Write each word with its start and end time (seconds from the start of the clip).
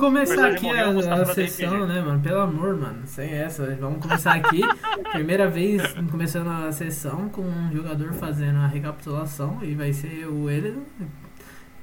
Vamos 0.00 0.30
começar 0.30 0.46
aqui 0.46 0.64
morreu, 0.64 1.12
a, 1.12 1.14
a 1.14 1.26
sessão, 1.26 1.86
né, 1.86 2.00
mano? 2.00 2.20
Pelo 2.20 2.40
amor, 2.40 2.74
mano. 2.74 3.02
Sem 3.04 3.34
essa. 3.34 3.76
Vamos 3.78 4.00
começar 4.00 4.32
aqui. 4.32 4.62
Primeira 5.12 5.46
vez 5.46 5.82
começando 6.10 6.48
a 6.48 6.72
sessão 6.72 7.28
com 7.28 7.42
um 7.42 7.70
jogador 7.70 8.14
fazendo 8.14 8.60
a 8.60 8.66
recapitulação. 8.66 9.58
E 9.62 9.74
vai 9.74 9.92
ser 9.92 10.26
o 10.26 10.48
ele. 10.48 10.82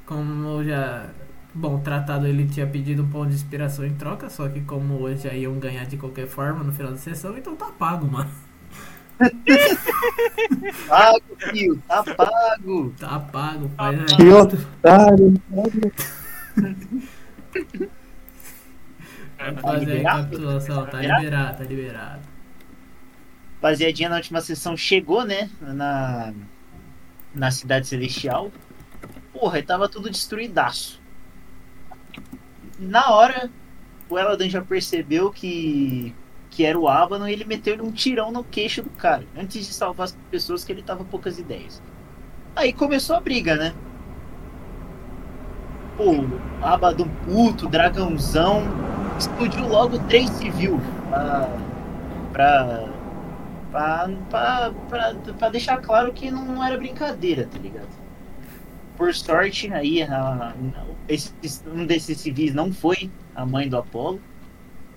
Como 0.03 0.63
já. 0.63 1.05
Bom, 1.53 1.79
tratado 1.79 2.25
ele 2.25 2.47
tinha 2.47 2.65
pedido 2.65 3.03
um 3.03 3.07
ponto 3.07 3.29
de 3.29 3.35
inspiração 3.35 3.85
em 3.85 3.93
troca. 3.93 4.31
Só 4.31 4.49
que 4.49 4.61
como 4.61 4.95
hoje 4.95 5.25
já 5.25 5.33
iam 5.33 5.53
ganhar 5.59 5.85
de 5.85 5.97
qualquer 5.97 6.25
forma 6.25 6.63
no 6.63 6.73
final 6.73 6.93
da 6.93 6.97
sessão, 6.97 7.37
então 7.37 7.55
tá 7.55 7.67
pago, 7.77 8.07
mano. 8.07 8.31
Pago, 10.87 11.23
filho, 11.51 11.81
tá 11.87 12.03
pago. 12.03 12.93
Tá 12.99 13.19
pago, 13.19 13.71
faz 13.75 13.97
Tá 13.97 14.05
aí. 14.05 14.17
Que 14.17 14.29
otário. 14.29 15.41
Vamos 19.37 19.61
Tá 19.61 19.71
fazer 19.71 19.75
a 19.75 19.79
liberado? 19.79 20.17
recapitulação. 20.17 20.85
Tá 20.87 21.01
liberado? 21.01 21.57
tá 21.57 21.63
liberado. 21.63 22.21
Rapaziadinha, 23.55 24.09
na 24.09 24.15
última 24.17 24.41
sessão 24.41 24.77
chegou, 24.77 25.25
né? 25.25 25.49
Na, 25.61 26.33
na 27.33 27.51
Cidade 27.51 27.87
Celestial. 27.87 28.51
Porra, 29.33 29.59
e 29.59 29.63
tava 29.63 29.89
tudo 29.89 30.09
destruidaço. 30.09 31.01
Na 32.79 33.09
hora, 33.11 33.49
o 34.09 34.17
Eladan 34.17 34.49
já 34.49 34.61
percebeu 34.61 35.31
que, 35.31 36.15
que 36.49 36.63
era 36.65 36.77
o 36.79 36.87
Abaddon 36.87 37.27
e 37.27 37.33
ele 37.33 37.45
meteu 37.45 37.83
um 37.83 37.91
tirão 37.91 38.31
no 38.31 38.43
queixo 38.43 38.83
do 38.83 38.89
cara. 38.91 39.25
Antes 39.35 39.65
de 39.67 39.73
salvar 39.73 40.05
as 40.05 40.17
pessoas 40.29 40.63
que 40.63 40.71
ele 40.71 40.83
tava 40.83 41.03
com 41.03 41.09
poucas 41.09 41.39
ideias. 41.39 41.81
Aí 42.55 42.73
começou 42.73 43.15
a 43.15 43.19
briga, 43.21 43.55
né? 43.55 43.73
Pô, 45.97 46.13
Abaddon 46.61 47.07
puto, 47.25 47.67
dragãozão. 47.67 48.63
Explodiu 49.17 49.67
logo 49.67 49.97
três 50.07 50.29
civil. 50.31 50.79
Pra, 51.09 51.49
pra 52.31 52.87
Pra, 53.71 54.09
pra, 54.89 55.13
pra, 55.37 55.49
deixar 55.49 55.77
claro 55.81 56.13
que 56.13 56.31
não, 56.31 56.45
não 56.45 56.63
era 56.63 56.77
brincadeira, 56.77 57.47
tá 57.51 57.59
ligado? 57.59 57.89
Por 58.95 59.13
sorte, 59.13 59.71
aí 59.73 60.01
a- 60.01 60.53
esse, 61.07 61.33
um 61.67 61.85
desses 61.85 62.17
civis 62.19 62.53
não 62.53 62.71
foi 62.71 63.11
a 63.35 63.45
mãe 63.45 63.67
do 63.67 63.77
Apolo, 63.77 64.21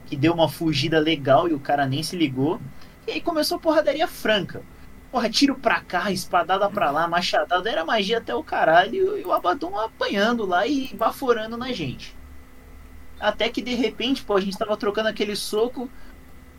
que 0.07 0.17
deu 0.17 0.33
uma 0.33 0.49
fugida 0.49 1.01
legal 1.01 1.49
e 1.49 1.53
o 1.53 1.59
cara 1.59 1.85
nem 1.85 2.03
se 2.03 2.17
ligou. 2.17 2.61
E 3.09 3.11
aí 3.13 3.21
começou 3.21 3.57
a 3.59 3.61
porradaria 3.61 4.07
franca. 4.07 4.63
Porra, 5.11 5.29
tiro 5.29 5.57
pra 5.57 5.81
cá, 5.81 6.13
espadada 6.13 6.71
pra 6.71 6.91
lá, 6.91 7.09
machadada, 7.09 7.69
era 7.69 7.85
magia 7.85 8.19
até 8.19 8.35
o 8.35 8.45
caralho, 8.45 9.19
e 9.19 9.25
o 9.25 9.33
Abaddon 9.33 9.77
apanhando 9.79 10.47
lá 10.47 10.67
e 10.67 10.95
baforando 10.95 11.57
na 11.57 11.73
gente. 11.73 12.15
Até 13.19 13.49
que 13.49 13.61
de 13.61 13.75
repente, 13.75 14.23
pô, 14.23 14.37
a 14.37 14.41
gente 14.41 14.57
tava 14.57 14.77
trocando 14.77 15.09
aquele 15.09 15.35
soco, 15.35 15.91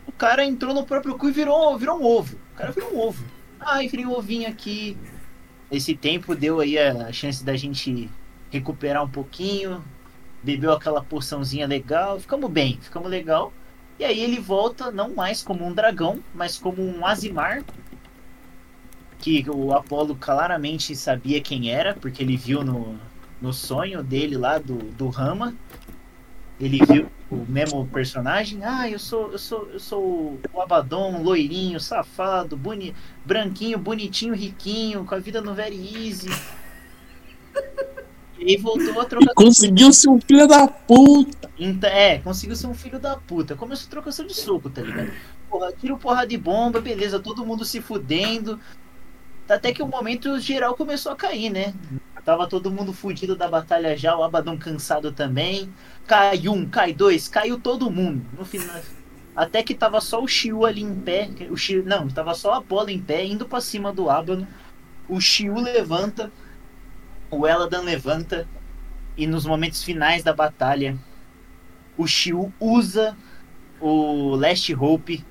o 0.05 0.11
cara 0.11 0.43
entrou 0.43 0.73
no 0.73 0.85
próprio 0.85 1.17
cu 1.17 1.29
e 1.29 1.31
virou, 1.31 1.77
virou 1.77 1.99
um 1.99 2.03
ovo. 2.03 2.35
O 2.53 2.57
cara 2.57 2.71
virou 2.71 2.93
um 2.93 2.99
ovo. 2.99 3.23
Ai, 3.59 3.87
virei 3.87 4.05
um 4.05 4.11
ovinho 4.11 4.49
aqui. 4.49 4.97
Esse 5.71 5.95
tempo 5.95 6.35
deu 6.35 6.59
aí 6.59 6.77
a 6.77 7.11
chance 7.13 7.43
da 7.43 7.55
gente 7.55 8.09
recuperar 8.49 9.03
um 9.03 9.09
pouquinho. 9.09 9.83
Bebeu 10.43 10.73
aquela 10.73 11.03
porçãozinha 11.03 11.65
legal. 11.65 12.19
Ficamos 12.19 12.51
bem, 12.51 12.77
ficamos 12.81 13.09
legal. 13.09 13.53
E 13.97 14.03
aí 14.03 14.19
ele 14.19 14.39
volta, 14.39 14.91
não 14.91 15.13
mais 15.13 15.41
como 15.43 15.65
um 15.65 15.73
dragão, 15.73 16.19
mas 16.33 16.57
como 16.57 16.81
um 16.81 17.05
Azimar. 17.05 17.63
Que 19.21 19.45
o 19.49 19.73
Apolo 19.73 20.15
claramente 20.15 20.95
sabia 20.95 21.39
quem 21.39 21.71
era, 21.71 21.93
porque 21.93 22.23
ele 22.23 22.35
viu 22.35 22.63
no, 22.63 22.95
no 23.39 23.53
sonho 23.53 24.03
dele 24.03 24.35
lá 24.35 24.57
do, 24.57 24.75
do 24.75 25.09
Rama. 25.09 25.55
Ele 26.59 26.79
viu 26.85 27.07
o 27.29 27.45
mesmo 27.47 27.87
personagem. 27.87 28.59
Ah, 28.63 28.89
eu 28.89 28.99
sou, 28.99 29.31
eu 29.31 29.39
sou, 29.39 29.69
eu 29.71 29.79
sou 29.79 30.39
o 30.53 30.61
Abaddon, 30.61 31.23
loirinho, 31.23 31.79
safado, 31.79 32.55
boni, 32.55 32.93
branquinho, 33.25 33.79
bonitinho, 33.79 34.35
riquinho, 34.35 35.05
com 35.05 35.15
a 35.15 35.19
vida 35.19 35.41
no 35.41 35.53
very 35.53 35.75
easy. 35.75 36.29
E 38.37 38.57
voltou 38.57 38.99
a 38.99 39.05
trocar. 39.05 39.31
E 39.31 39.35
conseguiu 39.35 39.93
ser 39.93 40.09
um 40.09 40.19
filho 40.19 40.47
da 40.47 40.67
puta. 40.67 41.49
Então, 41.59 41.89
é, 41.89 42.17
conseguiu 42.19 42.55
ser 42.55 42.67
um 42.67 42.73
filho 42.73 42.99
da 42.99 43.15
puta. 43.15 43.55
Começou 43.55 43.89
trocação 43.89 44.25
de 44.25 44.33
soco, 44.35 44.69
tá 44.69 44.81
ligado? 44.81 45.11
Porra, 45.49 45.71
tiro 45.73 45.97
porra 45.97 46.25
de 46.25 46.37
bomba, 46.37 46.81
beleza, 46.81 47.19
todo 47.19 47.45
mundo 47.45 47.63
se 47.63 47.79
fudendo. 47.81 48.59
Até 49.51 49.73
que 49.73 49.83
o 49.83 49.87
momento 49.87 50.39
geral 50.39 50.75
começou 50.75 51.11
a 51.11 51.15
cair, 51.15 51.49
né? 51.49 51.73
Tava 52.23 52.47
todo 52.47 52.71
mundo 52.71 52.93
fudido 52.93 53.35
da 53.35 53.47
batalha 53.47 53.97
já, 53.97 54.15
o 54.15 54.23
Abaddon 54.23 54.57
cansado 54.57 55.11
também. 55.11 55.73
Cai 56.07 56.47
um, 56.47 56.65
cai 56.69 56.93
dois, 56.93 57.27
caiu 57.27 57.59
todo 57.59 57.89
mundo. 57.89 58.23
No 58.37 58.45
final. 58.45 58.79
Até 59.35 59.63
que 59.63 59.73
tava 59.73 59.99
só 59.99 60.21
o 60.21 60.27
Shiu 60.27 60.65
ali 60.65 60.81
em 60.81 60.95
pé. 60.95 61.29
O 61.49 61.57
Shiu, 61.57 61.83
não, 61.83 62.07
tava 62.07 62.33
só 62.33 62.53
a 62.53 62.61
bola 62.61 62.91
em 62.91 62.99
pé, 62.99 63.25
indo 63.25 63.47
pra 63.47 63.59
cima 63.59 63.91
do 63.91 64.09
Abaddon. 64.09 64.45
O 65.09 65.19
Shiu 65.19 65.55
levanta. 65.55 66.31
O 67.29 67.47
Eladan 67.47 67.81
levanta. 67.81 68.47
E 69.17 69.25
nos 69.25 69.45
momentos 69.45 69.83
finais 69.83 70.23
da 70.23 70.33
batalha, 70.33 70.97
o 71.97 72.07
Shiu 72.07 72.53
usa 72.59 73.17
o 73.79 74.35
Last 74.35 74.73
Hope. 74.75 75.25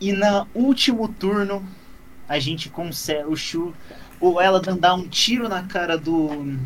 E 0.00 0.12
na 0.12 0.46
último 0.54 1.08
turno, 1.08 1.66
a 2.28 2.38
gente 2.38 2.68
consegue. 2.68 3.28
O 3.28 3.36
Shiu. 3.36 3.74
O 4.20 4.40
Eladan 4.40 4.76
dá 4.76 4.94
um 4.94 5.06
tiro 5.08 5.48
na 5.48 5.62
cara 5.62 5.96
do. 5.96 6.58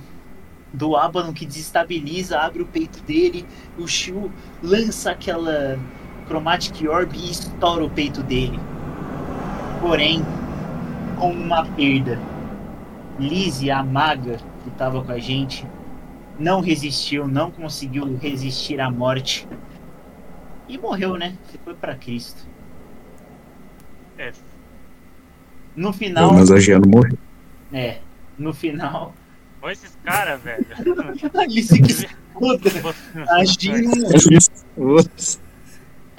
Do 0.72 0.97
Abaddon 0.97 1.32
que 1.32 1.44
desestabiliza, 1.44 2.38
abre 2.38 2.62
o 2.62 2.66
peito 2.66 3.03
dele. 3.03 3.44
O 3.76 3.88
Shiu 3.88 4.31
lança 4.62 5.10
aquela 5.10 5.76
Chromatic 6.28 6.88
Orb 6.88 7.12
e 7.16 7.28
estoura 7.28 7.84
o 7.84 7.91
peito 7.91 8.22
dele. 8.22 8.59
Porém, 9.81 10.25
com 11.19 11.32
uma 11.32 11.66
perda. 11.66 12.21
Lizzie, 13.19 13.71
a 13.71 13.82
maga 13.82 14.38
que 14.62 14.69
estava 14.69 15.03
com 15.03 15.10
a 15.10 15.19
gente, 15.19 15.66
não 16.38 16.60
resistiu, 16.60 17.27
não 17.27 17.50
conseguiu 17.50 18.16
resistir 18.16 18.81
à 18.81 18.91
morte. 18.91 19.47
E 20.69 20.78
morreu, 20.78 21.16
né? 21.16 21.37
Foi 21.65 21.75
pra 21.75 21.97
Cristo. 21.97 22.47
É. 24.16 24.32
No 25.77 25.93
final. 25.93 26.35
Mas 26.35 26.51
a 26.51 26.59
Giano 26.59 26.87
morreu. 26.87 27.19
É. 27.73 27.99
No 28.39 28.53
final. 28.53 29.15
Olha 29.63 29.73
esses 29.73 29.97
caras, 30.03 30.41
velho. 30.43 30.67
Isso 31.49 31.75
que 31.75 31.93
se 31.93 32.09
foda. 32.33 32.71
A 33.29 33.45
Gino 33.45 33.91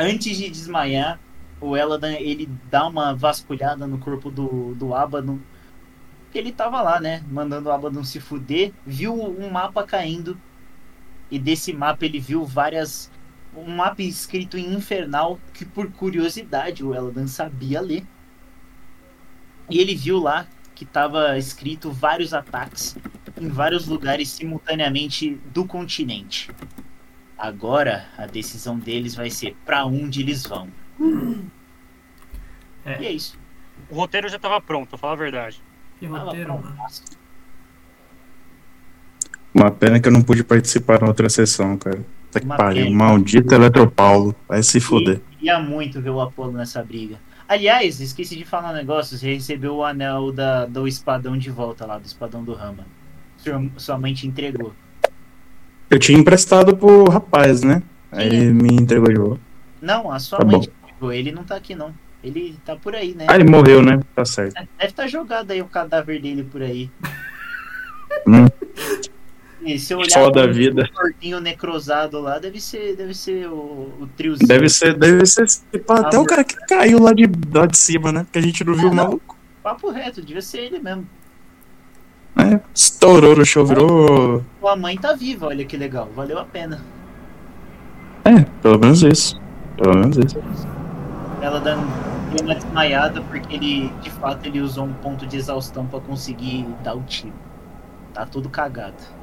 antes 0.01 0.37
de 0.37 0.49
desmaiar, 0.49 1.19
o 1.59 1.77
Eladan 1.77 2.13
ele 2.13 2.49
dá 2.69 2.87
uma 2.87 3.13
vasculhada 3.13 3.85
no 3.85 3.97
corpo 3.97 4.31
do, 4.31 4.73
do 4.75 4.95
Abaddon. 4.95 5.39
Ele 6.33 6.51
tava 6.51 6.81
lá, 6.81 6.99
né? 6.99 7.23
Mandando 7.29 7.69
o 7.69 7.71
Abaddon 7.71 8.03
se 8.03 8.19
fuder. 8.19 8.71
Viu 8.85 9.13
um 9.13 9.49
mapa 9.49 9.83
caindo. 9.83 10.37
E 11.29 11.37
desse 11.37 11.73
mapa 11.73 12.05
ele 12.05 12.19
viu 12.19 12.45
várias. 12.45 13.11
Um 13.55 13.75
mapa 13.75 14.01
escrito 14.01 14.57
em 14.57 14.73
infernal. 14.73 15.39
Que 15.53 15.65
por 15.65 15.91
curiosidade 15.91 16.83
o 16.83 16.95
Eladan 16.95 17.27
sabia 17.27 17.81
ler. 17.81 18.05
E 19.69 19.79
ele 19.79 19.95
viu 19.95 20.19
lá 20.19 20.47
que 20.75 20.85
tava 20.85 21.37
escrito 21.37 21.91
vários 21.91 22.33
ataques 22.33 22.97
em 23.39 23.49
vários 23.49 23.87
lugares 23.87 24.29
simultaneamente 24.29 25.39
do 25.53 25.65
continente. 25.65 26.49
Agora 27.37 28.07
a 28.17 28.25
decisão 28.25 28.77
deles 28.77 29.15
vai 29.15 29.29
ser 29.29 29.55
pra 29.65 29.85
onde 29.85 30.21
eles 30.21 30.45
vão. 30.45 30.67
É. 32.85 33.01
E 33.01 33.05
é 33.05 33.11
isso. 33.11 33.39
O 33.89 33.95
roteiro 33.95 34.29
já 34.29 34.37
tava 34.37 34.61
pronto, 34.61 34.91
vou 34.91 34.99
falar 34.99 35.13
a 35.13 35.17
verdade. 35.17 35.61
Que 35.99 36.05
roteiro, 36.05 36.53
mano. 36.53 36.77
Uma 39.53 39.69
pena 39.69 39.99
que 39.99 40.07
eu 40.07 40.11
não 40.11 40.21
pude 40.21 40.43
participar 40.43 41.01
na 41.01 41.07
outra 41.07 41.29
sessão, 41.29 41.77
cara. 41.77 42.05
Tá 42.31 42.39
que 42.39 42.45
pariu. 42.45 42.89
Maldito 42.91 43.53
Eletropaulo. 43.53 44.33
Vai 44.47 44.63
se 44.63 44.79
fuder. 44.79 45.19
Queria 45.37 45.59
muito 45.59 46.01
ver 46.01 46.09
o 46.09 46.21
Apolo 46.21 46.53
nessa 46.53 46.81
briga. 46.81 47.19
Aliás, 47.51 47.99
esqueci 47.99 48.37
de 48.37 48.45
falar 48.45 48.71
um 48.71 48.75
negócio. 48.75 49.17
Você 49.17 49.33
recebeu 49.33 49.75
o 49.75 49.83
anel 49.83 50.31
da, 50.31 50.65
do 50.65 50.87
espadão 50.87 51.37
de 51.37 51.49
volta 51.49 51.85
lá, 51.85 51.97
do 51.97 52.05
espadão 52.05 52.45
do 52.45 52.53
Rama. 52.53 52.85
Sua, 53.35 53.61
sua 53.75 53.97
mãe 53.97 54.13
te 54.13 54.25
entregou. 54.25 54.71
Eu 55.89 55.99
tinha 55.99 56.17
emprestado 56.17 56.77
pro 56.77 57.09
rapaz, 57.09 57.61
né? 57.61 57.83
Aí 58.09 58.25
ele 58.25 58.53
me 58.53 58.69
entregou 58.73 59.09
de 59.09 59.19
volta. 59.19 59.41
Não, 59.81 60.09
a 60.09 60.17
sua 60.17 60.39
Tá 60.39 60.45
mãe 60.45 60.55
bom. 60.55 60.61
te 60.61 60.69
entregou. 60.69 61.11
Ele 61.11 61.33
não 61.33 61.43
tá 61.43 61.57
aqui, 61.57 61.75
não. 61.75 61.93
Ele 62.23 62.55
tá 62.63 62.77
por 62.77 62.95
aí, 62.95 63.13
né? 63.13 63.25
Ah, 63.27 63.35
ele 63.35 63.51
morreu, 63.51 63.81
né? 63.81 63.99
Tá 64.15 64.23
certo. 64.23 64.53
Deve 64.53 64.69
estar 64.91 65.07
jogado 65.07 65.51
aí 65.51 65.61
o 65.61 65.65
cadáver 65.65 66.21
dele 66.21 66.45
por 66.49 66.61
aí. 66.61 66.89
Hum. 68.25 68.45
E 69.63 69.77
se 69.77 69.93
eu 69.93 69.99
olhar 69.99 70.09
Só 70.09 70.29
da 70.29 70.47
vida. 70.47 70.89
corpinho 70.93 71.39
necrosado 71.39 72.19
lá, 72.19 72.39
deve 72.39 72.59
ser, 72.59 72.95
deve 72.95 73.13
ser 73.13 73.47
o, 73.47 73.91
o 73.99 74.09
triozinho. 74.17 74.47
Deve 74.47 74.67
ser, 74.67 74.97
deve 74.97 75.25
ser 75.25 75.45
tipo, 75.45 75.93
até 75.93 76.17
o 76.17 76.25
cara 76.25 76.43
que 76.43 76.55
caiu 76.65 76.99
lá 76.99 77.13
de, 77.13 77.29
lá 77.53 77.67
de 77.67 77.77
cima, 77.77 78.11
né? 78.11 78.25
Que 78.31 78.39
a 78.39 78.41
gente 78.41 78.63
não 78.63 78.73
viu 78.73 78.89
o 78.89 78.95
maluco. 78.95 79.37
Papo 79.61 79.91
reto, 79.91 80.21
devia 80.21 80.41
ser 80.41 80.61
ele 80.61 80.79
mesmo. 80.79 81.07
É, 82.35 82.59
estourou 82.73 83.35
no 83.35 83.45
show, 83.45 83.65
virou. 83.65 84.43
Tua 84.59 84.75
mãe 84.75 84.97
tá 84.97 85.13
viva, 85.13 85.47
olha 85.47 85.63
que 85.63 85.77
legal, 85.77 86.09
valeu 86.15 86.39
a 86.39 86.45
pena. 86.45 86.81
É, 88.23 88.41
pelo 88.61 88.79
menos 88.79 89.03
isso. 89.03 89.39
Pelo 89.77 89.95
menos 89.95 90.17
isso. 90.17 90.37
Ela 91.41 91.59
deu 91.59 91.77
uma 92.41 92.55
desmaiada 92.55 93.21
porque 93.21 93.53
ele, 93.53 93.89
de 94.01 94.09
fato, 94.09 94.45
ele 94.45 94.61
usou 94.61 94.85
um 94.85 94.93
ponto 94.93 95.27
de 95.27 95.37
exaustão 95.37 95.85
pra 95.85 95.99
conseguir 95.99 96.65
dar 96.83 96.95
o 96.95 97.03
tiro. 97.03 97.33
Tá 98.13 98.25
tudo 98.25 98.49
cagado. 98.49 99.20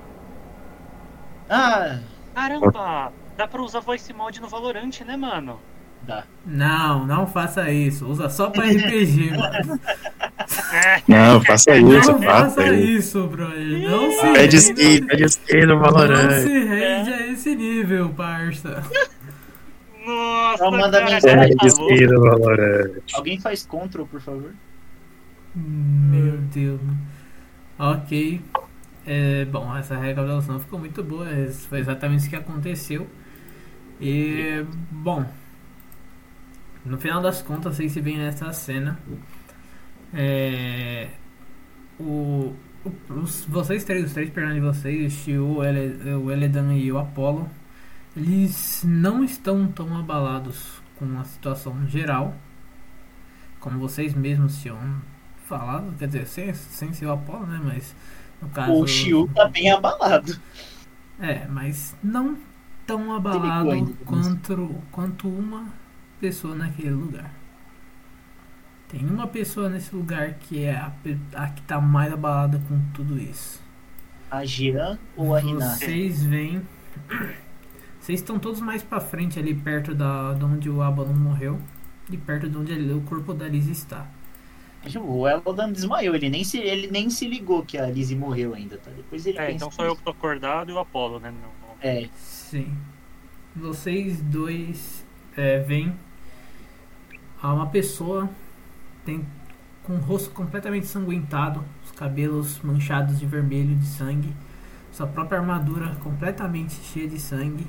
Ah, 1.49 1.99
Caramba! 2.35 3.13
Dá 3.37 3.47
pra 3.47 3.63
usar 3.63 3.81
voice 3.81 4.13
mod 4.13 4.41
no 4.41 4.49
Valorant, 4.49 5.01
né, 5.07 5.17
mano? 5.17 5.59
dá. 6.03 6.25
Não, 6.47 7.05
não 7.07 7.27
faça 7.27 7.71
isso. 7.71 8.07
Usa 8.07 8.29
só 8.31 8.49
pra 8.51 8.65
RPG, 8.67 9.31
mano. 9.37 9.81
É, 10.73 11.03
Não, 11.07 11.41
faça 11.43 11.77
isso, 11.77 12.13
Não 12.13 12.23
faça 12.23 12.67
isso. 12.75 13.27
brother. 13.27 13.89
Não 13.91 14.11
se 14.13 14.21
Pede 14.33 14.39
rende- 14.39 14.57
skin, 14.57 15.07
pede 15.07 15.25
skin 15.25 15.61
no 15.67 15.67
Não 15.75 15.81
Valorant. 15.81 16.31
se 16.43 16.65
rende 16.65 17.13
a 17.13 17.27
esse 17.33 17.55
nível, 17.55 18.09
parça. 18.11 18.83
Nossa, 20.07 20.55
Então 20.55 20.71
manda 20.71 20.99
cara, 21.01 21.11
mensagem. 21.13 21.37
cara, 21.37 21.49
Pede 21.49 21.57
tá 21.57 21.67
skin 21.67 22.07
no 22.07 22.21
Valorant. 22.23 22.91
Alguém 23.15 23.41
faz 23.41 23.67
control, 23.67 24.07
por 24.07 24.21
favor? 24.21 24.55
Meu 25.55 26.39
Deus. 26.55 26.81
Ok. 27.79 28.41
É, 29.11 29.45
bom, 29.47 29.75
essa 29.77 29.97
recapitulação 29.97 30.61
ficou 30.61 30.79
muito 30.79 31.03
boa. 31.03 31.27
Foi 31.69 31.79
exatamente 31.81 32.21
isso 32.21 32.31
que 32.31 32.37
aconteceu. 32.37 33.09
E, 34.01 34.65
bom, 34.91 35.25
no 36.85 36.99
final 36.99 37.21
das 37.21 37.43
contas, 37.43 37.77
vocês 37.77 37.93
se 37.93 38.01
veem 38.01 38.19
nessa 38.19 38.53
cena. 38.53 38.99
É, 40.15 41.09
o, 42.01 42.55
os- 43.11 43.45
vocês 43.47 43.85
três, 43.85 44.07
os 44.07 44.13
três 44.15 44.31
personagens 44.31 44.63
de 44.63 44.69
vocês, 44.81 45.27
o 45.29 45.59
o 45.59 45.65
Ele- 45.65 46.15
o 46.15 46.31
Eledan 46.31 46.75
e 46.75 46.91
o 46.93 46.99
Apollo, 46.99 47.49
eles 48.17 48.83
não 48.87 49.25
estão 49.25 49.67
tão 49.69 49.97
abalados 49.99 50.81
com 50.99 51.19
a 51.19 51.25
situação 51.25 51.87
geral, 51.89 52.35
como 53.61 53.79
vocês 53.79 54.15
mesmos 54.15 54.61
tinham 54.63 54.79
falado, 55.47 55.95
quer 55.99 56.07
dizer, 56.07 56.27
sem, 56.27 56.55
sem 56.55 56.93
ser 56.93 57.07
o 57.07 57.13
Apollo, 57.13 57.47
né? 57.47 57.61
Mas 57.65 57.95
caso. 58.49 58.73
O 58.73 58.87
Shiu 58.87 59.29
tá 59.35 59.49
bem 59.49 59.71
abalado. 59.71 60.39
É, 61.21 61.47
mas 61.49 61.97
não 62.03 62.37
tão 62.87 63.13
abalado 63.15 63.71
ainda, 63.71 63.93
quanto, 64.05 64.75
quanto 64.93 65.29
uma 65.29 65.67
pessoa 66.21 66.55
naquele 66.55 66.91
lugar. 66.91 67.33
Tem 68.89 69.05
uma 69.05 69.27
pessoa 69.27 69.69
nesse 69.69 69.95
lugar 69.95 70.35
que 70.35 70.63
é 70.65 70.75
a, 70.75 70.93
a 71.35 71.49
que 71.49 71.61
tá 71.63 71.81
mais 71.81 72.13
abalada 72.13 72.61
com 72.69 72.81
tudo 72.95 73.19
isso. 73.19 73.61
A 74.31 74.45
Jean 74.45 74.99
ou 75.17 75.35
a 75.35 75.41
Renata? 75.41 75.75
Vocês 75.77 76.23
veem. 76.23 76.63
Vocês 78.01 78.21
estão 78.21 78.39
todos 78.39 78.61
mais 78.61 78.83
pra 78.83 79.01
frente 79.01 79.39
ali, 79.39 79.55
perto 79.55 79.95
da, 79.95 80.33
de 80.35 80.45
onde 80.45 80.71
o 80.71 80.81
Abalon 80.81 81.13
morreu. 81.15 81.59
E 82.11 82.17
perto 82.17 82.49
de 82.49 82.57
onde 82.57 82.73
ele- 82.73 82.93
o 82.95 83.03
corpo 83.03 83.35
da 83.35 83.47
Liz 83.47 83.67
está. 83.67 84.07
O 85.03 85.29
Elodan 85.29 85.73
desmaiou, 85.73 86.15
ele 86.15 86.31
nem, 86.31 86.45
se, 86.45 86.59
ele 86.59 86.89
nem 86.89 87.11
se 87.11 87.27
ligou 87.29 87.65
que 87.65 87.77
a 87.77 87.87
Lizzie 87.87 88.17
morreu 88.17 88.55
ainda, 88.55 88.79
tá? 88.79 88.91
Depois 88.91 89.27
ele 89.27 89.39
É, 89.39 89.47
pensa 89.47 89.57
então 89.57 89.71
sou 89.71 89.85
eu 89.85 89.97
que 89.97 90.03
tô 90.03 90.11
acordado 90.11 90.71
e 90.71 90.75
o 90.75 90.79
Apollo, 90.79 91.19
né? 91.21 91.31
Não, 91.31 91.77
É, 91.81 92.09
Sim. 92.17 92.77
Vocês 93.55 94.21
dois 94.23 95.05
é, 95.37 95.59
veem 95.59 95.95
a 97.41 97.53
uma 97.53 97.67
pessoa 97.69 98.29
tem 99.05 99.25
com 99.83 99.95
o 99.95 99.99
rosto 99.99 100.31
completamente 100.31 100.87
sanguentado, 100.87 101.65
os 101.85 101.91
cabelos 101.93 102.61
manchados 102.63 103.19
de 103.19 103.27
vermelho 103.27 103.75
de 103.77 103.87
sangue, 103.87 104.35
sua 104.93 105.07
própria 105.07 105.39
armadura 105.41 105.97
completamente 106.03 106.75
cheia 106.75 107.09
de 107.09 107.19
sangue. 107.19 107.67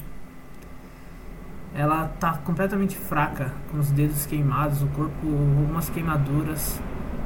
Ela 1.74 2.08
tá 2.20 2.34
completamente 2.44 2.98
fraca, 2.98 3.54
com 3.72 3.78
os 3.78 3.92
dedos 3.92 4.26
queimados, 4.26 4.82
o 4.82 4.88
corpo 4.88 5.28
algumas 5.28 5.90
queimaduras. 5.90 6.82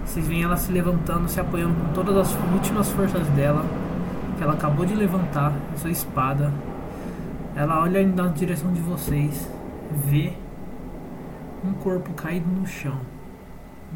Vocês 0.05 0.27
veem 0.27 0.43
ela 0.43 0.57
se 0.57 0.71
levantando, 0.71 1.29
se 1.29 1.39
apoiando 1.39 1.73
com 1.75 1.93
todas 1.93 2.15
as 2.17 2.35
últimas 2.53 2.91
forças 2.91 3.25
dela, 3.29 3.65
que 4.37 4.43
ela 4.43 4.53
acabou 4.53 4.85
de 4.85 4.93
levantar, 4.93 5.53
sua 5.77 5.91
espada. 5.91 6.51
Ela 7.55 7.79
olha 7.79 8.05
na 8.05 8.27
direção 8.27 8.73
de 8.73 8.81
vocês, 8.81 9.49
vê 10.05 10.33
um 11.63 11.71
corpo 11.73 12.13
caído 12.13 12.49
no 12.49 12.67
chão. 12.67 12.99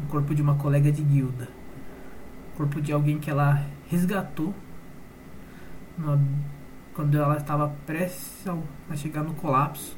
Um 0.02 0.06
corpo 0.06 0.34
de 0.34 0.40
uma 0.40 0.54
colega 0.54 0.90
de 0.90 1.02
guilda. 1.02 1.48
Corpo 2.56 2.80
de 2.80 2.92
alguém 2.92 3.18
que 3.18 3.30
ela 3.30 3.62
resgatou 3.88 4.54
quando 6.94 7.18
ela 7.18 7.36
estava 7.36 7.72
prestes 7.84 8.46
a 8.88 8.96
chegar 8.96 9.22
no 9.22 9.34
colapso. 9.34 9.97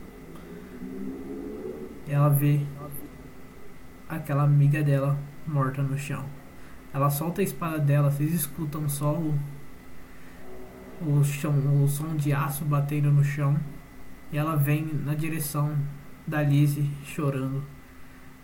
Ela 2.09 2.29
vê 2.29 2.61
aquela 4.09 4.43
amiga 4.43 4.83
dela 4.83 5.19
morta 5.47 5.83
no 5.83 5.97
chão. 5.97 6.25
Ela 6.93 7.09
solta 7.09 7.41
a 7.41 7.45
espada 7.45 7.79
dela, 7.79 8.11
vocês 8.11 8.35
escutam 8.35 8.89
só 8.89 9.13
o, 9.13 9.39
o, 11.07 11.23
chão, 11.23 11.53
o 11.83 11.89
som 11.89 12.17
de 12.17 12.33
aço 12.33 12.65
batendo 12.65 13.11
no 13.11 13.23
chão. 13.23 13.57
E 14.33 14.39
ela 14.39 14.57
vem 14.57 14.89
na 15.05 15.15
direção 15.15 15.77
da 16.27 16.43
Lizzie 16.43 16.91
chorando. 17.05 17.63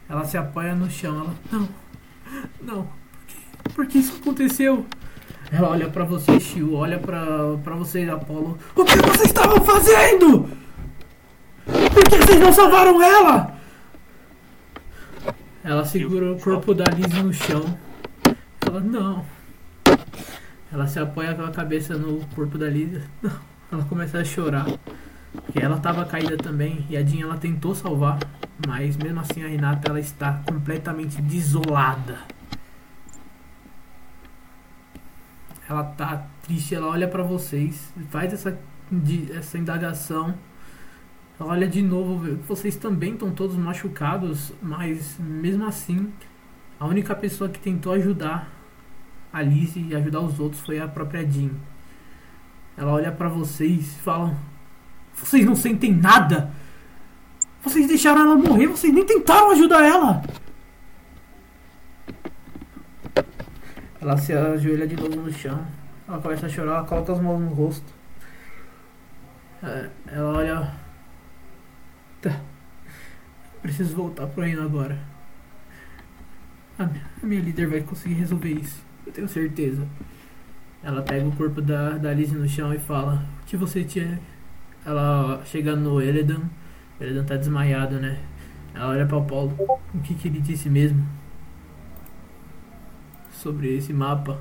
Ela 0.09 0.25
se 0.25 0.39
apoia 0.39 0.75
no 0.75 0.89
chão. 0.89 1.19
Ela, 1.21 1.35
não, 1.51 1.69
não, 2.61 2.83
por 2.85 3.27
que, 3.27 3.71
por 3.75 3.87
que 3.87 3.99
isso 3.99 4.17
aconteceu? 4.21 4.87
Ela 5.51 5.69
olha 5.71 5.89
pra 5.89 6.05
você, 6.05 6.39
Shio, 6.41 6.75
olha 6.75 6.99
pra 6.99 7.75
vocês, 7.77 8.09
Apolo. 8.09 8.59
O 8.75 8.85
que 8.85 8.97
vocês 8.97 9.27
estavam 9.29 9.65
fazendo? 9.65 10.49
Por 11.67 12.05
que 12.05 12.17
vocês 12.17 12.41
não 12.41 12.53
salvaram 12.53 13.03
ela? 13.03 13.57
Ela 15.65 15.85
segura 15.85 16.33
o 16.33 16.39
corpo 16.39 16.73
da 16.73 16.85
Lizzie 16.85 17.23
no 17.23 17.33
chão. 17.33 17.77
Ela, 18.65 18.81
não. 18.81 19.27
Ela 20.73 20.87
se 20.87 21.01
apoia 21.01 21.35
com 21.35 21.43
a 21.43 21.51
cabeça 21.51 21.97
no 21.97 22.25
corpo 22.35 22.57
da. 22.57 22.67
Não. 22.71 23.41
Ela 23.73 23.85
começa 23.85 24.19
a 24.19 24.25
chorar. 24.25 24.67
Porque 25.33 25.61
ela 25.61 25.77
estava 25.77 26.05
caída 26.05 26.37
também. 26.37 26.87
E 26.89 26.97
a 26.97 27.05
Jean 27.05 27.27
ela 27.27 27.37
tentou 27.37 27.75
salvar. 27.75 28.21
Mas 28.67 28.97
mesmo 28.97 29.21
assim 29.21 29.45
a 29.45 29.49
Renata 29.49 29.91
ela 29.91 29.99
está 29.99 30.41
completamente 30.47 31.21
desolada. 31.21 32.19
Ela 35.69 35.83
tá 35.83 36.27
triste, 36.45 36.77
ela 36.77 36.87
olha 36.87 37.09
pra 37.09 37.25
vocês, 37.25 37.93
faz 38.09 38.33
essa, 38.33 38.57
essa 39.37 39.59
indagação. 39.59 40.33
Olha 41.39 41.69
de 41.69 41.83
novo, 41.83 42.37
vocês 42.49 42.77
também 42.77 43.13
estão 43.13 43.31
todos 43.31 43.57
machucados, 43.57 44.53
mas 44.63 45.19
mesmo 45.19 45.67
assim, 45.67 46.11
a 46.81 46.87
única 46.87 47.15
pessoa 47.15 47.51
que 47.51 47.59
tentou 47.59 47.93
ajudar 47.93 48.51
a 49.31 49.43
Lizzie 49.43 49.89
e 49.89 49.95
ajudar 49.95 50.21
os 50.21 50.41
outros 50.41 50.63
foi 50.63 50.81
a 50.81 50.89
própria 50.89 51.31
Jean. 51.31 51.51
Ela 52.75 52.93
olha 52.93 53.13
pra 53.13 53.29
vocês 53.29 53.97
e 53.97 54.01
fala: 54.01 54.35
Vocês 55.15 55.45
não 55.45 55.55
sentem 55.55 55.95
nada? 55.95 56.51
Vocês 57.63 57.87
deixaram 57.87 58.23
ela 58.23 58.37
morrer, 58.37 58.69
vocês 58.69 58.93
nem 58.93 59.05
tentaram 59.05 59.51
ajudar 59.51 59.85
ela! 59.85 60.23
Ela 64.01 64.17
se 64.17 64.33
ajoelha 64.33 64.87
de 64.87 64.97
novo 64.97 65.17
no 65.17 65.33
chão. 65.33 65.67
Ela 66.09 66.19
começa 66.19 66.47
a 66.47 66.49
chorar, 66.49 66.77
ela 66.77 66.85
coloca 66.85 67.13
as 67.13 67.21
mãos 67.21 67.41
no 67.41 67.49
rosto. 67.49 67.93
É, 69.63 69.91
Ela 70.07 70.39
olha. 70.39 70.86
Preciso 73.67 73.97
voltar 73.97 74.29
pro 74.29 74.45
reino 74.45 74.63
agora. 74.63 74.97
A 76.79 76.89
minha, 77.21 77.43
líder 77.43 77.67
vai 77.67 77.81
conseguir 77.81 78.15
resolver 78.15 78.53
isso. 78.53 78.81
Eu 79.05 79.13
tenho 79.13 79.27
certeza. 79.27 79.85
Ela 80.85 81.03
pega 81.03 81.27
o 81.27 81.33
corpo 81.33 81.61
da, 81.61 81.99
da 81.99 82.15
Lizzie 82.15 82.39
no 82.39 82.49
chão 82.49 82.73
e 82.73 82.79
fala: 82.79 83.27
O 83.43 83.45
que 83.45 83.57
você 83.57 83.83
tinha. 83.83 84.21
Ela 84.85 85.43
chega 85.45 85.75
no 85.75 86.01
Eledan. 86.01 86.43
O 87.01 87.25
tá 87.25 87.35
desmaiado, 87.35 87.97
né? 87.97 88.21
Ela 88.73 88.91
olha 88.91 89.05
para 89.05 89.17
o 89.17 89.25
Paulo. 89.25 89.53
O 89.93 89.99
que, 89.99 90.15
que 90.15 90.29
ele 90.29 90.41
disse 90.41 90.71
mesmo? 90.71 91.05
Sobre 93.33 93.77
esse 93.77 93.93
mapa. 93.93 94.41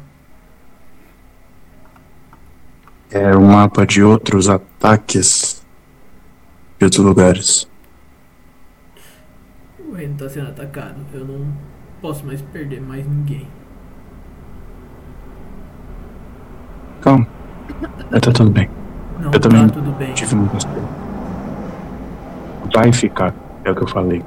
É 3.10 3.36
um 3.36 3.48
mapa 3.48 3.88
de 3.88 4.04
outros 4.04 4.48
ataques 4.48 5.66
de 6.78 6.86
outros 6.86 7.04
lugares. 7.04 7.75
O 10.16 10.18
reino 10.18 10.18
tá 10.18 10.30
sendo 10.30 10.50
atacado. 10.50 10.96
Eu 11.14 11.26
não 11.26 11.46
posso 12.02 12.26
mais 12.26 12.42
perder 12.42 12.82
mais 12.82 13.06
ninguém. 13.06 13.48
Calma. 17.02 17.28
Vai 18.10 18.22
tá 18.22 18.32
tudo 18.32 18.50
bem. 18.50 18.70
Não 19.20 19.34
Eu 19.34 19.40
também 19.40 19.68
tá 19.68 19.74
tudo 19.74 19.92
bem. 19.98 20.14
Tive 20.14 20.36
um 20.36 20.46
gostei. 20.48 20.84
Vai 22.74 22.92
ficar, 22.94 23.34
é 23.64 23.72
o 23.72 23.76
que 23.76 23.84
eu 23.84 23.88
falei. 23.88 24.24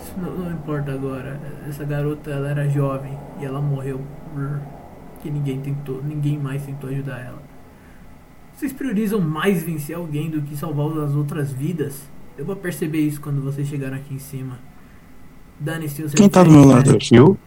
Isso 0.00 0.14
não, 0.16 0.30
não 0.32 0.50
importa 0.50 0.92
agora. 0.92 1.38
Essa 1.68 1.84
garota 1.84 2.30
ela 2.30 2.48
era 2.48 2.68
jovem 2.68 3.16
e 3.40 3.44
ela 3.44 3.60
morreu 3.60 4.00
por 4.32 4.60
que 5.20 5.30
ninguém 5.30 5.60
tentou, 5.60 6.02
ninguém 6.02 6.38
mais 6.38 6.64
tentou 6.64 6.90
ajudar 6.90 7.20
ela. 7.20 7.42
Vocês 8.54 8.72
priorizam 8.72 9.20
mais 9.20 9.62
vencer 9.62 9.94
alguém 9.94 10.30
do 10.30 10.42
que 10.42 10.56
salvar 10.56 10.86
as 11.04 11.14
outras 11.14 11.52
vidas? 11.52 12.11
Eu 12.36 12.44
vou 12.44 12.56
perceber 12.56 13.00
isso 13.00 13.20
quando 13.20 13.42
vocês 13.42 13.68
chegaram 13.68 13.96
aqui 13.96 14.14
em 14.14 14.18
cima. 14.18 14.58
Dane-se 15.60 16.02
os 16.02 16.14
Quem 16.14 16.28
tá 16.28 16.42
do 16.42 16.50
meu 16.50 16.64
lado? 16.64 16.90
né? 16.90 16.96
É 16.96 17.00
Shio? 17.00 17.38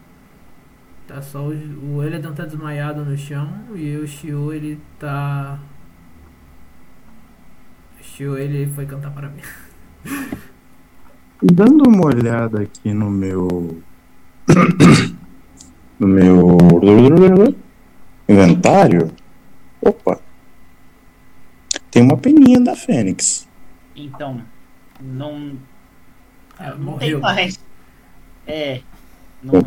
Tá 1.06 1.20
só 1.22 1.46
o, 1.46 1.96
o 1.96 2.02
Eledan 2.02 2.32
tá 2.32 2.44
desmaiado 2.44 3.04
no 3.04 3.16
chão 3.16 3.48
e 3.74 3.96
o 3.96 4.06
Shio 4.06 4.52
ele 4.52 4.80
tá. 4.98 5.58
O 8.00 8.04
Shio 8.04 8.38
ele 8.38 8.66
foi 8.72 8.86
cantar 8.86 9.10
parabéns. 9.10 9.46
Dando 11.42 11.88
uma 11.88 12.06
olhada 12.06 12.62
aqui 12.62 12.92
no 12.92 13.10
meu. 13.10 13.82
no 15.98 16.08
meu. 16.08 16.56
inventário. 18.28 19.10
Opa! 19.80 20.18
Tem 21.90 22.02
uma 22.02 22.16
peninha 22.16 22.60
da 22.60 22.74
Fênix. 22.74 23.46
Então, 23.94 24.42
não, 25.06 25.58
Ah, 26.58 26.70
não 26.74 26.98
tem 26.98 27.14
morreu. 27.14 27.20
mais. 27.20 27.58
É. 28.46 28.82
Não, 29.42 29.62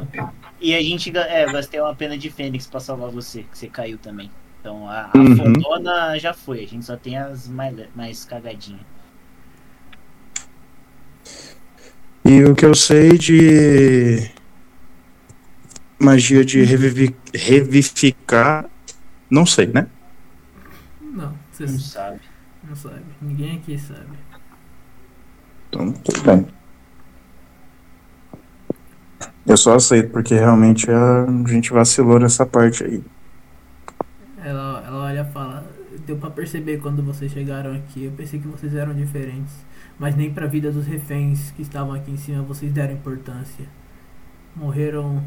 e 0.59 0.75
a 0.75 0.81
gente 0.81 1.15
é, 1.17 1.45
gastei 1.51 1.79
uma 1.79 1.95
pena 1.95 2.17
de 2.17 2.29
Fênix 2.29 2.67
pra 2.67 2.79
salvar 2.79 3.09
você, 3.11 3.43
que 3.43 3.57
você 3.57 3.67
caiu 3.69 3.97
também. 3.97 4.29
Então 4.59 4.87
a, 4.89 5.09
a 5.13 5.17
Uhum. 5.17 5.53
fodona 5.61 6.19
já 6.19 6.33
foi, 6.33 6.63
a 6.63 6.67
gente 6.67 6.85
só 6.85 6.97
tem 6.97 7.17
as 7.17 7.47
mais, 7.47 7.75
mais 7.95 8.25
cagadinhas. 8.25 8.81
E 12.25 12.43
o 12.43 12.55
que 12.55 12.65
eu 12.65 12.75
sei 12.75 13.17
de. 13.17 14.29
magia 15.99 16.43
de 16.43 16.63
revivi- 16.63 17.15
revivificar. 17.33 18.69
Não 19.29 19.45
sei, 19.45 19.67
né? 19.67 19.87
Não, 21.01 21.33
vocês 21.51 21.71
Não 21.71 21.79
sabe. 21.79 22.19
não 22.67 22.75
sabem. 22.75 23.03
Ninguém 23.21 23.57
aqui 23.57 23.77
sabe. 23.77 24.18
Então, 25.69 25.91
tudo 25.91 26.21
bem. 26.23 26.47
Eu 29.45 29.57
só 29.57 29.75
aceito 29.75 30.11
porque 30.11 30.35
realmente 30.35 30.89
a 30.91 31.25
gente 31.47 31.71
vacilou 31.71 32.19
nessa 32.19 32.45
parte 32.45 32.83
aí. 32.83 33.03
Ela, 34.43 34.83
ela 34.85 35.05
olha 35.05 35.27
e 35.27 35.33
fala: 35.33 35.65
Deu 36.05 36.17
pra 36.17 36.29
perceber 36.29 36.77
quando 36.77 37.03
vocês 37.03 37.31
chegaram 37.31 37.73
aqui. 37.73 38.05
Eu 38.05 38.11
pensei 38.11 38.39
que 38.39 38.47
vocês 38.47 38.75
eram 38.75 38.93
diferentes. 38.93 39.53
Mas 39.97 40.15
nem 40.15 40.33
pra 40.33 40.47
vida 40.47 40.71
dos 40.71 40.85
reféns 40.87 41.51
que 41.51 41.61
estavam 41.61 41.93
aqui 41.93 42.11
em 42.11 42.17
cima 42.17 42.41
vocês 42.41 42.71
deram 42.71 42.93
importância. 42.93 43.65
Morreram 44.55 45.23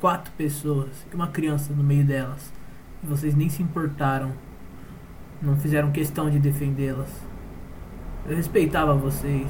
quatro 0.00 0.32
pessoas 0.32 1.06
e 1.12 1.14
uma 1.14 1.28
criança 1.28 1.72
no 1.72 1.82
meio 1.82 2.04
delas. 2.04 2.52
E 3.02 3.06
vocês 3.06 3.34
nem 3.34 3.48
se 3.48 3.62
importaram. 3.62 4.32
Não 5.40 5.56
fizeram 5.56 5.90
questão 5.90 6.28
de 6.28 6.38
defendê-las. 6.38 7.29
Eu 8.30 8.36
respeitava 8.36 8.94
vocês. 8.94 9.48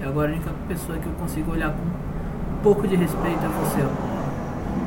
E 0.00 0.02
agora 0.02 0.30
a 0.30 0.34
única 0.34 0.50
pessoa 0.66 0.98
que 0.98 1.06
eu 1.06 1.12
consigo 1.12 1.52
olhar 1.52 1.70
com 1.70 1.82
um 1.82 2.62
pouco 2.62 2.88
de 2.88 2.96
respeito 2.96 3.44
é 3.44 3.48
você, 3.48 3.82
Apolo. 3.82 4.24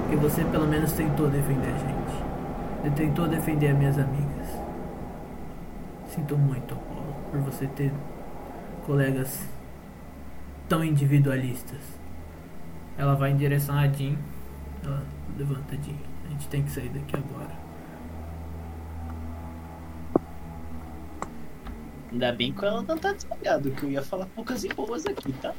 Porque 0.01 0.15
você 0.15 0.43
pelo 0.43 0.65
menos 0.65 0.91
tentou 0.93 1.29
defender 1.29 1.67
a 1.67 1.77
gente. 1.77 2.23
Ele 2.83 2.95
tentou 2.95 3.27
defender 3.27 3.67
as 3.67 3.77
minhas 3.77 3.99
amigas. 3.99 4.59
Sinto 6.07 6.35
muito, 6.35 6.73
Apolo, 6.73 7.15
por 7.29 7.39
você 7.41 7.67
ter 7.67 7.93
colegas 8.87 9.47
tão 10.67 10.83
individualistas. 10.83 11.81
Ela 12.97 13.13
vai 13.13 13.33
em 13.33 13.37
direção 13.37 13.77
a 13.77 13.87
Jean. 13.87 14.15
Ela 14.83 15.03
levanta 15.37 15.75
Jean. 15.75 15.93
A 16.25 16.29
gente 16.31 16.47
tem 16.47 16.63
que 16.63 16.71
sair 16.71 16.89
daqui 16.89 17.15
agora. 17.15 17.66
Ainda 22.17 22.31
bem 22.31 22.51
que 22.51 22.65
ela 22.65 22.81
não 22.81 22.97
tá 22.97 23.13
desmaiado, 23.13 23.69
que 23.69 23.83
eu 23.83 23.91
ia 23.91 24.01
falar 24.01 24.25
poucas 24.35 24.63
e 24.63 24.69
boas 24.69 25.05
aqui, 25.05 25.31
tá? 25.33 25.53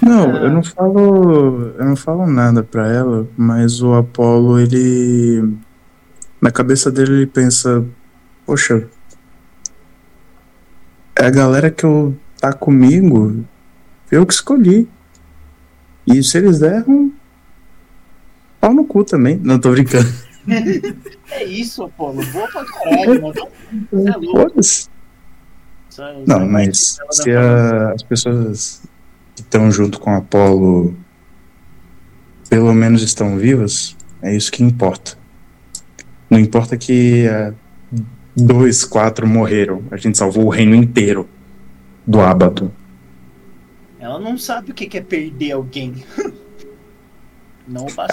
Não, 0.00 0.36
Ah. 0.36 0.42
eu 0.44 0.50
não 0.52 0.62
falo. 0.62 1.72
Eu 1.76 1.84
não 1.84 1.96
falo 1.96 2.24
nada 2.28 2.62
pra 2.62 2.86
ela, 2.86 3.26
mas 3.36 3.82
o 3.82 3.92
Apollo, 3.94 4.60
ele. 4.60 5.52
Na 6.40 6.52
cabeça 6.52 6.92
dele 6.92 7.12
ele 7.12 7.26
pensa, 7.26 7.84
poxa. 8.46 8.86
É 11.16 11.26
a 11.26 11.30
galera 11.30 11.72
que 11.72 11.82
eu 11.84 12.16
tá 12.40 12.52
comigo, 12.52 13.44
eu 14.12 14.24
que 14.24 14.32
escolhi. 14.32 14.88
E 16.06 16.22
se 16.22 16.38
eles 16.38 16.60
deram. 16.60 17.12
Pau 18.60 18.72
no 18.72 18.84
cu 18.84 19.02
também. 19.02 19.40
Não, 19.42 19.58
tô 19.58 19.72
brincando. 19.72 20.08
É 21.30 21.44
isso, 21.44 21.82
Apolo. 21.84 22.24
Boa 22.32 22.48
pra 22.48 22.64
caralho, 22.64 23.22
mano. 23.22 23.48
Você 23.92 24.08
é 24.10 24.16
louco. 24.16 24.60
Não, 26.26 26.48
mas 26.48 26.98
se 27.10 27.30
a- 27.32 27.92
as 27.92 28.02
pessoas 28.02 28.82
que 29.34 29.42
estão 29.42 29.70
junto 29.70 29.98
com 30.00 30.12
o 30.12 30.16
Apollo 30.16 30.96
pelo 32.48 32.72
menos 32.72 33.02
estão 33.02 33.36
vivas, 33.36 33.96
é 34.22 34.34
isso 34.34 34.50
que 34.50 34.62
importa. 34.62 35.18
Não 36.30 36.38
importa 36.38 36.76
que 36.76 37.26
ah, 37.28 37.52
dois, 38.36 38.84
quatro 38.84 39.26
morreram. 39.26 39.82
A 39.90 39.96
gente 39.96 40.16
salvou 40.16 40.46
o 40.46 40.50
reino 40.50 40.74
inteiro 40.74 41.28
do 42.06 42.20
Abaddon. 42.20 42.70
Ela 44.00 44.18
não 44.20 44.38
sabe 44.38 44.70
o 44.70 44.74
que 44.74 44.96
é 44.96 45.00
perder 45.00 45.52
alguém. 45.52 46.04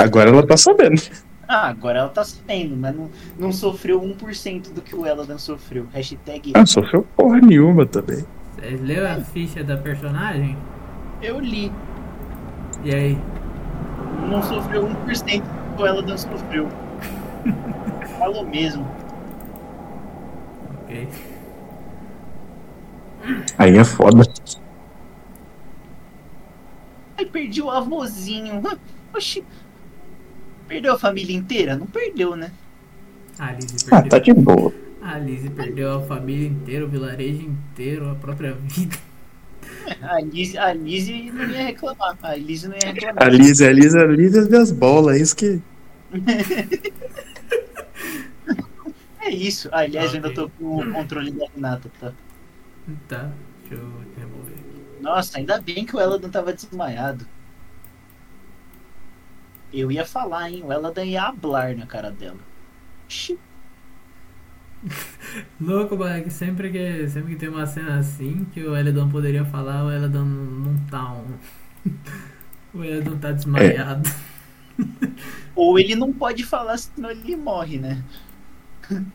Agora 0.04 0.30
ela 0.32 0.46
tá 0.46 0.58
sabendo. 0.58 1.02
Ah, 1.48 1.68
agora 1.68 2.00
ela 2.00 2.10
tá 2.10 2.24
sabendo, 2.24 2.76
mas 2.76 2.96
não, 2.96 3.10
não 3.38 3.52
sofreu 3.52 4.02
1% 4.02 4.74
do 4.74 4.82
que 4.82 4.96
o 4.96 5.06
Eladan 5.06 5.38
sofreu. 5.38 5.86
Hashtag 5.94 6.54
Ah, 6.56 6.66
sofreu 6.66 7.04
porra 7.16 7.40
nenhuma 7.40 7.86
também. 7.86 8.26
Vocês 8.56 8.82
leu 8.82 9.08
a 9.08 9.16
ficha 9.22 9.64
da 9.64 9.78
personagem? 9.78 10.58
eu 11.22 11.40
li. 11.40 11.72
E 12.84 12.94
aí? 12.94 13.18
Não 14.30 14.42
sofreu 14.44 14.88
1% 14.88 15.42
do 15.44 15.76
que 15.76 15.82
o 15.82 15.86
Eladan 15.88 16.18
sofreu. 16.18 16.68
Falou 18.20 18.46
mesmo. 18.46 18.86
Ok. 20.84 21.08
Aí 23.58 23.78
é 23.78 23.84
foda. 23.84 24.24
Ai, 27.18 27.26
perdi 27.26 27.62
o 27.62 27.72
avôzinho. 27.72 28.62
Oxi. 29.14 29.44
Perdeu 30.68 30.94
a 30.94 31.00
família 31.00 31.36
inteira? 31.36 31.76
Não 31.76 31.86
perdeu, 31.86 32.36
né? 32.36 32.52
A 33.38 33.52
Lizzie 33.52 33.88
Ah, 33.92 34.02
perdeu. 34.02 34.10
tá 34.10 34.20
de 34.20 34.34
boa. 34.34 34.74
A 35.02 35.18
Lizzie 35.20 35.50
perdeu 35.52 35.94
a 35.98 36.02
família 36.02 36.48
inteira, 36.48 36.86
o 36.86 36.88
vilarejo 36.88 37.42
inteiro, 37.44 38.10
a 38.10 38.16
própria 38.16 38.54
vida. 38.54 38.98
A 40.02 40.20
Liz, 40.20 40.56
a 40.56 40.74
Liz 40.74 41.08
não 41.34 41.48
ia 41.50 41.64
reclamar. 41.66 42.18
A 42.24 42.36
Liz 42.36 42.64
não 42.64 42.74
ia 42.74 42.92
reclamar. 42.92 43.24
A 43.24 43.30
Liz, 43.30 43.62
a 43.62 43.72
Liz, 43.72 43.94
a 43.96 44.04
Liz 44.06 44.36
é 44.36 44.46
das 44.46 44.72
bolas, 44.72 45.18
é 45.18 45.22
isso 45.22 45.36
que. 45.36 45.62
É 49.20 49.30
isso. 49.32 49.70
Ah, 49.72 49.80
aliás, 49.80 50.12
eu 50.12 50.18
ainda 50.18 50.32
tô 50.34 50.50
com 50.50 50.78
o 50.78 50.92
controle 50.94 51.32
da 51.32 51.48
Renata, 51.56 51.90
tá? 52.00 52.14
Tá, 53.08 53.32
deixa 53.62 53.84
eu 53.84 53.90
remover 54.16 54.54
aqui. 54.54 55.02
Nossa, 55.02 55.40
ainda 55.40 55.60
bem 55.60 55.84
que 55.84 55.96
o 55.96 56.00
Eladan 56.00 56.30
tava 56.30 56.54
desmaiado. 56.54 57.26
Eu 59.76 59.92
ia 59.92 60.06
falar, 60.06 60.50
hein? 60.50 60.64
O 60.64 60.72
Eladan 60.72 61.04
ia 61.04 61.24
hablar 61.24 61.76
na 61.76 61.86
cara 61.86 62.10
dela. 62.10 62.40
Oxi. 63.06 63.38
Louco, 65.60 65.98
mano, 65.98 66.24
que 66.24 66.30
sempre 66.30 66.72
que, 66.72 67.10
sempre 67.10 67.34
que 67.34 67.40
tem 67.40 67.50
uma 67.50 67.66
cena 67.66 68.00
assim 68.00 68.46
que 68.54 68.64
o 68.64 68.76
Eledon 68.76 69.10
poderia 69.10 69.44
falar, 69.44 69.84
o 69.84 69.92
Eledon 69.92 70.24
não 70.24 70.78
tá 70.90 71.12
um. 71.12 71.26
O 72.74 72.84
Eledon 72.84 73.18
tá 73.18 73.32
desmaiado. 73.32 74.10
Ou 75.56 75.80
ele 75.80 75.96
não 75.96 76.12
pode 76.12 76.44
falar, 76.44 76.78
senão 76.78 77.10
ele 77.10 77.36
morre, 77.36 77.78
né? 77.78 78.04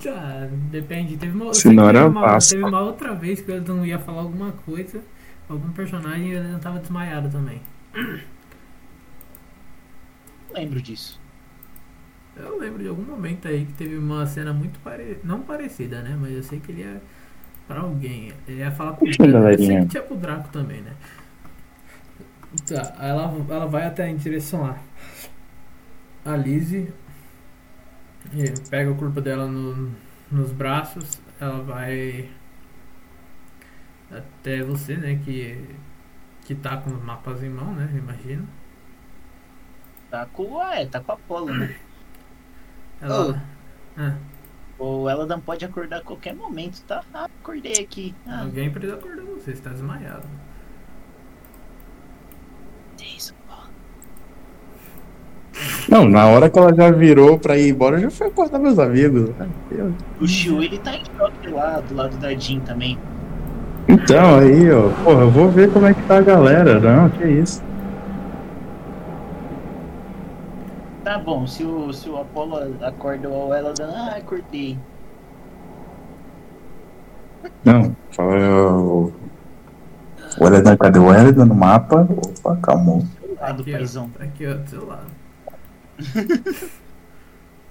Tá, 0.00 0.48
depende. 0.70 1.16
Teve 1.16 1.36
uma, 1.36 1.50
teve 1.50 1.70
uma, 1.70 2.38
teve 2.38 2.62
uma 2.62 2.80
outra 2.82 3.16
vez 3.16 3.40
que 3.40 3.50
o 3.50 3.54
Eledon 3.54 3.84
ia 3.84 3.98
falar 3.98 4.20
alguma 4.20 4.52
coisa, 4.52 5.02
algum 5.48 5.72
personagem 5.72 6.28
e 6.28 6.34
o 6.34 6.38
Eledon 6.38 6.60
tava 6.60 6.78
desmaiado 6.78 7.28
também. 7.28 7.60
Não 10.48 10.54
lembro 10.60 10.80
disso. 10.82 11.20
Eu 12.36 12.58
lembro 12.58 12.82
de 12.82 12.88
algum 12.88 13.02
momento 13.02 13.48
aí 13.48 13.66
que 13.66 13.72
teve 13.72 13.96
uma 13.96 14.24
cena 14.26 14.52
muito 14.52 14.78
parecida. 14.80 15.20
Não 15.24 15.42
parecida, 15.42 16.02
né? 16.02 16.16
Mas 16.20 16.32
eu 16.32 16.42
sei 16.42 16.60
que 16.60 16.70
ele 16.72 16.82
ia. 16.82 17.02
Pra 17.66 17.80
alguém. 17.80 18.32
Ele 18.46 18.58
ia 18.60 18.70
falar 18.70 18.92
com 18.94 19.04
o 19.04 19.08
Puxa, 19.08 19.26
Draco. 19.26 19.48
Eu 19.48 19.58
sei 19.58 19.76
que 19.78 19.86
tinha 19.86 20.02
pro 20.02 20.16
Draco 20.16 20.48
também, 20.50 20.80
né? 20.82 20.92
Tá, 22.66 22.94
aí 22.98 23.10
ela, 23.10 23.24
ela 23.50 23.66
vai 23.66 23.86
até 23.86 24.08
em 24.08 24.16
direção 24.16 24.64
a. 24.64 24.76
A 26.24 26.36
Lizzie. 26.36 26.92
Pega 28.70 28.90
o 28.90 28.96
corpo 28.96 29.20
dela 29.20 29.46
no- 29.46 29.90
nos 30.30 30.52
braços. 30.52 31.20
Ela 31.40 31.62
vai. 31.62 32.28
Até 34.10 34.62
você, 34.62 34.96
né? 34.96 35.20
Que. 35.24 35.58
Que 36.44 36.54
tá 36.54 36.78
com 36.78 36.90
os 36.90 37.02
mapas 37.02 37.42
em 37.42 37.50
mão, 37.50 37.72
né? 37.74 37.90
Imagino. 37.94 38.48
Tá 40.10 40.26
com, 40.32 40.60
ah, 40.60 40.80
é, 40.80 40.86
tá 40.86 41.00
com 41.00 41.12
a 41.12 41.14
Apolo, 41.14 41.54
né? 41.54 41.74
Ela. 43.00 43.42
Oh. 43.96 44.00
Ah. 44.00 44.14
O 44.78 45.10
Eladan 45.10 45.40
pode 45.40 45.64
acordar 45.64 45.98
a 45.98 46.02
qualquer 46.02 46.34
momento, 46.34 46.82
tá? 46.86 47.02
Ah, 47.12 47.28
acordei 47.42 47.72
aqui. 47.82 48.14
Ah, 48.26 48.42
Alguém 48.42 48.70
precisa 48.70 48.94
acordar 48.94 49.22
você, 49.24 49.54
você 49.54 49.62
tá 49.62 49.70
desmaiado. 49.70 50.22
isso. 53.00 53.34
Não, 55.88 56.04
na 56.08 56.26
hora 56.26 56.48
que 56.48 56.58
ela 56.58 56.74
já 56.74 56.90
virou 56.90 57.38
pra 57.38 57.56
ir 57.56 57.70
embora, 57.70 57.96
eu 57.96 58.02
já 58.02 58.10
fui 58.10 58.26
acordar 58.28 58.58
meus 58.58 58.78
amigos. 58.78 59.30
O 60.20 60.26
Shio, 60.26 60.62
ele 60.62 60.78
tá 60.78 60.94
em 60.94 61.02
choque 61.16 61.48
lá, 61.48 61.80
do 61.80 61.94
lado 61.94 62.16
da 62.18 62.32
Jean 62.34 62.60
também. 62.60 62.98
Então, 63.88 64.38
aí, 64.38 64.70
ó, 64.70 64.90
porra, 65.02 65.22
eu 65.22 65.30
vou 65.30 65.50
ver 65.50 65.72
como 65.72 65.86
é 65.86 65.94
que 65.94 66.02
tá 66.02 66.18
a 66.18 66.20
galera. 66.20 66.78
Não, 66.78 67.08
que 67.08 67.24
isso. 67.24 67.62
Tá 71.08 71.16
bom, 71.16 71.46
se 71.46 71.64
o, 71.64 71.90
se 71.90 72.06
o 72.10 72.18
Apollo 72.18 72.84
acorda 72.84 73.30
o 73.30 73.54
Eladan, 73.54 73.88
ah, 73.94 74.16
acordei. 74.18 74.78
Não, 77.64 77.96
fala. 78.10 78.36
O 78.76 79.10
o 80.38 80.46
Eledan, 80.46 80.76
cadê 80.76 80.98
o 80.98 81.10
Eledan 81.10 81.46
no 81.46 81.54
mapa? 81.54 82.06
Opa, 82.10 82.56
calmou. 82.56 83.06
Lá 83.40 83.52
do 83.52 83.62
Aqui, 83.62 83.72
ó. 83.72 83.76
paizão. 83.78 84.10
Aqui, 84.20 84.46
ó, 84.46 84.52
do 84.52 84.68
seu 84.68 84.86
lado. 84.86 85.06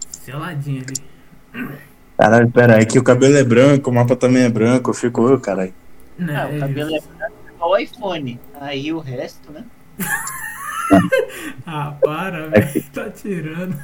Seladinho 0.10 0.84
ali. 0.84 1.76
Caralho, 2.18 2.50
pera, 2.50 2.82
é 2.82 2.86
que 2.86 2.98
o 2.98 3.04
cabelo 3.04 3.38
é 3.38 3.44
branco, 3.44 3.92
o 3.92 3.94
mapa 3.94 4.16
também 4.16 4.46
é 4.46 4.50
branco. 4.50 4.90
Eu 4.90 4.96
fico, 4.96 5.40
caralho. 5.40 5.76
Né, 6.18 6.36
Ah, 6.36 6.48
o 6.48 6.60
cabelo 6.60 6.90
é 6.90 7.00
branco 7.00 7.36
igual 7.54 7.70
o 7.70 7.78
iPhone. 7.78 8.40
Aí 8.60 8.92
o 8.92 8.98
resto, 8.98 9.52
né? 9.52 9.64
Ah, 11.66 11.94
para, 12.02 12.48
velho. 12.48 12.84
Tá 12.94 13.10
tirando. 13.10 13.76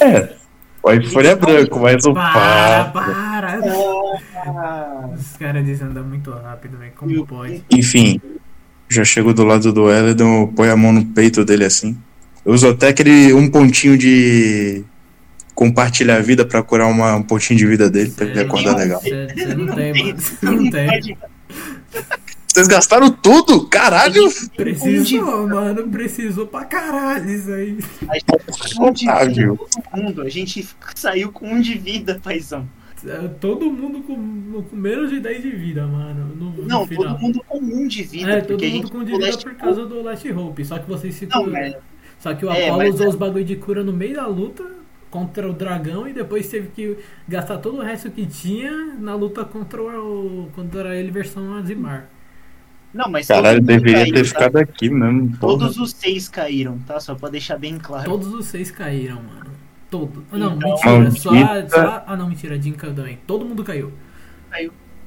É, 0.00 0.34
o 0.82 0.92
iPhone 0.92 1.26
é 1.26 1.34
branco, 1.34 1.80
mas 1.80 2.04
o 2.04 2.14
Para, 2.14 2.84
papo. 2.84 3.12
para. 3.12 3.58
Ah, 4.46 5.08
Os 5.18 5.36
caras 5.36 5.64
desandam 5.64 6.04
muito 6.04 6.30
rápido, 6.30 6.78
velho. 6.78 6.92
Como 6.94 7.26
pode? 7.26 7.64
Enfim, 7.72 8.20
já 8.88 9.04
chego 9.04 9.34
do 9.34 9.44
lado 9.44 9.72
do 9.72 9.90
Eledan, 9.90 10.46
põe 10.54 10.68
a 10.68 10.76
mão 10.76 10.92
no 10.92 11.04
peito 11.04 11.44
dele 11.44 11.64
assim. 11.64 11.98
Eu 12.44 12.52
uso 12.52 12.68
até 12.68 12.88
aquele 12.88 13.32
um 13.32 13.50
pontinho 13.50 13.98
de 13.98 14.84
compartilhar 15.54 16.16
a 16.16 16.20
vida 16.20 16.44
pra 16.44 16.62
curar 16.62 16.86
uma, 16.86 17.16
um 17.16 17.22
pontinho 17.22 17.58
de 17.58 17.66
vida 17.66 17.90
dele, 17.90 18.10
pra 18.10 18.26
ele 18.26 18.40
acordar 18.40 18.76
legal. 18.76 19.00
Você 19.00 19.26
você 19.34 19.54
não 19.54 19.74
tem, 19.74 20.04
mano. 20.04 20.20
Você 20.20 20.46
não 20.46 20.70
tem. 20.70 21.18
Vocês 22.56 22.68
gastaram 22.68 23.10
tudo? 23.10 23.66
Caralho! 23.68 24.22
Precisou, 24.56 25.46
mano. 25.46 25.90
Precisou 25.90 26.46
pra 26.46 26.64
caralho 26.64 27.28
isso 27.30 27.52
aí. 27.52 27.76
A 28.08 28.14
gente, 28.14 28.80
um 28.80 28.92
de 28.92 29.04
vida, 29.04 29.58
mundo. 29.94 30.22
A 30.22 30.28
gente 30.30 30.66
saiu 30.94 31.30
com 31.30 31.50
um 31.52 31.60
de 31.60 31.76
vida, 31.76 32.18
paizão. 32.24 32.66
Todo 33.42 33.70
mundo 33.70 34.00
com, 34.00 34.62
com 34.62 34.74
menos 34.74 35.10
de 35.10 35.20
10 35.20 35.42
de 35.42 35.50
vida, 35.50 35.86
mano. 35.86 36.34
No, 36.34 36.50
no 36.50 36.62
Não, 36.66 36.86
final. 36.86 37.14
todo 37.16 37.20
mundo 37.20 37.44
com 37.46 37.58
um 37.58 37.86
de 37.86 38.02
vida. 38.04 38.30
É, 38.30 38.40
todo 38.40 38.64
mundo 38.64 38.90
com 38.90 39.04
de 39.04 39.12
ficou 39.12 39.20
vida 39.20 39.26
last 39.26 39.44
por 39.44 39.54
causa 39.56 39.84
do 39.84 40.02
Last 40.02 40.32
Hope. 40.32 40.64
Só 40.64 40.78
que 40.78 40.88
vocês 40.88 41.14
se 41.14 41.26
Não, 41.26 41.44
curam. 41.44 41.52
mas- 41.52 41.76
Só 42.18 42.34
que 42.34 42.46
o 42.46 42.50
É, 42.50 42.68
Apollo 42.68 42.78
mas- 42.84 42.94
usou 42.94 43.08
os 43.10 43.16
bagulho 43.16 43.44
de 43.44 43.56
cura 43.56 43.84
no 43.84 43.92
meio 43.92 44.14
da 44.14 44.26
luta 44.26 44.64
contra 45.10 45.46
o 45.46 45.52
dragão 45.52 46.08
e 46.08 46.14
depois 46.14 46.48
teve 46.48 46.68
que 46.74 46.96
gastar 47.28 47.58
todo 47.58 47.76
o 47.76 47.82
resto 47.82 48.10
que 48.10 48.24
tinha 48.24 48.72
na 48.98 49.14
luta 49.14 49.44
contra 49.44 49.82
o 49.82 50.48
contra 50.56 50.96
ele 50.96 51.10
versão 51.10 51.54
Azimar. 51.54 52.08
Não, 52.96 53.10
mas 53.10 53.26
Caralho, 53.28 53.58
todo 53.58 53.66
deveria 53.66 54.00
caiu, 54.02 54.14
ter 54.14 54.22
tá? 54.22 54.28
ficado 54.28 54.56
aqui 54.56 54.88
mesmo. 54.90 55.28
porra. 55.36 55.40
Todos 55.58 55.76
os 55.78 55.90
seis 55.92 56.28
caíram, 56.28 56.78
tá? 56.86 56.98
Só 56.98 57.14
pra 57.14 57.28
deixar 57.28 57.58
bem 57.58 57.76
claro. 57.78 58.04
Todos 58.10 58.32
os 58.32 58.46
seis 58.46 58.70
caíram, 58.70 59.16
mano. 59.22 59.50
Todos. 59.90 60.22
Ah, 60.32 60.36
não, 60.38 60.56
Então, 60.56 61.00
mentira. 61.00 61.10
Só, 61.20 61.30
maldita- 61.32 61.68
só. 61.68 62.04
Ah, 62.06 62.16
não, 62.16 62.28
mentira. 62.28 62.60
Jin 62.60 62.72
caiu 62.72 62.94
também. 62.94 63.18
Todo 63.26 63.44
mundo 63.44 63.62
caiu. 63.62 63.92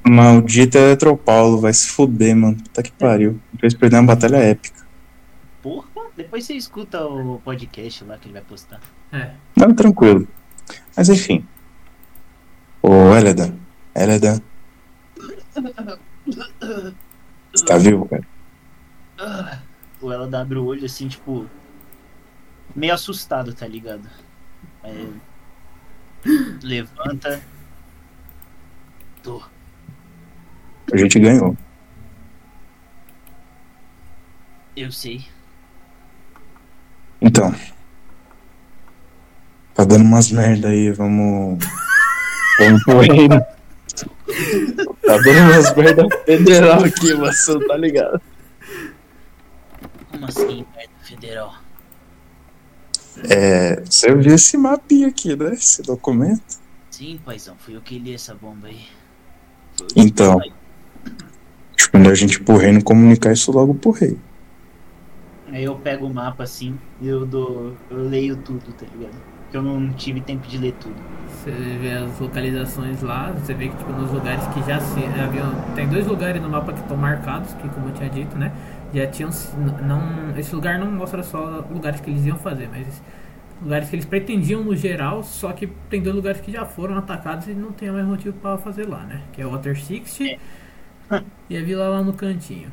Maldito 0.07 0.77
Eletropaulo, 0.77 1.59
vai 1.59 1.73
se 1.73 1.89
fuder, 1.89 2.35
mano. 2.35 2.55
Puta 2.57 2.81
que 2.83 2.91
pariu. 2.91 3.39
Fez 3.59 3.73
perder 3.73 3.97
uma 3.97 4.07
batalha 4.07 4.37
épica. 4.37 4.79
Porra, 5.61 5.85
depois 6.15 6.45
você 6.45 6.53
escuta 6.53 7.05
o 7.05 7.41
podcast 7.43 8.03
lá 8.05 8.17
que 8.17 8.27
ele 8.27 8.33
vai 8.33 8.41
postar. 8.43 8.79
É. 9.11 9.31
Não, 9.57 9.73
tranquilo. 9.73 10.25
Mas 10.95 11.09
enfim. 11.09 11.45
Ô, 12.81 13.13
Eledan. 13.15 13.53
Eledan. 13.95 14.39
Você 17.53 17.65
tá 17.65 17.77
vivo, 17.77 18.07
cara? 18.07 18.23
Ah, 19.17 19.59
o 20.01 20.11
ela 20.11 20.39
abre 20.39 20.57
o 20.57 20.65
olho 20.65 20.85
assim, 20.85 21.07
tipo. 21.07 21.45
Meio 22.75 22.93
assustado, 22.93 23.53
tá 23.53 23.67
ligado? 23.67 24.07
Aí, 24.83 25.13
levanta. 26.61 27.41
Tô. 29.23 29.41
A 30.91 30.97
gente 30.97 31.19
ganhou. 31.19 31.57
Eu 34.75 34.91
sei. 34.91 35.25
Então. 37.21 37.53
Tá 39.73 39.83
dando 39.83 40.03
umas 40.03 40.31
merda 40.31 40.69
aí, 40.69 40.91
vamos. 40.91 41.63
Vamos 42.59 42.83
pro 42.83 42.99
reino. 42.99 43.41
Tá 43.95 45.17
dando 45.17 45.51
umas 45.51 45.75
merda 45.75 46.07
federal 46.25 46.83
aqui, 46.83 47.13
você 47.13 47.67
tá 47.67 47.77
ligado? 47.77 48.21
Como 50.11 50.25
assim, 50.25 50.65
merda 50.75 50.93
federal? 51.03 51.55
É. 53.29 53.81
Você 53.83 54.13
viu 54.15 54.35
esse 54.35 54.57
mapinha 54.57 55.07
aqui, 55.07 55.35
né? 55.35 55.53
Esse 55.53 55.81
documento? 55.81 56.59
Sim, 56.89 57.19
paizão, 57.25 57.55
fui 57.57 57.75
eu 57.75 57.81
que 57.81 57.97
li 57.97 58.13
essa 58.13 58.35
bomba 58.35 58.67
aí. 58.67 58.81
Foi 59.77 59.87
Então. 59.95 60.39
Tipo, 61.75 61.97
melhor 61.97 62.11
a 62.11 62.15
gente 62.15 62.41
pro 62.41 62.57
reino 62.57 62.83
comunicar 62.83 63.31
isso 63.31 63.51
logo 63.51 63.73
pro 63.73 63.91
rei. 63.91 64.17
Aí 65.47 65.63
eu 65.63 65.75
pego 65.75 66.05
o 66.05 66.13
mapa 66.13 66.43
assim 66.43 66.77
e 67.01 67.07
eu 67.07 67.25
dou. 67.25 67.75
Eu 67.89 67.97
leio 67.97 68.37
tudo, 68.37 68.71
tá 68.73 68.85
ligado? 68.93 69.17
Porque 69.49 69.57
eu 69.57 69.63
não 69.63 69.91
tive 69.93 70.21
tempo 70.21 70.47
de 70.47 70.57
ler 70.57 70.73
tudo. 70.73 70.95
Você 71.27 71.51
vê 71.51 71.91
as 71.93 72.19
localizações 72.19 73.01
lá, 73.01 73.31
você 73.31 73.53
vê 73.53 73.69
que 73.69 73.77
tipo, 73.77 73.91
nos 73.93 74.11
lugares 74.11 74.45
que 74.47 74.61
já 74.63 74.79
se. 74.79 74.99
Haviam, 75.05 75.51
tem 75.75 75.87
dois 75.89 76.05
lugares 76.05 76.41
no 76.41 76.49
mapa 76.49 76.73
que 76.73 76.79
estão 76.81 76.97
marcados, 76.97 77.53
que 77.53 77.67
como 77.69 77.87
eu 77.89 77.93
tinha 77.93 78.09
dito, 78.09 78.37
né? 78.37 78.51
Já 78.93 79.07
tinham. 79.07 79.29
Não, 79.83 80.37
esse 80.37 80.53
lugar 80.53 80.77
não 80.79 80.91
mostra 80.91 81.23
só 81.23 81.65
lugares 81.71 81.99
que 82.01 82.09
eles 82.09 82.25
iam 82.25 82.37
fazer, 82.37 82.69
mas 82.69 83.01
lugares 83.61 83.89
que 83.89 83.95
eles 83.95 84.05
pretendiam 84.05 84.63
no 84.63 84.75
geral, 84.75 85.23
só 85.23 85.51
que 85.53 85.67
tem 85.89 86.01
dois 86.01 86.15
lugares 86.15 86.41
que 86.41 86.51
já 86.51 86.65
foram 86.65 86.97
atacados 86.97 87.47
e 87.47 87.53
não 87.53 87.71
tem 87.71 87.91
mais 87.91 88.05
motivo 88.05 88.37
pra 88.37 88.57
fazer 88.57 88.87
lá, 88.87 89.03
né? 89.03 89.21
Que 89.33 89.41
é 89.41 89.45
o 89.45 89.51
Water 89.51 89.75
60 89.79 90.39
e 91.49 91.57
a 91.57 91.63
vila 91.63 91.87
lá 91.89 92.03
no 92.03 92.13
cantinho. 92.13 92.71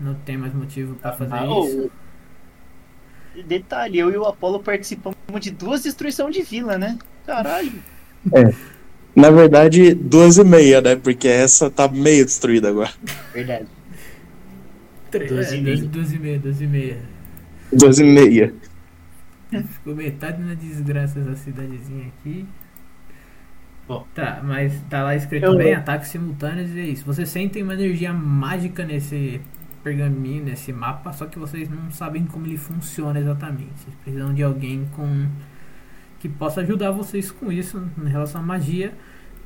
Não 0.00 0.14
tem 0.14 0.36
mais 0.36 0.54
motivo 0.54 0.96
pra 0.96 1.12
fazer 1.12 1.34
Ah, 1.34 1.46
isso. 1.46 1.86
ô, 1.86 1.90
Detalhe, 3.42 3.98
eu 3.98 4.10
e 4.10 4.16
o 4.16 4.24
Apollo 4.24 4.60
participamos 4.60 5.16
de 5.40 5.50
duas 5.50 5.82
destruições 5.82 6.34
de 6.34 6.42
vila, 6.42 6.76
né? 6.78 6.98
Caralho. 7.26 7.72
Na 9.14 9.30
verdade, 9.30 9.94
duas 9.94 10.38
e 10.38 10.44
meia, 10.44 10.80
né? 10.80 10.96
Porque 10.96 11.26
essa 11.28 11.70
tá 11.70 11.88
meio 11.88 12.24
destruída 12.24 12.68
agora. 12.68 12.90
Verdade. 13.32 13.66
Tre- 15.10 15.26
Duas 15.26 15.52
é, 15.52 15.56
e 15.56 15.62
meia. 15.62 15.76
doze 15.84 16.16
e 16.16 16.18
meia, 16.18 16.38
doze 16.38 16.64
e 16.64 16.66
meia. 16.66 16.98
Duas 17.72 17.98
e 17.98 18.04
meia. 18.04 18.54
Ficou 19.50 19.94
metade 19.94 20.42
na 20.42 20.52
desgraça 20.54 21.18
essa 21.20 21.34
cidadezinha 21.36 22.06
aqui. 22.20 22.44
Bom. 23.88 24.06
Tá, 24.14 24.42
mas 24.44 24.74
tá 24.90 25.02
lá 25.02 25.16
escrito 25.16 25.44
Eu- 25.46 25.56
bem 25.56 25.72
ataques 25.74 26.08
simultâneos 26.10 26.70
e 26.74 26.78
é 26.80 26.84
isso. 26.84 27.04
Vocês 27.06 27.28
sentem 27.30 27.62
uma 27.62 27.72
energia 27.72 28.12
mágica 28.12 28.84
nesse 28.84 29.40
pergaminho, 29.88 30.44
nesse 30.44 30.72
mapa, 30.72 31.12
só 31.12 31.26
que 31.26 31.38
vocês 31.38 31.68
não 31.68 31.90
sabem 31.90 32.26
como 32.26 32.46
ele 32.46 32.58
funciona 32.58 33.18
exatamente. 33.18 33.72
Vocês 33.80 33.96
precisam 34.02 34.34
de 34.34 34.42
alguém 34.42 34.86
com 34.94 35.28
que 36.20 36.28
possa 36.28 36.60
ajudar 36.60 36.90
vocês 36.90 37.30
com 37.30 37.50
isso 37.50 37.82
em 37.96 38.08
relação 38.08 38.40
à 38.40 38.44
magia. 38.44 38.94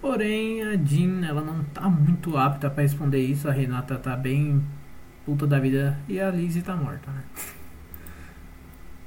Porém, 0.01 0.63
a 0.63 0.77
Jean, 0.77 1.25
ela 1.25 1.43
não 1.43 1.63
tá 1.65 1.83
muito 1.89 2.37
apta 2.37 2.69
pra 2.69 2.83
responder 2.83 3.21
isso. 3.21 3.49
A 3.49 3.53
Renata 3.53 3.97
tá 3.97 4.17
bem 4.17 4.65
puta 5.25 5.47
da 5.47 5.61
vida 5.61 5.97
e 6.09 6.19
a 6.19 6.31
Lizzie 6.31 6.63
tá 6.63 6.77
morta, 6.77 7.11
né? 7.11 7.23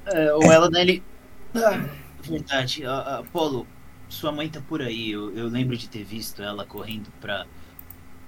É, 0.07 0.31
o 0.35 0.43
Eladan, 0.43 0.81
ele. 0.81 1.03
Ah, 1.55 1.83
verdade, 2.21 2.85
a, 2.85 2.91
a 2.91 3.19
Apollo, 3.19 3.65
sua 4.07 4.31
mãe 4.31 4.47
tá 4.47 4.61
por 4.61 4.81
aí. 4.81 5.11
Eu, 5.11 5.35
eu 5.35 5.47
lembro 5.47 5.75
de 5.75 5.89
ter 5.89 6.03
visto 6.03 6.43
ela 6.43 6.63
correndo 6.63 7.09
pra, 7.19 7.47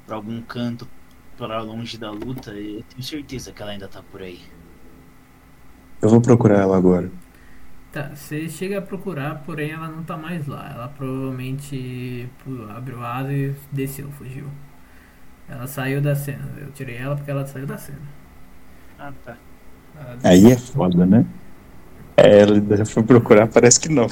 pra 0.08 0.16
algum 0.16 0.42
canto 0.42 0.88
pra 1.38 1.62
longe 1.62 1.98
da 1.98 2.12
luta. 2.12 2.52
E 2.54 2.78
eu 2.78 2.84
tenho 2.84 3.04
certeza 3.04 3.52
que 3.52 3.62
ela 3.62 3.72
ainda 3.72 3.88
tá 3.88 4.02
por 4.12 4.22
aí. 4.22 4.40
Eu 6.02 6.10
vou 6.10 6.22
procurar 6.22 6.60
ela 6.60 6.78
agora. 6.78 7.10
Tá, 7.92 8.12
você 8.14 8.50
chega 8.50 8.80
a 8.80 8.82
procurar, 8.82 9.44
porém 9.46 9.72
ela 9.72 9.88
não 9.88 10.04
tá 10.04 10.18
mais 10.18 10.46
lá. 10.48 10.70
Ela 10.74 10.88
provavelmente 10.90 12.30
abriu 12.76 13.04
asa 13.04 13.32
e 13.32 13.56
desceu, 13.72 14.12
fugiu. 14.12 14.48
Ela 15.48 15.66
saiu 15.66 16.02
da 16.02 16.14
cena. 16.16 16.46
Eu 16.58 16.72
tirei 16.72 16.98
ela 16.98 17.16
porque 17.16 17.32
ela 17.32 17.46
saiu 17.46 17.66
da 17.66 17.78
cena. 17.78 18.02
Ah, 19.00 19.14
tá. 19.24 19.38
Aí 20.24 20.52
é 20.52 20.58
foda, 20.58 21.06
né? 21.06 21.26
É, 22.18 22.42
ela 22.42 22.86
foi 22.86 23.04
procurar, 23.04 23.48
parece 23.48 23.80
que 23.80 23.90
não. 23.90 24.08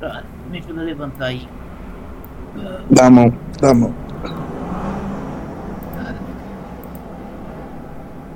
Tá. 0.00 0.22
Me 0.50 0.58
ajuda 0.58 0.80
a 0.80 0.84
levantar 0.84 1.26
aí. 1.26 1.48
Dá 2.90 3.06
a 3.06 3.10
mão, 3.10 3.32
dá 3.60 3.70
a 3.70 3.74
mão. 3.74 3.94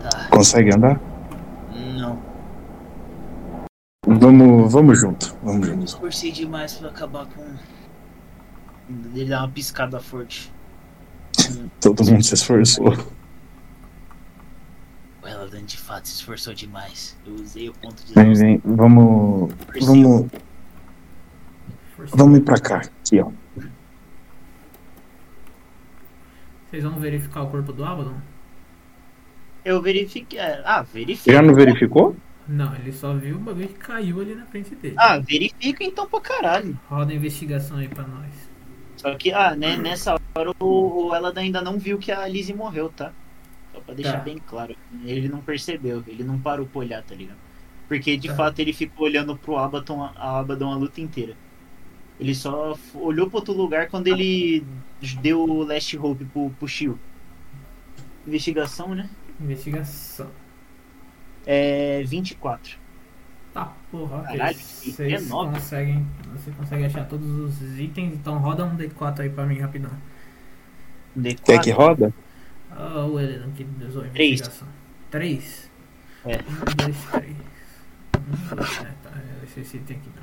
Tá. 0.02 0.29
Consegue 0.40 0.74
andar? 0.74 0.98
Não. 1.98 2.18
Vamos, 4.06 4.72
vamos 4.72 4.98
junto, 4.98 5.36
vamos 5.42 5.68
Eu 5.68 5.74
me 5.76 5.80
junto. 5.82 5.88
esforcei 5.88 6.32
demais 6.32 6.72
pra 6.76 6.88
acabar 6.88 7.26
com. 7.26 7.44
Ele 9.14 9.26
dá 9.26 9.40
uma 9.40 9.50
piscada 9.50 10.00
forte. 10.00 10.50
Todo 11.78 12.02
mundo 12.06 12.22
se 12.22 12.32
esforçou. 12.32 12.88
O 15.22 15.28
Eladan 15.28 15.62
de 15.66 15.76
fato 15.76 16.08
se 16.08 16.14
esforçou 16.14 16.54
demais. 16.54 17.18
Eu 17.26 17.34
usei 17.34 17.68
o 17.68 17.74
ponto 17.74 18.02
de 18.02 18.14
Vem, 18.14 18.32
vem, 18.32 18.62
vamos. 18.64 19.52
Vamos. 19.82 20.26
Vamos 22.14 22.38
ir 22.38 22.42
pra 22.44 22.58
cá. 22.58 22.78
Aqui, 22.78 23.20
ó. 23.20 23.30
Vocês 26.70 26.82
vão 26.82 26.98
verificar 26.98 27.42
o 27.42 27.50
corpo 27.50 27.74
do 27.74 27.84
Abaddon? 27.84 28.16
Eu 29.64 29.80
verifiquei. 29.82 30.38
Ah, 30.40 30.82
verifico. 30.82 31.30
Já 31.32 31.42
não 31.42 31.54
verificou? 31.54 32.16
Não, 32.48 32.74
ele 32.76 32.92
só 32.92 33.14
viu 33.14 33.36
o 33.36 33.38
bagulho 33.38 33.68
que 33.68 33.74
caiu 33.74 34.20
ali 34.20 34.34
na 34.34 34.44
frente 34.46 34.74
dele. 34.74 34.94
Ah, 34.98 35.18
verifico 35.18 35.82
então 35.82 36.08
pra 36.08 36.20
caralho. 36.20 36.78
Roda 36.88 37.12
a 37.12 37.14
investigação 37.14 37.76
aí 37.76 37.88
pra 37.88 38.02
nós. 38.04 38.30
Só 38.96 39.14
que, 39.14 39.32
ah, 39.32 39.54
né, 39.54 39.76
nessa 39.76 40.16
hora 40.34 40.50
o, 40.58 41.08
o 41.08 41.14
Eladan 41.14 41.42
ainda 41.42 41.62
não 41.62 41.78
viu 41.78 41.98
que 41.98 42.10
a 42.10 42.26
Lizzie 42.26 42.54
morreu, 42.54 42.88
tá? 42.90 43.12
Só 43.72 43.80
pra 43.80 43.94
deixar 43.94 44.18
Tá. 44.18 44.24
bem 44.24 44.38
claro. 44.38 44.74
Ele 45.04 45.28
não 45.28 45.40
percebeu, 45.40 46.02
ele 46.06 46.24
não 46.24 46.38
parou 46.38 46.66
pra 46.66 46.80
olhar, 46.80 47.02
tá 47.02 47.14
ligado? 47.14 47.38
Porque 47.86 48.16
de 48.16 48.28
Tá. 48.28 48.34
fato 48.34 48.58
ele 48.58 48.72
ficou 48.72 49.06
olhando 49.06 49.36
pro 49.36 49.56
Abaddon, 49.56 50.02
a 50.16 50.40
Abaddon 50.40 50.72
a 50.72 50.76
luta 50.76 51.00
inteira. 51.00 51.34
Ele 52.18 52.34
só 52.34 52.76
olhou 52.94 53.30
pra 53.30 53.38
outro 53.38 53.54
lugar 53.54 53.88
quando 53.88 54.08
ele 54.08 54.62
deu 55.22 55.40
o 55.40 55.62
Last 55.62 55.96
Hope 55.96 56.24
pro, 56.26 56.50
pro 56.50 56.68
Shio. 56.68 56.98
Investigação, 58.26 58.94
né? 58.94 59.08
Investigação. 59.40 60.28
É 61.46 62.02
24. 62.04 62.78
Tá, 63.54 63.72
porra. 63.90 64.22
Caralho, 64.22 64.56
Vocês 64.56 64.96
19. 64.96 65.54
conseguem. 65.54 66.06
Você 66.34 66.50
consegue 66.52 66.84
achar 66.84 67.04
todos 67.06 67.28
os 67.60 67.78
itens, 67.78 68.14
então 68.14 68.38
roda 68.38 68.64
um 68.64 68.76
D4 68.76 69.20
aí 69.20 69.30
pra 69.30 69.44
mim 69.46 69.58
rapidão. 69.58 69.90
D4. 71.18 71.40
Quer 71.44 71.60
que 71.60 71.70
roda? 71.70 72.12
Ah, 72.70 73.04
o 73.04 73.18
Helena 73.18 73.48
que 73.56 73.66
usou 73.84 74.02
a 74.02 74.08
Três. 74.08 74.32
investigação. 74.40 74.68
Três? 75.10 75.70
É. 76.24 76.36
Um, 76.36 76.76
dois, 76.76 76.96
três. 77.10 77.36
Um, 78.16 78.54
dois, 78.56 78.78
é, 78.82 78.92
tá. 79.02 79.10
Esse, 79.42 79.60
esse 79.60 79.76
item 79.78 79.96
aqui 79.96 80.08
não. 80.14 80.22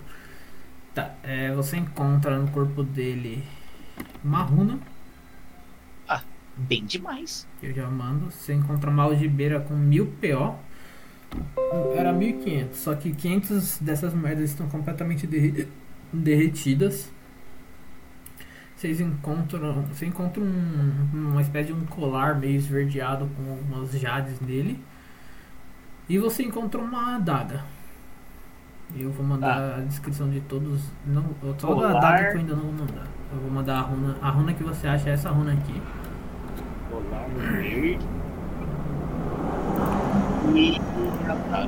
Tá, 0.94 1.14
é, 1.24 1.52
você 1.54 1.78
encontra 1.78 2.40
no 2.40 2.48
corpo 2.52 2.84
dele 2.84 3.44
uma 4.24 4.42
runa, 4.44 4.80
Bem 6.58 6.86
demais. 6.86 7.48
eu 7.62 7.74
já 7.74 7.88
mando. 7.90 8.32
Você 8.32 8.54
encontra 8.54 8.90
uma 8.90 9.04
algibeira 9.04 9.60
com 9.60 9.76
mil 9.76 10.08
PO. 10.20 10.56
Era 11.96 12.14
1500, 12.14 12.78
só 12.80 12.96
que 12.96 13.12
500 13.14 13.80
dessas 13.80 14.14
merdas 14.14 14.50
estão 14.50 14.68
completamente 14.70 15.28
derre- 15.28 15.68
derretidas. 16.12 17.12
Vocês 18.76 19.02
encontram, 19.02 19.82
você 19.84 20.06
encontra 20.06 20.42
um- 20.42 21.10
uma 21.14 21.42
espécie 21.42 21.68
de 21.68 21.74
um 21.74 21.86
colar 21.86 22.40
meio 22.40 22.56
esverdeado 22.56 23.28
com 23.36 23.52
algumas 23.52 23.92
jades 24.00 24.40
nele. 24.40 24.80
E 26.08 26.18
você 26.18 26.44
encontra 26.44 26.80
uma 26.80 27.16
adaga. 27.18 27.64
Eu 28.96 29.12
vou 29.12 29.26
mandar 29.26 29.80
a 29.80 29.82
descrição 29.82 30.30
de 30.30 30.40
todos. 30.42 30.82
Não, 31.06 31.24
só 31.60 31.68
da 31.70 31.74
Colar. 31.76 31.98
adaga 31.98 32.30
que 32.30 32.36
eu 32.38 32.40
ainda 32.40 32.56
não 32.56 32.64
vou 32.64 32.72
mandar. 32.74 33.08
Eu 33.34 33.40
vou 33.42 33.52
mandar 33.52 33.78
a 33.80 33.82
runa. 33.82 34.16
A 34.22 34.30
runa 34.30 34.54
que 34.54 34.64
você 34.64 34.88
acha 34.88 35.10
é 35.10 35.14
essa 35.14 35.30
runa 35.30 35.52
aqui. 35.54 35.82
Colar 36.90 37.28
verde. 37.36 38.00
E. 40.56 40.80
Ah, 41.52 41.68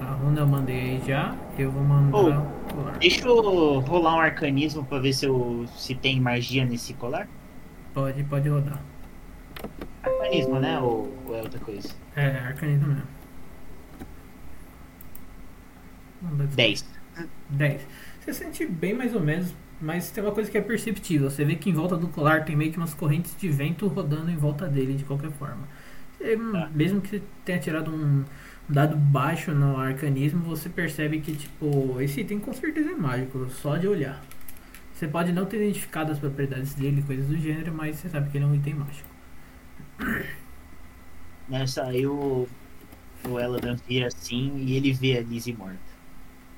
A 0.00 0.04
runa 0.14 0.40
eu 0.40 0.46
mandei 0.46 0.80
aí 0.80 1.02
já. 1.06 1.34
Eu 1.58 1.70
vou 1.70 1.82
mandar 1.82 2.16
Oh, 2.18 2.28
o 2.28 2.74
colar. 2.74 2.98
Deixa 2.98 3.26
eu 3.26 3.78
rolar 3.80 4.16
um 4.16 4.20
arcanismo 4.20 4.84
pra 4.84 4.98
ver 4.98 5.12
se, 5.12 5.26
eu, 5.26 5.64
se 5.76 5.94
tem 5.94 6.20
magia 6.20 6.64
nesse 6.64 6.94
colar. 6.94 7.28
Pode, 7.94 8.22
pode 8.24 8.48
rodar. 8.48 8.80
Arcanismo, 10.02 10.58
né? 10.58 10.78
Ou, 10.80 11.12
ou 11.26 11.36
é 11.36 11.42
outra 11.42 11.60
coisa? 11.60 11.88
É, 12.16 12.26
arcanismo 12.38 12.88
mesmo. 12.88 13.02
Não 16.22 16.36
dá 16.36 16.44
10. 16.44 16.84
10. 17.50 17.86
Você 18.20 18.32
sente 18.34 18.66
bem 18.66 18.94
mais 18.94 19.14
ou 19.14 19.20
menos, 19.20 19.52
mas 19.82 20.10
tem 20.10 20.22
uma 20.24 20.32
coisa 20.32 20.50
que 20.50 20.56
é 20.58 20.60
perceptível. 20.62 21.28
Você 21.30 21.44
vê 21.44 21.56
que 21.56 21.68
em 21.70 21.72
volta 21.74 21.96
do 21.96 22.08
colar 22.08 22.44
tem 22.44 22.56
meio 22.56 22.70
que 22.72 22.78
umas 22.78 22.94
correntes 22.94 23.36
de 23.36 23.48
vento 23.48 23.86
rodando 23.88 24.30
em 24.30 24.36
volta 24.36 24.66
dele 24.68 24.94
de 24.94 25.04
qualquer 25.04 25.30
forma. 25.32 25.68
Você, 26.18 26.36
Tá. 26.36 26.70
Mesmo 26.74 27.00
que 27.00 27.08
você 27.08 27.22
tenha 27.44 27.58
tirado 27.58 27.90
um 27.92 28.24
dado 28.68 28.96
baixo 28.96 29.52
no 29.52 29.76
arcanismo, 29.76 30.40
você 30.40 30.68
percebe 30.68 31.20
que 31.20 31.34
tipo, 31.34 32.00
esse 32.00 32.20
item 32.20 32.38
com 32.38 32.52
certeza 32.52 32.90
é 32.90 32.94
mágico, 32.94 33.48
só 33.50 33.76
de 33.76 33.88
olhar. 33.88 34.22
Você 34.94 35.08
pode 35.08 35.32
não 35.32 35.44
ter 35.46 35.56
identificado 35.56 36.12
as 36.12 36.18
propriedades 36.18 36.74
dele, 36.74 37.02
coisas 37.02 37.26
do 37.26 37.36
gênero, 37.36 37.74
mas 37.74 37.96
você 37.96 38.08
sabe 38.08 38.30
que 38.30 38.38
ele 38.38 38.44
é 38.44 38.48
um 38.48 38.54
item 38.54 38.74
mágico. 38.74 39.08
Nessa 41.48 41.84
aí 41.84 42.06
o, 42.06 42.46
o 43.28 43.38
Eladan 43.40 43.76
vira 43.88 44.06
assim 44.06 44.56
e 44.58 44.76
ele 44.76 44.92
vê 44.92 45.18
a 45.18 45.22
Lizzie 45.22 45.54
morta. 45.54 45.78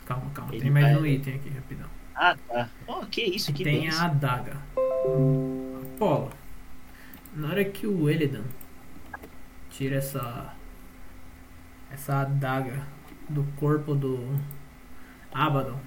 Calma, 0.07 0.31
calma. 0.35 0.53
Ele 0.55 0.61
Tem 0.63 0.71
mais 0.71 0.85
vai- 0.87 0.97
um 0.97 1.07
item 1.07 1.35
aqui, 1.37 1.49
rapidão. 1.51 1.89
Ah, 2.15 2.37
tá. 2.49 2.69
Oh, 2.87 3.05
que 3.07 3.23
isso, 3.23 3.53
que 3.53 3.65
tem 3.65 3.81
beleza. 3.81 4.03
a 4.03 4.07
adaga. 4.07 4.57
Apolo, 5.95 6.31
na 7.35 7.49
hora 7.49 7.65
que 7.65 7.87
o 7.87 8.09
Elidan 8.09 8.45
tira 9.71 9.97
essa 9.97 10.55
essa 11.91 12.21
adaga 12.23 12.87
do 13.29 13.45
corpo 13.57 13.95
do 13.95 14.39
Abaddon, 15.33 15.79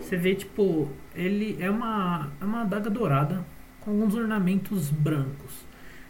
você 0.00 0.16
vê 0.16 0.34
tipo, 0.34 0.90
ele 1.14 1.56
é 1.60 1.70
uma 1.70 2.30
é 2.40 2.44
uma 2.44 2.62
adaga 2.62 2.88
dourada 2.90 3.44
com 3.80 3.90
alguns 3.92 4.14
ornamentos 4.14 4.90
brancos. 4.90 5.66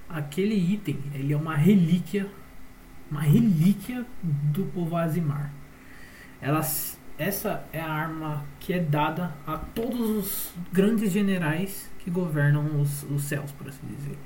Aquele 0.09 0.55
item, 0.55 0.99
ele 1.15 1.33
é 1.33 1.37
uma 1.37 1.57
relíquia, 1.57 2.29
uma 3.11 3.23
relíquia 3.23 4.05
do 4.23 4.65
povo 4.67 4.97
Azimar. 4.97 5.53
Elas 6.41 7.01
essa 7.23 7.63
é 7.73 7.81
a 7.81 7.91
arma 7.91 8.45
que 8.59 8.73
é 8.73 8.81
dada 8.81 9.33
a 9.47 9.57
todos 9.57 10.01
os 10.01 10.55
grandes 10.73 11.13
generais 11.13 11.91
que 12.01 12.11
governam 12.11 12.81
os, 12.81 13.05
os 13.05 13.23
céus, 13.23 13.53
por 13.53 13.69
assim 13.69 13.87
dizer. 13.97 14.19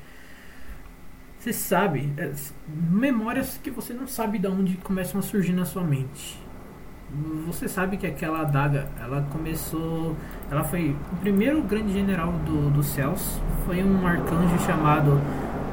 Você 1.39 1.53
sabe, 1.53 2.13
é, 2.17 2.33
memórias 2.91 3.61
que 3.63 3.71
você 3.71 3.93
não 3.93 4.07
sabe 4.07 4.39
de 4.39 4.47
onde 4.49 4.77
começam 4.79 5.21
a 5.21 5.23
surgir 5.23 5.53
na 5.53 5.65
sua 5.65 5.83
mente. 5.85 6.41
Você 7.47 7.69
sabe 7.69 7.97
que 7.97 8.07
aquela 8.07 8.41
adaga, 8.41 8.89
ela 9.01 9.23
começou, 9.31 10.17
ela 10.51 10.65
foi 10.65 10.97
o 11.13 11.17
primeiro 11.17 11.63
grande 11.63 11.93
general 11.93 12.33
do, 12.33 12.71
dos 12.71 12.87
céus, 12.87 13.41
foi 13.65 13.85
um 13.85 14.07
arcanjo 14.07 14.59
chamado 14.65 15.21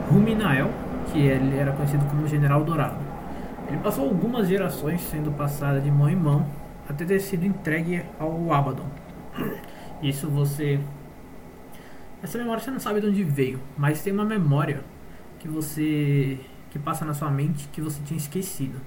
Ruminael, 0.10 0.70
que 1.12 1.20
ele 1.20 1.58
era 1.58 1.72
conhecido 1.72 2.06
como 2.06 2.28
General 2.28 2.64
Dourado. 2.64 2.98
Ele 3.68 3.78
passou 3.78 4.06
algumas 4.06 4.48
gerações 4.48 5.02
sendo 5.02 5.32
passada 5.32 5.80
de 5.80 5.90
mão 5.90 6.10
em 6.10 6.16
mão 6.16 6.46
até 6.94 7.06
ter 7.06 7.20
sido 7.20 7.46
entregue 7.46 8.04
ao 8.20 8.52
Abaddon. 8.54 8.90
Isso 10.02 10.30
você. 10.30 10.80
Essa 12.22 12.38
memória 12.38 12.64
você 12.64 12.72
não 12.72 12.80
sabe 12.80 13.02
de 13.02 13.08
onde 13.08 13.24
veio, 13.24 13.60
mas 13.78 14.02
tem 14.02 14.14
uma 14.14 14.26
memória 14.26 14.84
que 15.40 15.48
você. 15.48 16.40
que 16.70 16.80
passa 16.80 17.04
na 17.06 17.14
sua 17.14 17.30
mente 17.30 17.68
que 17.70 17.82
você 17.82 18.02
tinha 18.04 18.18
esquecido. 18.18 18.80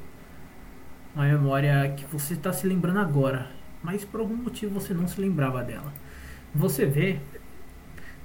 Uma 1.14 1.25
memória 1.25 1.92
que 1.97 2.05
você 2.05 2.35
está 2.35 2.53
se 2.53 2.66
lembrando 2.66 2.99
agora, 2.99 3.51
mas 3.83 4.05
por 4.05 4.21
algum 4.21 4.37
motivo 4.37 4.79
você 4.79 4.92
não 4.92 5.09
se 5.09 5.21
lembrava 5.21 5.62
dela. 5.62 5.92
Você 6.55 6.87
vê 6.87 7.19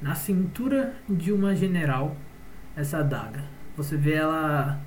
na 0.02 0.16
cintura 0.16 0.94
de 1.08 1.32
uma 1.32 1.56
general 1.56 2.16
essa 2.76 3.00
adaga. 3.00 3.44
Você 3.78 3.96
vê 3.96 4.14
ela 4.14 4.80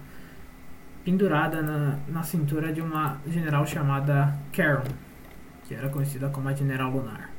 pendurada 1.05 1.63
na, 1.63 1.99
na 2.09 2.23
cintura 2.23 2.73
de 2.73 2.81
uma 2.81 3.21
general 3.29 3.67
chamada 3.67 4.35
Karen, 4.53 4.85
que 5.69 5.75
era 5.75 5.89
conhecida 5.91 6.31
como 6.31 6.49
a 6.49 6.55
General 6.55 6.91
Lunar. 6.91 7.31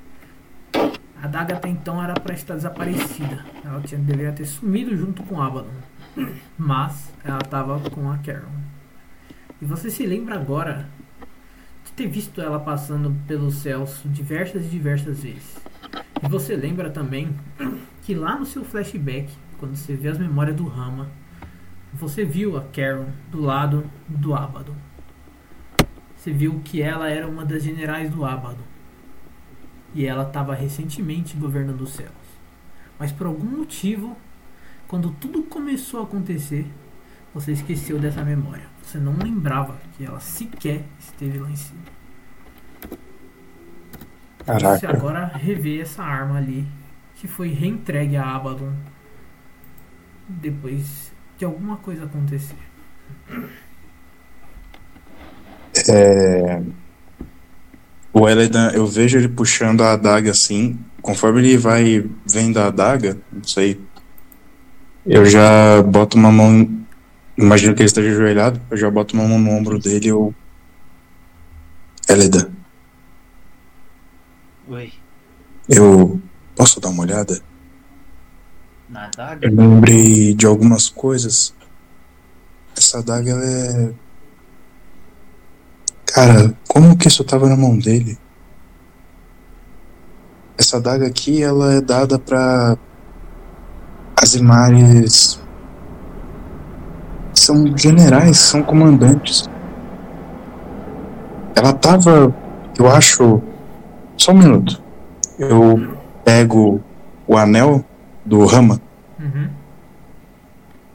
A 0.74 1.26
adaga 1.26 1.56
até 1.56 1.70
então 1.70 2.02
era 2.04 2.14
para 2.14 2.34
estar 2.36 2.54
desaparecida. 2.56 3.44
Ela 3.64 3.82
tinha, 3.82 4.00
deveria 4.00 4.32
ter 4.32 4.46
sumido 4.46 4.96
junto 4.96 5.24
com 5.24 5.42
Abaddon. 5.42 5.70
Mas 6.58 7.12
ela 7.24 7.40
estava 7.40 7.80
com 7.90 8.12
a 8.12 8.18
Karen. 8.20 8.46
E 9.60 9.66
você 9.66 9.90
se 9.90 10.06
lembra 10.06 10.36
agora 10.36 10.88
de 11.86 11.92
ter 11.94 12.08
visto 12.08 12.40
ela 12.42 12.60
passando 12.60 13.16
pelos 13.26 13.56
céus 13.56 14.02
diversas 14.06 14.66
e 14.66 14.70
diversas 14.70 15.24
vezes. 15.24 15.58
E 16.22 16.28
você 16.28 16.56
lembra 16.56 16.90
também 16.92 17.36
que 18.04 18.14
lá 18.14 18.38
no 18.38 18.46
seu 18.46 18.64
flashback, 18.64 19.34
quando 19.58 19.76
você 19.76 19.96
vê 19.96 20.10
as 20.10 20.20
memórias 20.20 20.56
do 20.56 20.68
Rama, 20.68 21.10
você 21.94 22.26
viu 22.26 22.58
a 22.58 22.62
Karen 22.62 23.08
do 23.32 23.42
lado 23.42 23.90
do 24.08 24.34
Abaddon. 24.34 24.76
você 26.16 26.32
viu 26.32 26.60
que 26.64 26.82
ela 26.82 27.10
era 27.10 27.28
uma 27.28 27.46
das 27.46 27.64
generais 27.64 28.10
do 28.10 28.26
Abaddon. 28.26 28.64
E 29.94 30.06
ela 30.06 30.24
estava 30.24 30.54
recentemente 30.54 31.38
governando 31.38 31.82
os 31.82 31.94
céus. 31.94 32.12
Mas 33.00 33.12
por 33.12 33.28
algum 33.28 33.46
motivo, 33.46 34.18
quando 34.88 35.12
tudo 35.12 35.44
começou 35.44 36.02
a 36.02 36.04
acontecer, 36.04 36.66
você 37.34 37.52
esqueceu 37.52 38.00
dessa 38.00 38.24
memória. 38.24 38.66
Você 38.82 38.98
não 38.98 39.16
lembrava 39.18 39.78
que 39.96 40.06
ela 40.06 40.20
sequer 40.20 40.84
esteve 41.00 41.38
lá 41.40 41.50
em 41.50 41.56
cima. 41.56 41.82
Você 44.40 44.46
Caraca. 44.46 44.90
agora 44.90 45.26
revê 45.26 45.80
essa 45.80 46.04
arma 46.04 46.38
ali 46.38 46.68
que 47.16 47.28
foi 47.28 47.50
reentregue 47.50 48.16
a 48.16 48.36
Abaddon 48.36 48.74
depois 50.28 51.15
de 51.38 51.46
alguma 51.46 51.78
coisa 51.78 52.06
acontecer. 52.06 52.56
É... 55.90 56.62
O 58.14 58.30
Eledan, 58.30 58.72
eu 58.72 58.88
vejo 58.88 59.18
ele 59.18 59.28
puxando 59.28 59.82
a 59.82 59.94
adaga 59.94 60.32
assim. 60.32 60.80
Conforme 61.02 61.40
ele 61.40 61.58
vai 61.58 62.10
vendo 62.26 62.58
a 62.58 62.68
adaga, 62.68 63.18
não 63.32 63.44
sei. 63.44 63.80
Eu 65.06 65.26
já 65.26 65.82
boto 65.84 66.18
uma 66.18 66.32
mão. 66.32 66.68
Imagino 67.38 67.76
que 67.76 67.82
ele 67.82 67.88
esteja 67.88 68.10
ajoelhado. 68.10 68.62
Eu 68.72 68.78
já 68.78 68.90
boto 68.90 69.14
uma 69.14 69.28
mão 69.28 69.38
no 69.38 69.52
ombro 69.52 69.78
dele 69.78 70.06
e 70.06 70.10
eu. 70.10 70.34
Eledan, 72.08 72.50
Oi, 74.68 74.92
eu 75.70 76.20
posso 76.56 76.80
dar 76.80 76.90
uma 76.90 77.04
olhada? 77.04 77.40
Na 78.90 79.06
adaga? 79.06 79.48
Eu 79.48 79.56
lembrei 79.56 80.34
de 80.34 80.46
algumas 80.46 80.90
coisas. 80.90 81.54
Essa 82.78 83.00
adaga, 83.00 83.32
ela 83.32 83.46
é. 83.46 83.94
Cara, 86.06 86.54
como 86.68 86.98
que 86.98 87.08
isso 87.08 87.24
tava 87.24 87.50
na 87.50 87.56
mão 87.56 87.78
dele? 87.78 88.18
Essa 90.58 90.78
adaga 90.78 91.06
aqui, 91.08 91.42
ela 91.42 91.74
é 91.74 91.82
dada 91.82 92.20
pra. 92.20 92.78
Azimares. 94.16 95.40
São 97.34 97.78
generais, 97.78 98.38
são 98.38 98.64
comandantes. 98.64 99.50
Ela 101.56 101.74
tava. 101.74 102.34
Eu 102.78 102.90
acho. 102.90 103.42
Só 104.18 104.32
um 104.32 104.38
minuto. 104.38 104.82
Eu 105.38 105.98
pego 106.24 106.82
o 107.28 107.38
anel 107.38 107.84
do 108.26 108.46
Rama. 108.46 108.82
Uhum. 109.20 109.50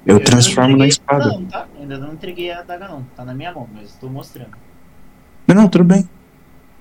Eu 0.04 0.16
não 0.16 0.24
transformo 0.24 0.76
na 0.76 0.86
espada. 0.86 1.26
Não, 1.26 1.44
tá? 1.46 1.66
Ainda 1.78 1.98
não 1.98 2.12
entreguei 2.14 2.50
a 2.50 2.60
adaga 2.60 2.88
não. 2.88 3.02
Tá 3.14 3.24
na 3.24 3.34
minha 3.34 3.52
mão, 3.52 3.68
mas 3.72 3.90
estou 3.90 4.10
mostrando. 4.10 4.56
Não, 5.46 5.54
não, 5.54 5.68
tudo 5.68 5.84
bem. 5.84 6.08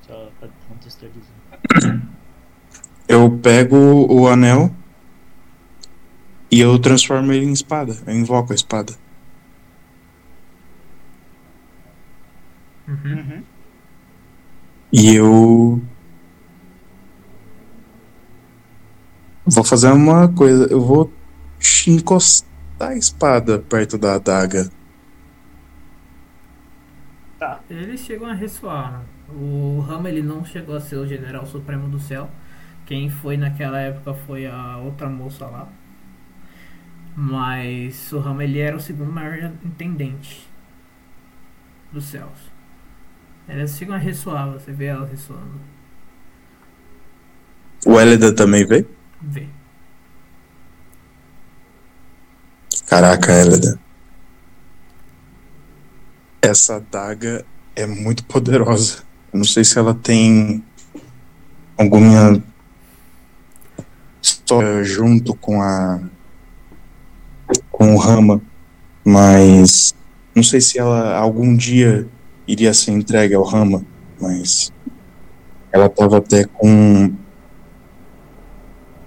Só 0.07 0.29
pra 0.39 0.49
contextualizar. 0.67 2.01
Eu 3.07 3.39
pego 3.39 3.75
o 4.07 4.27
anel 4.27 4.71
e 6.51 6.59
eu 6.59 6.77
transformo 6.77 7.31
ele 7.31 7.47
em 7.47 7.53
espada. 7.53 7.97
Eu 8.05 8.13
invoco 8.13 8.51
a 8.51 8.55
espada. 8.55 8.93
Uhum. 12.87 13.17
Uhum. 13.17 13.43
E 14.93 15.15
eu. 15.15 15.81
Vou 19.51 19.63
fazer 19.63 19.91
uma 19.91 20.27
coisa. 20.27 20.67
Eu 20.71 20.81
vou 20.81 21.11
encostar 21.87 22.47
a 22.79 22.95
espada 22.95 23.59
perto 23.59 23.97
da 23.97 24.15
adaga. 24.15 24.69
Tá. 27.37 27.59
Eles 27.69 28.01
chegam 28.01 28.27
a 28.27 28.33
ressoar. 28.33 28.91
né? 28.99 29.05
O 29.29 29.79
Rama 29.79 30.09
ele 30.09 30.21
não 30.21 30.43
chegou 30.43 30.75
a 30.75 30.79
ser 30.79 30.97
o 30.97 31.07
general 31.07 31.45
supremo 31.45 31.87
do 31.87 31.99
céu. 31.99 32.29
Quem 32.85 33.09
foi 33.09 33.37
naquela 33.37 33.79
época 33.79 34.13
foi 34.13 34.45
a 34.47 34.77
outra 34.77 35.09
moça 35.09 35.45
lá. 35.45 35.67
Mas 37.15 38.11
o 38.13 38.19
Rama 38.19 38.43
ele 38.43 38.59
era 38.59 38.75
o 38.75 38.79
segundo 38.79 39.11
maior 39.11 39.51
intendente 39.63 40.47
dos 41.91 42.05
céus. 42.05 42.51
Elas 43.47 43.77
chegam 43.77 43.95
a 43.95 43.97
ressoar, 43.97 44.51
você 44.51 44.71
vê 44.71 44.85
elas 44.85 45.09
ressoando. 45.09 45.59
O 47.85 47.99
Elida 47.99 48.33
também 48.33 48.65
veio? 48.65 48.98
Vê. 49.21 49.47
Caraca, 52.85 53.31
Elida. 53.31 53.79
Essa 56.41 56.77
adaga 56.77 57.45
é 57.75 57.85
muito 57.85 58.23
poderosa. 58.23 59.03
Eu 59.31 59.37
não 59.37 59.45
sei 59.45 59.63
se 59.63 59.77
ela 59.77 59.93
tem 59.93 60.63
alguma 61.77 62.41
história 64.21 64.83
junto 64.83 65.35
com 65.35 65.61
a 65.61 65.99
com 67.71 67.95
o 67.95 67.97
Rama, 67.97 68.41
mas 69.05 69.95
não 70.35 70.43
sei 70.43 70.59
se 70.59 70.77
ela 70.77 71.15
algum 71.15 71.55
dia 71.55 72.07
iria 72.47 72.73
ser 72.73 72.91
entregue 72.91 73.35
ao 73.35 73.43
Rama, 73.43 73.85
mas 74.19 74.73
ela 75.71 75.85
estava 75.85 76.17
até 76.17 76.45
com 76.45 77.13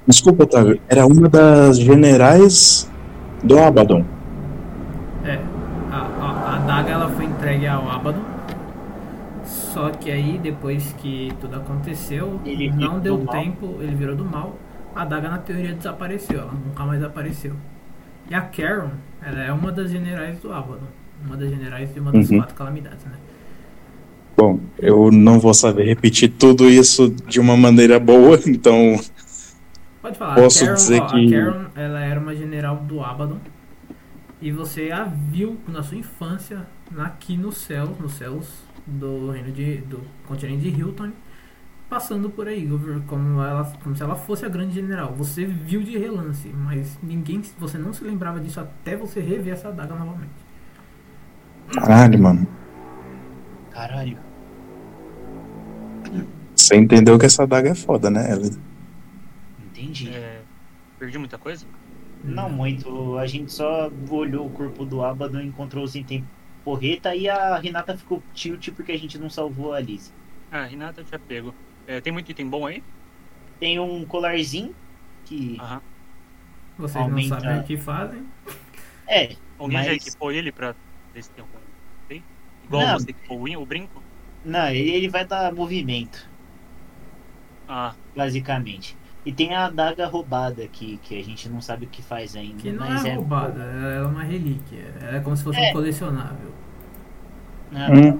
Desculpa, 0.06 0.44
Otávio, 0.44 0.80
era 0.88 1.06
uma 1.06 1.28
das 1.28 1.78
generais 1.78 2.90
do 3.42 3.58
Abaddon. 3.58 4.04
É, 5.24 5.38
a, 5.90 5.96
a, 5.96 6.26
a 6.26 6.56
adaga 6.56 6.90
ela 6.90 7.08
foi 7.10 7.24
entregue 7.24 7.66
ao 7.66 7.88
Abaddon. 7.90 8.22
Só 9.44 9.90
que 9.90 10.10
aí, 10.10 10.38
depois 10.42 10.94
que 10.98 11.32
tudo 11.40 11.56
aconteceu, 11.56 12.40
Ele 12.44 12.70
não 12.70 12.98
deu 13.00 13.16
do 13.16 13.24
mal. 13.24 13.34
tempo, 13.34 13.78
ele 13.80 13.94
virou 13.94 14.14
do 14.14 14.24
mal. 14.24 14.56
A 14.94 15.02
adaga 15.02 15.28
na 15.30 15.38
teoria 15.38 15.72
desapareceu, 15.72 16.40
ela 16.40 16.52
nunca 16.52 16.84
mais 16.84 17.02
apareceu. 17.02 17.54
E 18.30 18.34
a 18.34 18.42
Karen, 18.42 18.90
ela 19.24 19.40
é 19.42 19.52
uma 19.52 19.72
das 19.72 19.90
generais 19.90 20.38
do 20.40 20.52
Abaddon. 20.52 20.86
Uma 21.24 21.36
das 21.36 21.48
generais 21.48 21.92
de 21.94 22.00
uma 22.00 22.12
das 22.12 22.28
Uhum. 22.28 22.38
quatro 22.38 22.54
calamidades, 22.54 23.04
né? 23.06 23.12
Bom, 24.36 24.58
eu 24.78 25.10
não 25.10 25.38
vou 25.38 25.54
saber 25.54 25.84
repetir 25.84 26.30
tudo 26.38 26.68
isso 26.68 27.08
de 27.28 27.38
uma 27.38 27.56
maneira 27.56 27.98
boa, 28.00 28.38
então 28.46 28.98
Pode 30.02 30.18
falar, 30.18 30.34
Posso 30.34 30.58
a 30.64 30.66
Karen, 30.66 30.74
dizer 30.76 31.00
ó, 31.00 31.06
que- 31.06 31.34
a 31.36 31.44
Karen, 31.52 31.66
ela 31.76 32.00
era 32.00 32.20
uma 32.20 32.34
general 32.34 32.76
do 32.78 33.00
Abaddon. 33.02 33.38
E 34.40 34.50
você 34.50 34.90
a 34.90 35.04
viu 35.04 35.56
na 35.68 35.82
sua 35.82 35.96
infância 35.96 36.66
aqui 36.98 37.36
nos 37.36 37.58
céus, 37.58 37.96
nos 38.00 38.14
céus 38.14 38.64
do 38.84 39.30
reino 39.30 39.52
de, 39.52 39.76
do 39.82 40.00
continente 40.26 40.68
de 40.68 40.80
Hilton, 40.80 41.12
passando 41.88 42.28
por 42.28 42.48
aí, 42.48 42.68
como, 43.06 43.40
ela, 43.40 43.72
como 43.84 43.94
se 43.94 44.02
ela 44.02 44.16
fosse 44.16 44.44
a 44.44 44.48
grande 44.48 44.74
general. 44.74 45.14
Você 45.16 45.44
viu 45.44 45.80
de 45.82 45.96
relance, 45.96 46.48
mas 46.48 46.98
ninguém, 47.00 47.40
você 47.56 47.78
não 47.78 47.92
se 47.92 48.02
lembrava 48.02 48.40
disso 48.40 48.58
até 48.58 48.96
você 48.96 49.20
rever 49.20 49.52
essa 49.52 49.68
adaga 49.68 49.94
novamente. 49.94 50.30
caralho, 51.72 52.18
mano. 52.18 52.46
Caralho. 53.70 54.18
Você 56.56 56.76
entendeu 56.76 57.18
que 57.18 57.26
essa 57.26 57.46
daga 57.46 57.70
é 57.70 57.74
foda, 57.74 58.10
né, 58.10 58.32
Elida? 58.32 58.56
Entendi. 59.82 60.08
É, 60.10 60.40
perdi 60.98 61.18
muita 61.18 61.38
coisa? 61.38 61.66
Não 62.24 62.48
muito. 62.48 63.18
A 63.18 63.26
gente 63.26 63.52
só 63.52 63.90
olhou 64.10 64.46
o 64.46 64.50
corpo 64.50 64.84
do 64.84 65.04
Abaddon, 65.04 65.40
encontrou 65.40 65.82
os 65.84 65.94
itens 65.94 66.24
porreta 66.64 67.14
e 67.16 67.28
a 67.28 67.56
Renata 67.58 67.96
ficou 67.96 68.22
tilt 68.32 68.70
porque 68.70 68.92
a 68.92 68.98
gente 68.98 69.18
não 69.18 69.28
salvou 69.28 69.72
a 69.72 69.78
Alice. 69.78 70.12
Ah, 70.50 70.64
Renata, 70.64 71.00
eu 71.00 71.06
já 71.06 71.18
pego. 71.18 71.52
É, 71.86 72.00
tem 72.00 72.12
muito 72.12 72.30
item 72.30 72.48
bom 72.48 72.66
aí? 72.66 72.82
Tem 73.58 73.78
um 73.80 74.04
colarzinho 74.04 74.74
que. 75.24 75.56
Aham. 75.60 75.80
Vocês 76.78 77.02
Aumenta- 77.04 77.34
não 77.34 77.40
sabem 77.42 77.60
o 77.60 77.64
que 77.64 77.76
fazem. 77.76 78.26
É, 79.08 79.36
Alguém 79.58 79.82
já 79.84 79.92
Mas- 79.92 80.06
equipou 80.06 80.32
ele 80.32 80.50
pra 80.50 80.74
ver 81.14 81.22
se 81.22 81.30
tem 81.30 81.42
algum 81.44 81.58
item? 82.06 82.24
Igual 82.64 82.86
Não. 82.86 82.98
você 82.98 83.10
equipou 83.10 83.42
o 83.44 83.66
brinco? 83.66 84.02
não, 84.44 84.68
ele, 84.68 84.90
ele 84.90 85.08
vai 85.08 85.24
dar 85.24 85.52
movimento, 85.54 86.28
Ah, 87.68 87.94
basicamente. 88.16 88.96
E 89.24 89.32
tem 89.32 89.54
a 89.54 89.66
adaga 89.66 90.06
roubada 90.06 90.62
aqui, 90.64 90.98
que 91.02 91.18
a 91.18 91.22
gente 91.22 91.48
não 91.48 91.61
sabe 91.61 91.87
o 91.87 91.88
que 91.88 92.02
faz 92.02 92.35
ainda. 92.35 92.56
Que 92.56 92.72
não 92.72 92.87
mas 92.87 93.04
é 93.04 93.14
roubada, 93.14 93.62
é 93.62 94.02
uma 94.02 94.22
relíquia. 94.22 94.92
Ela 95.00 95.18
é 95.18 95.20
como 95.20 95.37
se 95.37 95.44
fosse 95.44 95.61
É. 95.61 95.70
um 95.70 95.72
colecionável. 95.72 96.50
Hum, 97.72 98.18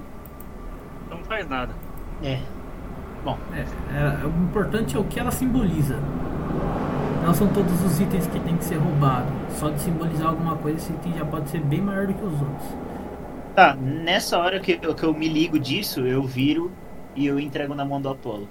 então 1.07 1.19
não 1.19 1.25
faz 1.25 1.49
nada. 1.49 1.75
É. 2.23 2.39
É, 3.55 4.23
é, 4.23 4.27
o 4.27 4.45
importante 4.45 4.97
é 4.97 4.99
o 4.99 5.05
que 5.05 5.21
ela 5.21 5.31
simboliza. 5.31 5.97
Não 7.25 7.33
são 7.33 7.47
todos 7.49 7.81
os 7.85 8.01
itens 8.01 8.27
que 8.27 8.41
tem 8.41 8.57
que 8.57 8.65
ser 8.65 8.77
roubado. 8.77 9.27
Só 9.51 9.71
de 9.71 9.81
simbolizar 9.81 10.29
alguma 10.29 10.57
coisa, 10.57 10.79
esse 10.79 10.93
item 10.93 11.15
já 11.15 11.25
pode 11.25 11.49
ser 11.49 11.61
bem 11.61 11.81
maior 11.81 12.07
do 12.09 12.15
que 12.15 12.25
os 12.25 12.33
outros. 12.33 12.69
Tá, 13.55 13.75
nessa 13.75 14.39
hora 14.39 14.59
que 14.59 14.79
eu, 14.83 14.95
que 14.95 15.05
eu 15.05 15.15
me 15.15 15.29
ligo 15.29 15.59
disso, 15.59 16.01
eu 16.01 16.25
viro 16.25 16.73
e 17.15 17.27
eu 17.27 17.39
entrego 17.39 17.75
na 17.75 17.85
mão 17.85 18.01
do 18.01 18.09
Apolo. 18.09 18.49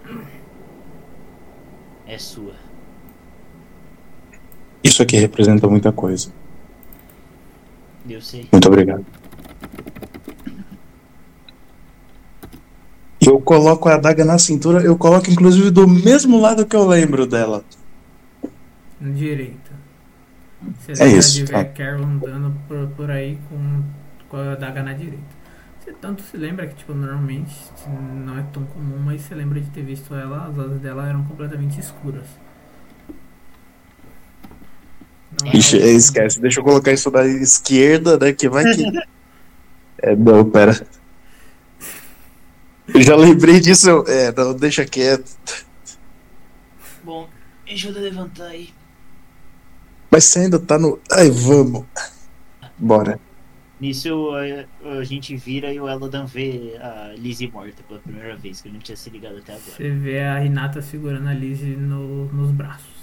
É 2.06 2.18
sua. 2.18 2.54
isso 4.84 5.02
aqui 5.02 5.18
representa 5.18 5.68
muita 5.68 5.92
coisa. 5.92 6.32
Eu 8.10 8.22
sei. 8.22 8.48
Muito 8.52 8.68
obrigado. 8.68 9.06
Eu 13.22 13.40
coloco 13.40 13.88
a 13.88 13.96
adaga 13.96 14.26
na 14.26 14.40
cintura, 14.40 14.82
eu 14.82 14.98
coloco 14.98 15.30
inclusive 15.30 15.70
do 15.70 15.88
mesmo 15.88 16.42
lado 16.42 16.66
que 16.66 16.76
eu 16.76 16.88
lembro 16.88 17.28
dela. 17.28 17.64
Direita. 19.00 19.72
Você 20.80 21.04
É 21.04 21.08
isso, 21.08 21.36
de 21.36 21.46
ver 21.46 21.54
tá. 21.54 21.66
Carol 21.66 22.04
andando 22.04 22.56
por, 22.68 22.88
por 22.90 23.12
aí 23.12 23.38
com, 23.48 23.84
com 24.28 24.38
a 24.38 24.54
adaga 24.54 24.84
na 24.84 24.94
direita. 24.94 25.31
Tanto 26.00 26.22
se 26.24 26.38
lembra 26.38 26.68
que, 26.68 26.76
tipo, 26.76 26.94
normalmente 26.94 27.54
não 28.26 28.38
é 28.38 28.44
tão 28.54 28.64
comum, 28.66 28.98
mas 29.00 29.22
você 29.22 29.36
lembra 29.36 29.60
de 29.60 29.70
ter 29.70 29.84
visto 29.84 30.14
ela, 30.16 30.48
as 30.48 30.58
asas 30.58 30.80
dela 30.80 31.08
eram 31.08 31.24
completamente 31.24 31.80
escuras. 31.80 32.26
Não 35.42 35.48
era 35.50 35.58
Ixi, 35.58 35.78
esquece, 35.78 36.40
deixa 36.40 36.60
eu 36.60 36.64
colocar 36.64 36.92
isso 36.92 37.10
da 37.10 37.26
esquerda, 37.26 38.18
né? 38.18 38.34
Que 38.34 38.50
vai 38.50 38.64
que. 38.66 38.84
É, 40.00 40.16
não, 40.16 40.50
pera. 40.50 40.86
Eu 42.94 43.02
já 43.02 43.16
lembrei 43.16 43.60
disso. 43.60 43.90
eu- 43.90 44.06
É, 44.08 44.32
não, 44.34 44.54
deixa 44.54 44.86
quieto. 44.86 45.32
Bom, 47.04 47.30
ajuda 47.70 48.00
a 48.00 48.02
levantar 48.04 48.46
aí. 48.48 48.70
Mas 50.10 50.26
você 50.26 50.40
ainda 50.40 50.60
tá 50.60 50.78
no. 50.78 51.00
Ai, 51.12 51.30
vamos. 51.30 51.86
Bora. 52.78 53.20
Nisso 53.82 54.30
a, 54.36 55.00
a 55.00 55.04
gente 55.04 55.36
vira 55.36 55.74
e 55.74 55.80
o 55.80 55.90
Eladan 55.90 56.26
vê 56.26 56.78
a 56.80 57.16
Lizzie 57.18 57.52
morta 57.52 57.82
pela 57.88 58.00
primeira 58.00 58.36
vez, 58.38 58.62
que 58.62 58.68
ele 58.68 58.76
não 58.76 58.82
tinha 58.82 58.96
se 58.96 59.10
ligado 59.10 59.38
até 59.38 59.54
agora. 59.54 59.72
Você 59.72 59.90
vê 59.90 60.22
a 60.22 60.38
Renata 60.38 60.84
segurando 60.84 61.28
a 61.28 61.34
Lizzie 61.34 61.76
no, 61.76 62.26
nos 62.28 62.52
braços. 62.52 63.02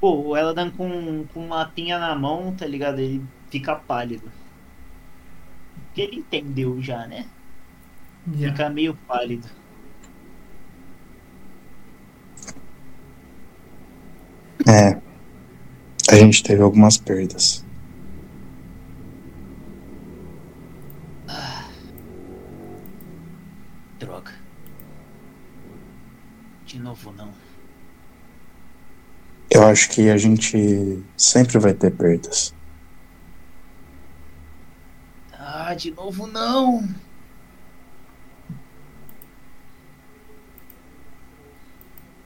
Pô, 0.00 0.30
o 0.30 0.36
Eladan 0.36 0.72
com, 0.72 1.24
com 1.32 1.46
uma 1.46 1.64
pinha 1.66 2.00
na 2.00 2.16
mão, 2.16 2.52
tá 2.52 2.66
ligado? 2.66 2.98
Ele 2.98 3.22
fica 3.48 3.76
pálido. 3.76 4.28
Porque 5.84 6.00
ele 6.00 6.16
entendeu 6.16 6.82
já, 6.82 7.06
né? 7.06 7.26
Já. 8.34 8.50
Fica 8.50 8.68
meio 8.68 8.98
pálido. 9.06 9.48
É. 14.66 15.00
A 16.10 16.16
gente 16.16 16.42
teve 16.42 16.60
algumas 16.60 16.98
perdas. 16.98 17.64
Droga. 23.98 24.32
De 26.66 26.75
novo 26.86 27.12
não. 27.12 27.32
Eu 29.50 29.62
acho 29.66 29.90
que 29.90 30.08
a 30.08 30.16
gente 30.16 31.02
sempre 31.16 31.58
vai 31.58 31.74
ter 31.74 31.90
perdas. 31.90 32.54
Ah, 35.32 35.74
de 35.74 35.90
novo 35.90 36.26
não! 36.26 36.88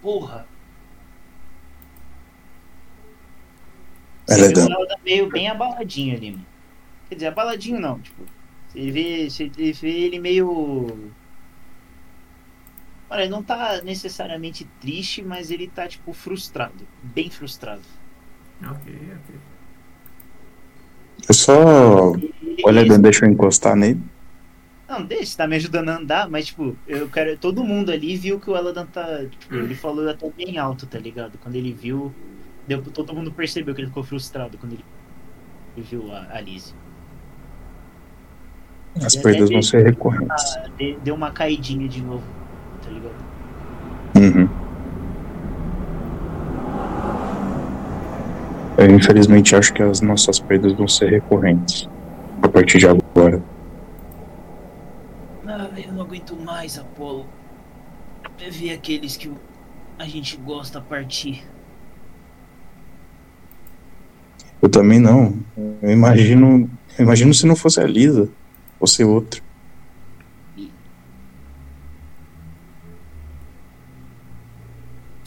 Porra! 0.03 0.47
Ela 4.29 4.47
é 4.47 4.49
Você 4.49 4.55
viu 4.55 4.55
dan- 4.55 4.67
o 4.69 4.73
Eladan 4.81 5.03
meio 5.05 5.29
bem 5.31 5.49
abaladinho 5.49 6.17
ali. 6.17 6.39
Quer 7.09 7.15
dizer, 7.17 7.27
abaladinho 7.29 7.81
não, 7.81 7.99
tipo. 8.01 8.23
Você 8.69 8.91
vê, 8.91 9.29
você 9.29 9.49
vê 9.73 9.89
ele 9.91 10.19
meio. 10.21 11.11
Olha, 13.11 13.23
ele 13.23 13.31
não 13.31 13.43
tá 13.43 13.83
necessariamente 13.83 14.65
triste, 14.81 15.21
mas 15.23 15.51
ele 15.51 15.67
tá, 15.67 15.89
tipo, 15.89 16.13
frustrado. 16.13 16.87
Bem 17.03 17.29
frustrado. 17.29 17.83
Ok, 18.63 18.95
ok. 18.95 19.35
Eu 21.29 21.35
só. 21.35 22.13
Olha, 22.65 22.99
deixa 22.99 23.27
eu 23.27 23.31
encostar 23.31 23.75
nele. 23.75 24.01
Não, 24.89 25.03
deixa, 25.05 25.37
tá 25.37 25.47
me 25.47 25.57
ajudando 25.57 25.89
a 25.89 25.97
andar, 25.97 26.29
mas 26.29 26.47
tipo, 26.47 26.77
eu 26.87 27.09
quero. 27.09 27.37
Todo 27.37 27.63
mundo 27.65 27.91
ali 27.93 28.17
viu 28.17 28.41
que 28.41 28.51
o 28.51 28.57
Eladan 28.57 28.87
tá. 28.87 29.25
Tipo, 29.27 29.55
ele 29.57 29.75
falou 29.75 30.09
até 30.09 30.29
bem 30.31 30.59
alto, 30.59 30.87
tá 30.87 30.99
ligado? 30.99 31.37
Quando 31.39 31.57
ele 31.57 31.73
viu. 31.73 32.13
Deu, 32.67 32.83
todo 32.83 33.15
mundo 33.15 33.33
percebeu 33.33 33.75
que 33.75 33.81
ele 33.81 33.89
ficou 33.89 34.05
frustrado 34.05 34.57
quando 34.59 34.75
ele, 34.75 34.85
ele 35.77 35.87
viu 35.89 36.13
a, 36.13 36.29
a 36.37 36.41
Lizzie. 36.41 36.75
As 39.03 39.15
perdas 39.17 39.51
vão 39.51 39.63
ser 39.63 39.85
recorrentes. 39.85 40.59
De- 40.77 40.97
deu 41.03 41.15
uma 41.15 41.31
caidinha 41.31 41.89
de 41.89 42.03
novo, 42.03 42.25
tá 42.91 42.95
ligado? 42.95 43.15
Uhum. 44.17 44.49
Eu 48.79 48.91
infelizmente 48.91 49.55
acho 49.55 49.73
que 49.73 49.83
as 49.83 50.01
nossas 50.01 50.41
perdas 50.41 50.73
vão 50.73 50.89
ser 50.89 51.11
recorrentes. 51.11 51.89
A 52.43 52.49
partir 52.49 52.79
de 52.79 52.87
agora. 52.87 53.43
Ah, 55.47 55.69
eu 55.77 55.93
não 55.93 56.03
aguento 56.03 56.35
mais, 56.37 56.79
Apolo. 56.79 57.27
É 58.41 58.51
ver 58.51 58.73
aqueles 58.73 59.17
que 59.17 59.31
a 59.99 60.05
gente 60.07 60.37
gosta 60.39 60.81
partir. 60.81 61.45
Eu 64.63 64.69
também 64.69 64.99
não. 64.99 65.35
Eu 65.83 65.91
imagino. 65.91 66.71
Eu 66.99 67.05
imagino 67.05 67.35
se 67.35 67.47
não 67.47 67.55
fosse 67.55 67.81
a 67.81 67.85
Lisa. 67.85 68.29
Fosse 68.79 69.05
outro. 69.05 69.43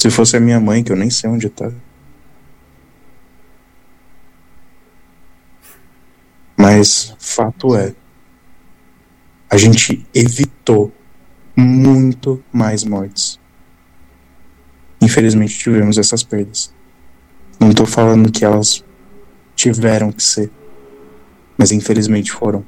Se 0.04 0.10
fosse 0.10 0.36
a 0.36 0.40
minha 0.42 0.60
mãe, 0.60 0.84
que 0.84 0.92
eu 0.92 0.98
nem 0.98 1.10
sei 1.10 1.30
onde 1.30 1.50
tá. 1.50 1.72
Mas 6.58 7.16
fato 7.18 7.74
é, 7.74 7.96
a 9.50 9.56
gente 9.56 10.06
evitou 10.14 10.92
muito 11.56 12.44
mais 12.52 12.84
mortes. 12.84 13.40
Infelizmente 15.00 15.58
tivemos 15.58 15.98
essas 15.98 16.22
perdas. 16.22 16.76
Não 17.58 17.72
tô 17.72 17.86
falando 17.86 18.30
que 18.30 18.44
elas 18.44 18.84
tiveram 19.56 20.12
que 20.12 20.22
ser, 20.22 20.52
mas 21.58 21.72
infelizmente 21.72 22.30
foram. 22.30 22.66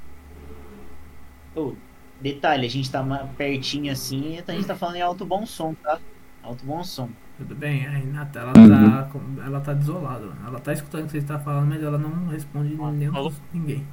Ô, 1.54 1.74
detalhe, 2.22 2.66
a 2.66 2.70
gente 2.70 2.90
tá 2.90 3.04
pertinho 3.38 3.92
assim, 3.92 4.42
a 4.48 4.52
gente 4.54 4.66
tá 4.66 4.74
falando 4.78 4.96
em 4.96 5.02
alto 5.02 5.26
bom 5.26 5.46
som, 5.46 5.74
tá? 5.74 6.00
Alto 6.42 6.66
bom 6.66 6.82
som. 6.82 7.10
Tudo 7.38 7.54
bem, 7.56 7.86
a 7.86 7.90
Renata, 7.90 8.40
ela 8.40 8.54
Uhum. 8.58 8.70
tá, 8.92 9.04
com- 9.12 9.42
ela 9.44 9.60
tá 9.60 9.74
desolada. 9.74 10.26
Ela 10.48 10.60
tá 10.60 10.72
escutando 10.72 11.04
o 11.04 11.06
que 11.06 11.12
você 11.12 11.18
está 11.18 11.38
falando, 11.38 11.68
mas 11.68 11.84
ela 11.84 11.98
não 11.98 12.28
responde 12.28 12.78
Ah, 12.82 12.92
nem 12.92 13.12
falou. 13.12 13.34
ninguém. 13.54 13.86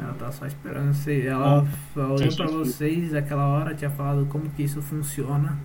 Ela 0.00 0.12
tá 0.14 0.30
só 0.30 0.46
esperando 0.46 0.92
você. 0.92 1.26
Ela 1.26 1.66
só 1.94 2.12
olhou 2.14 2.36
pra 2.36 2.46
vocês 2.46 3.14
aquela 3.14 3.46
hora, 3.48 3.74
tinha 3.74 3.90
falado 3.90 4.26
como 4.26 4.48
que 4.50 4.62
isso 4.62 4.80
funciona. 4.82 5.58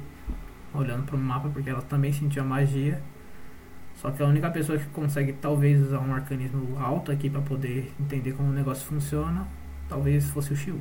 Olhando 0.74 1.04
pro 1.04 1.18
mapa, 1.18 1.50
porque 1.50 1.70
ela 1.70 1.82
também 1.84 2.12
sentiu 2.12 2.42
a 2.42 2.46
magia. 2.46 3.02
Só 3.96 4.10
que 4.10 4.24
a 4.24 4.26
única 4.26 4.50
pessoa 4.50 4.78
que 4.78 4.86
consegue 4.88 5.34
talvez 5.34 5.80
usar 5.82 6.00
um 6.00 6.14
arcanismo 6.14 6.78
alto 6.80 7.12
aqui 7.12 7.30
pra 7.30 7.42
poder 7.42 7.94
entender 8.00 8.32
como 8.34 8.50
o 8.50 8.54
negócio 8.54 8.86
funciona, 8.88 9.46
talvez 9.88 10.30
fosse 10.32 10.52
o 10.52 10.56
Shiu. 10.56 10.80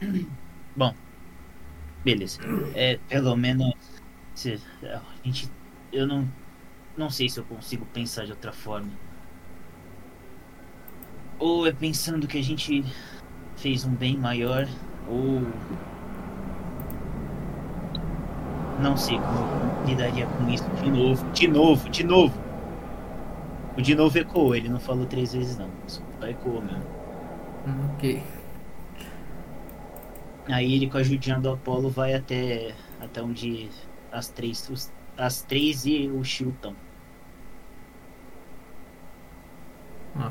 Beleza. 2.04 2.40
É, 2.74 2.98
pelo 3.08 3.36
menos. 3.36 3.74
se- 4.34 4.60
a 4.82 5.00
gente. 5.24 5.50
Eu 5.92 6.06
não. 6.06 6.28
Não 6.96 7.10
sei 7.10 7.28
se 7.28 7.38
eu 7.40 7.44
consigo 7.44 7.84
pensar 7.86 8.24
de 8.26 8.32
outra 8.32 8.52
forma. 8.52 8.90
Ou 11.38 11.66
é 11.66 11.72
pensando 11.72 12.26
que 12.28 12.38
a 12.38 12.42
gente 12.42 12.84
fez 13.56 13.84
um 13.84 13.94
bem 13.94 14.16
maior, 14.16 14.66
ou. 15.08 15.42
Não 18.80 18.96
sei 18.96 19.18
como 19.18 19.86
lidaria 19.86 20.26
com 20.26 20.48
isso 20.48 20.64
de 20.82 20.90
novo. 20.90 21.30
De 21.32 21.48
novo, 21.48 21.88
de 21.90 22.04
novo. 22.04 22.34
O 23.76 23.80
de 23.82 23.94
novo 23.94 24.18
ecoou, 24.18 24.54
ele 24.54 24.68
não 24.68 24.80
falou 24.80 25.06
três 25.06 25.32
vezes 25.32 25.56
não. 25.56 25.70
Só 25.86 26.02
ecoou 26.26 26.62
mesmo. 26.62 26.84
Ok. 27.94 28.22
Aí 30.52 30.74
ele 30.74 30.88
com 30.88 30.96
a 30.96 31.00
ajudinha 31.00 31.38
do 31.38 31.50
Apolo 31.50 31.90
vai 31.90 32.14
até, 32.14 32.74
até 33.00 33.22
onde 33.22 33.68
as 34.10 34.28
três, 34.28 34.68
os- 34.68 34.90
as 35.16 35.42
três 35.42 35.84
e 35.86 36.08
o 36.08 36.22
Shio 36.24 36.50
estão. 36.50 36.74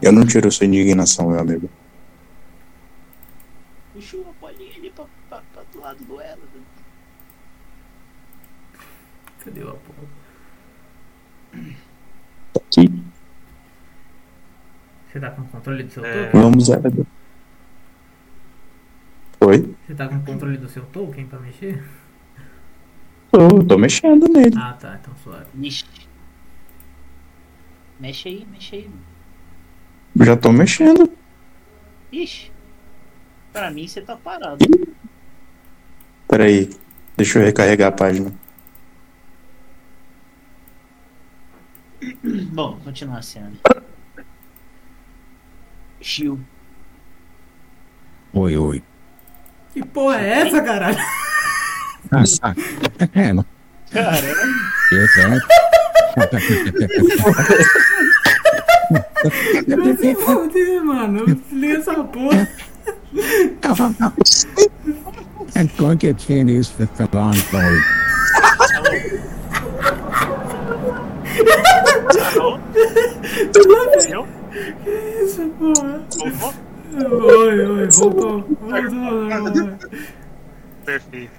Eu 0.01 0.11
não 0.11 0.25
tiro 0.25 0.51
sua 0.51 0.65
indignação, 0.65 1.29
meu 1.29 1.39
amigo. 1.39 1.69
O 3.95 4.01
Shio, 4.01 4.25
a 4.29 4.33
bolinha 4.41 4.75
ali 4.75 4.91
pra, 4.91 5.05
pra, 5.29 5.41
pra 5.53 5.63
do 5.63 5.79
lado 5.79 6.03
do 6.03 6.19
ela. 6.21 6.35
né? 6.37 6.61
Cadê 9.43 9.63
o 9.63 9.69
Apolo? 9.69 10.09
Aqui. 12.55 13.03
Você 15.11 15.19
tá 15.19 15.31
com 15.31 15.43
controle 15.45 15.83
do 15.83 15.91
seu 15.91 16.05
É. 16.05 16.29
Vamos, 16.29 16.69
Ela. 16.69 16.83
Oi? 19.41 19.75
Você 19.87 19.95
tá 19.95 20.07
com 20.07 20.19
controle 20.23 20.57
do 20.57 20.67
seu 20.67 20.85
token 20.85 21.25
pra 21.27 21.39
mexer? 21.39 21.83
Tô, 23.31 23.63
tô 23.63 23.77
mexendo 23.77 24.27
nele. 24.27 24.57
Ah 24.57 24.73
tá, 24.73 24.99
então 24.99 25.15
suave. 25.23 25.45
Ixi. 25.61 25.85
Mexe 27.99 28.27
aí, 28.27 28.47
mexe 28.51 28.75
aí. 28.75 28.89
Já 30.19 30.35
tô 30.35 30.51
mexendo. 30.51 31.11
Ixi. 32.11 32.51
Pra 33.53 33.71
mim 33.71 33.87
você 33.87 34.01
tá 34.01 34.17
parado. 34.17 34.57
Peraí. 36.27 36.69
Deixa 37.15 37.39
eu 37.39 37.43
recarregar 37.43 37.89
a 37.89 37.91
página. 37.91 38.33
Bom, 42.53 42.79
continuar 42.83 43.19
a 43.19 43.21
cena. 43.21 43.53
Shio. 46.01 46.39
Oi, 48.33 48.57
oi. 48.57 48.83
Que 49.73 49.85
porra 49.85 50.19
é 50.19 50.41
essa, 50.41 50.61
caralho? 50.61 50.97
Ah, 52.11 52.23
ah, 52.41 52.55
é, 53.13 53.33
não. 53.33 53.45
Caramba. 53.91 54.27
Eu 54.91 55.07
tenho. 55.13 55.41
Vai 59.77 59.97
se 59.97 60.15
foder, 60.15 60.83
mano. 60.83 61.41
Liga 61.51 61.77
essa 61.77 62.03
porra. 62.03 62.49
I'm 65.55 65.67
going 65.77 65.97
to 65.99 66.13
for 66.69 66.85
the 66.85 67.09
long 67.13 67.33
story. 67.33 67.81
Alô? 72.35 72.59
Eu? 74.09 74.27
Que 74.83 74.91
isso, 75.23 75.49
porra? 75.59 76.01
Oi, 77.05 77.65
oi, 77.65 77.87
voltou. 77.89 78.41
Voltou. 78.41 79.89
Perfeito. 80.85 81.31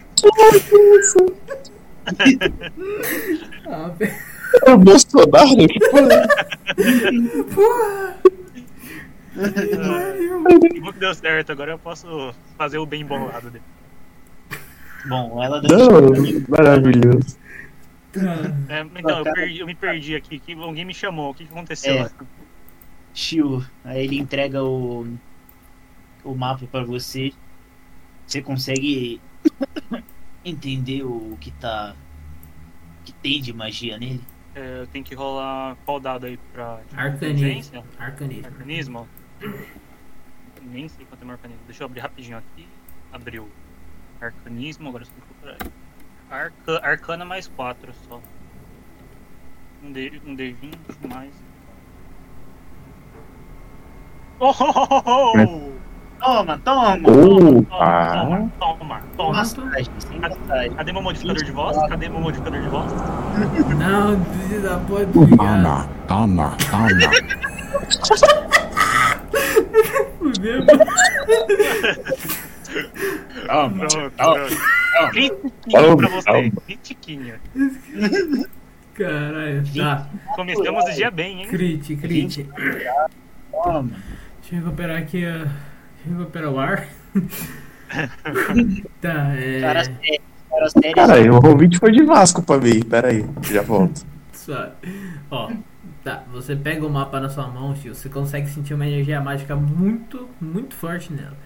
Ah, 3.67 3.93
É 4.67 4.71
o 4.73 4.79
Bolsonaro? 4.79 5.67
Porra? 5.91 6.29
porra. 7.55 8.17
Que 10.93 10.99
deu 10.99 11.15
certo, 11.15 11.53
agora 11.53 11.73
eu 11.73 11.79
posso 11.79 12.35
fazer 12.59 12.79
o 12.79 12.87
bem 12.87 13.05
bolado 13.05 13.51
dele. 13.51 13.65
Bom, 15.09 15.43
ela 15.43 15.63
Não, 15.63 15.89
maravilhoso. 16.49 17.39
É, 18.69 18.81
então, 18.99 19.19
eu, 19.19 19.25
perdi- 19.33 19.61
eu 19.61 19.67
me 19.67 19.75
perdi 19.75 20.17
aqui, 20.17 20.39
que 20.41 20.53
alguém 20.55 20.85
me 20.85 20.93
chamou, 20.93 21.31
o 21.31 21.35
que, 21.35 21.45
que 21.45 21.53
aconteceu? 21.53 21.95
É. 21.95 22.11
Shio. 23.15 23.65
Aí 23.85 24.05
ele 24.05 24.19
entrega 24.19 24.63
o, 24.63 25.07
o 26.25 26.35
mapa 26.35 26.67
pra 26.67 26.85
você. 26.85 27.33
Você 28.27 28.41
consegue 28.43 29.21
entender 30.45 31.03
o 31.03 31.37
que 31.41 31.51
tá. 31.53 31.95
que 33.05 33.13
tem 33.13 33.41
de 33.41 33.53
magia 33.53 33.99
nele? 33.99 34.23
É, 34.55 34.81
eu 34.81 34.87
tenho 34.89 35.05
que 35.05 35.15
rolar 35.15 35.77
qual 35.85 36.01
dado 36.01 36.27
aí 36.27 36.37
pra 36.53 36.81
Arcanismo. 36.95 37.85
Arcanismo. 37.99 38.47
Arcanismo? 38.47 39.09
Nem 40.63 40.89
sei 40.89 41.07
quanto 41.07 41.23
é 41.23 41.25
meu 41.25 41.35
arcanismo. 41.35 41.63
Deixa 41.67 41.83
eu 41.83 41.87
abrir 41.87 42.01
rapidinho 42.01 42.37
aqui. 42.37 42.67
Abriu. 43.13 43.49
Arcanismo, 44.21 44.89
agora 44.89 45.05
eu 45.05 45.09
vou 45.09 45.27
procurar. 45.27 45.73
Arca, 46.31 46.87
arcana 46.87 47.25
mais 47.25 47.49
4 47.49 47.93
só. 48.09 48.21
Um 49.83 49.93
D, 49.93 50.21
um 50.25 50.37
D20 50.37 50.75
mais. 51.09 51.33
Oh, 54.43 54.55
oh, 54.59 54.73
oh, 54.75 55.03
oh, 55.05 55.33
oh! 55.37 55.90
Toma, 56.21 56.59
toma! 56.59 56.99
Toma, 56.99 57.63
toma, 57.63 58.51
toma, 58.59 59.03
toma. 59.17 59.33
Massagem, 59.33 59.87
sem 59.99 60.21
massagem. 60.21 60.75
Cadê 60.75 60.93
meu 60.93 61.03
modificador 61.03 61.43
de 61.43 61.51
voz? 61.51 61.77
Cadê 61.89 62.09
meu 62.11 62.21
modificador 62.21 62.61
de 62.61 62.69
voz? 62.69 62.93
Não, 63.79 64.17
da 64.61 64.79
porra, 64.81 65.03
obrigado. 65.03 65.39
Toma, 65.39 65.89
toma, 66.07 66.57
toma. 66.71 66.91
Fudeu, 70.19 70.67
mano. 70.67 70.85
Toma, 73.47 73.89
toma. 73.89 74.35
pronto. 75.01 75.11
Critiquinha 75.11 75.97
pra 75.97 76.09
você. 76.09 76.51
Critiquinha. 76.67 77.41
Caralho, 78.95 79.63
tá. 79.75 80.07
Começamos 80.37 80.85
o 80.85 80.95
dia 80.95 81.11
bem, 81.11 81.43
hein? 81.43 81.49
Crit, 81.49 81.97
crit. 81.97 82.47
toma. 83.51 83.91
Deixa 84.41 84.57
eu 84.57 84.65
recuperar 84.65 84.99
aqui 84.99 85.25
a. 85.25 85.70
Deixa 86.05 86.11
eu 86.15 86.19
recuperar 86.19 86.51
o 86.51 86.59
ar. 86.59 86.87
tá, 89.01 89.35
é. 89.37 89.61
Cara 89.61 89.85
sério. 89.85 90.21
Cara 90.49 90.71
sério. 90.71 90.95
Cara, 90.95 91.35
o 91.35 91.41
convite 91.41 91.79
foi 91.79 91.93
de 91.93 92.03
Vasco 92.03 92.43
pra 92.43 92.59
mim. 92.59 92.83
Peraí, 92.83 93.25
já 93.43 93.63
volto. 93.63 94.05
Ó, 95.31 95.51
tá. 96.03 96.25
Você 96.33 96.57
pega 96.57 96.87
o 96.87 96.91
mapa 96.91 97.21
na 97.21 97.29
sua 97.29 97.47
mão, 97.49 97.75
tio. 97.75 97.95
Você 97.95 98.09
consegue 98.09 98.49
sentir 98.49 98.75
uma 98.75 98.87
energia 98.87 99.21
mágica 99.21 99.55
muito, 99.57 100.29
muito 100.41 100.75
forte 100.75 101.13
nela. 101.13 101.37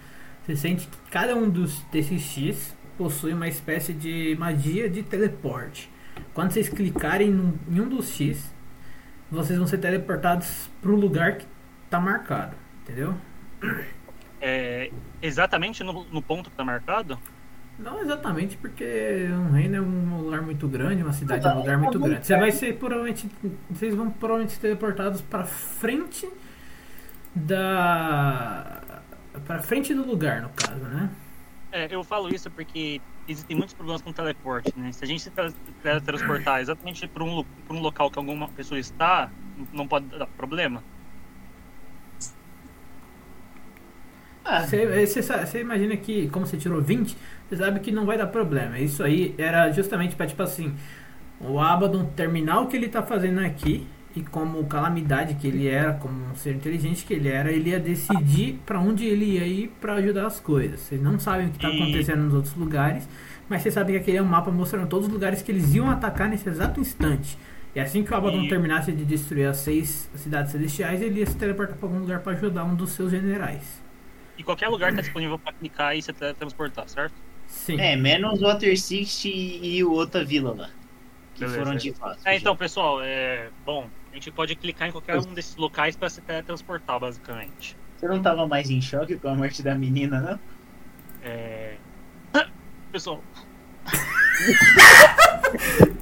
Você 0.45 0.55
sente 0.55 0.87
que 0.87 0.97
cada 1.11 1.35
um 1.35 1.49
dos 1.49 1.81
desses 1.91 2.21
X 2.21 2.75
possui 2.97 3.33
uma 3.33 3.47
espécie 3.47 3.93
de 3.93 4.35
magia 4.39 4.89
de 4.89 5.03
teleporte. 5.03 5.89
Quando 6.33 6.51
vocês 6.51 6.69
clicarem 6.69 7.29
num- 7.29 7.53
em 7.69 7.81
um 7.81 7.89
dos 7.89 8.09
X, 8.15 8.53
vocês 9.29 9.57
vão 9.57 9.67
ser 9.67 9.79
teleportados 9.79 10.69
pro 10.81 10.95
lugar 10.95 11.33
que 11.37 11.45
tá 11.89 11.99
marcado. 11.99 12.55
Entendeu? 12.83 13.13
É, 14.47 14.91
exatamente 15.23 15.83
no, 15.83 16.03
no 16.05 16.21
ponto 16.21 16.51
que 16.51 16.55
tá 16.55 16.63
marcado? 16.63 17.17
Não 17.79 17.99
exatamente, 17.99 18.55
porque 18.57 19.27
um 19.31 19.51
reino 19.51 19.75
é 19.77 19.81
um 19.81 20.21
lugar 20.21 20.41
muito 20.43 20.67
grande, 20.67 21.01
uma 21.01 21.11
cidade 21.13 21.45
é 21.45 21.49
um 21.49 21.57
lugar 21.57 21.77
muito 21.79 21.99
grande. 21.99 22.25
Você 22.27 22.37
vai 22.37 22.51
ser 22.51 22.77
provavelmente. 22.77 23.27
Vocês 23.71 23.95
vão 23.95 24.11
provavelmente 24.11 24.53
ser 24.53 24.59
teleportados 24.61 25.19
pra 25.21 25.43
frente 25.45 26.29
da. 27.35 28.81
pra 29.45 29.59
frente 29.61 29.93
do 29.93 30.05
lugar, 30.05 30.41
no 30.41 30.49
caso, 30.49 30.79
né? 30.85 31.09
É, 31.71 31.87
eu 31.93 32.03
falo 32.03 32.33
isso 32.33 32.49
porque 32.51 33.01
existem 33.27 33.57
muitos 33.57 33.73
problemas 33.73 34.01
com 34.01 34.13
teleporte, 34.13 34.71
né? 34.77 34.91
Se 34.93 35.03
a 35.03 35.07
gente 35.07 35.21
se 35.23 35.29
tele- 35.31 35.53
teletransportar 35.83 36.61
exatamente 36.61 37.07
para 37.07 37.23
um, 37.23 37.43
pra 37.67 37.75
um 37.75 37.81
local 37.81 38.09
que 38.09 38.17
alguma 38.17 38.47
pessoa 38.49 38.79
está, 38.79 39.29
não 39.73 39.87
pode 39.87 40.05
dar 40.17 40.27
problema. 40.27 40.81
Você, 44.67 45.05
você, 45.05 45.21
sa- 45.23 45.45
você 45.45 45.61
imagina 45.61 45.95
que, 45.97 46.27
como 46.29 46.45
você 46.45 46.55
tirou 46.57 46.81
20, 46.81 47.17
você 47.49 47.57
sabe 47.57 47.79
que 47.79 47.91
não 47.91 48.05
vai 48.05 48.17
dar 48.17 48.27
problema. 48.27 48.77
Isso 48.79 49.03
aí 49.03 49.33
era 49.37 49.71
justamente 49.71 50.15
pra, 50.15 50.27
tipo 50.27 50.41
assim, 50.43 50.73
o 51.39 51.59
Abaddon 51.59 52.05
terminar 52.15 52.59
o 52.61 52.67
que 52.67 52.77
ele 52.77 52.87
tá 52.87 53.01
fazendo 53.03 53.39
aqui. 53.39 53.87
E 54.15 54.21
como 54.21 54.63
calamidade 54.65 55.33
que 55.35 55.45
ele 55.45 55.67
era, 55.67 55.91
como 55.95 56.13
um 56.31 56.35
ser 56.35 56.55
inteligente 56.55 57.03
que 57.05 57.13
ele 57.13 57.27
era, 57.27 57.51
ele 57.51 57.71
ia 57.71 57.79
decidir 57.81 58.61
pra 58.65 58.79
onde 58.79 59.03
ele 59.05 59.25
ia 59.25 59.45
ir 59.45 59.67
pra 59.81 59.95
ajudar 59.95 60.25
as 60.25 60.39
coisas. 60.39 60.79
Vocês 60.79 61.01
não 61.01 61.19
sabem 61.19 61.47
o 61.47 61.49
que 61.49 61.59
tá 61.59 61.69
E- 61.69 61.75
acontecendo 61.81 62.23
nos 62.23 62.33
outros 62.33 62.55
lugares, 62.55 63.09
mas 63.49 63.61
vocês 63.61 63.73
sabem 63.73 63.93
que 63.95 64.01
aquele 64.01 64.15
é 64.17 64.21
um 64.21 64.25
mapa 64.25 64.49
mostrando 64.51 64.87
todos 64.87 65.07
os 65.07 65.13
lugares 65.13 65.41
que 65.41 65.51
eles 65.51 65.73
iam 65.75 65.89
atacar 65.91 66.29
nesse 66.29 66.47
exato 66.47 66.79
instante. 66.79 67.37
E 67.75 67.79
assim 67.81 68.03
que 68.03 68.13
o 68.13 68.15
Abaddon 68.15 68.47
terminasse 68.47 68.93
de 68.93 69.03
destruir 69.03 69.47
as 69.49 69.57
seis 69.57 70.09
cidades 70.15 70.53
celestiais, 70.53 71.01
ele 71.01 71.19
ia 71.19 71.25
se 71.25 71.35
teleportar 71.35 71.75
pra 71.75 71.85
algum 71.89 71.99
lugar 71.99 72.21
pra 72.21 72.31
ajudar 72.31 72.63
um 72.63 72.73
dos 72.73 72.91
seus 72.91 73.11
generais. 73.11 73.83
E 74.37 74.43
qualquer 74.43 74.67
lugar 74.67 74.89
está 74.89 75.01
disponível 75.01 75.39
para 75.39 75.53
clicar 75.53 75.95
e 75.95 76.01
se 76.01 76.11
teletransportar, 76.11 76.87
certo? 76.87 77.13
Sim. 77.47 77.79
é, 77.79 77.95
menos 77.95 78.41
o 78.41 78.45
Water 78.45 78.77
Six 78.79 79.23
e 79.25 79.83
o 79.83 79.91
outra 79.91 80.25
vila 80.25 80.53
lá. 80.53 80.69
Que 81.35 81.41
Beleza. 81.41 81.59
foram 81.59 81.75
de 81.75 81.93
fato. 81.93 82.19
É, 82.25 82.37
então, 82.37 82.55
pessoal, 82.55 83.01
é. 83.01 83.49
Bom, 83.65 83.89
a 84.11 84.15
gente 84.15 84.31
pode 84.31 84.55
clicar 84.55 84.87
em 84.87 84.91
qualquer 84.91 85.17
um 85.17 85.33
desses 85.33 85.55
locais 85.55 85.95
para 85.95 86.09
se 86.09 86.21
teletransportar, 86.21 86.99
basicamente. 86.99 87.77
Você 87.97 88.07
não 88.07 88.21
tava 88.21 88.47
mais 88.47 88.69
em 88.69 88.81
choque 88.81 89.17
com 89.17 89.29
a 89.29 89.35
morte 89.35 89.61
da 89.61 89.75
menina, 89.75 90.19
não? 90.21 90.39
É. 91.23 91.75
Pessoal, 92.91 93.21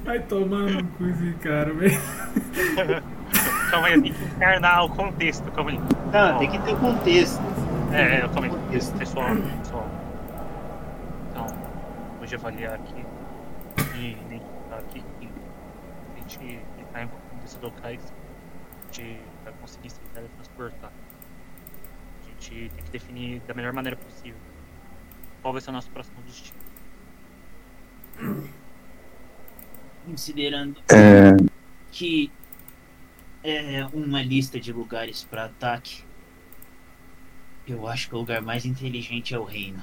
Vai 0.04 0.18
tomar 0.20 0.62
no 0.70 0.84
cu 0.84 1.06
esse 1.06 1.32
cara, 1.34 1.72
velho. 1.72 2.00
calma 3.70 3.86
aí, 3.88 3.94
eu 3.94 4.02
tenho 4.02 4.14
que 4.14 4.24
encarnar 4.24 4.84
o 4.84 4.88
contexto, 4.90 5.50
calma 5.52 5.70
aí. 5.70 5.80
Não, 6.12 6.38
tem 6.38 6.50
que 6.50 6.58
ter 6.58 6.76
contexto. 6.76 7.40
É, 7.94 8.16
é, 8.16 8.20
calma 8.22 8.42
aí. 8.42 8.50
Contexto. 8.50 8.98
Pessoal, 8.98 9.28
pessoal. 9.58 9.88
Então, 11.30 11.46
vou 12.18 12.26
de 12.26 12.34
avaliar 12.34 12.74
aqui 12.74 13.06
e 13.96 14.12
identificar 14.12 14.78
aqui 14.78 15.04
que 15.20 15.28
a 16.12 16.18
gente 16.18 16.38
clicar 16.74 17.02
em 17.02 17.04
algum 17.04 17.38
desses 17.40 17.60
locais, 17.60 18.12
a 18.82 18.92
gente 18.92 19.20
vai 19.44 19.52
conseguir 19.60 19.90
se 19.90 20.00
teletransportar. 20.12 20.90
A 20.90 22.30
gente 22.30 22.50
tem 22.74 22.84
que 22.84 22.90
definir 22.90 23.40
da 23.46 23.54
melhor 23.54 23.72
maneira 23.72 23.96
possível 23.96 24.40
qual 25.40 25.52
vai 25.52 25.62
ser 25.62 25.70
o 25.70 25.72
nosso 25.74 25.90
próximo 25.90 26.16
destino. 26.22 26.58
Considerando 30.04 30.80
É, 30.92 31.36
que 31.92 32.32
é 33.44 33.86
uma 33.92 34.20
lista 34.20 34.58
de 34.58 34.72
lugares 34.72 35.22
para 35.22 35.44
ataque, 35.44 36.02
eu 37.66 37.86
acho 37.88 38.08
que 38.08 38.14
o 38.14 38.18
lugar 38.18 38.42
mais 38.42 38.64
inteligente 38.64 39.34
é 39.34 39.38
o 39.38 39.44
reino. 39.44 39.82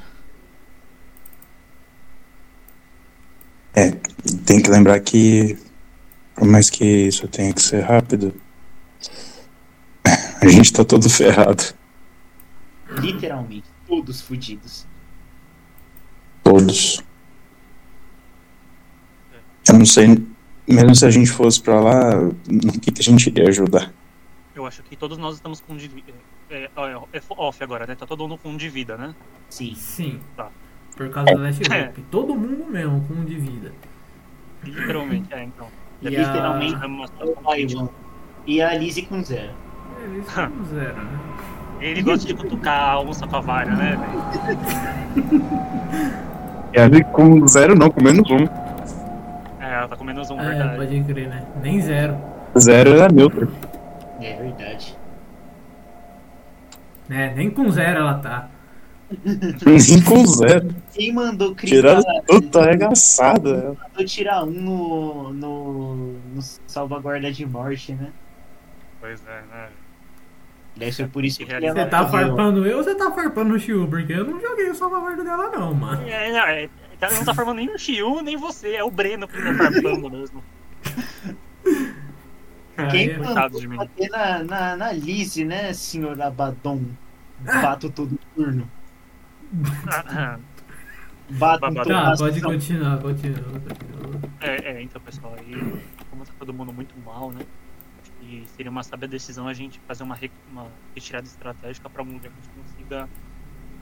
tem 4.45 4.61
que 4.61 4.69
lembrar 4.69 4.99
que, 4.99 5.57
por 6.35 6.45
mais 6.45 6.69
que 6.69 6.83
isso 6.85 7.27
tenha 7.27 7.53
que 7.53 7.61
ser 7.61 7.81
rápido, 7.81 8.33
A 10.41 10.47
gente 10.47 10.73
tá 10.73 10.83
todo 10.83 11.09
ferrado. 11.09 11.63
Literalmente, 12.99 13.67
todos 13.87 14.21
fudidos. 14.21 14.87
Todos. 16.43 17.03
Eu 19.67 19.77
não 19.77 19.85
sei. 19.85 20.25
Mesmo 20.67 20.95
se 20.95 21.05
a 21.05 21.11
gente 21.11 21.29
fosse 21.29 21.61
pra 21.61 21.79
lá, 21.79 22.15
no 22.15 22.79
que, 22.79 22.91
que 22.91 23.01
a 23.01 23.03
gente 23.03 23.27
iria 23.27 23.49
ajudar? 23.49 23.93
Eu 24.55 24.65
acho 24.65 24.81
que 24.83 24.95
todos 24.95 25.17
nós 25.17 25.35
estamos 25.35 25.59
com. 25.61 25.77
É, 26.51 26.63
é, 26.65 27.17
é 27.17 27.21
off 27.29 27.63
agora, 27.63 27.87
né? 27.87 27.95
Tá 27.95 28.05
todo 28.05 28.27
mundo 28.27 28.37
com 28.37 28.49
um 28.49 28.57
de 28.57 28.67
vida, 28.69 28.97
né? 28.97 29.15
Sim. 29.49 29.73
Sim. 29.75 30.19
Tá. 30.35 30.49
Por 30.97 31.09
causa 31.09 31.33
do 31.33 31.41
Last 31.41 31.63
É. 31.71 31.83
Group. 31.83 31.97
Todo 32.11 32.35
mundo 32.35 32.65
mesmo, 32.69 33.01
com 33.07 33.13
um 33.13 33.23
de 33.25 33.35
vida. 33.35 33.71
Literalmente, 34.63 35.33
é, 35.33 35.43
então. 35.43 35.67
E 36.01 36.09
Literalmente. 36.09 36.75
É 36.83 36.85
uma 36.85 37.07
situação 37.07 37.43
crítica. 37.43 37.79
mano. 37.79 37.93
E 38.45 38.61
a 38.61 38.73
Lizzie 38.75 39.05
com 39.05 39.23
zero. 39.23 39.51
a... 39.97 40.03
Eles 40.03 40.25
são 40.27 40.65
zero, 40.65 40.95
né? 40.95 41.19
Ele 41.79 42.01
gosta 42.03 42.27
de 42.27 42.33
cutucar 42.35 42.91
a 42.91 42.99
onça 42.99 43.25
com 43.25 43.35
a 43.37 43.41
vara, 43.41 43.71
né, 43.73 43.97
velho? 43.97 45.41
E 46.73 46.79
ali 46.79 47.03
com 47.05 47.47
zero 47.47 47.75
não, 47.75 47.89
com 47.89 48.03
menos 48.03 48.29
um. 48.29 48.43
É, 49.59 49.73
ela 49.75 49.87
tá 49.87 49.95
com 49.95 50.03
menos 50.03 50.29
um, 50.29 50.39
É, 50.39 50.45
verdade. 50.49 50.75
pode 50.77 51.03
crer, 51.03 51.27
né? 51.29 51.43
Nem 51.61 51.81
zero. 51.81 52.17
Zero 52.57 52.91
é 53.01 53.11
neutro. 53.11 53.51
É 54.19 54.35
verdade. 54.35 54.95
É, 57.11 57.33
nem 57.33 57.51
com 57.51 57.69
zero 57.69 57.99
ela 57.99 58.13
tá. 58.19 58.49
Nem 59.65 60.01
com 60.03 60.25
zero. 60.25 60.73
Quem 60.93 61.11
mandou 61.11 61.53
criar. 61.53 62.01
tudo, 62.25 62.47
tá 62.47 62.63
arregaçada. 62.63 63.75
mandou 63.83 64.05
tirar 64.05 64.45
um 64.45 64.51
no, 64.51 65.33
no, 65.33 65.95
no 66.33 66.41
salvaguarda 66.65 67.29
de 67.29 67.45
morte, 67.45 67.91
né? 67.91 68.13
Pois 69.01 69.21
é, 69.27 69.41
né? 69.51 69.67
Deve 70.77 70.91
ser 70.93 71.09
por 71.09 71.25
isso 71.25 71.39
que 71.39 71.45
Você 71.45 71.51
ela 71.51 71.73
Você 71.73 71.85
tá 71.85 72.07
farpando 72.07 72.65
eu 72.65 72.77
ou 72.77 72.83
você 72.83 72.95
tá 72.95 73.11
farpando 73.11 73.55
o 73.55 73.59
Shiu? 73.59 73.85
Porque 73.89 74.13
eu 74.13 74.23
não 74.23 74.39
joguei 74.39 74.69
o 74.69 74.75
salvaguarda 74.75 75.21
dela, 75.21 75.49
não, 75.49 75.73
mano. 75.73 76.07
É, 76.07 76.31
não, 76.31 76.47
é, 76.47 76.69
ela 77.01 77.13
não 77.13 77.25
tá 77.25 77.35
formando 77.35 77.57
nem 77.57 77.69
o 77.69 77.77
Shiu, 77.77 78.21
nem 78.21 78.37
você. 78.37 78.75
É 78.75 78.83
o 78.85 78.89
Breno 78.89 79.27
que 79.27 79.33
tá 79.33 79.53
farpando 79.53 80.09
mesmo. 80.09 80.41
Quem 82.89 83.09
Aí, 83.09 83.15
Coitado 83.15 83.35
mandou 83.35 83.59
de 83.59 83.67
mim. 83.67 83.75
bater 83.75 84.09
na, 84.09 84.43
na, 84.43 84.75
na 84.77 84.91
Lizzie, 84.93 85.45
né, 85.45 85.73
senhor 85.73 86.19
Abaddon? 86.21 86.81
Bato 87.45 87.89
todo 87.89 88.17
turno. 88.35 88.69
Bato 91.31 91.73
toda 91.73 91.83
Tá, 91.85 92.11
ação. 92.11 92.27
pode 92.27 92.41
continuar, 92.41 92.97
continua, 92.99 93.41
continua. 93.43 94.21
É, 94.41 94.71
é, 94.73 94.81
então, 94.81 95.01
pessoal, 95.01 95.35
aí, 95.37 95.81
como 96.09 96.25
tá 96.25 96.33
todo 96.37 96.53
mundo 96.53 96.73
muito 96.73 96.93
mal, 97.05 97.31
né? 97.31 97.45
Acho 98.01 98.11
que 98.19 98.43
seria 98.55 98.71
uma 98.71 98.83
sábia 98.83 99.07
decisão 99.07 99.47
a 99.47 99.53
gente 99.53 99.79
fazer 99.87 100.03
uma, 100.03 100.15
re- 100.15 100.31
uma 100.51 100.67
retirada 100.93 101.25
estratégica 101.27 101.89
para 101.89 102.01
um 102.03 102.17
dia 102.17 102.19
que 102.21 102.27
a 102.27 102.31
gente 102.31 102.49
consiga 102.49 103.09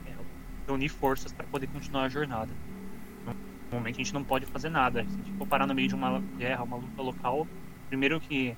é, 0.06 0.12
reunir 0.66 0.88
forças 0.90 1.32
para 1.32 1.46
poder 1.46 1.66
continuar 1.68 2.04
a 2.04 2.08
jornada. 2.08 2.52
No 3.72 3.78
momento 3.78 3.94
a 3.94 3.98
gente 3.98 4.14
não 4.14 4.22
pode 4.24 4.46
fazer 4.46 4.68
nada. 4.68 5.02
Se 5.04 5.14
a 5.14 5.24
gente 5.24 5.32
for 5.38 5.46
parar 5.46 5.66
no 5.66 5.74
meio 5.74 5.88
de 5.88 5.94
uma 5.94 6.20
guerra, 6.38 6.62
uma 6.64 6.76
luta 6.76 7.02
local, 7.02 7.46
primeiro 7.88 8.20
que 8.20 8.54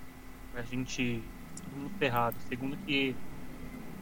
a 0.54 0.62
gente 0.62 1.22
todo 1.62 1.76
mundo 1.80 1.90
ferrado. 1.98 2.36
Segundo 2.48 2.76
que 2.78 3.14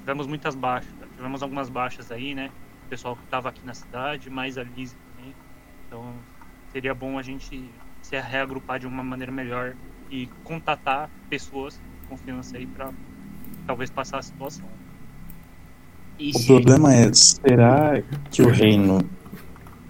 tivemos 0.01 0.27
muitas 0.27 0.55
baixas. 0.55 0.91
Tivemos 1.17 1.43
algumas 1.43 1.69
baixas 1.69 2.11
aí, 2.11 2.35
né? 2.35 2.51
O 2.87 2.89
pessoal 2.91 3.17
que 3.17 3.25
estava 3.25 3.49
aqui 3.49 3.61
na 3.65 3.75
cidade, 3.75 4.29
mais 4.29 4.59
a 4.59 4.63
Liz 4.63 4.97
também. 5.17 5.35
Então 5.87 6.15
seria 6.73 6.95
bom 6.95 7.19
a 7.19 7.23
gente 7.23 7.71
se 8.03 8.19
reagrupar 8.19 8.79
de 8.79 8.87
uma 8.87 9.03
maneira 9.03 9.33
melhor 9.33 9.75
e 10.11 10.29
contatar 10.43 11.09
pessoas 11.29 11.75
de 11.75 12.09
confiança 12.09 12.57
aí 12.57 12.67
para 12.67 12.91
talvez 13.67 13.91
passar 13.91 14.19
a 14.19 14.23
situação. 14.23 14.67
E 16.19 16.31
O 16.31 16.39
se, 16.39 16.47
problema 16.47 16.93
é, 16.95 17.13
será 17.13 18.03
que 18.31 18.43
o 18.43 18.51
reino 18.51 19.01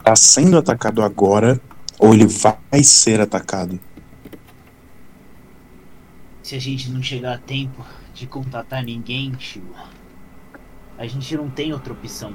tá 0.05 0.15
sendo 0.15 0.59
atacado 0.59 1.03
agora 1.03 1.61
ou 1.99 2.15
ele 2.15 2.27
vai 2.27 2.83
ser 2.83 3.21
atacado? 3.21 3.79
se 6.51 6.57
a 6.57 6.59
gente 6.59 6.91
não 6.91 7.01
chegar 7.01 7.35
a 7.35 7.39
tempo 7.39 7.87
de 8.13 8.27
contatar 8.27 8.83
ninguém, 8.83 9.31
tio, 9.31 9.63
a 11.01 11.07
gente 11.07 11.35
não 11.35 11.49
tem 11.49 11.73
outra 11.73 11.95
opção. 11.95 12.35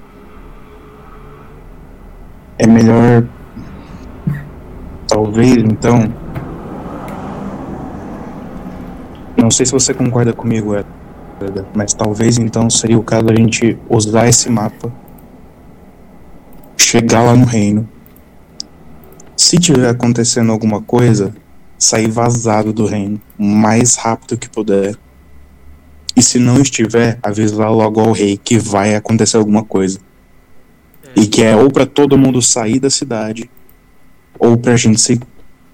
É 2.57 2.65
melhor. 2.65 3.23
Talvez 5.07 5.57
então. 5.57 6.11
Não 9.37 9.51
sei 9.51 9.67
se 9.67 9.71
você 9.71 9.93
concorda 9.93 10.33
comigo, 10.33 10.75
Edgar, 10.75 11.65
mas 11.75 11.93
talvez 11.93 12.39
então 12.39 12.67
seria 12.67 12.97
o 12.97 13.03
caso 13.03 13.29
a 13.29 13.35
gente 13.35 13.77
usar 13.87 14.27
esse 14.27 14.49
mapa, 14.49 14.91
chegar 16.75 17.21
lá 17.21 17.35
no 17.35 17.45
reino. 17.45 17.87
Se 19.37 19.59
tiver 19.59 19.89
acontecendo 19.89 20.51
alguma 20.51 20.81
coisa, 20.81 21.35
sair 21.77 22.09
vazado 22.09 22.73
do 22.73 22.87
reino 22.87 23.21
o 23.37 23.43
mais 23.43 23.95
rápido 23.95 24.39
que 24.39 24.49
puder. 24.49 24.95
E 26.15 26.21
se 26.21 26.39
não 26.39 26.61
estiver, 26.61 27.19
avisar 27.21 27.71
logo 27.71 27.99
ao 27.99 28.11
rei 28.11 28.37
que 28.37 28.57
vai 28.57 28.95
acontecer 28.95 29.37
alguma 29.37 29.65
coisa. 29.65 29.99
E 31.15 31.27
que 31.27 31.43
é 31.43 31.55
ou 31.55 31.71
pra 31.71 31.85
todo 31.85 32.17
mundo 32.17 32.41
sair 32.41 32.79
da 32.79 32.89
cidade, 32.89 33.49
ou 34.39 34.57
pra 34.57 34.75
gente 34.75 34.99
se 34.99 35.19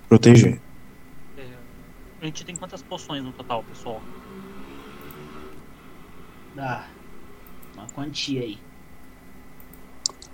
proteger. 0.07 0.59
É, 1.37 1.43
a 2.21 2.25
gente 2.25 2.45
tem 2.45 2.55
quantas 2.55 2.81
poções 2.81 3.23
no 3.23 3.31
total, 3.31 3.63
pessoal? 3.63 4.01
Ah, 6.57 6.85
uma 7.75 7.87
quantia 7.87 8.41
aí. 8.41 8.57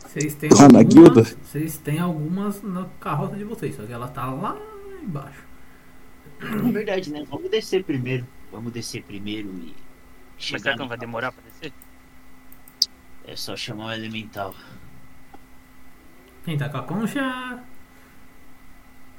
Vocês 0.05 0.33
têm 0.35 0.49
Lá 0.49 0.67
na 0.67 0.83
guilda? 0.83 1.23
Vocês 1.23 1.77
têm 1.77 1.99
algumas 1.99 2.61
na 2.61 2.85
carroça 2.99 3.35
de 3.35 3.43
vocês, 3.43 3.75
só 3.75 3.83
que 3.83 3.93
ela 3.93 4.07
tá 4.07 4.25
lá 4.25 4.57
embaixo. 5.03 5.45
É 6.41 6.71
verdade, 6.71 7.11
né? 7.11 7.23
Vamos 7.29 7.49
descer 7.49 7.83
primeiro. 7.83 8.25
Vamos 8.51 8.71
descer 8.71 9.03
primeiro 9.03 9.49
e. 9.49 9.86
Mas 10.37 10.43
chegar 10.45 10.59
será 10.61 10.73
que 10.75 10.79
não 10.79 10.87
vai 10.87 10.97
demorar 10.97 11.31
para 11.31 11.43
descer? 11.43 11.73
É 13.25 13.35
só 13.35 13.55
chamar 13.55 13.87
o 13.87 13.91
elemental. 13.93 14.53
Quem 16.45 16.57
tá 16.57 16.69
com 16.69 16.77
a 16.77 16.83
concha? 16.83 17.63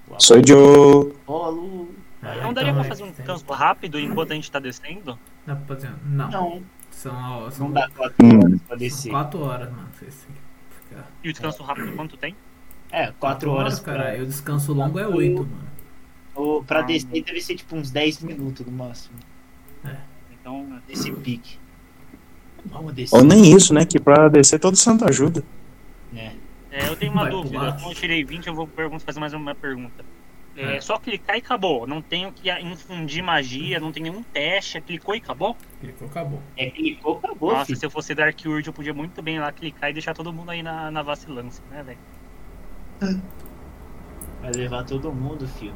O 0.08 0.20
Sou 0.22 0.38
eu. 0.48 1.10
Apolo. 1.24 1.94
Ah, 2.22 2.34
não 2.36 2.52
daria 2.54 2.70
então 2.70 2.74
pra 2.80 2.84
é, 2.86 2.88
fazer 2.88 3.02
um 3.02 3.06
tem- 3.06 3.16
descanso 3.16 3.44
rápido 3.52 4.00
enquanto 4.00 4.32
a 4.32 4.34
gente 4.34 4.50
tá 4.50 4.58
descendo? 4.58 5.18
Dá 5.46 5.54
pra 5.54 5.76
fazer? 5.76 5.92
Não. 6.06 6.30
Não, 6.30 6.62
São, 6.90 7.50
são 7.50 7.66
não 7.68 7.74
dá 7.74 7.88
quatro 7.90 8.16
Hum. 8.26 8.38
horas 8.42 8.62
pra 8.62 8.76
descer. 8.76 9.10
quatro 9.10 9.40
horas, 9.40 9.70
mano. 9.70 9.88
E 11.22 11.28
o 11.28 11.32
descanso 11.32 11.62
rápido 11.62 11.94
quanto 11.94 12.16
tem? 12.16 12.34
É, 12.90 13.12
quatro 13.12 13.50
horas. 13.50 13.78
cara. 13.78 14.02
pra, 14.04 14.16
E 14.16 14.22
o 14.22 14.26
descanso 14.26 14.72
longo 14.72 14.98
é 14.98 15.06
oito, 15.06 15.42
mano. 15.44 15.68
ou 16.34 16.64
pra 16.64 16.78
Ah, 16.80 16.82
descer 16.82 17.22
deve 17.22 17.40
ser 17.42 17.54
tipo 17.56 17.76
uns 17.76 17.90
10 17.90 18.20
minutos 18.22 18.64
no 18.64 18.72
máximo. 18.72 19.18
Então, 20.48 20.80
Nesse 20.88 21.12
pique. 21.12 21.58
Vamos 22.64 22.94
descer. 22.94 23.14
Ou 23.14 23.22
nem 23.22 23.54
isso, 23.54 23.74
né? 23.74 23.84
Que 23.84 24.00
pra 24.00 24.28
descer 24.28 24.58
todo 24.58 24.76
santo 24.76 25.06
ajuda. 25.06 25.44
né? 26.10 26.36
é, 26.70 26.88
eu 26.88 26.96
tenho 26.96 27.12
uma 27.12 27.22
Vai 27.22 27.30
dúvida. 27.30 27.72
Como 27.72 27.90
eu 27.90 27.94
tirei 27.94 28.24
20, 28.24 28.46
eu 28.46 28.54
vou 28.54 28.68
fazer 28.98 29.20
mais 29.20 29.34
uma 29.34 29.54
pergunta. 29.54 30.04
É, 30.56 30.80
Só 30.80 30.98
clicar 30.98 31.36
e 31.36 31.38
acabou. 31.38 31.86
Não 31.86 32.02
tenho 32.02 32.32
que 32.32 32.50
infundir 32.60 33.22
magia, 33.22 33.78
não 33.78 33.92
tem 33.92 34.02
nenhum 34.02 34.22
teste. 34.22 34.80
Clicou 34.80 35.14
e 35.14 35.18
acabou? 35.18 35.56
Clicou, 35.80 36.08
acabou. 36.08 36.42
É, 36.56 36.70
clicou, 36.70 37.18
acabou, 37.18 37.52
Nossa, 37.52 37.66
filho. 37.66 37.78
se 37.78 37.86
eu 37.86 37.90
fosse 37.90 38.14
Dark 38.14 38.40
Urge, 38.44 38.68
eu 38.68 38.72
podia 38.72 38.92
muito 38.92 39.22
bem 39.22 39.38
lá 39.38 39.52
clicar 39.52 39.90
e 39.90 39.92
deixar 39.92 40.14
todo 40.14 40.32
mundo 40.32 40.50
aí 40.50 40.62
na, 40.62 40.90
na 40.90 41.02
vacilância, 41.02 41.62
né, 41.70 41.84
velho? 41.84 43.18
Vai 44.42 44.50
levar 44.52 44.84
todo 44.84 45.12
mundo, 45.12 45.46
filho. 45.46 45.74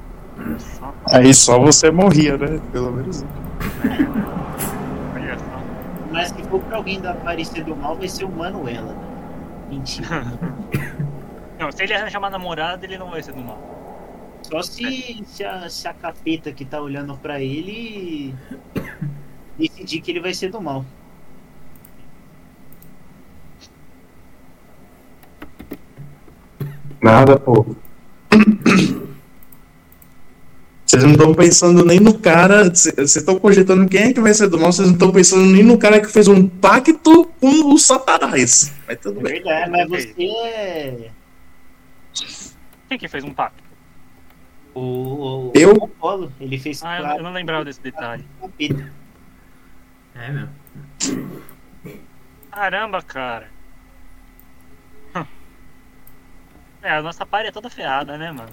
Aí 1.11 1.33
só 1.35 1.59
você 1.59 1.91
morria, 1.91 2.37
né? 2.37 2.61
Pelo 2.73 2.93
menos. 2.93 3.25
Mas 6.11 6.29
se 6.29 6.43
for 6.45 6.61
pra 6.61 6.77
alguém 6.77 7.01
da 7.01 7.13
aparecer 7.13 7.65
do 7.65 7.75
mal, 7.75 7.97
vai 7.97 8.09
ser 8.09 8.25
o 8.25 8.31
Manuela. 8.31 8.93
Né? 8.93 9.13
Mentira. 9.71 10.25
Não, 11.59 11.71
se 11.71 11.83
ele 11.85 11.95
arranjar 11.95 12.19
uma 12.19 12.31
namorada, 12.31 12.85
ele 12.85 12.99
não 12.99 13.09
vai 13.09 13.23
ser 13.23 13.33
do 13.33 13.41
mal. 13.41 13.73
Só 14.43 14.63
se, 14.63 15.23
se, 15.25 15.45
a, 15.45 15.71
se 15.71 15.87
a 15.87 15.95
capeta 15.95 16.53
que 16.53 16.65
tá 16.65 16.81
olhando 16.81 17.17
pra 17.17 17.41
ele 17.41 18.35
decidir 19.57 20.01
que 20.01 20.11
ele 20.11 20.21
vai 20.21 20.35
ser 20.35 20.51
do 20.51 20.61
mal. 20.61 20.85
Nada, 27.01 27.39
pô. 27.39 27.65
Vocês 30.93 31.05
não 31.05 31.13
estão 31.13 31.35
pensando 31.35 31.87
nem 31.87 31.99
no 31.99 32.19
cara. 32.19 32.65
Vocês 32.65 33.17
estão 33.17 33.39
cogitando 33.39 33.89
quem 33.89 34.03
é 34.03 34.13
que 34.13 34.21
vai 34.21 34.35
ser 34.35 34.47
do 34.51 34.59
mal, 34.61 34.71
vocês 34.71 34.87
não 34.89 34.93
estão 34.95 35.11
pensando 35.11 35.47
nem 35.47 35.63
no 35.63 35.79
cara 35.79 35.99
que 35.99 36.07
fez 36.07 36.29
um 36.29 36.47
pacto 36.47 37.25
com 37.41 37.73
o 37.73 37.79
Satanás. 37.79 38.75
Mas 38.87 38.99
tudo 39.01 39.21
É 39.21 39.23
bem. 39.23 39.33
verdade, 39.43 39.71
mas 39.71 39.89
você 39.89 40.15
é. 40.23 41.11
Quem 42.91 42.99
que 42.99 43.09
fez 43.09 43.25
um 43.25 43.33
pacto? 43.33 43.63
O, 44.75 44.81
o, 44.81 45.53
Eu? 45.55 45.73
o 45.73 45.85
Apolo, 45.87 46.31
ele 46.39 46.59
fez 46.59 46.83
Ah, 46.85 47.17
eu, 47.17 47.23
não 47.23 47.33
lembrava 47.33 47.65
desse 47.65 47.81
detalhe. 47.81 48.27
É 50.15 50.31
mesmo. 50.31 50.51
Caramba, 52.51 53.01
cara. 53.01 53.49
É, 56.83 56.91
a 56.97 57.01
nossa 57.01 57.25
party 57.25 57.47
é 57.49 57.53
toda 57.53 57.71
ferrada, 57.71 58.19
né, 58.19 58.31
mano? 58.33 58.53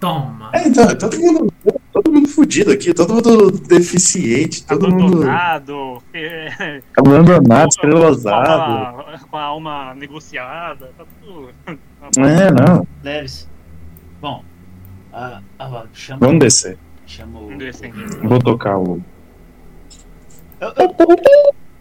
Toma! 0.00 0.50
É, 0.54 0.68
então, 0.68 0.86
todo 0.96 1.18
mundo, 1.18 1.52
todo 1.92 2.12
mundo 2.12 2.28
fudido 2.28 2.70
aqui, 2.70 2.94
todo 2.94 3.14
mundo 3.14 3.50
deficiente, 3.50 4.64
todo 4.64 4.88
mundo 4.90 5.22
Abandonado, 5.24 6.02
fe- 6.12 6.82
abandonado, 6.96 7.62
com, 7.62 7.68
estrelosado. 7.68 8.48
a 8.50 8.88
alma, 8.88 9.18
com 9.28 9.36
a 9.36 9.42
alma 9.42 9.94
negociada, 9.96 10.92
tá 10.96 11.04
tudo. 11.20 11.50
É, 12.16 12.50
não, 12.52 12.86
Leves. 13.02 13.48
Bom, 14.20 14.44
ah, 15.12 15.42
ah, 15.58 15.86
chama, 15.92 16.20
vamos 16.26 16.38
descer. 16.40 16.78
chama 17.04 17.40
o. 17.40 17.48
Vou 18.22 18.38
tocar 18.38 18.78
o. 18.78 19.02
Eu, 20.60 20.68
eu- 20.76 20.94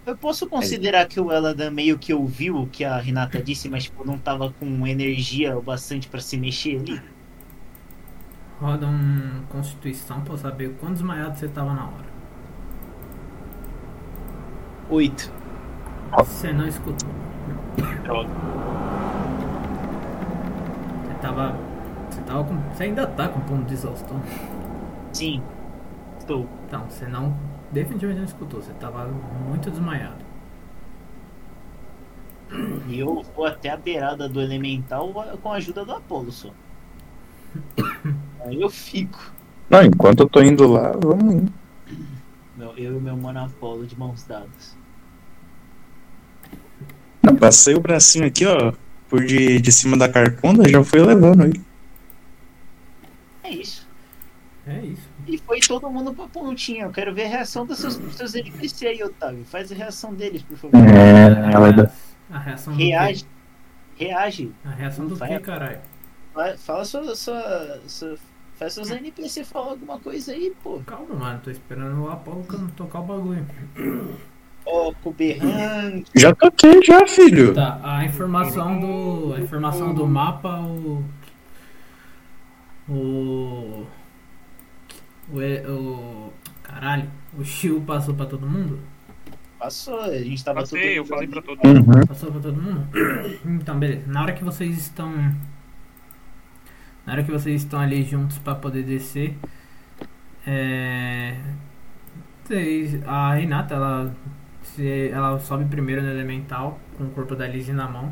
eu 0.07 0.15
posso 0.18 0.47
considerar 0.47 1.05
que 1.07 1.20
o 1.20 1.32
Eladan 1.32 1.70
meio 1.70 1.97
que 1.99 2.13
ouviu 2.13 2.57
o 2.61 2.68
que 2.68 2.84
a 2.84 2.97
Renata 2.97 3.41
disse, 3.43 3.68
mas 3.70 3.84
tipo, 3.84 4.05
não 4.07 4.18
tava 4.18 4.51
com 4.59 4.88
energia 4.88 5.55
o 5.57 5.61
bastante 5.61 6.07
pra 6.07 6.20
se 6.22 6.38
mexer 6.38 6.80
ali? 6.80 7.01
Roda 8.60 8.88
um 8.88 9.43
constituição 9.49 10.22
pra 10.22 10.34
eu 10.34 10.38
saber 10.38 10.76
quão 10.80 10.91
desmaiado 10.91 11.38
você 11.38 11.47
tava 11.47 11.74
na 11.74 11.86
hora. 11.86 12.08
Oito. 14.89 15.32
Você 16.18 16.51
não 16.51 16.68
escutou. 16.68 17.10
Você 21.05 21.14
tava. 21.22 21.55
Você 22.10 22.22
tava 22.22 22.43
com. 22.45 22.55
Você 22.74 22.84
ainda 22.84 23.05
tá 23.05 23.28
com 23.28 23.39
ponto 23.41 23.66
de 23.66 23.74
exaustão. 23.76 24.20
Sim. 25.14 25.43
Estou. 26.18 26.47
Então, 26.66 26.86
você 26.89 27.05
não. 27.05 27.38
Definitivamente 27.72 28.20
não 28.20 28.26
escutou. 28.26 28.62
Você 28.62 28.74
tava 28.74 29.08
muito 29.47 29.70
desmaiado. 29.70 30.26
E 32.88 32.97
eu 32.99 33.24
vou 33.36 33.45
até 33.45 33.70
a 33.70 33.78
beirada 33.78 34.28
do 34.30 34.41
elemental 34.41 35.12
com 35.43 35.51
a 35.51 35.58
ajuda 35.58 35.84
do 35.84 35.91
Apolo 35.91 36.32
só. 36.32 36.49
Aí 38.48 38.62
eu 38.62 38.70
fico. 38.70 39.32
Não, 39.70 39.84
enquanto 39.84 40.22
eu 40.22 40.30
tô 40.30 40.41
indo 40.41 40.68
lá, 40.68 40.91
vamos 40.93 41.34
indo. 41.34 41.54
Meu, 42.56 42.72
eu 42.78 42.98
e 42.98 43.02
meu 43.02 43.16
mano 43.18 43.43
Apolo 43.43 43.86
de 43.86 43.98
mãos 43.98 44.24
dadas. 44.24 44.76
Não, 47.22 47.36
passei 47.36 47.76
o 47.76 47.80
bracinho 47.82 48.26
aqui, 48.26 48.45
ó, 48.45 48.72
por 49.10 49.26
de, 49.26 49.60
de 49.60 49.72
cima 49.72 49.98
da 49.98 50.08
carcunda, 50.08 50.68
já 50.70 50.84
fui 50.84 51.02
levando 51.02 51.43
ele. 51.43 51.62
É 53.43 53.50
isso. 53.52 53.88
É 54.66 54.80
isso. 54.80 55.08
E 55.28 55.38
foi 55.38 55.60
todo 55.60 55.89
mundo 55.89 56.14
pra 56.14 56.28
pontinha. 56.28 56.86
Eu 56.86 56.91
quero 56.91 57.14
ver 57.14 57.26
a 57.26 57.30
reação 57.30 57.66
dos 57.66 57.80
seus, 57.80 57.98
dos 57.98 58.16
seus 58.16 58.34
NPC 58.36 58.88
aí, 58.88 59.04
Otávio. 59.04 59.43
Faz 59.45 59.72
a 59.72 59.76
reação 59.76 60.14
deles, 60.14 60.41
por 60.41 60.58
favor. 60.58 60.78
É, 60.88 61.54
ela 61.54 61.72
dá. 61.72 61.91
A 62.30 62.39
reação 62.39 62.74
do 62.74 62.80
Reage. 62.80 63.26
Reage. 63.98 64.52
A 64.66 64.70
reação 64.70 65.08
do 65.08 65.16
que, 65.18 65.39
caralho? 65.39 65.80
Fa- 66.34 66.58
Fala 66.58 66.86
sua. 66.86 67.16
sua, 67.16 67.80
sua 67.88 68.18
faz 68.58 68.74
seus 68.74 68.89
NPC 68.89 69.43
falar 69.43 69.72
alguma 69.72 69.99
coisa 69.99 70.32
aí, 70.32 70.53
pô. 70.64 70.82
Calma, 70.86 71.16
mano. 71.16 71.41
Tô 71.43 71.51
esperando 71.51 72.03
o 72.03 72.10
Apolo 72.10 72.45
tocar 72.76 72.99
o 72.99 73.03
bagulho. 73.03 73.45
Ó, 74.66 74.93
com 75.01 75.12
berrante. 75.12 76.12
Já 76.16 76.36
toquei 76.36 76.84
já, 76.84 77.08
filho. 77.08 77.53
Tá, 77.53 77.80
a 77.82 78.03
informação 78.03 78.80
do. 78.80 79.34
A 79.34 79.39
informação 79.39 79.93
do 79.93 80.05
mapa, 80.05 80.60
o. 80.60 81.03
O. 82.89 83.86
O. 85.30 85.38
O 85.70 86.34
caralho, 86.64 87.10
o 87.38 87.43
Shio 87.43 87.82
passou 87.82 88.14
pra 88.14 88.26
todo 88.26 88.47
mundo? 88.47 88.80
Passou, 89.58 89.99
a 90.01 90.18
gente 90.18 90.43
tava 90.43 90.60
Passei, 90.60 90.99
eu 90.99 91.05
falei 91.05 91.28
pra 91.28 91.41
todo 91.41 91.60
Uhum. 91.66 92.05
Passou 92.08 92.32
pra 92.32 92.41
todo 92.41 92.62
mundo? 92.62 92.88
Então, 93.45 93.80
beleza. 93.80 94.03
Na 94.05 94.22
hora 94.22 94.34
que 94.34 94.43
vocês 94.43 94.78
estão. 94.78 95.34
Na 97.08 97.14
hora 97.14 97.24
que 97.24 97.32
vocês 97.32 97.64
estão 97.64 97.80
ali 97.80 98.03
juntos 98.03 98.38
pra 98.38 98.53
poder 98.53 98.84
descer. 98.84 99.38
É. 100.45 101.38
A 103.05 103.34
Renata, 103.34 103.76
ela. 103.76 104.14
Se, 104.62 105.10
ela 105.10 105.39
sobe 105.39 105.64
primeiro 105.66 106.01
no 106.01 106.10
elemental, 106.10 106.78
com 106.97 107.05
o 107.05 107.10
corpo 107.12 107.34
da 107.34 107.47
Lizzie 107.47 107.74
na 107.74 107.88
mão. 107.88 108.12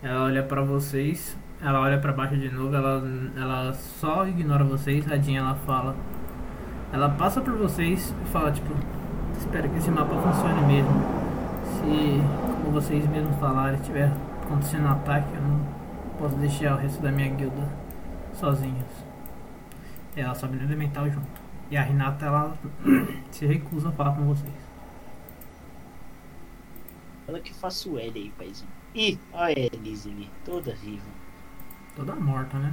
Ela 0.00 0.26
olha 0.26 0.44
pra 0.44 0.62
vocês. 0.62 1.36
Ela 1.60 1.80
olha 1.80 1.98
pra 1.98 2.12
baixo 2.12 2.36
de 2.36 2.48
novo. 2.48 2.72
Ela, 2.72 3.02
ela 3.36 3.74
só 3.74 4.24
ignora 4.28 4.62
vocês. 4.62 5.04
Radinha 5.04 5.40
ela 5.40 5.56
fala. 5.56 5.96
Ela 6.92 7.08
passa 7.08 7.40
por 7.40 7.54
vocês 7.54 8.14
e 8.24 8.28
fala, 8.28 8.52
tipo. 8.52 8.72
Espero 9.36 9.68
que 9.70 9.78
esse 9.78 9.90
mapa 9.90 10.14
funcione 10.14 10.64
mesmo. 10.72 10.92
Se, 11.64 12.62
como 12.62 12.70
vocês 12.70 13.04
mesmos 13.08 13.36
falaram, 13.40 13.74
estiver 13.74 14.12
acontecendo 14.44 14.84
um 14.84 14.92
ataque, 14.92 15.34
eu 15.34 15.42
não 15.42 15.60
posso 16.16 16.36
deixar 16.36 16.76
o 16.76 16.78
resto 16.78 17.02
da 17.02 17.10
minha 17.10 17.28
guilda 17.30 17.85
sozinhos. 18.38 18.86
E 20.16 20.20
ela 20.20 20.34
sobe 20.34 20.56
no 20.56 20.64
elemental 20.64 21.10
junto. 21.10 21.40
E 21.70 21.76
a 21.76 21.82
Renata, 21.82 22.26
ela 22.26 22.56
se 23.30 23.46
recusa 23.46 23.88
a 23.88 23.92
falar 23.92 24.14
com 24.14 24.26
vocês. 24.26 24.52
Fala 27.26 27.40
que 27.40 27.50
eu 27.50 27.56
faço 27.56 27.98
L 27.98 28.12
aí, 28.14 28.30
paizinho. 28.38 28.70
Ih, 28.94 29.18
olha 29.32 29.54
a 29.56 29.76
Elise 29.76 30.08
ali, 30.08 30.30
toda 30.44 30.74
viva. 30.76 31.04
Toda 31.96 32.14
morta, 32.14 32.58
né? 32.58 32.72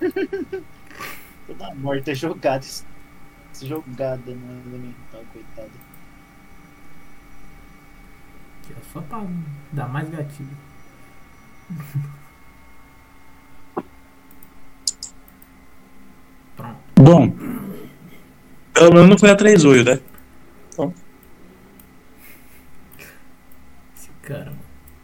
Toda 1.46 1.74
morta, 1.74 2.14
jogada. 2.14 2.64
Jogada 3.60 4.34
no 4.34 4.68
elemental, 4.68 5.24
coitada. 5.32 5.70
Que 8.62 8.72
é 8.72 8.76
só 8.92 9.00
pra 9.02 9.26
dar 9.72 9.88
mais 9.88 10.08
gatilho. 10.08 10.56
Pronto. 16.56 16.89
Bom, 17.02 17.32
pelo 18.74 18.92
menos 18.92 19.08
não 19.08 19.18
foi 19.18 19.30
a 19.30 19.36
3 19.36 19.64
olhos, 19.64 19.86
né? 19.86 20.00
Esse 23.96 24.10
cara. 24.20 24.52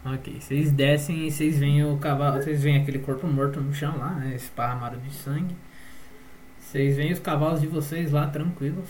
Ok, 0.05 0.39
vocês 0.39 0.71
descem 0.71 1.27
e 1.27 1.31
vocês 1.31 1.57
veem 1.57 1.83
o 1.83 1.97
cavalo. 1.97 2.41
Vocês 2.41 2.61
veem 2.61 2.81
aquele 2.81 2.99
corpo 2.99 3.25
morto 3.25 3.59
no 3.59 3.73
chão 3.73 3.97
lá, 3.97 4.11
né? 4.11 4.35
Esparramado 4.35 4.97
de 4.97 5.11
sangue. 5.11 5.55
Vocês 6.59 6.95
veem 6.95 7.11
os 7.11 7.19
cavalos 7.19 7.61
de 7.61 7.67
vocês 7.67 8.11
lá 8.11 8.27
tranquilos. 8.27 8.89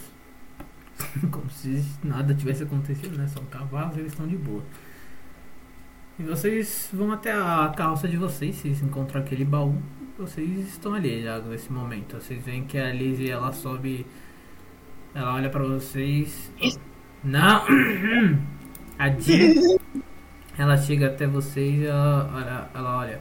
Como 1.32 1.50
se 1.50 1.84
nada 2.04 2.36
tivesse 2.36 2.64
acontecido, 2.64 3.18
né? 3.18 3.28
São 3.28 3.46
cavalos 3.46 3.96
e 3.96 4.02
eles 4.02 4.12
estão 4.12 4.28
de 4.28 4.36
boa. 4.36 4.64
E 6.20 6.24
vocês 6.24 6.90
vão 6.92 7.12
até 7.12 7.32
a 7.32 7.72
carroça 7.76 8.08
de 8.08 8.18
vocês, 8.18 8.56
vocês 8.56 8.82
encontram 8.82 9.22
aquele 9.22 9.46
baú. 9.46 9.82
Vocês 10.18 10.68
estão 10.68 10.94
ali 10.94 11.24
já 11.24 11.40
nesse 11.40 11.72
momento. 11.72 12.16
Vocês 12.16 12.44
veem 12.44 12.64
que 12.66 12.78
a 12.78 12.92
Lizzie 12.92 13.30
ela 13.30 13.54
sobe. 13.54 14.06
Ela 15.14 15.36
olha 15.36 15.50
pra 15.50 15.64
vocês. 15.64 16.52
Não! 17.24 17.64
A 18.98 19.10
Jean 19.10 19.78
ela 20.58 20.76
chega 20.76 21.08
até 21.08 21.28
vocês 21.28 21.82
e 21.82 21.86
ela, 21.86 22.70
ela 22.74 22.98
olha. 22.98 23.20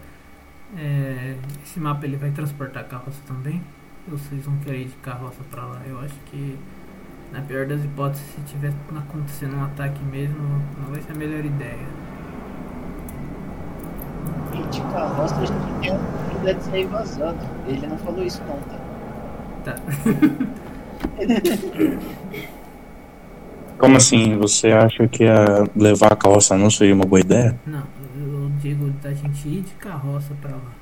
É, 0.77 1.37
esse 1.63 1.79
mapa 1.79 2.07
ele 2.07 2.17
vai 2.17 2.31
transportar 2.31 2.89
carroça 2.89 3.21
também? 3.27 3.63
Vocês 4.09 4.45
vão 4.45 4.57
querer 4.61 4.83
ir 4.83 4.85
de 4.87 4.97
carroça 4.97 5.43
pra 5.51 5.67
lá? 5.67 5.83
Eu 5.87 6.01
acho 6.01 6.15
que 6.31 6.59
na 7.31 7.43
pior 7.43 7.67
das 7.67 7.85
hipóteses, 7.85 8.25
se 8.27 8.41
tiver 8.43 8.73
acontecendo 8.97 9.57
um 9.57 9.65
ataque 9.65 10.03
mesmo, 10.05 10.39
não 10.79 10.91
vai 10.91 11.03
ser 11.03 11.13
a 11.13 11.15
melhor 11.15 11.45
ideia. 11.45 11.87
E 14.53 14.63
de 14.69 14.81
carroça 14.93 15.35
a 15.37 15.45
gente 15.45 15.81
tem 15.81 15.93
um 15.93 15.99
que 16.31 16.39
deve 16.45 16.61
sair 16.61 16.87
vazando. 16.87 17.39
Ele 17.67 17.85
não 17.87 17.99
falou 17.99 18.25
isso 18.25 18.41
não, 18.47 18.59
tá? 18.61 18.79
Tá. 19.65 19.75
Como 23.79 23.97
assim? 23.97 24.39
Você 24.39 24.69
acha 24.69 25.07
que 25.07 25.25
a 25.25 25.67
levar 25.77 26.13
a 26.13 26.17
carroça 26.17 26.57
não 26.57 26.71
seria 26.71 26.95
uma 26.95 27.05
boa 27.05 27.21
ideia? 27.21 27.59
Não, 27.67 27.83
eu 28.17 28.51
digo 28.61 28.89
da 29.03 29.13
gente 29.13 29.47
ir 29.49 29.61
de 29.63 29.75
carroça 29.75 30.35
pra 30.41 30.53
lá. 30.53 30.73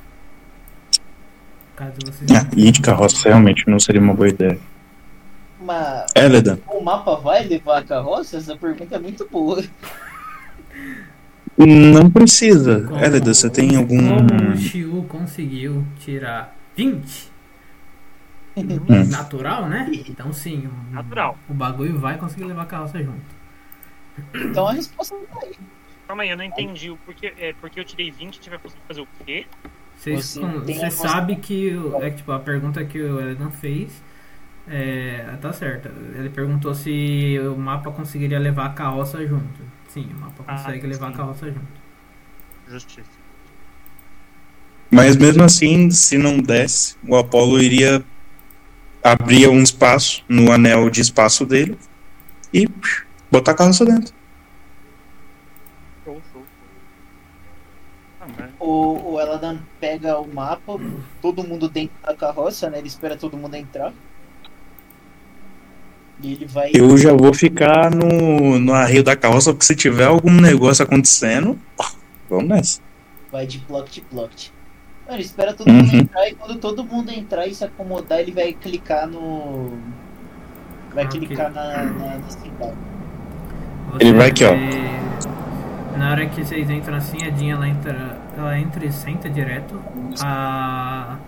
Caso 1.74 1.94
vocês. 2.04 2.30
Ah, 2.30 2.46
ir 2.56 2.70
de 2.70 2.80
carroça 2.80 3.28
realmente 3.28 3.68
não 3.68 3.80
seria 3.80 4.00
uma 4.00 4.14
boa 4.14 4.28
ideia. 4.28 4.58
Mas 5.60 6.06
Eledan, 6.14 6.58
o 6.68 6.80
mapa 6.82 7.16
vai 7.16 7.44
levar 7.44 7.78
a 7.78 7.82
carroça? 7.82 8.36
Essa 8.36 8.56
pergunta 8.56 8.94
é 8.94 8.98
muito 8.98 9.28
boa. 9.28 9.62
não 11.58 12.10
precisa. 12.10 12.82
Como- 12.82 12.98
você 13.24 13.50
tem 13.50 13.76
algum. 13.76 13.96
Como 13.96 14.52
o 14.52 14.56
Shiu 14.56 15.04
conseguiu 15.08 15.84
tirar 15.98 16.56
20? 16.76 17.32
Hum. 18.56 19.04
Natural, 19.10 19.68
né? 19.68 19.90
Então 20.08 20.32
sim, 20.32 20.68
o, 20.68 20.94
Natural. 20.94 21.36
o 21.48 21.54
bagulho 21.54 21.98
vai 21.98 22.16
conseguir 22.18 22.44
levar 22.44 22.62
a 22.62 22.66
carroça 22.66 23.02
junto. 23.02 23.34
Então 24.32 24.68
a 24.68 24.72
resposta 24.72 25.14
não 25.14 25.26
tá 25.26 25.40
aí. 25.42 25.54
Calma 26.06 26.22
aí, 26.22 26.30
eu 26.30 26.36
não 26.36 26.44
entendi 26.44 26.90
o 26.90 26.96
porquê. 26.98 27.32
É 27.38 27.52
porque 27.60 27.80
eu 27.80 27.84
tirei 27.84 28.10
20 28.10 28.36
e 28.36 28.40
tiver 28.40 28.58
conseguido 28.58 28.86
fazer 28.86 29.00
o 29.00 29.08
quê? 29.24 29.46
Vocês 29.96 30.34
Você 30.34 30.74
Você 30.74 30.90
sabe 30.90 31.36
que 31.36 31.72
é 32.00 32.10
tipo, 32.10 32.30
a 32.30 32.38
pergunta 32.38 32.84
que 32.84 33.00
o 33.00 33.20
Eledan 33.20 33.50
fez 33.50 34.02
É, 34.66 35.36
tá 35.42 35.52
certo. 35.52 35.88
Ele 36.14 36.30
perguntou 36.30 36.74
se 36.74 37.38
o 37.40 37.56
mapa 37.56 37.90
conseguiria 37.92 38.38
levar 38.38 38.66
a 38.66 38.70
carroça 38.70 39.24
junto. 39.26 39.62
Sim, 39.94 40.12
o 40.12 40.16
mapa 40.18 40.44
Ah, 40.46 40.54
consegue 40.54 40.86
levar 40.86 41.08
a 41.08 41.12
sim. 41.12 41.16
carroça 41.16 41.50
junto. 41.50 41.80
Justiça. 42.66 43.22
Mas 44.90 45.16
mesmo 45.16 45.42
assim, 45.42 45.90
se 45.90 46.16
não 46.16 46.38
desse, 46.40 46.96
o 47.06 47.16
Apolo 47.16 47.60
iria 47.60 48.04
abrir 49.02 49.48
um 49.48 49.62
espaço 49.62 50.24
no 50.28 50.52
anel 50.52 50.90
de 50.90 51.00
espaço 51.00 51.46
dele 51.46 51.78
e 52.52 52.68
botar 53.30 53.52
a 53.52 53.56
carroça 53.56 53.84
dentro. 53.86 54.14
Show, 56.04 56.22
show. 56.30 56.48
Ah, 58.20 58.28
O, 58.58 59.12
o 59.14 59.20
Eladan 59.20 59.66
pega 59.80 60.18
o 60.20 60.26
mapa, 60.26 60.82
todo 61.20 61.44
mundo 61.46 61.68
dentro 61.68 61.94
da 62.02 62.16
carroça, 62.16 62.70
né? 62.70 62.78
Ele 62.78 62.88
espera 62.88 63.16
todo 63.18 63.36
mundo 63.36 63.54
entrar. 63.56 63.94
E 66.22 66.32
ele 66.32 66.46
vai. 66.46 66.70
Eu 66.74 66.96
já 66.96 67.12
vou 67.12 67.34
ficar 67.34 67.90
no, 67.90 68.58
no 68.58 68.72
arreio 68.72 69.02
da 69.02 69.16
carroça, 69.16 69.52
porque 69.52 69.66
se 69.66 69.74
tiver 69.76 70.06
algum 70.06 70.32
negócio 70.32 70.84
acontecendo, 70.84 71.58
vamos 72.28 72.48
nessa. 72.48 72.80
Vai 73.30 73.46
de 73.46 73.58
ploct 73.58 74.00
ploct. 74.02 74.52
Mano, 75.06 75.16
ele 75.18 75.22
espera 75.24 75.52
todo 75.52 75.70
mundo 75.72 75.92
Uhum. 75.92 75.98
entrar 76.00 76.28
e 76.28 76.34
quando 76.34 76.56
todo 76.58 76.84
mundo 76.84 77.10
entrar 77.10 77.46
e 77.46 77.54
se 77.54 77.64
acomodar, 77.64 78.20
ele 78.20 78.32
vai 78.32 78.52
clicar 78.52 79.06
no. 79.06 79.72
Vai 80.94 81.04
Ok. 81.04 81.20
clicar 81.26 81.52
na, 81.52 81.84
na, 81.84 82.18
na 82.18 82.30
cidade. 82.30 82.76
Ele 84.00 84.12
vai 84.14 84.28
aqui, 84.30 84.44
ó. 84.44 84.52
Na 85.98 86.10
hora 86.12 86.26
que 86.26 86.44
vocês 86.44 86.68
entram 86.70 86.96
assim, 86.96 87.24
a 87.24 87.30
Dinha 87.30 87.54
ela 87.54 87.68
entra, 87.68 88.18
ela 88.36 88.58
entra 88.58 88.84
e 88.86 88.92
senta 88.92 89.28
direto. 89.28 89.80
A 90.20 91.18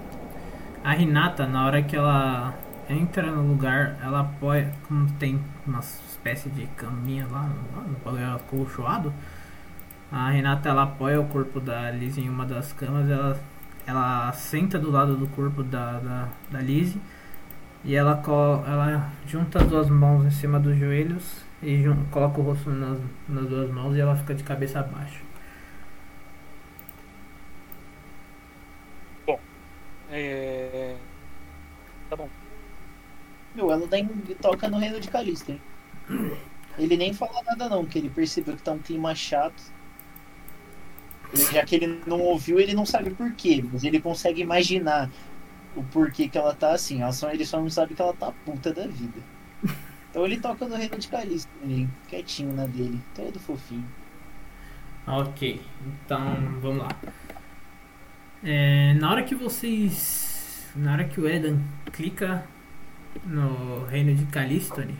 a 0.83 0.93
Renata, 0.93 1.47
na 1.47 1.67
hora 1.67 1.83
que 1.83 1.97
ela 1.97 2.55
entra 2.89 3.31
no 3.31 3.43
lugar, 3.43 3.99
ela 4.03 4.21
apoia, 4.21 4.73
como 4.87 5.11
tem 5.13 5.41
uma 5.67 5.81
espécie 5.81 6.49
de 6.51 6.67
caminha 6.69 7.27
lá, 7.31 7.43
um 7.43 7.93
bagulho 8.05 8.35
acolchoado. 8.35 9.13
A 10.11 10.31
Renata 10.31 10.69
ela 10.69 10.85
apoia 10.85 11.21
o 11.21 11.29
corpo 11.29 11.61
da 11.61 11.91
Liz 11.91 12.17
em 12.19 12.29
uma 12.29 12.47
das 12.47 12.73
camas, 12.73 13.09
ela 13.11 13.39
ela 13.87 14.33
senta 14.33 14.79
do 14.79 14.91
lado 14.91 15.17
do 15.17 15.27
corpo 15.29 15.63
da 15.63 15.99
da, 16.01 16.29
da 16.51 16.61
Liz 16.61 16.97
e 17.85 17.95
ela 17.95 18.21
ela 18.67 19.13
junta 19.27 19.63
as 19.63 19.69
duas 19.69 19.89
mãos 19.91 20.25
em 20.25 20.31
cima 20.31 20.59
dos 20.61 20.77
joelhos 20.79 21.45
e 21.63 21.85
coloca 22.11 22.41
o 22.41 22.45
rosto 22.45 22.71
nas, 22.71 22.99
nas 23.29 23.47
duas 23.49 23.71
mãos 23.71 23.97
e 23.97 24.01
ela 24.01 24.17
fica 24.17 24.35
de 24.35 24.43
cabeça 24.45 24.83
baixa. 24.83 25.21
É... 30.11 30.97
Tá 32.09 32.17
bom. 32.17 32.46
Meu, 33.57 33.71
Eladan 33.71 34.07
toca 34.43 34.69
no 34.69 34.77
reino 34.77 35.01
de 35.01 35.09
Calista, 35.09 35.51
hein? 35.51 35.61
Ele 36.79 36.95
nem 36.95 37.15
fala 37.15 37.43
nada 37.43 37.71
não, 37.71 37.87
que 37.87 37.99
ele 37.99 38.11
percebeu 38.11 38.55
que 38.55 38.63
tá 38.63 38.73
um 38.73 38.79
clima 38.79 39.15
chato. 39.15 39.63
Já 41.51 41.65
que 41.65 41.75
ele 41.75 42.03
não 42.07 42.21
ouviu, 42.21 42.61
ele 42.61 42.75
não 42.75 42.85
sabe 42.85 43.11
por 43.11 43.33
quê, 43.33 43.65
mas 43.73 43.83
ele 43.83 43.99
consegue 43.99 44.43
imaginar 44.43 45.11
o 45.75 45.83
porquê 45.83 46.29
que 46.29 46.37
ela 46.37 46.55
tá 46.55 46.73
assim. 46.73 47.01
Ela 47.01 47.13
só, 47.13 47.31
ele 47.31 47.47
só 47.47 47.59
não 47.59 47.71
sabe 47.71 47.95
que 47.95 48.03
ela 48.03 48.13
tá 48.13 48.31
puta 48.45 48.75
da 48.75 48.87
vida. 48.87 49.21
Então 50.11 50.25
ele 50.25 50.39
toca 50.39 50.67
no 50.67 50.77
reino 50.77 50.99
de 50.99 51.09
Calista, 51.09 51.51
ele, 51.63 51.89
quietinho 52.09 52.53
na 52.53 52.67
dele, 52.67 53.01
todo 53.15 53.39
fofinho. 53.39 53.87
Ok, 55.07 55.61
então 56.05 56.59
vamos 56.61 56.79
lá. 56.79 56.89
É, 58.45 58.95
na 58.95 59.11
hora 59.11 59.23
que 59.23 59.35
vocês. 59.35 60.71
Na 60.75 60.93
hora 60.93 61.05
que 61.05 61.21
o 61.21 61.29
Edan 61.29 61.59
clica 61.93 62.47
no 63.25 63.85
reino 63.87 64.15
de 64.15 64.25
Calistone, 64.27 64.95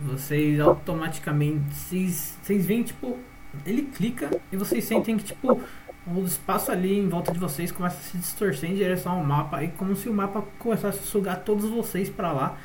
vocês 0.00 0.58
automaticamente. 0.60 1.74
Vocês, 1.74 2.38
vocês 2.42 2.66
veem, 2.66 2.82
tipo. 2.82 3.18
Ele 3.66 3.82
clica 3.82 4.30
e 4.50 4.56
vocês 4.56 4.84
sentem 4.84 5.16
que, 5.16 5.24
tipo. 5.24 5.60
O 6.04 6.24
espaço 6.24 6.72
ali 6.72 6.98
em 6.98 7.08
volta 7.08 7.30
de 7.30 7.38
vocês 7.38 7.70
começa 7.70 7.96
a 7.96 8.00
se 8.00 8.16
distorcer 8.18 8.68
em 8.70 8.74
direção 8.74 9.12
ao 9.12 9.24
mapa. 9.24 9.62
E 9.62 9.68
como 9.68 9.94
se 9.94 10.08
o 10.08 10.12
mapa 10.12 10.42
começasse 10.58 10.98
a 10.98 11.02
sugar 11.02 11.36
todos 11.44 11.68
vocês 11.70 12.08
pra 12.10 12.32
lá. 12.32 12.56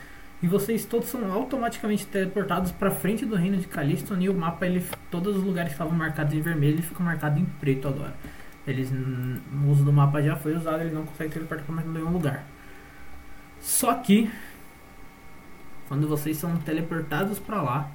E 0.41 0.48
vocês 0.48 0.86
todos 0.86 1.08
são 1.10 1.32
automaticamente 1.32 2.06
teleportados 2.06 2.72
pra 2.72 2.89
frente 2.91 3.26
do 3.26 3.36
reino 3.36 3.58
de 3.58 3.68
Calistone 3.68 4.26
e 4.26 4.30
o 4.30 4.34
mapa, 4.36 4.66
ele, 4.68 4.84
todos 5.10 5.36
os 5.36 5.43
lugares 5.43 5.70
que 5.70 5.74
estavam 5.76 5.95
marcados 5.98 6.32
em 6.34 6.41
vermelho, 6.41 6.76
ele 6.76 6.82
fica 6.84 7.04
marcado 7.04 7.39
em 7.39 7.45
preto 7.60 7.88
agora. 7.88 8.16
Eles, 8.68 8.91
n- 8.91 9.39
o 9.66 9.70
uso 9.72 9.84
do 9.84 9.91
mapa 9.91 10.22
já 10.22 10.36
foi 10.36 10.56
usado, 10.56 10.82
ele 10.82 10.93
não 10.93 11.06
consegue 11.06 11.32
teleportar 11.34 11.66
pra 11.66 11.76
mais 11.76 11.88
nenhum 11.88 12.12
lugar. 12.12 12.45
Só 13.68 13.93
que, 13.95 14.32
quando 15.89 16.07
vocês 16.07 16.38
são 16.38 16.55
teleportados 16.55 17.38
pra 17.38 17.61
lá, 17.61 17.91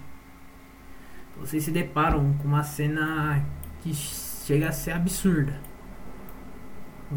vocês 1.40 1.64
se 1.64 1.70
deparam 1.70 2.34
com 2.34 2.46
uma 2.46 2.62
cena 2.62 3.42
que 3.80 3.94
chega 3.94 4.68
a 4.68 4.72
ser 4.72 4.92
absurda. 4.92 5.58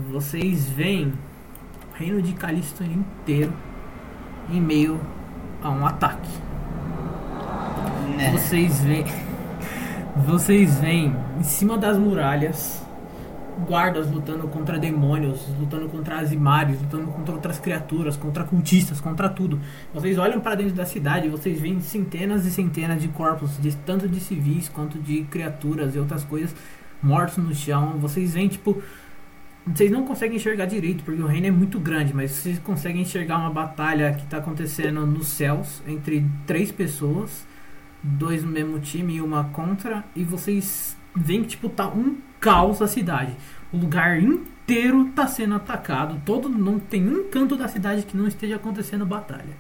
Vocês 0.10 0.70
veem 0.70 1.14
o 1.92 1.98
reino 1.98 2.22
de 2.22 2.32
Calistone 2.32 2.94
inteiro 2.94 3.54
em 4.50 4.62
meio 4.62 5.02
a 5.62 5.70
um 5.70 5.86
ataque. 5.86 6.32
Né? 8.18 8.32
Vocês 8.32 8.80
veem. 8.80 9.06
Vocês 10.26 10.80
veem 10.80 11.14
em 11.38 11.44
cima 11.44 11.78
das 11.78 11.98
muralhas 11.98 12.85
guardas 13.68 14.12
lutando 14.12 14.48
contra 14.48 14.78
demônios, 14.78 15.48
lutando 15.60 15.88
contra 15.88 16.20
azimares, 16.20 16.82
lutando 16.82 17.08
contra 17.08 17.34
outras 17.34 17.60
criaturas, 17.60 18.18
contra 18.18 18.44
cultistas, 18.44 19.00
contra 19.00 19.30
tudo. 19.30 19.60
Vocês 19.94 20.18
olham 20.18 20.40
para 20.40 20.56
dentro 20.56 20.76
da 20.76 20.86
cidade 20.86 21.30
vocês 21.30 21.60
veem 21.60 21.80
centenas 21.82 22.46
e 22.46 22.52
centenas 22.52 23.02
de 23.02 23.08
corpos, 23.08 23.58
de, 23.60 23.76
tanto 23.78 24.08
de 24.08 24.20
civis 24.20 24.70
quanto 24.70 25.00
de 25.00 25.24
criaturas 25.24 25.96
e 25.96 26.00
outras 26.00 26.24
coisas 26.24 26.56
mortos 27.02 27.38
no 27.38 27.54
chão. 27.54 27.98
Vocês 28.00 28.34
veem, 28.34 28.48
tipo. 28.48 28.82
Vocês 29.68 29.90
não 29.90 30.06
conseguem 30.06 30.38
enxergar 30.38 30.68
direito, 30.68 31.04
porque 31.04 31.20
o 31.20 31.26
reino 31.26 31.48
é 31.48 31.52
muito 31.52 31.80
grande, 31.80 32.14
mas 32.14 32.30
vocês 32.30 32.60
conseguem 32.60 33.02
enxergar 33.02 33.40
uma 33.40 33.50
batalha 33.50 34.14
que 34.14 34.24
está 34.24 34.38
acontecendo 34.38 35.04
nos 35.08 35.28
céus 35.28 35.82
entre 35.88 36.24
três 36.46 36.72
pessoas, 36.72 37.48
dois 38.04 38.44
no 38.44 38.52
mesmo 38.52 38.80
time 38.80 39.16
e 39.16 39.22
uma 39.22 39.46
contra, 39.46 40.04
e 40.16 40.24
vocês 40.24 40.96
veem 41.16 41.44
que 41.44 41.50
tipo 41.50 41.70
tá 41.70 41.88
um 41.88 42.18
caos 42.40 42.82
a 42.82 42.88
cidade. 42.88 43.36
O 43.72 43.78
lugar 43.78 44.22
inteiro 44.22 45.12
tá 45.16 45.28
sendo 45.28 45.56
atacado, 45.56 46.22
todo 46.26 46.48
não 46.50 46.80
tem 46.80 47.08
um 47.08 47.30
canto 47.30 47.56
da 47.56 47.68
cidade 47.68 48.04
que 48.04 48.16
não 48.16 48.28
esteja 48.28 48.56
acontecendo 48.56 49.06
batalha. 49.06 49.56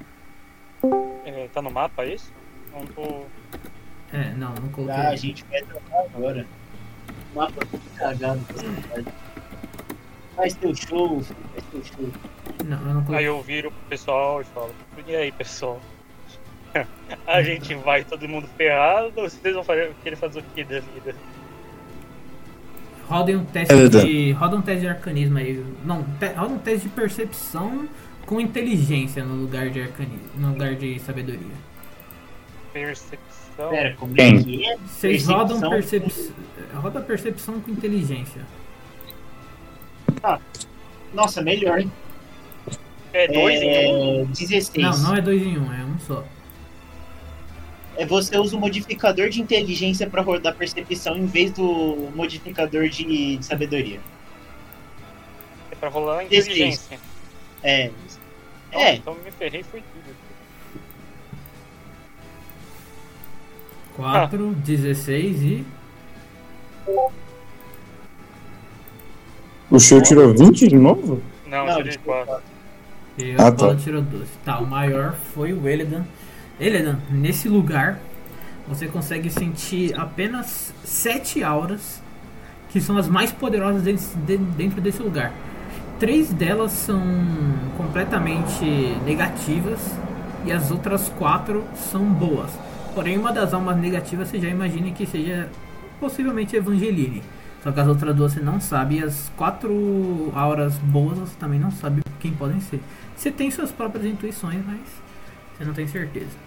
É, 1.25 1.47
tá 1.53 1.61
no 1.61 1.71
mapa 1.71 2.05
isso? 2.05 2.31
Não 2.71 2.85
tô... 2.87 3.23
É, 4.13 4.33
não, 4.33 4.53
não 4.53 4.69
coloquei. 4.69 4.95
Ah, 4.95 5.09
a 5.09 5.15
gente 5.15 5.43
vai 5.45 5.61
trocar 5.63 6.05
agora. 6.13 6.45
Mapa 7.33 7.65
todo 7.65 7.81
cagado 7.97 8.39
pra 8.41 8.57
cidade. 8.57 9.07
Faz 10.35 10.53
teu 10.55 10.75
show, 10.75 11.21
faz 11.23 11.65
teu 11.71 11.83
show. 11.83 12.09
Não, 12.65 12.77
eu 12.77 12.93
não 12.93 12.99
Aí 12.99 13.05
coloquei. 13.05 13.27
eu 13.27 13.41
viro 13.41 13.71
pro 13.71 13.89
pessoal 13.89 14.41
e 14.41 14.43
falo, 14.45 14.73
e 15.07 15.15
aí 15.15 15.31
pessoal? 15.31 15.81
A 17.25 17.41
gente 17.41 17.73
vai 17.75 18.03
todo 18.03 18.27
mundo 18.27 18.47
ferrado 18.57 19.13
ou 19.15 19.29
vocês 19.29 19.53
vão 19.55 19.63
fazer, 19.63 19.93
querer 20.03 20.15
fazer 20.15 20.39
o 20.39 20.43
que 20.43 20.63
da 20.63 20.79
vida? 20.79 21.15
Rodem 23.07 23.35
um 23.35 23.45
teste 23.45 23.73
É, 23.73 23.87
de. 23.87 24.31
Roda 24.31 24.57
um 24.57 24.61
teste 24.61 24.81
de 24.81 24.87
arcanismo 24.87 25.37
aí. 25.37 25.63
Não, 25.85 26.03
te, 26.03 26.27
roda 26.27 26.53
um 26.53 26.57
teste 26.57 26.87
de 26.87 26.93
percepção 26.95 27.87
com 28.25 28.41
inteligência 28.41 29.23
no 29.23 29.35
lugar 29.35 29.69
de 29.69 29.81
arcanismo. 29.81 30.29
No 30.37 30.49
lugar 30.49 30.75
de 30.75 30.99
sabedoria. 30.99 31.55
Percepção. 32.73 33.69
Pera, 33.69 33.95
como 33.97 34.13
Quem? 34.13 34.37
é 34.37 34.43
que 34.43 34.65
é? 34.65 34.77
Vocês 34.77 35.27
rodam 35.27 35.69
Percepção. 35.69 36.33
Roda 36.73 37.01
percepção 37.01 37.61
com 37.61 37.71
inteligência. 37.71 38.41
Nossa, 41.13 41.41
melhor, 41.41 41.79
hein? 41.79 41.91
É 43.13 43.27
dois 43.27 43.61
em 43.61 43.93
um? 43.93 44.21
É, 44.23 44.25
16. 44.25 44.77
Não, 44.77 44.97
não 44.97 45.15
é 45.15 45.21
dois 45.21 45.41
em 45.41 45.57
um, 45.57 45.71
é 45.71 45.85
um 45.85 45.97
só. 45.99 46.25
É 47.97 48.05
você 48.05 48.37
usa 48.37 48.55
o 48.57 48.59
modificador 48.59 49.29
de 49.29 49.41
inteligência 49.41 50.09
pra 50.09 50.21
rodar 50.21 50.53
percepção 50.55 51.15
em 51.17 51.25
vez 51.25 51.51
do 51.51 52.09
modificador 52.15 52.89
de, 52.89 53.37
de 53.37 53.45
sabedoria. 53.45 53.99
É 55.71 55.75
pra 55.75 55.89
rolar 55.89 56.23
inteligência. 56.25 56.99
É. 57.63 57.85
Então, 58.69 58.81
É. 58.81 58.95
então 58.95 59.15
me 59.23 59.31
ferrei 59.31 59.63
foi 59.63 59.81
tudo. 59.81 60.15
4, 63.95 64.53
16 64.55 65.41
e. 65.43 65.65
O 69.71 69.79
show 69.79 70.01
tirou 70.01 70.33
20 70.33 70.67
de 70.67 70.75
novo? 70.75 71.21
Não, 71.47 71.65
Não, 71.65 71.77
tirei 71.77 71.91
de 71.93 71.97
quatro. 71.99 72.41
E 73.17 73.31
Ah, 73.37 73.47
o 73.47 73.53
Paulo 73.55 73.75
tá. 73.75 73.81
tirou 73.81 74.01
12. 74.01 74.25
Tá, 74.43 74.59
o 74.59 74.67
maior 74.67 75.13
foi 75.33 75.53
o 75.53 75.67
Eledan. 75.67 76.03
Eledan, 76.59 76.97
nesse 77.09 77.49
lugar, 77.49 77.99
você 78.67 78.87
consegue 78.87 79.29
sentir 79.29 79.93
apenas 79.99 80.73
7 80.83 81.43
auras, 81.43 82.01
que 82.69 82.79
são 82.81 82.97
as 82.97 83.07
mais 83.07 83.31
poderosas 83.31 83.83
dentro, 83.83 84.05
de- 84.25 84.37
dentro 84.37 84.81
desse 84.81 85.01
lugar. 85.01 85.31
três 85.97 86.33
delas 86.33 86.73
são 86.73 87.01
completamente 87.77 88.65
negativas 89.05 89.79
e 90.45 90.51
as 90.51 90.69
outras 90.69 91.07
quatro 91.17 91.63
são 91.73 92.03
boas. 92.03 92.51
Porém, 92.93 93.17
uma 93.17 93.31
das 93.31 93.53
almas 93.53 93.77
negativas 93.77 94.27
você 94.27 94.37
já 94.37 94.49
imagina 94.49 94.91
que 94.91 95.05
seja 95.05 95.49
possivelmente 95.97 96.53
Evangeline. 96.53 97.23
Só 97.63 97.71
que 97.71 97.79
as 97.79 97.87
outras 97.87 98.13
duas 98.13 98.33
você 98.33 98.41
não 98.41 98.59
sabe. 98.59 98.97
E 98.97 99.03
as 99.05 99.31
quatro 99.37 100.31
auras 100.35 100.77
boas 100.79 101.17
você 101.17 101.35
também 101.39 101.59
não 101.61 101.71
sabe 101.71 102.01
quem 102.19 102.33
podem 102.33 102.59
ser. 102.59 102.81
Você 103.15 103.31
tem 103.31 103.49
suas 103.49 103.71
próprias 103.71 104.05
intuições, 104.05 104.59
mas 104.67 104.79
você 105.57 105.63
não 105.63 105.73
tem 105.73 105.87
certeza. 105.87 106.44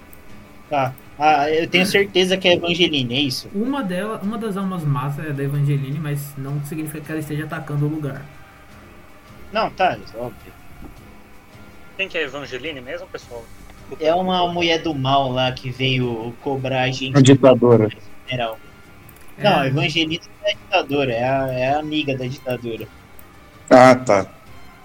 Tá. 0.71 0.95
Ah, 1.19 1.51
eu 1.51 1.69
tenho 1.69 1.85
certeza 1.85 2.37
que 2.37 2.47
é 2.47 2.55
Evangeline, 2.55 3.14
é 3.14 3.21
isso? 3.21 3.49
Uma 3.55 3.83
delas, 3.83 4.23
uma 4.23 4.39
das 4.39 4.57
almas 4.57 4.85
más 4.85 5.19
é 5.19 5.33
da 5.33 5.43
Evangeline, 5.43 5.99
mas 5.99 6.33
não 6.37 6.62
significa 6.64 7.01
que 7.01 7.11
ela 7.11 7.21
esteja 7.21 7.45
atacando 7.45 7.87
o 7.87 7.89
lugar. 7.89 8.23
Não, 9.53 9.69
tá, 9.71 9.95
é 9.97 10.16
óbvio. 10.19 10.53
Quem 11.97 12.09
que 12.09 12.16
é 12.16 12.23
Evangeline 12.23 12.81
mesmo, 12.81 13.07
pessoal? 13.09 13.45
É 13.99 14.14
uma 14.14 14.47
mulher 14.53 14.81
do 14.83 14.95
mal 14.95 15.33
lá 15.33 15.51
que 15.51 15.71
veio 15.71 16.33
cobrar 16.43 16.83
a 16.83 16.91
gente 16.91 17.14
Uma 17.16 17.23
ditadora. 17.23 17.89
general. 18.29 18.59
É, 19.39 19.45
Não, 19.45 19.64
Evangelina 19.64 20.23
é 20.45 20.51
a 20.51 20.55
ditadora, 20.55 21.12
é 21.12 21.25
a, 21.29 21.53
é 21.53 21.75
a 21.75 21.79
amiga 21.79 22.16
da 22.16 22.27
ditadura. 22.27 22.87
Ah, 23.71 23.95
tá. 23.97 24.27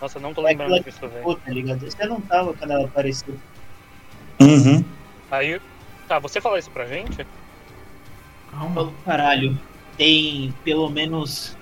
Nossa, 0.01 0.19
não 0.19 0.33
tô 0.33 0.41
É 0.41 0.51
lembrando 0.51 0.83
disso, 0.83 0.99
velho. 1.07 1.35
Tá 1.35 1.51
ligado? 1.51 1.79
Você 1.79 2.05
não 2.05 2.19
tava 2.21 2.53
quando 2.53 2.71
ela 2.71 2.85
apareceu. 2.85 3.35
Uhum. 4.39 4.83
Aí, 5.31 5.59
tá, 6.13 6.19
você 6.19 6.39
fala 6.39 6.59
isso 6.59 6.69
pra 6.69 6.85
gente? 6.85 7.25
calma. 8.51 8.73
Falou, 8.75 8.93
caralho, 9.03 9.57
tem 9.97 10.53
pelo 10.63 10.89
menos 10.89 11.57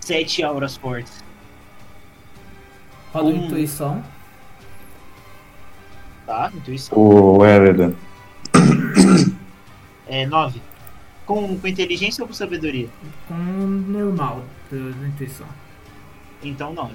sete 0.00 0.42
auras 0.42 0.76
fortes. 0.76 1.22
Roda 3.12 3.28
Hum. 3.28 3.44
intuição. 3.46 4.02
Tá, 6.26 6.50
intuição. 6.54 6.96
O 6.98 7.44
Eridan. 7.44 7.92
É 10.06 10.24
nove. 10.26 10.62
Com, 11.26 11.58
com 11.58 11.66
inteligência 11.68 12.22
ou 12.22 12.28
com 12.28 12.34
sabedoria? 12.34 12.88
Com 13.28 13.34
normal 13.34 14.42
intuição. 15.06 15.46
Então 16.42 16.72
nove. 16.72 16.94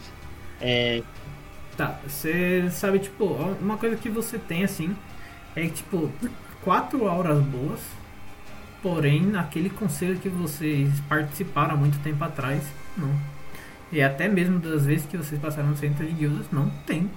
É, 0.60 1.04
Tá, 1.76 2.00
você 2.08 2.68
sabe, 2.72 2.98
tipo, 2.98 3.26
uma 3.62 3.78
coisa 3.78 3.96
que 3.96 4.10
você 4.10 4.40
tem 4.40 4.64
assim 4.64 4.96
é 5.58 5.68
tipo, 5.68 6.12
quatro 6.64 7.08
auras 7.08 7.44
boas, 7.44 7.80
porém, 8.82 9.22
naquele 9.22 9.70
conselho 9.70 10.20
que 10.20 10.30
vocês 10.30 10.90
participaram 11.10 11.74
há 11.74 11.78
muito 11.78 11.98
tempo 12.04 12.24
atrás, 12.24 12.64
não. 12.96 13.14
E 13.92 14.02
até 14.02 14.28
mesmo 14.28 14.60
das 14.60 14.86
vezes 14.86 15.08
que 15.08 15.18
vocês 15.18 15.42
passaram 15.42 15.70
no 15.70 15.78
centro 15.78 16.06
de 16.06 16.12
guildas, 16.14 16.46
não 16.52 16.70
tem 16.86 17.10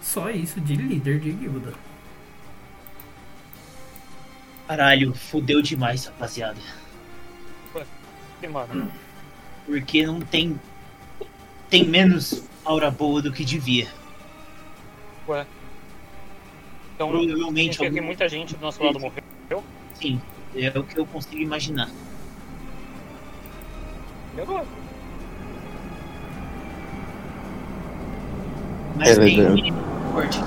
só 0.00 0.30
isso 0.30 0.60
de 0.60 0.76
líder 0.76 1.18
de 1.20 1.32
guilda. 1.32 1.72
caralho, 4.66 5.14
fudeu 5.14 5.62
demais, 5.62 6.06
rapaziada. 6.06 6.58
Mano. 8.50 8.90
Porque 9.64 10.04
não 10.04 10.20
tem. 10.20 10.60
Tem 11.70 11.86
menos 11.86 12.42
aura 12.64 12.90
boa 12.90 13.22
do 13.22 13.32
que 13.32 13.44
devia. 13.44 13.88
Ué. 15.28 15.46
Então, 16.94 17.08
Provavelmente 17.10 17.74
significa 17.74 17.78
que 17.78 17.86
algum- 17.98 18.06
muita 18.06 18.28
gente 18.28 18.54
do 18.54 18.60
nosso 18.60 18.82
lado 18.82 19.00
morreu. 19.00 19.62
Sim, 19.94 20.20
é 20.54 20.78
o 20.78 20.84
que 20.84 20.98
eu 20.98 21.06
consigo 21.06 21.40
imaginar. 21.42 21.88
E 24.36 24.40
agora? 24.40 24.64
Mas 28.96 29.18
É 29.18 29.28
inimigo 29.28 29.76
forte. 30.12 30.38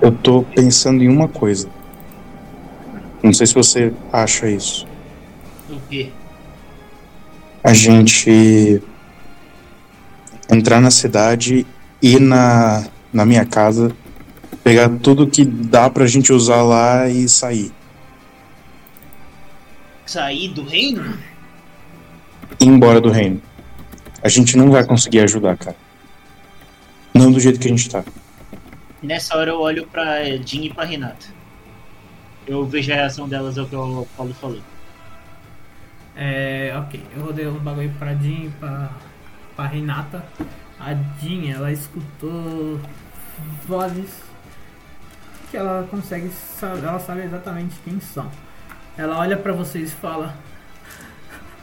Eu 0.00 0.12
tô 0.12 0.42
pensando 0.42 1.02
em 1.02 1.08
uma 1.08 1.28
coisa. 1.28 1.68
Não 3.22 3.32
sei 3.32 3.46
se 3.46 3.54
você 3.54 3.92
acha 4.12 4.48
isso. 4.48 4.86
O 5.68 5.78
quê? 5.88 6.10
A 7.64 7.74
gente 7.74 8.80
entrar 10.50 10.80
na 10.80 10.90
cidade, 10.90 11.66
ir 12.02 12.20
na, 12.20 12.86
na 13.12 13.24
minha 13.24 13.44
casa, 13.44 13.94
pegar 14.62 14.88
tudo 15.00 15.26
que 15.26 15.44
dá 15.44 15.88
pra 15.90 16.06
gente 16.06 16.32
usar 16.32 16.62
lá 16.62 17.08
e 17.08 17.28
sair. 17.28 17.72
Sair 20.06 20.48
do 20.48 20.64
reino? 20.64 21.18
Ir 22.60 22.66
embora 22.66 23.00
do 23.00 23.10
reino. 23.10 23.42
A 24.22 24.28
gente 24.28 24.56
não 24.56 24.70
vai 24.70 24.84
conseguir 24.84 25.20
ajudar, 25.20 25.56
cara. 25.56 25.76
Não 27.14 27.30
do 27.30 27.40
jeito 27.40 27.60
que 27.60 27.66
a 27.66 27.70
gente 27.70 27.88
tá. 27.88 28.04
Nessa 29.02 29.36
hora 29.36 29.50
eu 29.50 29.60
olho 29.60 29.86
pra 29.86 30.24
Jean 30.38 30.62
e 30.64 30.72
pra 30.72 30.84
Renata. 30.84 31.26
Eu 32.46 32.64
vejo 32.64 32.90
a 32.92 32.94
reação 32.94 33.28
delas 33.28 33.58
ao 33.58 33.66
que 33.66 33.76
o 33.76 34.06
Paulo 34.16 34.34
falou. 34.34 34.60
É, 36.16 36.74
ok, 36.76 37.00
eu 37.14 37.22
rodei 37.22 37.46
um 37.46 37.58
bagulho 37.58 37.92
pra 37.98 38.14
Jean 38.14 38.46
e 38.46 38.50
pra, 38.58 38.90
pra 39.54 39.66
Renata. 39.66 40.24
A 40.80 40.94
Jean, 41.20 41.50
ela 41.52 41.72
escutou 41.72 42.80
vozes 43.66 44.22
que 45.50 45.56
ela 45.56 45.86
consegue 45.90 46.30
ela 46.62 46.98
sabe 46.98 47.22
exatamente 47.22 47.76
quem 47.84 47.98
são. 48.00 48.30
Ela 48.96 49.18
olha 49.18 49.36
pra 49.36 49.52
vocês 49.52 49.90
e 49.92 49.94
fala: 49.94 50.36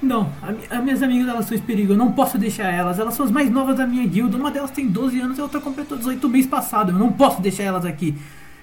Não, 0.01 0.31
as 0.69 0.83
minhas 0.83 1.01
amigas 1.03 1.27
elas 1.27 1.45
estão 1.45 1.57
em 1.57 1.61
perigo, 1.61 1.93
eu 1.93 1.97
não 1.97 2.11
posso 2.11 2.37
deixar 2.37 2.71
elas. 2.71 2.99
Elas 2.99 3.13
são 3.13 3.25
as 3.25 3.31
mais 3.31 3.49
novas 3.49 3.77
da 3.77 3.85
minha 3.85 4.05
guilda. 4.07 4.37
Uma 4.37 4.51
delas 4.51 4.71
tem 4.71 4.87
12 4.87 5.19
anos 5.19 5.37
e 5.37 5.41
a 5.41 5.43
outra 5.43 5.61
completou 5.61 5.97
18 5.97 6.27
mês 6.29 6.45
passado. 6.45 6.91
Eu 6.91 6.99
não 6.99 7.11
posso 7.11 7.41
deixar 7.41 7.63
elas 7.63 7.85
aqui. 7.85 8.17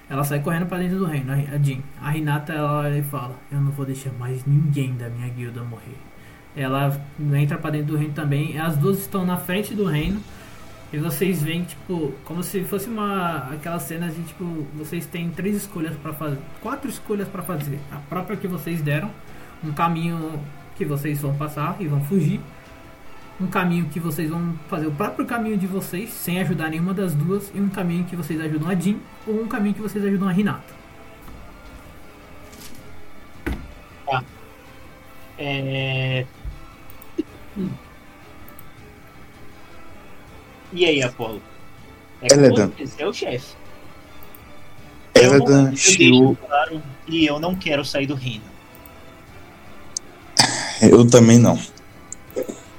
Ela 0.09 0.23
sai 0.23 0.39
correndo 0.41 0.65
pra 0.65 0.77
dentro 0.77 0.99
do 0.99 1.05
reino, 1.05 1.31
a 1.31 1.57
Jean. 1.57 1.79
A 2.01 2.09
Renata 2.09 2.53
ela 2.53 2.79
olha 2.79 2.97
e 2.97 3.03
fala: 3.03 3.35
Eu 3.51 3.61
não 3.61 3.71
vou 3.71 3.85
deixar 3.85 4.11
mais 4.19 4.45
ninguém 4.45 4.93
da 4.95 5.09
minha 5.09 5.29
guilda 5.29 5.63
morrer. 5.63 5.97
Ela 6.55 6.99
entra 7.33 7.57
pra 7.57 7.71
dentro 7.71 7.93
do 7.93 7.97
reino 7.97 8.13
também. 8.13 8.59
As 8.59 8.77
duas 8.77 8.99
estão 8.99 9.25
na 9.25 9.37
frente 9.37 9.73
do 9.73 9.85
reino. 9.85 10.21
E 10.93 10.97
vocês 10.99 11.41
veem, 11.41 11.63
tipo, 11.63 12.13
como 12.23 12.43
se 12.43 12.63
fosse 12.65 12.87
uma. 12.87 13.49
aquelas 13.51 13.81
cenas 13.81 14.15
de 14.15 14.21
tipo, 14.21 14.45
vocês 14.75 15.07
têm 15.07 15.31
três 15.31 15.55
escolhas 15.55 15.95
pra 15.97 16.13
fazer. 16.13 16.37
Quatro 16.61 16.87
escolhas 16.87 17.27
pra 17.27 17.41
fazer. 17.41 17.79
A 17.91 17.97
própria 17.97 18.37
que 18.37 18.47
vocês 18.47 18.79
deram. 18.79 19.09
Um 19.63 19.73
caminho 19.73 20.39
que 20.75 20.85
vocês 20.85 21.19
vão 21.19 21.35
passar 21.35 21.77
e 21.79 21.87
vão 21.87 22.03
fugir. 22.05 22.39
Um 23.41 23.47
caminho 23.47 23.85
que 23.85 23.99
vocês 23.99 24.29
vão 24.29 24.53
fazer 24.69 24.85
o 24.85 24.91
próprio 24.91 25.25
caminho 25.25 25.57
de 25.57 25.65
vocês, 25.65 26.11
sem 26.11 26.39
ajudar 26.39 26.69
nenhuma 26.69 26.93
das 26.93 27.15
duas. 27.15 27.51
E 27.55 27.59
um 27.59 27.69
caminho 27.69 28.03
que 28.03 28.15
vocês 28.15 28.39
ajudam 28.39 28.69
a 28.69 28.75
Jean. 28.75 28.97
Ou 29.25 29.41
um 29.41 29.47
caminho 29.47 29.73
que 29.73 29.81
vocês 29.81 30.05
ajudam 30.05 30.29
a 30.29 30.31
Renata. 30.31 30.83
É... 35.39 36.25
Hum. 37.57 37.69
E 40.73 40.85
aí, 40.85 41.03
Apolo? 41.03 41.41
É 42.21 42.33
Eledan. 42.33 42.69
você, 42.75 42.85
você 42.87 43.03
é 43.03 43.07
o 43.07 43.13
chefe. 43.13 43.53
Eu, 45.13 45.23
não- 45.23 45.35
Eledan, 45.35 45.63
deixo 45.69 46.35
claro 46.47 46.83
que 47.05 47.25
eu 47.25 47.39
não 47.39 47.55
quero 47.55 47.85
sair 47.85 48.07
do 48.07 48.15
reino. 48.15 48.43
eu 50.81 51.07
também 51.07 51.37
não. 51.37 51.59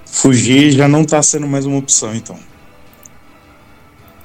Fugir 0.07 0.73
já 0.73 0.89
não 0.89 1.05
tá 1.05 1.23
sendo 1.23 1.47
mais 1.47 1.67
uma 1.67 1.79
opção, 1.79 2.15
então. 2.15 2.39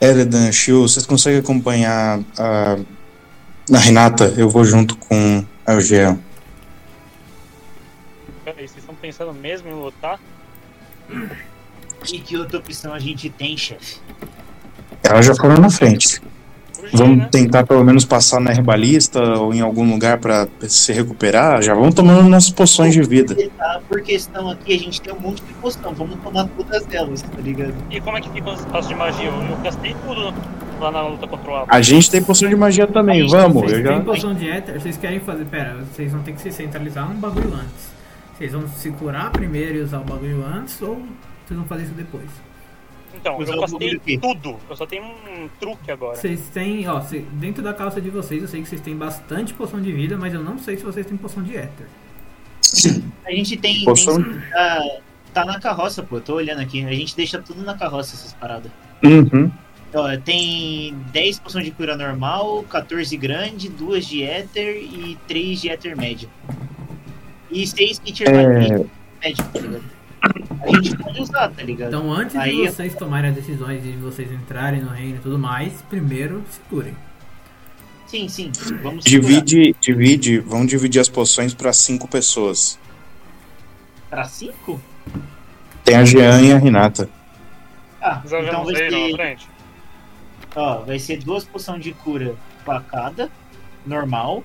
Eridan, 0.01 0.51
Shio, 0.51 0.81
vocês 0.87 1.05
conseguem 1.05 1.39
acompanhar 1.39 2.21
a, 2.37 2.77
a 3.73 3.77
Renata? 3.77 4.33
Eu 4.37 4.49
vou 4.49 4.63
junto 4.63 4.95
com 4.95 5.45
a 5.65 5.73
Eugel. 5.73 6.17
Peraí, 8.45 8.67
vocês 8.67 8.77
estão 8.77 8.95
pensando 8.95 9.33
mesmo 9.33 9.69
em 9.69 9.73
lutar? 9.73 10.19
E 12.11 12.19
que 12.19 12.37
outra 12.37 12.57
opção 12.57 12.93
a 12.93 12.99
gente 12.99 13.29
tem, 13.29 13.55
chefe? 13.57 13.97
Elas 15.03 15.25
já 15.25 15.35
foram 15.35 15.57
na 15.57 15.69
frente. 15.69 16.21
Fugir, 16.73 16.97
Vamos 16.97 17.17
né? 17.17 17.29
tentar 17.29 17.65
pelo 17.65 17.83
menos 17.83 18.05
passar 18.05 18.39
na 18.39 18.51
herbalista 18.51 19.21
ou 19.21 19.53
em 19.53 19.59
algum 19.59 19.89
lugar 19.89 20.17
pra 20.17 20.47
se 20.61 20.93
recuperar. 20.93 21.61
Já 21.61 21.73
vamos 21.73 21.93
tomando 21.93 22.27
nossas 22.29 22.51
poções 22.51 22.93
de 22.93 23.01
vida. 23.01 23.35
Tá, 23.57 23.81
por 23.87 24.01
questão 24.01 24.49
aqui, 24.49 24.73
a 24.73 24.79
gente 24.79 25.01
tem 25.01 25.13
um 25.13 25.19
monte 25.19 25.43
de 25.43 25.53
poção. 25.55 25.93
Vamos 25.93 26.17
tomar 26.21 26.47
todas 26.47 26.85
elas, 26.91 27.21
tá 27.21 27.41
ligado? 27.41 27.73
E 27.91 27.99
como 27.99 28.17
é 28.17 28.21
que 28.21 28.29
ficam 28.29 28.53
os 28.53 28.59
espaços 28.61 28.87
de 28.87 28.95
magia? 28.95 29.25
Eu, 29.25 29.57
gastei 29.61 29.95
tudo 30.05 30.33
lá 30.79 30.91
na 30.91 31.07
luta 31.07 31.27
contra 31.27 31.51
o 31.51 31.55
Apo. 31.55 31.67
A 31.69 31.81
gente 31.81 32.09
tem 32.09 32.23
poção 32.23 32.47
de 32.47 32.55
magia 32.55 32.87
também, 32.87 33.27
vamos. 33.27 33.63
Vocês 33.63 33.79
Eu 33.79 33.83
já... 33.83 33.89
têm 33.89 34.01
poção 34.01 34.33
de 34.33 34.49
éter, 34.49 34.79
vocês 34.79 34.97
querem 34.97 35.19
fazer. 35.19 35.45
Pera, 35.45 35.77
vocês 35.93 36.11
vão 36.11 36.21
ter 36.21 36.31
que 36.33 36.41
se 36.41 36.51
centralizar 36.51 37.11
um 37.11 37.15
bagulho 37.15 37.53
antes. 37.53 37.99
Vocês 38.37 38.53
vão 38.53 38.65
se 38.69 38.89
curar 38.91 39.31
primeiro 39.31 39.79
e 39.79 39.81
usar 39.81 39.99
o 39.99 40.03
bagulho 40.05 40.45
antes, 40.45 40.81
ou 40.81 41.01
vocês 41.49 41.57
vão 41.59 41.67
fazer 41.67 41.83
isso 41.83 41.93
depois? 41.93 42.25
Então, 43.13 43.37
Usar 43.37 43.53
eu 43.53 43.61
gastei 43.61 43.99
tudo. 44.19 44.57
Eu 44.69 44.75
só 44.75 44.85
tenho 44.85 45.03
um 45.03 45.49
truque 45.59 45.91
agora. 45.91 46.15
Vocês 46.15 46.47
têm, 46.53 46.87
ó, 46.87 47.01
cê- 47.01 47.25
dentro 47.33 47.61
da 47.63 47.73
calça 47.73 47.99
de 47.99 48.09
vocês, 48.09 48.41
eu 48.41 48.47
sei 48.47 48.61
que 48.61 48.69
vocês 48.69 48.79
têm 48.81 48.95
bastante 48.95 49.53
poção 49.53 49.81
de 49.81 49.91
vida, 49.91 50.15
mas 50.17 50.33
eu 50.33 50.43
não 50.43 50.57
sei 50.59 50.77
se 50.77 50.83
vocês 50.83 51.05
têm 51.05 51.17
poção 51.17 51.43
de 51.43 51.57
éter. 51.57 51.87
A 53.25 53.31
gente 53.31 53.57
tem. 53.57 53.83
Poção- 53.83 54.21
tem 54.23 54.39
tá, 54.51 54.83
tá 55.33 55.45
na 55.45 55.59
carroça, 55.59 56.03
pô. 56.03 56.19
Tô 56.21 56.35
olhando 56.35 56.61
aqui. 56.61 56.85
A 56.85 56.93
gente 56.93 57.15
deixa 57.15 57.41
tudo 57.41 57.63
na 57.63 57.75
carroça, 57.75 58.15
essas 58.15 58.33
paradas. 58.33 58.71
Uhum. 59.03 59.51
Ó, 59.93 60.15
tem 60.23 60.93
10 61.11 61.39
poções 61.39 61.65
de 61.65 61.71
cura 61.71 61.97
normal, 61.97 62.63
14 62.69 63.17
grande, 63.17 63.69
2 63.69 64.05
de 64.07 64.21
éter 64.23 64.77
e 64.77 65.17
3 65.27 65.59
de 65.61 65.69
éter 65.69 65.97
médio. 65.97 66.29
E 67.49 67.65
6 67.65 67.97
kit 67.97 68.23
É. 68.23 68.31
médio, 68.47 68.87
tá 69.51 69.59
ligado? 69.59 69.83
A 70.21 70.81
gente 70.81 70.97
pode 70.97 71.21
usar, 71.21 71.49
tá 71.49 71.63
ligado? 71.63 71.89
Então, 71.89 72.11
antes 72.11 72.35
Aí 72.35 72.55
de 72.55 72.67
vocês 72.69 72.95
tomarem 72.95 73.29
as 73.29 73.35
decisões 73.35 73.81
de 73.81 73.91
vocês 73.93 74.31
entrarem 74.31 74.81
no 74.81 74.89
reino 74.89 75.17
e 75.17 75.19
tudo 75.19 75.39
mais, 75.39 75.73
primeiro 75.89 76.43
se 76.49 76.59
curem. 76.69 76.95
Sim, 78.07 78.27
sim. 78.27 78.51
Vamos 78.81 79.03
segurar. 79.03 79.41
Divide, 79.41 79.75
divide, 79.79 80.39
vamos 80.39 80.67
dividir 80.67 80.99
as 80.99 81.07
poções 81.07 81.53
pra 81.53 81.71
cinco 81.71 82.07
pessoas. 82.07 82.79
Pra 84.09 84.23
5? 84.25 84.81
Tem 85.83 85.95
a 85.95 86.03
Jean 86.03 86.41
e 86.41 86.51
a 86.51 86.57
Renata. 86.57 87.07
Ah, 88.01 88.21
Já 88.25 88.39
então 88.41 88.65
vemos 88.65 88.73
vai 88.73 88.81
aí 88.83 88.89
na 88.91 88.97
ser, 88.97 89.13
frente. 89.13 89.47
ó, 90.55 90.77
vai 90.79 90.97
ser 90.99 91.17
duas 91.17 91.43
poções 91.43 91.83
de 91.83 91.93
cura 91.93 92.35
pra 92.65 92.81
cada, 92.81 93.29
normal, 93.85 94.43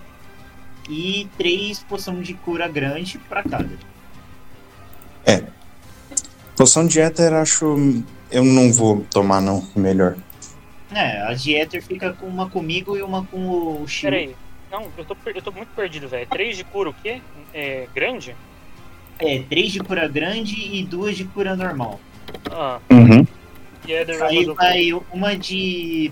e 0.88 1.26
três 1.38 1.82
poções 1.82 2.26
de 2.26 2.34
cura 2.34 2.68
grande 2.68 3.16
pra 3.18 3.42
cada. 3.42 3.70
Poção 6.56 6.86
de 6.86 7.00
éter, 7.00 7.32
acho. 7.32 7.76
Eu 8.30 8.44
não 8.44 8.72
vou 8.72 9.04
tomar, 9.10 9.40
não. 9.40 9.64
Melhor. 9.74 10.16
É, 10.92 11.22
a 11.22 11.34
de 11.34 11.54
éter 11.56 11.82
fica 11.82 12.12
com 12.12 12.26
uma 12.26 12.48
comigo 12.48 12.96
e 12.96 13.02
uma 13.02 13.24
com 13.24 13.82
o 13.82 13.88
Shio. 13.88 14.10
Pera 14.10 14.22
aí. 14.22 14.36
Não, 14.70 14.86
eu 14.96 15.04
tô, 15.04 15.16
eu 15.26 15.42
tô 15.42 15.52
muito 15.52 15.68
perdido, 15.74 16.08
velho. 16.08 16.26
3 16.28 16.56
de 16.56 16.64
cura 16.64 16.90
o 16.90 16.94
quê? 16.94 17.20
É 17.52 17.86
grande? 17.94 18.34
É, 19.18 19.40
três 19.48 19.70
de 19.70 19.78
cura 19.78 20.08
grande 20.08 20.54
e 20.56 20.82
duas 20.84 21.16
de 21.16 21.24
cura 21.24 21.54
normal. 21.54 22.00
Ah, 22.50 22.80
Uhum. 22.90 23.24
Aí 23.86 24.90
vai 24.92 24.92
uma 25.12 25.36
de. 25.36 26.10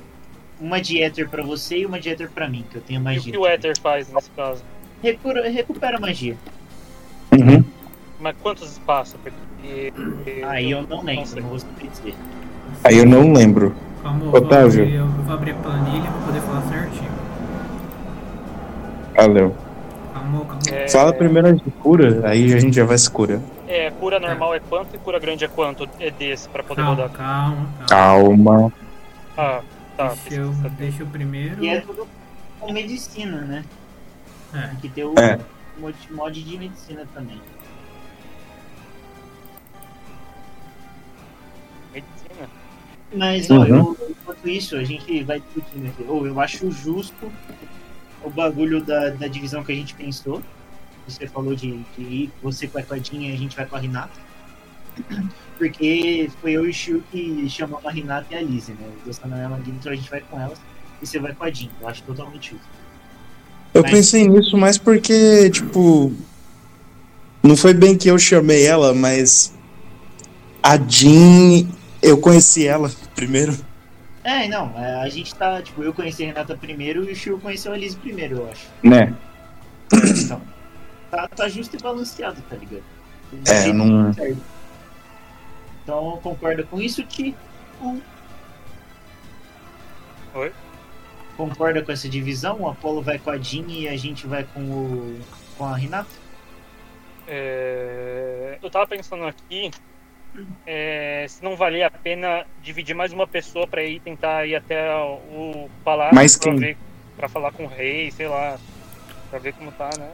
Uma 0.61 0.81
de 0.81 1.03
éter 1.03 1.29
pra 1.29 1.43
você 1.43 1.79
e 1.79 1.87
uma 1.87 1.99
de 1.99 2.09
éter 2.11 2.31
pra 2.31 2.49
mim, 2.49 2.65
que 2.71 2.77
eu 2.77 2.83
tenho 2.83 2.99
E 2.99 3.01
o 3.01 3.05
magia. 3.05 3.33
que 3.33 3.39
o 3.39 3.45
Ether 3.47 3.77
faz 3.81 4.13
nesse 4.13 4.31
caso? 4.31 4.63
Recupera, 5.03 5.49
recupera 5.49 5.99
magia. 5.99 6.37
Uhum. 7.33 7.65
Mas 8.21 8.37
quantos 8.41 8.71
espaços? 8.71 9.17
Aí 10.49 10.71
eu 10.71 10.83
não 10.87 11.03
lembro, 11.03 11.41
não 11.41 11.49
vou 11.49 11.59
dizer. 11.59 12.15
Aí 12.85 12.99
eu 12.99 13.07
não 13.07 13.33
lembro. 13.33 13.75
Calma, 14.03 14.25
eu 14.25 14.31
vou 14.31 14.41
Otávio. 14.41 14.83
abrir- 14.83 14.95
eu 14.95 15.07
vou 15.07 15.35
abrir 15.35 15.51
a 15.53 15.55
planilha 15.55 16.11
pra 16.11 16.21
poder 16.27 16.41
falar 16.41 16.63
certinho. 16.63 17.11
Valeu. 19.17 19.57
Calma, 20.13 20.45
calma. 20.47 20.61
É, 20.71 20.89
Fala 20.89 21.13
primeiro 21.13 21.55
de 21.55 21.71
cura, 21.71 22.29
aí 22.29 22.53
a 22.53 22.59
gente 22.59 22.75
já 22.75 22.85
vai 22.85 22.99
se 22.99 23.11
cura. 23.11 23.41
É, 23.69 23.91
cura 23.91 24.19
normal 24.19 24.55
é 24.55 24.61
quanto 24.61 24.95
e 24.95 24.99
cura 24.99 25.19
grande 25.19 25.45
é 25.45 25.49
quanto? 25.49 25.89
É 26.01 26.11
desse 26.11 26.49
pra 26.49 26.63
poder 26.63 26.83
Calma, 26.83 27.03
rodar. 27.03 27.11
calma, 27.17 27.67
calma. 27.89 28.37
Calma. 28.49 28.73
Ah, 29.37 29.61
tá. 29.97 30.09
Deixa 30.09 30.35
eu, 30.43 30.53
saber. 30.55 30.71
deixa 30.79 31.03
eu 31.03 31.07
primeiro. 31.07 31.63
E 31.65 31.69
é 31.69 31.81
tudo 31.81 32.07
com 32.61 32.73
medicina, 32.73 33.41
né? 33.43 33.65
É. 34.55 34.59
Tem 34.69 34.77
que 34.83 34.89
ter 34.89 35.05
o 35.05 35.15
É. 35.19 35.39
mod 36.11 36.43
de 36.43 36.59
medicina 36.59 37.07
também. 37.15 37.41
Mas, 43.15 43.51
ó, 43.51 43.55
Uhum. 43.59 43.67
eu- 43.67 43.97
enquanto 44.11 44.49
isso, 44.49 44.77
a 44.77 44.85
gente 44.85 45.23
vai 45.25 45.41
discutindo 45.41 45.87
aqui. 45.89 46.05
Ou 46.09 46.27
eu 46.27 46.41
acho 46.41 46.71
justo 46.71 47.31
o 48.25 48.31
bagulho 48.31 48.83
da, 48.83 49.11
da 49.11 49.27
divisão 49.27 49.63
que 49.65 49.73
a 49.73 49.75
gente 49.75 49.95
pensou. 49.95 50.43
Você 51.07 51.27
falou 51.27 51.55
de, 51.55 51.81
de 51.99 52.31
você 52.43 52.67
vai 52.69 52.83
com 52.85 52.95
a 52.95 52.99
Jean 52.99 53.19
e 53.23 53.33
a 53.33 53.37
gente 53.37 53.57
vai 53.57 53.67
com 53.67 53.77
a 53.77 53.79
Renata. 53.81 54.21
Porque 55.59 56.31
foi 56.41 56.53
eu 56.53 56.67
e 56.67 56.71
o 56.71 56.75
Shio 56.75 57.03
que 57.11 57.49
chamamos 57.49 57.85
a 57.87 57.91
Renata 57.91 58.27
e 58.31 58.37
a 58.37 58.43
Lizzie, 58.43 58.75
né? 58.75 58.89
Na 59.25 59.37
mesma 59.37 59.57
guilda, 59.59 59.79
então 59.81 59.93
a 59.93 59.95
gente 59.97 60.11
vai 60.11 60.21
com 60.21 60.41
elas. 60.41 60.59
E 61.01 61.07
você 61.07 61.19
vai 61.19 61.35
com 61.35 61.45
a 61.45 61.51
Jean. 61.51 61.69
Eu 61.81 61.89
acho 61.89 62.03
totalmente 62.05 62.51
justo. 62.53 62.67
Eu 63.75 63.83
Mas- 63.83 63.91
pensei 63.91 64.29
nisso 64.29 64.57
mais 64.57 64.79
porque, 64.79 65.51
tipo. 65.51 66.13
Não 67.43 67.57
foi 67.57 67.75
bem 67.75 67.97
que 67.99 68.09
eu 68.09 68.19
chamei 68.19 68.65
ela, 68.67 68.95
mas. 68.95 69.53
A 70.63 70.77
Jean. 70.79 71.67
Eu 72.03 72.19
conheci 72.19 72.67
ela 72.67 72.91
primeiro. 73.15 73.57
É, 74.25 74.47
não, 74.49 74.79
é, 74.79 75.01
a 75.01 75.09
gente 75.09 75.35
tá, 75.35 75.63
tipo, 75.63 75.83
eu 75.83 75.93
conheci 75.95 76.23
a 76.25 76.27
Renata 76.27 76.57
primeiro 76.57 77.09
e 77.09 77.13
o 77.13 77.17
Shio 77.17 77.41
conheceu 77.41 77.73
a 77.73 77.77
Lizzie 77.77 77.99
primeiro, 77.99 78.39
eu 78.39 78.51
acho. 78.51 78.69
Né? 78.83 79.15
Então, 79.93 80.41
tá, 81.11 81.29
tá 81.29 81.49
justo 81.49 81.77
e 81.77 81.83
balanceado, 81.83 82.41
tá 82.49 82.57
ligado? 82.57 82.83
Do 83.33 83.51
É, 83.51 83.73
não. 83.73 84.13
certo. 84.13 84.39
Então, 85.83 86.21
concorda 86.23 86.63
com 86.63 86.81
isso, 86.81 87.03
Ti? 87.05 87.35
Um. 87.81 88.01
Oi? 90.35 90.53
Concorda 91.37 91.83
com 91.83 91.93
essa 91.93 92.09
divisão? 92.09 92.61
O 92.61 92.69
Apolo 92.69 93.03
vai 93.03 93.19
com 93.19 93.31
a 93.31 93.39
Jean 93.39 93.67
e 93.69 93.89
a 93.89 93.97
gente 93.97 94.27
vai 94.27 94.45
com 94.45 94.61
o 94.61 95.21
com 95.59 95.65
a 95.67 95.77
Renata? 95.77 96.09
É, 97.27 98.59
eu 98.63 98.71
tava 98.71 98.87
pensando 98.87 99.25
aqui 99.25 99.71
é, 100.67 101.27
se 101.29 101.43
não 101.43 101.57
valia 101.57 101.87
a 101.87 101.91
pena 101.91 102.45
dividir 102.63 102.95
mais 102.95 103.13
uma 103.13 103.27
pessoa 103.27 103.67
pra 103.67 103.83
ir 103.83 104.01
tentar 104.01 104.47
ir 104.47 104.55
até 104.55 104.95
o 104.95 105.69
palácio 105.85 106.41
pra, 106.41 106.53
ver, 106.55 106.77
pra 107.17 107.29
falar 107.29 107.53
com 107.53 107.65
o 107.65 107.69
rei, 107.69 108.11
sei 108.11 108.29
lá, 108.29 108.59
pra 109.31 109.39
ver 109.39 109.53
como 109.55 109.71
tá, 109.73 109.91
né? 109.99 110.09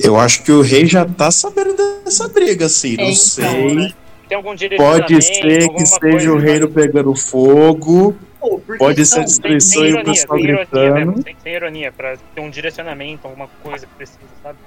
Eu 0.00 0.18
acho 0.18 0.42
que 0.42 0.50
o 0.50 0.60
rei 0.60 0.86
já 0.86 1.04
tá 1.04 1.30
sabendo 1.30 1.74
dessa 2.04 2.28
briga, 2.28 2.66
assim. 2.66 2.96
Não 2.96 3.04
É, 3.04 3.10
então, 3.10 3.16
sei. 3.16 3.74
né? 3.74 3.92
Tem 4.28 4.36
algum 4.36 4.54
direcionamento? 4.54 5.02
Pode 5.06 5.22
ser 5.22 5.68
que 5.68 5.86
seja 5.86 6.32
o 6.32 6.38
reino 6.38 6.68
pegando 6.68 7.14
fogo. 7.14 8.16
Pô, 8.40 8.60
Pode 8.78 9.06
ser 9.06 9.24
destruição 9.24 9.86
e 9.86 9.94
o 9.94 10.04
pessoal 10.04 10.38
gritando. 10.38 10.94
mesmo, 10.94 11.22
sem, 11.22 11.36
sem 11.42 11.54
ironia, 11.54 11.92
pra 11.92 12.16
ter 12.34 12.40
um 12.40 12.50
direcionamento, 12.50 13.26
alguma 13.26 13.48
coisa 13.62 13.86
que 13.86 13.94
precisa, 13.94 14.18
sabe? 14.42 14.58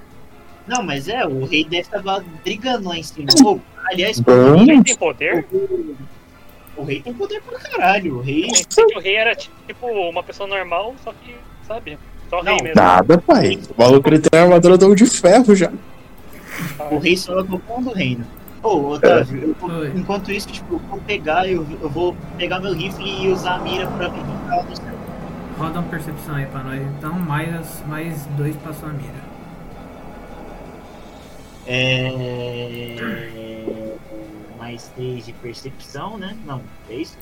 Não, 0.68 0.82
mas 0.82 1.08
é, 1.08 1.26
o 1.26 1.44
rei 1.46 1.64
deve 1.64 1.82
estar 1.82 2.02
brigando 2.44 2.88
lá 2.88 2.98
em 2.98 3.02
cima. 3.02 3.26
Pô, 3.42 3.58
aliás. 3.86 4.18
O 4.18 4.64
rei 4.64 4.82
tem 4.82 4.96
poder? 4.96 5.46
o, 5.50 5.96
o 6.76 6.84
rei 6.84 7.00
tem 7.00 7.14
poder 7.14 7.42
pra 7.42 7.58
caralho. 7.58 8.18
O 8.18 8.20
rei. 8.20 8.48
O 8.94 9.00
rei 9.00 9.16
era 9.16 9.34
tipo 9.34 9.86
uma 9.86 10.22
pessoa 10.22 10.48
normal, 10.48 10.94
só 11.02 11.12
que, 11.12 11.34
sabe? 11.66 11.98
Só 12.28 12.42
Não, 12.42 12.52
rei 12.56 12.62
mesmo. 12.62 12.80
Nada, 12.80 13.16
pai. 13.16 13.58
O 13.76 13.80
maluco 13.80 14.08
ele 14.10 14.18
tem 14.18 14.38
a 14.38 14.42
armadura 14.44 14.76
do 14.76 14.94
de 14.94 15.06
ferro 15.06 15.56
já. 15.56 15.72
O 16.90 16.98
rei 16.98 17.16
só 17.16 17.38
é 17.38 17.40
o 17.40 17.44
bom 17.44 17.82
do 17.82 17.92
reino. 17.92 18.26
Ô, 18.62 18.90
Otávio, 18.90 19.56
eu 19.62 19.96
enquanto 19.96 20.32
isso, 20.32 20.48
tipo, 20.48 20.74
eu 20.74 20.78
vou 20.80 21.00
pegar, 21.00 21.48
eu, 21.48 21.64
eu 21.80 21.88
vou 21.88 22.16
pegar 22.36 22.58
meu 22.58 22.74
rifle 22.74 23.04
e 23.08 23.28
usar 23.28 23.54
a 23.54 23.58
mira 23.60 23.86
pra 23.86 24.08
no 24.08 24.76
céu. 24.76 24.98
Roda 25.56 25.78
uma 25.78 25.88
percepção 25.88 26.34
aí 26.34 26.46
pra 26.46 26.64
nós, 26.64 26.80
então, 26.98 27.12
mais, 27.14 27.82
mais 27.86 28.26
dois 28.36 28.56
pra 28.56 28.72
sua 28.72 28.88
mira. 28.88 29.27
É... 31.68 32.96
Mais 34.58 34.88
3 34.88 35.26
de 35.26 35.32
percepção, 35.34 36.18
né? 36.18 36.36
Não, 36.46 36.62
é 36.88 36.94
isso? 36.94 37.16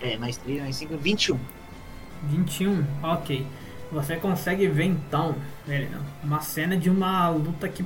É, 0.00 0.16
mais 0.18 0.36
3, 0.36 0.60
mais 0.60 0.76
5, 0.76 0.96
21. 0.98 1.38
21, 2.24 2.84
ok. 3.02 3.46
Você 3.92 4.16
consegue 4.16 4.66
ver 4.68 4.84
então, 4.84 5.34
Helena, 5.66 6.00
uma 6.22 6.40
cena 6.40 6.76
de 6.76 6.90
uma 6.90 7.28
luta 7.30 7.68
que 7.68 7.84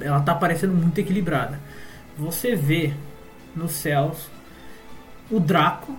ela 0.00 0.20
tá 0.20 0.34
parecendo 0.34 0.74
muito 0.74 0.98
equilibrada. 0.98 1.60
Você 2.18 2.56
vê 2.56 2.92
nos 3.54 3.72
céus 3.72 4.28
o 5.30 5.38
Draco 5.38 5.96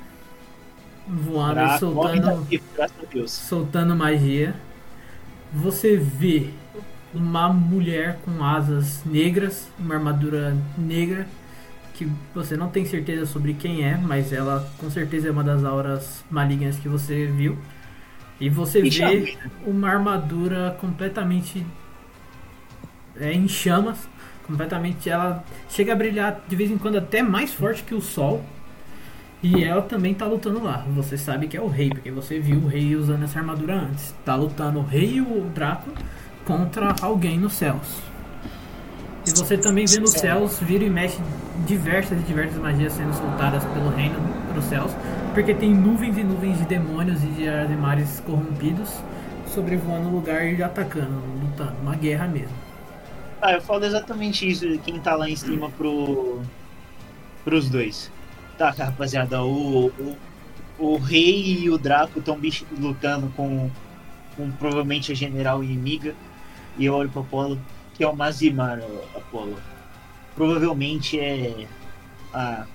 voando, 1.08 1.60
e 1.60 1.64
Pra- 1.64 1.78
soltando, 1.80 3.28
soltando 3.28 3.96
magia. 3.96 4.56
Você 5.54 5.96
vê 5.98 6.50
uma 7.16 7.48
mulher 7.50 8.20
com 8.24 8.44
asas 8.44 9.04
negras, 9.06 9.70
uma 9.80 9.96
armadura 9.96 10.56
negra, 10.78 11.26
que 11.94 12.08
você 12.34 12.58
não 12.58 12.70
tem 12.70 12.86
certeza 12.86 13.26
sobre 13.26 13.54
quem 13.54 13.84
é, 13.84 13.98
mas 13.98 14.34
ela 14.34 14.70
com 14.78 14.90
certeza 14.90 15.30
é 15.30 15.32
uma 15.32 15.44
das 15.44 15.64
auras 15.64 16.24
malignas 16.30 16.78
que 16.78 16.90
você 16.90 17.26
viu. 17.26 17.58
E 18.40 18.50
você 18.50 18.82
E 18.82 18.90
vê 18.90 19.38
uma 19.66 19.90
armadura 19.90 20.78
completamente 20.82 21.66
é, 23.18 23.32
em 23.32 23.48
chamas, 23.48 24.10
completamente 24.46 25.10
ela 25.10 25.44
chega 25.70 25.94
a 25.94 25.96
brilhar 25.96 26.44
de 26.48 26.56
vez 26.56 26.70
em 26.70 26.78
quando 26.78 26.98
até 26.98 27.24
mais 27.24 27.54
forte 27.54 27.82
que 27.84 27.96
o 27.96 28.02
sol. 28.02 28.44
E 29.42 29.64
ela 29.64 29.82
também 29.82 30.14
tá 30.14 30.26
lutando 30.26 30.64
lá. 30.64 30.86
Você 30.96 31.18
sabe 31.18 31.48
que 31.48 31.56
é 31.56 31.62
o 31.62 31.68
rei, 31.68 31.90
porque 31.90 32.10
você 32.10 32.40
viu 32.40 32.58
o 32.58 32.68
rei 32.68 32.96
usando 32.96 33.24
essa 33.24 33.38
armadura 33.38 33.76
antes. 33.76 34.14
Tá 34.26 34.36
lutando 34.36 34.80
o 34.80 34.84
rei 34.84 35.18
e 35.18 35.22
o 35.22 35.50
Draco 35.54 35.92
contra 36.46 36.96
alguém 37.02 37.38
nos 37.38 37.54
céus. 37.54 38.02
E 39.28 39.32
você 39.32 39.58
também 39.58 39.86
vê 39.86 40.00
nos 40.00 40.12
céus, 40.12 40.60
vira 40.60 40.84
e 40.84 40.90
mexe 40.90 41.20
diversas 41.66 42.20
e 42.20 42.24
diversas 42.24 42.60
magias 42.60 42.94
sendo 42.94 43.14
soltadas 43.14 43.64
pelo 43.66 43.90
reino 43.90 44.20
para 44.50 44.60
os 44.60 44.66
céus, 44.66 44.92
porque 45.34 45.54
tem 45.54 45.74
nuvens 45.74 46.18
e 46.18 46.24
nuvens 46.24 46.60
de 46.60 46.66
demônios 46.66 47.24
e 47.24 47.28
de 47.28 47.50
animais 47.50 48.22
corrompidos 48.26 48.90
sobrevoando 49.56 50.10
o 50.10 50.12
lugar 50.12 50.46
e 50.46 50.62
atacando, 50.62 51.22
lutando, 51.42 51.76
uma 51.82 51.96
guerra 51.96 52.28
mesmo. 52.28 52.54
Ah, 53.42 53.54
eu 53.54 53.62
falo 53.62 53.86
exatamente 53.86 54.48
isso, 54.48 54.66
quem 54.80 55.00
tá 55.00 55.16
lá 55.16 55.30
em 55.30 55.36
cima 55.36 55.70
pro. 55.72 56.42
pros 57.44 57.70
dois. 57.70 58.12
Tá, 58.58 58.72
rapaziada, 58.72 59.42
o. 59.42 59.88
o, 59.88 60.18
o 60.78 60.98
rei 60.98 61.60
e 61.60 61.70
o 61.70 61.78
Draco 61.78 62.20
estão 62.20 62.38
lutando 62.78 63.32
com, 63.36 63.70
com 64.36 64.52
provavelmente 64.52 65.12
a 65.12 65.16
general 65.16 65.64
inimiga. 65.64 66.14
E 66.78 66.86
eu 66.86 66.94
olho 66.94 67.10
pro 67.10 67.22
Apolo, 67.22 67.60
que 67.94 68.04
é 68.04 68.08
o 68.08 68.16
Mazimar, 68.16 68.80
Apolo. 69.16 69.58
Provavelmente 70.36 71.20
é 71.20 71.68
a. 72.34 72.66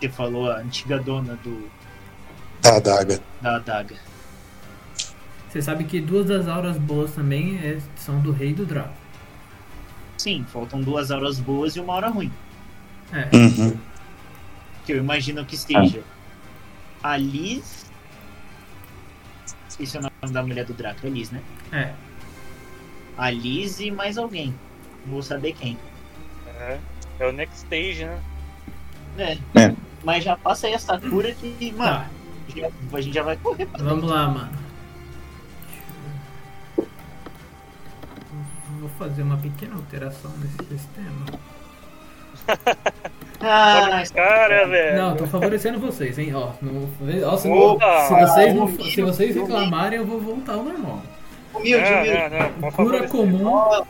Você 0.00 0.10
falou, 0.10 0.50
a 0.50 0.58
antiga 0.58 0.98
dona 0.98 1.36
do, 1.42 1.70
Da 2.60 2.76
adaga. 2.76 3.20
da 3.40 3.56
adaga. 3.56 3.96
Você 5.48 5.62
sabe 5.62 5.84
que 5.84 6.00
duas 6.02 6.26
das 6.26 6.46
auras 6.46 6.76
boas 6.76 7.12
também 7.12 7.56
é- 7.56 7.80
são 7.96 8.20
do 8.20 8.30
rei 8.30 8.52
do 8.52 8.66
Draco. 8.66 8.92
Sim, 10.18 10.44
faltam 10.52 10.82
duas 10.82 11.10
horas 11.10 11.38
boas 11.40 11.74
e 11.76 11.80
uma 11.80 11.94
hora 11.94 12.08
ruim. 12.10 12.30
É. 13.10 13.34
Uhum. 13.34 13.74
Que 14.84 14.92
eu 14.92 14.98
imagino 14.98 15.44
que 15.46 15.56
seja 15.56 16.02
a 17.02 17.16
Liz. 17.16 17.86
Esqueci 19.68 19.96
o 19.96 20.02
nome 20.02 20.32
da 20.32 20.42
mulher 20.42 20.64
do 20.66 20.74
Draco, 20.74 21.06
é 21.06 21.10
Liz, 21.10 21.30
né? 21.30 21.40
É. 21.72 21.92
A 23.16 23.30
Liz 23.30 23.80
e 23.80 23.90
mais 23.90 24.18
alguém. 24.18 24.54
Vou 25.06 25.22
saber 25.22 25.52
quem. 25.52 25.78
É, 26.58 26.78
é 27.20 27.26
o 27.28 27.32
next 27.32 27.56
stage, 27.58 28.04
né? 28.04 28.18
É. 29.18 29.38
É. 29.62 29.74
Mas 30.04 30.22
já 30.24 30.36
passa 30.36 30.66
aí 30.66 30.72
essa 30.74 30.98
cura 30.98 31.32
que, 31.32 31.72
mano, 31.72 31.90
Tá, 32.04 32.06
já- 32.54 32.70
a 32.92 33.00
gente 33.00 33.14
já 33.14 33.22
vai 33.22 33.36
correr 33.36 33.66
pra 33.66 33.82
vamos 33.82 34.08
lá, 34.10 34.28
mano. 34.28 34.52
Vou 38.80 38.88
fazer 38.98 39.22
uma 39.22 39.36
pequena 39.38 39.74
alteração 39.76 40.30
nesse 40.38 40.58
sistema. 40.68 41.26
Ah, 43.38 44.02
Cara, 44.14 44.66
velho. 44.66 44.96
Não, 44.96 45.14
tô 45.14 45.26
favorecendo 45.26 45.78
vocês, 45.78 46.18
hein? 46.18 46.34
Ó, 46.34 46.52
não, 46.62 46.88
ó 47.30 47.36
se, 47.36 47.48
Opa! 47.48 48.06
se 48.08 48.14
vocês 48.14 48.54
não, 48.54 48.66
se 48.66 49.02
vocês 49.02 49.36
reclamarem, 49.36 49.98
eu 49.98 50.06
vou 50.06 50.18
voltar 50.18 50.54
ao 50.54 50.62
normal. 50.64 51.02
Humilde, 51.56 51.90
Não, 51.90 51.98
humilde. 51.98 52.18
não. 52.60 52.70
por 52.70 52.72
Cura 52.72 53.08
comum. 53.08 53.84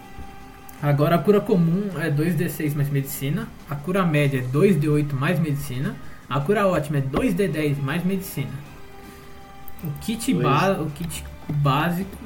Agora 0.83 1.15
a 1.17 1.19
cura 1.19 1.41
comum 1.41 1.89
é 1.99 2.11
2d6 2.11 2.75
mais 2.75 2.91
medicina. 2.91 3.49
A 3.69 3.75
cura 3.75 4.05
média 4.05 4.39
é 4.41 4.43
2d8 4.43 5.13
mais 5.15 5.39
medicina. 5.41 5.97
A 6.29 6.41
cura 6.41 6.67
ótima 6.67 6.99
é 6.99 7.01
2d10 7.01 7.81
mais 7.83 8.05
medicina. 8.05 8.53
O 9.83 9.91
kit, 10.01 10.35
ba 10.35 10.73
o 10.81 10.91
kit 10.91 11.25
básico 11.49 12.17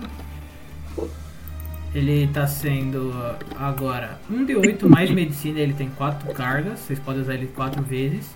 ele 1.94 2.28
tá 2.28 2.46
sendo 2.46 3.12
agora 3.58 4.18
1d8 4.30 4.88
mais 4.88 5.10
medicina, 5.10 5.58
ele 5.58 5.72
tem 5.72 5.90
4 5.90 6.32
cargas, 6.32 6.78
vocês 6.78 6.98
podem 7.00 7.22
usar 7.22 7.34
ele 7.34 7.48
4 7.48 7.82
vezes. 7.82 8.30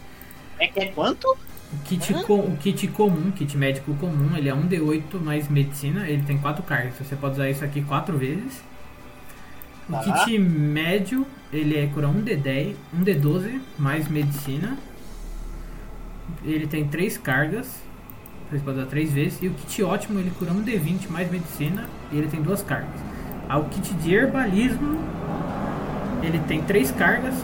É 0.59 0.67
que 0.67 0.81
é 0.81 0.87
quanto? 0.87 1.37
O 1.75 1.85
kit, 1.85 2.15
co- 2.25 2.35
o 2.37 2.57
kit 2.59 2.87
comum, 2.89 3.31
kit 3.33 3.57
médico 3.57 3.95
comum, 3.95 4.37
ele 4.37 4.49
é 4.49 4.55
1d8 4.55 5.19
mais 5.21 5.49
medicina, 5.49 6.09
ele 6.09 6.23
tem 6.23 6.39
4 6.39 6.63
cargas. 6.63 6.95
Você 6.99 7.17
pode 7.17 7.35
usar 7.35 7.51
isso 7.51 7.65
aqui 7.65 7.83
4 7.83 8.17
vezes. 8.17 8.63
O 9.89 9.93
Tá. 9.93 10.01
kit 10.25 10.39
médio, 10.39 11.27
ele 11.53 11.77
é 11.77 11.87
cura 11.87 12.09
1d10, 12.09 12.75
1d12 12.97 13.61
mais 13.79 14.09
medicina. 14.09 14.77
Ele 16.45 16.67
tem 16.67 16.87
3 16.87 17.19
cargas. 17.19 17.83
Você 18.51 18.59
pode 18.61 18.79
usar 18.79 18.87
3 18.89 19.13
vezes. 19.13 19.43
E 19.43 19.49
o 19.49 19.51
kit 19.53 19.83
ótimo, 19.83 20.19
ele 20.19 20.31
cura 20.39 20.53
1d20 20.53 21.09
mais 21.11 21.31
medicina. 21.31 21.89
E 22.13 22.17
ele 22.19 22.29
tem 22.29 22.41
2 22.41 22.63
cargas. 22.63 22.89
Ah, 23.49 23.59
o 23.59 23.65
kit 23.65 23.93
de 23.95 24.15
herbalismo, 24.15 24.99
ele 26.23 26.39
tem 26.47 26.63
3 26.63 26.91
cargas. 26.93 27.35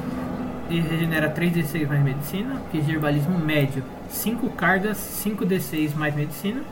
Ele 0.70 0.80
regenera 0.82 1.28
3d6 1.28 1.86
mais 1.88 2.02
medicina. 2.02 2.62
Kit 2.70 2.84
de 2.84 2.92
herbalismo 2.92 3.38
médio, 3.38 3.82
5 4.10 4.50
cargas, 4.50 4.98
5d6 4.98 5.94
mais 5.94 6.14
medicina. 6.14 6.62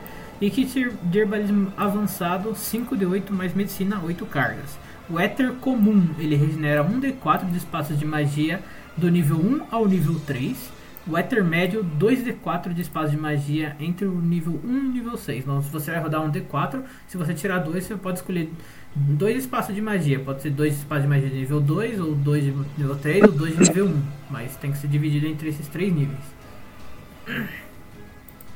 E 0.41 0.49
kit 0.49 0.91
de 1.03 1.19
herbalismo 1.19 1.73
avançado, 1.75 2.51
5d8 2.51 3.29
mais 3.31 3.53
medicina, 3.53 4.01
8 4.01 4.25
cargas. 4.25 4.77
O 5.09 5.19
éter 5.19 5.53
comum, 5.55 6.07
ele 6.17 6.35
regenera 6.35 6.83
1d4 6.83 7.49
de 7.49 7.57
espaços 7.57 7.97
de 7.97 8.05
magia 8.05 8.61
do 8.95 9.09
nível 9.09 9.37
1 9.37 9.61
ao 9.71 9.85
nível 9.87 10.19
3. 10.25 10.71
O 11.07 11.17
éter 11.17 11.43
médio, 11.43 11.83
2d4 11.99 12.73
de 12.73 12.81
espaço 12.81 13.09
de 13.09 13.17
magia 13.17 13.75
entre 13.79 14.05
o 14.05 14.21
nível 14.21 14.59
1 14.63 14.67
e 14.67 14.79
o 14.79 14.91
nível 14.91 15.17
6. 15.17 15.43
Então, 15.43 15.61
se 15.63 15.69
você 15.69 15.91
vai 15.91 15.99
rodar 15.99 16.21
um 16.21 16.31
d4, 16.31 16.83
se 17.07 17.17
você 17.17 17.33
tirar 17.33 17.59
2, 17.59 17.83
você 17.83 17.95
pode 17.95 18.19
escolher 18.19 18.51
dois 18.95 19.37
espaços 19.37 19.73
de 19.73 19.81
magia. 19.81 20.19
Pode 20.19 20.41
ser 20.41 20.51
dois 20.51 20.75
espaços 20.77 21.03
de 21.03 21.09
magia 21.09 21.29
de 21.29 21.35
nível 21.35 21.59
2, 21.59 21.99
ou 21.99 22.13
dois 22.13 22.43
de 22.43 22.53
nível 22.77 22.95
3, 22.95 23.23
ou 23.23 23.31
dois 23.31 23.57
de 23.57 23.59
nível 23.67 23.87
1. 23.87 24.01
Mas 24.29 24.55
tem 24.57 24.71
que 24.71 24.77
ser 24.77 24.87
dividido 24.87 25.25
entre 25.25 25.49
esses 25.49 25.67
três 25.67 25.91
níveis. 25.91 26.38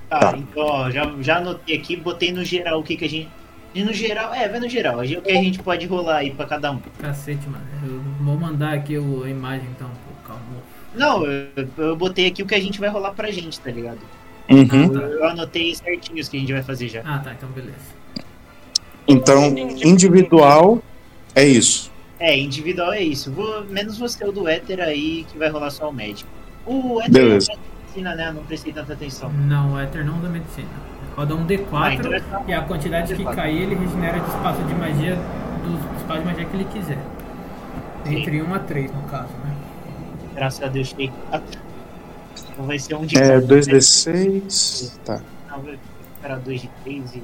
Tá, 0.10 0.20
Tá. 0.20 0.38
então, 0.38 0.64
ó, 0.64 0.90
já, 0.92 1.12
já 1.22 1.38
anotei 1.38 1.76
aqui, 1.76 1.96
botei 1.96 2.32
no 2.32 2.44
geral 2.46 2.80
o 2.80 2.84
que, 2.84 2.96
que 2.96 3.06
a 3.06 3.10
gente. 3.10 3.30
E 3.74 3.84
no 3.84 3.92
geral, 3.92 4.32
é, 4.34 4.48
vai 4.48 4.60
no 4.60 4.70
geral. 4.70 5.00
O 5.00 5.22
que 5.22 5.32
a 5.32 5.36
gente 5.42 5.58
pode 5.64 5.86
rolar 5.88 6.18
aí 6.18 6.30
pra 6.32 6.46
cada 6.46 6.72
um. 6.72 6.80
Cacete, 7.00 7.48
mano. 7.50 7.64
Eu 7.84 8.00
vou 8.24 8.38
mandar 8.38 8.74
aqui 8.74 8.98
o- 8.98 9.24
a 9.24 9.30
imagem 9.30 9.68
então 9.76 9.90
pro 9.90 10.28
Calmo. 10.36 10.62
Não, 10.94 11.26
eu, 11.26 11.48
eu 11.78 11.96
botei 11.96 12.28
aqui 12.28 12.44
o 12.44 12.46
que 12.46 12.54
a 12.54 12.60
gente 12.62 12.80
vai 12.80 12.90
rolar 12.90 13.14
pra 13.14 13.32
gente, 13.32 13.60
tá 13.60 13.72
ligado? 13.72 13.98
Uhum. 14.52 14.94
Eu, 14.94 15.02
eu 15.02 15.26
anotei 15.26 15.74
certinho 15.74 16.20
os 16.22 16.30
que 16.30 16.38
a 16.38 16.40
gente 16.40 16.54
vai 16.54 16.62
fazer 16.62 16.88
já. 16.90 17.02
Ah, 17.04 17.18
tá, 17.18 17.34
então 17.34 17.50
beleza. 17.50 17.74
Então, 19.08 19.48
individual 19.84 20.84
é 21.34 21.44
isso. 21.44 21.92
É, 22.20 22.38
individual 22.38 22.94
é 22.94 23.02
isso. 23.02 23.32
Vou, 23.32 23.64
menos 23.66 23.98
você, 23.98 24.24
o 24.24 24.32
do 24.32 24.48
Éter 24.48 24.80
aí, 24.80 25.26
que 25.32 25.38
vai 25.38 25.50
rolar 25.50 25.72
só 25.72 25.90
o 25.90 25.94
médico. 25.94 26.30
O 26.66 27.02
Éter 27.02 27.12
Beleza. 27.12 27.52
é 27.52 27.56
medicina, 27.94 28.16
né? 28.16 28.32
Não 28.32 28.44
prestei 28.44 28.74
tanta 28.74 28.94
atenção. 28.94 29.32
Não, 29.32 29.74
o 29.74 29.82
Ether 29.82 30.06
não 30.06 30.18
usa 30.18 30.30
medicina. 30.30 30.68
Roda 31.16 31.36
um 31.36 31.46
D4 31.46 31.68
Ah, 31.74 31.94
então 31.94 32.14
é 32.14 32.22
e 32.48 32.54
a 32.54 32.62
quantidade 32.64 33.16
que 33.16 33.24
D4. 33.24 33.36
cair 33.36 33.62
ele 33.62 33.76
regenera 33.76 34.20
de 34.20 34.28
espaço 34.28 34.64
de 34.64 34.74
magia 34.74 35.16
dos 35.64 35.80
espaços 36.02 36.24
de 36.24 36.30
magia 36.30 36.46
que 36.46 36.56
ele 36.56 36.66
quiser. 36.66 36.98
Sim. 38.06 38.18
Entre 38.18 38.42
1 38.42 38.54
a 38.54 38.60
3 38.60 38.92
no 38.92 39.04
caso, 39.04 39.32
né? 39.46 39.56
Graças 40.34 40.64
a 40.64 40.68
Deus, 40.68 40.88
cheguei. 40.88 41.12
Então 41.32 42.66
vai 42.66 42.80
ser 42.80 42.96
um 42.96 43.06
de 43.06 43.16
É 43.18 43.20
cada, 43.22 43.40
né? 43.40 43.48
2d6. 43.48 44.98
Tá. 45.06 45.22
Não, 45.50 45.64
Era 46.24 46.38
dois 46.38 46.62
de 46.62 46.70
três 46.84 47.16
e. 47.16 47.24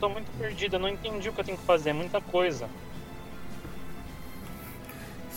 Tô 0.00 0.08
muito 0.08 0.26
perdido, 0.38 0.76
eu 0.76 0.80
não 0.80 0.88
entendi 0.88 1.28
o 1.28 1.32
que 1.32 1.40
eu 1.40 1.44
tenho 1.44 1.58
que 1.58 1.64
fazer, 1.64 1.90
é 1.90 1.92
muita 1.92 2.20
coisa. 2.20 2.66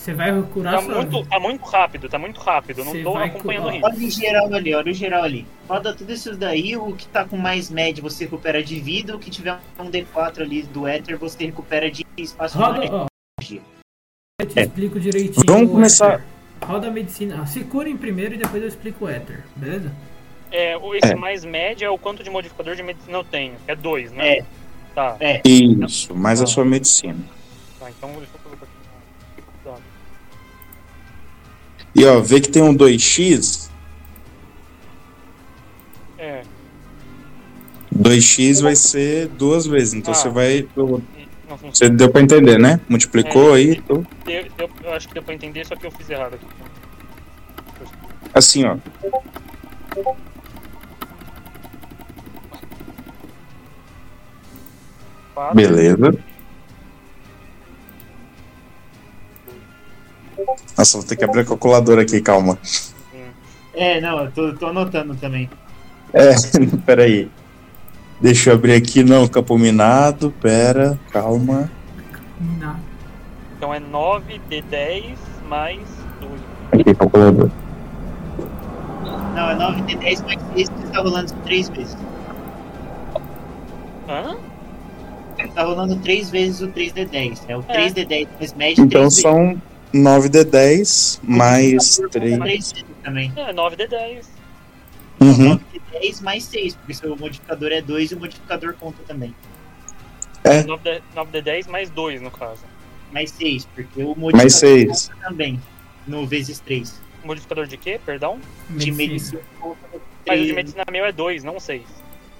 Você 0.00 0.14
vai 0.14 0.32
curar 0.44 0.76
Tá 0.76 0.82
sua 0.82 0.94
muito, 0.94 1.26
tá 1.28 1.38
muito 1.38 1.62
rápido, 1.66 2.08
tá 2.08 2.18
muito 2.18 2.40
rápido, 2.40 2.82
não 2.82 2.92
Você 2.92 3.02
tô 3.02 3.14
acompanhando 3.18 3.66
o 3.66 3.68
ritmo. 3.68 3.86
Olha 3.86 3.98
o 3.98 4.10
geral 4.10 4.54
ali, 4.54 4.74
olha 4.74 4.90
o 4.90 4.94
geral 4.94 5.22
ali. 5.24 5.46
Roda 5.68 5.94
tudo 5.94 6.10
isso 6.10 6.34
daí, 6.34 6.74
o 6.74 6.94
que 6.96 7.06
tá 7.06 7.26
com 7.26 7.36
mais 7.36 7.68
média 7.68 8.02
você 8.02 8.24
recupera 8.24 8.62
de 8.62 8.80
vida, 8.80 9.14
o 9.14 9.18
que 9.18 9.28
tiver 9.30 9.58
um 9.78 9.90
D4 9.90 10.40
ali 10.40 10.62
do 10.62 10.86
Éter 10.86 11.18
você 11.18 11.44
recupera 11.44 11.90
de 11.90 12.06
espaço 12.16 12.56
de 12.56 12.64
Roda, 12.64 12.80
ó. 12.90 13.06
Eu 14.40 14.46
te 14.46 14.58
É. 14.58 14.62
explico 14.62 14.98
direitinho. 14.98 15.44
Vamos 15.46 15.70
começar-. 15.70 16.24
Roda 16.64 16.88
a 16.88 16.90
medicina. 16.90 17.44
Se 17.44 17.60
curem 17.64 17.94
primeiro 17.94 18.34
e 18.34 18.38
depois 18.38 18.62
eu 18.62 18.68
explico 18.70 19.04
o 19.04 19.10
Ether, 19.10 19.44
beleza? 19.54 19.92
É, 20.50 20.78
o- 20.78 20.94
esse 20.94 21.12
É. 21.12 21.14
mais 21.14 21.44
médio 21.44 21.84
é 21.84 21.90
o 21.90 21.98
quanto 21.98 22.24
de 22.24 22.30
modificador 22.30 22.74
de 22.74 22.82
medicina 22.82 23.18
eu 23.18 23.24
tenho. 23.24 23.52
É 23.68 23.76
dois, 23.76 24.10
né? 24.12 24.38
É. 24.38 24.44
Tá, 24.94 25.16
É, 25.20 25.42
Isso, 25.46 26.14
mais 26.14 26.40
a 26.40 26.46
sua 26.46 26.64
medicina. 26.64 27.18
tá, 27.78 27.90
então 27.90 28.10
deixa 28.12 28.32
eu 28.34 28.49
E 31.94 32.04
ó, 32.04 32.20
vê 32.20 32.40
que 32.40 32.48
tem 32.50 32.62
um 32.62 32.74
2x. 32.74 33.68
É, 36.18 36.42
2x 37.94 38.60
vai 38.62 38.76
ser 38.76 39.28
duas 39.28 39.66
vezes. 39.66 39.94
Então 39.94 40.12
Ah. 40.12 40.16
você 40.16 40.28
vai. 40.28 40.68
Você 41.72 41.88
deu 41.88 42.10
pra 42.10 42.20
entender, 42.22 42.58
né? 42.58 42.80
Multiplicou 42.88 43.54
É. 43.54 43.58
aí. 43.58 43.70
então- 43.78 44.06
Deu- 44.24 44.46
deu- 44.56 44.70
eu 44.84 44.92
acho 44.94 45.08
que 45.08 45.14
deu 45.14 45.22
pra 45.22 45.34
entender, 45.34 45.66
só 45.66 45.74
que 45.74 45.86
eu 45.86 45.90
fiz 45.90 46.08
errado 46.08 46.34
aqui. 46.34 46.46
Assim, 48.32 48.64
ó. 48.64 48.76
Beleza. 55.54 56.12
Nossa, 60.76 60.98
vou 60.98 61.06
ter 61.06 61.16
que 61.16 61.24
abrir 61.24 61.40
a 61.40 61.44
calculadora 61.44 62.02
aqui, 62.02 62.20
calma. 62.20 62.58
é, 63.74 64.00
não, 64.00 64.24
eu 64.24 64.30
tô, 64.32 64.52
tô 64.54 64.66
anotando 64.66 65.14
também. 65.16 65.48
É, 66.12 66.30
peraí. 66.86 67.30
Deixa 68.20 68.50
eu 68.50 68.54
abrir 68.54 68.74
aqui, 68.74 69.02
não, 69.02 69.26
campo 69.26 69.56
minado, 69.56 70.30
pera, 70.40 70.98
calma. 71.10 71.70
Nada. 72.58 72.78
Então 73.56 73.74
é 73.74 73.80
9 73.80 74.40
de 74.48 74.62
10 74.62 75.18
mais 75.48 75.80
2. 76.20 76.32
Aqui, 76.72 76.94
calculadora. 76.94 77.50
Não, 79.34 79.50
é 79.50 79.54
9 79.54 79.82
de 79.82 79.96
10 79.96 80.22
mais 80.22 80.38
6 80.54 80.68
que 80.68 80.90
tá 80.92 81.00
rolando 81.02 81.26
isso 81.26 81.36
três 81.44 81.68
vezes. 81.68 81.96
Hã? 84.08 84.36
Tá 85.54 85.64
rolando 85.64 85.96
três 85.96 86.30
vezes 86.30 86.60
o 86.60 86.68
3 86.68 86.92
de 86.92 87.04
10. 87.06 87.42
É 87.48 87.56
o 87.56 87.60
É. 87.68 87.72
3 87.72 87.94
de 87.94 88.04
10 88.04 88.28
mais 88.38 88.54
média 88.54 88.82
Então 88.82 89.00
três 89.08 89.22
vezes. 89.22 89.58
São 89.92 90.00
9d10 90.02 91.18
mais 91.22 91.96
Conta 91.96 92.08
3. 92.10 92.38
três 92.38 92.72
vezes 92.72 92.84
também. 93.02 93.32
É, 93.36 93.52
9d10. 93.52 94.24
Uhum. 95.20 95.48
9 95.50 95.64
de 95.72 95.80
10 96.00 96.20
mais 96.22 96.44
6, 96.44 96.74
porque 96.76 96.94
seu 96.94 97.14
modificador 97.16 97.70
é 97.72 97.82
2 97.82 98.10
e 98.10 98.14
o 98.14 98.18
modificador 98.18 98.74
conta 98.74 99.02
também. 99.06 99.34
É. 100.44 100.62
9D, 100.62 101.02
9d10 101.14 101.68
mais 101.68 101.90
2, 101.90 102.22
no 102.22 102.30
caso. 102.30 102.62
Mais 103.12 103.30
6, 103.32 103.66
porque 103.74 104.02
o 104.02 104.14
modificador 104.16 104.36
Mais 104.36 104.54
6. 104.54 105.08
conta 105.08 105.28
também. 105.28 105.60
No 106.06 106.26
vezes 106.26 106.58
3. 106.60 107.00
Modificador 107.22 107.66
de 107.66 107.76
quê? 107.76 108.00
Perdão? 108.06 108.38
De 108.70 108.90
Medicina. 108.90 109.40
Mas 109.60 109.70
o 109.70 109.76
de 109.94 110.00
3. 110.24 110.54
medicina 110.54 110.84
meu 110.90 111.04
é 111.04 111.12
2, 111.12 111.44
não 111.44 111.60
6. 111.60 111.82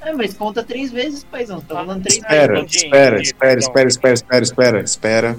É, 0.01 0.15
mas 0.15 0.33
conta 0.33 0.63
3 0.63 0.91
vezes, 0.91 1.23
paizão. 1.25 1.61
Tá 1.61 1.75
Ah, 1.75 1.85
falando 1.85 2.03
3 2.03 2.17
Espera, 2.17 2.59
entendi, 2.61 2.77
espera, 2.79 3.07
entendi, 3.17 3.23
espera, 3.27 3.51
perdão. 3.51 3.59
espera, 3.61 3.89
espera, 3.89 4.15
espera, 4.15 4.43
espera, 4.45 4.81
espera. 4.81 5.39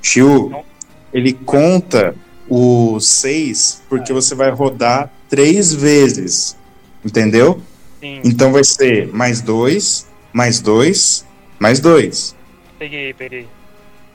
Shiu, 0.00 0.48
Não. 0.50 0.64
Ele 1.12 1.32
conta 1.32 2.14
o 2.48 2.98
6 3.00 3.82
porque 3.88 4.12
você 4.12 4.34
vai 4.34 4.50
rodar 4.50 5.10
três 5.28 5.74
vezes. 5.74 6.56
Entendeu? 7.04 7.60
Sim, 8.00 8.20
Então 8.24 8.52
vai 8.52 8.64
ser 8.64 9.08
mais 9.12 9.40
2, 9.40 10.06
mais 10.32 10.60
2, 10.60 11.26
mais 11.58 11.80
2. 11.80 12.34
peguei, 12.78 13.12
peguei. 13.14 13.46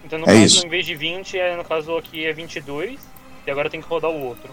Então 0.06 0.20
no 0.20 0.26
É 0.26 0.34
caso, 0.34 0.45
isso. 0.45 0.65
em 0.65 0.70
vez 0.70 0.86
de 0.86 0.95
20, 0.95 1.38
é, 1.38 1.56
no 1.56 1.64
caso 1.64 1.95
aqui 1.98 2.26
é 2.26 2.34
22. 2.34 2.99
E 3.45 3.52
agora 3.52 3.70
tem 3.70 3.82
que 3.82 3.88
rodar 3.88 4.10
o 4.11 4.22
outro. 4.22 4.49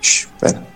Espera. 0.00 0.66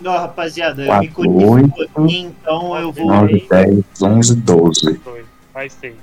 Não, 0.00 0.12
rapaziada, 0.12 0.82
eu 0.82 0.86
Quatro, 0.86 1.02
me 1.08 1.08
conheço 1.14 1.52
um 1.52 1.68
pouquinho, 1.68 2.34
então 2.40 2.78
eu 2.78 2.90
vou. 2.92 3.06
9, 3.06 3.46
10, 3.50 3.84
11, 4.02 4.34
12. 4.36 4.92
2, 5.04 5.24
mais 5.54 5.72
6. 5.74 5.94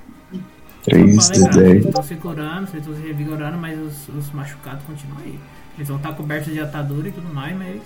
3 0.88 1.24
Só 1.24 1.34
de 1.34 1.40
pra 1.40 1.50
lembrar, 1.50 1.64
10. 1.64 1.70
Eles 1.72 1.86
estão 1.86 2.04
se 2.04 2.16
curando, 2.16 2.70
eles 2.72 2.74
estão 2.76 2.96
se 2.96 3.02
revigorando, 3.02 3.58
mas 3.58 3.80
os, 3.80 4.08
os 4.10 4.32
machucados 4.32 4.84
continuam 4.86 5.20
aí. 5.24 5.40
Eles 5.78 5.88
vão 5.88 5.98
estar 5.98 6.14
cobertos 6.14 6.52
de 6.54 6.60
atadura 6.60 7.10
e 7.10 7.12
tudo 7.12 7.34
mais, 7.34 7.56
mas 7.58 7.82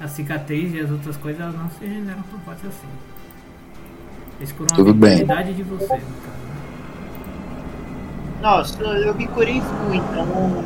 a 0.00 0.06
cicatriz 0.08 0.72
e 0.72 0.80
as 0.80 0.90
outras 0.90 1.16
coisas 1.16 1.40
elas 1.40 1.54
não 1.54 1.68
se 1.70 1.84
regeneram 1.84 2.22
tão 2.30 2.38
fácil 2.40 2.68
assim. 2.68 2.86
Eles 4.38 4.52
curam 4.52 4.76
Tudo 4.76 4.90
a 4.90 4.92
vitalidade 4.92 5.52
de 5.54 5.62
você, 5.64 5.84
no 5.84 5.88
caso. 5.88 6.36
né? 6.46 6.54
Nossa, 8.40 8.82
eu 8.82 9.14
me 9.14 9.26
curei 9.26 9.60
full, 9.60 9.94
então. 9.94 10.64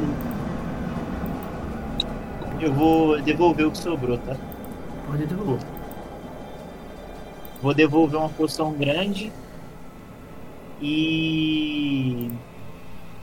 Eu 2.60 2.72
vou 2.72 3.20
devolver 3.22 3.66
o 3.66 3.70
que 3.72 3.78
sobrou, 3.78 4.18
tá? 4.18 4.36
Pode 5.06 5.26
devolver. 5.26 5.66
Vou 7.62 7.74
devolver 7.74 8.20
uma 8.20 8.28
poção 8.28 8.72
grande. 8.72 9.32
E. 10.82 12.30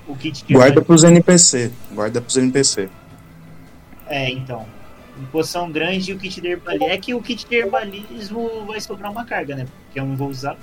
O 0.07 0.15
kit 0.15 0.45
de 0.45 0.53
Guarda 0.53 0.81
pros 0.81 1.03
NPC. 1.03 1.71
Guarda 1.91 2.21
pros 2.21 2.37
NPC. 2.37 2.89
É, 4.07 4.29
então. 4.31 4.65
Poção 5.31 5.69
grande 5.69 6.11
e 6.11 6.13
o 6.13 6.17
kit 6.17 6.39
de 6.39 6.47
herbalismo. 6.47 6.87
É 6.87 6.97
que 6.97 7.13
o 7.13 7.21
kit 7.21 7.45
de 7.45 7.55
herbalismo 7.55 8.65
vai 8.65 8.79
sobrar 8.79 9.11
uma 9.11 9.25
carga, 9.25 9.55
né? 9.55 9.67
Porque 9.85 9.99
eu 9.99 10.05
não 10.05 10.15
vou 10.15 10.29
usar. 10.29 10.57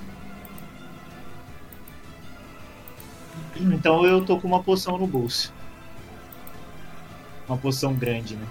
Então 3.54 4.04
eu 4.06 4.24
tô 4.24 4.38
com 4.38 4.48
uma 4.48 4.62
poção 4.62 4.96
no 4.96 5.06
bolso. 5.06 5.52
Uma 7.46 7.58
poção 7.58 7.94
grande, 7.94 8.36
né? 8.36 8.46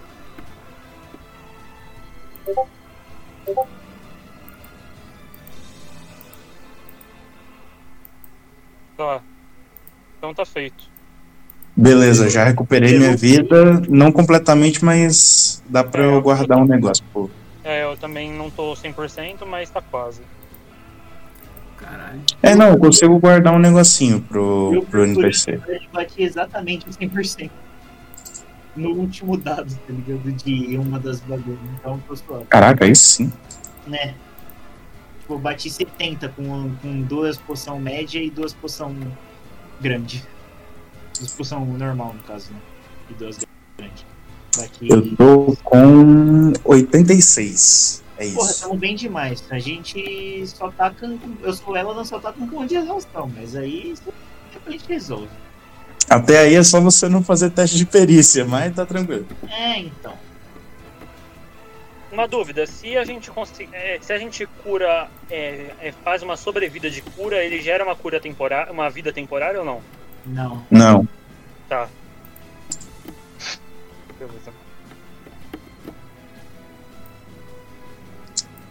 Tá. 8.97 9.21
Então 10.17 10.33
tá 10.33 10.45
feito. 10.45 10.95
Beleza, 11.75 12.29
já 12.29 12.43
recuperei 12.45 12.97
minha 12.97 13.15
vida. 13.15 13.81
Não 13.89 14.11
completamente, 14.11 14.83
mas 14.83 15.61
dá 15.67 15.83
pra 15.83 16.03
eu 16.03 16.21
guardar 16.21 16.57
um 16.57 16.65
negócio. 16.65 17.03
Pô. 17.11 17.29
É, 17.63 17.83
eu 17.83 17.97
também 17.97 18.31
não 18.31 18.49
tô 18.49 18.73
100%, 18.73 19.45
mas 19.45 19.69
tá 19.69 19.81
quase. 19.81 20.21
Caralho. 21.77 22.21
É, 22.41 22.55
não, 22.55 22.69
eu 22.69 22.77
consigo 22.77 23.19
guardar 23.19 23.53
um 23.53 23.59
negocinho 23.59 24.21
pro, 24.21 24.71
Eu 24.73 24.83
pro 24.83 25.05
NPC. 25.05 25.59
Eu 25.67 25.79
bati 25.91 26.23
exatamente 26.23 26.87
o 26.87 26.91
100%. 26.91 27.49
No 28.75 28.89
último 28.91 29.37
dado, 29.37 29.73
tá 29.87 29.93
ligado? 29.93 30.31
De 30.31 30.77
uma 30.77 30.99
das 30.99 31.19
bagulhas. 31.21 31.59
Então. 31.79 31.99
Caraca, 32.49 32.85
aí 32.85 32.95
sim. 32.95 33.31
né? 33.87 34.15
Tipo, 35.25 35.33
eu 35.33 35.39
bati 35.39 35.71
70 35.71 36.29
com, 36.29 36.75
com 36.75 37.01
duas 37.01 37.35
poção 37.35 37.79
média 37.79 38.21
e 38.21 38.29
duas 38.29 38.53
poção 38.53 38.95
grande. 39.81 40.23
Duas 41.17 41.31
poção 41.31 41.65
normal, 41.65 42.13
no 42.13 42.21
caso, 42.21 42.51
né? 42.53 42.59
E 43.09 43.13
duas 43.15 43.39
grandes. 43.75 44.05
Bati. 44.55 44.87
Eu 44.87 45.15
tô 45.15 45.57
com 45.63 46.53
86. 46.63 48.03
É 48.19 48.29
Porra, 48.29 48.45
isso. 48.45 48.51
estamos 48.51 48.77
bem 48.77 48.95
demais. 48.95 49.43
A 49.49 49.57
gente 49.57 50.45
só 50.45 50.69
tá 50.69 50.91
com. 50.91 51.17
Eu 51.41 51.53
sou 51.53 51.75
ela, 51.75 51.95
não 51.95 52.05
só 52.05 52.19
tá 52.19 52.31
com 52.31 52.47
ponto 52.47 52.67
de 52.67 52.75
exaustão, 52.75 53.27
mas 53.35 53.55
aí 53.55 53.95
a 54.63 54.69
gente 54.69 54.87
resolve. 54.87 55.27
Até 56.07 56.37
aí 56.37 56.53
é 56.53 56.63
só 56.63 56.79
você 56.79 57.09
não 57.09 57.23
fazer 57.23 57.49
teste 57.49 57.77
de 57.77 57.85
perícia, 57.87 58.45
mas 58.45 58.75
tá 58.75 58.85
tranquilo. 58.85 59.25
É, 59.49 59.79
então. 59.79 60.13
Uma 62.15 62.29
dúvida, 62.29 62.65
se 62.65 62.95
a 62.95 63.03
gente 63.03 63.29
conseguir. 63.29 63.69
se 63.99 64.13
a 64.13 64.17
gente 64.17 64.45
cura. 64.63 65.09
é, 65.29 65.65
é, 65.81 65.91
faz 65.91 66.23
uma 66.23 66.37
sobrevida 66.37 66.89
de 66.89 67.01
cura, 67.01 67.43
ele 67.43 67.61
gera 67.61 67.83
uma 67.83 67.93
cura 67.93 68.21
temporária. 68.21 68.71
uma 68.71 68.89
vida 68.89 69.11
temporária 69.11 69.59
ou 69.59 69.65
não? 69.65 69.81
Não. 70.25 70.65
Não. 70.71 71.07
Tá. 71.67 71.89
Beleza. 74.17 74.53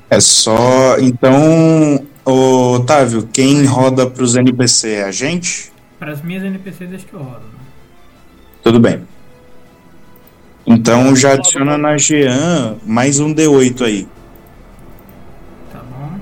É 0.09 0.21
só. 0.21 0.99
Então, 0.99 2.07
Otávio, 2.25 3.29
quem 3.31 3.67
roda 3.67 4.09
pros 4.09 4.37
NPC 4.37 4.89
é 4.89 5.05
a 5.05 5.13
gente? 5.13 5.71
Para 5.99 6.13
as 6.13 6.23
minhas 6.23 6.45
NPCs 6.45 6.95
acho 6.95 7.05
que 7.05 7.13
eu 7.13 7.23
rodo, 7.23 7.45
né? 7.45 7.61
Tudo 8.63 8.81
bem. 8.81 9.03
Então 10.67 11.15
já 11.15 11.33
adiciona 11.33 11.77
na 11.77 11.97
Jean 11.99 12.77
mais 12.85 13.21
um 13.21 13.35
D8 13.35 13.83
aí. 13.83 14.09
Tá 15.71 15.81
bom. 15.81 16.19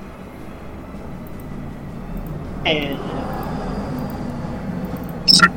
É. 2.65 2.95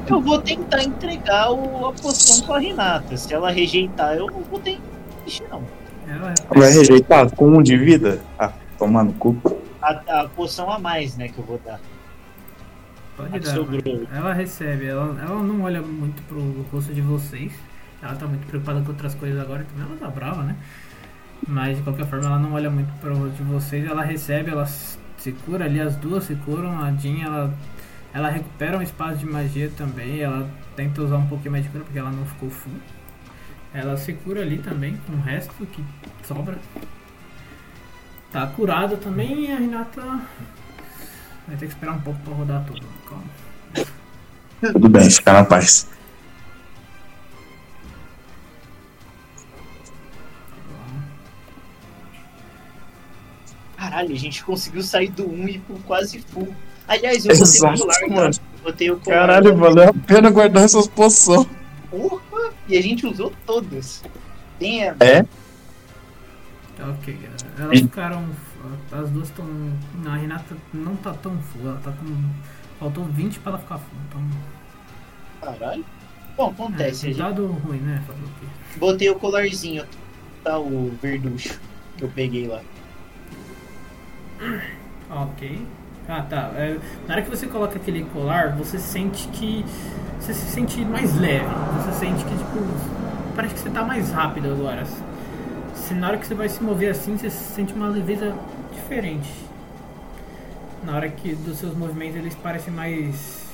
Eu 0.08 0.20
vou 0.20 0.40
tentar 0.40 0.84
entregar 0.84 1.50
o, 1.50 1.88
a 1.88 1.92
poção 1.92 2.46
pra 2.46 2.60
Renata. 2.60 3.16
Se 3.16 3.34
ela 3.34 3.50
rejeitar, 3.50 4.14
eu 4.14 4.26
não 4.26 4.40
vou 4.42 4.60
ter 4.60 4.78
que 5.26 5.42
não. 5.50 5.64
Ela 6.08 6.34
Vai 6.48 6.70
rejeitar 6.70 7.28
com 7.34 7.48
um 7.48 7.62
de 7.62 7.76
vida? 7.76 8.20
Ah, 8.38 8.52
tomando 8.78 9.12
cu. 9.14 9.36
A, 9.82 10.20
a 10.20 10.28
poção 10.28 10.70
a 10.70 10.78
mais, 10.78 11.16
né, 11.16 11.28
que 11.28 11.38
eu 11.38 11.44
vou 11.44 11.60
dar. 11.64 11.80
pode 13.16 13.40
dar. 13.40 13.52
sobrou. 13.52 14.06
Ela 14.14 14.32
recebe, 14.32 14.86
ela, 14.86 15.20
ela 15.20 15.42
não 15.42 15.62
olha 15.62 15.82
muito 15.82 16.22
pro 16.22 16.40
rosto 16.72 16.94
de 16.94 17.00
vocês. 17.00 17.52
Ela 18.02 18.14
tá 18.14 18.26
muito 18.26 18.46
preocupada 18.46 18.80
com 18.82 18.88
outras 18.88 19.14
coisas 19.14 19.40
agora, 19.40 19.64
também 19.64 19.86
ela 19.86 19.96
tá 19.96 20.08
brava, 20.08 20.42
né? 20.42 20.56
Mas 21.46 21.76
de 21.76 21.82
qualquer 21.82 22.06
forma 22.06 22.26
ela 22.26 22.38
não 22.38 22.52
olha 22.52 22.70
muito 22.70 22.90
rosto 23.06 23.36
de 23.36 23.42
vocês. 23.42 23.84
Ela 23.84 24.02
recebe, 24.02 24.50
ela 24.50 24.66
se 24.66 25.32
cura 25.44 25.64
ali, 25.64 25.80
as 25.80 25.96
duas 25.96 26.24
se 26.24 26.34
curam. 26.36 26.82
A 26.82 26.92
Jean, 26.92 27.24
ela, 27.24 27.54
ela 28.12 28.30
recupera 28.30 28.78
um 28.78 28.82
espaço 28.82 29.18
de 29.18 29.26
magia 29.26 29.70
também. 29.76 30.20
Ela 30.20 30.48
tenta 30.74 31.02
usar 31.02 31.16
um 31.16 31.26
pouquinho 31.26 31.52
mais 31.52 31.64
de 31.64 31.70
cura 31.70 31.84
porque 31.84 31.98
ela 31.98 32.10
não 32.10 32.24
ficou 32.26 32.50
full. 32.50 32.72
Ela 33.72 33.96
se 33.96 34.12
cura 34.12 34.40
ali 34.40 34.58
também 34.58 34.96
com 35.06 35.12
o 35.12 35.20
resto 35.20 35.54
que 35.66 35.84
sobra. 36.24 36.58
Tá 38.32 38.46
curada 38.46 38.96
também 38.96 39.46
e 39.46 39.52
a 39.52 39.56
Renata 39.56 40.02
vai 41.46 41.56
ter 41.56 41.66
que 41.66 41.72
esperar 41.72 41.92
um 41.92 42.00
pouco 42.00 42.18
pra 42.20 42.34
rodar 42.34 42.64
tudo. 42.64 42.86
Calma. 43.08 43.24
Tudo 44.72 44.88
bem, 44.88 45.10
fica 45.10 45.32
na 45.32 45.44
paz. 45.44 45.88
Caralho, 53.76 54.12
a 54.14 54.18
gente 54.18 54.42
conseguiu 54.44 54.82
sair 54.82 55.08
do 55.10 55.28
1 55.28 55.48
e 55.48 55.50
ir 55.56 55.58
pro 55.60 55.76
quase 55.80 56.20
full. 56.20 56.54
Aliás, 56.88 57.24
eu 57.26 57.32
botei 57.32 57.42
Exato, 57.42 57.74
o 57.74 57.78
colar, 57.86 58.08
mano. 58.08 58.34
tá? 58.34 58.40
Eu 58.58 58.62
Botei 58.72 58.90
o 58.90 58.96
colar. 59.00 59.16
Caralho, 59.18 59.56
valeu 59.56 59.88
a 59.88 59.92
pena 59.92 60.30
guardar 60.30 60.64
essas 60.64 60.86
poções. 60.88 61.46
Porra! 61.90 62.52
E 62.68 62.76
a 62.76 62.82
gente 62.82 63.06
usou 63.06 63.32
todas. 63.44 64.02
Tem 64.58 64.88
a... 64.88 64.96
É? 65.00 65.22
Tá 66.76 66.88
ok. 66.88 67.18
Elas 67.58 67.80
ficaram. 67.80 68.24
As 68.92 69.10
duas 69.10 69.28
estão. 69.28 69.44
A 70.06 70.16
Renata 70.16 70.56
não 70.74 70.96
tá 70.96 71.12
tão 71.14 71.38
full, 71.38 71.68
ela 71.68 71.80
tá 71.82 71.92
com. 71.92 72.30
Faltou 72.80 73.04
20 73.04 73.38
pra 73.40 73.52
ela 73.52 73.58
ficar 73.60 73.78
full. 73.78 73.98
Então. 74.08 74.22
Caralho. 75.40 75.84
Bom, 76.36 76.48
É, 76.48 76.50
acontece. 76.50 77.06
gente- 77.08 77.18
dado 77.18 77.46
ruim, 77.46 77.78
né? 77.78 78.02
Botei 78.76 79.08
o 79.08 79.14
colarzinho, 79.14 79.84
tá? 80.44 80.58
O 80.58 80.94
verducho 81.00 81.58
que 81.96 82.04
eu 82.04 82.08
peguei 82.08 82.46
lá. 82.46 82.60
Ok. 85.10 85.66
Ah, 86.08 86.22
tá. 86.22 86.52
É, 86.54 86.78
na 87.06 87.14
hora 87.14 87.22
que 87.22 87.30
você 87.30 87.46
coloca 87.46 87.76
aquele 87.76 88.04
colar, 88.04 88.54
você 88.56 88.78
sente 88.78 89.28
que. 89.28 89.64
Você 90.20 90.32
se 90.32 90.46
sente 90.46 90.84
mais 90.84 91.16
leve. 91.16 91.46
Você 91.76 92.06
sente 92.06 92.24
que, 92.24 92.30
tipo. 92.30 93.34
Parece 93.34 93.54
que 93.54 93.60
você 93.60 93.70
tá 93.70 93.84
mais 93.84 94.10
rápido 94.12 94.50
agora. 94.50 94.84
Se 95.74 95.94
na 95.94 96.08
hora 96.08 96.18
que 96.18 96.26
você 96.26 96.34
vai 96.34 96.48
se 96.48 96.62
mover 96.62 96.90
assim, 96.90 97.16
você 97.16 97.30
sente 97.30 97.72
uma 97.72 97.88
leveza 97.88 98.34
diferente. 98.72 99.30
Na 100.84 100.96
hora 100.96 101.08
que 101.08 101.34
dos 101.34 101.58
seus 101.58 101.76
movimentos 101.76 102.16
eles 102.16 102.34
parecem 102.34 102.72
mais 102.72 103.44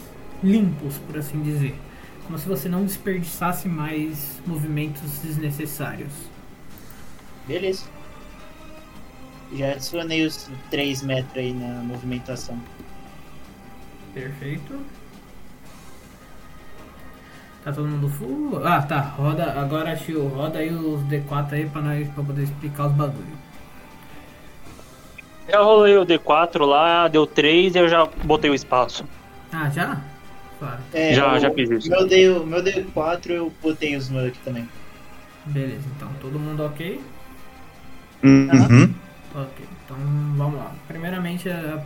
limpos, 0.43 0.99
por 0.99 1.19
assim 1.19 1.41
dizer. 1.43 1.75
Como 2.27 2.39
se 2.39 2.49
você 2.49 2.69
não 2.69 2.85
desperdiçasse 2.85 3.69
mais 3.69 4.41
movimentos 4.47 5.19
desnecessários. 5.23 6.13
Beleza. 7.47 7.85
Já 9.57 9.73
adicionei 9.73 10.25
os 10.25 10.49
3 10.71 11.03
metros 11.03 11.37
aí 11.37 11.53
na 11.53 11.83
movimentação. 11.83 12.59
Perfeito. 14.15 14.79
Tá 17.65 17.73
todo 17.73 17.87
mundo 17.87 18.09
full? 18.09 18.61
Ah, 18.67 18.83
tá. 18.83 18.99
Roda 19.01 19.53
agora, 19.61 19.95
Shio. 19.97 20.27
Roda 20.29 20.59
aí 20.59 20.71
os 20.75 21.01
D4 21.03 21.53
aí 21.53 21.67
pra, 21.69 21.81
nós, 21.81 22.09
pra 22.09 22.25
poder 22.25 22.43
explicar 22.43 22.87
os 22.87 22.93
bagulho. 22.93 23.43
Eu 25.49 25.65
rolei 25.65 25.97
o 25.97 26.05
D4 26.07 26.65
lá, 26.65 27.09
deu 27.09 27.27
3 27.27 27.75
e 27.75 27.79
eu 27.79 27.89
já 27.89 28.07
botei 28.25 28.51
o 28.51 28.55
espaço. 28.55 29.05
Ah, 29.53 29.69
já? 29.69 30.01
Claro. 30.59 30.79
É, 30.93 31.13
Já- 31.15 31.35
o- 31.35 31.39
já 31.39 31.51
fiz 31.51 31.71
isso. 31.71 31.91
Meu, 31.91 32.07
D, 32.07 32.29
meu 32.41 32.63
D4 32.63 33.31
eu 33.31 33.53
botei 33.63 33.97
os 33.97 34.09
meus 34.09 34.29
aqui 34.29 34.39
também. 34.45 34.69
Beleza, 35.47 35.83
então 35.97 36.09
todo 36.21 36.39
mundo 36.39 36.65
ok? 36.65 37.01
Uhum. 38.25 38.95
Ok, 39.35 39.67
então 39.85 39.97
vamos 40.37 40.59
lá. 40.59 40.75
Primeiramente, 40.87 41.49
a, 41.49 41.83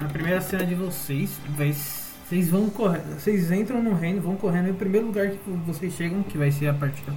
a, 0.00 0.04
a 0.04 0.08
primeira 0.08 0.40
cena 0.40 0.64
de 0.64 0.74
vocês 0.74 1.38
vai. 1.50 1.72
Vocês 1.72 2.48
vão 2.48 2.70
correr. 2.70 3.02
Vocês 3.18 3.52
entram 3.52 3.82
no 3.82 3.92
reino, 3.92 4.22
vão 4.22 4.36
correndo. 4.36 4.68
E 4.68 4.70
o 4.70 4.74
primeiro 4.74 5.08
lugar 5.08 5.28
que 5.28 5.50
vocês 5.66 5.92
chegam, 5.92 6.22
que 6.22 6.38
vai 6.38 6.50
ser 6.50 6.68
a 6.68 6.74
partir 6.74 7.02
do 7.04 7.14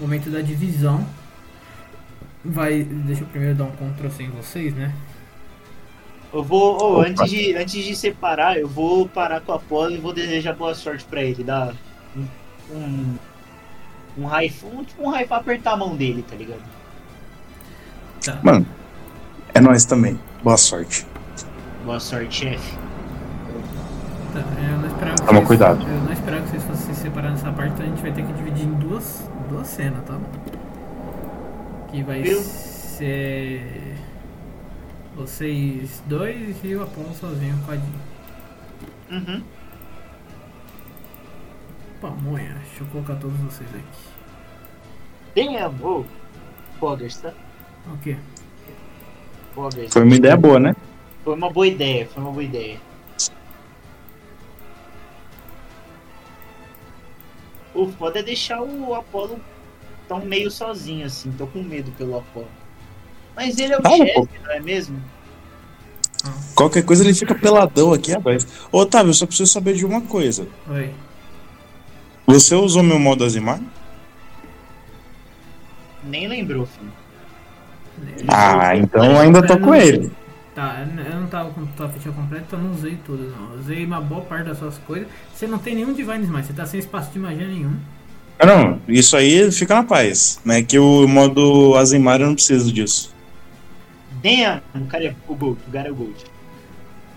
momento 0.00 0.28
da 0.28 0.40
divisão. 0.40 1.06
Vai. 2.44 2.82
Deixa 2.82 3.22
eu 3.22 3.28
primeiro 3.28 3.54
dar 3.54 3.64
um 3.64 3.70
Ctrl 3.70 4.10
C 4.10 4.24
em 4.24 4.30
vocês, 4.30 4.74
né? 4.74 4.92
Eu 6.32 6.42
vou, 6.42 6.98
Opa. 6.98 7.08
antes, 7.08 7.30
de, 7.30 7.54
antes 7.54 7.84
de 7.84 7.94
separar, 7.94 8.58
eu 8.58 8.66
vou 8.66 9.08
parar 9.08 9.40
com 9.40 9.52
a 9.52 9.56
Apolo 9.56 9.92
e 9.92 9.98
vou 9.98 10.12
desejar 10.12 10.54
boa 10.54 10.74
sorte 10.74 11.04
pra 11.04 11.22
ele. 11.22 11.44
Dar 11.44 11.74
um. 12.16 12.26
Um, 12.74 13.16
um 14.18 14.26
raifa. 14.26 14.66
Um, 14.66 14.84
tipo 14.84 15.02
um 15.02 15.10
raifa 15.10 15.36
apertar 15.36 15.72
a 15.72 15.76
mão 15.76 15.96
dele, 15.96 16.22
tá 16.28 16.36
ligado? 16.36 16.62
Tá. 18.24 18.38
Mano, 18.42 18.66
é 19.54 19.60
nós 19.60 19.84
também. 19.84 20.18
Boa 20.42 20.56
sorte. 20.56 21.06
Boa 21.84 21.98
sorte, 22.00 22.34
chefe. 22.44 22.76
Tá, 24.32 24.40
eu 24.62 24.78
não 24.78 24.86
esperava 24.88 25.14
que 25.16 25.20
Toma 25.26 25.32
vocês- 25.32 25.46
cuidado. 25.48 25.82
Eu 25.82 26.00
não 26.04 26.12
esperava 26.12 26.42
que 26.44 26.50
vocês 26.50 26.62
fossem 26.64 26.94
se 26.94 27.00
separar 27.02 27.30
nessa 27.30 27.50
parte, 27.52 27.72
então 27.74 27.86
a 27.86 27.88
gente 27.88 28.00
vai 28.02 28.12
ter 28.12 28.24
que 28.24 28.32
dividir 28.32 28.64
em 28.64 28.72
duas, 28.74 29.28
duas 29.48 29.66
cenas, 29.66 30.02
tá? 30.06 30.18
Que 31.90 32.02
vai 32.02 32.22
Viu? 32.22 32.40
ser. 32.40 33.94
Vocês 35.16 36.02
dois 36.06 36.56
e 36.64 36.74
o 36.74 36.82
Apollo 36.82 37.12
sozinho 37.14 37.58
com 37.66 37.72
a 37.72 37.76
Jean. 37.76 37.84
Uhum. 39.10 39.42
Pamonha, 42.02 42.56
deixa 42.66 42.82
eu 42.82 42.86
colocar 42.88 43.14
todos 43.14 43.38
vocês 43.38 43.70
aqui. 43.70 43.86
Damn! 45.36 45.80
Ô, 45.84 46.04
Poggers, 46.80 47.16
tá? 47.18 47.32
O 47.86 47.96
quê? 47.98 48.16
Foi 49.88 50.02
uma 50.02 50.16
ideia 50.16 50.36
boa, 50.36 50.58
né? 50.58 50.74
Foi 51.22 51.34
uma 51.36 51.48
boa 51.48 51.66
ideia, 51.66 52.08
foi 52.08 52.20
uma 52.20 52.32
boa 52.32 52.42
ideia. 52.42 52.80
O 57.72 57.86
foda 57.92 58.18
é 58.18 58.22
deixar 58.22 58.60
o 58.60 58.94
Apollo 58.94 59.40
tão 60.08 60.24
meio 60.24 60.50
sozinho 60.50 61.06
assim, 61.06 61.30
tô 61.32 61.46
com 61.46 61.62
medo 61.62 61.92
pelo 61.92 62.18
Apollo. 62.18 62.48
Mas 63.36 63.58
ele 63.58 63.74
é 63.74 63.78
o 63.78 63.82
Fala, 63.82 63.96
chefe, 63.96 64.14
pô. 64.14 64.28
não 64.42 64.52
é 64.52 64.60
mesmo? 64.60 65.00
Qualquer 66.54 66.84
coisa 66.84 67.04
ele 67.04 67.14
fica 67.14 67.34
peladão 67.34 67.92
aqui, 67.92 68.12
rapaz. 68.12 68.66
Ô, 68.72 68.80
Otávio, 68.80 69.10
eu 69.10 69.14
só 69.14 69.24
preciso 69.24 69.50
saber 69.50 69.74
de 69.74 69.86
uma 69.86 70.00
coisa. 70.00 70.48
Oi. 70.68 70.92
Você 72.26 72.54
usou 72.54 72.82
meu 72.82 72.98
modo 72.98 73.24
Azimar? 73.24 73.60
Nem 76.04 76.28
lembrou, 76.28 76.66
filho. 76.66 76.92
Ah, 78.28 78.76
então 78.76 79.18
ainda 79.18 79.46
tô 79.46 79.58
com 79.58 79.74
ele. 79.74 80.10
Tá, 80.54 80.86
eu 81.10 81.20
não 81.20 81.26
tava 81.28 81.50
com 81.50 81.64
tua 81.66 81.88
ficha 81.88 82.12
completa, 82.12 82.44
então 82.46 82.58
eu 82.58 82.64
não 82.66 82.74
usei 82.74 82.98
tudo 83.06 83.30
não. 83.30 83.58
Usei 83.58 83.84
uma 83.86 84.00
boa 84.00 84.20
parte 84.22 84.48
das 84.48 84.58
suas 84.58 84.76
coisas. 84.78 85.08
Você 85.32 85.46
não 85.46 85.58
tem 85.58 85.74
nenhum 85.74 85.94
Divine 85.94 86.24
Smite, 86.24 86.46
você 86.46 86.52
tá 86.52 86.66
sem 86.66 86.78
espaço 86.78 87.10
de 87.10 87.18
magia 87.18 87.46
nenhum. 87.46 87.74
Ah, 88.38 88.46
não, 88.46 88.80
isso 88.88 89.16
aí 89.16 89.50
fica 89.50 89.74
na 89.74 89.84
paz. 89.84 90.40
Né? 90.44 90.62
Que 90.62 90.78
o 90.78 91.06
modo 91.08 91.74
Azimar 91.76 92.20
eu 92.20 92.26
não 92.26 92.34
preciso 92.34 92.72
disso. 92.72 93.14
Damn! 94.22 94.60
O 94.74 94.86
cara 94.86 95.04
é 95.04 95.14
o 95.26 95.34
Gold, 95.34 95.58
o 95.66 95.72
cara 95.72 95.88
é 95.88 95.92
o 95.92 95.94
Gold. 95.94 96.24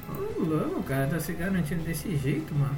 Ô, 0.10 0.44
louco, 0.44 0.84
cara, 0.84 1.08
tá 1.08 1.20
se 1.20 1.34
garantindo 1.34 1.84
desse 1.84 2.16
jeito, 2.18 2.54
mano. 2.56 2.76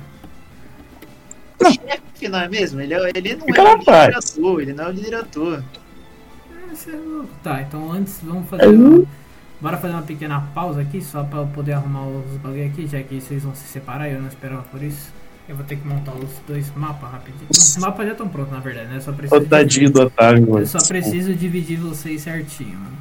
Chefe, 1.63 2.27
não 2.29 2.39
é 2.39 2.47
mesmo? 2.49 2.79
Ele, 2.81 2.93
é- 2.93 3.11
ele 3.15 3.35
não 3.35 3.45
Fica 3.45 3.61
é 3.61 3.73
o 3.73 3.77
líder 3.77 4.15
ator, 4.17 4.61
ele 4.61 4.73
não 4.73 4.83
é 4.83 4.87
o 4.87 4.91
líder 4.91 5.15
ator. 5.15 5.63
Ah, 6.51 6.75
você 6.75 6.91
é. 6.91 6.99
Tá, 7.43 7.61
então 7.61 7.91
antes 7.91 8.19
vamos 8.23 8.49
fazer. 8.49 8.67
um- 8.67 9.05
Bora 9.59 9.75
fazer 9.77 9.93
uma 9.93 10.03
pequena 10.03 10.39
pausa 10.53 10.81
aqui, 10.81 11.01
só 11.01 11.23
pra 11.23 11.39
eu 11.39 11.47
poder 11.47 11.73
arrumar 11.73 12.05
os 12.07 12.31
bagulho 12.43 12.67
aqui, 12.67 12.85
já 12.85 13.01
que 13.01 13.19
vocês 13.19 13.41
vão 13.43 13.55
se 13.55 13.67
separar 13.67 14.07
e 14.07 14.13
eu 14.13 14.21
não 14.21 14.27
esperava 14.27 14.61
por 14.63 14.83
isso. 14.83 15.11
Eu 15.49 15.55
vou 15.55 15.65
ter 15.65 15.77
que 15.77 15.87
montar 15.87 16.11
os 16.13 16.29
dois 16.47 16.71
mapas 16.75 17.09
rapidinho. 17.09 17.47
Os 17.49 17.77
mapas 17.77 18.05
já 18.05 18.11
estão 18.11 18.27
prontos, 18.27 18.51
na 18.53 18.59
verdade, 18.59 18.89
né? 18.89 18.99
Só 18.99 19.11
preciso. 19.13 19.45
Tadinho 19.45 19.89
do 19.89 20.01
Otávio, 20.01 20.41
mano. 20.47 20.59
Eu 20.59 20.67
só 20.67 20.77
preciso 20.87 21.33
dividir 21.33 21.79
vocês 21.79 22.21
certinho, 22.21 22.77
mano. 22.77 22.97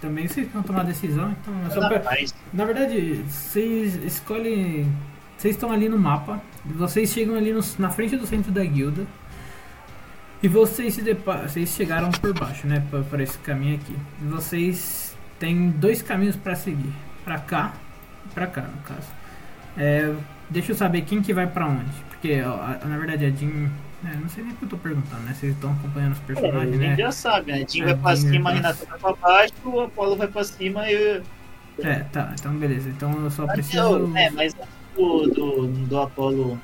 Também 0.00 0.26
vocês 0.26 0.48
vão 0.52 0.62
tomar 0.64 0.82
decisão, 0.84 1.30
então 1.40 1.54
eu 1.64 1.70
só 1.70 1.88
pre- 1.88 2.00
paz. 2.00 2.34
Na 2.52 2.64
verdade, 2.64 3.22
vocês 3.28 3.94
escolhem. 4.04 4.90
Vocês 5.36 5.54
estão 5.54 5.70
ali 5.70 5.88
no 5.88 5.98
mapa. 5.98 6.40
Vocês 6.64 7.10
chegam 7.10 7.34
ali 7.36 7.52
no- 7.52 7.60
na 7.78 7.90
frente 7.90 8.16
do 8.16 8.26
centro 8.26 8.50
da 8.50 8.64
guilda. 8.64 9.04
E 10.42 10.48
vocês 10.48 10.94
se 10.94 11.02
deparam. 11.02 11.48
Vocês 11.48 11.70
chegaram 11.70 12.10
por 12.10 12.32
baixo, 12.38 12.66
né? 12.66 12.82
Pra 13.10 13.22
esse 13.22 13.38
caminho 13.38 13.76
aqui. 13.76 13.96
E 14.22 14.24
vocês 14.26 15.16
têm 15.38 15.70
dois 15.70 16.02
caminhos 16.02 16.36
pra 16.36 16.54
seguir. 16.54 16.92
Pra 17.24 17.38
cá 17.38 17.72
e 18.26 18.34
pra 18.34 18.46
cá, 18.46 18.62
no 18.62 18.82
caso. 18.82 19.08
É, 19.76 20.12
deixa 20.50 20.72
eu 20.72 20.76
saber 20.76 21.02
quem 21.02 21.22
que 21.22 21.32
vai 21.32 21.46
pra 21.46 21.66
onde. 21.66 21.90
Porque, 22.10 22.42
ó, 22.42 22.56
na 22.86 22.98
verdade, 22.98 23.24
a 23.26 23.30
Jean. 23.30 23.70
é, 24.06 24.16
não 24.20 24.28
sei 24.28 24.44
nem 24.44 24.52
o 24.52 24.56
que 24.56 24.64
eu 24.64 24.68
tô 24.68 24.76
perguntando, 24.76 25.22
né? 25.22 25.32
Vocês 25.34 25.54
estão 25.54 25.72
acompanhando 25.72 26.12
os 26.12 26.18
É, 26.18 26.22
a 26.22 26.26
personagens, 26.26 26.70
gente 26.78 26.88
né? 26.90 26.96
já 26.96 27.12
sabe, 27.12 27.52
né? 27.52 27.64
Jim 27.66 27.80
É, 27.80 27.84
vai 27.86 27.96
pra 27.96 28.14
Jim 28.14 28.28
cima, 28.30 28.50
a 28.50 28.52
vai- 28.52 28.62
Renata 28.62 28.86
vai 28.86 28.98
pra 28.98 29.12
baixo, 29.14 29.54
o 29.64 29.80
Apollo 29.80 30.16
vai 30.16 30.28
pra 30.28 30.44
cima 30.44 30.90
e 30.90 30.92
eu. 30.94 31.22
É, 31.82 31.94
tá. 32.12 32.32
Então, 32.38 32.52
beleza. 32.56 32.88
Então 32.90 33.12
eu 33.24 33.30
só 33.30 33.46
preciso. 33.46 34.14
É, 34.14 34.30
mas 34.30 34.54
do, 34.94 35.28
do, 35.28 35.66
do 35.66 36.00
Apollo 36.00 36.60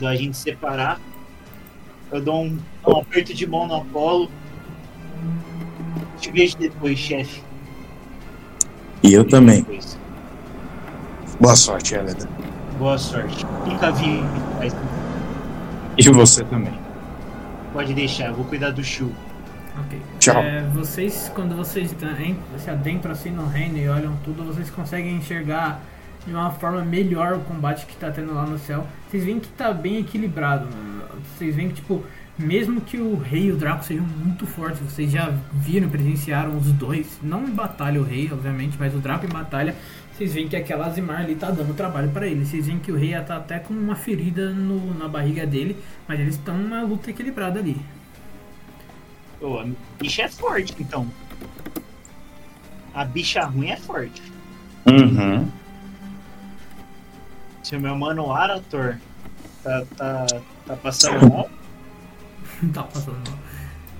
da 0.00 0.14
gente 0.14 0.36
separar, 0.36 1.00
eu 2.10 2.20
dou 2.20 2.44
um, 2.44 2.58
um 2.86 2.98
aperto 2.98 3.34
de 3.34 3.46
mão 3.46 3.66
no 3.66 3.76
Apollo. 3.76 4.30
Te 6.18 6.30
vejo 6.32 6.56
depois, 6.58 6.98
chefe. 6.98 7.42
E 9.02 9.12
eu 9.12 9.24
também. 9.26 9.62
Depois. 9.62 9.98
Boa 11.40 11.54
sorte, 11.54 11.94
Helena. 11.94 12.28
Boa 12.78 12.98
sorte. 12.98 13.46
Fica 13.64 13.92
vivo, 13.92 14.26
mas 14.58 14.74
E 15.96 16.08
você 16.10 16.44
também. 16.44 16.72
pode 17.72 17.94
deixar, 17.94 18.26
eu 18.26 18.34
vou 18.34 18.44
cuidar 18.44 18.70
do 18.70 18.82
Shu. 18.82 19.12
Ok. 19.86 20.00
Tchau. 20.18 20.42
É, 20.42 20.62
vocês, 20.74 21.30
quando 21.34 21.54
vocês 21.54 21.94
se 22.58 22.70
adentram 22.70 23.12
assim 23.12 23.30
no 23.30 23.46
reino 23.46 23.78
e 23.78 23.88
olham 23.88 24.16
tudo, 24.24 24.42
vocês 24.44 24.68
conseguem 24.70 25.16
enxergar 25.16 25.80
de 26.26 26.32
uma 26.32 26.50
forma 26.50 26.84
melhor 26.84 27.34
o 27.34 27.40
combate 27.40 27.86
que 27.86 27.96
tá 27.96 28.10
tendo 28.10 28.34
lá 28.34 28.44
no 28.44 28.58
céu. 28.58 28.86
Vocês 29.10 29.24
veem 29.24 29.40
que 29.40 29.48
tá 29.48 29.72
bem 29.72 29.98
equilibrado, 29.98 30.66
mano. 30.66 31.04
Vocês 31.36 31.54
veem 31.54 31.68
que, 31.68 31.76
tipo, 31.76 32.04
mesmo 32.38 32.80
que 32.80 32.98
o 32.98 33.16
rei 33.16 33.46
e 33.46 33.52
o 33.52 33.56
Draco 33.56 33.84
sejam 33.84 34.04
muito 34.04 34.46
fortes, 34.46 34.80
vocês 34.80 35.10
já 35.10 35.32
viram, 35.52 35.88
presenciaram 35.88 36.56
os 36.56 36.70
dois, 36.72 37.18
não 37.22 37.44
em 37.44 37.50
batalha 37.50 38.00
o 38.00 38.04
rei, 38.04 38.28
obviamente, 38.32 38.76
mas 38.78 38.94
o 38.94 38.98
Draco 38.98 39.26
em 39.26 39.28
batalha, 39.28 39.74
vocês 40.14 40.34
veem 40.34 40.48
que 40.48 40.56
aquela 40.56 40.86
Azimar 40.86 41.20
ali 41.20 41.34
tá 41.36 41.50
dando 41.50 41.74
trabalho 41.74 42.10
pra 42.10 42.26
ele. 42.26 42.44
Vocês 42.44 42.66
veem 42.66 42.78
que 42.78 42.92
o 42.92 42.96
rei 42.96 43.18
tá 43.22 43.36
até 43.36 43.58
com 43.58 43.72
uma 43.72 43.94
ferida 43.94 44.50
no- 44.52 44.94
na 44.94 45.08
barriga 45.08 45.46
dele, 45.46 45.76
mas 46.06 46.18
eles 46.20 46.34
estão 46.34 46.56
numa 46.58 46.82
luta 46.82 47.10
equilibrada 47.10 47.58
ali. 47.60 47.76
Ô, 49.40 49.58
a 49.60 49.66
bicha 50.00 50.22
é 50.22 50.28
forte, 50.28 50.74
então. 50.80 51.06
A 52.92 53.04
bicha 53.04 53.44
ruim 53.44 53.68
é 53.70 53.76
forte. 53.76 54.20
Uhum. 54.86 55.46
Se 57.68 57.76
o 57.76 57.80
meu 57.80 57.94
mano 57.94 58.32
Arator 58.32 58.96
tá, 59.62 59.82
tá, 59.94 60.26
tá 60.66 60.76
passando 60.76 61.28
mal, 61.28 61.50
Não 62.62 62.72
tá 62.72 62.82
passando 62.84 63.18
mal. 63.28 63.38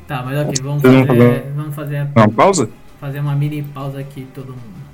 Tá, 0.07 0.23
mas 0.23 0.39
ok, 0.39 0.55
vamos 0.62 0.82
fazer, 0.82 1.07
fazer- 1.07 1.53
vamos 1.55 1.74
fazer 1.74 1.97
a, 1.99 2.05
Uma 2.16 2.28
pausa? 2.31 2.70
fazer 2.99 3.20
uma 3.20 3.35
mini 3.36 3.62
pausa 3.62 4.01
aqui, 4.01 4.27
todo 4.35 4.53
mundo. 4.53 4.89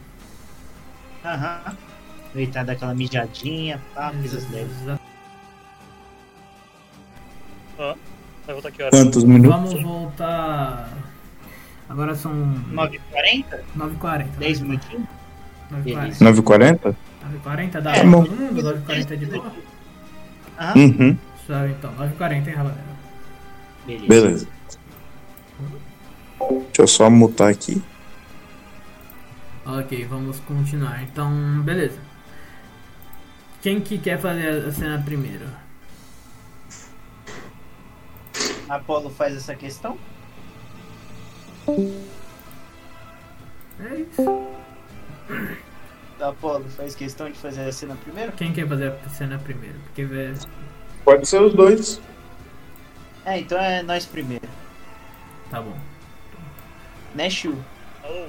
Aham. 1.25 1.61
Aproveitar 2.27 2.65
daquela 2.65 2.93
mijadinha, 2.97 3.81
pá, 3.95 4.11
coisas 4.11 4.51
leves. 4.51 4.77
Exa- 4.83 4.99
Vai 7.79 8.55
voltar 8.55 8.73
que 8.73 8.83
hora? 8.83 8.91
Quantos 8.91 9.23
minutos? 9.23 9.57
Vamos 9.73 9.83
voltar. 9.83 10.93
Agora 11.89 12.17
são 12.17 12.33
9h40? 12.73 13.61
9h40. 13.79 14.27
10 14.39 14.61
minutinhos? 14.63 15.07
9h40. 15.71 16.19
9h40? 16.19 16.95
9h40 17.45 17.81
dá 17.81 17.91
É, 17.97 18.01
pra 18.01 18.11
todo 18.11 18.31
mundo? 18.31 18.63
9h40 18.63 19.17
de 19.17 19.27
boa? 19.27 19.53
Aham. 20.59 20.79
Uhum. 20.79 21.19
Suave 21.47 21.73
então. 21.73 21.93
9h40, 21.95 22.33
hein, 22.49 22.55
rapaziada? 22.55 22.95
Beleza. 23.87 24.07
Beleza. 24.09 24.49
Deixa 26.41 26.83
eu 26.83 26.87
só 26.87 27.11
mutar 27.11 27.49
aqui. 27.51 27.83
Ok, 29.67 30.05
vamos 30.07 30.41
continuar. 30.41 31.03
Então, 31.03 31.63
beleza. 31.63 31.99
Quem 33.63 33.81
que 33.81 33.97
quer 33.99 34.19
fazer 34.21 34.67
a 34.67 34.73
cena 34.73 35.03
primeiro? 35.03 35.47
Apolo 38.69 39.11
faz 39.11 39.37
essa 39.37 39.55
questão? 39.55 39.99
É 43.81 43.95
isso. 44.01 44.45
Apolo 46.20 46.69
faz 46.70 46.95
questão 46.95 47.28
de 47.28 47.39
fazer 47.39 47.62
a 47.62 47.73
cena 47.73 47.97
primeiro? 47.97 48.32
Quem 48.32 48.53
quer 48.53 48.69
fazer 48.69 48.93
a 49.05 49.09
cena 49.09 49.39
primeiro? 49.39 49.78
Porque 49.81 50.05
vê. 50.05 50.35
Pode 51.05 51.27
ser 51.28 51.43
os 51.43 51.55
dois. 51.55 52.01
É, 53.24 53.39
então 53.39 53.59
é 53.59 53.82
nós 53.82 54.07
primeiro. 54.07 54.49
Tá 55.51 55.61
bom. 55.61 55.77
Né, 57.15 57.31
Shu? 57.31 57.57
Alô? 58.03 58.27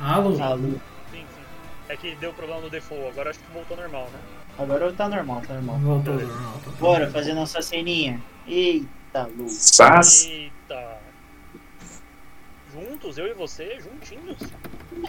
Alô? 0.00 0.42
Alô. 0.42 0.70
Sim, 1.10 1.24
sim. 1.34 1.42
É 1.88 1.96
que 1.96 2.14
deu 2.16 2.32
problema 2.32 2.60
no 2.60 2.70
default, 2.70 3.08
agora 3.08 3.30
acho 3.30 3.38
que 3.38 3.52
voltou 3.52 3.76
normal, 3.76 4.08
né? 4.12 4.18
Agora 4.58 4.92
tá 4.92 5.08
normal, 5.08 5.42
tá 5.46 5.54
normal. 5.54 5.78
Voltou 5.78 6.14
normal. 6.14 6.60
tá 6.64 6.70
Bora 6.78 7.10
fazer 7.10 7.34
nossa 7.34 7.60
ceninha. 7.62 8.20
Eita, 8.46 9.28
Lu. 9.36 9.48
Sas. 9.48 10.26
Eita! 10.26 10.98
Juntos, 12.72 13.16
eu 13.18 13.26
e 13.26 13.34
você, 13.34 13.78
juntinhos? 13.80 14.38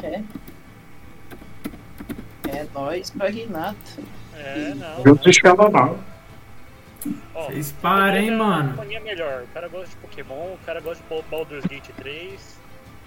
É. 0.03 0.23
É 2.51 2.65
nós 2.73 3.09
com 3.09 3.23
a 3.23 3.27
Renata. 3.29 3.77
É, 4.35 4.73
não. 4.75 5.03
Junto 5.03 5.29
escala 5.29 5.69
mal. 5.69 5.97
Ó, 7.33 7.45
Vocês 7.45 7.71
parem, 7.81 8.27
hein, 8.27 8.33
é 8.33 8.35
mano. 8.37 8.69
companhia 8.71 8.99
melhor. 8.99 9.43
O 9.43 9.47
cara 9.53 9.67
gosta 9.67 9.87
de 9.89 9.95
Pokémon, 9.97 10.53
o 10.53 10.59
cara 10.65 10.79
gosta 10.81 11.03
de 11.03 11.23
Baldur's 11.29 11.65
Gate 11.65 11.89
3. 11.95 12.57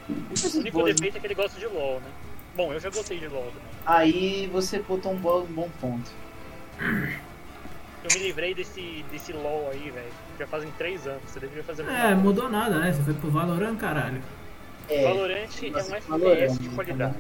O 0.08 0.58
único 0.58 0.82
defeito 0.84 1.16
é 1.16 1.20
que 1.20 1.26
ele 1.26 1.34
gosta 1.34 1.58
de 1.58 1.66
LoL, 1.66 2.00
né? 2.00 2.10
Bom, 2.56 2.72
eu 2.72 2.80
já 2.80 2.90
gostei 2.90 3.18
de 3.18 3.28
LoL 3.28 3.44
também. 3.46 3.62
Aí 3.86 4.48
você 4.52 4.80
botou 4.80 5.12
um 5.12 5.16
bom, 5.16 5.42
um 5.42 5.46
bom 5.52 5.68
ponto. 5.80 6.10
Eu 6.80 8.08
me 8.14 8.18
livrei 8.26 8.54
desse, 8.54 9.04
desse 9.12 9.32
LoL 9.32 9.70
aí, 9.72 9.90
velho. 9.90 10.12
Já 10.38 10.46
fazem 10.46 10.70
3 10.78 11.06
anos. 11.06 11.22
Você 11.26 11.38
deveria 11.38 11.62
fazer 11.62 11.86
É, 11.88 12.14
mudou 12.14 12.48
nada, 12.48 12.78
né? 12.78 12.92
Você 12.92 13.02
foi 13.02 13.14
pro 13.14 13.30
Valorant, 13.30 13.76
caralho. 13.76 14.22
É. 14.88 15.04
Valorant 15.04 15.48
é 15.62 15.66
um 15.66 15.94
FPS 15.94 16.58
de 16.58 16.68
qualidade. 16.70 17.14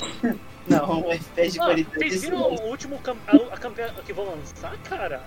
Não, 0.68 1.00
um 1.00 1.10
FPS 1.12 1.52
de 1.54 1.60
Ah, 1.60 1.64
qualidade. 1.64 1.96
vocês 1.98 2.22
viram 2.22 2.38
o 2.40 2.68
último 2.68 2.98
cam 2.98 3.16
a, 3.26 3.36
a 3.54 3.58
campeã 3.58 3.88
que 4.06 4.12
vão 4.12 4.24
lançar, 4.26 4.76
cara? 4.88 5.22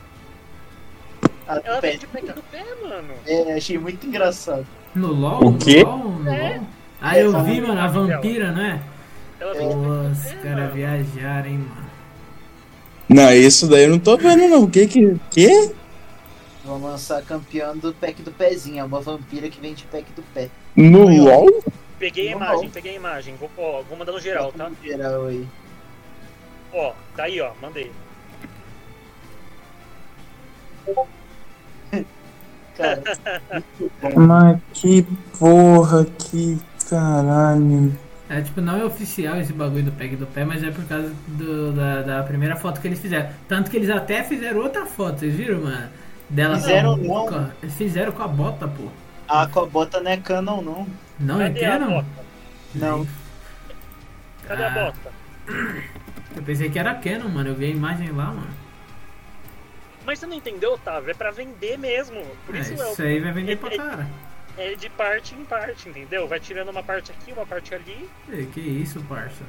Ah, 1.48 1.62
Ela 1.64 1.80
pé. 1.82 1.90
vem 1.92 2.00
de 2.00 2.08
pegar 2.08 2.36
no 2.36 2.42
pé, 2.44 2.64
mano. 2.82 3.14
É, 3.28 3.54
achei 3.54 3.78
muito 3.78 4.08
engraçado. 4.08 4.66
No 4.96 5.12
LOL? 5.12 5.48
O 5.48 5.58
quê? 5.58 5.84
No 5.84 5.90
LOL? 5.90 6.10
No 6.20 6.30
É. 6.34 6.58
LOL? 6.58 6.68
Ah, 7.02 7.20
eu 7.20 7.36
É, 7.38 7.44
vi, 7.44 7.62
mano, 7.62 7.80
a 7.82 7.88
vampira, 7.88 8.52
né? 8.52 8.82
Ela 9.40 9.54
vem 9.54 9.68
de 9.68 9.76
Pô, 9.76 9.82
pegar 9.82 9.94
no 10.04 10.12
os 10.12 10.18
pé, 10.24 10.34
caras 10.36 10.58
mano. 10.60 10.74
viajaram, 10.74 11.50
hein, 11.50 11.58
mano. 11.58 11.86
Não, 13.10 13.32
isso 13.34 13.68
daí 13.68 13.84
eu 13.84 13.90
não 13.92 14.00
tô 14.00 14.18
vendo 14.18 14.48
não. 14.48 14.64
O 14.64 14.70
que 14.72 14.88
que... 14.88 15.16
Que? 15.30 15.72
Vão 16.64 16.82
lançar 16.82 17.22
campeão 17.22 17.78
do 17.78 17.94
pack 17.94 18.22
do 18.24 18.32
pezinho. 18.32 18.80
É 18.80 18.84
uma 18.84 19.00
vampira 19.02 19.50
que 19.50 19.60
vem 19.62 19.74
de 19.76 19.84
pack 19.84 20.06
do 20.16 20.24
pé. 20.34 20.50
No 20.76 21.06
LOL? 21.08 21.64
Peguei 22.06 22.32
a 22.34 22.36
Não, 22.38 22.46
imagem, 22.46 22.70
peguei 22.70 22.92
a 22.92 22.96
imagem. 22.96 23.36
Vou, 23.36 23.50
ó, 23.58 23.82
vou 23.82 23.98
mandar 23.98 24.12
no 24.12 24.20
geral, 24.20 24.52
tá? 24.54 24.72
Geral 24.84 25.26
aí. 25.26 25.48
Ó, 26.72 26.94
tá 27.16 27.24
aí, 27.24 27.42
ó, 27.42 27.52
mandei. 27.62 27.92
Cara, 32.78 33.02
Mas 34.16 34.60
que 34.74 35.04
porra, 35.40 36.06
que 36.06 36.58
caralho. 36.90 37.98
É, 38.28 38.42
tipo, 38.42 38.60
não 38.60 38.76
é 38.80 38.86
oficial 38.86 39.38
esse 39.40 39.54
bagulho 39.54 39.84
do 39.86 39.92
PEG 39.92 40.16
do 40.16 40.26
pé, 40.28 40.44
mas 40.44 40.64
é 40.64 40.72
por 40.72 40.84
causa 40.86 41.14
do- 41.28 41.72
da, 41.74 42.02
da 42.02 42.24
primeira 42.24 42.56
foto 42.56 42.82
que 42.82 42.88
eles 42.88 43.00
fizeram. 43.00 43.30
Tanto 43.48 43.70
que 43.70 43.78
eles 43.78 43.90
até 43.90 44.24
fizeram 44.24 44.62
outra 44.62 44.86
foto, 44.86 45.20
vocês 45.20 45.36
viram, 45.36 45.62
mano? 45.62 45.90
Dela 46.30 46.58
Fizeram 46.58 46.96
com 46.96 46.96
a 46.96 46.98
não. 46.98 47.08
boca. 47.08 47.56
Eles 47.62 47.76
fizeram 47.76 48.12
com 48.12 48.24
a 48.24 48.28
bota, 48.28 48.68
pô. 48.68 48.86
A 49.28 49.48
Cobota 49.48 50.00
não 50.02 50.12
é 50.12 50.18
canon, 50.18 50.62
não. 50.62 50.88
Não 51.20 51.42
é 51.42 51.48
Cadê 51.50 51.66
a 51.66 51.70
Canon? 51.80 52.04
Não. 52.76 53.08
Cadê 54.48 54.64
Ah. 54.64 54.68
a 54.68 54.70
bota? 54.72 55.12
Eu 56.36 56.44
pensei 56.44 56.70
que 56.70 56.78
era 56.78 56.94
Canon, 56.96 57.30
mano. 57.30 57.50
Eu 57.50 57.56
vi 57.56 57.66
a 57.66 57.70
imagem 57.70 58.12
lá, 58.12 58.26
mano. 58.26 58.50
Mas 60.06 60.20
você 60.20 60.28
não 60.28 60.36
entendeu, 60.36 60.74
Otávio? 60.74 61.10
É 61.10 61.14
pra 61.14 61.32
vender 61.32 61.78
mesmo. 61.78 62.24
Por 62.46 62.56
É, 62.56 62.60
isso 62.60 62.72
é, 62.72 62.92
isso 62.92 63.02
o- 63.02 63.06
aí 63.06 63.20
vai 63.20 63.32
vender 63.32 63.58
pra 63.58 63.76
cara. 63.76 64.08
é 64.58 64.76
de 64.76 64.90
parte 64.90 65.34
em 65.34 65.44
parte, 65.46 65.90
entendeu? 65.90 66.28
Vai 66.28 66.40
tirando 66.40 66.70
uma 66.70 66.84
parte 66.84 67.12
aqui, 67.12 67.32
uma 67.32 67.46
parte 67.46 67.74
ali. 67.74 68.08
Ei, 68.30 68.46
que 68.46 68.60
isso, 68.60 69.02
parça. 69.10 69.44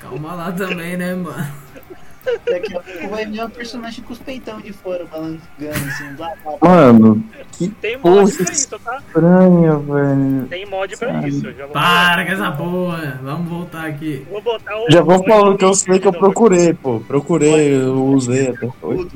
Calma 0.00 0.34
lá 0.34 0.52
também, 0.52 0.96
né, 0.96 1.14
mano? 1.14 1.36
Daqui 2.44 2.76
a 2.76 2.80
pouco 2.80 3.08
vai 3.08 3.24
vir 3.26 3.42
um 3.42 3.50
personagem 3.50 4.04
com 4.04 4.12
os 4.12 4.18
peitão 4.18 4.60
de 4.60 4.72
fora, 4.72 5.04
balançando 5.06 5.40
assim. 5.60 6.14
Blá, 6.16 6.32
blá, 6.42 6.56
blá. 6.58 6.68
Mano, 6.70 7.24
que 7.52 7.68
Tem 7.68 7.96
mod 7.96 8.32
pra 8.36 8.52
isso, 8.52 8.78
tá? 8.78 8.98
estranho, 8.98 9.78
velho. 9.80 10.46
Tem 10.48 10.66
mod 10.66 10.96
pra 10.98 11.12
Sabe. 11.12 11.28
isso. 11.28 11.46
eu 11.46 11.54
Já 11.54 11.64
vou 11.64 11.72
Para 11.72 12.26
com 12.26 12.32
essa 12.32 12.52
porra. 12.52 13.20
Vamos 13.22 13.48
voltar 13.48 13.86
aqui. 13.86 14.26
Vou 14.30 14.42
botar 14.42 14.76
o. 14.76 14.90
Já 14.90 15.00
vou 15.00 15.24
falando 15.24 15.56
que 15.56 15.64
eu 15.64 15.74
sei 15.74 15.98
que 15.98 16.08
eu 16.08 16.12
procurei, 16.12 16.74
pô. 16.74 17.00
Procurei, 17.00 17.74
eu 17.74 18.04
usei 18.06 18.48
até. 18.48 18.68
Foi. 18.80 19.08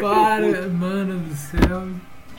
Para, 0.00 0.68
mano 0.68 1.18
do 1.18 1.34
céu. 1.34 1.84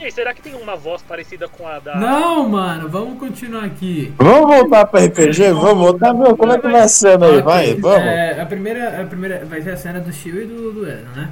Ei, 0.02 0.10
será 0.10 0.34
que 0.34 0.42
tem 0.42 0.54
uma 0.54 0.74
voz 0.74 1.00
parecida 1.02 1.46
com 1.48 1.66
a 1.66 1.78
da. 1.78 1.94
Não, 1.96 2.48
mano, 2.48 2.88
vamos 2.88 3.18
continuar 3.20 3.64
aqui. 3.64 4.12
Vamos 4.18 4.56
voltar 4.56 4.84
pra 4.86 5.04
RPG? 5.04 5.52
Vamos 5.52 5.78
voltar, 5.78 6.12
meu? 6.12 6.36
Como 6.36 6.50
é 6.52 6.58
que 6.58 6.66
vai 6.68 6.80
a 6.80 6.88
cena 6.88 7.26
aí? 7.26 7.40
Vai, 7.42 7.70
Ok, 7.70 7.80
vamos. 7.80 8.06
é, 8.08 8.40
a, 8.40 8.46
primeira, 8.46 9.02
a 9.02 9.06
primeira 9.06 9.44
vai 9.44 9.62
ser 9.62 9.70
a 9.70 9.76
cena 9.76 10.00
do 10.00 10.12
Shio 10.12 10.42
e 10.42 10.46
do, 10.46 10.72
do 10.72 10.82
né? 10.82 11.30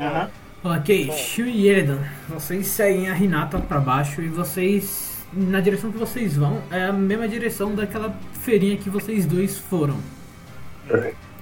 Aham. 0.00 0.30
Ok, 0.64 1.06
Bom. 1.06 1.12
Shio 1.12 1.46
e 1.46 1.68
Eredon, 1.68 1.98
vocês 2.28 2.66
seguem 2.66 3.08
a 3.08 3.16
Hinata 3.16 3.58
pra 3.58 3.78
baixo 3.78 4.20
e 4.20 4.28
vocês. 4.28 5.12
Na 5.32 5.60
direção 5.60 5.90
que 5.92 5.98
vocês 5.98 6.36
vão 6.36 6.60
é 6.70 6.84
a 6.84 6.92
mesma 6.92 7.26
direção 7.28 7.74
daquela 7.74 8.14
feirinha 8.40 8.76
que 8.76 8.88
vocês 8.88 9.26
dois 9.26 9.58
foram. 9.58 9.96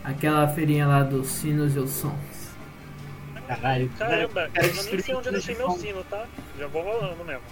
Aquela 0.03 0.49
feirinha 0.49 0.87
lá 0.87 1.03
dos 1.03 1.27
sinos 1.29 1.77
e 1.77 1.79
os 1.79 1.91
sons. 1.91 2.13
Caralho. 3.49 3.91
Caramba, 3.99 4.49
Cara, 4.53 4.67
eu 4.67 4.75
nem 4.85 5.01
sei 5.01 5.15
onde 5.15 5.29
eu 5.29 5.33
deixei 5.33 5.55
meu 5.57 5.71
sino, 5.73 6.05
tá? 6.05 6.25
Já 6.59 6.67
vou 6.67 6.83
rolando 6.83 7.25
mesmo. 7.25 7.43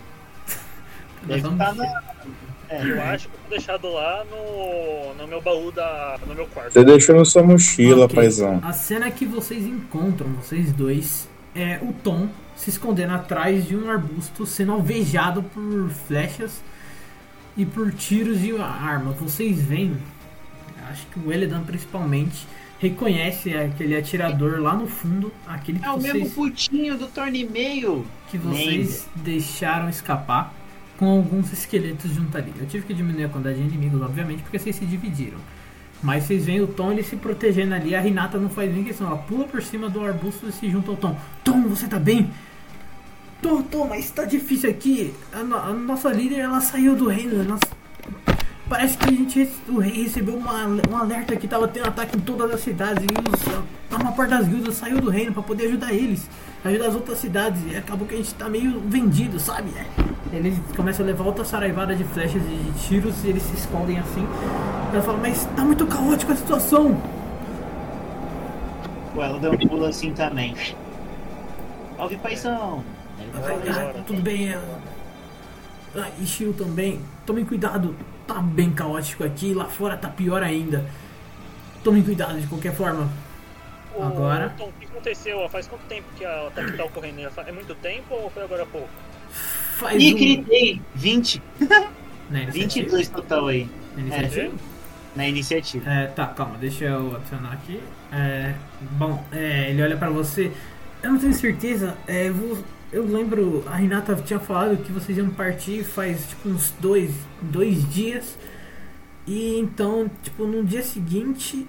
Deve 1.23 1.39
estar 1.41 1.49
vamos- 1.51 1.77
na. 1.77 2.03
É, 2.69 2.83
Eu 2.89 3.03
acho 3.03 3.29
que 3.29 3.35
eu 3.35 3.41
vou 3.41 3.51
deixado 3.51 3.93
lá 3.93 4.25
no, 4.31 5.15
no 5.15 5.27
meu 5.27 5.41
baú 5.43 5.73
da. 5.73 6.19
no 6.27 6.35
meu 6.35 6.47
quarto. 6.47 6.73
Você 6.73 6.85
deixou 6.85 7.17
na 7.17 7.25
sua 7.25 7.43
mochila, 7.43 8.05
Ok, 8.05 8.15
paizão. 8.15 8.61
A 8.62 8.73
cena 8.73 9.11
que 9.11 9.27
vocês 9.27 9.65
encontram, 9.67 10.29
vocês 10.35 10.73
dois, 10.73 11.29
é 11.55 11.79
o 11.83 11.93
Tom 11.93 12.29
se 12.55 12.71
escondendo 12.71 13.12
atrás 13.12 13.67
de 13.67 13.77
um 13.77 13.91
arbusto, 13.91 14.47
sendo 14.47 14.73
alvejado 14.73 15.43
por 15.43 15.91
flechas 16.07 16.62
e 17.57 17.67
por 17.67 17.93
tiros 17.93 18.39
de 18.41 18.57
arma. 18.61 19.11
Vocês 19.12 19.61
veem, 19.61 19.97
acho 20.91 21.07
que 21.07 21.19
o 21.19 21.33
Eledan 21.33 21.65
principalmente 21.65 22.47
reconhece 22.81 23.55
aquele 23.55 23.94
atirador 23.97 24.61
lá 24.61 24.74
no 24.74 24.86
fundo, 24.86 25.32
aquele 25.47 25.78
que 25.78 25.85
É 25.86 25.90
o 25.90 26.01
mesmo 26.01 26.20
vocês, 26.20 26.32
putinho 26.35 26.97
do 26.98 27.07
torno 27.07 27.36
e 27.36 27.44
meio. 27.48 28.05
que 28.31 28.39
vocês 28.39 29.07
deixaram 29.16 29.89
escapar 29.89 30.52
com 30.98 31.07
alguns 31.07 31.52
esqueletos 31.52 32.11
junto 32.12 32.36
ali. 32.36 32.52
Eu 32.59 32.66
tive 32.66 32.86
que 32.86 32.94
diminuir 32.94 33.24
a 33.24 33.28
quantidade 33.28 33.59
de 33.59 33.65
inimigos, 33.65 34.01
obviamente, 34.02 34.43
porque 34.43 34.59
vocês 34.59 34.74
se 34.77 34.85
dividiram. 34.86 35.39
Mas 36.02 36.24
vocês 36.24 36.47
veem 36.47 36.62
o 36.62 36.66
Tom 36.66 36.93
ele 36.93 37.02
se 37.02 37.15
protegendo 37.16 37.74
ali. 37.74 37.94
A 37.94 38.01
Renata 38.01 38.39
não 38.39 38.48
faz 38.48 38.73
nem 38.74 38.82
questão. 38.82 39.07
Ela 39.07 39.19
pula 39.19 39.44
por 39.44 39.62
cima 39.62 39.90
do 39.90 40.02
arbusto 40.02 40.48
e 40.48 40.52
se 40.52 40.70
junta 40.70 40.90
ao 40.90 40.97
Tom. 40.97 41.15
Tom, 41.44 41.62
você 41.69 41.86
tá 41.86 41.98
bem? 41.98 42.31
Tom, 43.43 43.61
Tom, 43.62 43.86
mas 43.89 44.11
tá 44.11 44.24
difícil 44.24 44.70
aqui. 44.70 45.12
A, 45.32 45.43
no- 45.43 45.57
a 45.57 45.73
nossa 45.74 46.11
líder 46.11 46.39
ela 46.39 46.61
saiu 46.62 46.97
do 46.97 47.09
reino. 47.09 47.44
Nós, 47.44 47.61
Parece 48.70 48.97
que 48.97 49.05
a 49.05 49.10
gente, 49.10 49.51
o 49.68 49.80
rei 49.80 50.05
recebeu 50.05 50.36
uma, 50.36 50.64
um 50.64 50.97
alerta 50.97 51.34
que 51.34 51.48
tava 51.48 51.66
tendo 51.66 51.88
ataque 51.88 52.16
em 52.16 52.20
todas 52.20 52.55
as 52.55 52.60
cidades 52.60 53.02
e 53.02 53.09
os, 53.28 53.92
a 53.92 54.01
uma 54.01 54.12
parte 54.12 54.30
das 54.30 54.47
guildas 54.47 54.76
saiu 54.76 55.01
do 55.01 55.10
reino 55.10 55.32
pra 55.32 55.42
poder 55.42 55.66
ajudar 55.66 55.92
eles, 55.92 56.30
ajudar 56.64 56.86
as 56.86 56.94
outras 56.94 57.18
cidades 57.18 57.60
e 57.66 57.74
acabou 57.74 58.06
que 58.06 58.14
a 58.14 58.18
gente 58.18 58.32
tá 58.32 58.48
meio 58.48 58.78
vendido, 58.86 59.40
sabe? 59.40 59.72
Eles 60.32 60.56
começam 60.76 61.05
a 61.05 61.09
levar 61.09 61.24
outra 61.24 61.44
saraivada 61.44 61.97
de 61.97 62.05
flechas 62.05 62.40
e 62.40 62.70
de 62.70 62.86
tiros 62.86 63.24
e 63.24 63.30
eles 63.30 63.42
se 63.42 63.56
escondem 63.56 63.98
assim. 63.98 64.24
Ela 64.92 65.02
fala, 65.02 65.18
mas 65.18 65.44
tá 65.56 65.64
muito 65.64 65.84
caótica 65.88 66.32
a 66.32 66.36
situação. 66.36 66.97
O 69.16 69.20
Eldon 69.20 69.59
pula 69.66 69.88
assim 69.88 70.12
também. 70.12 70.55
Salve, 71.97 72.16
paizão! 72.18 72.84
Ah, 73.34 74.01
tudo 74.06 74.22
bem, 74.22 74.51
é... 74.51 74.60
Ah, 75.97 76.09
e 76.20 76.24
Shio 76.24 76.52
também. 76.52 77.01
Tomem 77.26 77.44
cuidado, 77.44 77.97
tá 78.32 78.40
bem 78.40 78.70
caótico 78.70 79.24
aqui, 79.24 79.52
lá 79.52 79.65
fora 79.65 79.97
tá 79.97 80.09
pior 80.09 80.43
ainda. 80.43 80.85
Tomem 81.82 82.02
cuidado 82.02 82.40
de 82.40 82.47
qualquer 82.47 82.73
forma. 82.74 83.11
Ô, 83.94 84.02
Agora? 84.05 84.55
Tom, 84.57 84.69
o 84.69 84.73
que 84.73 84.85
aconteceu? 84.86 85.48
Faz 85.48 85.66
quanto 85.66 85.82
tempo 85.86 86.07
que 86.16 86.24
a 86.24 86.47
ataque 86.47 86.77
tá 86.77 86.85
ocorrendo? 86.85 87.20
É 87.20 87.52
muito 87.52 87.74
tempo 87.74 88.15
ou 88.15 88.31
foi 88.31 88.44
agora 88.44 88.62
há 88.62 88.66
pouco? 88.66 88.89
Faz 89.78 90.01
Ih, 90.01 90.15
um... 90.15 90.16
gritei! 90.16 90.81
20, 90.94 91.43
Na 92.31 92.43
iniciativa? 92.43 92.85
22 92.86 93.09
total 93.09 93.48
aí, 93.48 93.69
Na 93.97 94.01
iniciativa? 94.02 94.55
na 95.16 95.27
iniciativa. 95.27 95.90
É, 95.90 96.07
tá, 96.07 96.27
calma, 96.28 96.57
deixa 96.59 96.85
eu 96.85 97.16
adicionar 97.16 97.52
aqui. 97.52 97.81
É, 98.12 98.55
bom, 98.93 99.24
é, 99.32 99.70
ele 99.70 99.82
olha 99.82 99.97
pra 99.97 100.09
você. 100.11 100.52
Eu 101.02 101.12
não 101.12 101.19
tenho 101.19 101.35
certeza, 101.35 101.97
é, 102.07 102.31
vou- 102.31 102.62
eu 102.93 103.05
lembro, 103.05 103.62
a 103.67 103.77
Renata 103.77 104.15
tinha 104.17 104.41
falado 104.41 104.77
que 104.79 104.91
vocês 104.91 105.17
iam 105.17 105.31
partir 105.31 105.85
faz 105.85 106.29
tipo 106.29 106.49
uns 106.49 106.73
dois, 106.81 107.15
dois 107.41 107.89
dias. 107.89 108.37
E 109.27 109.59
então, 109.59 110.11
tipo, 110.23 110.45
no 110.45 110.65
dia 110.65 110.83
seguinte, 110.83 111.67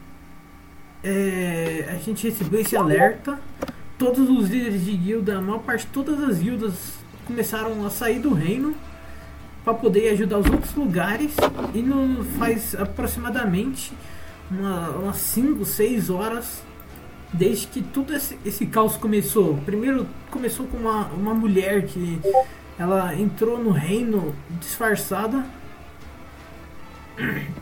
é, 1.04 1.88
a 1.90 1.96
gente 1.96 2.28
recebeu 2.28 2.62
esse 2.62 2.76
alerta. 2.76 3.40
Todos 3.98 4.28
os 4.30 4.50
líderes 4.50 4.86
de 4.86 4.98
guilda, 4.98 5.38
a 5.38 5.42
maior 5.42 5.60
parte, 5.60 5.86
todas 5.88 6.24
as 6.24 6.40
guildas 6.40 6.74
começaram 7.26 7.86
a 7.86 7.90
sair 7.92 8.20
do 8.20 8.34
reino 8.34 8.76
para 9.64 9.76
poder 9.76 10.10
ajudar 10.10 10.40
os 10.40 10.48
outros 10.48 10.74
lugares 10.74 11.36
e 11.72 11.84
no, 11.84 12.24
faz 12.40 12.74
aproximadamente 12.74 13.94
uma, 14.50 14.90
umas 14.90 15.18
5, 15.18 15.64
6 15.64 16.10
horas 16.10 16.64
desde 17.34 17.68
que 17.68 17.82
tudo 17.82 18.14
esse, 18.14 18.38
esse 18.46 18.66
caos 18.66 18.98
começou. 18.98 19.58
Primeiro 19.66 20.06
começou 20.30 20.66
com 20.68 20.78
uma, 20.78 21.06
uma 21.08 21.34
mulher 21.34 21.86
que 21.86 22.20
ela 22.78 23.14
entrou 23.16 23.58
no 23.64 23.72
reino 23.72 24.36
disfarçada. 24.60 25.46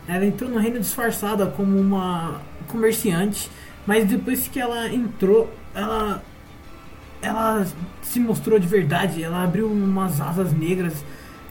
Ela 0.08 0.24
entrou 0.24 0.48
no 0.50 0.58
reino 0.58 0.78
disfarçada 0.80 1.46
como 1.46 1.78
uma 1.78 2.40
comerciante, 2.68 3.50
mas 3.86 4.04
depois 4.06 4.48
que 4.48 4.58
ela 4.60 4.88
entrou, 4.92 5.52
ela 5.74 6.22
ela 7.22 7.66
se 8.00 8.18
mostrou 8.18 8.58
de 8.58 8.66
verdade, 8.66 9.22
ela 9.22 9.44
abriu 9.44 9.66
umas 9.70 10.22
asas 10.22 10.54
negras 10.54 11.04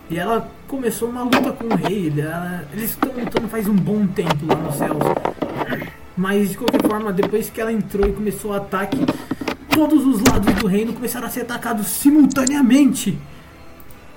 e 0.09 0.17
ela 0.17 0.49
começou 0.67 1.07
uma 1.09 1.21
luta 1.21 1.51
com 1.51 1.65
o 1.65 1.75
rei. 1.75 2.11
Ela- 2.17 2.65
eles 2.73 2.89
estão 2.91 3.11
lutando 3.11 3.47
faz 3.47 3.67
um 3.67 3.75
bom 3.75 4.07
tempo 4.07 4.47
lá 4.47 4.55
nos 4.55 4.75
céus. 4.75 4.97
Mas 6.19 6.49
de 6.49 6.57
qualquer 6.57 6.81
forma, 6.81 7.13
depois 7.13 7.49
que 7.49 7.61
ela 7.61 7.71
entrou 7.71 8.05
e 8.05 8.11
começou 8.11 8.51
o 8.51 8.53
ataque, 8.53 8.97
todos 9.69 10.05
os 10.05 10.19
lados 10.19 10.53
do 10.55 10.67
reino 10.67 10.91
começaram 10.91 11.25
a 11.25 11.29
ser 11.29 11.43
atacados 11.43 11.87
simultaneamente. 11.87 13.17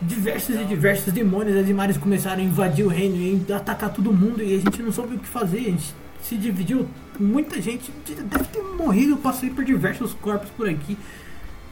Diversos 0.00 0.56
e 0.56 0.64
diversos 0.64 1.12
demônios 1.12 1.56
animais 1.56 1.96
começaram 1.96 2.40
a 2.40 2.44
invadir 2.44 2.84
o 2.84 2.88
reino 2.88 3.14
e 3.16 3.52
atacar 3.52 3.92
todo 3.92 4.12
mundo 4.12 4.42
e 4.42 4.52
a 4.52 4.58
gente 4.58 4.82
não 4.82 4.90
soube 4.90 5.14
o 5.14 5.18
que 5.20 5.28
fazer. 5.28 5.58
A 5.58 5.62
gente 5.62 5.94
se 6.20 6.36
dividiu. 6.36 6.88
Muita 7.20 7.62
gente 7.62 7.92
deve 8.04 8.44
ter 8.46 8.62
morrido. 8.76 9.12
Eu 9.12 9.18
passei 9.18 9.50
por 9.50 9.64
diversos 9.64 10.12
corpos 10.12 10.50
por 10.56 10.68
aqui. 10.68 10.98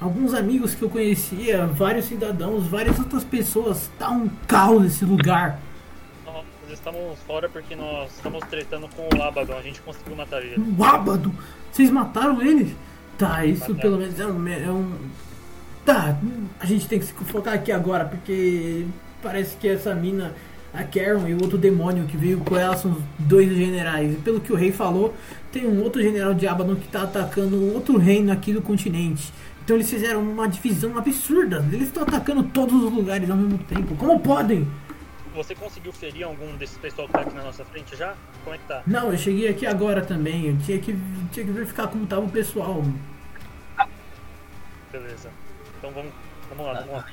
Alguns 0.00 0.32
amigos 0.32 0.76
que 0.76 0.82
eu 0.82 0.88
conhecia, 0.88 1.66
vários 1.66 2.04
cidadãos, 2.04 2.68
várias 2.68 2.96
outras 3.00 3.24
pessoas. 3.24 3.90
Tá 3.98 4.08
um 4.10 4.28
caos 4.46 4.84
esse 4.84 5.04
lugar. 5.04 5.58
Estamos 6.72 7.18
fora 7.26 7.48
porque 7.48 7.74
nós 7.74 8.10
estamos 8.14 8.44
tretando 8.44 8.88
com 8.88 9.08
o 9.16 9.22
Abaddon. 9.22 9.56
A 9.56 9.62
gente 9.62 9.80
conseguiu 9.80 10.16
matar 10.16 10.42
ele. 10.42 10.60
Um 10.60 10.84
ábado! 10.84 11.32
Vocês 11.70 11.90
mataram 11.90 12.40
ele? 12.42 12.76
Tá, 13.18 13.44
isso 13.44 13.60
Mataram. 13.60 13.80
pelo 13.80 13.98
menos 13.98 14.18
é 14.18 14.26
um, 14.26 14.48
é 14.48 14.70
um. 14.70 14.92
Tá, 15.84 16.18
a 16.58 16.66
gente 16.66 16.86
tem 16.86 16.98
que 16.98 17.06
se 17.06 17.12
focar 17.12 17.54
aqui 17.54 17.72
agora, 17.72 18.04
porque 18.04 18.86
parece 19.22 19.56
que 19.56 19.68
essa 19.68 19.94
mina, 19.94 20.34
a 20.72 20.84
Karen 20.84 21.28
e 21.28 21.34
o 21.34 21.42
outro 21.42 21.58
demônio 21.58 22.06
que 22.06 22.16
veio 22.16 22.38
com 22.40 22.56
ela 22.56 22.76
são 22.76 22.96
dois 23.18 23.48
generais. 23.50 24.12
E 24.12 24.16
pelo 24.16 24.40
que 24.40 24.52
o 24.52 24.56
rei 24.56 24.72
falou, 24.72 25.14
tem 25.52 25.66
um 25.66 25.82
outro 25.82 26.00
general 26.00 26.32
de 26.32 26.46
Abaddon 26.46 26.76
que 26.76 26.88
tá 26.88 27.02
atacando 27.02 27.56
um 27.56 27.74
outro 27.74 27.98
reino 27.98 28.32
aqui 28.32 28.52
do 28.52 28.62
continente. 28.62 29.32
Então 29.64 29.76
eles 29.76 29.90
fizeram 29.90 30.20
uma 30.20 30.48
divisão 30.48 30.96
absurda. 30.96 31.64
Eles 31.72 31.88
estão 31.88 32.02
atacando 32.02 32.42
todos 32.44 32.82
os 32.82 32.92
lugares 32.92 33.28
ao 33.30 33.36
mesmo 33.36 33.58
tempo. 33.58 33.94
Como 33.96 34.18
podem? 34.20 34.66
Você 35.34 35.54
conseguiu 35.54 35.92
ferir 35.92 36.24
algum 36.24 36.56
desses 36.56 36.76
pessoal 36.78 37.06
que 37.06 37.12
tá 37.12 37.20
aqui 37.20 37.34
na 37.34 37.44
nossa 37.44 37.64
frente 37.64 37.96
já? 37.96 38.16
Como 38.42 38.54
é 38.54 38.58
que 38.58 38.64
tá? 38.64 38.82
Não, 38.86 39.12
eu 39.12 39.18
cheguei 39.18 39.48
aqui 39.48 39.64
agora 39.64 40.04
também. 40.04 40.46
Eu 40.46 40.58
tinha 40.58 40.78
que, 40.78 40.92
tinha 41.30 41.46
que 41.46 41.52
verificar 41.52 41.86
como 41.88 42.06
tava 42.06 42.22
o 42.22 42.30
pessoal. 42.30 42.82
Beleza. 44.90 45.30
Então 45.78 45.92
vamos, 45.92 46.12
vamos 46.48 46.66
lá, 46.66 46.80
vamos 46.80 46.92
lá. 46.92 47.06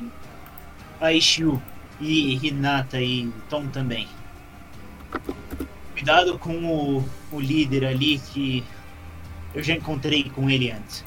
Aí, 1.00 1.22
Shiu 1.22 1.62
e 2.02 2.48
Hinata 2.48 3.00
e 3.00 3.32
Tom 3.50 3.68
também. 3.68 4.08
Cuidado 5.94 6.40
com 6.40 6.66
o, 6.66 7.10
o 7.32 7.40
líder 7.40 7.86
ali 7.86 8.20
que 8.20 8.64
eu 9.54 9.62
já 9.62 9.74
encontrei 9.76 10.30
com 10.30 10.50
ele 10.50 10.72
antes. 10.72 11.06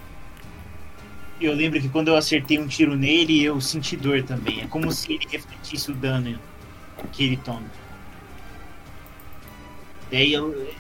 Eu 1.41 1.55
lembro 1.55 1.81
que 1.81 1.89
quando 1.89 2.09
eu 2.09 2.17
acertei 2.17 2.59
um 2.59 2.69
tiro 2.69 2.95
nele, 2.95 3.43
eu 3.43 3.61
senti 3.61 3.97
dor 3.97 4.23
também. 4.23 4.61
É 4.61 4.67
como 4.67 4.93
se 4.93 5.13
ele 5.13 5.27
refletisse 5.29 5.91
o 5.91 5.95
dano 5.95 6.39
que 7.13 7.25
ele 7.25 7.37
toma. 7.37 7.67
Daí 10.11 10.33
eu. 10.33 10.75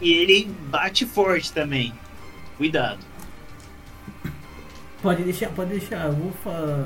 E 0.00 0.12
ele 0.12 0.44
bate 0.68 1.06
forte 1.06 1.52
também. 1.52 1.92
Cuidado. 2.56 2.98
Pode 5.00 5.22
deixar, 5.22 5.50
pode 5.50 5.70
deixar. 5.70 6.06
Eu 6.06 6.12
vou 6.12 6.32
falar. 6.44 6.84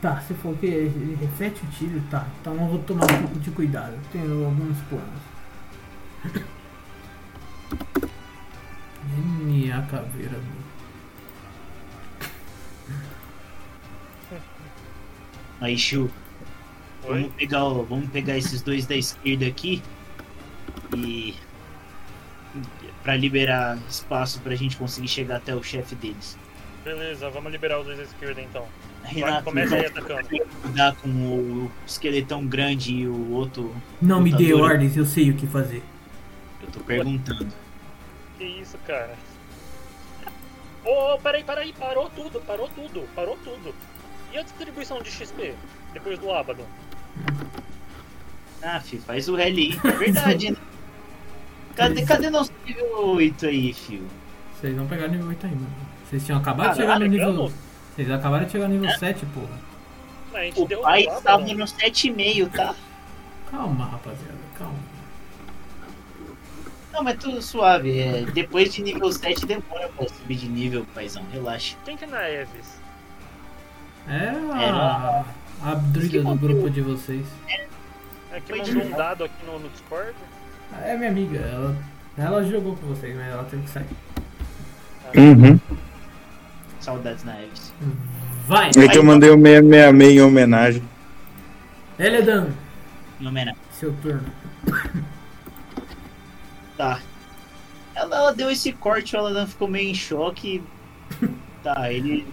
Tá, 0.00 0.20
se 0.20 0.34
for 0.34 0.56
que 0.56 0.66
ele 0.66 1.16
reflete 1.20 1.62
o 1.64 1.66
tiro, 1.70 2.02
tá. 2.10 2.26
Então 2.40 2.54
eu 2.54 2.66
vou 2.66 2.78
tomar 2.80 3.04
um 3.04 3.22
pouco 3.22 3.38
de 3.38 3.50
cuidado. 3.50 3.96
Tenho 4.10 4.44
alguns 4.44 4.78
planos. 4.88 5.32
Minha 9.42 9.82
caveira. 9.82 10.40
Aí, 15.60 15.78
Shiu. 15.78 16.10
Oi? 17.04 17.20
Vamos 17.22 17.34
pegar, 17.34 17.64
o- 17.64 17.84
vamos 17.84 18.10
pegar 18.10 18.36
esses 18.36 18.62
dois 18.62 18.86
da 18.86 18.96
esquerda 18.96 19.46
aqui 19.46 19.82
e 20.96 21.34
para 23.02 23.16
liberar 23.16 23.78
espaço 23.88 24.40
pra 24.40 24.54
gente 24.54 24.76
conseguir 24.76 25.08
chegar 25.08 25.36
até 25.36 25.54
o 25.54 25.62
chefe 25.62 25.94
deles. 25.94 26.38
Beleza, 26.84 27.30
vamos 27.30 27.50
liberar 27.52 27.80
os 27.80 27.86
dois 27.86 27.98
à 27.98 28.02
esquerda 28.02 28.40
então. 28.40 28.66
Vai, 29.02 29.12
Renato, 29.14 29.44
começa 29.44 29.74
aí 29.76 29.86
atacando. 29.86 30.28
cuidar 30.62 30.94
com 30.96 31.08
o 31.08 31.70
esqueletão 31.86 32.46
grande 32.46 32.92
e 32.92 33.08
o 33.08 33.32
outro. 33.32 33.74
Não 34.00 34.20
me 34.20 34.30
dê 34.32 34.52
lutador. 34.52 34.70
ordens, 34.72 34.96
eu 34.96 35.04
sei 35.06 35.30
o 35.30 35.34
que 35.36 35.46
fazer. 35.46 35.82
Eu 36.60 36.68
tô 36.70 36.80
perguntando. 36.80 37.52
Que 38.38 38.44
isso, 38.44 38.78
cara? 38.86 39.14
Ô, 40.84 41.14
oh, 41.14 41.18
peraí, 41.18 41.44
peraí, 41.44 41.72
parou 41.72 42.10
tudo, 42.10 42.40
parou 42.40 42.68
tudo, 42.68 43.08
parou 43.14 43.36
tudo. 43.44 43.74
E 44.32 44.38
a 44.38 44.42
distribuição 44.42 45.00
de 45.02 45.10
XP 45.10 45.54
depois 45.92 46.18
do 46.18 46.30
Abaddon? 46.32 46.66
Ah, 48.62 48.80
fi, 48.80 48.98
faz 48.98 49.28
o 49.28 49.36
L 49.36 49.60
aí. 49.60 49.78
É 49.84 49.96
verdade, 49.96 50.50
né? 50.52 50.56
Cadê, 51.74 52.04
cadê 52.04 52.28
nosso 52.28 52.52
nível 52.66 52.98
8 53.14 53.46
aí, 53.46 53.72
fio? 53.72 54.06
Vocês 54.60 54.76
vão 54.76 54.86
pegar 54.86 55.08
nível 55.08 55.26
8 55.28 55.46
ainda. 55.46 55.64
Vocês 56.08 56.24
tinham 56.24 56.38
acabado 56.38 56.70
de 56.72 56.76
chegar 56.76 56.86
no 56.86 56.92
Caralho, 57.00 57.10
nível. 57.10 57.32
vamos? 57.34 57.52
Vocês 57.96 58.10
acabaram 58.10 58.44
de 58.44 58.52
chegar 58.52 58.68
no 58.68 58.74
nível 58.74 58.90
7, 58.98 59.26
porra. 59.26 59.58
O 60.56 60.66
pai 60.82 61.00
estava 61.00 61.42
Abaddon. 61.42 61.54
no 61.54 61.64
7,5, 61.64 62.50
tá? 62.50 62.74
Calma, 63.50 63.86
rapaziada, 63.86 64.34
calma. 64.58 64.78
Não, 66.92 67.02
mas 67.02 67.16
tudo 67.18 67.40
suave. 67.40 67.98
É, 67.98 68.22
depois 68.32 68.72
de 68.72 68.82
nível 68.82 69.10
7 69.10 69.46
demora 69.46 69.88
pra 69.96 70.08
subir 70.08 70.36
de 70.36 70.48
nível, 70.48 70.86
paizão. 70.94 71.24
Relaxa. 71.32 71.74
Quem 71.86 71.96
que 71.96 72.04
é 72.04 72.06
na 72.06 72.28
Eves? 72.28 72.78
É 74.08 74.26
Era- 74.64 74.76
a, 74.76 75.24
a 75.62 75.74
druida 75.74 76.22
do 76.22 76.34
grupo 76.34 76.68
de 76.68 76.80
vocês. 76.80 77.26
É 78.32 78.40
que 78.40 78.56
mandou 78.56 78.82
um 78.82 78.90
dado 78.90 79.24
aqui 79.24 79.46
no, 79.46 79.58
no 79.58 79.68
Discord? 79.68 80.14
É 80.84 80.96
minha 80.96 81.10
amiga, 81.10 81.38
ela, 81.38 81.76
ela 82.16 82.44
jogou 82.44 82.76
com 82.76 82.86
vocês, 82.86 83.14
mas 83.14 83.28
ela 83.28 83.44
teve 83.44 83.62
que 83.62 83.70
sair. 83.70 83.86
Uhum. 85.14 85.60
Saudades 86.80 87.24
na 87.24 87.40
Eves. 87.40 87.72
Vai! 88.46 88.70
É 88.70 88.88
que 88.88 88.98
eu 88.98 89.04
mandei 89.04 89.30
o 89.30 89.34
666 89.34 90.12
em 90.12 90.20
homenagem. 90.20 90.82
Eledan, 91.98 92.48
Em 93.20 93.26
homenagem. 93.26 93.60
Seu 93.72 93.92
turno. 94.02 94.24
Tá. 96.76 97.00
Ela, 97.94 98.16
ela 98.16 98.34
deu 98.34 98.50
esse 98.50 98.72
corte, 98.72 99.14
ela 99.14 99.46
ficou 99.46 99.68
meio 99.68 99.90
em 99.90 99.94
choque. 99.94 100.62
Tá, 101.62 101.92
ele. 101.92 102.26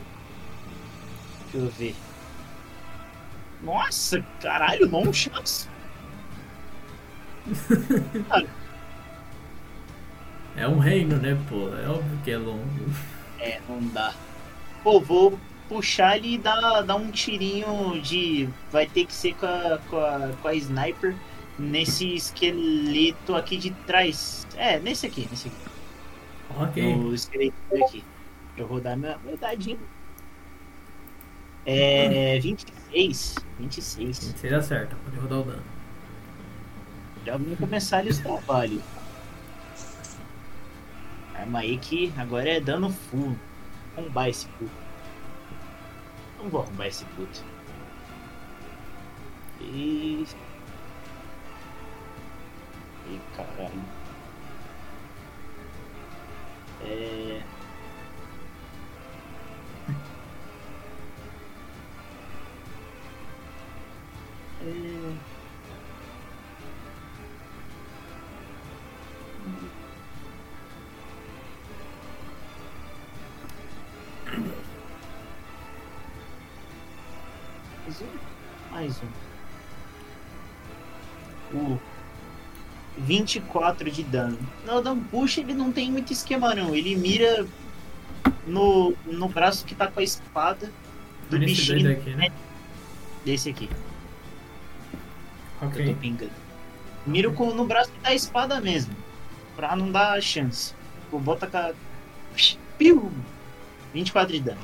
Deixa 1.52 1.68
eu 1.68 1.72
ver. 1.72 1.96
Nossa, 3.62 4.24
caralho, 4.42 4.88
não 4.88 5.12
chance. 5.12 5.68
É 10.56 10.68
um 10.68 10.78
reino, 10.78 11.18
né, 11.18 11.38
pô? 11.50 11.70
É 11.76 11.88
óbvio 11.88 12.20
que 12.24 12.32
é 12.32 12.38
longo. 12.38 12.68
É, 13.40 13.60
não 13.68 13.82
dá. 13.88 14.14
Pô, 14.84 15.00
vou 15.00 15.40
puxar 15.68 16.18
ele 16.18 16.34
e 16.34 16.38
dar, 16.38 16.82
dar 16.82 16.96
um 16.96 17.12
tirinho 17.12 18.02
de. 18.02 18.50
Vai 18.72 18.86
ter 18.86 19.06
que 19.06 19.14
ser 19.14 19.36
com 19.36 19.46
a, 19.46 19.80
com 19.90 19.98
a, 19.98 20.32
com 20.42 20.48
a 20.48 20.54
sniper 20.56 21.16
nesse 21.58 22.16
esqueleto 22.16 23.36
aqui 23.36 23.58
de 23.58 23.72
trás. 23.86 24.48
É, 24.58 24.80
nesse 24.80 25.06
aqui, 25.06 25.28
nesse 25.30 25.48
aqui. 25.48 25.58
Ok. 26.58 26.96
No 26.96 27.14
esqueleto 27.14 27.56
aqui. 27.86 28.04
Eu 28.58 28.68
vou 28.68 28.82
dar 28.82 28.98
meu, 28.98 29.18
meu 29.24 29.38
dadinho. 29.38 29.80
É. 31.66 32.40
26. 32.92 33.36
26. 33.60 34.18
Você 34.18 34.48
acerta, 34.54 34.96
pode 35.06 35.18
rodar 35.18 35.40
o 35.40 35.44
dano. 35.44 35.64
Já 37.26 37.34
vamos 37.38 37.60
começar 37.60 37.98
ali 38.00 38.10
os 38.10 38.20
trabalhos. 38.20 38.82
Arma 41.36 41.60
aí 41.60 41.78
que 41.78 42.14
agora 42.18 42.50
é 42.50 42.60
dano 42.60 42.92
full. 42.92 43.36
Arrombar 43.98 44.30
esse 44.30 44.48
puto. 44.48 44.72
Não 46.38 46.50
vou 46.50 46.62
arrombar 46.64 46.88
esse 46.88 47.06
puto. 47.06 47.44
E. 49.62 50.26
Ih, 53.08 53.22
caralho. 53.36 53.84
É. 56.82 57.42
É. 64.62 65.14
Mais 77.86 78.02
um? 78.02 78.72
Mais 78.72 79.02
um. 79.02 79.08
Uh, 81.58 81.80
24 82.98 83.90
de 83.90 84.04
dano. 84.04 84.38
No 84.66 84.82
dano 84.82 85.04
puxa 85.10 85.42
ele 85.42 85.54
não 85.54 85.72
tem 85.72 85.92
muito 85.92 86.12
esquema 86.12 86.54
não. 86.54 86.76
Ele 86.76 86.96
mira 86.96 87.48
no, 88.46 88.94
no 89.06 89.30
braço 89.30 89.66
que 89.66 89.74
tá 89.74 89.88
com 89.88 90.00
a 90.00 90.04
espada 90.04 90.72
do 91.30 91.40
bichinho 91.40 91.84
dois 91.84 91.98
aqui, 92.00 92.10
né? 92.12 92.32
desse 93.26 93.50
aqui. 93.50 93.70
Que 95.68 95.82
Eu 95.82 95.88
tô 95.88 95.94
pingando. 95.96 96.32
Miro 97.06 97.34
com, 97.34 97.54
no 97.54 97.66
braço 97.66 97.92
que 97.92 98.00
tá 98.00 98.10
a 98.10 98.16
espada 98.16 98.62
mesmo. 98.62 98.94
Pra 99.56 99.76
não 99.76 99.92
dar 99.92 100.22
chance. 100.22 100.74
Vou 101.12 101.20
botar 101.20 101.48
com 101.48 101.58
a. 101.58 101.72
Piu! 102.78 103.12
24 103.94 104.34
de 104.34 104.40
dano. 104.42 104.60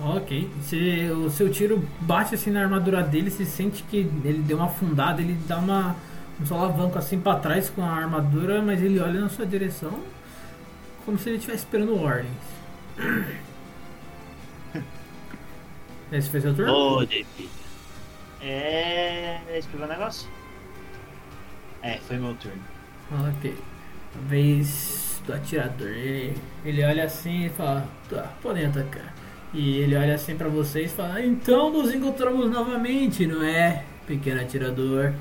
Ok. 0.00 0.50
Se 0.62 1.10
o 1.10 1.30
seu 1.30 1.50
tiro 1.50 1.86
bate 2.00 2.34
assim 2.34 2.50
na 2.50 2.62
armadura 2.62 3.02
dele, 3.02 3.30
você 3.30 3.44
sente 3.44 3.82
que 3.82 3.98
ele 4.24 4.42
deu 4.42 4.56
uma 4.56 4.66
afundada, 4.66 5.20
ele 5.20 5.34
dá 5.46 5.58
uma 5.58 5.96
um 6.40 6.46
solavanco 6.46 6.98
assim 6.98 7.20
pra 7.20 7.36
trás 7.36 7.70
com 7.70 7.82
a 7.82 7.90
armadura, 7.90 8.60
mas 8.60 8.82
ele 8.82 8.98
olha 8.98 9.20
na 9.20 9.28
sua 9.28 9.46
direção 9.46 10.00
como 11.04 11.16
se 11.18 11.28
ele 11.28 11.36
estivesse 11.36 11.64
esperando 11.64 12.00
ordens. 12.00 12.32
Esse 16.10 16.30
foi 16.30 16.40
seu 16.40 16.54
turno? 16.54 17.06
David. 17.06 17.50
É. 18.44 19.40
Foi 19.70 19.80
o 19.80 19.86
negócio? 19.86 20.28
É, 21.82 21.98
foi 21.98 22.18
meu 22.18 22.34
turno. 22.34 22.62
Ok. 23.28 23.56
Vez 24.28 25.22
do 25.26 25.32
atirador. 25.32 25.88
Ele, 25.88 26.36
ele 26.64 26.84
olha 26.84 27.04
assim 27.04 27.46
e 27.46 27.48
fala: 27.48 27.86
Tá, 28.08 28.30
podem 28.42 28.66
atacar. 28.66 29.12
E 29.52 29.78
ele 29.78 29.96
olha 29.96 30.14
assim 30.14 30.36
pra 30.36 30.48
vocês 30.48 30.92
e 30.92 30.94
fala: 30.94 31.22
Então 31.22 31.70
nos 31.72 31.94
encontramos 31.94 32.50
novamente, 32.50 33.26
não 33.26 33.42
é, 33.42 33.84
pequeno 34.06 34.40
atirador? 34.40 35.12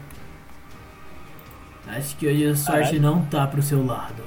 Acho 1.87 2.15
que 2.17 2.27
hoje 2.27 2.47
a 2.47 2.55
sorte 2.55 2.79
Caralho. 2.79 3.01
não 3.01 3.25
tá 3.25 3.45
pro 3.45 3.61
seu 3.61 3.85
lado. 3.85 4.23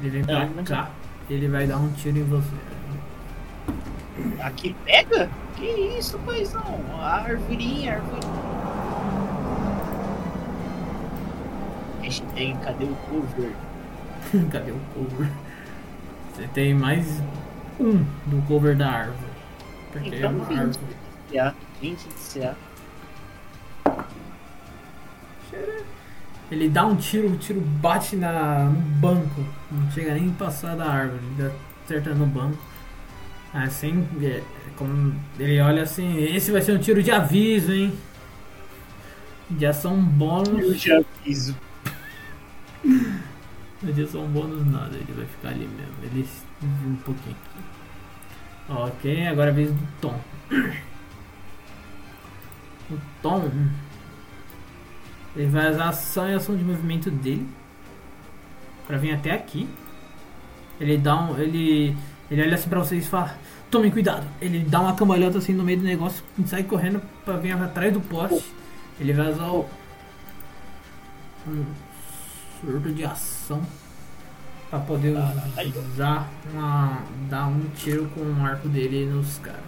Ele 0.00 0.10
vem 0.10 0.24
pra 0.24 0.46
Não, 0.46 0.54
não 0.54 0.64
cá, 0.64 0.90
ele 1.28 1.48
vai 1.48 1.66
dar 1.66 1.78
um 1.78 1.90
tiro 1.92 2.18
em 2.18 2.24
você. 2.24 2.54
Aqui 4.40 4.74
pega? 4.84 5.28
Que 5.58 5.98
isso, 5.98 6.16
paizão? 6.20 6.62
A 7.00 7.16
arvorinha, 7.16 7.94
a 7.94 7.96
arvorinha. 7.96 8.38
Hashtag, 12.02 12.56
cadê 12.64 12.84
o 12.84 12.94
cover? 13.10 13.52
Cadê 14.52 14.70
o 14.70 14.80
cover? 14.94 15.28
Você 16.34 16.46
tem 16.54 16.74
mais 16.74 17.20
um 17.80 18.04
do 18.26 18.40
cover 18.46 18.76
da 18.76 18.88
árvore. 18.88 19.18
Porque 19.92 20.14
é 20.14 20.18
Então, 20.18 20.30
uma 20.30 20.44
20 20.44 20.58
árvore. 20.58 20.78
de 21.28 21.32
CA. 21.34 21.54
20 21.80 21.98
de 22.08 22.14
CA. 22.14 22.56
Ele 26.50 26.68
dá 26.68 26.86
um 26.86 26.96
tiro, 26.96 27.28
o 27.32 27.36
tiro 27.36 27.60
bate 27.60 28.16
na, 28.16 28.64
no 28.64 28.80
banco. 29.00 29.44
Não 29.70 29.90
chega 29.90 30.14
nem 30.14 30.30
a 30.30 30.32
passar 30.38 30.76
da 30.76 30.86
árvore. 30.86 31.20
Ele 31.38 31.52
acerta 31.84 32.14
no 32.14 32.26
banco. 32.26 32.58
Assim, 33.52 34.06
é, 34.22 34.42
como 34.78 35.12
ele 35.38 35.60
olha 35.60 35.82
assim, 35.82 36.16
esse 36.18 36.52
vai 36.52 36.62
ser 36.62 36.72
um 36.72 36.78
tiro 36.78 37.02
de 37.02 37.10
aviso, 37.10 37.72
hein? 37.72 37.92
De 39.50 39.66
ação 39.66 39.96
Eu 39.96 40.02
bônus. 40.02 40.80
já 40.80 40.98
aviso. 40.98 41.56
De 43.82 44.02
ação 44.02 44.26
bônus 44.28 44.64
nada, 44.66 44.94
ele 44.94 45.12
vai 45.12 45.26
ficar 45.26 45.48
ali 45.48 45.66
mesmo. 45.66 45.94
Ele 46.04 46.28
um 46.62 46.96
pouquinho. 46.96 47.36
Ok, 48.68 49.26
agora 49.26 49.48
é 49.48 49.52
a 49.52 49.54
vez 49.54 49.72
do 49.72 49.88
Tom. 50.00 50.20
O 52.90 52.98
Tom. 53.20 53.50
Ele 55.34 55.48
vai 55.48 55.70
usar 55.72 55.84
a 55.84 55.88
ação 55.88 56.30
e 56.30 56.34
ação 56.34 56.56
de 56.56 56.62
movimento 56.64 57.10
dele. 57.10 57.48
Pra 58.86 58.96
vir 58.96 59.14
até 59.14 59.32
aqui. 59.32 59.68
Ele 60.80 60.98
dá 60.98 61.16
um. 61.16 61.36
Ele. 61.38 61.96
Ele 62.30 62.42
olha 62.42 62.54
assim 62.54 62.68
pra 62.68 62.78
vocês 62.78 63.06
e 63.06 63.08
fala. 63.08 63.36
Tomem 63.70 63.90
cuidado. 63.90 64.26
Ele 64.40 64.60
dá 64.60 64.80
uma 64.80 64.94
cambalhota 64.94 65.38
assim 65.38 65.52
no 65.52 65.62
meio 65.62 65.78
do 65.78 65.84
negócio 65.84 66.24
e 66.38 66.48
sai 66.48 66.62
correndo 66.62 67.02
pra 67.24 67.36
vir 67.36 67.52
atrás 67.52 67.92
do 67.92 68.00
poste. 68.00 68.44
Ele 68.98 69.12
vai 69.12 69.30
usar 69.30 69.48
o. 69.50 69.66
Um 71.46 71.64
surto 72.60 72.92
de 72.92 73.04
ação. 73.04 73.62
Pra 74.70 74.78
poder 74.80 75.16
usar 75.92 76.28
uma. 76.52 77.02
dar 77.28 77.46
um 77.46 77.60
tiro 77.76 78.06
com 78.14 78.20
o 78.20 78.44
arco 78.44 78.68
dele 78.68 79.06
nos 79.06 79.38
caras. 79.38 79.60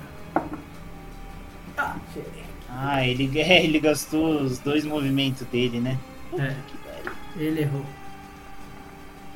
Ah, 1.76 1.96
Ah, 2.68 3.06
ele, 3.06 3.30
é, 3.38 3.64
ele 3.64 3.80
gastou 3.80 4.40
os 4.42 4.58
dois 4.58 4.84
movimentos 4.84 5.46
dele, 5.48 5.80
né? 5.80 5.98
É. 6.38 6.54
ele 7.36 7.62
errou. 7.62 7.84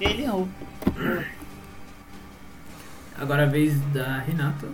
Ele 0.00 0.22
errou. 0.22 0.48
Agora 3.18 3.42
é 3.42 3.46
a 3.46 3.48
vez 3.48 3.80
da 3.92 4.18
Renata. 4.18 4.68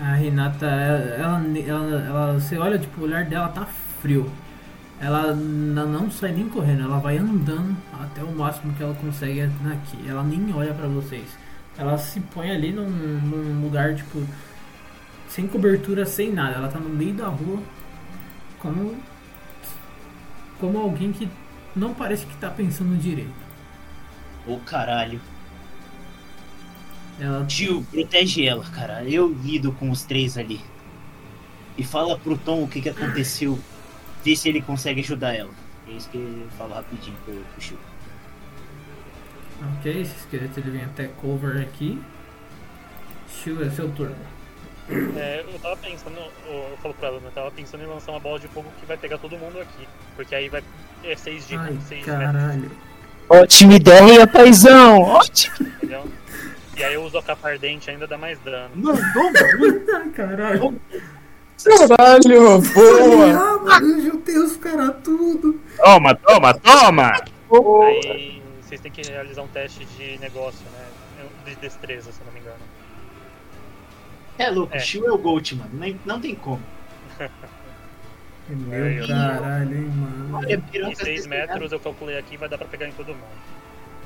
A 0.00 0.14
Renata, 0.14 0.66
ela, 0.66 1.42
ela, 1.58 2.00
ela, 2.06 2.32
você 2.34 2.56
olha, 2.56 2.78
tipo, 2.78 3.00
o 3.00 3.04
olhar 3.04 3.24
dela 3.24 3.48
tá 3.48 3.66
frio. 4.00 4.30
Ela 5.00 5.34
não 5.34 6.10
sai 6.10 6.32
nem 6.32 6.48
correndo, 6.48 6.82
ela 6.82 6.98
vai 6.98 7.18
andando 7.18 7.76
até 7.92 8.22
o 8.22 8.32
máximo 8.32 8.72
que 8.74 8.82
ela 8.82 8.94
consegue 8.94 9.42
aqui. 9.42 10.08
Ela 10.08 10.22
nem 10.24 10.52
olha 10.52 10.72
pra 10.74 10.88
vocês. 10.88 11.28
Ela 11.76 11.96
se 11.98 12.20
põe 12.20 12.50
ali 12.50 12.72
num, 12.72 12.88
num 12.88 13.62
lugar, 13.62 13.94
tipo, 13.94 14.24
sem 15.28 15.46
cobertura, 15.46 16.04
sem 16.04 16.32
nada. 16.32 16.56
Ela 16.56 16.68
tá 16.68 16.80
no 16.80 16.88
meio 16.88 17.14
da 17.14 17.28
rua, 17.28 17.62
como, 18.58 18.96
como 20.58 20.78
alguém 20.78 21.12
que 21.12 21.28
não 21.76 21.94
parece 21.94 22.26
que 22.26 22.36
tá 22.38 22.50
pensando 22.50 22.98
direito. 22.98 23.30
Ô 24.46 24.58
caralho. 24.58 25.20
Ela 27.20 27.44
Tio, 27.46 27.84
protege 27.90 28.46
ela, 28.46 28.64
cara. 28.64 29.04
Eu 29.04 29.28
lido 29.28 29.72
com 29.72 29.90
os 29.90 30.02
três 30.04 30.38
ali. 30.38 30.60
E 31.76 31.84
fala 31.84 32.18
pro 32.18 32.36
Tom 32.36 32.64
o 32.64 32.68
que, 32.68 32.80
que 32.80 32.88
aconteceu. 32.88 33.58
Vê 34.24 34.36
se 34.36 34.48
ele 34.48 34.60
consegue 34.60 35.00
ajudar 35.00 35.34
ela. 35.34 35.50
É 35.88 35.92
isso 35.92 36.08
que 36.10 36.18
eu 36.18 36.48
falo 36.56 36.74
rapidinho 36.74 37.16
pro, 37.24 37.34
pro 37.34 37.60
Chico. 37.60 37.80
Ok, 39.78 40.00
esse 40.00 40.14
esqueleto 40.16 40.60
ele 40.60 40.70
vem 40.70 40.84
até 40.84 41.08
cover 41.20 41.60
aqui. 41.60 42.00
Shu, 43.28 43.62
é 43.62 43.70
seu 43.70 43.90
turno. 43.90 44.14
É, 45.16 45.44
eu 45.46 45.58
tava 45.58 45.76
pensando, 45.76 46.16
eu 46.46 46.78
falo 46.82 46.94
pra 46.94 47.08
ela, 47.08 47.20
né? 47.20 47.26
Eu 47.26 47.32
tava 47.32 47.50
pensando 47.50 47.82
em 47.82 47.86
lançar 47.86 48.12
uma 48.12 48.20
bola 48.20 48.38
de 48.38 48.48
fogo 48.48 48.72
que 48.80 48.86
vai 48.86 48.96
pegar 48.96 49.18
todo 49.18 49.36
mundo 49.36 49.60
aqui. 49.60 49.86
Porque 50.16 50.34
aí 50.34 50.48
vai. 50.48 50.62
É 51.04 51.14
6 51.14 51.46
de 51.46 51.56
Ai, 51.56 51.78
6 51.86 52.06
metros, 52.06 52.06
caralho. 52.06 52.70
Ótima 53.28 53.74
ideia, 53.74 54.26
paizão! 54.26 55.02
Ótimo! 55.02 55.68
entendeu? 55.68 56.08
E 56.78 56.84
aí 56.84 56.94
eu 56.94 57.02
uso 57.02 57.18
a 57.18 57.22
capa 57.22 57.48
ardente 57.48 57.90
ainda 57.90 58.06
dá 58.06 58.16
mais 58.16 58.38
dano. 58.40 58.70
Mandou 58.76 59.58
muito! 59.58 60.10
Caralho. 60.14 60.80
Caralho, 61.64 62.60
boa! 62.72 63.26
Ah, 63.34 63.58
mano, 63.58 63.86
eu 63.98 64.00
juntei 64.02 64.38
os 64.38 64.56
caras 64.56 64.94
tudo. 65.02 65.60
Toma, 65.76 66.14
toma, 66.14 66.54
toma! 66.54 67.12
Aí 67.86 68.40
vocês 68.62 68.80
têm 68.80 68.92
que 68.92 69.02
realizar 69.10 69.42
um 69.42 69.48
teste 69.48 69.84
de 69.84 70.18
negócio, 70.18 70.64
né? 70.72 70.86
De 71.44 71.56
destreza, 71.56 72.12
se 72.12 72.20
eu 72.20 72.26
não 72.26 72.32
me 72.32 72.40
engano. 72.40 72.60
É 74.38 74.50
louco, 74.50 74.76
É. 74.76 74.78
Shiu 74.78 75.04
é 75.08 75.10
o 75.10 75.18
Gold, 75.18 75.56
mano. 75.56 75.70
Nem- 75.72 75.98
Não 76.06 76.20
tem 76.20 76.34
como. 76.36 76.62
Meu 78.48 79.06
caralho, 79.08 79.76
hein, 79.76 79.90
mano. 79.94 80.36
Olha, 80.38 80.54
Em 80.54 80.60
piroca 80.60 80.94
6 80.96 81.24
desenhada. 81.24 81.52
metros 81.54 81.72
eu 81.72 81.80
calculei 81.80 82.16
aqui 82.16 82.36
vai 82.36 82.48
dar 82.48 82.56
pra 82.56 82.68
pegar 82.68 82.86
em 82.86 82.92
todo 82.92 83.08
mundo. 83.08 83.26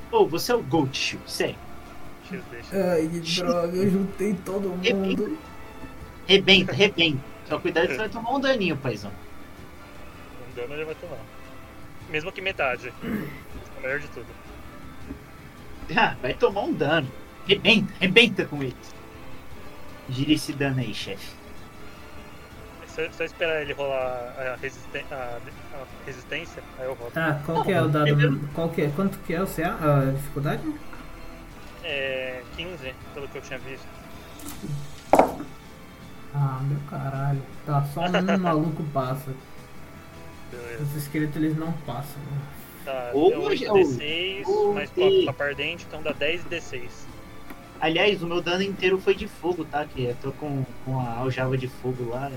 Pô, 0.09 0.25
você 0.25 0.51
é 0.51 0.55
o 0.55 0.63
Gold, 0.63 0.97
Shiu. 0.97 1.19
Sério. 1.27 1.55
Deixa. 2.49 2.91
Ai, 2.93 3.07
que 3.07 3.19
droga, 3.41 3.75
eu 3.75 3.89
juntei 3.89 4.33
todo 4.45 4.69
mundo. 4.69 5.37
Rebenta, 6.25 6.71
rebenta. 6.71 7.19
Só 7.47 7.59
cuidado 7.59 7.87
que 7.87 7.93
você 7.93 7.99
vai 7.99 8.09
tomar 8.09 8.31
um 8.31 8.39
daninho, 8.39 8.77
paizão. 8.77 9.11
Um 10.49 10.55
dano 10.55 10.73
ele 10.73 10.85
vai 10.85 10.95
tomar. 10.95 11.17
Mesmo 12.09 12.31
que 12.31 12.41
metade. 12.41 12.93
O 13.03 13.81
melhor 13.81 13.99
de 13.99 14.07
tudo. 14.07 14.27
Ah, 15.95 16.15
vai 16.21 16.33
tomar 16.33 16.61
um 16.61 16.73
dano. 16.73 17.07
Rebenta, 17.47 17.93
rebenta 17.99 18.45
com 18.45 18.63
ele. 18.63 18.75
Gira 20.09 20.33
esse 20.33 20.53
dano 20.53 20.79
aí, 20.79 20.93
chefe. 20.93 21.33
É 22.83 22.87
só, 22.87 23.11
só 23.11 23.23
esperar 23.23 23.61
ele 23.61 23.73
rolar 23.73 24.33
a, 24.37 24.57
resisten 24.61 25.03
a, 25.11 25.39
a 25.73 25.85
resistência, 26.05 26.63
aí 26.79 26.85
eu 26.85 26.93
rodo. 26.93 27.11
Tá, 27.11 27.41
qual 27.45 27.63
que 27.63 27.71
é 27.71 27.81
o 27.81 27.87
dado? 27.87 28.49
Qual 28.53 28.69
que 28.69 28.81
é? 28.81 28.89
Quanto 28.95 29.17
que 29.19 29.33
é 29.33 29.41
o 29.41 29.47
CA? 29.47 29.77
A 29.81 30.11
dificuldade? 30.11 30.61
É 31.83 32.41
15, 32.55 32.93
pelo 33.13 33.27
que 33.27 33.37
eu 33.37 33.41
tinha 33.41 33.59
visto. 33.59 33.85
Ah, 36.33 36.59
meu 36.63 36.79
caralho. 36.89 37.41
Tá, 37.65 37.83
só 37.93 38.01
um 38.05 38.37
maluco 38.39 38.83
passa. 38.93 39.33
Beleza. 40.51 40.83
Os 40.83 40.95
esqueletos 40.95 41.35
eles 41.35 41.57
não 41.57 41.71
passam. 41.85 42.21
né? 42.21 42.41
Tá, 42.85 43.11
Ô, 43.13 43.29
deu 43.29 43.41
ô, 43.43 43.49
8d6, 43.49 44.45
ô, 44.45 44.73
mais 44.73 44.89
ô. 44.91 44.93
4 45.25 45.33
pra 45.33 45.45
ardente, 45.47 45.85
então 45.87 46.01
dá 46.01 46.13
10d6. 46.13 46.89
Aliás, 47.79 48.21
o 48.23 48.27
meu 48.27 48.41
dano 48.41 48.63
inteiro 48.63 48.99
foi 48.99 49.13
de 49.15 49.27
fogo, 49.27 49.65
tá? 49.65 49.85
Que 49.85 50.05
eu 50.05 50.15
tô 50.21 50.31
com, 50.33 50.65
com 50.85 50.99
a 50.99 51.17
aljava 51.17 51.57
de 51.57 51.67
fogo 51.67 52.09
lá. 52.09 52.31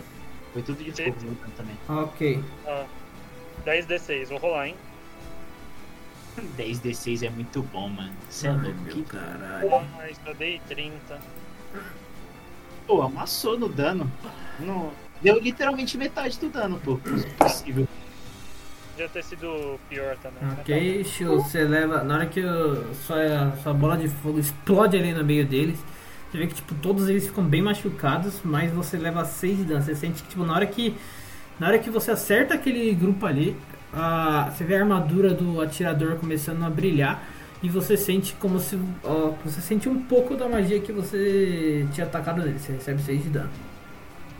Foi 0.52 0.62
tudo 0.62 0.82
de 0.82 0.94
Sim. 0.96 1.04
fogo 1.12 1.16
meu 1.24 1.34
dano 1.34 1.52
também. 1.56 1.76
Ok. 1.88 2.44
Ah, 2.66 2.84
10d6, 3.64 4.28
vou 4.28 4.38
rolar, 4.38 4.68
hein? 4.68 4.76
10d6 6.58 7.22
é 7.26 7.30
muito 7.30 7.62
bom, 7.62 7.88
mano. 7.88 8.12
Você 8.28 8.46
é 8.46 8.50
Ai, 8.50 8.56
louco. 8.56 8.80
meu 8.82 8.94
Que... 8.94 9.02
caralho. 9.04 9.86
Mais 9.96 10.16
só 10.24 10.32
dei 10.34 10.60
30. 10.68 11.18
Pô, 12.86 13.02
amassou 13.02 13.58
no 13.58 13.68
dano. 13.68 14.10
No... 14.60 14.92
Deu 15.22 15.38
literalmente 15.40 15.96
metade 15.96 16.38
do 16.38 16.48
dano, 16.48 16.78
pô. 16.84 16.98
Possível. 17.38 17.88
Podia 18.92 19.08
ter 19.08 19.24
sido 19.24 19.78
pior 19.88 20.16
também. 20.18 20.42
né? 20.42 20.56
Ok, 20.60 21.04
Shio, 21.04 21.42
você 21.42 21.64
leva. 21.64 22.02
Na 22.04 22.14
hora 22.16 22.26
que 22.26 22.40
o- 22.40 22.94
sua, 23.06 23.56
sua 23.62 23.72
bola 23.74 23.96
de 23.96 24.08
fogo 24.08 24.38
explode 24.38 24.96
ali 24.96 25.12
no 25.12 25.24
meio 25.24 25.46
deles, 25.46 25.78
você 26.30 26.38
vê 26.38 26.46
que 26.46 26.54
tipo, 26.54 26.74
todos 26.76 27.08
eles 27.08 27.26
ficam 27.26 27.44
bem 27.44 27.60
machucados, 27.62 28.40
mas 28.44 28.70
você 28.72 28.96
leva 28.96 29.24
6 29.24 29.58
de 29.58 29.64
dano. 29.64 29.82
Você 29.82 29.94
sente 29.94 30.22
que 30.22 30.28
tipo, 30.30 30.44
na 30.44 30.54
hora 30.54 30.66
que. 30.66 30.96
Na 31.58 31.68
hora 31.68 31.78
que 31.78 31.88
você 31.90 32.10
acerta 32.10 32.54
aquele 32.54 32.94
grupo 32.94 33.24
ali, 33.26 33.56
a, 33.96 34.50
você 34.50 34.64
vê 34.64 34.76
a 34.76 34.80
armadura 34.80 35.34
do 35.34 35.60
atirador 35.60 36.16
começando 36.16 36.64
a 36.64 36.70
brilhar. 36.70 37.22
E 37.62 37.70
você 37.70 37.96
sente 37.96 38.34
como 38.34 38.60
se. 38.60 38.78
ó, 39.02 39.30
você 39.44 39.60
sente 39.62 39.88
um 39.88 40.02
pouco 40.04 40.36
da 40.36 40.48
magia 40.48 40.78
que 40.80 40.92
você 40.92 41.86
tinha 41.92 42.06
atacado 42.06 42.42
nele. 42.42 42.58
Você 42.58 42.72
recebe 42.72 43.02
6 43.02 43.22
de 43.24 43.30
dano. 43.30 43.50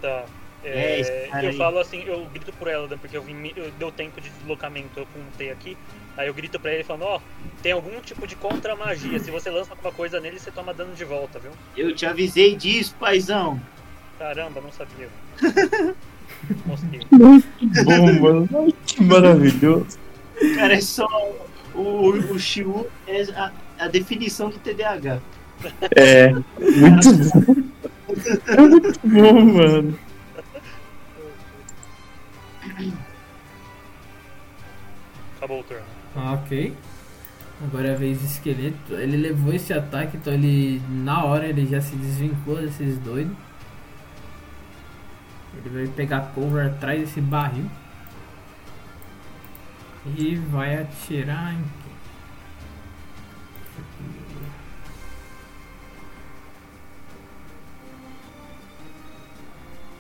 Tá. 0.01 0.27
É, 0.63 1.01
É, 1.01 1.31
eu 1.41 1.51
aí. 1.51 1.57
falo 1.57 1.79
assim, 1.79 2.03
eu 2.05 2.27
grito 2.27 2.53
por 2.55 2.67
ela, 2.69 2.89
né, 2.89 2.97
porque 3.01 3.17
eu, 3.17 3.23
vim, 3.23 3.53
eu 3.57 3.71
deu 3.73 3.93
tempo 3.93 4.21
de 4.21 4.31
deslocamento, 4.31 4.99
eu 4.99 5.07
contei 5.07 5.51
aqui. 5.51 5.79
Aí 6.17 6.27
eu 6.29 6.35
grito 6.35 6.59
pra 6.59 6.73
ele 6.75 6.83
falando, 6.85 7.05
ó, 7.05 7.21
tem 7.63 7.73
algum 7.73 8.01
tipo 8.01 8.27
de 8.27 8.35
contra-magia. 8.37 9.19
Se 9.21 9.31
você 9.31 9.49
lança 9.51 9.73
alguma 9.73 9.93
coisa 9.93 10.21
nele, 10.21 10.41
você 10.41 10.51
toma 10.51 10.75
dano 10.75 10.95
de 10.95 11.05
volta, 11.05 11.39
viu? 11.39 11.53
Eu 11.77 11.95
te 11.95 12.05
avisei 12.07 12.57
disso, 12.57 12.97
paizão. 12.99 13.61
Caramba, 14.19 14.61
não 14.61 14.73
sabia. 14.73 15.09
Mosquei. 16.65 17.01
Bom, 17.11 18.21
mano. 18.21 18.73
Que 18.87 19.03
maravilhoso. 19.03 19.99
Cara, 20.57 20.75
é 20.75 20.81
só. 20.81 21.07
O, 21.75 22.09
o 22.11 22.39
Shiu 22.39 22.87
é 23.07 23.23
a, 23.35 23.53
a 23.79 23.89
definição 23.89 24.49
do 24.49 24.59
TDAH. 24.59 25.21
É, 25.95 26.31
muito 26.33 27.13
bom. 27.15 27.57
É 28.47 28.61
muito 28.61 29.01
bom, 29.05 29.45
mano. 29.45 29.99
Acabou 35.37 35.61
o 35.61 35.65
turno. 35.65 35.85
Ah, 36.15 36.33
Ok. 36.35 36.75
Agora 37.65 37.89
é 37.89 37.95
a 37.95 37.97
vez 37.97 38.19
do 38.19 38.27
esqueleto. 38.27 38.95
Ele 38.95 39.17
levou 39.17 39.53
esse 39.53 39.73
ataque, 39.73 40.17
então 40.19 40.33
ele. 40.33 40.83
Na 40.91 41.25
hora 41.25 41.47
ele 41.47 41.65
já 41.67 41.81
se 41.81 41.97
desvincula 41.97 42.61
desses 42.61 42.99
doidos. 42.99 43.35
Ele 45.65 45.87
vai 45.87 45.95
pegar 45.95 46.33
cover 46.35 46.67
atrás 46.67 47.01
desse 47.01 47.21
barril. 47.21 47.71
E 50.17 50.37
vai 50.37 50.77
atirar 50.77 51.55
em? 51.55 51.65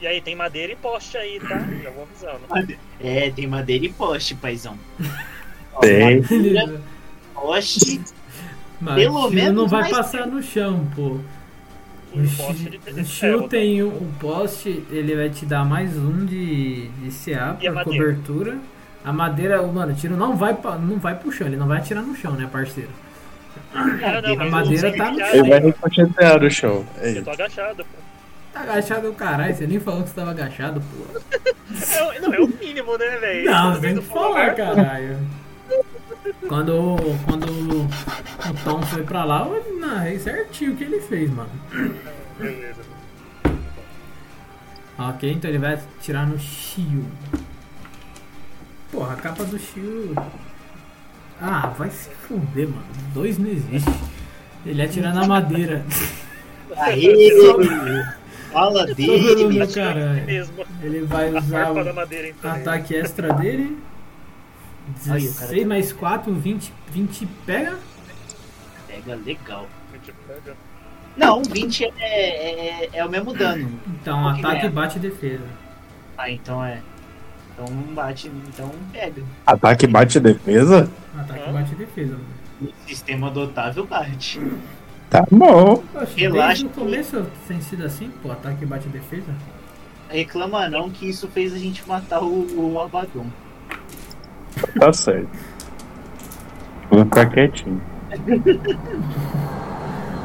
E 0.01 0.07
aí, 0.07 0.21
tem 0.21 0.37
madeira 0.37 0.73
e 0.73 0.77
poste 0.77 1.17
aí, 1.17 1.41
tá? 1.41 1.59
Já 1.83 1.91
vou 1.91 2.05
avisando. 2.05 2.77
É, 3.01 3.31
tem 3.31 3.47
madeira 3.47 3.87
e 3.87 3.93
poste, 3.93 4.35
paizão. 4.35 4.79
Tem. 5.81 6.21
madeira, 6.21 6.81
poste. 7.35 8.01
Mas 8.81 8.95
Pelo 8.95 9.31
menos 9.31 9.55
não 9.55 9.67
vai 9.67 9.91
passar 9.91 10.27
no 10.27 10.43
chão, 10.43 10.89
pô. 10.95 11.19
O 12.13 12.19
O 12.21 12.29
poste 12.37 12.81
ele 13.23 13.83
um, 13.83 13.89
o 13.89 14.15
poste, 14.19 14.85
ele 14.91 15.15
vai 15.15 15.29
te 15.29 15.45
dar 15.45 15.65
mais 15.65 15.97
um 15.97 16.25
de, 16.25 16.89
de 16.89 17.11
CA 17.13 17.57
E 17.61 17.69
a 17.69 17.85
cobertura. 17.85 18.59
A 19.05 19.13
madeira, 19.13 19.63
mano, 19.63 19.93
o 19.93 19.95
tiro 19.95 20.17
não 20.17 20.37
vai, 20.37 20.55
pra- 20.55 20.79
não 20.79 20.99
vai 20.99 21.15
pro 21.15 21.31
chão, 21.31 21.47
ele 21.47 21.57
não 21.57 21.67
vai 21.69 21.79
atirar 21.79 22.03
no 22.03 22.15
chão, 22.17 22.33
né, 22.33 22.49
parceiro? 22.51 22.91
Ah, 23.75 23.85
não, 24.23 24.41
A 24.41 24.45
madeira 24.51 24.97
tá 24.97 25.11
no 25.11 25.17
virar, 25.17 25.37
Ele 25.37 25.49
vai 25.49 25.61
ricochetear 25.61 26.43
o 26.43 26.51
chão. 26.51 26.87
É 26.99 27.19
Eu 27.19 27.25
tô 27.25 27.31
agachado, 27.31 27.85
pô. 27.85 28.07
Tá 28.53 28.61
agachado 28.63 29.09
o 29.11 29.15
caralho, 29.15 29.55
você 29.55 29.67
nem 29.67 29.79
falou 29.79 30.03
que 30.03 30.09
você 30.09 30.15
tava 30.15 30.31
agachado, 30.31 30.81
pô. 30.81 31.21
É, 32.15 32.21
não, 32.21 32.33
é 32.35 32.41
o 32.41 32.49
mínimo, 32.49 32.97
né, 32.97 33.19
velho? 33.19 33.51
Não, 33.51 33.75
você 33.75 33.81
tem 33.81 33.97
que 33.97 34.03
falar, 34.03 34.55
caralho. 34.55 35.19
Quando, 36.49 36.97
quando 37.27 37.47
o 38.51 38.55
Tom 38.65 38.83
foi 38.83 39.03
pra 39.03 39.25
lá, 39.25 39.47
eu 39.47 39.79
narrei 39.79 40.19
certinho 40.19 40.73
o 40.73 40.77
que 40.77 40.85
ele 40.85 41.01
fez, 41.01 41.31
mano. 41.31 41.51
Beleza. 42.39 42.83
Ok, 44.99 45.31
então 45.31 45.51
ele 45.51 45.59
vai 45.59 45.75
atirar 45.75 46.27
no 46.27 46.39
Shio. 46.39 47.05
Porra, 48.91 49.13
a 49.13 49.17
capa 49.17 49.45
do 49.45 49.59
Shio. 49.59 50.15
Ah, 51.41 51.69
vai 51.77 51.91
se 51.91 52.09
fuder, 52.27 52.69
mano. 52.69 52.87
Dois 53.13 53.37
não 53.39 53.51
existe. 53.51 53.91
Ele 54.65 54.83
atira 54.83 55.13
na 55.13 55.27
madeira. 55.27 55.85
Aê! 56.77 57.31
Fala 58.51 58.87
dele. 58.87 59.59
Ele 60.83 61.03
vai 61.03 61.31
usar 61.35 61.73
o 61.73 61.95
madeira, 61.95 62.29
então. 62.29 62.51
ataque 62.51 62.95
extra 62.95 63.33
dele. 63.35 63.79
Aí, 65.09 65.29
o 65.29 65.35
cara 65.35 65.47
16 65.51 65.63
tá- 65.63 65.69
mais 65.69 65.93
4, 65.93 66.33
20. 66.33 66.73
20 66.91 67.27
pega? 67.45 67.77
Pega 69.05 69.15
legal. 69.25 69.67
A 69.93 69.97
gente 69.97 70.13
pega. 70.27 70.57
Não, 71.17 71.43
20 71.43 71.85
é, 71.85 71.91
é, 72.85 72.91
é 72.95 73.05
o 73.05 73.11
mesmo 73.11 73.33
dano. 73.35 73.71
Então, 73.89 74.29
ataque, 74.29 74.43
ganha? 74.61 74.71
bate 74.71 74.97
e 74.97 75.01
defesa. 75.01 75.45
Ah, 76.17 76.31
então 76.31 76.65
é. 76.65 76.81
Então 77.53 77.67
bate, 77.95 78.29
então 78.49 78.71
pega. 78.93 79.23
Ataque 79.47 79.87
bate 79.87 80.21
defesa? 80.21 80.91
Ataque, 81.19 81.51
bate 81.53 81.73
e 81.73 81.77
defesa, 81.77 82.13
mano. 82.13 82.73
O 82.85 82.89
sistema 82.89 83.27
adotável 83.29 83.87
bate. 83.87 84.41
Tá 85.11 85.25
bom. 85.31 85.77
Poxa, 85.93 86.13
Relaxa 86.17 86.47
desde 86.49 86.67
o 86.67 86.69
que- 86.71 86.81
começo 86.81 87.27
tem 87.47 87.61
sido 87.61 87.85
assim, 87.85 88.11
pô. 88.23 88.33
Ataque, 88.33 88.65
bate 88.67 88.87
e 88.89 88.91
defesa. 88.91 89.35
Reclama 90.09 90.69
não 90.69 90.91
que 90.91 91.09
isso 91.09 91.29
fez 91.29 91.53
a 91.53 91.59
gente 91.59 91.87
matar 91.87 92.23
o, 92.23 92.73
o 92.75 92.81
Abaddon. 92.81 93.27
Tá 94.79 94.93
certo. 94.93 95.29
Vou 96.91 97.05
ficar 97.05 97.27
quietinho. 97.31 97.81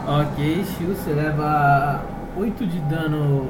Ok, 0.07 0.65
Shio, 0.65 0.95
você 0.95 1.13
leva 1.13 2.03
8 2.35 2.65
de 2.65 2.79
dano. 2.79 3.47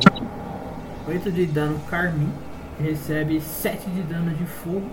8 1.08 1.32
de 1.32 1.46
dano 1.46 1.80
Carmin. 1.90 2.32
Recebe 2.80 3.40
7 3.40 3.90
de 3.90 4.02
dano 4.04 4.32
de 4.32 4.46
fogo. 4.46 4.88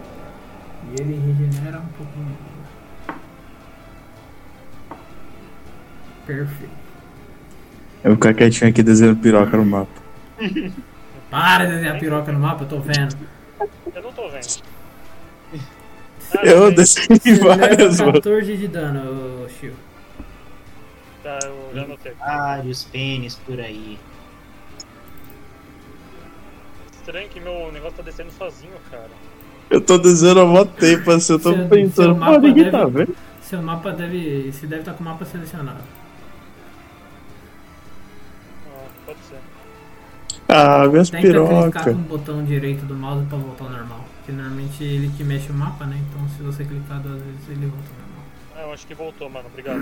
E 0.91 1.01
ele 1.01 1.15
regenera 1.15 1.81
um 1.81 1.89
pouquinho. 1.89 2.37
Perfeito. 6.27 6.73
Eu 8.05 8.11
vou 8.11 8.15
ficar 8.15 8.35
quietinho 8.35 8.71
aqui 8.71 8.83
desenhando 8.83 9.21
piroca 9.21 9.57
no 9.57 9.67
mapa. 9.67 9.91
Para 11.31 11.67
de 11.67 11.73
desenhar 11.73 11.99
piroca 11.99 12.31
no 12.31 12.39
mapa, 12.39 12.63
eu 12.63 12.69
tô 12.69 12.79
vendo. 12.79 13.17
Eu 13.95 14.03
não 14.03 14.13
tô 14.13 14.31
vendo. 14.31 14.63
Eu 16.43 16.67
tem. 16.67 16.75
desenhei 16.75 17.19
Você 17.21 17.33
leva 17.45 17.57
várias, 17.57 18.01
mano. 18.01 18.13
14 18.15 18.57
de 18.57 18.69
dano, 18.69 19.45
ô, 19.45 19.49
Shio. 19.49 19.75
Tá, 21.23 21.39
eu 21.45 21.71
já 21.75 21.83
anotei. 21.83 22.13
Vários 22.19 22.85
pênis 22.85 23.35
por 23.37 23.59
aí. 23.61 23.99
Estranho 26.93 27.29
que 27.29 27.41
meu 27.41 27.73
negócio 27.73 27.97
tá 27.97 28.03
descendo 28.03 28.31
sozinho, 28.33 28.73
cara. 28.91 29.09
Eu 29.71 29.81
tô 29.81 29.99
desenhando 29.99 30.41
há 30.41 30.47
mó 30.47 30.65
tempo, 30.65 31.11
assim, 31.11 31.33
eu 31.35 31.39
tô 31.39 31.51
Seu- 31.51 31.59
seu 31.61 31.69
pensando, 31.69 32.17
pô, 32.25 32.33
ninguém 32.39 32.65
deve- 32.65 32.71
tá 32.71 32.85
vendo? 32.87 33.17
Seu 33.43 33.63
mapa 33.63 33.93
deve. 33.93 34.51
Você 34.53 34.67
deve 34.67 34.83
estar 34.83 34.93
com 34.95 35.01
o 35.03 35.05
mapa 35.05 35.25
selecionado. 35.25 35.81
Ah, 38.67 38.87
pode 39.07 39.19
ser. 39.29 39.37
Ah, 40.49 40.87
minhas 40.89 41.11
Tenta 41.11 41.23
clicar 41.27 41.43
com 41.47 41.61
pirocas. 41.71 41.95
o 41.95 41.99
botão 41.99 42.45
direito 42.45 42.85
do 42.87 42.95
mouse 42.95 43.25
pra 43.27 43.39
voltar 43.39 43.65
ao 43.65 43.71
normal. 43.71 44.05
Porque 44.29 44.43
normalmente 44.43 44.85
ele 44.85 45.11
que 45.17 45.25
mexe 45.25 45.51
o 45.51 45.55
mapa, 45.55 45.87
né? 45.87 45.99
Então 46.07 46.29
se 46.37 46.43
você 46.43 46.63
clicar 46.63 47.01
duas 47.01 47.23
vezes 47.23 47.49
ele 47.49 47.65
volta 47.65 47.89
normal. 47.99 48.25
Ah, 48.55 48.61
eu 48.61 48.73
acho 48.75 48.87
que 48.87 48.95
voltou, 48.95 49.31
mano. 49.31 49.49
Obrigado. 49.49 49.79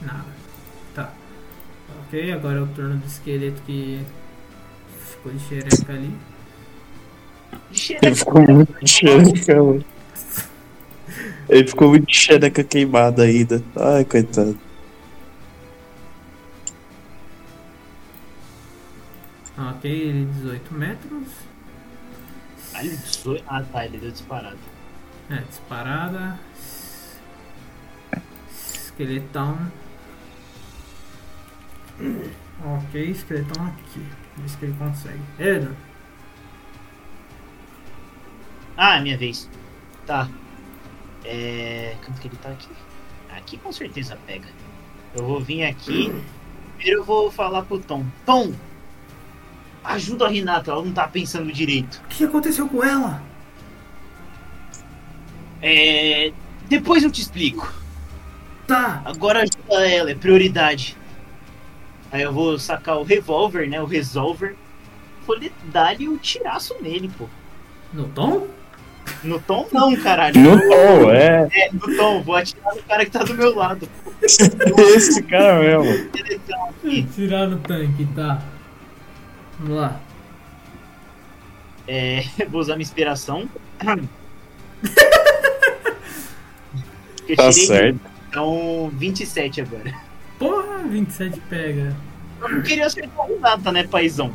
Nada. 0.00 0.24
Tá. 0.94 1.12
Ok, 2.00 2.32
agora 2.32 2.60
é 2.60 2.62
o 2.62 2.66
turno 2.68 2.96
do 2.96 3.06
esqueleto 3.06 3.60
que 3.66 4.00
ficou 5.00 5.32
de 5.32 5.38
xereca 5.40 5.92
ali. 5.92 6.16
Ele 8.00 8.14
ficou 8.14 8.40
muito 8.40 8.74
de 8.82 8.90
xereca, 8.90 9.62
mano. 9.62 9.84
Ele 11.50 11.68
ficou 11.68 11.88
muito 11.90 12.06
de 12.06 12.16
xereca 12.16 12.64
queimada 12.64 13.24
ainda. 13.24 13.62
Ai, 13.76 14.06
coitado. 14.06 14.58
Ok, 19.58 19.90
ele 19.90 20.24
18 20.24 20.72
metros. 20.72 21.43
Ah, 22.74 22.80
Ah, 23.46 23.62
tá, 23.62 23.84
ele 23.86 23.98
deu 23.98 24.10
disparado. 24.10 24.58
É, 25.30 25.36
disparada. 25.38 26.38
Esqueletão. 28.50 29.58
Ok, 32.64 33.10
esqueletão 33.10 33.66
aqui. 33.66 34.06
Vê 34.36 34.48
se 34.48 34.64
ele 34.64 34.74
consegue. 34.78 35.20
Edo, 35.38 35.76
Ah, 38.76 38.96
é 38.96 39.00
minha 39.00 39.16
vez. 39.16 39.48
Tá. 40.06 40.28
É. 41.24 41.96
Quanto 42.04 42.20
que 42.20 42.28
ele 42.28 42.36
tá 42.36 42.50
aqui? 42.50 42.68
Aqui 43.30 43.56
com 43.58 43.72
certeza 43.72 44.18
pega. 44.26 44.48
Eu 45.14 45.24
vou 45.24 45.40
vir 45.40 45.64
aqui. 45.64 46.10
Primeiro 46.76 47.00
eu 47.00 47.04
vou 47.04 47.30
falar 47.30 47.62
pro 47.62 47.78
Tom. 47.78 48.04
Tom! 48.26 48.52
Ajuda 49.84 50.24
a 50.26 50.28
Renata, 50.30 50.70
ela 50.70 50.82
não 50.82 50.92
tá 50.92 51.06
pensando 51.06 51.52
direito. 51.52 52.00
o 52.04 52.08
que 52.08 52.24
aconteceu 52.24 52.66
com 52.68 52.82
ela? 52.82 53.22
É. 55.60 56.32
Depois 56.68 57.02
eu 57.02 57.10
te 57.10 57.20
explico. 57.20 57.72
Tá, 58.66 59.02
Agora 59.04 59.42
ajuda 59.42 59.86
ela, 59.86 60.10
é 60.10 60.14
prioridade. 60.14 60.96
Aí 62.10 62.22
eu 62.22 62.32
vou 62.32 62.58
sacar 62.58 62.96
o 62.98 63.02
revólver, 63.02 63.68
né? 63.68 63.80
O 63.82 63.84
resolver. 63.84 64.56
Vou 65.26 65.36
lhe- 65.36 65.52
dar-lhe 65.64 66.08
um 66.08 66.16
tiraço 66.16 66.74
nele, 66.80 67.10
pô. 67.18 67.26
no 67.92 68.08
tom? 68.08 68.46
No 69.22 69.38
Tom 69.38 69.66
não, 69.70 69.94
caralho. 69.96 70.40
No 70.40 70.58
tom, 70.58 71.10
é. 71.10 71.46
É, 71.52 71.70
no 71.72 71.94
Tom. 71.94 72.22
Vou 72.22 72.36
atirar 72.36 72.74
no 72.74 72.82
cara 72.84 73.04
que 73.04 73.10
tá 73.10 73.22
do 73.22 73.34
meu 73.34 73.54
lado. 73.54 73.86
Esse 74.96 75.22
cara 75.24 75.60
mesmo. 75.60 76.10
Aqui. 76.70 77.02
Tirar 77.14 77.46
no 77.46 77.58
tanque, 77.58 78.06
tá. 78.16 78.40
Vamos 79.58 79.76
lá. 79.76 80.00
É, 81.86 82.24
vou 82.48 82.60
usar 82.60 82.74
minha 82.74 82.82
inspiração. 82.82 83.48
Eu 87.26 87.36
Tá 87.36 87.50
certo. 87.52 88.00
Então, 88.28 88.90
27 88.94 89.62
agora. 89.62 89.94
Porra, 90.38 90.82
27 90.84 91.40
pega. 91.48 91.96
Eu 92.40 92.48
não 92.48 92.62
queria 92.62 92.86
acertar 92.86 93.26
o 93.30 93.40
nada, 93.40 93.72
né, 93.72 93.84
paizão? 93.84 94.32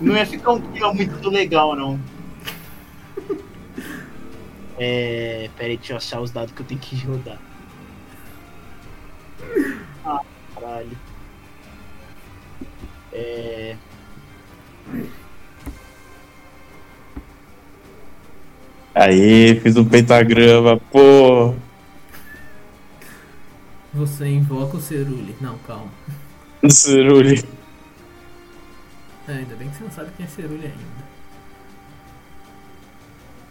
Não 0.00 0.16
ia 0.16 0.26
ficar 0.26 0.52
um 0.52 0.60
clima 0.60 0.92
muito 0.92 1.30
legal, 1.30 1.76
não. 1.76 2.00
É. 4.78 5.48
Pera 5.56 5.68
aí, 5.70 5.76
deixa 5.76 5.92
eu 5.92 5.96
achar 5.98 6.20
os 6.20 6.32
dados 6.32 6.52
que 6.52 6.60
eu 6.60 6.66
tenho 6.66 6.80
que 6.80 6.96
rodar. 7.06 7.38
Ah, 10.04 10.20
caralho. 10.54 10.98
É. 13.12 13.76
Aí, 18.94 19.58
fiz 19.60 19.76
um 19.76 19.84
pentagrama, 19.84 20.78
pô. 20.90 21.54
Você 23.94 24.26
invoca 24.26 24.76
o 24.76 24.80
Cerule. 24.80 25.34
Não, 25.40 25.58
calma. 25.58 25.90
Cerulho. 26.68 27.42
É, 29.28 29.32
ainda 29.32 29.54
bem 29.54 29.68
que 29.68 29.76
você 29.76 29.84
não 29.84 29.90
sabe 29.90 30.10
quem 30.16 30.26
é 30.26 30.28
Cerule 30.28 30.66
ainda. 30.66 31.12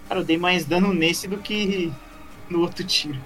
Cara, 0.07 0.19
eu 0.19 0.25
dei 0.25 0.37
mais 0.37 0.65
dano 0.65 0.93
nesse 0.93 1.27
do 1.27 1.37
que 1.37 1.91
no 2.49 2.59
outro 2.59 2.83
tiro. 2.83 3.19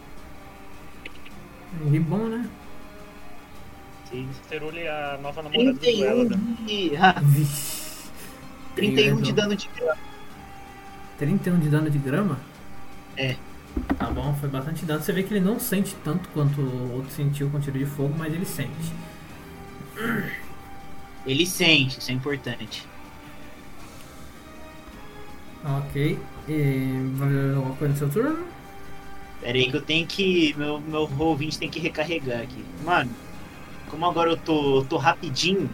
Que 1.92 2.00
bom, 2.00 2.28
né? 2.28 2.48
Cerulli 4.48 4.82
é 4.82 4.90
a 4.90 5.18
nova 5.22 5.42
namorada 5.42 5.74
do 5.74 5.80
31 5.80 6.06
Elada. 6.06 6.40
de. 6.66 6.98
Ah, 6.98 7.20
Vixe. 7.22 7.86
31 8.76 9.22
de 9.22 9.32
dano 9.34 9.56
de 9.56 9.70
grama. 9.76 9.98
31 11.18 11.60
de 11.60 11.70
dano 11.70 11.90
de 11.90 11.98
grama? 11.98 12.40
É. 13.18 13.36
Tá 13.98 14.10
bom, 14.10 14.34
foi 14.36 14.50
bastante 14.50 14.86
dano. 14.86 15.02
Você 15.02 15.14
vê 15.14 15.24
que 15.24 15.34
ele 15.34 15.44
não 15.46 15.60
sente 15.60 15.96
tanto 16.04 16.28
quanto 16.30 16.62
o 16.62 16.94
outro 16.94 17.12
sentiu 17.12 17.50
com 17.50 17.60
tiro 17.60 17.78
de 17.78 17.86
fogo, 17.86 18.14
mas 18.18 18.34
ele 18.34 18.46
sente. 18.46 18.94
Ele 21.26 21.46
sente, 21.46 22.00
isso 22.00 22.12
é 22.12 22.14
importante. 22.14 22.86
Ok. 25.64 26.20
E... 26.48 27.54
Alguma 27.56 27.76
coisa 27.76 27.94
no 27.94 28.00
seu 28.00 28.10
turno? 28.10 28.46
Pera 29.42 29.58
aí 29.58 29.70
que 29.70 29.78
eu 29.78 29.82
tenho 29.82 30.06
que. 30.06 30.54
Meu, 30.58 30.80
meu 30.80 31.06
roll 31.06 31.36
20 31.36 31.58
tem 31.58 31.70
que 31.70 31.80
recarregar 31.80 32.42
aqui. 32.42 32.64
Mano, 32.84 33.12
como 33.90 34.06
agora 34.06 34.32
eu 34.32 34.38
tô, 34.38 34.84
tô 34.90 34.98
rapidinho, 34.98 35.70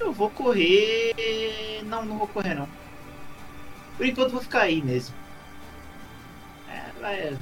eu 0.00 0.12
vou 0.12 0.30
correr. 0.30 1.14
Não, 1.84 2.04
não 2.04 2.18
vou 2.18 2.26
correr 2.28 2.54
não. 2.54 2.68
Por 3.96 4.04
enquanto 4.06 4.32
vou 4.32 4.42
ficar 4.42 4.62
aí 4.62 4.82
mesmo. 4.82 5.14
É, 6.68 6.82
vai, 7.00 7.38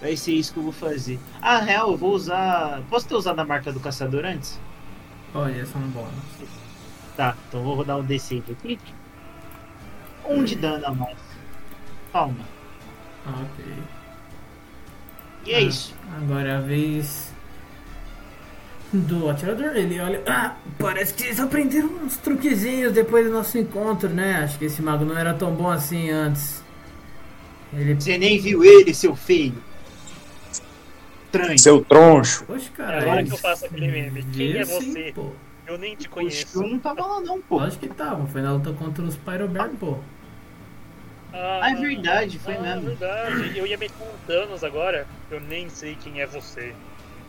vai 0.00 0.16
ser 0.16 0.32
isso 0.32 0.52
que 0.52 0.58
eu 0.58 0.64
vou 0.64 0.72
fazer. 0.72 1.18
Ah, 1.42 1.58
real, 1.58 1.90
eu 1.90 1.96
vou 1.96 2.12
usar. 2.12 2.80
Posso 2.88 3.08
ter 3.08 3.14
usado 3.14 3.38
a 3.40 3.44
marca 3.44 3.72
do 3.72 3.80
caçador 3.80 4.24
antes? 4.24 4.60
Olha, 5.34 5.62
esse 5.62 5.74
é 5.74 5.78
um 5.78 5.88
bônus. 5.88 6.14
Tá, 7.16 7.36
então 7.48 7.62
vou 7.62 7.74
rodar 7.74 7.98
o 7.98 8.04
D6 8.04 8.42
aqui. 8.52 8.78
Um 10.28 10.44
de 10.44 10.54
dano 10.56 10.86
a 10.86 10.94
mais. 10.94 11.18
Calma. 12.12 12.36
Ok. 13.26 13.64
E 15.46 15.52
é 15.52 15.56
Ah. 15.56 15.60
isso. 15.60 15.94
Agora 16.16 16.48
é 16.48 16.56
a 16.56 16.60
vez 16.60 17.33
do 18.98 19.28
atirador. 19.28 19.76
Ele 19.76 20.00
olha. 20.00 20.22
Ah, 20.26 20.56
parece 20.78 21.14
que 21.14 21.24
eles 21.24 21.38
aprenderam 21.40 21.88
uns 22.02 22.16
truquezinhos 22.16 22.92
depois 22.92 23.26
do 23.26 23.32
nosso 23.32 23.56
encontro, 23.56 24.08
né? 24.08 24.42
Acho 24.44 24.58
que 24.58 24.64
esse 24.64 24.82
mago 24.82 25.04
não 25.04 25.16
era 25.16 25.32
tão 25.34 25.52
bom 25.54 25.70
assim 25.70 26.10
antes. 26.10 26.62
Ele. 27.72 27.94
Você 27.94 28.18
nem 28.18 28.38
viu 28.38 28.64
ele, 28.64 28.92
seu 28.92 29.14
feio. 29.14 29.54
Estranho. 31.34 31.58
Seu 31.58 31.84
troncho. 31.84 32.44
Poxa, 32.44 32.70
cara. 32.76 33.02
Agora 33.02 33.24
que 33.24 33.32
eu 33.32 33.38
faço 33.38 33.66
aquele 33.66 33.88
meme. 33.88 34.22
Quem 34.22 34.52
viram 34.52 34.60
é 34.60 34.64
sim, 34.64 34.92
você? 34.92 35.12
pô. 35.14 35.30
Eu 35.66 35.78
nem 35.78 35.96
te 35.96 36.08
Poxa, 36.08 36.20
conheço. 36.20 36.62
eu 36.62 36.68
não 36.68 36.78
tava 36.78 37.06
lá 37.06 37.20
não, 37.20 37.40
pô. 37.40 37.56
Lógico 37.58 37.86
que 37.86 37.94
tava. 37.94 38.26
Foi 38.26 38.42
na 38.42 38.52
luta 38.52 38.72
contra 38.72 39.02
os 39.02 39.16
Pyrobear, 39.16 39.70
pô. 39.80 39.98
Ah, 41.32 41.70
é 41.70 41.74
verdade, 41.74 42.38
foi 42.38 42.54
ah, 42.54 42.60
mesmo. 42.60 42.82
verdade. 42.82 43.58
Eu 43.58 43.66
ia 43.66 43.76
meter 43.76 43.94
com 43.98 44.06
Thanos 44.26 44.62
agora. 44.62 45.06
Eu 45.30 45.40
nem 45.40 45.68
sei 45.68 45.96
quem 45.96 46.20
é 46.20 46.26
você. 46.26 46.74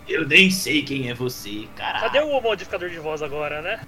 Eu 0.08 0.28
nem 0.28 0.52
sei 0.52 0.84
quem 0.84 1.10
é 1.10 1.14
você, 1.14 1.68
caralho. 1.76 2.04
Cadê 2.04 2.20
o 2.20 2.40
modificador 2.42 2.90
de 2.90 3.00
voz 3.00 3.22
agora, 3.22 3.62
né? 3.62 3.80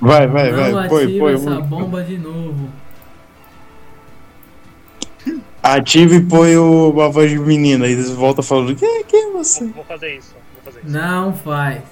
Vai, 0.00 0.26
vai, 0.26 0.50
não 0.50 0.72
vai. 0.72 0.88
Põe, 0.88 1.34
essa 1.34 1.60
bomba 1.60 2.02
de 2.02 2.18
novo. 2.18 2.70
Ative 5.62 6.16
e 6.16 6.24
põe 6.24 6.56
o, 6.56 7.00
a 7.00 7.08
voz 7.08 7.30
de 7.30 7.38
menina. 7.38 7.86
E 7.86 7.92
eles 7.92 8.10
voltam 8.10 8.42
falando: 8.42 8.74
Quem, 8.74 9.04
quem 9.04 9.28
é 9.28 9.32
você? 9.32 9.64
Vou, 9.64 9.74
vou 9.74 9.84
fazer 9.84 10.16
isso. 10.16 10.34
Vou 10.54 10.72
fazer 10.72 10.86
isso. 10.86 10.96
Não 10.96 11.32
faz. 11.34 11.82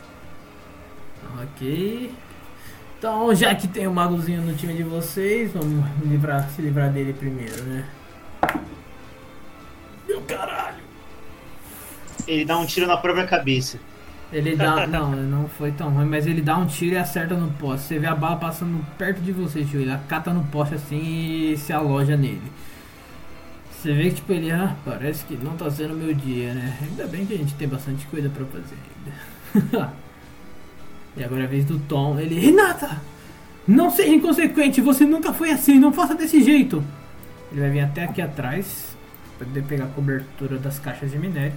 Ok. 1.42 2.12
Então, 2.98 3.34
já 3.34 3.54
que 3.54 3.68
tem 3.68 3.86
o 3.86 3.92
magozinho 3.92 4.40
no 4.40 4.54
time 4.54 4.72
de 4.72 4.82
vocês, 4.82 5.52
vamos 5.52 5.84
livrar, 6.02 6.48
se 6.48 6.62
livrar 6.62 6.90
dele 6.90 7.12
primeiro, 7.12 7.62
né? 7.64 7.84
Meu 10.08 10.22
caralho! 10.22 10.83
Ele 12.26 12.44
dá 12.44 12.58
um 12.58 12.66
tiro 12.66 12.86
na 12.86 12.96
própria 12.96 13.26
cabeça. 13.26 13.78
Ele 14.32 14.56
dá. 14.56 14.86
Não, 14.86 15.12
não 15.16 15.48
foi 15.48 15.72
tão 15.72 15.90
ruim, 15.90 16.06
mas 16.06 16.26
ele 16.26 16.40
dá 16.40 16.56
um 16.56 16.66
tiro 16.66 16.94
e 16.94 16.98
acerta 16.98 17.34
no 17.34 17.50
poste. 17.52 17.86
Você 17.86 17.98
vê 17.98 18.06
a 18.06 18.14
bala 18.14 18.36
passando 18.36 18.84
perto 18.98 19.20
de 19.20 19.32
você, 19.32 19.64
tio. 19.64 19.80
Ele 19.80 19.92
acata 19.92 20.32
no 20.32 20.44
poste 20.44 20.74
assim 20.74 21.52
e 21.52 21.56
se 21.56 21.72
aloja 21.72 22.16
nele. 22.16 22.42
Você 23.70 23.92
vê 23.92 24.08
que 24.08 24.16
tipo 24.16 24.32
ele, 24.32 24.50
ah, 24.50 24.74
parece 24.84 25.24
que 25.24 25.36
não 25.36 25.56
tá 25.56 25.70
sendo 25.70 25.94
meu 25.94 26.14
dia, 26.14 26.54
né? 26.54 26.78
Ainda 26.82 27.06
bem 27.06 27.26
que 27.26 27.34
a 27.34 27.36
gente 27.36 27.54
tem 27.54 27.68
bastante 27.68 28.06
coisa 28.06 28.30
pra 28.30 28.44
fazer 28.46 28.76
ainda. 29.54 29.92
e 31.16 31.22
agora 31.22 31.42
é 31.42 31.44
a 31.44 31.48
vez 31.48 31.64
do 31.66 31.78
Tom, 31.80 32.18
ele. 32.18 32.38
Renata! 32.38 33.02
Não 33.66 33.90
seja 33.90 34.14
inconsequente, 34.14 34.80
você 34.80 35.04
nunca 35.04 35.32
foi 35.32 35.50
assim, 35.50 35.78
não 35.78 35.92
faça 35.92 36.14
desse 36.14 36.42
jeito! 36.42 36.84
Ele 37.50 37.60
vai 37.60 37.70
vir 37.70 37.80
até 37.80 38.04
aqui 38.04 38.20
atrás 38.20 38.96
pra 39.38 39.46
poder 39.46 39.62
pegar 39.64 39.84
a 39.84 39.88
cobertura 39.88 40.58
das 40.58 40.78
caixas 40.78 41.10
de 41.10 41.18
minérios. 41.18 41.54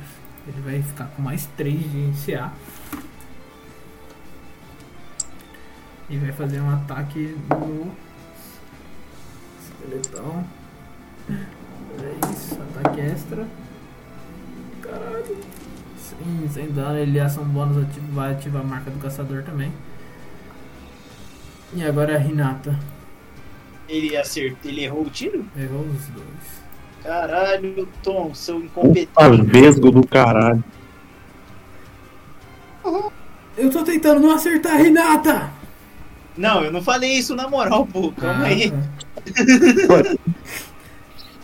Ele 0.48 0.62
vai 0.62 0.82
ficar 0.82 1.06
com 1.08 1.22
mais 1.22 1.46
3 1.58 1.80
de 1.80 2.26
CA. 2.26 2.52
E 6.10 6.18
vai 6.18 6.32
fazer 6.32 6.62
um 6.62 6.70
ataque 6.70 7.38
no 7.50 7.92
esqueletão. 9.62 10.48
É 11.30 12.32
isso, 12.32 12.58
ataque 12.62 13.02
extra. 13.02 13.48
Caralho. 14.82 15.38
Sim, 15.98 16.48
sem 16.50 16.72
dano, 16.72 16.98
ele 16.98 17.20
ação 17.20 17.44
bônus 17.44 17.84
ativo, 17.84 18.14
vai 18.14 18.32
ativar 18.32 18.62
a 18.62 18.66
marca 18.66 18.90
do 18.90 19.00
caçador 19.00 19.44
também. 19.44 19.74
E 21.74 21.84
agora 21.84 22.16
a 22.16 22.18
Renata. 22.18 22.80
Ele 23.90 24.16
acertou, 24.16 24.72
ele 24.72 24.86
errou 24.86 25.04
o 25.04 25.10
tiro? 25.10 25.46
Errou 25.58 25.82
os 25.82 26.08
dois. 26.08 26.67
Caralho, 27.08 27.88
Tom, 28.04 28.36
seu 28.36 28.60
incompetente. 28.62 29.42
Vesgo 29.46 29.90
do 29.92 30.06
caralho. 30.06 30.62
Eu 33.58 33.72
tô 33.72 33.82
tentando 33.82 34.20
não 34.20 34.32
acertar 34.32 34.74
a 34.74 34.76
Renata! 34.78 35.50
Não, 36.38 36.66
eu 36.66 36.72
não 36.72 36.82
falei 36.82 37.14
isso 37.14 37.34
na 37.34 37.48
moral, 37.48 37.88
pô. 37.88 38.12
Calma 38.12 38.44
Ah, 38.44 38.48
aí. 38.48 38.72
tá. 38.72 38.78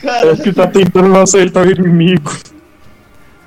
Cara, 0.02 0.32
É 0.32 0.36
que 0.36 0.52
tá 0.52 0.68
tentando 0.68 1.08
não 1.08 1.22
acertar 1.22 1.66
o 1.66 1.72
inimigo. 1.72 2.30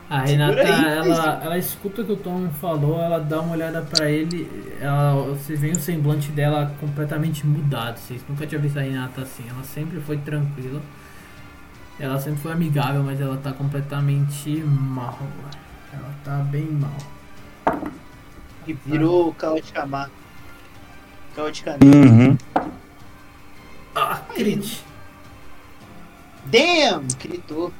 A 0.09 0.21
Renata, 0.21 0.59
aí, 0.61 0.69
ela, 0.97 1.41
ela 1.45 1.59
escuta 1.59 2.01
o 2.01 2.05
que 2.07 2.13
o 2.13 2.17
Tom 2.17 2.49
falou, 2.61 2.99
ela 2.99 3.19
dá 3.19 3.41
uma 3.43 3.53
olhada 3.55 3.83
pra 3.83 4.09
ele, 4.11 4.49
ela, 4.81 5.15
você 5.35 5.55
vê 5.55 5.73
o 5.73 5.79
semblante 5.79 6.31
dela 6.31 6.73
completamente 6.81 7.47
mudado. 7.47 7.99
Vocês 7.99 8.23
nunca 8.27 8.47
tinham 8.47 8.63
visto 8.63 8.79
a 8.79 8.83
Renata 8.83 9.21
assim, 9.21 9.45
ela 9.51 9.63
sempre 9.65 10.01
foi 10.01 10.17
tranquila. 10.17 10.81
Ela 11.98 12.20
sempre 12.20 12.40
foi 12.40 12.52
amigável, 12.52 13.02
mas 13.02 13.20
ela 13.20 13.36
tá 13.39 13.52
completamente 13.52 14.51
mal. 14.60 15.18
Ela 15.93 16.14
tá 16.23 16.36
bem 16.39 16.66
mal. 16.66 16.97
e 18.66 18.73
virou 18.73 19.32
caoticamar. 19.32 20.10
Caoticamar. 21.35 21.81
Uhum. 21.82 22.36
Ah, 23.94 24.20
crit! 24.35 24.85
Damn! 26.44 27.06
Gritou. 27.18 27.73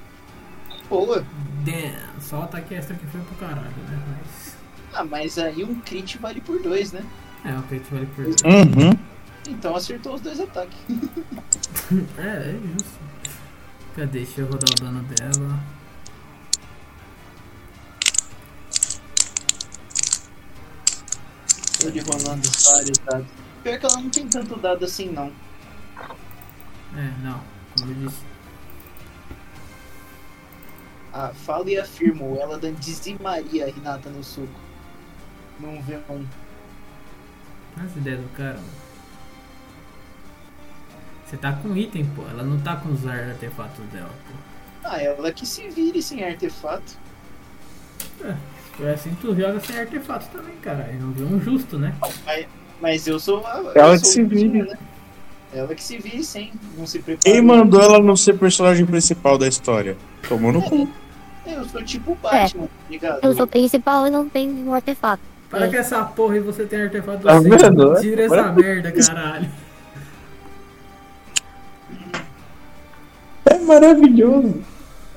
Boa. 0.89 1.25
Damn, 1.65 2.21
só 2.21 2.41
o 2.41 2.43
ataque 2.45 2.75
extra 2.75 2.97
que 2.97 3.07
foi 3.07 3.21
pro 3.21 3.35
caralho, 3.37 3.61
né? 3.89 4.03
Mas. 4.09 4.57
Ah, 4.95 5.05
mas 5.05 5.39
aí 5.39 5.63
um 5.63 5.75
crit 5.81 6.17
vale 6.19 6.41
por 6.41 6.63
dois, 6.63 6.93
né? 6.93 7.05
É, 7.45 7.53
o 7.53 7.63
crit 7.65 7.85
vale 7.91 8.07
por 8.07 8.25
dois. 8.25 8.37
Uhum. 8.43 8.93
Então 9.49 9.77
acertou 9.77 10.15
os 10.15 10.21
dois 10.21 10.41
ataques. 10.41 10.79
É, 12.19 12.51
é 12.51 12.59
justo. 12.73 12.99
Cadê? 13.97 14.19
Deixa 14.19 14.43
eu 14.43 14.47
rodar 14.47 14.69
o 14.71 14.75
dano 14.75 15.03
dela. 15.05 15.59
Ele 21.83 22.01
rolando 22.01 22.47
vários 22.67 22.99
dados. 22.99 23.27
Pior 23.63 23.79
que 23.79 23.87
ela 23.87 23.97
não 23.97 24.11
tem 24.11 24.29
tanto 24.29 24.57
dado 24.57 24.85
assim, 24.85 25.09
não. 25.09 25.33
É, 26.95 27.11
não, 27.23 27.43
como 27.75 27.91
eu 27.93 28.07
disse. 28.07 28.23
Ah, 31.15 31.33
falo 31.33 31.67
e 31.71 31.79
afirmo, 31.79 32.37
ela 32.39 32.61
dizimaria 32.73 33.65
a 33.65 33.71
Renata 33.71 34.11
no 34.11 34.23
suco. 34.23 34.61
Num 35.59 35.83
V1. 35.83 36.27
As 37.83 37.97
ideias 37.97 38.21
do 38.21 38.29
cara. 38.37 38.57
mano. 38.57 38.86
Você 41.27 41.37
tá 41.37 41.53
com 41.53 41.77
item, 41.77 42.05
pô. 42.15 42.23
Ela 42.31 42.43
não 42.45 42.59
tá 42.61 42.77
com 42.77 42.91
os 42.91 43.07
artefatos 43.07 43.85
dela, 43.93 44.11
pô. 44.29 44.35
Ah, 44.85 45.03
ela 45.03 45.33
que 45.33 45.45
se 45.45 45.69
vire 45.69 46.01
sem 46.01 46.25
artefato. 46.25 46.97
Se 47.99 48.25
for 48.77 48.89
assim, 48.89 49.17
tu 49.21 49.35
joga 49.35 49.59
sem 49.61 49.79
artefato 49.79 50.27
também, 50.33 50.55
cara. 50.63 50.89
E 50.93 50.97
não 50.97 51.11
viu 51.11 51.27
um 51.27 51.41
justo, 51.41 51.79
né? 51.79 51.95
Mas, 52.25 52.47
mas 52.81 53.07
eu 53.07 53.19
sou 53.19 53.45
a. 53.45 53.59
eu 53.59 53.73
Ela 53.75 53.99
que 53.99 54.07
se 54.07 54.23
vire. 54.23 54.63
né? 54.63 54.79
Ela 55.53 55.75
que 55.75 55.83
se 55.83 55.99
vire 55.99 56.23
sem. 56.23 56.53
Não 56.79 56.87
se 56.87 57.01
prepara. 57.01 57.25
Quem 57.25 57.43
mandou 57.43 57.81
ela 57.81 57.99
não 57.99 58.17
ser 58.17 58.39
personagem 58.39 58.87
principal 58.87 59.37
da 59.37 59.49
história? 59.49 59.97
Tomou 60.29 60.53
no 60.53 60.63
cu. 60.63 60.89
Eu 61.47 61.65
sou 61.65 61.83
tipo 61.83 62.13
o 62.13 62.15
Batman, 62.17 62.67
tá 62.67 62.71
ligado? 62.91 63.25
Eu 63.25 63.35
sou 63.35 63.47
principal 63.47 64.07
e 64.07 64.11
não 64.11 64.29
tenho 64.29 64.53
um 64.69 64.75
artefato. 64.75 65.23
Para 65.49 65.69
que 65.69 65.77
essa 65.77 66.05
porra 66.05 66.37
e 66.37 66.41
você 66.41 66.65
tem 66.67 66.83
artefato 66.83 67.23
Tá 67.23 67.37
assim. 67.37 67.49
Tira 68.01 68.25
essa 68.25 68.53
merda, 68.53 68.93
caralho. 68.93 69.49
É 73.51 73.59
maravilhoso. 73.59 74.63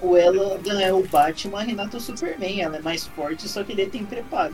Ou 0.01 0.15
ela 0.17 0.81
é 0.81 0.93
o 0.93 1.03
Batman, 1.07 1.59
a 1.59 1.63
Renata 1.63 1.97
é 1.97 1.99
o 1.99 2.01
Superman. 2.01 2.61
Ela 2.61 2.77
é 2.77 2.81
mais 2.81 3.05
forte, 3.07 3.47
só 3.47 3.63
que 3.63 3.71
ele 3.73 3.85
tem 3.87 4.05
preparo. 4.05 4.53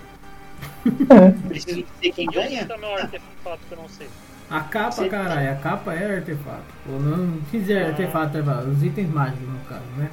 Preciso 1.48 1.84
dizer 1.84 2.14
quem 2.14 2.26
ganha? 2.28 2.66
É 2.70 2.76
o 2.76 2.80
meu 2.80 2.94
artefato 2.96 3.60
que 3.68 3.74
eu 3.74 3.78
não 3.78 3.90
sei. 3.90 4.08
A 4.50 4.60
capa, 4.62 4.92
Você- 4.92 5.10
caralho. 5.10 5.52
A 5.52 5.56
capa 5.56 5.94
é 5.94 6.16
artefato. 6.18 6.64
Ou 6.92 7.00
não 7.00 7.40
quiser 7.52 7.88
artefato, 7.88 8.38
é 8.38 8.42
os 8.42 8.84
itens 8.84 9.10
mágicos, 9.12 9.48
no 9.48 9.60
caso, 9.68 9.84
né? 9.98 10.10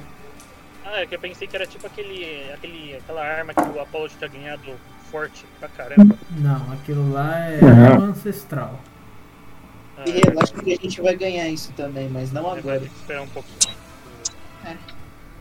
Ah, 0.85 1.01
é 1.01 1.05
que 1.05 1.15
eu 1.15 1.19
pensei 1.19 1.47
que 1.47 1.55
era 1.55 1.65
tipo 1.65 1.87
aquele, 1.87 2.51
aquele, 2.53 2.95
aquela 2.97 3.23
arma 3.23 3.53
que 3.53 3.61
o 3.61 3.79
Apollo 3.81 4.09
tinha 4.09 4.29
ganhado 4.29 4.73
forte 5.11 5.45
pra 5.59 5.69
caramba. 5.69 6.15
Não, 6.37 6.71
aquilo 6.73 7.11
lá 7.11 7.39
é 7.49 7.59
Uhum. 7.63 7.85
arma 7.85 8.05
ancestral. 8.07 8.79
E 10.05 10.11
relaxa 10.11 10.53
que 10.53 10.73
a 10.73 10.75
gente 10.75 11.01
vai 11.01 11.15
ganhar 11.15 11.47
isso 11.49 11.71
também, 11.73 12.09
mas 12.09 12.31
não 12.31 12.41
agora 12.41 12.59
agora. 12.59 12.79
tem 12.79 12.89
que 12.89 12.95
esperar 12.95 13.21
um 13.21 13.27
pouquinho. 13.27 13.73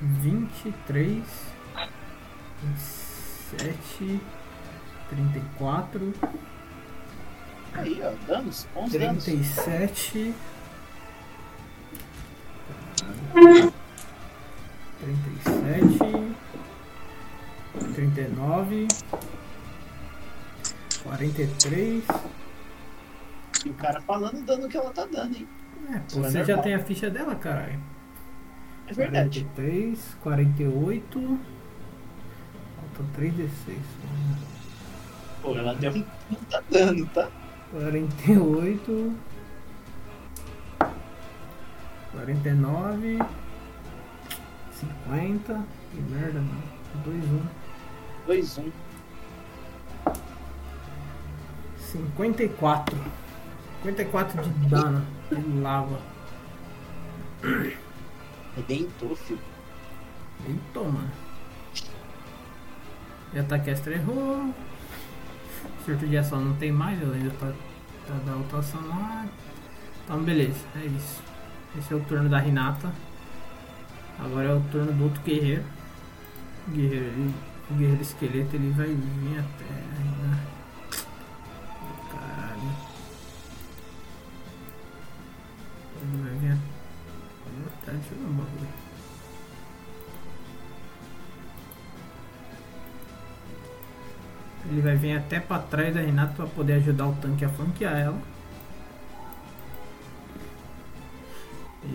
23, 0.01 1.23
27, 2.63 4.21
34, 5.11 6.15
Aí, 7.75 8.03
ó, 8.05 8.13
danos, 8.27 8.67
bons 8.75 8.93
danos. 8.93 9.25
37, 9.25 10.35
37, 15.01 16.35
39, 17.95 18.89
43. 21.03 22.05
E 23.65 23.71
o 23.71 23.75
cara 23.75 24.01
falando 24.01 24.39
o 24.39 24.43
dano 24.43 24.69
que 24.69 24.77
ela 24.77 24.91
tá 24.91 25.07
dando, 25.07 25.37
hein? 25.37 25.49
É, 25.89 25.99
pô, 25.99 26.21
é 26.21 26.31
você 26.31 26.39
já 26.45 26.47
normal. 26.47 26.63
tem 26.63 26.75
a 26.75 26.79
ficha 26.81 27.11
dela, 27.11 27.35
caralho. 27.35 27.81
É 28.87 28.93
verdade. 28.93 29.47
43, 29.55 30.17
48. 30.23 31.39
Faltam 32.77 33.07
3 33.15 33.35
D6. 33.35 33.77
Pô, 35.43 35.57
ela 35.57 35.75
deu 35.75 35.93
um 35.93 36.03
puta 36.03 36.65
dano, 36.71 37.07
tá? 37.07 37.29
48. 37.73 39.17
49. 42.13 43.19
50. 45.07 45.65
Que 45.91 46.01
merda, 46.01 46.41
mano. 46.41 46.63
2, 47.05 47.25
1. 47.25 47.41
2, 48.27 48.59
1. 48.59 48.73
54. 51.79 52.97
54 53.83 54.43
de 54.43 54.69
dano. 54.69 55.05
De 55.31 55.59
lava. 55.61 55.99
Arrebentou, 58.57 59.17
filho. 59.17 59.41
Eita, 60.47 60.81
mano. 60.81 61.11
E 63.35 63.39
ataque 63.39 63.71
extra 63.71 63.95
errou. 63.95 64.55
Surto 65.85 66.07
de 66.07 66.17
ação 66.17 66.41
não 66.41 66.55
tem 66.57 66.71
mais, 66.71 67.01
eu 67.03 67.13
ainda 67.13 67.31
pra, 67.31 67.53
pra 68.07 68.17
dar 68.27 68.37
outra 68.37 68.59
ação 68.59 68.81
lá. 68.89 69.27
Então, 70.05 70.23
beleza, 70.23 70.61
é 70.77 70.87
isso. 70.87 71.23
Esse 71.79 71.93
é 71.93 71.97
o 71.97 72.01
turno 72.05 72.29
da 72.29 72.39
Renata. 72.39 72.93
Agora 74.19 74.49
é 74.49 74.55
o 74.55 74.61
turno 74.71 74.93
do 74.93 75.05
outro 75.05 75.23
guerreiro. 75.23 75.65
O 76.69 76.71
guerreiro, 76.71 77.05
ele- 77.07 77.35
o 77.71 77.75
guerreiro 77.75 78.03
esqueleto 78.03 78.55
ele 78.57 78.71
vai 78.73 78.89
vir 78.89 79.39
até. 79.39 79.65
Como 86.03 86.27
é 86.27 86.41
que 86.41 86.47
é? 86.47 86.59
Tá, 87.87 87.93
deixa 87.93 88.15
eu 88.15 88.19
ver 88.19 88.35
bagulho. 88.35 88.69
Ele 94.71 94.81
vai 94.81 94.97
vir 94.97 95.17
até 95.17 95.41
pra 95.41 95.59
trás 95.59 95.95
da 95.95 96.01
Renata 96.01 96.35
pra 96.35 96.47
poder 96.47 96.75
ajudar 96.75 97.07
o 97.07 97.15
tanque 97.17 97.45
a 97.45 97.49
flanquear 97.49 97.97
ela. 97.99 98.19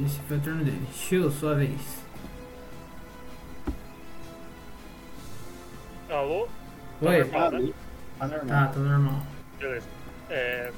Esse 0.05 0.19
foi 0.21 0.38
o 0.38 0.41
turno 0.41 0.63
dele. 0.63 0.88
Shield, 0.93 1.34
sua 1.34 1.55
vez. 1.55 2.03
Alô? 6.09 6.47
Tá 7.01 7.09
Oi. 7.09 7.23
Né? 7.23 7.73
Tá 8.19 8.27
normal. 8.27 8.47
Tá, 8.47 8.67
tá 8.67 8.79
normal. 8.79 9.23
Beleza. 9.59 9.88
É, 10.29 10.71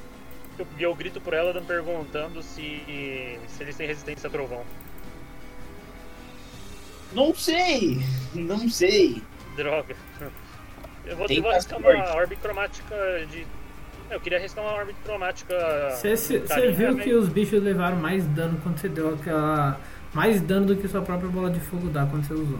eu, 0.61 0.67
eu 0.79 0.95
grito 0.95 1.19
por 1.21 1.33
ela 1.33 1.59
perguntando 1.61 2.41
se, 2.41 3.37
se 3.47 3.63
eles 3.63 3.75
têm 3.75 3.87
resistência 3.87 4.27
a 4.27 4.31
trovão. 4.31 4.63
Não 7.13 7.33
sei! 7.33 8.01
Não 8.33 8.69
sei. 8.69 9.21
Droga. 9.55 9.95
Eu 11.05 11.17
vou, 11.17 11.27
eu 11.27 11.41
vou 11.41 11.51
arriscar 11.51 11.79
uma 11.79 12.13
orbe 12.13 12.35
cromática 12.35 12.95
de. 13.31 13.45
Eu 14.11 14.19
queria 14.19 14.37
arriscar 14.37 14.63
uma 14.63 14.73
orbe 14.73 14.93
cromática. 15.03 15.55
Você 15.91 16.71
viu 16.71 16.93
né? 16.93 17.03
que 17.03 17.13
os 17.13 17.29
bichos 17.29 17.61
levaram 17.61 17.97
mais 17.97 18.25
dano 18.27 18.59
quando 18.61 18.77
você 18.77 18.89
deu 18.89 19.15
aquela. 19.15 19.79
Mais 20.13 20.41
dano 20.41 20.67
do 20.67 20.75
que 20.75 20.87
sua 20.87 21.01
própria 21.01 21.29
bola 21.29 21.51
de 21.51 21.59
fogo 21.59 21.87
dá 21.89 22.05
quando 22.05 22.25
você 22.25 22.33
usou. 22.33 22.57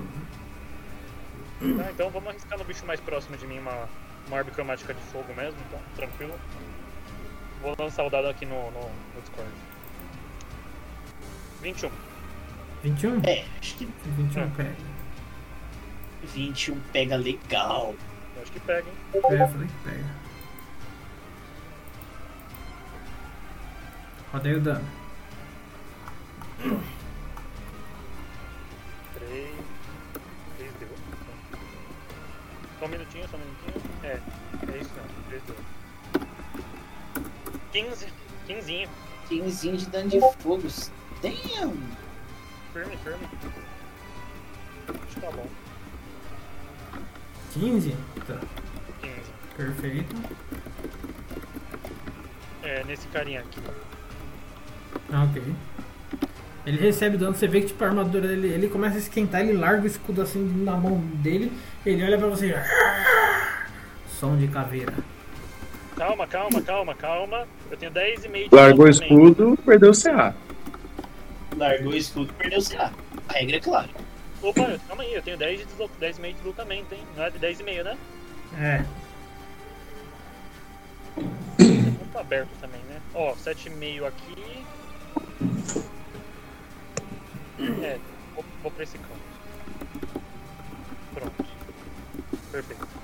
né? 1.61 1.83
Ah, 1.85 1.91
então 1.91 2.09
vamos 2.09 2.29
arriscar 2.29 2.57
no 2.57 2.63
bicho 2.63 2.85
mais 2.85 2.99
próximo 2.99 3.35
de 3.37 3.45
mim 3.45 3.59
uma, 3.59 3.89
uma 4.27 4.37
orbe 4.37 4.51
cromática 4.51 4.93
de 4.93 5.01
fogo 5.11 5.33
mesmo, 5.35 5.57
então, 5.67 5.79
tranquilo. 5.95 6.33
Vou 7.61 7.75
lançar 7.77 8.05
o 8.05 8.09
dado 8.09 8.27
aqui 8.27 8.45
no, 8.45 8.71
no, 8.71 8.81
no 8.81 9.21
Discord. 9.21 9.51
21. 11.61 11.91
21? 12.83 13.21
É, 13.25 13.45
acho 13.59 13.75
que 13.75 13.85
21 14.05 14.43
É. 14.43 14.47
pega. 14.55 14.75
21 16.23 16.79
pega 16.93 17.15
legal. 17.17 17.93
Eu 18.35 18.41
acho 18.41 18.51
que 18.51 18.59
pega, 18.61 18.87
hein? 18.87 18.95
É, 19.13 19.17
eu 19.43 19.47
falei 19.49 19.67
que 19.67 19.73
pega. 19.89 20.05
Rodei 24.31 24.53
o 24.55 24.61
dano. 24.61 24.85
3. 26.61 26.79
3 30.57 30.73
deu. 30.79 30.89
Só 32.79 32.85
um 32.85 32.89
minutinho, 32.89 33.27
só 33.29 33.37
um 33.37 33.39
minutinho. 33.39 33.89
É, 34.03 34.07
é 34.07 34.17
isso 34.17 34.21
mesmo, 34.61 34.67
3 34.71 34.87
deu. 34.87 35.03
15. 37.71 38.07
15. 38.47 38.89
15 39.27 39.71
de 39.77 39.85
dano 39.87 40.09
de 40.09 40.19
fogo. 40.39 40.67
Damn! 41.21 41.73
Firme, 42.73 42.97
firme. 43.03 43.27
Acho 44.87 45.15
que 45.15 45.21
tá 45.21 45.31
bom. 45.31 45.47
15? 47.53 47.95
Tá, 48.27 48.39
15. 49.01 49.13
perfeito. 49.57 50.15
É, 52.63 52.83
nesse 52.85 53.07
carinha 53.07 53.41
aqui. 53.41 53.59
Ah, 55.11 55.23
ok. 55.23 55.43
Ele 56.65 56.77
recebe 56.77 57.17
dano, 57.17 57.33
você 57.33 57.47
vê 57.47 57.61
que 57.61 57.67
tipo, 57.67 57.83
a 57.83 57.87
armadura 57.87 58.27
dele, 58.27 58.49
ele 58.49 58.69
começa 58.69 58.95
a 58.95 58.99
esquentar, 58.99 59.41
ele 59.41 59.53
larga 59.53 59.83
o 59.83 59.87
escudo 59.87 60.21
assim 60.21 60.39
na 60.63 60.75
mão 60.75 60.99
dele, 61.15 61.51
ele 61.85 62.03
olha 62.03 62.17
pra 62.17 62.27
você. 62.27 62.53
Som 64.07 64.37
de 64.37 64.47
caveira. 64.47 64.93
Calma, 65.99 66.25
calma, 66.25 66.61
calma, 66.61 66.95
calma. 66.95 67.47
Eu 67.69 67.75
tenho 67.75 67.91
10 67.91 68.23
e 68.23 68.29
meio 68.29 68.49
de 68.49 68.55
Largou 68.55 68.85
o 68.85 68.89
escudo, 68.89 69.59
perdeu 69.65 69.91
o 69.91 70.01
CA. 70.01 70.33
Largou 71.57 71.91
o 71.91 71.95
escudo, 71.95 72.33
perdeu 72.35 72.59
o 72.59 72.63
CA. 72.63 72.93
A 73.27 73.33
regra 73.33 73.57
é 73.57 73.59
clara. 73.59 73.89
Opa, 74.41 74.79
calma 74.87 75.03
aí, 75.03 75.13
eu 75.13 75.21
tenho 75.21 75.37
10 75.37 75.59
de 75.59 75.65
deslo... 75.65 75.91
10 75.99 76.17
e 76.17 76.21
meio 76.21 76.33
de 76.35 76.39
deslocamento, 76.39 76.95
hein? 76.95 77.01
Não 77.17 77.25
é 77.25 77.29
de 77.29 77.37
10 77.37 77.59
e 77.59 77.63
meio, 77.63 77.83
né? 77.83 77.97
É, 78.57 78.85
tá 82.13 82.21
aberto 82.21 82.49
também, 82.61 82.79
né? 82.87 83.01
Ó, 83.13 83.33
7,5 83.35 84.07
aqui. 84.07 84.65
É, 87.83 87.99
vou, 88.33 88.45
vou 88.63 88.71
pra 88.71 88.83
esse 88.83 88.97
canto. 88.97 89.19
Pronto. 91.13 91.45
Perfeito. 92.53 92.98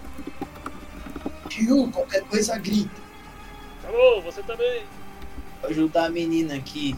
Tio, 1.56 1.90
qualquer 1.90 2.22
coisa 2.26 2.58
grita. 2.58 3.02
Alô, 3.88 4.22
você 4.22 4.44
também? 4.44 4.84
Vou 5.62 5.70
ajudar 5.70 6.06
a 6.08 6.10
menina 6.10 6.56
aqui. 6.56 6.94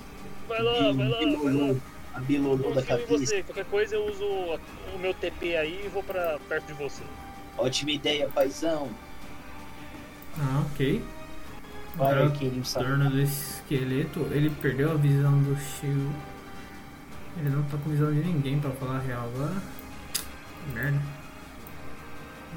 Vai 0.48 0.62
lá, 0.64 0.92
vai 0.92 1.08
lá, 1.08 1.20
vai 1.20 1.54
lá. 1.54 1.76
A 2.16 2.20
bilolô 2.22 2.72
da 2.72 2.82
cabeça. 2.82 3.08
você. 3.20 3.44
Qualquer 3.44 3.66
coisa 3.66 3.96
eu 3.96 4.06
uso 4.08 4.26
o 4.26 4.98
meu 5.00 5.14
TP 5.14 5.56
aí 5.56 5.84
e 5.86 5.90
vou 5.90 6.02
pra 6.02 6.40
perto 6.50 6.66
de 6.66 6.74
você. 6.74 7.04
Ótima 7.56 7.92
ideia, 7.92 8.28
paizão. 8.30 8.90
ah, 10.40 10.64
ok. 10.72 11.04
Agora, 11.94 12.30
Kirin, 12.32 12.60
o 12.60 12.66
sabe? 12.66 12.86
turno 12.86 13.10
do 13.12 13.22
esqueleto, 13.22 14.28
ele 14.32 14.50
perdeu 14.62 14.92
a 14.92 14.96
visão 14.96 15.40
do 15.44 15.56
Shio. 15.60 16.12
Ele 17.38 17.50
não 17.50 17.62
tá 17.64 17.78
com 17.78 17.90
visão 17.92 18.12
de 18.12 18.22
ninguém 18.22 18.60
pra 18.60 18.72
falar 18.72 18.98
a 18.98 19.02
real 19.02 19.24
agora. 19.36 19.56
Merda. 20.74 21.00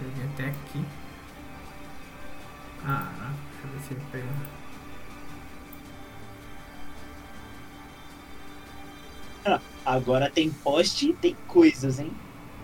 Ele 0.00 0.12
vem 0.16 0.26
até 0.32 0.44
aqui. 0.48 0.84
Ah, 2.84 3.32
deixa 3.52 3.66
eu 3.66 3.72
ver 3.72 3.80
se 3.86 3.94
ele 3.94 4.02
pega. 4.10 4.60
Agora 9.84 10.30
tem 10.30 10.50
poste 10.50 11.10
e 11.10 11.14
tem 11.14 11.36
coisas, 11.48 11.98
hein? 11.98 12.12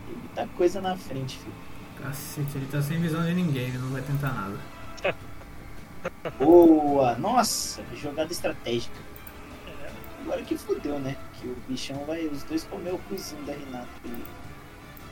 Tem 0.06 0.16
muita 0.16 0.46
coisa 0.56 0.80
na 0.80 0.96
frente, 0.96 1.38
filho. 1.38 1.54
Cacete, 2.00 2.56
ele 2.56 2.66
tá 2.66 2.80
sem 2.82 3.00
visão 3.00 3.24
de 3.24 3.34
ninguém, 3.34 3.68
ele 3.68 3.78
não 3.78 3.88
vai 3.88 4.02
tentar 4.02 4.32
nada. 4.32 4.58
Boa! 6.38 7.16
Nossa, 7.16 7.82
jogada 7.96 8.30
estratégica. 8.30 8.94
Agora 10.20 10.42
que 10.42 10.56
fudeu, 10.58 10.98
né? 10.98 11.16
Que 11.34 11.48
o 11.48 11.56
bichão 11.68 12.04
vai 12.04 12.26
os 12.26 12.42
dois 12.42 12.64
comer 12.64 12.92
o 12.92 12.98
cozinho 12.98 13.42
da 13.44 13.52
Renata. 13.52 13.88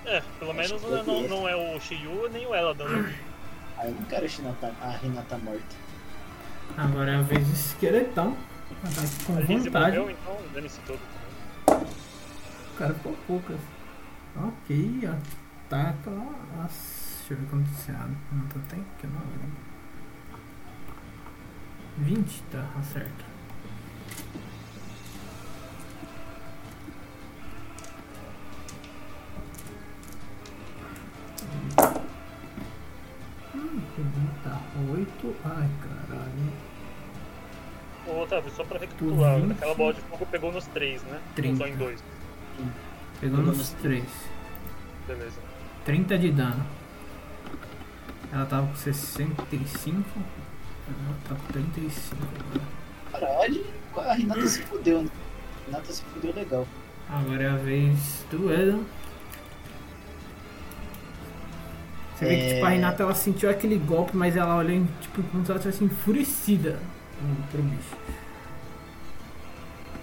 É, 0.04 0.22
pelo 0.38 0.50
Acho 0.50 0.78
menos 0.78 1.06
não, 1.06 1.28
não, 1.28 1.48
é 1.48 1.56
o 1.56 1.80
Shiyu 1.80 2.28
nem 2.30 2.46
o 2.46 2.54
Eladan. 2.54 2.88
né? 3.02 3.14
Ah, 3.78 3.86
eu 3.86 3.94
não 3.94 4.02
quero 4.04 4.24
a 4.26 4.28
Renata, 4.28 4.74
a 4.80 4.90
Renata 4.90 5.38
morta. 5.38 5.76
Agora 6.76 7.10
é 7.12 7.16
a 7.16 7.22
vez 7.22 7.46
do 7.46 7.52
esqueletão. 7.54 8.36
Ataque 8.82 9.24
com 9.24 9.36
A 9.36 9.40
Lizzie 9.40 9.70
vantagem. 9.70 10.00
morreu, 10.00 10.10
então 10.20 10.36
dane-se 10.52 10.80
todo. 10.80 11.00
O 11.68 12.76
cara 12.78 12.94
ficou 12.94 13.16
poucas. 13.26 13.60
Ok, 14.36 15.00
ataca. 15.06 16.10
Nossa, 16.10 17.18
deixa 17.18 17.34
eu 17.34 17.36
ver 17.38 17.46
quanto 17.50 17.68
você 17.68 17.92
abre. 17.92 18.16
Não 18.32 18.46
tá 18.46 18.60
tem 18.68 18.84
que 18.98 19.06
não 19.06 19.20
lembro. 19.20 19.64
20, 21.98 22.42
tá, 22.50 22.66
acerta. 22.78 23.24
Tá 34.44 34.60
8. 34.92 35.36
Ai, 35.44 35.68
caralho. 35.80 36.52
Ô, 38.06 38.22
Otávio, 38.22 38.52
só 38.54 38.64
pra 38.64 38.78
recapitular, 38.78 39.40
aquela 39.50 39.74
bola 39.74 39.94
de 39.94 40.00
fogo 40.02 40.26
pegou 40.26 40.52
nos 40.52 40.66
três, 40.66 41.02
né? 41.04 41.20
Ou 41.26 41.34
Trinta. 41.34 41.56
Só 41.56 41.66
em 41.66 41.76
dois. 41.76 42.04
Pegou 43.20 43.38
Pegou 43.38 43.40
nos 43.46 43.58
nos 43.58 43.70
3. 43.70 44.04
Beleza. 45.08 45.40
30 45.84 46.18
de 46.18 46.30
dano. 46.30 46.66
Ela 48.32 48.46
tava 48.46 48.66
com 48.66 48.74
65. 48.74 50.02
Ela 50.86 51.16
tá 51.28 51.34
com 51.34 51.52
35 51.52 52.16
agora. 52.24 52.64
Caralho, 53.12 53.66
a 53.96 54.14
Renata 54.14 54.46
se 54.46 54.62
fudeu, 54.62 55.02
né? 55.02 55.10
A 55.62 55.70
Renata 55.70 55.92
se 55.92 56.02
fudeu 56.04 56.34
legal. 56.34 56.66
Agora 57.08 57.42
é 57.42 57.48
a 57.48 57.56
vez 57.56 58.24
do 58.30 58.52
Edan. 58.52 58.80
Você 62.16 62.24
vê 62.26 62.36
que 62.36 62.42
É. 62.42 62.54
tipo, 62.54 62.66
a 62.66 62.68
Renata 62.68 63.02
ela 63.02 63.14
sentiu 63.14 63.50
aquele 63.50 63.76
golpe, 63.78 64.16
mas 64.16 64.36
ela 64.36 64.56
olhou 64.56 64.84
tipo, 65.00 65.22
como 65.24 65.44
se 65.44 65.50
ela 65.50 65.58
estivesse 65.58 65.84
enfurecida 65.84 66.78
pro 67.50 67.62
bicho. 67.62 67.96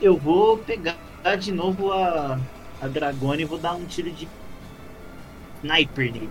Eu 0.02 0.18
vou 0.18 0.58
pegar 0.58 0.98
de 1.40 1.52
novo 1.52 1.92
a, 1.94 2.38
a 2.82 2.88
Dragona 2.88 3.42
e 3.42 3.46
vou 3.46 3.58
dar 3.60 3.74
um 3.76 3.86
tiro 3.86 4.12
de 4.12 4.28
sniper 5.64 6.12
nele. 6.12 6.30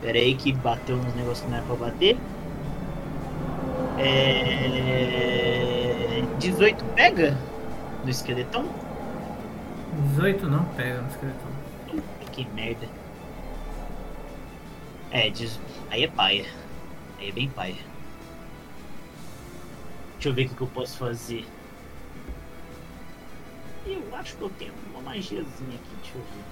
Pera 0.00 0.18
aí 0.18 0.34
que 0.34 0.52
bateu 0.52 0.96
nos 0.96 1.14
negócios 1.14 1.40
que 1.42 1.48
não 1.50 1.56
era 1.58 1.66
pra 1.66 1.76
bater. 1.76 2.18
É... 4.92 6.22
18 6.38 6.84
pega 6.96 7.38
no 8.02 8.10
esqueletão? 8.10 8.64
18 10.14 10.48
não 10.48 10.64
pega 10.76 11.00
no 11.00 11.08
esqueleto. 11.08 11.38
Puta, 11.88 12.02
Que 12.32 12.46
merda. 12.54 12.88
É, 15.12 15.28
diz... 15.28 15.60
aí 15.90 16.04
é 16.04 16.08
paia. 16.08 16.50
Aí 17.18 17.28
é 17.28 17.32
bem 17.32 17.48
paia. 17.50 17.76
Deixa 20.14 20.30
eu 20.30 20.34
ver 20.34 20.46
o 20.46 20.54
que 20.54 20.60
eu 20.62 20.66
posso 20.68 20.96
fazer. 20.96 21.46
Eu 23.84 24.16
acho 24.16 24.36
que 24.36 24.42
eu 24.42 24.50
tenho 24.50 24.72
uma 24.90 25.02
magiazinha 25.02 25.44
aqui, 25.44 25.96
deixa 26.02 26.16
eu 26.16 26.24
ver. 26.24 26.44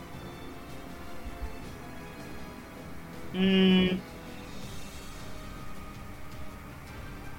Hum. 3.33 4.01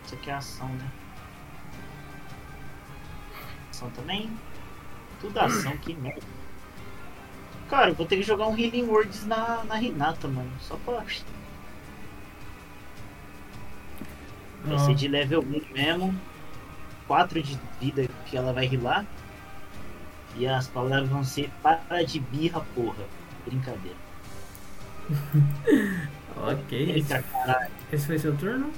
Isso 0.05 0.15
aqui 0.15 0.29
é 0.29 0.33
ação, 0.33 0.69
né? 0.69 0.91
Ação 3.69 3.91
também? 3.91 4.31
Tudo 5.19 5.39
ação, 5.39 5.77
que 5.77 5.93
merda. 5.93 6.40
Cara, 7.71 7.93
vou 7.93 8.05
ter 8.05 8.17
que 8.17 8.23
jogar 8.23 8.47
um 8.47 8.57
Healing 8.57 8.83
Words 8.83 9.25
na, 9.25 9.63
na 9.63 9.75
Renata, 9.75 10.27
mano. 10.27 10.51
Só 10.59 10.75
pra. 10.85 11.01
Vai 14.65 14.77
ser 14.79 14.93
de 14.93 15.07
level 15.07 15.41
1 15.41 15.73
mesmo. 15.73 16.13
4 17.07 17.41
de 17.41 17.57
vida 17.79 18.09
que 18.25 18.35
ela 18.35 18.51
vai 18.51 18.65
healar. 18.65 19.05
E 20.35 20.45
as 20.45 20.67
palavras 20.67 21.07
vão 21.07 21.23
ser 21.23 21.49
para 21.63 22.03
de 22.03 22.19
birra, 22.19 22.61
porra. 22.75 23.05
Brincadeira. 23.45 23.97
Ok. 26.33 26.93
Eita, 26.95 27.21
caralho. 27.21 27.71
Esse 27.91 28.07
foi 28.07 28.17
seu 28.17 28.35
turno? 28.35 28.71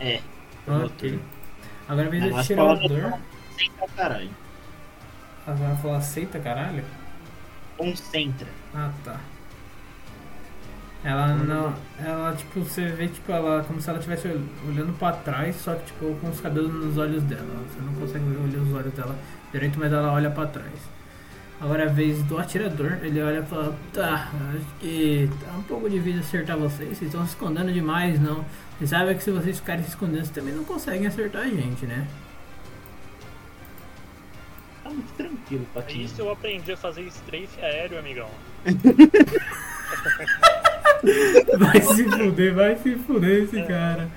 É. 0.00 0.20
Ok. 0.66 1.10
turno. 1.10 1.22
Agora 1.86 2.08
é 2.16 2.42
tirar 2.42 2.64
o 2.64 2.66
palavras 2.66 2.88
dor. 2.88 3.00
vão 3.02 3.20
Concentra, 3.50 3.88
caralho. 3.94 4.30
Ela 5.46 5.56
vai 5.56 5.76
falar 5.76 5.96
aceita, 5.98 6.40
caralho? 6.40 6.82
Concentra. 7.80 8.46
Ah, 8.74 8.90
tá. 9.02 9.18
Ela 11.02 11.28
não. 11.28 11.74
Ela, 11.98 12.34
tipo, 12.36 12.60
você 12.60 12.88
vê, 12.88 13.08
tipo, 13.08 13.32
ela 13.32 13.64
como 13.64 13.80
se 13.80 13.88
ela 13.88 13.98
estivesse 13.98 14.28
olhando 14.68 14.92
pra 14.98 15.12
trás, 15.12 15.56
só 15.56 15.74
que, 15.74 15.86
tipo, 15.86 16.14
com 16.16 16.28
os 16.28 16.40
cabelos 16.40 16.70
nos 16.72 16.98
olhos 16.98 17.22
dela. 17.22 17.46
Você 17.70 17.80
não 17.80 17.94
consegue 17.94 18.24
olhar 18.36 18.62
os 18.62 18.74
olhos 18.74 18.92
dela 18.92 19.16
direito, 19.50 19.78
mas 19.78 19.90
ela 19.90 20.12
olha 20.12 20.30
pra 20.30 20.46
trás. 20.46 20.74
Agora 21.58 21.84
é 21.84 21.86
a 21.86 21.90
vez 21.90 22.22
do 22.24 22.36
atirador, 22.36 22.98
ele 23.02 23.22
olha 23.22 23.38
e 23.38 23.46
fala: 23.46 23.74
Tá, 23.94 24.30
acho 24.54 24.66
que 24.78 25.30
tá 25.42 25.52
um 25.56 25.62
pouco 25.62 25.88
difícil 25.88 26.20
acertar 26.20 26.58
vocês, 26.58 26.98
vocês 26.98 27.10
estão 27.10 27.22
se 27.24 27.30
escondendo 27.30 27.72
demais, 27.72 28.20
não. 28.20 28.44
Você 28.78 28.88
sabe 28.88 29.14
que 29.14 29.24
se 29.24 29.30
vocês 29.30 29.58
ficarem 29.58 29.82
se 29.84 29.90
escondendo, 29.90 30.18
vocês 30.18 30.30
também 30.30 30.52
não 30.52 30.64
conseguem 30.64 31.06
acertar 31.06 31.42
a 31.42 31.48
gente, 31.48 31.86
né? 31.86 32.06
Tá 34.90 34.94
muito 34.94 35.12
tranquilo, 35.12 35.66
É 35.70 35.80
Patinho. 35.80 36.04
isso 36.04 36.20
eu 36.20 36.32
aprendi 36.32 36.72
a 36.72 36.76
fazer 36.76 37.02
strafe 37.02 37.60
aéreo, 37.60 37.98
amigão. 37.98 38.28
Vai 41.58 41.80
se 41.80 42.04
fuder, 42.04 42.54
vai 42.54 42.76
se 42.76 42.94
fuder 42.96 43.44
esse 43.44 43.62
cara. 43.62 44.10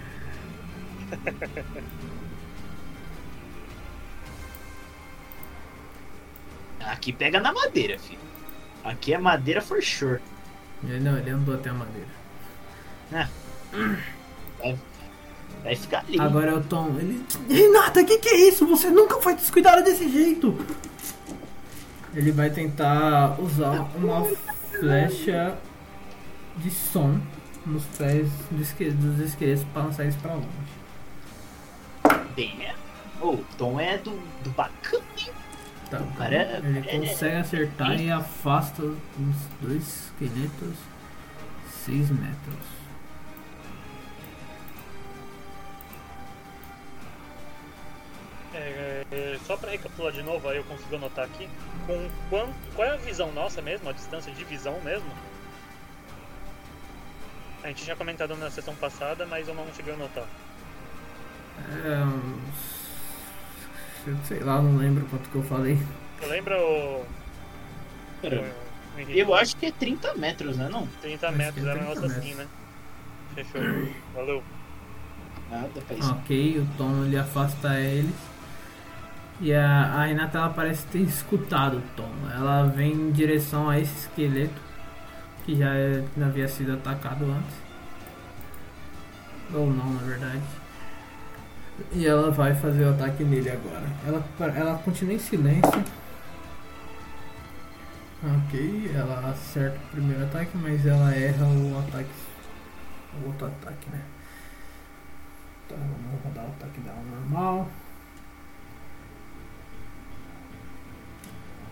Aqui 6.80 7.14
pega 7.14 7.40
na 7.40 7.54
madeira, 7.54 7.98
filho. 7.98 8.20
Aqui 8.84 9.14
é 9.14 9.18
madeira 9.18 9.62
for 9.62 9.82
sure. 9.82 10.20
Ele 10.84 11.00
não, 11.00 11.18
ele 11.18 11.30
andou 11.30 11.56
até 11.56 11.70
a 11.70 11.74
madeira. 11.74 12.10
Vai 15.64 15.76
ficar 15.76 16.00
ali. 16.00 16.20
Agora 16.20 16.52
é 16.52 16.54
o 16.56 16.62
Tom. 16.62 16.96
Ele. 17.00 17.26
Renata, 17.50 18.04
que 18.04 18.18
que 18.18 18.30
é 18.30 18.50
isso? 18.50 18.66
Você 18.68 18.90
nunca 18.90 19.20
foi 19.22 19.34
descuidada 19.36 19.82
desse 19.82 20.10
jeito! 20.10 20.58
Ele 22.14 22.32
vai 22.32 22.50
tentar 22.50 23.40
usar 23.42 23.88
uma 23.96 24.26
flecha 24.78 25.58
de 26.58 26.70
som 26.70 27.20
nos 27.66 27.84
pés 27.98 28.28
dos 28.52 29.20
esqueletos 29.20 29.66
para 29.74 29.84
lançar 29.84 30.04
eles 30.04 30.16
pra 30.18 30.34
longe. 30.36 30.48
Bem, 32.36 32.56
é. 32.62 32.76
O 33.22 33.38
Tom 33.58 33.80
é 33.80 33.98
do, 33.98 34.12
do 34.44 34.50
bacana, 34.52 35.04
hein? 35.18 35.32
Tá, 35.90 36.00
O 36.00 36.12
cara 36.18 36.36
é- 36.36 36.62
ele 36.64 36.80
é- 36.80 37.00
consegue 37.00 37.36
acertar 37.38 38.00
e 38.02 38.12
afasta 38.12 38.84
os 38.84 38.98
dois 39.62 40.12
esqueletos 40.12 40.76
6 41.86 42.10
metros. 42.10 42.73
É, 48.56 49.04
é, 49.12 49.40
só 49.46 49.58
pra 49.58 49.72
recapitular 49.72 50.12
de 50.12 50.22
novo, 50.22 50.48
aí 50.48 50.58
eu 50.58 50.64
consigo 50.66 50.96
anotar 50.96 51.26
aqui. 51.26 51.50
Com 51.88 52.10
quanto, 52.30 52.54
qual 52.76 52.88
é 52.88 52.92
a 52.94 52.98
visão 52.98 53.32
nossa 53.32 53.62
mesmo? 53.62 53.90
A 53.90 53.94
distância 53.94 54.32
de 54.32 54.44
visão 54.44 54.80
mesmo? 54.82 55.10
A 57.64 57.68
gente 57.68 57.84
tinha 57.84 57.96
comentado 57.96 58.36
na 58.36 58.52
sessão 58.52 58.76
passada, 58.76 59.26
mas 59.26 59.48
eu 59.48 59.56
não 59.56 59.66
cheguei 59.74 59.94
a 59.94 59.96
anotar. 59.96 60.26
É, 61.86 62.04
sei 64.26 64.40
lá, 64.40 64.62
não 64.62 64.78
lembro 64.78 65.06
quanto 65.06 65.30
que 65.30 65.36
eu 65.36 65.44
falei. 65.44 65.78
Lembra 66.28 66.60
o. 66.60 67.06
O- 68.24 68.64
Henrique? 69.00 69.18
Eu 69.20 69.34
acho 69.34 69.56
que 69.58 69.66
é 69.68 69.72
30 69.72 70.14
metros, 70.16 70.58
né? 70.58 70.70
Não? 70.70 70.88
30 71.02 71.28
Acho 71.30 71.38
metros, 71.38 71.64
que 71.64 71.70
é 71.70 71.72
era 71.72 71.80
um 71.82 71.86
30 71.86 72.02
negócio 72.02 72.20
assim, 72.20 72.34
né? 72.36 72.48
Fechou. 73.34 73.62
Valeu. 74.14 74.44
Nada, 75.50 75.70
Ok, 76.12 76.60
o 76.60 76.68
Tom 76.78 77.04
ele 77.06 77.18
afasta 77.18 77.80
ele. 77.80 78.14
E 79.42 79.54
a, 79.54 79.94
a 79.94 80.06
Renata 80.06 80.38
ela 80.38 80.50
parece 80.50 80.86
ter 80.88 81.00
escutado 81.00 81.78
o 81.78 81.82
Tom. 81.96 82.10
Ela 82.34 82.66
vem 82.68 82.94
em 82.94 83.12
direção 83.12 83.70
a 83.70 83.80
esse 83.80 84.08
esqueleto 84.08 84.62
que 85.46 85.56
já 85.56 85.74
é- 85.76 86.04
havia 86.22 86.48
sido 86.48 86.74
atacado 86.74 87.26
antes. 87.26 87.56
Ou 89.54 89.70
não, 89.70 89.94
na 89.94 90.02
verdade. 90.02 90.42
E 91.92 92.06
ela 92.06 92.32
vai 92.32 92.54
fazer 92.56 92.86
o 92.86 92.92
ataque 92.92 93.24
nele 93.24 93.50
agora. 93.50 93.86
Ela, 94.08 94.24
ela 94.56 94.78
continua 94.80 95.16
em 95.16 95.20
silêncio. 95.20 95.84
Ok, 98.24 98.92
ela 98.96 99.32
acerta 99.32 99.78
o 99.78 99.92
primeiro 99.92 100.24
ataque, 100.24 100.52
mas 100.56 100.86
ela 100.86 101.14
erra 101.14 101.46
o 101.46 101.78
ataque. 101.80 102.10
O 103.22 103.28
outro 103.28 103.48
ataque, 103.48 103.90
né? 103.92 104.02
Então 105.66 105.78
vamos 105.78 106.24
rodar 106.24 106.46
o 106.46 106.48
ataque 106.48 106.80
dela 106.80 107.02
normal. 107.04 107.68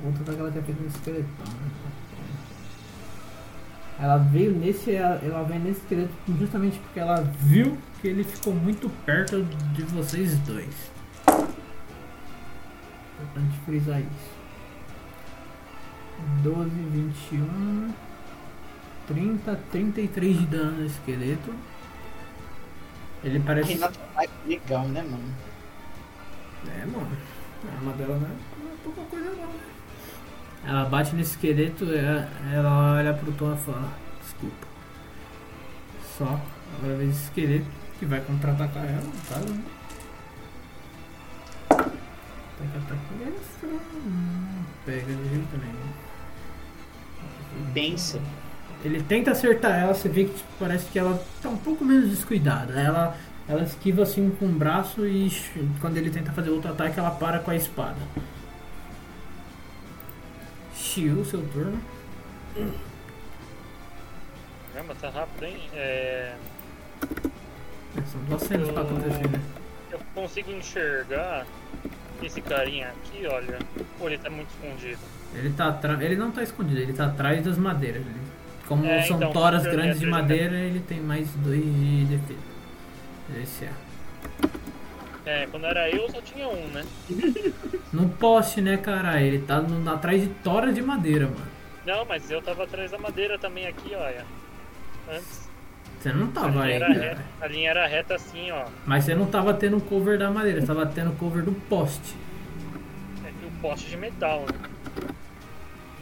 O 0.03 0.07
outro 0.07 0.23
ataque 0.23 0.39
ela 0.39 0.51
tinha 0.51 0.63
feito 0.63 0.81
no 0.81 0.87
esqueletão, 0.87 1.45
né? 1.45 1.71
Ela 3.99 4.17
veio 4.17 4.51
nesse. 4.51 4.95
Ela 4.95 5.43
veio 5.43 5.59
nesse 5.59 5.81
esqueleto 5.81 6.11
justamente 6.39 6.79
porque 6.79 6.99
ela 6.99 7.21
viu 7.21 7.77
que 8.01 8.07
ele 8.07 8.23
ficou 8.23 8.53
muito 8.53 8.89
perto 9.05 9.43
de 9.43 9.83
vocês 9.83 10.39
dois. 10.39 10.91
Importante 13.21 13.59
frisar 13.63 13.99
isso. 13.99 14.41
12, 16.43 16.69
21, 16.69 17.93
30, 19.07 19.59
33 19.71 20.39
de 20.39 20.45
dano 20.47 20.71
no 20.79 20.85
esqueleto. 20.85 21.53
Ele 23.23 23.39
parece. 23.39 23.77
Tá 23.77 23.91
legal, 24.47 24.87
né, 24.87 25.03
mano? 25.03 25.33
É, 26.75 26.85
mano. 26.85 27.17
A 27.69 27.75
arma 27.75 27.93
dela 27.93 28.17
não 28.17 28.25
é, 28.25 28.31
não 28.63 28.71
é 28.71 28.75
pouca 28.83 29.01
coisa 29.03 29.29
não, 29.29 29.45
né? 29.45 29.70
Ela 30.65 30.85
bate 30.85 31.15
no 31.15 31.21
esqueleto, 31.21 31.85
ela, 31.85 32.29
ela 32.53 32.93
olha 32.97 33.13
pro 33.13 33.31
Tom 33.31 33.53
e 33.53 33.57
fala, 33.57 33.89
desculpa. 34.21 34.67
Só, 36.17 36.39
agora 36.77 36.97
vez 36.97 37.11
esse 37.11 37.23
esqueleto 37.23 37.65
que 37.99 38.05
vai 38.05 38.21
contra-atacar 38.21 38.85
ela, 38.85 39.01
no 39.01 39.11
caso, 39.27 39.53
né? 39.53 39.61
Ataque, 41.69 42.77
ataque 42.77 43.23
extra. 43.27 43.69
Pega 44.85 45.13
de 45.13 45.29
jeito 45.29 45.57
nenhum. 45.57 45.91
Benção. 47.73 48.21
Ele 48.83 49.01
tenta 49.03 49.31
acertar 49.31 49.79
ela, 49.79 49.93
você 49.93 50.09
vê 50.09 50.25
que 50.25 50.33
tipo, 50.33 50.49
parece 50.59 50.85
que 50.89 50.97
ela 50.97 51.23
tá 51.41 51.49
um 51.49 51.57
pouco 51.57 51.85
menos 51.85 52.09
descuidada. 52.09 52.73
Ela, 52.79 53.15
ela 53.47 53.63
esquiva 53.63 54.03
assim 54.03 54.29
com 54.39 54.45
o 54.45 54.51
braço 54.51 55.05
e 55.05 55.31
quando 55.79 55.97
ele 55.97 56.09
tenta 56.09 56.31
fazer 56.31 56.49
outro 56.49 56.71
ataque, 56.71 56.99
ela 56.99 57.11
para 57.11 57.39
com 57.39 57.51
a 57.51 57.55
espada. 57.55 57.99
Shiu, 60.91 61.23
seu 61.23 61.41
turno. 61.53 61.79
Caramba, 64.73 64.93
tá 64.99 65.09
rápido, 65.09 65.45
hein? 65.45 65.57
É, 65.73 66.35
É, 67.97 68.01
São 68.11 68.21
duas 68.27 68.41
cenas 68.43 68.69
pra 68.71 68.81
acontecer, 68.81 69.27
né? 69.29 69.39
eu 69.91 69.99
consigo 70.13 70.51
enxergar 70.51 71.45
esse 72.21 72.41
carinha 72.41 72.89
aqui, 72.89 73.25
olha. 73.25 73.57
Pô, 73.97 74.07
ele 74.09 74.17
tá 74.17 74.29
muito 74.29 74.49
escondido. 74.49 74.99
Ele 75.33 75.49
tá. 75.53 75.79
Ele 76.01 76.15
não 76.17 76.29
tá 76.31 76.43
escondido, 76.43 76.79
ele 76.81 76.91
tá 76.93 77.05
atrás 77.05 77.43
das 77.45 77.57
madeiras. 77.57 78.01
Ele- 78.05 78.31
como 78.67 78.85
É, 78.85 79.01
são 79.03 79.15
então, 79.17 79.31
toras 79.31 79.63
grandes 79.63 79.99
de 79.99 80.05
madeira, 80.05 80.55
ele 80.57 80.79
tem 80.81 80.99
mais 81.01 81.29
dois 81.35 81.61
de 81.63 82.05
defesa. 82.05 82.39
Esse 83.41 83.65
é. 83.65 83.71
É, 85.25 85.47
quando 85.47 85.65
era 85.65 85.89
eu 85.89 86.09
só 86.09 86.21
tinha 86.21 86.47
um, 86.49 86.69
né? 86.69 86.87
No 87.93 88.09
poste, 88.09 88.61
né, 88.61 88.77
cara? 88.77 89.21
Ele 89.21 89.39
tá 89.39 89.61
no- 89.61 89.89
atrás 89.89 90.21
de 90.21 90.29
toras 90.29 90.73
de 90.75 90.81
madeira, 90.81 91.27
mano. 91.27 91.51
Não, 91.83 92.05
mas 92.05 92.29
eu 92.31 92.41
tava 92.41 92.63
atrás 92.63 92.91
da 92.91 92.97
madeira 92.97 93.37
também 93.39 93.67
aqui, 93.67 93.93
olha. 93.95 94.27
Antes. 95.07 95.51
Você 95.99 96.11
não 96.13 96.31
A 96.41 96.49
tava 96.49 96.49
linha, 96.49 96.65
aí, 96.65 96.75
era 96.75 96.93
cara. 96.93 96.93
reta, 96.93 97.25
a 97.39 97.47
linha 97.47 97.69
era 97.71 97.87
reta 97.87 98.15
assim, 98.15 98.51
ó. 98.51 98.71
Mas 98.85 99.05
você 99.05 99.15
não 99.15 99.25
tava 99.27 99.53
tendo 99.53 99.79
cover 99.81 100.17
da 100.19 100.29
madeira, 100.29 100.61
você 100.61 100.67
tava 100.67 100.85
tendo 100.85 101.13
cover 101.17 101.43
do 101.43 101.53
poste. 101.53 102.15
É, 103.23 103.33
E 103.39 103.45
o 103.45 103.51
poste 103.51 103.89
de 103.89 103.97
metal, 103.97 104.47
né? 104.47 104.59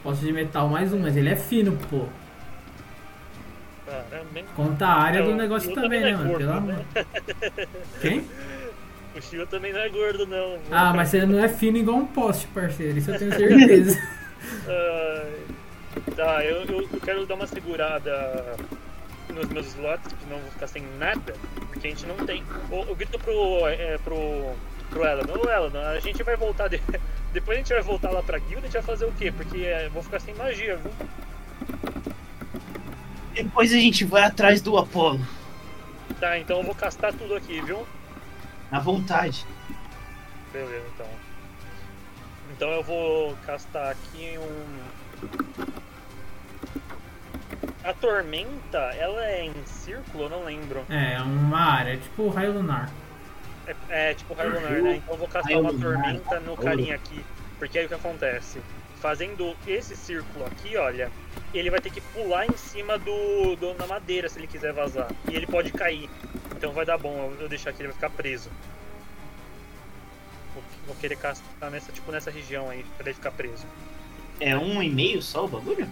Poste 0.02 0.24
de 0.26 0.32
metal 0.32 0.68
mais 0.68 0.92
um, 0.92 0.98
mas 1.00 1.16
ele 1.16 1.28
é 1.28 1.36
fino, 1.36 1.76
pô. 1.88 2.06
Caramba? 3.84 4.42
Conta 4.54 4.86
a 4.86 4.94
área 5.02 5.20
É, 5.20 5.22
do 5.22 5.34
o 5.34 5.34
negócio 5.34 5.72
também, 5.72 6.04
né, 6.04 6.12
também 6.12 6.14
mano? 6.16 6.32
é 6.32 6.36
Pelo 6.36 6.52
amor. 6.52 6.84
Quem? 8.00 8.26
O 9.14 9.20
Shio 9.20 9.46
também 9.46 9.72
não 9.72 9.80
é 9.80 9.88
gordo, 9.88 10.26
não. 10.26 10.58
Ah, 10.70 10.92
mas 10.94 11.08
você 11.08 11.26
não 11.26 11.42
é 11.42 11.48
fino 11.48 11.78
igual 11.78 11.98
um 11.98 12.06
poste, 12.06 12.46
parceiro. 12.48 12.98
Isso 12.98 13.10
eu 13.10 13.18
tenho 13.18 13.34
certeza. 13.34 13.98
Ai, 14.68 15.32
tá, 16.16 16.44
eu, 16.44 16.64
eu, 16.64 16.88
eu 16.92 17.00
quero 17.00 17.26
dar 17.26 17.34
uma 17.34 17.46
segurada 17.46 18.56
nos 19.34 19.48
meus 19.48 19.66
slots, 19.68 20.12
que 20.12 20.30
não 20.30 20.38
vou 20.38 20.50
ficar 20.50 20.66
sem 20.66 20.82
nada, 20.98 21.34
porque 21.68 21.86
a 21.86 21.90
gente 21.90 22.06
não 22.06 22.16
tem. 22.26 22.42
Eu, 22.70 22.84
eu 22.88 22.94
grito 22.94 23.18
pro. 23.18 23.66
É, 23.66 23.98
pro. 23.98 24.54
pro 24.88 25.04
Elan, 25.04 25.24
ô 25.26 25.48
Elan, 25.48 25.88
a 25.88 26.00
gente 26.00 26.22
vai 26.22 26.36
voltar. 26.36 26.68
De... 26.68 26.80
Depois 27.32 27.56
a 27.56 27.60
gente 27.60 27.72
vai 27.72 27.82
voltar 27.82 28.10
lá 28.10 28.22
pra 28.22 28.38
guilda 28.38 28.56
e 28.56 28.58
a 28.58 28.62
gente 28.62 28.72
vai 28.72 28.82
fazer 28.82 29.04
o 29.04 29.12
quê? 29.12 29.32
Porque 29.32 29.58
é, 29.58 29.86
eu 29.86 29.90
vou 29.90 30.02
ficar 30.02 30.20
sem 30.20 30.34
magia, 30.34 30.76
viu? 30.76 30.92
Depois 33.34 33.72
a 33.72 33.76
gente 33.76 34.04
vai 34.04 34.22
atrás 34.22 34.60
do 34.60 34.76
Apolo. 34.76 35.20
Tá, 36.18 36.38
então 36.38 36.58
eu 36.58 36.64
vou 36.64 36.74
castar 36.74 37.12
tudo 37.12 37.34
aqui, 37.34 37.60
viu? 37.62 37.86
Na 38.70 38.78
vontade. 38.78 39.46
Beleza, 40.52 40.86
então. 40.94 41.06
Então 42.52 42.70
eu 42.70 42.82
vou 42.82 43.36
castar 43.46 43.90
aqui 43.90 44.38
um. 44.38 44.80
A 47.82 47.94
tormenta, 47.94 48.78
ela 48.98 49.24
é 49.24 49.46
em 49.46 49.64
círculo? 49.64 50.24
Eu 50.24 50.30
não 50.30 50.44
lembro. 50.44 50.84
É, 50.88 51.14
é 51.14 51.22
uma 51.22 51.58
área, 51.58 51.96
tipo 51.96 52.24
o 52.24 52.28
raio 52.28 52.52
lunar. 52.52 52.90
É, 53.66 54.10
é 54.10 54.14
tipo 54.14 54.34
raio 54.34 54.54
lunar, 54.54 54.82
né? 54.82 54.96
Então 54.96 55.14
eu 55.14 55.18
vou 55.18 55.28
castar 55.28 55.52
Raio 55.52 55.60
uma 55.60 55.70
lunar, 55.70 56.02
tormenta 56.02 56.40
no 56.40 56.56
carinha 56.56 56.94
aqui. 56.94 57.24
Porque 57.58 57.78
aí 57.78 57.86
o 57.86 57.88
que 57.88 57.94
acontece? 57.94 58.60
Fazendo 59.00 59.56
esse 59.66 59.96
círculo 59.96 60.44
aqui, 60.44 60.76
olha, 60.76 61.10
ele 61.54 61.70
vai 61.70 61.80
ter 61.80 61.90
que 61.90 62.00
pular 62.00 62.46
em 62.46 62.56
cima 62.56 62.98
do, 62.98 63.56
do 63.56 63.74
na 63.74 63.86
madeira 63.86 64.28
se 64.28 64.38
ele 64.38 64.46
quiser 64.46 64.72
vazar. 64.72 65.10
E 65.30 65.34
ele 65.34 65.46
pode 65.46 65.72
cair. 65.72 66.08
Então 66.54 66.72
vai 66.72 66.84
dar 66.84 66.98
bom 66.98 67.32
eu, 67.32 67.42
eu 67.42 67.48
deixar 67.48 67.70
aqui, 67.70 67.80
ele 67.80 67.88
vai 67.88 67.94
ficar 67.94 68.10
preso. 68.10 68.50
Vou, 70.54 70.62
vou 70.86 70.96
querer 70.96 71.16
castar 71.16 71.70
nessa, 71.70 71.90
tipo, 71.90 72.12
nessa 72.12 72.30
região 72.30 72.68
aí, 72.68 72.84
pra 72.98 73.06
ele 73.06 73.14
ficar 73.14 73.30
preso. 73.30 73.66
É 74.38 74.56
um 74.56 74.82
e 74.82 74.90
meio 74.90 75.22
só 75.22 75.44
o 75.44 75.48
bagulho? 75.48 75.88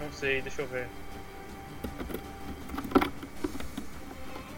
Não 0.00 0.12
sei, 0.12 0.42
deixa 0.42 0.62
eu 0.62 0.66
ver. 0.66 0.88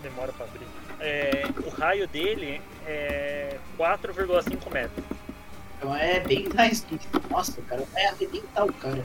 Demora 0.02 0.32
pra 0.32 0.46
abrir. 0.46 0.66
É, 1.00 1.42
o 1.64 1.68
raio 1.68 2.08
dele 2.08 2.62
é 2.86 3.58
4,5 3.78 4.72
metros. 4.72 5.04
Então 5.84 5.94
é 5.94 6.18
bem 6.20 6.48
mais 6.54 6.80
que. 6.80 6.98
Nossa, 7.28 7.60
o 7.60 7.64
cara 7.64 7.84
vai 7.92 8.06
arrebentar 8.06 8.64
o 8.64 8.72
cara. 8.72 9.04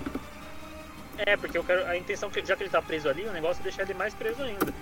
É, 1.17 1.35
porque 1.35 1.57
eu 1.57 1.63
quero. 1.65 1.85
A 1.85 1.97
intenção 1.97 2.29
que 2.29 2.43
já 2.45 2.55
que 2.55 2.63
ele 2.63 2.69
tá 2.69 2.81
preso 2.81 3.09
ali, 3.09 3.25
o 3.25 3.33
negócio 3.33 3.59
é 3.59 3.63
deixar 3.63 3.81
ele 3.83 3.93
mais 3.95 4.13
preso 4.13 4.41
ainda. 4.41 4.73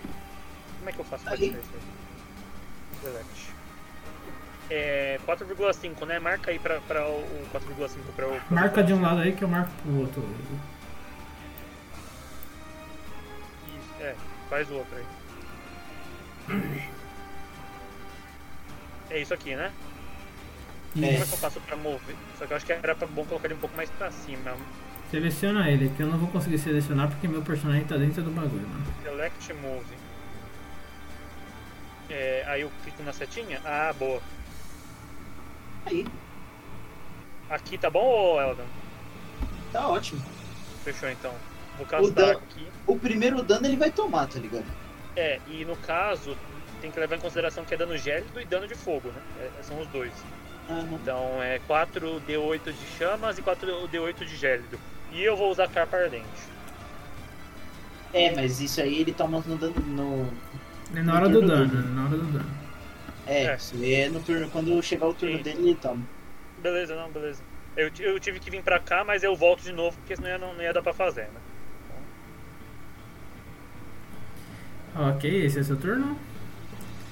Como 0.77 0.89
é 0.89 0.91
que 0.91 0.99
eu 0.99 1.05
faço 1.05 1.23
pra 1.23 1.33
Aí. 1.33 1.39
deixar 1.39 1.57
isso 1.57 1.71
aí? 1.73 3.01
Select. 3.01 3.47
É 4.69 5.19
4,5, 5.25 6.05
né? 6.05 6.19
Marca 6.19 6.51
aí 6.51 6.59
pra, 6.59 6.79
pra 6.81 7.07
o 7.07 7.19
o 7.21 7.49
4,5 7.51 7.97
pra 8.15 8.27
o. 8.27 8.39
Marca 8.51 8.83
de 8.83 8.93
um 8.93 9.01
lado 9.01 9.21
aí 9.21 9.33
que 9.33 9.43
eu 9.43 9.47
marco 9.47 9.71
pro 9.81 10.01
outro. 10.01 10.21
Isso, 13.75 14.03
é, 14.03 14.15
faz 14.51 14.69
o 14.69 14.75
outro 14.75 14.95
aí. 14.97 15.05
É 19.09 19.19
isso 19.19 19.33
aqui, 19.33 19.55
né? 19.55 19.71
Como 21.01 21.23
é 21.23 21.25
que 21.25 21.33
eu 21.33 21.37
faço 21.37 21.59
pra 21.61 21.75
mover? 21.77 22.15
Só 22.37 22.45
que 22.45 22.53
eu 22.53 22.57
acho 22.57 22.65
que 22.65 22.71
era 22.71 22.95
pra- 22.95 23.07
bom 23.07 23.23
colocar 23.25 23.47
ele 23.47 23.53
um 23.55 23.59
pouco 23.59 23.75
mais 23.77 23.89
pra 23.91 24.11
cima. 24.11 24.55
Seleciona 25.11 25.69
ele, 25.69 25.89
que 25.95 26.01
eu 26.03 26.07
não 26.07 26.17
vou 26.17 26.27
conseguir 26.29 26.57
selecionar 26.57 27.07
porque 27.09 27.27
meu 27.27 27.41
personagem 27.41 27.85
tá 27.85 27.95
dentro 27.97 28.21
do 28.23 28.31
bagulho, 28.31 28.67
mano. 28.67 28.85
Select 29.03 29.53
Move. 29.53 29.85
É, 32.09 32.43
aí 32.47 32.61
eu 32.61 32.71
clico 32.83 33.03
na 33.03 33.13
setinha. 33.13 33.61
Ah, 33.65 33.93
boa. 33.97 34.21
Aí, 35.85 36.05
Aqui 37.49 37.77
tá 37.77 37.89
bom, 37.89 38.35
ô 38.35 38.41
Eldon? 38.41 38.65
tá 39.71 39.87
ótimo. 39.87 40.21
Fechou 40.83 41.09
então. 41.09 41.33
Vou 41.77 41.85
O 41.85 41.89
castar 41.89 42.13
Dan- 42.25 42.31
aqui. 42.33 42.67
O 42.85 42.97
primeiro 42.99 43.41
dano 43.43 43.67
ele 43.67 43.77
vai 43.77 43.89
tomar, 43.91 44.27
tá 44.27 44.39
ligado? 44.39 44.65
É, 45.15 45.39
e 45.47 45.63
no 45.63 45.75
caso, 45.77 46.35
tem 46.81 46.91
que 46.91 46.99
levar 46.99 47.15
em 47.15 47.19
consideração 47.19 47.63
que 47.63 47.73
é 47.73 47.77
dano 47.77 47.97
gélido 47.97 48.41
e 48.41 48.45
dano 48.45 48.67
de 48.67 48.75
fogo, 48.75 49.09
né? 49.09 49.21
É, 49.59 49.63
são 49.63 49.79
os 49.79 49.87
dois. 49.87 50.11
Aham. 50.69 50.87
Então 51.01 51.41
é 51.41 51.59
4d8 51.67 52.71
de 52.73 52.85
chamas 52.97 53.37
e 53.37 53.41
4d8 53.41 54.25
de 54.25 54.35
gélido. 54.35 54.79
E 55.11 55.23
eu 55.23 55.35
vou 55.37 55.49
usar 55.51 55.67
carpa 55.69 55.97
ardente. 55.97 56.25
É, 58.13 58.35
mas 58.35 58.59
isso 58.59 58.81
aí 58.81 59.01
ele 59.01 59.13
toma 59.13 59.43
no 59.45 59.57
dano. 59.57 59.75
No... 59.87 60.29
É 60.97 61.01
na 61.03 61.15
hora 61.15 61.27
do 61.29 61.39
turno 61.39 61.47
dano, 61.47 61.67
dele. 61.67 61.93
na 61.93 62.05
hora 62.05 62.17
do 62.17 62.25
dano. 62.25 62.51
É, 63.25 63.43
É. 63.45 63.55
isso 63.55 63.75
aí 63.75 63.93
é 63.93 64.09
no 64.09 64.19
turno. 64.21 64.49
Quando 64.49 64.81
chegar 64.81 65.07
o 65.07 65.13
turno 65.13 65.37
Sim. 65.37 65.43
dele, 65.43 65.59
ele 65.59 65.75
toma. 65.75 66.03
Beleza, 66.59 66.95
não, 66.95 67.09
beleza. 67.11 67.41
Eu, 67.75 67.91
eu 67.99 68.19
tive 68.19 68.39
que 68.39 68.49
vir 68.49 68.63
pra 68.63 68.79
cá, 68.79 69.03
mas 69.03 69.23
eu 69.23 69.35
volto 69.35 69.61
de 69.61 69.71
novo, 69.71 69.95
porque 69.97 70.15
senão 70.15 70.37
não, 70.39 70.53
não 70.55 70.63
ia 70.63 70.73
dar 70.73 70.81
pra 70.81 70.93
fazer, 70.93 71.23
né? 71.25 71.39
Ok, 74.95 75.45
esse 75.45 75.59
é 75.59 75.63
seu 75.63 75.77
turno? 75.77 76.17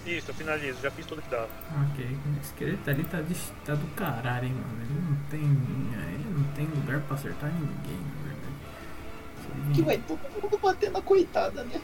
Isso, 0.06 0.30
eu 0.30 0.36
finalizo, 0.36 0.80
já 0.82 0.92
fiz 0.92 1.06
tudo 1.06 1.22
que 1.22 1.30
dava. 1.30 1.50
Ok, 1.92 2.06
o 2.06 2.42
esqueleto 2.42 2.90
ali 2.90 3.04
tá, 3.06 3.22
de, 3.22 3.34
tá 3.66 3.74
do 3.74 3.88
caralho, 3.96 4.46
hein, 4.46 4.54
mano. 4.54 4.82
Ele 4.82 5.02
não 5.02 5.16
tem. 5.30 5.42
Ele 5.42 6.36
não 6.38 6.44
tem 6.54 6.66
lugar 6.68 7.00
pra 7.02 7.16
acertar 7.16 7.52
ninguém, 7.52 7.98
na 7.98 8.24
verdade. 8.28 9.66
Ele 9.66 9.74
Que 9.74 9.82
vai 9.82 9.98
todo 9.98 10.20
mundo 10.42 10.60
bater 10.62 10.92
na 10.92 11.02
coitada, 11.02 11.64
né? 11.64 11.82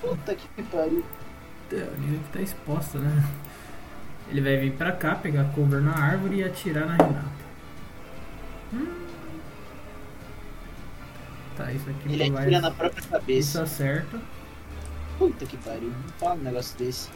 Puta 0.00 0.34
que 0.34 0.62
pariu. 0.64 1.04
O 1.72 2.00
nível 2.00 2.20
que 2.20 2.32
tá 2.32 2.40
exposta, 2.40 2.98
né? 2.98 3.24
Ele 4.28 4.40
vai 4.40 4.56
vir 4.56 4.72
pra 4.74 4.92
cá, 4.92 5.16
pegar 5.16 5.44
cover 5.52 5.80
na 5.80 5.96
árvore 5.98 6.36
e 6.36 6.44
atirar 6.44 6.86
na 6.86 6.92
Renata. 6.94 7.24
Hum. 8.72 9.06
Tá, 11.56 11.72
isso 11.72 11.88
aqui 11.90 12.12
Ele 12.12 12.30
vai. 12.30 12.42
atira 12.44 12.60
na 12.60 12.70
própria 12.70 13.00
Isso 13.00 13.08
cabeça. 13.10 13.62
acerta. 13.62 14.20
Puta 15.18 15.46
que 15.46 15.56
pariu. 15.58 15.88
Não 15.90 16.12
fala 16.18 16.34
um 16.34 16.44
negócio 16.44 16.78
desse. 16.78 17.10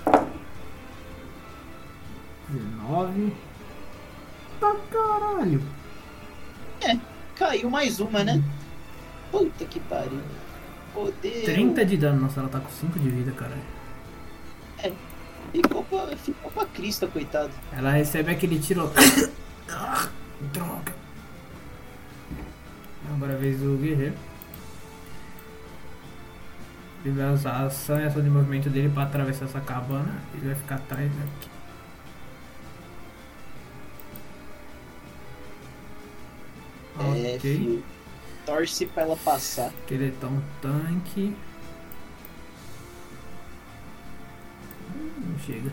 19. 2.48 3.32
Tá 4.58 4.76
caralho. 4.90 5.62
Caiu 7.36 7.70
mais 7.70 8.00
uma, 8.00 8.24
né? 8.24 8.42
Puta 9.30 9.64
que 9.64 9.80
pariu. 9.80 10.20
Poder. 10.92 11.44
30 11.44 11.84
de 11.84 11.96
dano. 11.96 12.20
Nossa, 12.20 12.40
ela 12.40 12.48
tá 12.48 12.60
com 12.60 12.70
5 12.70 12.98
de 12.98 13.08
vida, 13.08 13.32
caralho. 13.32 13.62
Ficou 15.52 15.82
pra, 15.84 16.16
ficou 16.16 16.50
pra 16.50 16.66
crista, 16.66 17.06
coitado. 17.06 17.50
Ela 17.72 17.90
recebe 17.90 18.30
aquele 18.30 18.58
tiro. 18.58 18.90
Ah, 19.72 20.08
Droga. 20.52 20.92
Agora 23.14 23.32
é 23.32 23.36
a 23.36 23.38
vez 23.38 23.60
do 23.60 23.78
guerreiro. 23.78 24.14
Ele 27.04 27.14
vai 27.18 27.32
usar 27.32 27.52
a 27.52 27.66
ação 27.66 27.98
e 27.98 28.04
ação 28.04 28.22
de 28.22 28.28
movimento 28.28 28.68
dele 28.68 28.90
pra 28.90 29.04
atravessar 29.04 29.46
essa 29.46 29.60
cabana. 29.60 30.14
Ele 30.34 30.46
vai 30.46 30.54
ficar 30.54 30.74
atrás 30.76 31.10
aqui. 31.10 31.50
É, 36.98 37.36
Ok. 37.36 37.38
filho. 37.40 37.82
Torce 38.44 38.86
pra 38.86 39.02
ela 39.04 39.16
passar. 39.16 39.72
Esqueletão 39.80 40.42
tanque. 40.60 41.34
Hum, 44.96 45.10
Não 45.32 45.38
chega. 45.38 45.72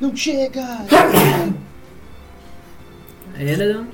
Não 0.00 0.16
chega! 0.16 0.62
Ela 3.38 3.86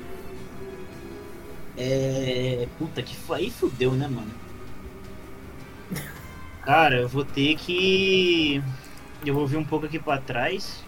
É. 1.77 2.67
Puta 2.79 3.03
que 3.03 3.15
foi. 3.15 3.37
Aí 3.39 3.51
fudeu, 3.51 3.91
né, 3.93 4.07
mano? 4.07 4.31
Cara, 6.67 6.97
eu 6.97 7.07
vou 7.07 7.23
ter 7.23 7.55
que. 7.55 8.61
Eu 9.25 9.33
vou 9.33 9.47
vir 9.47 9.55
um 9.55 9.63
pouco 9.63 9.85
aqui 9.85 9.97
pra 9.97 10.17
trás. 10.17 10.83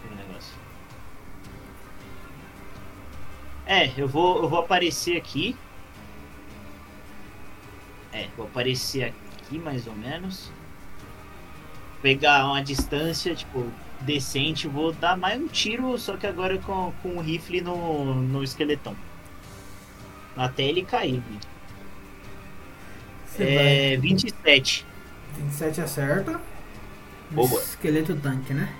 É, 3.64 3.90
eu 3.96 4.06
vou, 4.06 4.42
eu 4.42 4.48
vou 4.50 4.58
aparecer 4.58 5.16
aqui. 5.16 5.56
É, 8.12 8.28
vou 8.36 8.44
aparecer 8.44 9.04
aqui 9.04 9.58
mais 9.58 9.86
ou 9.86 9.94
menos. 9.94 10.52
Pegar 12.02 12.44
uma 12.44 12.62
distância, 12.62 13.34
tipo, 13.34 13.66
decente. 14.02 14.68
Vou 14.68 14.92
dar 14.92 15.16
mais 15.16 15.40
um 15.40 15.48
tiro, 15.48 15.96
só 15.96 16.14
que 16.14 16.26
agora 16.26 16.58
com, 16.58 16.92
com 17.02 17.16
o 17.16 17.22
rifle 17.22 17.62
no, 17.62 18.16
no 18.16 18.44
esqueletão. 18.44 18.94
Até 20.36 20.62
ele 20.62 20.84
cair. 20.84 21.22
É 23.38 23.96
27. 23.96 24.34
vai. 24.44 24.56
27 24.56 24.89
acerta. 25.82 26.40
Boa. 27.30 27.60
Esqueleto 27.60 28.14
tanque, 28.16 28.52
né? 28.52 28.74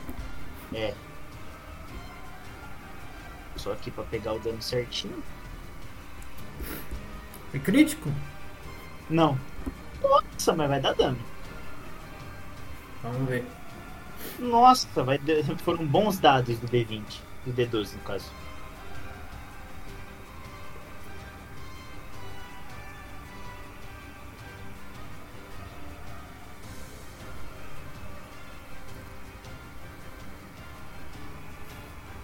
É. 0.74 0.94
Só 3.56 3.72
aqui 3.72 3.90
pra 3.90 4.05
pegar 4.05 4.32
o 4.32 4.39
dano 4.39 4.60
certinho. 4.62 5.22
É 7.52 7.59
crítico? 7.59 8.10
Não. 9.09 9.39
Nossa, 10.02 10.55
mas 10.55 10.68
vai 10.68 10.81
dar 10.81 10.94
dano. 10.94 11.18
Vamos 13.02 13.28
ver. 13.28 13.44
Nossa, 14.39 15.02
vai 15.02 15.20
foram 15.64 15.86
bons 15.86 16.18
dados 16.18 16.59
do 16.59 16.68
D20. 16.68 17.02
Do 17.44 17.52
D12, 17.52 17.94
no 17.94 18.01
caso. 18.01 18.31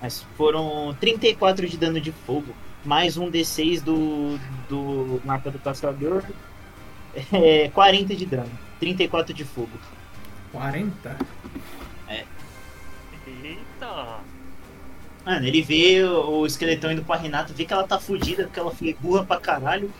Mas 0.07 0.25
foram 0.37 0.97
34 1.01 1.69
de 1.69 1.77
dano 1.77 2.01
de 2.01 2.13
fogo. 2.13 2.55
Mais 2.85 3.17
um 3.17 3.29
D6 3.29 3.83
do, 3.83 4.39
do 4.69 5.21
mapa 5.25 5.51
do 5.51 5.59
caçador. 5.59 6.23
É, 7.33 7.71
40 7.71 8.15
de 8.15 8.25
dano. 8.25 8.51
34 8.79 9.35
de 9.35 9.43
fogo. 9.43 9.71
40? 10.53 11.17
Eita! 13.43 14.21
Mano, 15.25 15.45
ele 15.45 15.61
vê 15.63 16.05
o, 16.05 16.41
o 16.41 16.47
esqueletão 16.47 16.93
indo 16.93 17.03
pra 17.03 17.17
Renata, 17.17 17.53
vê 17.53 17.65
que 17.65 17.73
ela 17.73 17.89
tá 17.89 17.99
fudida, 17.99 18.45
porque 18.45 18.61
ela 18.61 18.71
foi 18.71 18.95
burra 19.01 19.25
pra 19.25 19.41
caralho. 19.41 19.91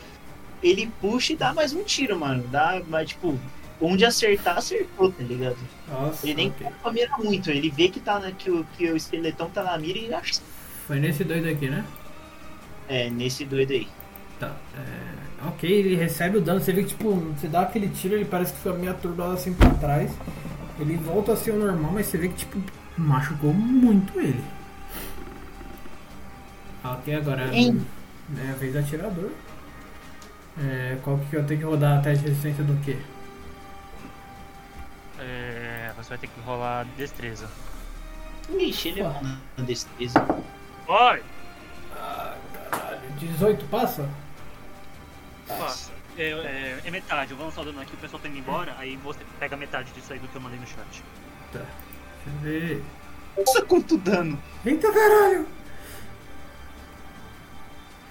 Ele 0.63 0.89
puxa 1.01 1.33
e 1.33 1.37
dá 1.37 1.53
mais 1.53 1.73
um 1.73 1.83
tiro, 1.83 2.17
mano. 2.17 2.47
Dá, 2.47 2.81
mas 2.87 3.09
tipo, 3.09 3.37
onde 3.81 4.05
acertar, 4.05 4.57
acertou, 4.59 5.13
tá 5.13 5.23
ligado? 5.23 5.57
Nossa, 5.89 6.27
Ele 6.27 6.35
nem 6.35 6.49
ok. 6.49 6.67
pra 6.83 6.93
mirar 6.93 7.19
muito, 7.19 7.51
ele 7.51 7.71
vê 7.71 7.89
que, 7.89 8.01
tá, 8.01 8.19
na- 8.19 8.33
que, 8.33 8.51
o, 8.51 8.65
que 8.77 8.91
o 8.91 8.97
esqueletão 8.97 9.49
tá 9.51 9.63
na 9.63 9.77
mira 9.79 9.99
e 9.99 10.13
acha. 10.15 10.41
Foi 10.87 10.99
nesse 11.01 11.25
doido 11.25 11.49
aqui, 11.49 11.69
né? 11.69 11.85
É, 12.89 13.11
nesse 13.11 13.45
doido 13.45 13.73
aí. 13.73 13.89
Tá. 14.39 14.55
É, 14.77 15.47
ok, 15.49 15.71
ele 15.71 15.97
recebe 15.97 16.39
o 16.39 16.41
dano. 16.41 16.61
Você 16.61 16.73
vê 16.73 16.83
que, 16.83 16.91
tipo, 16.91 17.11
você 17.15 17.49
dá 17.49 17.63
aquele 17.63 17.89
tiro, 17.89 18.15
ele 18.15 18.25
parece 18.25 18.53
que 18.53 18.59
fica 18.59 18.73
meio 18.75 18.93
atordoado 18.93 19.33
assim 19.35 19.53
pra 19.53 19.71
trás. 19.71 20.13
Ele 20.79 20.97
volta 20.97 21.33
a 21.33 21.37
ser 21.37 21.53
o 21.53 21.59
normal, 21.59 21.91
mas 21.93 22.07
você 22.07 22.19
vê 22.19 22.29
que, 22.29 22.35
tipo, 22.37 22.61
machucou 22.97 23.53
muito 23.53 24.19
ele. 24.21 24.43
Ok, 26.85 27.15
agora 27.15 27.53
Hein? 27.55 27.85
é 28.47 28.51
a 28.51 28.55
vez 28.55 28.73
do 28.73 28.79
atirador. 28.79 29.31
É, 30.59 30.97
qual 31.03 31.19
que 31.19 31.37
eu 31.37 31.45
tenho 31.45 31.61
que 31.61 31.67
rodar 31.67 31.99
a 31.99 32.03
teste 32.03 32.23
de 32.25 32.29
resistência 32.31 32.63
do 32.65 32.77
quê? 32.85 32.97
É, 35.19 35.93
você 35.97 36.09
vai 36.11 36.19
ter 36.19 36.29
que 36.29 36.41
rolar 36.41 36.85
destreza. 36.97 37.49
Ixi, 38.51 38.89
ele 38.89 39.01
é 39.01 39.05
bom 39.05 39.23
na 39.57 39.65
destreza. 39.65 40.27
Vai! 40.87 41.23
Ah, 41.95 42.37
caralho. 42.71 43.11
18 43.19 43.65
passa? 43.67 44.09
Passa. 45.47 45.91
É, 46.19 46.31
é, 46.31 46.81
é 46.85 46.91
metade, 46.91 47.33
eu 47.33 47.37
vou 47.37 47.47
lançar 47.47 47.61
o 47.61 47.65
dano 47.65 47.81
aqui, 47.81 47.95
o 47.95 47.99
pessoal 47.99 48.21
tá 48.23 48.29
indo 48.29 48.39
embora, 48.39 48.75
aí 48.79 48.97
você 48.97 49.21
pega 49.39 49.57
metade 49.57 49.93
disso 49.93 50.13
aí 50.13 50.19
do 50.19 50.29
que 50.29 50.37
eu 50.37 50.41
mandei 50.41 50.59
no 50.59 50.67
chat. 50.67 51.03
Tá. 51.53 51.59
Deixa 51.59 51.69
eu 52.27 52.41
ver. 52.41 52.85
Nossa, 53.37 53.63
quanto 53.63 53.99
dano! 53.99 54.43
Eita 54.65 54.91
caralho! 54.93 55.47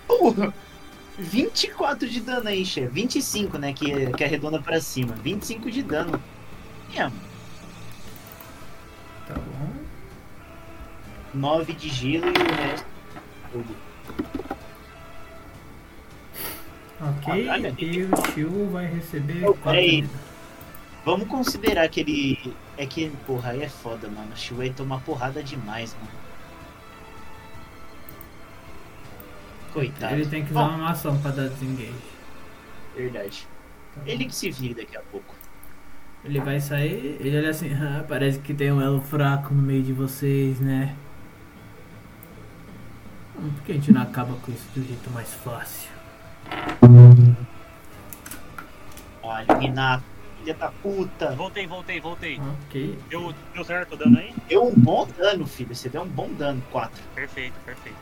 Porra! 0.07 0.53
24 1.18 2.07
de 2.07 2.22
dano 2.22 2.49
aí, 2.49 2.65
chefe. 2.65 2.88
25, 2.90 3.57
né? 3.57 3.73
Que, 3.73 4.11
que 4.11 4.23
arredonda 4.23 4.61
pra 4.61 4.80
cima. 4.82 5.15
25 5.15 5.72
de 5.72 5.82
dano. 5.82 6.22
É, 6.95 7.09
Tá 9.27 9.34
bom. 9.34 9.73
9 11.34 11.73
de 11.73 11.89
gelo 11.89 12.26
e 12.27 12.30
o 12.30 12.55
resto. 12.55 12.85
Tudo. 13.51 13.76
Ok, 17.01 17.45
Caralho. 17.45 17.76
e 17.77 18.03
o 18.03 18.11
tio 18.34 18.69
vai 18.69 18.85
receber 18.88 19.41
4 19.41 19.61
peraí. 19.63 20.07
Vamos 21.03 21.27
considerar 21.27 21.88
que 21.89 21.99
ele. 21.99 22.55
É 22.77 22.85
que, 22.85 23.09
porra, 23.27 23.51
aí 23.51 23.63
é 23.63 23.69
foda, 23.69 24.07
mano. 24.07 24.31
O 24.34 24.38
Shuei 24.38 24.72
toma 24.72 24.99
porrada 25.01 25.43
demais, 25.43 25.93
mano. 25.95 26.26
Coitado. 29.73 30.15
Ele 30.15 30.26
tem 30.26 30.45
que 30.45 30.51
usar 30.51 30.69
Bom, 30.69 30.76
uma 30.76 30.91
ação 30.91 31.19
pra 31.22 31.31
dar 31.31 31.49
desengage. 31.49 31.93
Verdade. 32.95 33.47
Tá. 33.93 34.01
Ele 34.05 34.26
que 34.26 34.34
se 34.35 34.49
vire 34.49 34.73
daqui 34.73 34.95
a 34.95 35.01
pouco. 35.01 35.35
Ele 36.26 36.39
vai 36.39 36.60
sair, 36.60 37.18
ele 37.19 37.38
olha 37.38 37.52
assim, 37.52 37.72
ah, 37.80 38.03
parece 38.07 38.39
que 38.39 38.53
tem 38.53 38.72
um 38.72 38.81
elo 38.81 39.02
fraco 39.02 39.53
no 39.53 39.61
meio 39.61 39.84
de 39.84 39.93
vocês, 39.93 40.60
né? 40.60 40.95
Hum, 43.38 43.52
Por 43.56 43.64
que 43.64 43.72
a 43.72 43.76
gente 43.76 43.91
não 43.91 44.02
acaba 44.02 44.34
com 44.35 44.52
isso 44.52 44.68
do 44.73 44.84
jeito 44.84 45.10
mais 45.11 45.34
fácil? 45.34 45.89
Olha, 49.22 49.57
Renato, 49.60 50.03
filha 50.39 50.53
da 50.53 50.72
puta. 50.72 51.31
Voltei, 51.35 51.68
voltei, 51.68 51.99
voltei. 51.99 52.39
Ok. 52.39 52.97
Deu, 53.10 53.34
deu 53.53 53.64
certo 53.64 53.93
o 53.93 53.97
dano 53.97 54.18
aí? 54.18 54.34
Deu 54.47 54.68
um 54.68 54.73
bom 54.73 55.07
dano, 55.18 55.45
filho. 55.45 55.76
Você 55.76 55.89
deu 55.89 56.03
um 56.03 56.07
bom 56.07 56.30
dano. 56.34 56.61
4. 56.72 57.03
Perfeito, 57.14 57.53
perfeito. 57.65 57.97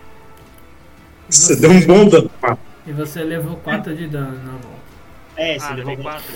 Você 1.29 1.55
você, 1.55 1.61
deu 1.61 1.71
um 1.71 1.85
bom 1.85 2.09
dano. 2.09 2.31
Ah, 2.41 2.57
e 2.85 2.91
você 2.91 3.23
levou 3.23 3.57
4 3.57 3.95
de 3.95 4.07
dano 4.07 4.37
na 4.43 4.51
volta. 4.51 4.83
É, 5.35 5.57
você 5.57 5.65
ah, 5.65 5.75
levou 5.75 5.91
levei 5.91 6.03
bom. 6.03 6.11
4. 6.11 6.33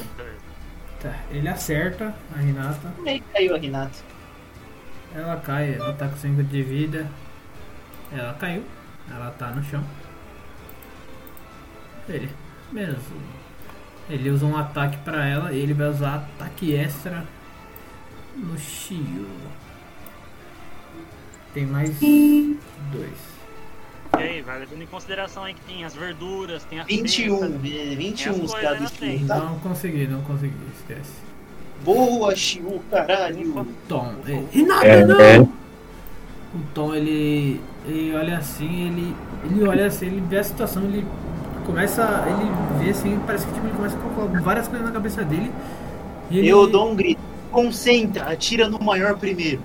Tá, 1.01 1.13
ele 1.29 1.47
acerta 1.47 2.13
a 2.35 2.39
Renata. 2.39 2.91
Que 3.03 3.19
caiu 3.31 3.55
a 3.55 3.59
Renata? 3.59 3.99
Ela 5.13 5.37
cai, 5.37 5.75
ela 5.75 5.93
tá 5.93 6.07
com 6.07 6.17
5 6.17 6.43
de 6.43 6.63
vida. 6.63 7.07
Ela 8.11 8.33
caiu. 8.33 8.63
Ela 9.09 9.31
tá 9.31 9.51
no 9.51 9.63
chão. 9.63 9.83
Ele. 12.09 12.29
Menos 12.71 12.99
um. 13.11 13.47
Ele 14.09 14.29
usa 14.29 14.45
um 14.45 14.57
ataque 14.57 14.97
pra 14.99 15.25
ela 15.25 15.53
e 15.53 15.59
ele 15.59 15.73
vai 15.73 15.87
usar 15.87 16.15
ataque 16.15 16.73
extra 16.73 17.25
no 18.35 18.57
Shio. 18.57 19.27
Tem 21.53 21.65
mais 21.65 21.97
dois. 21.99 23.26
E 24.19 24.23
aí, 24.23 24.41
vai 24.41 24.59
levando 24.59 24.81
em 24.81 24.87
consideração 24.87 25.43
aí 25.43 25.53
que 25.53 25.61
tem 25.61 25.83
as 25.85 25.93
verduras, 25.95 26.63
tem 26.65 26.79
a 26.79 26.83
21. 26.83 27.39
feta. 27.39 27.67
eh, 27.67 27.95
21 27.95 28.33
Tem 28.33 28.43
as 28.43 28.51
os 28.51 28.61
dados 28.61 28.91
de 28.91 28.97
frente. 28.97 29.25
tá? 29.25 29.35
Não 29.39 29.59
consegui, 29.59 30.07
não 30.07 30.21
consegui, 30.21 30.53
esquece. 30.79 31.11
Boa, 31.83 32.35
Shiu, 32.35 32.81
caralho. 32.89 33.65
Tom. 33.87 34.15
Ele, 34.25 34.47
Renata, 34.51 34.85
É, 34.85 35.05
não! 35.05 35.19
é. 35.21 35.39
O 35.39 36.59
Tom, 36.73 36.95
ele, 36.95 37.61
ele 37.85 38.15
olha 38.15 38.37
assim, 38.37 38.87
ele, 38.87 39.15
ele 39.43 39.67
olha 39.67 39.85
assim, 39.87 40.07
ele 40.07 40.21
vê 40.21 40.39
a 40.39 40.43
situação, 40.43 40.83
ele 40.83 41.05
começa, 41.65 42.23
ele 42.27 42.83
vê 42.83 42.91
assim, 42.91 43.19
parece 43.25 43.45
que 43.45 43.53
tipo, 43.53 43.67
ele 43.67 43.75
começa 43.75 43.95
a 43.97 43.99
colocar 43.99 44.41
várias 44.41 44.67
coisas 44.67 44.85
na 44.87 44.91
cabeça 44.93 45.23
dele. 45.23 45.51
E 46.31 46.39
ele, 46.39 46.47
Eu 46.47 46.67
dou 46.67 46.91
um 46.91 46.95
grito. 46.95 47.19
Concentra, 47.51 48.25
atira 48.31 48.67
no 48.67 48.79
maior 48.79 49.17
primeiro. 49.17 49.61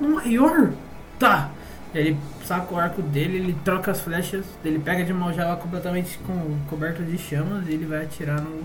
Um 0.00 0.14
maior? 0.14 0.72
Tá. 1.18 1.50
Ele 1.94 2.16
saca 2.44 2.74
o 2.74 2.78
arco 2.78 3.02
dele, 3.02 3.38
ele 3.38 3.56
troca 3.64 3.90
as 3.90 4.00
flechas, 4.00 4.44
ele 4.64 4.78
pega 4.78 5.04
de 5.04 5.12
uma 5.12 5.26
aljava 5.26 5.56
completamente 5.56 6.18
com, 6.18 6.58
coberta 6.68 7.02
de 7.02 7.16
chamas 7.18 7.66
e 7.66 7.72
ele 7.72 7.86
vai 7.86 8.04
atirar 8.04 8.40
no 8.40 8.62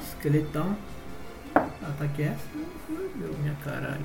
esqueletão. 0.00 0.76
Ataque 1.54 2.22
essa? 2.22 2.44
Meu 3.16 3.32
minha 3.40 3.54
caralho. 3.64 4.04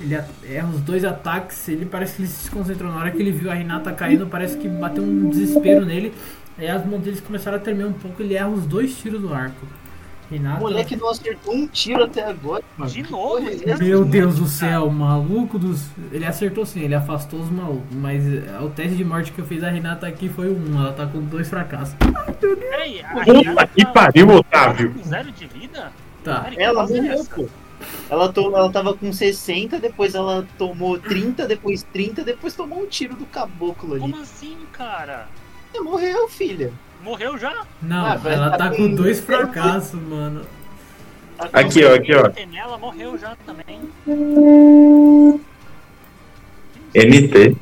Ele 0.00 0.14
erra 0.14 0.68
os 0.68 0.80
dois 0.80 1.04
ataques, 1.04 1.68
ele 1.68 1.84
parece 1.84 2.16
que 2.16 2.22
ele 2.22 2.28
se 2.28 2.42
desconcentrou. 2.44 2.92
Na 2.92 3.00
hora 3.00 3.10
que 3.10 3.18
ele 3.18 3.32
viu 3.32 3.50
a 3.50 3.54
Renata 3.54 3.92
caindo, 3.92 4.26
parece 4.26 4.56
que 4.56 4.68
bateu 4.68 5.02
um 5.02 5.28
desespero 5.28 5.84
nele. 5.84 6.14
Aí 6.56 6.68
as 6.68 6.84
mãos 6.84 7.02
deles 7.02 7.20
começaram 7.20 7.56
a 7.56 7.60
tremer 7.60 7.86
um 7.86 7.92
pouco, 7.92 8.22
ele 8.22 8.34
erra 8.34 8.48
os 8.48 8.66
dois 8.66 8.96
tiros 8.96 9.20
do 9.20 9.32
arco. 9.32 9.66
O 10.30 10.34
Renata. 10.34 10.60
moleque 10.60 10.94
não 10.96 11.08
acertou 11.08 11.54
um 11.54 11.66
tiro 11.66 12.04
até 12.04 12.22
agora, 12.24 12.62
mano. 12.76 12.90
De 12.90 13.02
novo, 13.10 13.38
é? 13.48 13.76
Meu 13.78 14.04
Deus 14.04 14.36
do 14.38 14.46
céu, 14.46 14.90
maluco 14.90 15.58
dos. 15.58 15.86
Ele 16.12 16.26
acertou 16.26 16.66
sim, 16.66 16.80
ele 16.80 16.94
afastou 16.94 17.40
os 17.40 17.48
malucos. 17.50 17.84
Mas 17.92 18.22
é, 18.26 18.58
o 18.60 18.68
teste 18.68 18.96
de 18.96 19.04
morte 19.04 19.32
que 19.32 19.38
eu 19.40 19.46
fiz 19.46 19.62
a 19.64 19.70
Renata 19.70 20.06
aqui 20.06 20.28
foi 20.28 20.50
um. 20.50 20.78
Ela 20.80 20.92
tá 20.92 21.06
com 21.06 21.20
dois 21.22 21.48
fracassos. 21.48 21.94
Peraí, 22.40 23.00
a 23.02 23.08
Puta 23.24 23.66
que 23.68 23.84
tá- 23.84 23.90
pariu, 23.92 24.28
Otávio. 24.28 24.94
zero 25.04 25.32
de 25.32 25.46
vida? 25.46 25.92
Tá. 26.22 26.40
Cara, 26.42 26.54
Ela 26.56 26.82
é 26.84 26.86
morreu, 26.86 27.24
pô. 27.34 27.48
Ela, 28.10 28.32
to... 28.32 28.40
ela 28.56 28.70
tava 28.72 28.92
com 28.94 29.12
60, 29.12 29.78
depois 29.78 30.14
ela 30.14 30.44
tomou 30.58 30.98
30, 30.98 31.46
depois 31.46 31.84
30, 31.92 32.24
depois 32.24 32.52
tomou 32.54 32.82
um 32.82 32.86
tiro 32.86 33.14
do 33.14 33.24
caboclo 33.24 33.92
ali. 33.92 34.00
Como 34.00 34.20
assim, 34.20 34.56
cara? 34.72 35.28
Ela 35.72 35.84
morreu, 35.84 36.28
filha. 36.28 36.72
Morreu 37.02 37.38
já? 37.38 37.64
Não, 37.80 38.06
Ah, 38.06 38.20
ela 38.24 38.50
tá 38.50 38.58
tá 38.58 38.70
com- 38.70 38.94
dois 38.94 39.20
fracassos, 39.20 40.00
mano. 40.00 40.42
Ela 41.38 41.48
tá 41.48 41.60
Aqui, 41.60 41.84
ó, 41.84 41.94
aqui, 41.94 42.12
ó. 42.14 42.30
Nela 42.50 42.76
morreu 42.78 43.16
já 43.18 43.36
também. 43.46 43.80
NT. 46.94 47.56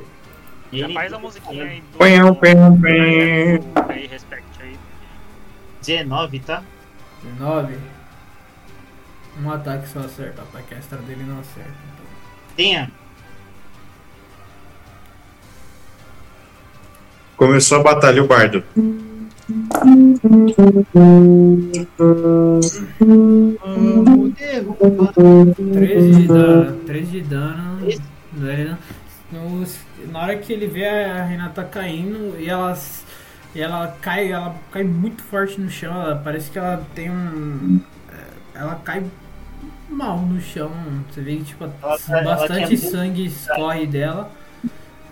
Já 0.72 0.88
faz 0.90 1.12
a 1.12 1.18
musiquinha 1.18 1.64
aí 1.64 1.80
do. 1.80 1.98
Pão, 1.98 2.34
pão, 2.34 2.80
pão. 2.80 3.84
Aí, 3.88 4.06
respect 4.06 4.44
aí. 4.60 4.76
19, 5.80 6.38
tá? 6.40 6.62
19. 7.22 7.76
Um 9.42 9.50
ataque 9.50 9.88
só 9.88 10.00
acerta. 10.00 10.40
O 10.42 10.44
ataque 10.44 10.74
extra 10.74 10.98
dele 10.98 11.24
não 11.24 11.38
acerta. 11.40 11.70
Então. 11.70 12.06
Tenha. 12.56 12.90
Começou 17.36 17.80
a 17.80 17.82
batalha 17.82 18.22
o 18.24 18.26
bardo. 18.26 18.64
Vamos 22.98 24.34
derrubar. 24.34 25.12
13 25.72 26.10
de 26.20 26.26
dano. 26.28 26.78
13 26.86 27.10
de 27.10 27.20
dano. 27.22 27.78
No- 29.32 29.66
Na 30.12 30.20
hora 30.22 30.36
que 30.36 30.52
ele 30.52 30.66
vê 30.66 30.86
a 30.88 31.24
Renata 31.24 31.64
caindo 31.64 32.36
e 32.38 32.48
ela, 32.48 32.76
e 33.54 33.60
ela 33.60 33.96
cai, 34.00 34.30
ela 34.32 34.54
cai 34.70 34.84
muito 34.84 35.22
forte 35.22 35.60
no 35.60 35.68
chão. 35.70 35.92
Ela, 35.92 36.16
parece 36.16 36.50
que 36.50 36.58
ela 36.58 36.84
tem 36.94 37.10
um. 37.10 37.80
Ela 38.54 38.76
cai 38.84 39.04
mal 39.90 40.18
no 40.20 40.40
chão. 40.40 40.70
Você 41.10 41.20
vê 41.20 41.36
que 41.36 41.44
tipo, 41.44 41.64
Ela- 41.64 41.98
ela 42.08 42.22
bastante 42.36 42.68
tem- 42.68 42.76
sangue 42.76 43.26
escorre 43.26 43.86
dela. 43.86 44.30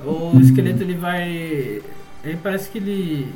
O 0.04 0.38
esqueleto 0.40 0.82
ele 0.82 0.94
vai. 0.94 1.82
Ele 2.24 2.38
parece 2.42 2.70
que 2.70 2.78
ele. 2.78 3.28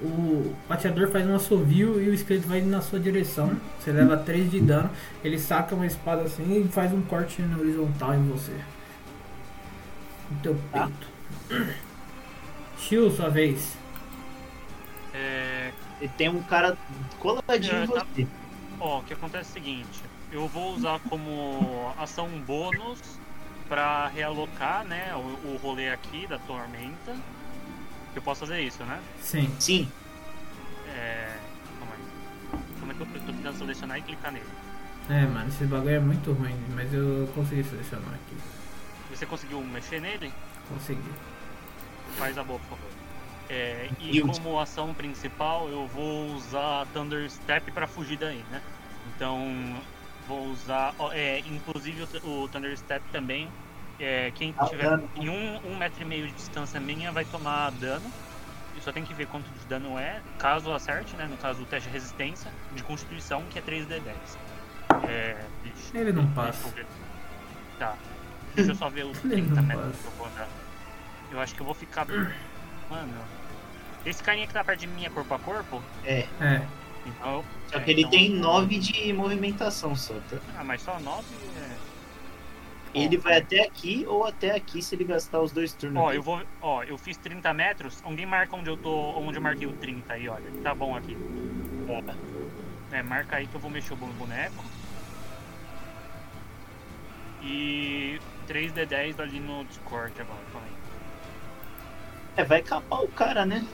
O 0.00 0.54
pateador 0.68 1.10
faz 1.10 1.26
um 1.26 1.34
assovio 1.34 2.00
e 2.00 2.08
o 2.08 2.14
esqueleto 2.14 2.46
vai 2.48 2.60
na 2.62 2.80
sua 2.80 3.00
direção. 3.00 3.60
Você 3.78 3.90
leva 3.92 4.16
3 4.16 4.50
de 4.50 4.60
dano. 4.60 4.90
Ele 5.24 5.38
saca 5.38 5.74
uma 5.74 5.86
espada 5.86 6.22
assim 6.22 6.64
e 6.64 6.68
faz 6.68 6.92
um 6.92 7.02
corte 7.02 7.42
na 7.42 7.58
horizontal 7.58 8.14
em 8.14 8.28
você. 8.28 8.64
No 10.30 10.38
teu 10.40 10.54
Tá. 10.72 10.88
peito. 10.88 11.06
Shio, 12.76 13.10
sua 13.10 13.28
vez. 13.28 13.76
É, 15.12 15.72
E 16.00 16.08
tem 16.08 16.28
um 16.28 16.42
cara 16.42 16.76
coladinho 17.18 17.82
É, 17.82 17.84
em 17.84 17.88
tá. 17.88 18.06
você. 18.14 18.28
Ó, 18.78 19.00
o 19.00 19.04
que 19.04 19.12
acontece 19.14 19.48
é 19.48 19.50
o 19.50 19.54
seguinte, 19.54 20.04
eu 20.30 20.46
vou 20.48 20.74
usar 20.74 21.00
como 21.00 21.92
ação 21.98 22.28
bônus 22.40 23.20
pra 23.68 24.06
realocar, 24.08 24.84
né, 24.84 25.14
o, 25.16 25.54
o 25.54 25.56
rolê 25.62 25.90
aqui 25.90 26.26
da 26.26 26.38
tormenta. 26.38 27.20
Eu 28.18 28.22
posso 28.22 28.40
fazer 28.40 28.60
isso, 28.62 28.82
né? 28.82 29.00
Sim. 29.20 29.48
Sim, 29.60 29.88
É. 30.88 31.36
Calma 31.78 31.94
aí. 31.94 32.60
Como 32.80 32.90
é 32.90 32.94
que 32.96 33.00
eu 33.00 33.06
tô 33.06 33.32
tentando 33.32 33.56
selecionar 33.56 33.96
e 33.96 34.02
clicar 34.02 34.32
nele? 34.32 34.44
É, 35.08 35.24
mano, 35.24 35.46
esse 35.48 35.64
bagulho 35.66 35.94
é 35.94 36.00
muito 36.00 36.32
ruim, 36.32 36.56
mas 36.74 36.92
eu 36.92 37.30
consegui 37.32 37.62
selecionar 37.62 38.08
aqui. 38.14 38.36
Você 39.14 39.24
conseguiu 39.24 39.62
mexer 39.62 40.00
nele? 40.00 40.32
Consegui. 40.68 41.12
Faz 42.16 42.36
a 42.36 42.42
boa, 42.42 42.58
por 42.58 42.70
favor. 42.70 42.90
É, 43.48 43.88
e 44.00 44.20
como 44.20 44.58
ação 44.58 44.92
principal, 44.92 45.68
eu 45.68 45.86
vou 45.86 46.34
usar 46.34 46.86
Thunder 46.92 47.30
Step 47.30 47.70
pra 47.70 47.86
fugir 47.86 48.18
daí, 48.18 48.44
né? 48.50 48.60
Então, 49.14 49.76
vou 50.26 50.48
usar. 50.48 50.92
É, 51.12 51.38
inclusive, 51.46 52.02
o 52.24 52.48
Thunder 52.48 52.76
Step 52.76 53.04
também. 53.12 53.48
É, 54.00 54.30
quem 54.34 54.54
Ah, 54.58 54.66
tiver 54.66 54.84
dano. 54.90 55.10
em 55.16 55.28
um, 55.28 55.72
um 55.72 55.76
metro 55.76 56.00
e 56.02 56.04
meio 56.04 56.26
de 56.28 56.32
distância 56.34 56.78
minha 56.78 57.10
vai 57.12 57.24
tomar 57.24 57.70
dano. 57.72 58.10
E 58.76 58.80
só 58.80 58.92
tem 58.92 59.04
que 59.04 59.12
ver 59.12 59.26
quanto 59.26 59.50
de 59.50 59.66
dano 59.66 59.98
é. 59.98 60.20
Caso 60.38 60.72
acerte, 60.72 61.16
né? 61.16 61.26
No 61.28 61.36
caso, 61.36 61.62
o 61.62 61.66
teste 61.66 61.88
de 61.88 61.92
resistência 61.94 62.50
de 62.76 62.82
constituição, 62.84 63.42
que 63.50 63.58
é 63.58 63.62
3d10. 63.62 64.38
É, 65.08 65.36
deixa- 65.64 65.98
Ele 65.98 66.12
não 66.12 66.24
deixa 66.26 66.34
passa. 66.36 66.74
Tá. 67.78 67.94
Deixa 68.54 68.70
eu 68.70 68.74
só 68.76 68.88
ver 68.88 69.04
os 69.04 69.18
Ele 69.24 69.34
30 69.42 69.54
não 69.56 69.62
metros 69.64 69.86
passa. 69.86 69.98
que 70.02 70.06
eu 70.06 70.12
vou 70.12 70.26
andar. 70.28 70.48
Eu 71.32 71.40
acho 71.40 71.54
que 71.54 71.60
eu 71.60 71.66
vou 71.66 71.74
ficar. 71.74 72.06
Mano. 72.88 73.12
Esse 74.06 74.22
carinha 74.22 74.46
que 74.46 74.52
tá 74.54 74.62
perto 74.62 74.80
de 74.80 74.86
mim 74.86 75.04
é 75.04 75.10
corpo 75.10 75.34
a 75.34 75.38
corpo? 75.40 75.82
é. 76.04 76.26
É. 76.40 76.62
Então. 77.06 77.42
Só 77.72 77.78
é, 77.78 77.80
que 77.80 77.90
ele 77.90 78.00
então- 78.02 78.10
tem 78.12 78.30
9 78.30 78.78
de 78.78 79.12
movimentação 79.12 79.94
só, 79.96 80.14
tá? 80.30 80.36
Ah, 80.58 80.62
mas 80.64 80.82
só 80.82 80.98
9 81.00 81.24
é. 81.34 81.47
Ele 82.94 83.16
vai 83.16 83.38
até 83.38 83.62
aqui 83.62 84.04
ou 84.08 84.24
até 84.24 84.54
aqui 84.54 84.82
se 84.82 84.94
ele 84.94 85.04
gastar 85.04 85.40
os 85.40 85.52
dois 85.52 85.72
turnos. 85.72 86.02
Ó, 86.02 86.12
eu 86.12 86.22
vou. 86.22 86.42
Ó, 86.60 86.82
eu 86.82 86.96
fiz 86.96 87.16
30 87.16 87.52
metros. 87.52 88.02
Alguém 88.02 88.26
marca 88.26 88.56
onde 88.56 88.70
eu 88.70 88.76
tô. 88.76 88.90
Onde 89.18 89.38
eu 89.38 89.42
marquei 89.42 89.66
o 89.66 89.72
30 89.72 90.12
aí, 90.12 90.28
olha. 90.28 90.50
Tá 90.62 90.74
bom 90.74 90.96
aqui. 90.96 91.16
É, 92.90 93.02
marca 93.02 93.36
aí 93.36 93.46
que 93.46 93.54
eu 93.54 93.60
vou 93.60 93.70
mexer 93.70 93.92
o 93.92 93.96
boneco. 93.96 94.64
E 97.42 98.20
3D10 98.48 99.20
ali 99.20 99.40
no 99.40 99.64
Discord 99.64 100.12
agora, 100.20 100.40
calma 100.52 100.66
aí. 100.66 100.72
É, 102.36 102.44
vai 102.44 102.62
capar 102.62 103.02
o 103.02 103.08
cara, 103.08 103.44
né? 103.44 103.66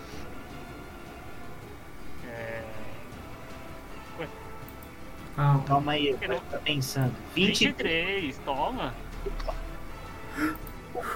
Calma. 5.36 5.65
Calma 5.65 5.93
aí, 5.93 6.09
eu 6.09 6.28
não- 6.28 6.40
ficar 6.40 6.59
pensando. 6.59 7.12
20 7.35 7.66
23, 7.66 8.39
toma! 8.44 8.94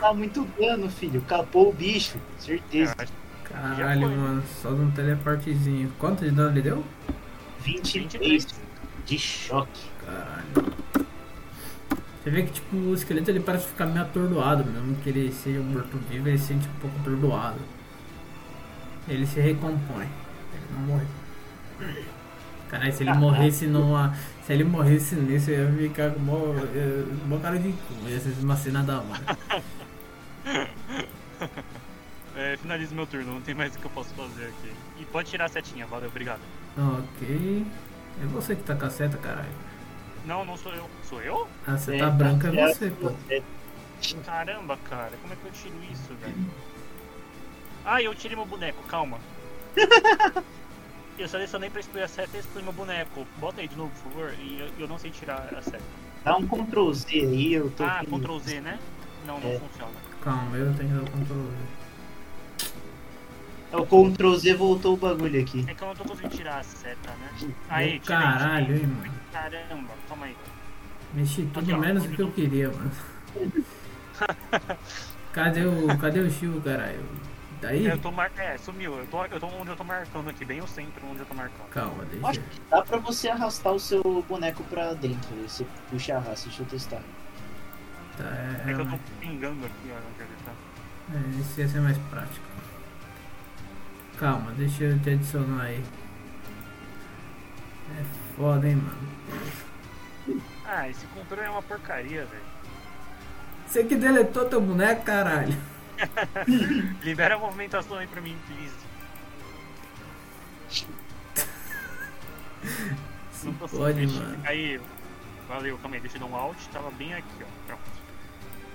dá 0.01 0.13
muito 0.13 0.45
dano, 0.59 0.91
filho. 0.91 1.21
Capou 1.23 1.71
o 1.71 1.73
bicho, 1.73 2.19
certeza. 2.39 2.95
Caralho, 3.45 4.11
mano. 4.11 4.43
Só 4.61 4.71
de 4.73 4.81
um 4.81 4.91
teleportezinho. 4.91 5.93
Quanto 5.99 6.25
de 6.25 6.31
dano 6.31 6.51
ele 6.51 6.63
deu? 6.63 6.85
23 7.61 8.45
23. 8.45 8.47
de 9.07 9.19
choque. 9.19 9.87
Caralho. 10.05 10.75
Você 12.23 12.31
vê 12.31 12.43
que 12.43 12.53
tipo, 12.53 12.77
o 12.77 12.95
esqueleto 12.95 13.31
ele 13.31 13.41
parece 13.41 13.69
ficar 13.69 13.87
meio 13.87 14.03
atordoado, 14.03 14.65
mesmo 14.65 14.97
que 14.97 15.09
ele 15.09 15.33
seja 15.33 15.61
morto-vivo, 15.61 16.29
ele 16.29 16.39
se 16.39 16.49
sente 16.49 16.69
um 16.69 16.81
pouco 16.81 16.99
atordoado. 17.01 17.59
Ele 19.09 19.27
se 19.27 19.41
recompõe. 19.41 20.05
Ele 20.53 20.65
não 20.75 20.81
morre. 20.81 21.07
Caralho, 22.69 22.93
se 22.93 23.03
ele 23.03 23.13
morresse 23.15 23.67
numa. 23.67 24.15
Se 24.47 24.53
ele 24.53 24.65
morresse 24.65 25.15
nisso, 25.15 25.51
eu 25.51 25.73
ia 25.81 25.89
ficar 25.89 26.11
com 26.13 26.21
mó, 26.21 26.37
eh, 26.75 27.05
mó 27.27 27.39
cara 27.39 27.59
de 27.59 27.73
cu. 27.73 28.09
Ia 28.09 28.21
ser 28.21 28.35
uma 28.41 28.57
cena 28.57 28.83
da 28.83 28.99
hora. 29.01 29.39
É, 32.37 32.57
finalizo 32.57 32.95
meu 32.95 33.07
turno, 33.07 33.33
não 33.35 33.41
tem 33.41 33.55
mais 33.55 33.75
o 33.75 33.79
que 33.79 33.85
eu 33.85 33.91
posso 33.91 34.15
fazer 34.15 34.45
aqui. 34.45 34.73
E 35.01 35.05
pode 35.07 35.29
tirar 35.31 35.47
a 35.47 35.49
setinha, 35.49 35.87
valeu, 35.87 36.09
obrigado. 36.09 36.41
Ok. 36.77 37.67
É 38.23 38.27
você 38.27 38.55
que 38.55 38.63
tá 38.63 38.75
com 38.75 38.87
a 38.87 38.91
seta, 38.91 39.17
caralho. 39.19 39.49
Não, 40.25 40.45
não 40.45 40.57
sou 40.57 40.73
eu. 40.73 40.89
Sou 41.05 41.21
eu? 41.23 41.49
A 41.67 41.77
seta 41.77 42.05
É, 42.05 42.11
branca 42.11 42.49
é 42.49 42.61
é 42.61 42.69
você, 42.69 42.91
pô. 42.91 43.13
É, 43.31 43.43
Caramba, 44.25 44.79
cara, 44.89 45.13
como 45.21 45.33
é 45.33 45.37
que 45.37 45.47
eu 45.47 45.53
tiro 45.53 45.75
isso, 45.93 46.15
velho? 46.21 46.47
Ah, 47.85 48.01
eu 48.03 48.15
tirei 48.15 48.37
meu 48.37 48.47
boneco, 48.47 48.83
calma. 48.85 49.19
Eu 51.19 51.29
selecionei 51.29 51.69
pra 51.69 51.81
excluir 51.81 52.03
a 52.03 52.09
seta 52.09 52.37
e 52.37 52.41
excluí 52.41 52.63
meu 52.63 52.73
boneco. 52.73 53.27
Bota 53.39 53.61
aí 53.61 53.69
de 53.69 53.77
novo, 53.77 53.91
por 54.03 54.13
favor. 54.13 54.35
E 54.41 54.61
eu, 54.61 54.69
eu 54.79 54.89
não 54.89 54.99
sei 54.99 55.11
tirar 55.11 55.49
a 55.57 55.61
seta. 55.63 55.83
Dá 56.25 56.37
um 56.37 56.47
Ctrl 56.47 56.93
Z 56.93 57.07
aí, 57.13 57.55
eu 57.55 57.71
tô. 57.71 57.83
Ah, 57.85 58.01
aqui. 58.01 58.07
Ctrl 58.07 58.39
Z, 58.39 58.61
né? 58.61 58.79
Não, 59.27 59.41
não 59.41 59.51
É. 59.51 59.59
funciona. 59.59 59.93
Calma, 60.23 60.57
eu 60.57 60.73
tenho 60.75 60.89
que 60.89 60.95
dar 60.95 61.03
o 61.03 61.11
controle. 61.11 61.53
O 63.73 64.13
Ctrl 64.13 64.35
Z 64.37 64.55
voltou 64.55 64.95
o 64.95 64.97
bagulho 64.97 65.41
aqui. 65.41 65.65
É 65.69 65.75
que 65.75 65.83
eu 65.83 65.89
não 65.89 65.95
tô 65.97 66.05
conseguindo 66.05 66.37
tirar 66.37 66.59
a 66.59 66.63
seta, 66.63 67.11
né? 67.11 67.53
Aí, 67.69 67.87
tirei, 67.87 68.01
caralho, 68.01 68.67
tirei. 68.67 68.81
hein, 68.83 68.87
mano. 68.87 69.13
Caramba, 69.33 69.93
calma 70.09 70.27
aí. 70.27 70.37
Mexi 71.15 71.43
tudo 71.53 71.61
Aqui, 71.61 71.73
ó. 71.73 71.79
menos 71.79 72.05
do 72.05 72.15
que 72.17 72.23
eu 72.23 72.31
queria, 72.31 72.69
mano. 72.71 72.91
Cadê 75.33 75.65
o. 75.67 75.99
Cadê 75.99 76.21
o 76.21 76.31
Chico, 76.31 76.61
caralho? 76.61 77.01
Daí? 77.61 77.87
Eu 77.87 77.99
tô 77.99 78.13
mar... 78.13 78.31
É, 78.37 78.57
sumiu. 78.59 78.97
Eu 78.99 79.07
tô, 79.07 79.25
eu 79.25 79.41
tô 79.41 79.47
onde 79.47 79.69
eu 79.71 79.77
tô 79.77 79.83
marcando 79.85 80.31
aqui, 80.31 80.45
bem 80.45 80.61
o 80.61 80.67
centro 80.69 81.05
onde 81.11 81.21
eu 81.21 81.27
tô 81.27 81.35
marcando. 81.35 81.69
Calma, 81.71 82.03
Acho 82.03 82.41
deixa. 82.41 82.41
que 82.41 82.61
dá 82.71 82.83
pra 82.83 82.99
você 82.99 83.29
arrastar 83.29 83.73
o 83.73 83.81
seu 83.81 84.03
boneco 84.29 84.63
pra 84.65 84.95
dentro. 84.95 85.29
aí 85.35 85.49
Você 85.49 85.67
puxa 85.91 86.13
e 86.13 86.15
arrasta, 86.15 86.49
deixa 86.49 86.63
eu 86.63 86.67
testar. 86.67 87.03
Tá, 88.17 88.25
é, 88.25 88.61
É 88.63 88.65
que 88.65 88.71
eu 88.71 88.77
tô 88.79 88.83
realmente. 88.85 89.03
pingando 89.21 89.67
aqui, 89.67 89.91
ó, 89.91 89.97
onde 89.97 90.21
ele 90.23 90.37
tá. 90.45 90.53
É, 91.15 91.41
esse 91.41 91.61
ia 91.61 91.69
ser 91.69 91.81
mais 91.81 91.99
prático. 92.11 92.47
Calma, 94.19 94.53
deixa 94.53 94.85
eu 94.85 94.99
te 95.01 95.11
adicionar 95.11 95.63
aí. 95.65 95.83
É 97.99 98.05
foda, 98.37 98.69
hein, 98.69 98.77
mano. 98.77 100.41
Ah, 100.67 100.89
esse 100.89 101.07
controle 101.07 101.43
é 101.47 101.51
uma 101.51 101.63
porcaria, 101.63 102.25
velho. 102.27 102.43
Você 103.67 103.85
que 103.85 103.97
deletou 103.97 104.45
teu 104.45 104.61
boneco, 104.61 105.03
caralho. 105.03 105.57
Libera 107.03 107.35
a 107.35 107.39
movimentação 107.39 107.97
aí 107.99 108.07
pra 108.07 108.21
mim, 108.21 108.37
please. 108.47 108.89
Não 113.45 113.55
tô 113.55 113.69
Pode, 113.69 114.07
mano. 114.07 114.39
Aí, 114.45 114.81
valeu, 115.49 115.79
calma 115.79 115.97
aí, 115.97 116.01
deixa 116.01 116.17
eu 116.17 116.21
dar 116.21 116.27
um 116.27 116.37
alt, 116.37 116.59
tava 116.73 116.91
bem 116.93 117.15
aqui, 117.15 117.29
ó. 117.43 117.47
Pronto. 117.67 117.99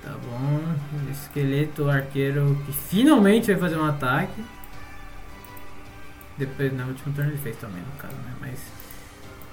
Tá 0.04 0.12
bom. 0.26 0.76
Esqueleto 1.12 1.90
arqueiro 1.90 2.62
que 2.66 2.74
finalmente 2.74 3.52
vai 3.52 3.60
fazer 3.62 3.78
um 3.78 3.86
ataque. 3.86 4.44
Depois, 6.38 6.74
no 6.74 6.88
último 6.88 7.14
turno 7.14 7.30
ele 7.32 7.38
fez 7.38 7.56
também, 7.58 7.82
no 7.82 7.92
caso, 7.98 8.16
né? 8.16 8.34
Mas. 8.42 8.60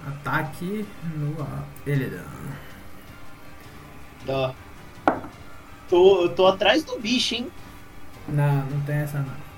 Ataque 0.06 0.86
no. 1.14 1.42
a- 1.42 1.64
Ele 1.86 2.06
dá. 2.06 2.24
Ó. 4.28 4.54
Tô, 5.90 6.22
eu 6.22 6.28
tô 6.34 6.46
atrás 6.46 6.84
do 6.84 6.98
bicho, 6.98 7.34
hein? 7.34 7.50
Não, 8.28 8.64
não 8.66 8.80
tem 8.82 8.94
essa 8.96 9.18
não. 9.18 9.50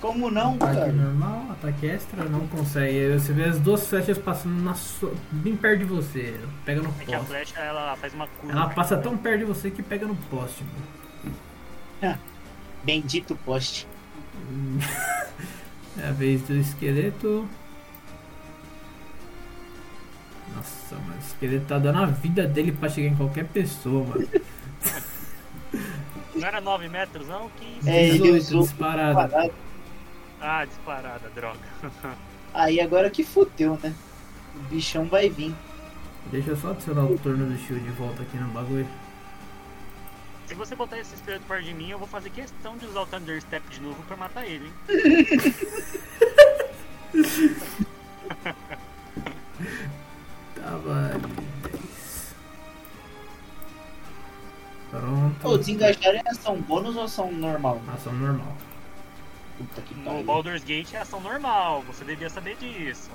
Como 0.00 0.30
não, 0.30 0.54
Ataque 0.54 0.74
cara? 0.76 0.92
normal, 0.92 1.46
ataque 1.50 1.86
extra, 1.86 2.24
não 2.24 2.46
consegue. 2.46 3.12
Você 3.18 3.34
vê 3.34 3.44
as 3.44 3.58
duas 3.60 3.86
flechas 3.86 4.16
passando 4.16 4.62
na 4.62 4.72
sua- 4.74 5.12
bem 5.30 5.54
perto 5.54 5.80
de 5.80 5.84
você. 5.84 6.40
Pega 6.64 6.80
no 6.80 6.88
É 6.98 7.04
que 7.04 7.12
a 7.14 7.18
poste. 7.18 7.30
flecha, 7.32 7.60
ela 7.60 7.94
faz 7.96 8.14
uma 8.14 8.26
curva. 8.26 8.52
Ela 8.52 8.68
passa 8.70 8.96
tão 8.96 9.14
perto 9.18 9.40
de 9.40 9.44
você 9.44 9.70
que 9.70 9.82
pega 9.82 10.06
no 10.06 10.16
poste. 10.16 10.64
pô. 12.00 12.08
Bendito 12.82 13.36
poste. 13.44 13.86
É 16.02 16.08
a 16.08 16.12
vez 16.12 16.40
do 16.42 16.54
esqueleto. 16.56 17.46
Nossa, 20.54 20.94
mano, 20.94 21.14
o 21.16 21.18
esqueleto 21.18 21.66
tá 21.66 21.78
dando 21.78 21.98
a 21.98 22.06
vida 22.06 22.46
dele 22.46 22.72
pra 22.72 22.88
chegar 22.88 23.08
em 23.08 23.16
qualquer 23.16 23.44
pessoa, 23.46 24.06
mano. 24.06 24.26
Não 26.34 26.46
era 26.46 26.60
9 26.60 26.88
metros, 26.88 27.26
não? 27.28 27.48
Que 27.50 27.78
É, 27.88 28.04
ele 28.08 28.18
18 28.18 28.36
usou 28.38 28.62
disparado. 28.62 29.14
parado. 29.14 29.52
Ah, 30.40 30.64
disparada, 30.64 31.28
droga. 31.34 31.58
Aí 32.54 32.80
agora 32.80 33.10
que 33.10 33.22
fudeu, 33.24 33.78
né? 33.82 33.94
O 34.56 34.60
bichão 34.64 35.04
vai 35.06 35.28
vir. 35.28 35.54
Deixa 36.30 36.50
eu 36.50 36.56
só 36.56 36.70
adicionar 36.70 37.04
o 37.04 37.18
turno 37.18 37.46
do 37.46 37.56
shield 37.58 37.82
de 37.84 37.90
volta 37.90 38.22
aqui 38.22 38.36
no 38.36 38.48
bagulho. 38.48 38.88
Se 40.46 40.54
você 40.54 40.74
botar 40.74 40.98
esse 40.98 41.14
esqueleto 41.14 41.44
perto 41.46 41.64
de 41.64 41.74
mim, 41.74 41.90
eu 41.90 41.98
vou 41.98 42.08
fazer 42.08 42.30
questão 42.30 42.76
de 42.76 42.86
usar 42.86 43.02
o 43.02 43.06
Thunder 43.06 43.40
Step 43.40 43.62
de 43.70 43.80
novo 43.80 44.02
pra 44.04 44.16
matar 44.16 44.44
ele, 44.46 44.66
hein? 44.66 44.72
Tava 50.54 51.10
ali, 51.14 51.49
Pronto. 54.90 55.48
Ô, 55.48 55.56
desengajar 55.56 56.14
é 56.14 56.22
ação 56.26 56.60
bônus 56.60 56.96
ou 56.96 57.04
ação 57.04 57.30
normal? 57.32 57.80
Ação 57.94 58.12
normal. 58.12 58.56
Puta 59.58 59.80
que 59.82 59.94
No 59.94 60.04
pariu. 60.04 60.24
Baldur's 60.24 60.64
Gate 60.64 60.94
é 60.94 60.98
ação 60.98 61.20
normal, 61.20 61.82
você 61.82 62.04
devia 62.04 62.28
saber 62.30 62.56
disso. 62.56 63.10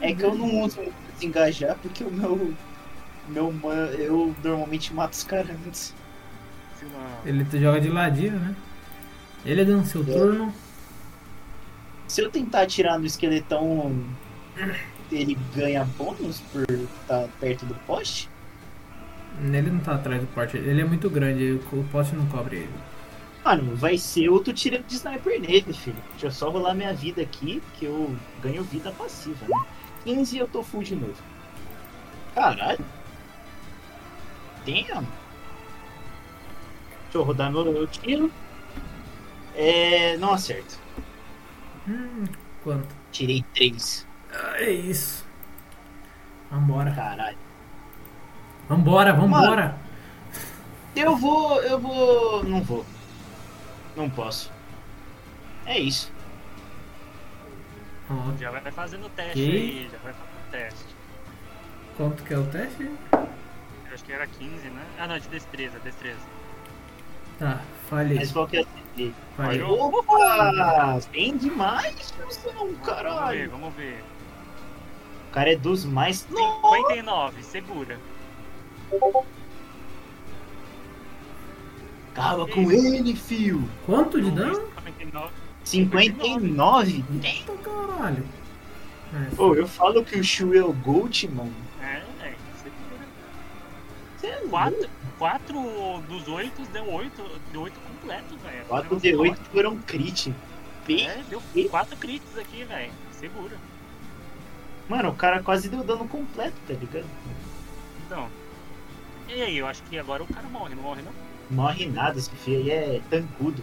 É 0.00 0.14
que 0.14 0.22
eu 0.22 0.34
não 0.34 0.60
uso 0.62 0.80
desengajar 1.14 1.76
porque 1.80 2.04
o 2.04 2.10
meu. 2.10 2.54
Meu 3.28 3.52
eu 3.98 4.34
normalmente 4.42 4.92
mato 4.92 5.12
os 5.12 5.24
caras 5.24 5.50
antes. 5.66 5.94
Ele 7.24 7.46
joga 7.60 7.80
de 7.80 7.88
ladinho, 7.88 8.38
né? 8.38 8.56
Ele 9.44 9.64
dando 9.64 9.86
seu 9.86 10.02
É. 10.02 10.04
turno. 10.04 10.54
Se 12.08 12.20
eu 12.20 12.30
tentar 12.30 12.62
atirar 12.62 12.98
no 12.98 13.06
esqueletão, 13.06 14.04
ele 15.10 15.38
ganha 15.54 15.84
bônus 15.96 16.40
por 16.52 16.64
estar 16.70 17.28
perto 17.40 17.64
do 17.64 17.74
poste? 17.86 18.28
Ele 19.40 19.70
não 19.70 19.80
tá 19.80 19.94
atrás 19.94 20.20
do 20.20 20.26
porte. 20.28 20.56
Ele 20.56 20.80
é 20.80 20.84
muito 20.84 21.08
grande, 21.08 21.60
o 21.72 21.84
poste 21.90 22.14
não 22.14 22.26
cobre 22.26 22.56
ele. 22.56 22.74
Mano, 23.44 23.74
vai 23.74 23.98
ser 23.98 24.28
outro 24.28 24.52
tiro 24.52 24.82
de 24.84 24.94
sniper 24.94 25.40
nele, 25.40 25.72
filho. 25.72 25.96
Deixa 26.12 26.26
eu 26.26 26.30
só 26.30 26.50
rolar 26.50 26.74
minha 26.74 26.94
vida 26.94 27.22
aqui, 27.22 27.60
que 27.74 27.86
eu 27.86 28.14
ganho 28.40 28.62
vida 28.62 28.92
passiva, 28.92 29.44
né? 29.48 29.66
15 30.04 30.36
e 30.36 30.38
eu 30.38 30.46
tô 30.46 30.62
full 30.62 30.82
de 30.82 30.94
novo. 30.94 31.20
Caralho. 32.34 32.84
Damn. 34.64 35.06
Deixa 37.04 37.18
eu 37.18 37.22
rodar 37.22 37.50
meu, 37.50 37.64
meu 37.64 37.86
tiro. 37.86 38.32
É. 39.56 40.16
Não 40.18 40.32
acerto. 40.32 40.78
Hum, 41.88 42.24
quanto? 42.62 42.94
Tirei 43.10 43.44
3. 43.54 44.06
Ah, 44.32 44.54
é 44.58 44.70
isso. 44.70 45.26
Vambora. 46.50 46.92
Caralho. 46.92 47.36
Vambora, 48.68 49.12
vambora. 49.12 49.76
Eu 50.94 51.16
vou. 51.16 51.60
Eu 51.62 51.78
vou. 51.78 52.44
Não 52.44 52.62
vou. 52.62 52.84
Não 53.96 54.08
posso. 54.08 54.50
É 55.66 55.78
isso. 55.78 56.10
Ó, 58.10 58.36
Já 58.38 58.50
vai 58.50 58.60
fazendo 58.72 59.06
o 59.06 59.10
teste 59.10 59.32
Que? 59.34 59.40
aí, 59.50 59.88
já 59.90 59.98
vai 59.98 60.12
fazendo 60.12 60.48
o 60.48 60.50
teste. 60.50 60.94
quanto 61.96 62.22
que 62.22 62.34
é 62.34 62.38
o 62.38 62.46
teste? 62.46 62.90
Eu 63.12 63.94
acho 63.94 64.04
que 64.04 64.12
era 64.12 64.26
15, 64.26 64.68
né? 64.68 64.82
Ah 64.98 65.06
não, 65.06 65.18
de 65.18 65.28
destreza, 65.28 65.78
destreza. 65.80 66.18
Tá, 67.38 67.60
falhei. 67.88 68.18
Mas 68.18 68.32
qual 68.32 68.46
que 68.46 68.58
é 68.58 68.60
a 68.60 68.64
CD? 68.64 69.12
Falhei. 69.36 69.62
Opa! 69.62 70.98
Tem 71.12 71.36
demais, 71.36 72.12
Wilson, 72.20 72.50
Vamos 72.54 72.76
ver, 72.78 72.84
caralho. 72.84 73.50
vamos 73.50 73.74
ver. 73.74 74.02
O 75.28 75.32
cara 75.32 75.52
é 75.52 75.56
dos 75.56 75.84
mais. 75.84 76.26
Nossa! 76.28 76.76
59, 76.76 77.42
segura. 77.42 77.98
Acaba 82.12 82.46
com 82.46 82.70
ele, 82.70 83.16
fio. 83.16 83.68
Quanto 83.86 84.20
de 84.20 84.30
dano? 84.30 84.68
59. 84.84 85.32
59? 85.64 87.04
Eita 87.22 87.52
caralho. 87.58 88.24
É, 89.14 89.34
Pô, 89.34 89.54
eu 89.54 89.66
falo 89.66 90.04
que 90.04 90.18
o 90.18 90.24
Shu 90.24 90.54
é 90.54 90.62
o 90.62 90.72
Gold, 90.72 91.28
mano. 91.28 91.54
É, 91.80 92.02
é, 92.20 92.34
segura. 92.56 93.06
Você 94.18 94.26
é 94.26 94.38
louco. 94.40 94.50
4, 94.50 94.90
4 95.18 96.02
dos 96.08 96.28
8 96.28 96.62
deu 96.72 96.90
8, 96.90 97.40
deu 97.52 97.60
8 97.62 97.80
completos, 97.80 98.42
velho. 98.42 98.64
4 98.66 98.96
D8 99.00 99.38
foram 99.52 99.78
crit. 99.78 100.34
É, 100.88 101.22
deu 101.28 101.42
4 101.70 101.96
crits 101.96 102.38
aqui, 102.38 102.64
velho. 102.64 102.92
Segura. 103.12 103.56
Mano, 104.88 105.10
o 105.10 105.14
cara 105.14 105.42
quase 105.42 105.68
deu 105.68 105.84
dano 105.84 106.08
completo, 106.08 106.56
tá 106.66 106.74
ligado? 106.74 107.06
Então. 108.06 108.28
E 109.34 109.42
aí, 109.42 109.56
eu 109.58 109.66
acho 109.66 109.82
que 109.84 109.98
agora 109.98 110.22
o 110.22 110.26
cara 110.26 110.46
morre, 110.48 110.74
não 110.74 110.82
morre 110.82 111.02
não? 111.02 111.12
Morre 111.50 111.86
nada, 111.86 112.18
esse 112.18 112.30
fio 112.30 112.58
aí 112.58 112.70
é 112.70 113.00
tancudo. 113.10 113.62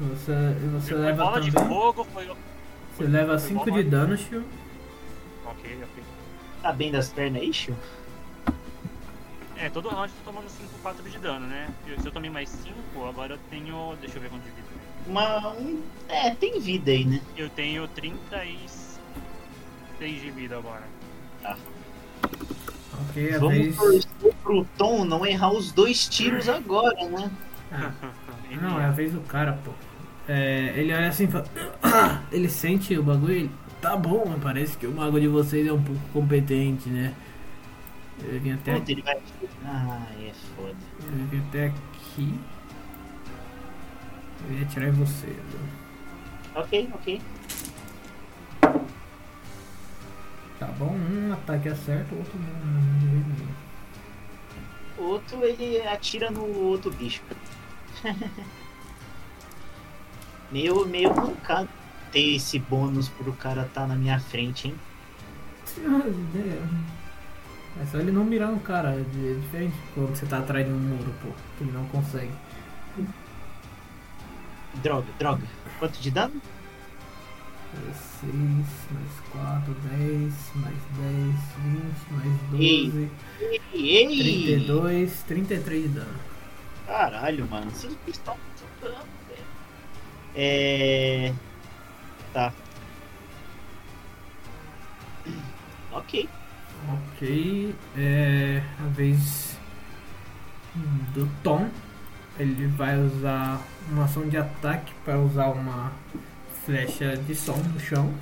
Você, 0.00 0.32
você 0.72 0.90
Foi 0.92 0.98
leva 0.98 1.24
bola 1.24 1.40
de 1.40 1.50
também. 1.52 1.68
fogo, 1.68 2.04
foi. 2.12 2.26
Você 2.96 3.04
leva 3.04 3.38
foi 3.38 3.48
5 3.48 3.64
bola- 3.66 3.82
de 3.82 3.88
dano, 3.88 4.16
Shio. 4.16 4.44
Ok, 5.46 5.78
ok. 5.82 6.02
Tá 6.62 6.72
bem 6.72 6.90
das 6.90 7.08
pernas 7.10 7.42
aí, 7.42 7.52
Shu? 7.52 7.74
É, 9.56 9.70
todo 9.70 9.88
round 9.88 10.12
eu 10.12 10.24
tô 10.24 10.30
tomando 10.32 10.48
5, 10.50 10.70
4 10.82 11.08
de 11.08 11.18
dano, 11.18 11.46
né? 11.46 11.68
Eu- 11.86 12.00
se 12.00 12.06
eu 12.06 12.12
tomei 12.12 12.30
mais 12.30 12.48
5, 12.48 13.06
agora 13.06 13.34
eu 13.34 13.38
tenho. 13.50 13.96
Deixa 14.00 14.16
eu 14.18 14.22
ver 14.22 14.28
quanto 14.30 14.42
de 14.42 14.50
vida. 14.50 14.68
Uma. 15.06 15.48
Um... 15.54 15.82
É, 16.08 16.30
tem 16.34 16.58
vida 16.60 16.90
aí, 16.90 17.04
né? 17.04 17.20
Eu 17.36 17.48
tenho 17.48 17.86
36 17.88 19.00
de 20.00 20.30
vida 20.30 20.56
agora. 20.58 20.82
Ok, 23.10 23.34
a 23.34 23.38
Vamos 23.38 23.56
vez. 23.58 23.76
torcer 23.76 24.34
pro 24.42 24.64
Tom 24.76 25.04
não 25.04 25.24
errar 25.26 25.52
os 25.52 25.72
dois 25.72 26.06
tiros 26.08 26.48
agora, 26.48 27.08
né? 27.08 27.30
Ah, 27.72 27.92
não, 28.60 28.80
é 28.80 28.84
a 28.86 28.90
vez 28.90 29.12
do 29.12 29.20
cara, 29.22 29.58
pô. 29.64 29.72
É, 30.26 30.72
ele 30.76 30.92
olha 30.94 31.08
assim 31.08 31.24
e 31.24 31.28
fala. 31.28 31.44
Ele 32.32 32.48
sente 32.48 32.96
o 32.96 33.02
bagulho 33.02 33.32
e 33.32 33.36
ele. 33.40 33.50
Tá 33.82 33.94
bom, 33.94 34.24
mas 34.26 34.42
parece 34.42 34.78
que 34.78 34.86
o 34.86 34.92
mago 34.92 35.20
de 35.20 35.28
vocês 35.28 35.66
é 35.66 35.72
um 35.72 35.82
pouco 35.82 36.00
competente, 36.14 36.88
né? 36.88 37.12
Ele 38.22 38.38
vem 38.38 38.52
até, 38.54 38.72
Puta, 38.74 38.90
ele 38.92 39.02
vai. 39.02 39.18
Ah, 39.66 40.06
é 40.18 40.32
foda. 40.56 40.74
ele 41.12 41.24
vem 41.30 41.40
até 41.48 41.66
aqui. 41.66 42.40
Eu 44.48 44.56
ia 44.56 44.62
atirar 44.62 44.88
em 44.88 44.92
você. 44.92 45.26
viu? 45.26 45.60
Ok, 46.54 46.88
ok. 46.94 47.20
Tá 50.58 50.66
bom, 50.66 50.94
um 50.94 51.32
ataque 51.32 51.68
acerta, 51.68 52.14
o 52.14 52.18
outro 52.18 52.38
não. 52.38 52.48
não. 52.48 53.54
O 54.96 55.02
outro 55.10 55.44
ele 55.44 55.80
atira 55.82 56.30
no 56.30 56.44
outro 56.44 56.92
bicho. 56.92 57.22
meio, 60.52 60.86
meio 60.86 61.14
mancado 61.14 61.68
ter 62.12 62.36
esse 62.36 62.58
bônus 62.60 63.08
pro 63.08 63.32
cara 63.32 63.68
tá 63.74 63.86
na 63.86 63.96
minha 63.96 64.20
frente, 64.20 64.68
hein? 64.68 64.74
É 67.80 67.84
só 67.86 67.98
ele 67.98 68.12
não 68.12 68.24
mirar 68.24 68.52
no 68.52 68.60
cara, 68.60 68.90
é 68.90 69.00
é 69.00 69.34
diferente 69.40 69.74
quando 69.94 70.14
você 70.14 70.24
tá 70.26 70.38
atrás 70.38 70.64
de 70.64 70.72
um 70.72 70.78
muro, 70.78 71.12
pô. 71.20 71.28
que 71.58 71.64
Ele 71.64 71.72
não 71.72 71.84
consegue. 71.86 72.30
Droga, 74.74 75.08
droga. 75.18 75.42
Quanto 75.80 75.98
de 76.00 76.08
dano? 76.08 76.40
6, 78.20 78.32
mais 78.90 79.20
4, 79.32 79.74
10, 79.74 80.34
mais 80.56 80.74
10, 80.98 81.34
20, 81.58 82.10
mais 82.10 82.60
Ei. 82.60 82.90
12, 82.90 83.10
Ei! 83.72 84.18
32, 84.18 85.22
33 85.26 85.82
de 85.82 85.88
dano. 85.88 86.18
Caralho, 86.86 87.46
mano. 87.48 87.70
Vocês 87.70 87.96
estão 88.06 88.36
velho. 88.80 88.94
É. 90.36 91.32
Tá. 92.32 92.52
Ok. 95.92 96.28
Ok, 96.92 97.74
é 97.96 98.62
a 98.78 98.88
vez 98.88 99.56
do 101.14 101.28
Tom. 101.42 101.70
Ele 102.38 102.66
vai 102.66 102.98
usar 102.98 103.60
uma 103.88 104.04
ação 104.04 104.28
de 104.28 104.36
ataque 104.36 104.92
para 105.04 105.18
usar 105.20 105.48
uma 105.50 105.92
flecha 106.64 107.16
de 107.16 107.34
som 107.34 107.56
no 107.56 107.80
chão. 107.80 108.12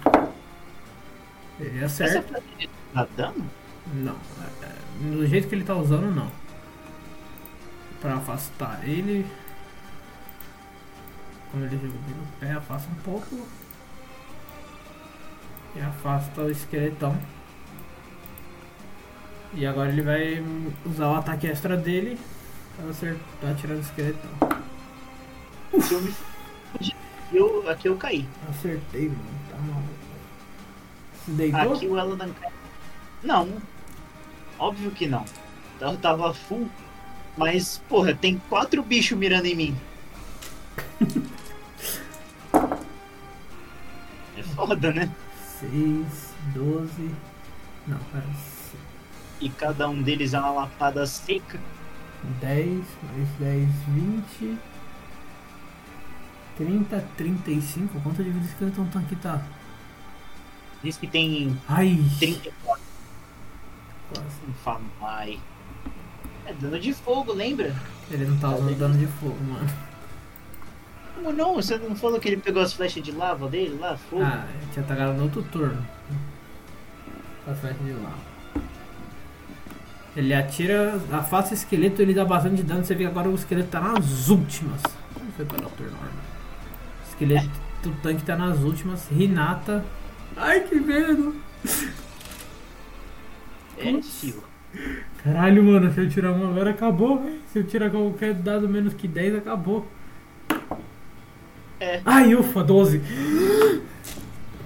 Ele 1.60 1.84
Essa 1.84 2.04
acerta. 2.04 2.40
planilha 2.40 2.70
tá 2.92 3.08
dano? 3.16 3.50
Não, 3.94 4.16
é, 4.62 4.66
é, 4.66 5.10
do 5.10 5.26
jeito 5.26 5.48
que 5.48 5.54
ele 5.54 5.64
tá 5.64 5.74
usando, 5.74 6.14
não. 6.14 6.30
Pra 8.00 8.16
afastar 8.16 8.80
ele. 8.88 9.26
Quando 11.50 11.64
ele 11.64 11.76
vira 11.76 11.92
o 11.92 12.40
pé, 12.40 12.52
afasta 12.52 12.90
um 12.90 13.02
pouco. 13.02 13.46
E 15.76 15.80
afasta 15.80 16.42
o 16.42 16.50
esqueletão. 16.50 17.16
E 19.54 19.66
agora 19.66 19.90
ele 19.90 20.02
vai 20.02 20.42
usar 20.86 21.08
o 21.08 21.14
ataque 21.14 21.46
extra 21.46 21.76
dele 21.76 22.18
pra 22.76 22.88
acertar 22.88 23.54
tirando 23.56 23.78
o 23.78 23.82
esqueletão. 23.82 24.30
Me 25.72 26.92
aqui 27.32 27.36
eu, 27.38 27.70
aqui 27.70 27.88
eu 27.88 27.96
caí. 27.96 28.28
Acertei, 28.48 29.08
mano. 29.08 29.22
Tá 29.50 29.56
maluco. 29.56 29.88
Se 31.24 31.30
deitou? 31.30 31.72
Aqui 31.72 31.86
o 31.86 31.98
Eladan 31.98 32.30
caiu. 32.34 32.52
Não. 33.22 33.48
Óbvio 34.58 34.90
que 34.90 35.06
não. 35.06 35.24
Eu 35.80 35.96
tava 35.96 36.34
full. 36.34 36.68
Mas, 37.36 37.78
porra, 37.88 38.14
tem 38.14 38.38
quatro 38.48 38.82
bichos 38.82 39.16
mirando 39.16 39.46
em 39.46 39.54
mim. 39.54 39.74
é 44.36 44.42
foda, 44.54 44.92
né? 44.92 45.10
6, 45.60 45.72
12. 46.54 47.10
Não, 47.86 47.98
pera. 48.12 48.26
E 49.40 49.48
cada 49.48 49.88
um 49.88 50.02
deles 50.02 50.34
é 50.34 50.38
uma 50.38 50.50
lapada 50.50 51.06
seca. 51.06 51.58
10, 52.40 52.68
mais 52.68 53.28
10, 53.40 53.68
20. 53.88 54.58
30, 56.56 57.04
35. 57.16 58.00
Quanto 58.00 58.22
de 58.22 58.30
vida 58.30 58.46
esqueleto 58.46 58.80
um 58.80 58.86
tanque 58.86 59.16
tá? 59.16 59.42
Diz 60.82 60.96
que 60.96 61.06
tem 61.06 61.58
Ai! 61.68 62.02
34. 62.18 62.82
Quase. 64.12 64.82
Ai. 65.00 65.40
É 66.44 66.52
dano 66.54 66.78
de 66.78 66.92
fogo, 66.92 67.32
lembra? 67.32 67.74
Ele 68.10 68.26
não 68.26 68.36
tá 68.38 68.54
usando 68.54 68.76
dano 68.76 68.98
de 68.98 69.06
fogo, 69.06 69.38
mano. 69.44 69.70
Como 71.14 71.32
não? 71.32 71.54
Você 71.54 71.78
não 71.78 71.94
falou 71.94 72.18
que 72.18 72.28
ele 72.28 72.38
pegou 72.38 72.62
as 72.62 72.72
flechas 72.72 73.02
de 73.02 73.12
lava 73.12 73.48
dele 73.48 73.78
lá? 73.78 73.96
Fogo? 73.96 74.22
Ah, 74.22 74.44
ele 74.54 74.72
tinha 74.72 74.84
atacado 74.84 75.14
no 75.14 75.24
outro 75.24 75.42
turno. 75.44 75.86
Com 77.44 77.50
a 77.50 77.54
flecha 77.54 77.78
de 77.82 77.92
lá. 77.92 78.12
Ele 80.14 80.34
atira, 80.34 81.00
afasta 81.10 81.52
o 81.52 81.54
esqueleto, 81.54 82.02
ele 82.02 82.12
dá 82.12 82.24
bastante 82.24 82.62
dano. 82.62 82.84
Você 82.84 82.94
vê 82.94 83.04
que 83.04 83.10
agora 83.10 83.30
o 83.30 83.34
esqueleto 83.34 83.70
tá 83.70 83.80
nas 83.80 84.28
últimas. 84.28 84.82
Como 85.14 85.30
foi 85.32 85.44
para 85.44 85.64
o 85.64 85.70
turno, 85.70 85.96
mano? 87.26 87.34
O 87.34 87.44
esqueleto, 87.44 87.88
o 87.88 87.92
tanque 88.02 88.22
tá 88.24 88.36
nas 88.36 88.60
últimas. 88.60 89.08
Rinata. 89.08 89.84
Ai, 90.36 90.60
que 90.60 90.76
medo! 90.76 91.34
É, 93.78 93.92
tio. 94.00 94.42
Caralho, 95.22 95.62
mano, 95.62 95.92
se 95.92 96.00
eu 96.00 96.08
tirar 96.08 96.32
uma 96.32 96.48
agora 96.48 96.70
acabou, 96.70 97.22
velho. 97.22 97.38
Se 97.52 97.58
eu 97.58 97.64
tirar 97.64 97.90
qualquer 97.90 98.34
dado 98.34 98.68
menos 98.68 98.94
que 98.94 99.06
10, 99.06 99.36
acabou. 99.36 99.86
É. 101.78 102.00
Ai, 102.04 102.34
ufa, 102.34 102.62
12. 102.62 103.02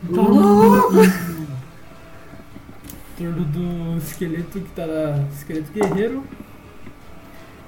Tá 0.06 0.22
Turno 3.18 3.44
do 3.46 3.96
esqueleto 3.98 4.60
que 4.60 4.70
tá 4.70 4.86
na. 4.86 5.24
Esqueleto 5.32 5.72
guerreiro. 5.72 6.22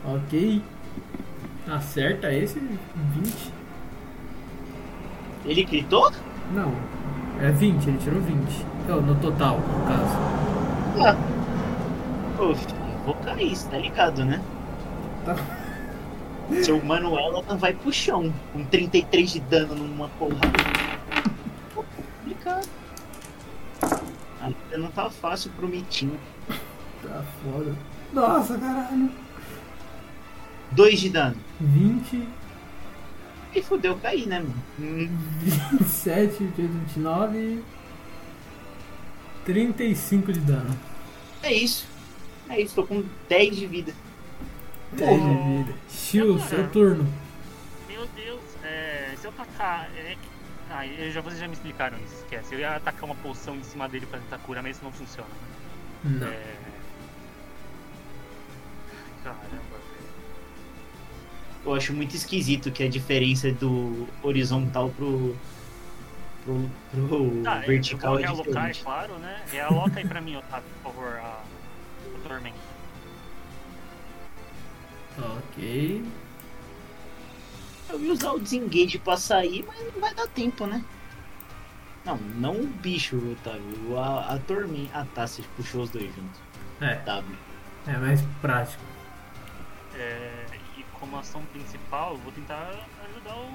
Ok. 0.05 0.63
Acerta 1.67 2.33
esse. 2.33 2.61
20. 2.61 3.58
Ele 5.49 5.65
gritou? 5.65 6.13
Não. 6.53 6.75
É 7.41 7.51
20, 7.51 7.89
ele 7.89 7.99
tirou 7.99 8.21
20. 8.21 8.39
Então, 8.85 9.01
no 9.01 9.15
total, 9.15 9.59
no 9.59 9.87
caso. 9.87 10.17
Ah. 11.07 11.17
Pô, 12.37 12.55
filho, 12.55 12.77
vou 13.07 13.15
cair, 13.15 13.57
cê 13.57 13.69
tá 13.71 13.79
ligado, 13.79 14.25
né? 14.27 14.43
Tá. 15.25 15.37
Seu 16.63 16.83
Manuela 16.85 17.43
vai 17.57 17.73
pro 17.73 17.93
chão 17.93 18.33
com 18.53 18.65
33 18.65 19.33
de 19.33 19.41
dano 19.41 19.75
numa 19.75 20.09
porrada. 20.19 20.53
Pô, 21.75 21.83
complicado. 21.97 22.69
Ainda 24.43 24.79
não 24.79 24.91
tá 24.91 25.09
fácil 25.09 25.51
pro 25.53 25.67
Mitinho. 25.67 26.19
Tá 27.03 27.23
foda. 27.43 27.75
Nossa, 28.13 28.59
caralho. 28.59 29.11
2 30.73 31.01
de 31.01 31.09
dano. 31.09 31.37
20. 31.61 32.29
E 33.55 33.63
fudeu, 33.63 33.97
caí, 33.99 34.27
né, 34.27 34.41
mano? 34.41 34.55
Hum, 34.79 35.09
27, 35.41 36.45
29. 36.57 37.65
35 39.45 40.33
de 40.33 40.41
dano. 40.41 40.79
é 41.43 41.53
isso. 41.53 41.87
É 42.49 42.61
isso, 42.61 42.75
tô 42.75 42.87
com 42.87 43.05
10 43.29 43.57
de 43.57 43.67
vida. 43.67 43.93
10 44.93 45.23
de 45.23 45.35
vida. 45.65 45.75
Shield, 45.89 46.43
seu 46.43 46.69
turno. 46.71 47.07
Meu 47.87 48.07
Deus, 48.09 48.41
é, 48.63 49.15
se 49.17 49.27
eu 49.27 49.33
tacar. 49.33 49.91
É, 49.97 50.17
ah, 50.71 50.87
eu 50.87 51.11
já, 51.11 51.21
vocês 51.23 51.41
já 51.41 51.47
me 51.47 51.55
explicaram 51.55 51.97
isso, 51.99 52.15
esquece. 52.17 52.55
Eu 52.55 52.61
ia 52.61 52.77
atacar 52.77 53.05
uma 53.05 53.15
poção 53.17 53.57
em 53.57 53.63
cima 53.63 53.89
dele 53.89 54.07
pra 54.07 54.19
tentar 54.19 54.39
curar, 54.39 54.63
mas 54.63 54.77
isso 54.77 54.85
não 54.85 54.93
funciona. 54.93 55.29
né? 56.05 56.19
Não. 56.21 56.27
É... 56.29 56.57
Caramba. 59.25 59.78
Eu 61.69 61.75
acho 61.75 61.93
muito 61.93 62.17
esquisito 62.17 62.71
que 62.73 62.83
a 62.83 62.89
diferença 62.89 63.53
do 63.53 64.09
horizontal 64.23 64.89
pro. 64.91 65.37
pro, 66.45 66.71
pro 66.91 67.43
Tá, 67.43 67.59
vertical 67.59 68.15
eu 68.19 68.25
é 68.25 68.27
vou 68.29 68.37
realocar, 68.37 68.69
é 68.69 68.73
diferente. 68.73 68.83
claro, 68.83 69.19
né? 69.19 69.43
Realoca 69.51 70.01
aí 70.01 70.07
pra 70.09 70.21
mim, 70.21 70.37
Otávio, 70.37 70.65
por 70.83 70.93
favor, 70.95 71.19
a... 71.19 71.45
o 72.15 72.19
tormento. 72.27 72.57
Ok. 75.19 76.05
Eu 77.91 78.01
ia 78.01 78.13
usar 78.13 78.33
o 78.33 78.41
desengage 78.41 78.99
pra 78.99 79.17
sair, 79.17 79.65
mas 79.67 79.79
não 79.93 80.01
vai 80.01 80.15
dar 80.15 80.27
tempo, 80.29 80.67
né? 80.67 80.83
Não, 82.05 82.17
não 82.17 82.61
o 82.63 82.67
bicho, 82.67 83.17
Otávio. 83.33 83.99
A, 83.99 84.35
a 84.35 84.39
tormenta. 84.39 84.91
Ah 84.95 85.07
tá, 85.15 85.27
você 85.27 85.43
puxou 85.57 85.83
os 85.83 85.91
dois 85.91 86.15
juntos. 86.15 86.41
É, 86.81 86.95
W. 87.05 87.37
é 87.87 87.97
mais 87.99 88.23
prático. 88.41 88.83
É, 89.95 90.38
como 91.01 91.17
ação 91.19 91.43
principal, 91.53 92.13
eu 92.13 92.19
vou 92.19 92.33
tentar 92.33 92.71
ajudar 93.11 93.35
o. 93.37 93.51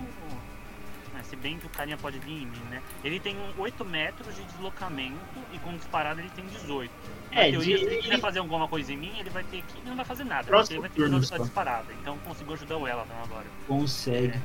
né, 1.14 1.22
se 1.24 1.36
bem 1.36 1.58
que 1.60 1.66
o 1.66 1.70
carinha 1.70 1.98
pode 1.98 2.18
vir 2.20 2.32
em 2.44 2.46
mim, 2.46 2.62
né? 2.70 2.82
Ele 3.04 3.20
tem 3.20 3.36
um 3.38 3.62
8 3.62 3.86
metros 3.86 4.36
de 4.36 4.42
deslocamento 4.44 5.18
e 5.54 5.60
com 5.60 5.76
disparada 5.78 6.20
ele 6.22 6.30
tem 6.36 6.46
18. 6.46 6.92
Na 7.32 7.42
É, 7.42 7.52
teoria, 7.52 7.78
de- 7.78 7.84
se 7.84 7.90
ele 7.92 8.02
quiser 8.02 8.20
fazer 8.20 8.40
alguma 8.40 8.68
coisa 8.68 8.92
em 8.94 8.98
mim, 8.98 9.14
ele 9.20 9.30
vai 9.30 9.44
ter 9.44 9.62
que. 9.62 9.78
Ele 9.80 9.90
não 9.90 9.96
vai 9.96 10.06
fazer 10.06 10.24
nada, 10.24 10.48
Próximo 10.48 10.76
ele 10.76 10.82
vai 10.82 10.90
ter 10.90 11.10
que 11.10 11.16
usar 11.16 11.38
disparada. 11.40 11.88
Então 12.02 12.16
eu 12.16 12.20
consigo 12.22 12.54
ajudar 12.54 12.78
o 12.78 12.88
Ela 12.88 13.06
agora. 13.24 13.46
Consegue. 13.68 14.40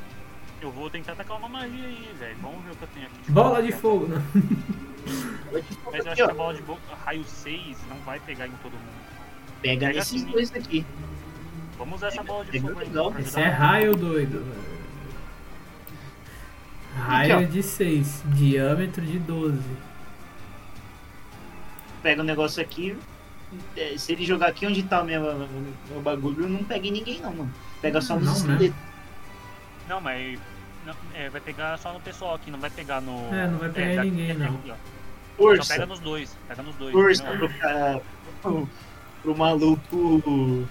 Eu 0.61 0.73
vou 0.73 0.91
tentar 0.91 1.13
atacar 1.13 1.37
uma 1.39 1.49
magia 1.49 1.85
aí, 1.85 2.15
velho. 2.19 2.37
Vamos 2.43 2.65
ver 2.65 2.73
o 2.73 2.77
que 2.77 2.83
eu 2.83 2.89
tenho 2.89 3.07
aqui. 3.07 3.19
de 3.27 3.31
Bola 3.31 3.55
fogo. 3.57 3.67
de 3.67 3.73
fogo, 3.73 4.07
né? 4.09 4.23
Mas 5.93 6.05
eu 6.05 6.13
acho 6.13 6.15
que 6.17 6.23
a 6.31 6.35
bola 6.35 6.55
de 6.55 6.63
bo... 6.63 6.79
raio 7.05 7.25
6 7.25 7.79
não 7.89 7.97
vai 7.99 8.19
pegar 8.21 8.47
em 8.49 8.53
todo 8.63 8.73
mundo. 8.73 9.09
Pega 9.63 9.87
pega 9.87 9.99
nesses 9.99 10.23
assim. 10.23 10.31
dois 10.33 10.55
aqui. 10.55 10.85
Vamos 11.79 11.95
usar 11.97 12.09
essa 12.09 12.23
bola 12.23 12.45
de 12.45 12.61
fogo 12.61 12.81
aí. 12.81 12.91
pra 12.91 13.21
Esse 13.21 13.39
ajudar 13.39 13.41
é 13.41 13.49
raio 13.49 13.95
doido. 13.97 14.45
Raio 16.97 17.47
de 17.47 17.63
6, 17.63 18.23
diâmetro 18.35 19.05
de 19.05 19.19
12. 19.21 19.61
Pega 22.03 22.23
o 22.23 22.25
negócio 22.25 22.61
aqui. 22.63 22.97
é, 23.77 23.97
Se 23.97 24.13
ele 24.13 24.25
jogar 24.25 24.49
aqui 24.49 24.67
onde 24.67 24.83
tá 24.83 25.03
o 25.03 25.05
meu, 25.05 25.21
meu 25.91 26.01
bagulho, 26.03 26.49
não 26.49 26.65
pega 26.65 26.87
em 26.87 26.91
ninguém 26.93 27.21
não, 27.21 27.33
mano. 27.35 27.55
Pega 27.81 28.01
só 28.01 28.17
nos 28.19 28.43
Não, 28.43 28.57
né? 28.59 28.73
Não, 29.89 30.01
mas. 30.01 30.39
não, 30.85 30.95
é, 31.15 31.29
vai 31.31 31.41
pegar 31.41 31.79
só 31.79 31.93
no 31.93 32.01
pessoal 32.01 32.35
aqui, 32.35 32.51
não 32.51 32.59
vai 32.59 32.71
pegar 32.71 33.01
no. 33.01 33.33
É, 33.33 33.47
não 33.47 33.59
vai 33.59 33.69
pegar 33.71 33.93
em 33.93 33.95
já- 33.95 34.05
ninguém, 34.05 34.35
não. 34.35 34.47
aqui, 34.57 34.71
ó. 34.71 34.75
Só 34.75 34.79
Força. 35.37 35.73
pega 35.75 35.87
nos 35.87 36.01
dois. 36.01 36.37
Pega 36.49 36.63
nos 36.65 36.75
dois. 36.75 36.93
Força 36.93 37.23
pro, 37.25 37.49
cara, 37.61 38.03
pro, 38.43 38.69
pro 39.23 39.37
maluco 39.37 40.67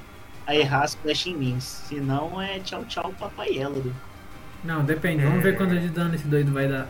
a 0.48 0.56
errar 0.56 0.84
as 0.84 0.96
flechas 0.96 1.28
em 1.28 1.36
mim. 1.36 1.60
Senão 1.60 2.42
é 2.42 2.58
tchau, 2.60 2.84
tchau, 2.86 3.14
papai 3.20 3.50
Elado. 3.58 3.94
Não, 4.64 4.84
depende. 4.84 5.24
Vamos 5.24 5.44
ver 5.44 5.56
quanto 5.58 5.78
de 5.78 5.90
dano 5.90 6.16
esse 6.16 6.26
doido 6.28 6.52
vai 6.54 6.68
dar. 6.68 6.88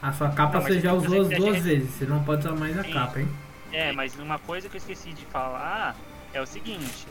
A 0.00 0.12
sua 0.12 0.28
capa 0.30 0.58
Não, 0.58 0.62
você 0.62 0.80
já 0.80 0.92
usou 0.92 1.22
as 1.22 1.28
duas 1.28 1.54
gente- 1.56 1.60
vezes. 1.62 1.90
Você 1.90 2.04
não 2.04 2.22
pode 2.22 2.46
usar 2.46 2.54
mais 2.56 2.78
a 2.78 2.84
capa, 2.84 3.18
hein? 3.20 3.28
É, 3.72 3.90
mas 3.92 4.16
uma 4.18 4.38
coisa 4.38 4.68
que 4.68 4.76
eu 4.76 4.78
esqueci 4.78 5.12
de 5.12 5.24
falar 5.26 5.96
é 6.32 6.40
o 6.40 6.46
seguinte. 6.46 7.06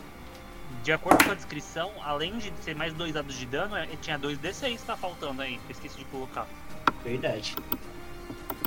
De 0.83 0.91
acordo 0.93 1.23
com 1.25 1.31
a 1.31 1.35
descrição, 1.35 1.91
além 2.03 2.37
de 2.37 2.53
ser 2.61 2.75
mais 2.75 2.93
dois 2.93 3.13
dados 3.13 3.35
de 3.37 3.45
dano, 3.45 3.75
é- 3.75 3.87
tinha 4.01 4.17
dois 4.17 4.37
D6 4.37 4.79
que 4.79 4.87
tá 4.87 4.95
faltando 4.95 5.41
aí, 5.41 5.57
que 5.65 5.71
eu 5.71 5.71
esqueci 5.71 5.97
de 5.97 6.05
colocar. 6.05 6.47
Verdade. 7.03 7.55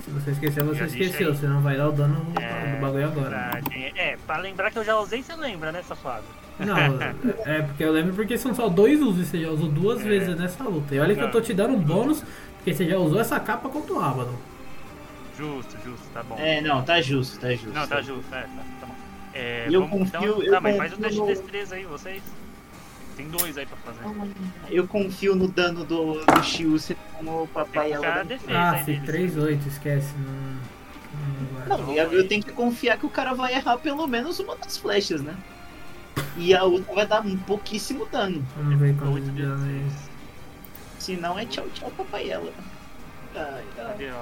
Se 0.04 0.10
você 0.10 0.30
esqueceu, 0.32 0.64
você 0.66 0.80
Já 0.80 0.86
esqueceu. 0.86 1.34
Você 1.34 1.46
não 1.46 1.60
vai 1.62 1.76
dar 1.76 1.88
o 1.88 1.92
dano 1.92 2.26
É, 2.40 2.74
do 2.74 2.80
bagulho 2.80 3.06
agora. 3.06 3.50
Pra- 3.62 3.76
é, 3.76 4.16
pra 4.26 4.36
lembrar 4.38 4.70
que 4.70 4.78
eu 4.78 4.84
já 4.84 4.96
usei, 4.98 5.22
você 5.22 5.34
lembra, 5.34 5.72
né, 5.72 5.82
safado? 5.82 6.24
Não, 6.66 7.32
é 7.46 7.62
porque 7.62 7.82
eu 7.84 7.92
lembro 7.92 8.14
porque 8.14 8.36
são 8.38 8.54
só 8.54 8.68
dois 8.68 9.00
usos 9.00 9.26
e 9.26 9.30
você 9.30 9.40
já 9.42 9.50
usou 9.50 9.68
duas 9.68 10.00
É. 10.00 10.04
vezes 10.04 10.36
nessa 10.38 10.64
luta. 10.64 10.94
E 10.94 11.00
olha 11.00 11.14
que 11.14 11.22
eu 11.22 11.30
tô 11.30 11.40
te 11.40 11.54
dando 11.54 11.74
um 11.74 11.80
bônus, 11.80 12.22
porque 12.56 12.74
você 12.74 12.86
já 12.88 12.98
usou 12.98 13.20
essa 13.20 13.38
capa 13.40 13.68
contra 13.68 13.92
o 13.94 13.98
Abaddon. 14.00 14.34
Justo, 15.36 15.76
justo, 15.84 16.06
tá 16.12 16.22
bom. 16.22 16.36
É, 16.38 16.60
não, 16.60 16.82
tá 16.82 17.00
justo, 17.00 17.38
tá 17.40 17.50
justo. 17.52 17.70
Não, 17.70 17.86
tá 17.86 18.02
justo, 18.02 18.24
é, 18.34 18.42
tá, 18.42 18.48
tá 18.80 18.86
bom. 18.86 18.94
É, 19.32 19.66
Eu 19.70 19.80
vamos, 19.86 20.10
confio- 20.10 20.28
então, 20.30 20.42
eu 20.42 20.50
tá, 20.52 20.60
mas 20.60 20.76
faz 20.76 20.92
o 20.92 20.96
teste 20.96 21.12
de 21.14 21.18
no- 21.20 21.26
destreza 21.26 21.74
aí, 21.76 21.84
vocês. 21.84 22.22
Tem 23.16 23.28
dois 23.28 23.56
aí 23.58 23.66
pra 23.66 23.76
fazer. 23.78 24.00
Eu 24.70 24.86
confio 24.88 25.34
no 25.34 25.46
dano 25.48 25.84
do, 25.84 26.14
do 26.24 26.42
Shield 26.42 26.96
como 27.16 27.42
o 27.42 27.46
papai 27.48 27.88
Tem 27.90 27.92
que 27.92 27.96
ficar 27.98 28.08
a 28.08 28.12
Elado. 28.14 28.28
defesa 28.28 28.58
Ah, 28.58 28.78
se 28.78 28.84
deles. 28.96 29.34
3-8, 29.34 29.66
esquece. 29.66 30.14
Não, 31.68 31.76
não. 31.78 31.86
Não, 31.86 31.92
eu, 31.94 32.12
eu 32.12 32.26
tenho 32.28 32.42
que 32.42 32.52
confiar 32.52 32.96
que 32.98 33.04
o 33.06 33.10
cara 33.10 33.34
vai 33.34 33.54
errar 33.54 33.76
pelo 33.78 34.06
menos 34.06 34.38
uma 34.40 34.56
das 34.56 34.76
flechas, 34.78 35.20
né? 35.22 35.34
E 36.36 36.54
a 36.54 36.64
outra 36.64 36.94
vai 36.94 37.06
dar 37.06 37.20
um 37.24 37.36
pouquíssimo 37.38 38.06
dano. 38.06 38.44
Vamos 38.56 38.78
ver 38.78 38.94
quanto 38.96 39.12
Oito 39.14 39.30
de 39.30 39.42
dano 39.42 39.66
é 39.66 39.72
D6. 39.72 39.86
esse. 39.86 40.10
Senão 40.98 41.38
é 41.38 41.46
tchau, 41.46 41.66
tchau, 41.74 41.90
papai 41.96 42.30
Elado. 42.30 42.52
Ai, 43.34 43.64
ai. 43.78 44.12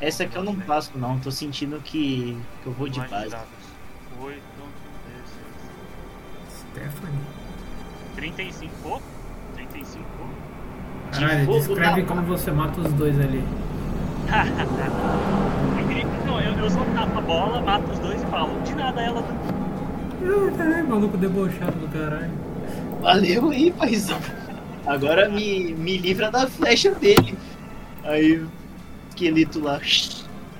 Essa 0.00 0.24
aqui 0.24 0.36
eu 0.36 0.44
não 0.44 0.54
passo, 0.56 0.92
não. 0.96 1.18
Tô 1.18 1.30
sentindo 1.30 1.80
que, 1.80 2.36
que 2.62 2.66
eu 2.66 2.72
vou 2.72 2.88
de 2.88 3.00
base. 3.00 3.30
dados? 3.30 3.46
8, 4.20 4.40
16. 6.50 6.94
Stephanie. 6.94 7.20
35, 8.16 8.72
pô. 8.82 9.00
35, 9.54 10.04
pô. 10.18 10.24
Caralho, 11.12 11.46
fogo 11.46 11.58
descreve 11.58 12.02
na- 12.02 12.08
como 12.08 12.22
você 12.22 12.50
mata 12.50 12.80
os 12.80 12.92
dois 12.94 13.18
ali. 13.20 13.44
Não, 16.26 16.40
eu, 16.40 16.52
eu 16.54 16.70
só 16.70 16.84
tapo 16.94 17.18
a 17.18 17.20
bola, 17.20 17.60
mato 17.62 17.90
os 17.92 17.98
dois 18.00 18.20
e 18.22 18.26
falo. 18.26 18.60
De 18.62 18.74
nada 18.74 19.00
ela. 19.00 19.22
Ah, 20.26 20.56
caralho, 20.56 20.88
maluco 20.88 21.16
debochado 21.16 21.78
do 21.78 21.88
caralho. 21.88 22.32
Valeu 23.00 23.50
aí, 23.50 23.70
paizão. 23.70 24.18
Agora 24.86 25.28
me, 25.28 25.74
me 25.74 25.98
livra 25.98 26.30
da 26.30 26.46
flecha 26.48 26.92
dele. 26.92 27.36
Aí 28.04 28.38
o 28.40 28.48
esqueleto 29.08 29.60
lá. 29.60 29.80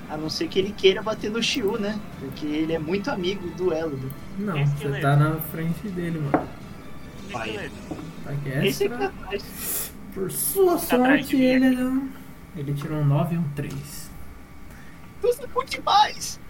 A 0.08 0.16
não 0.16 0.30
ser 0.30 0.46
que 0.48 0.58
ele 0.58 0.72
queira 0.72 1.02
bater 1.02 1.30
no 1.30 1.42
Shiu, 1.42 1.78
né? 1.78 1.98
Porque 2.20 2.46
ele 2.46 2.72
é 2.72 2.78
muito 2.78 3.10
amigo 3.10 3.48
do 3.56 3.72
Elodo. 3.72 4.10
Não, 4.38 4.56
Esse 4.56 4.72
você 4.76 5.00
tá 5.00 5.16
na 5.16 5.34
frente 5.36 5.88
dele, 5.88 6.20
mano. 6.20 6.48
Vai. 7.32 7.70
Tá 8.24 8.30
aqui 8.30 8.48
Esse 8.66 8.84
aqui 8.84 8.94
extra. 8.94 9.06
atrás. 9.06 9.92
Por 10.14 10.30
sua 10.30 10.72
Tá 10.74 10.78
sorte, 10.78 11.36
mim 11.36 11.42
ele 11.42 11.70
não. 11.70 12.08
Ele 12.56 12.72
tirou 12.72 12.98
um 12.98 13.04
9 13.04 13.34
e 13.34 13.38
um 13.38 13.44
3. 13.56 14.10
Você 15.22 15.42
é 15.42 15.46
muito 15.54 15.70
demais. 15.70 16.40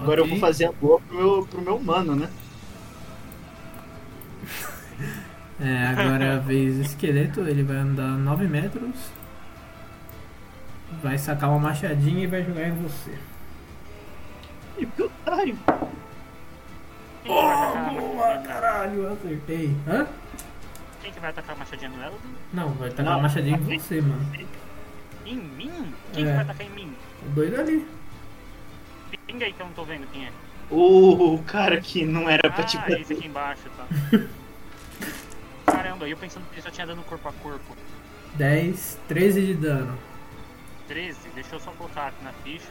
Agora 0.00 0.20
eu 0.20 0.26
vou 0.26 0.38
fazer 0.38 0.66
a 0.66 0.72
boa 0.72 1.00
pro 1.00 1.16
meu, 1.16 1.46
pro 1.50 1.62
meu 1.62 1.78
mano, 1.82 2.14
né? 2.16 2.28
É, 5.58 5.86
agora 5.86 6.22
é 6.22 6.34
a 6.34 6.38
vez 6.38 6.74
do 6.76 6.82
esqueleto, 6.82 7.40
ele 7.40 7.62
vai 7.62 7.78
andar 7.78 8.08
9 8.08 8.46
metros. 8.46 8.94
Vai 11.02 11.16
sacar 11.16 11.48
uma 11.48 11.58
machadinha 11.58 12.24
e 12.24 12.26
vai 12.26 12.44
jogar 12.44 12.68
em 12.68 12.74
você. 12.74 13.14
E 14.76 14.84
que 14.84 15.10
vai 15.24 15.50
atacar? 15.50 15.88
boa, 17.24 18.38
caralho, 18.46 19.10
acertei. 19.12 19.74
Hã? 19.88 20.06
Quem 21.02 21.10
que 21.10 21.20
vai 21.20 21.30
atacar 21.30 21.56
a 21.56 21.58
machadinha 21.58 21.88
no 21.88 22.02
Eldon? 22.02 22.18
Não, 22.52 22.68
vai 22.74 22.90
tacar 22.90 23.06
Não. 23.06 23.12
uma 23.12 23.22
machadinha 23.22 23.56
em 23.56 23.78
você, 23.78 24.02
mano. 24.02 24.26
Em 25.24 25.36
mim? 25.36 25.94
Quem 26.12 26.24
É. 26.24 26.26
que 26.26 26.32
vai 26.34 26.42
atacar 26.42 26.66
em 26.66 26.70
mim? 26.70 26.92
O 27.26 27.30
doido 27.30 27.58
ali. 27.58 27.86
Pinga 29.26 29.46
aí 29.46 29.52
que 29.52 29.60
eu 29.60 29.66
não 29.66 29.72
tô 29.72 29.84
vendo 29.84 30.06
quem 30.12 30.26
é. 30.26 30.32
O 30.70 31.38
cara 31.46 31.80
que 31.80 32.04
não 32.04 32.28
era 32.28 32.50
pra 32.50 32.64
te 32.64 32.76
Ah, 32.76 32.80
bater. 32.80 33.00
esse 33.00 33.12
aqui 33.12 33.26
embaixo, 33.26 33.62
tá. 33.76 33.86
Caramba, 35.72 36.08
eu 36.08 36.16
pensando 36.16 36.44
que 36.48 36.54
ele 36.56 36.62
só 36.62 36.70
tinha 36.70 36.86
dano 36.86 37.02
corpo 37.04 37.28
a 37.28 37.32
corpo. 37.32 37.76
10, 38.34 38.98
13 39.08 39.46
de 39.46 39.54
dano. 39.54 39.98
13, 40.88 41.18
deixa 41.34 41.54
eu 41.56 41.60
só 41.60 41.70
colocar 41.72 42.08
aqui 42.08 42.22
na 42.24 42.32
ficha. 42.32 42.68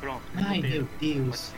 Pronto. 0.00 0.22
Ai, 0.36 0.60
meu 0.60 0.86
Pode 0.86 1.14
Deus. 1.14 1.38
ser. 1.38 1.56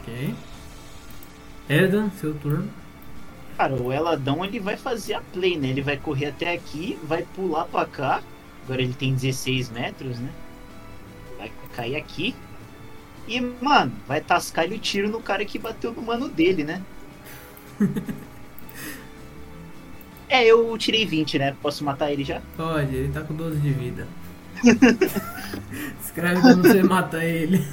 Ok. 0.00 0.34
Edan, 1.68 2.10
seu 2.10 2.34
turno. 2.34 2.68
Cara, 3.56 3.74
o 3.74 3.92
Eladão 3.92 4.44
ele 4.44 4.60
vai 4.60 4.76
fazer 4.76 5.14
a 5.14 5.20
play, 5.20 5.56
né? 5.56 5.68
Ele 5.68 5.80
vai 5.82 5.96
correr 5.96 6.26
até 6.26 6.52
aqui, 6.52 6.98
vai 7.02 7.22
pular 7.22 7.64
pra 7.64 7.86
cá. 7.86 8.22
Agora 8.66 8.82
ele 8.82 8.94
tem 8.94 9.14
16 9.14 9.70
metros, 9.70 10.18
né? 10.18 10.28
Vai 11.38 11.52
cair 11.76 11.94
aqui. 11.94 12.34
E, 13.28 13.40
mano, 13.40 13.92
vai 14.08 14.20
tascar 14.20 14.64
ele 14.64 14.74
o 14.74 14.78
tiro 14.78 15.08
no 15.08 15.22
cara 15.22 15.44
que 15.44 15.56
bateu 15.56 15.92
no 15.92 16.02
mano 16.02 16.28
dele, 16.28 16.64
né? 16.64 16.82
é, 20.28 20.44
eu 20.44 20.76
tirei 20.76 21.06
20, 21.06 21.38
né? 21.38 21.56
Posso 21.62 21.84
matar 21.84 22.10
ele 22.10 22.24
já? 22.24 22.42
Pode, 22.56 22.94
ele 22.94 23.12
tá 23.12 23.20
com 23.20 23.34
12 23.34 23.60
de 23.60 23.70
vida. 23.70 24.08
Escreve 26.02 26.40
como 26.40 26.62
você 26.62 26.82
mata 26.82 27.24
ele. 27.24 27.64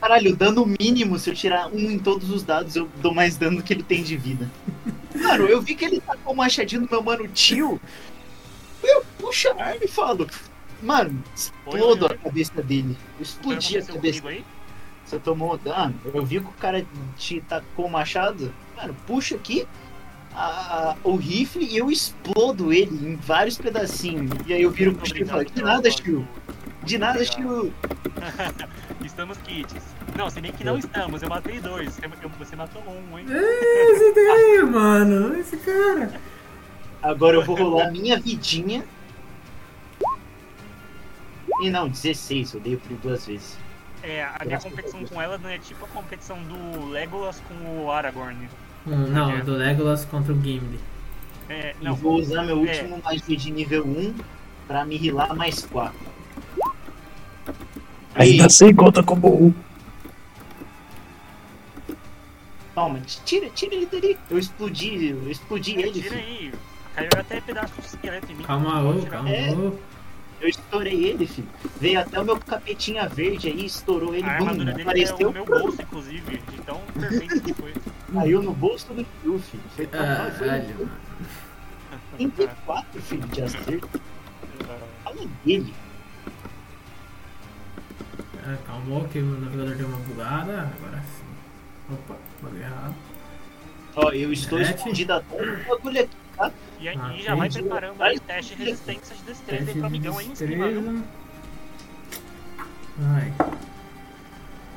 Caralho, 0.00 0.36
dano 0.36 0.66
mínimo, 0.78 1.18
se 1.18 1.30
eu 1.30 1.34
tirar 1.34 1.68
um 1.68 1.90
em 1.90 1.98
todos 1.98 2.30
os 2.30 2.42
dados, 2.42 2.76
eu 2.76 2.86
dou 3.00 3.14
mais 3.14 3.38
dano 3.38 3.56
do 3.56 3.62
que 3.62 3.72
ele 3.72 3.82
tem 3.82 4.02
de 4.02 4.16
vida. 4.18 4.50
Mano, 5.14 5.46
eu 5.46 5.62
vi 5.62 5.74
que 5.74 5.84
ele 5.84 6.00
tacou 6.00 6.34
o 6.34 6.36
machadinho 6.36 6.82
no 6.82 6.88
meu 6.90 7.02
mano 7.02 7.26
tio. 7.28 7.80
Eu 8.82 9.04
puxo 9.18 9.48
a 9.48 9.62
arma 9.64 9.80
e 9.84 9.88
falo. 9.88 10.26
Mano, 10.82 11.22
explodo 11.34 12.06
a 12.06 12.14
cabeça 12.16 12.62
dele. 12.62 12.96
Eu 13.18 13.22
explodi 13.22 13.78
a 13.78 13.82
cabeça. 13.82 14.22
Você 15.04 15.18
tomou 15.18 15.56
dano. 15.56 15.94
Eu 16.12 16.24
vi 16.24 16.40
que 16.40 16.46
o 16.46 16.52
cara 16.60 16.84
te 17.16 17.40
tacou 17.42 17.86
o 17.86 17.90
machado. 17.90 18.52
Mano, 18.76 18.94
puxa 19.06 19.36
aqui 19.36 19.66
a- 20.34 20.96
o 21.02 21.16
rifle 21.16 21.64
e 21.64 21.76
eu 21.78 21.90
explodo 21.90 22.72
ele 22.72 22.94
em 23.12 23.16
vários 23.16 23.56
pedacinhos. 23.56 24.30
E 24.46 24.52
aí 24.52 24.62
eu 24.62 24.70
viro 24.70 24.94
pro 24.94 25.06
Chiu 25.06 25.22
e 25.22 25.24
falo, 25.24 25.44
de 25.44 25.62
nada. 25.62 25.90
Chiu. 25.90 26.26
De 26.82 26.98
nada. 26.98 27.24
Chiu. 27.24 27.72
Estamos 29.04 29.38
kits. 29.38 29.74
Não, 30.16 30.28
se 30.28 30.40
bem 30.40 30.52
que 30.52 30.64
não 30.64 30.78
estamos, 30.78 31.22
eu 31.22 31.28
matei 31.28 31.60
dois. 31.60 31.98
Você, 32.38 32.56
matou 32.56 32.82
um, 32.82 33.18
hein? 33.18 33.26
Esse 33.28 34.12
daí, 34.14 34.62
mano. 34.64 35.38
Esse 35.38 35.56
cara. 35.58 36.20
Agora 37.06 37.36
eu 37.36 37.44
vou 37.44 37.56
rolar 37.56 37.92
minha 37.92 38.18
vidinha. 38.18 38.84
E 41.60 41.70
não, 41.70 41.88
16, 41.88 42.54
eu 42.54 42.60
dei 42.60 42.76
por 42.76 42.96
duas 42.96 43.26
vezes. 43.26 43.56
É, 44.02 44.24
a 44.24 44.44
minha 44.44 44.58
competição 44.58 45.04
com 45.04 45.22
ela 45.22 45.38
não 45.38 45.48
é 45.48 45.56
tipo 45.58 45.84
a 45.84 45.88
competição 45.88 46.36
do 46.42 46.86
Legolas 46.88 47.40
com 47.48 47.84
o 47.84 47.90
Aragorn. 47.92 48.48
Hum, 48.86 49.06
não, 49.08 49.38
do 49.44 49.52
Legolas 49.52 50.04
contra 50.04 50.32
o 50.32 50.36
Gimli. 50.42 50.80
É, 51.48 51.74
E 51.80 51.84
não, 51.84 51.94
vou 51.94 52.14
usar 52.16 52.42
meu 52.42 52.56
É. 52.56 52.60
último 52.60 53.00
magia 53.04 53.36
de 53.36 53.50
nível 53.52 53.86
1 53.86 54.14
pra 54.66 54.84
me 54.84 54.96
rilar 54.96 55.34
mais 55.34 55.64
4. 55.64 55.96
Aí, 58.16 58.32
Ainda 58.32 58.48
sem 58.48 58.74
conta 58.74 59.00
como 59.02 59.46
um. 59.46 59.54
toma, 62.74 63.00
tira, 63.24 63.48
tira 63.50 63.74
ele 63.76 63.86
dali. 63.86 64.18
Eu 64.28 64.38
explodi, 64.38 65.06
eu 65.10 65.30
explodi 65.30 65.72
ele, 65.78 65.92
tira 66.02 66.16
filho. 66.16 66.18
aí. 66.20 66.52
Caiu 66.96 67.10
até 67.18 67.40
pedaço 67.42 67.74
de 67.74 67.86
esqueleto 67.86 68.32
em 68.32 68.36
mim. 68.36 68.44
Calma, 68.44 68.82
ô, 68.82 69.06
calma, 69.06 69.28
É. 69.30 69.50
Eu 70.40 70.48
estourei 70.48 71.04
ele, 71.04 71.26
filho. 71.26 71.48
Veio 71.80 72.00
até 72.00 72.20
o 72.20 72.24
meu 72.24 72.38
capetinha 72.38 73.08
verde 73.08 73.48
aí, 73.48 73.66
estourou 73.66 74.14
ele, 74.14 74.26
A 74.26 74.32
armadura 74.32 74.72
bum, 74.72 74.76
dele 74.76 74.80
é 74.80 74.82
apareceu, 74.82 75.28
o 75.28 75.32
meu 75.32 75.44
bolso, 75.44 75.80
inclusive, 75.80 76.38
de 76.38 76.58
tão 76.62 76.80
perfeito 76.98 77.40
que 77.40 77.54
foi. 77.54 77.74
caiu 78.12 78.42
no 78.42 78.52
bolso 78.52 78.86
do 78.92 79.06
Chiu, 79.22 79.38
filho. 79.38 79.62
Foi 79.74 79.86
mal, 79.86 80.30
foi 80.32 80.46
Caralho, 80.46 80.74
mano. 80.78 80.90
34, 82.16 83.02
filho, 83.02 83.28
de 83.28 83.42
acerto. 83.42 84.00
Fala 85.04 85.16
dele. 85.44 85.74
É, 88.46 88.56
calma, 88.66 89.08
que 89.08 89.18
o 89.18 89.40
navegador 89.40 89.74
deu 89.74 89.86
uma 89.86 89.98
bugada. 89.98 90.72
Agora 90.78 91.02
sim. 91.02 91.94
Opa, 91.94 92.16
bagulho 92.42 92.62
errado. 92.62 92.94
Ó, 93.96 94.10
eu 94.10 94.32
estou 94.32 94.60
escondido 94.60 95.12
até 95.14 95.42
no 95.42 95.64
bagulho 95.64 96.00
aqui, 96.02 96.16
tá? 96.36 96.52
E 96.78 96.88
aí 96.88 96.98
Ah, 97.00 97.12
já 97.16 97.34
vai 97.34 97.48
preparando 97.50 98.02
aí 98.02 98.20
teste 98.20 98.54
de 98.54 98.64
resistência 98.64 99.16
de 99.16 99.22
destreza 99.22 99.64
Teste 99.64 99.70
aí 99.70 99.80
pro 99.80 99.80
de 99.80 99.86
amigão 99.86 100.18
aí 100.18 100.26
em 100.26 100.34
cima, 100.34 100.68
viu? 100.68 101.02
Ai. 103.02 103.32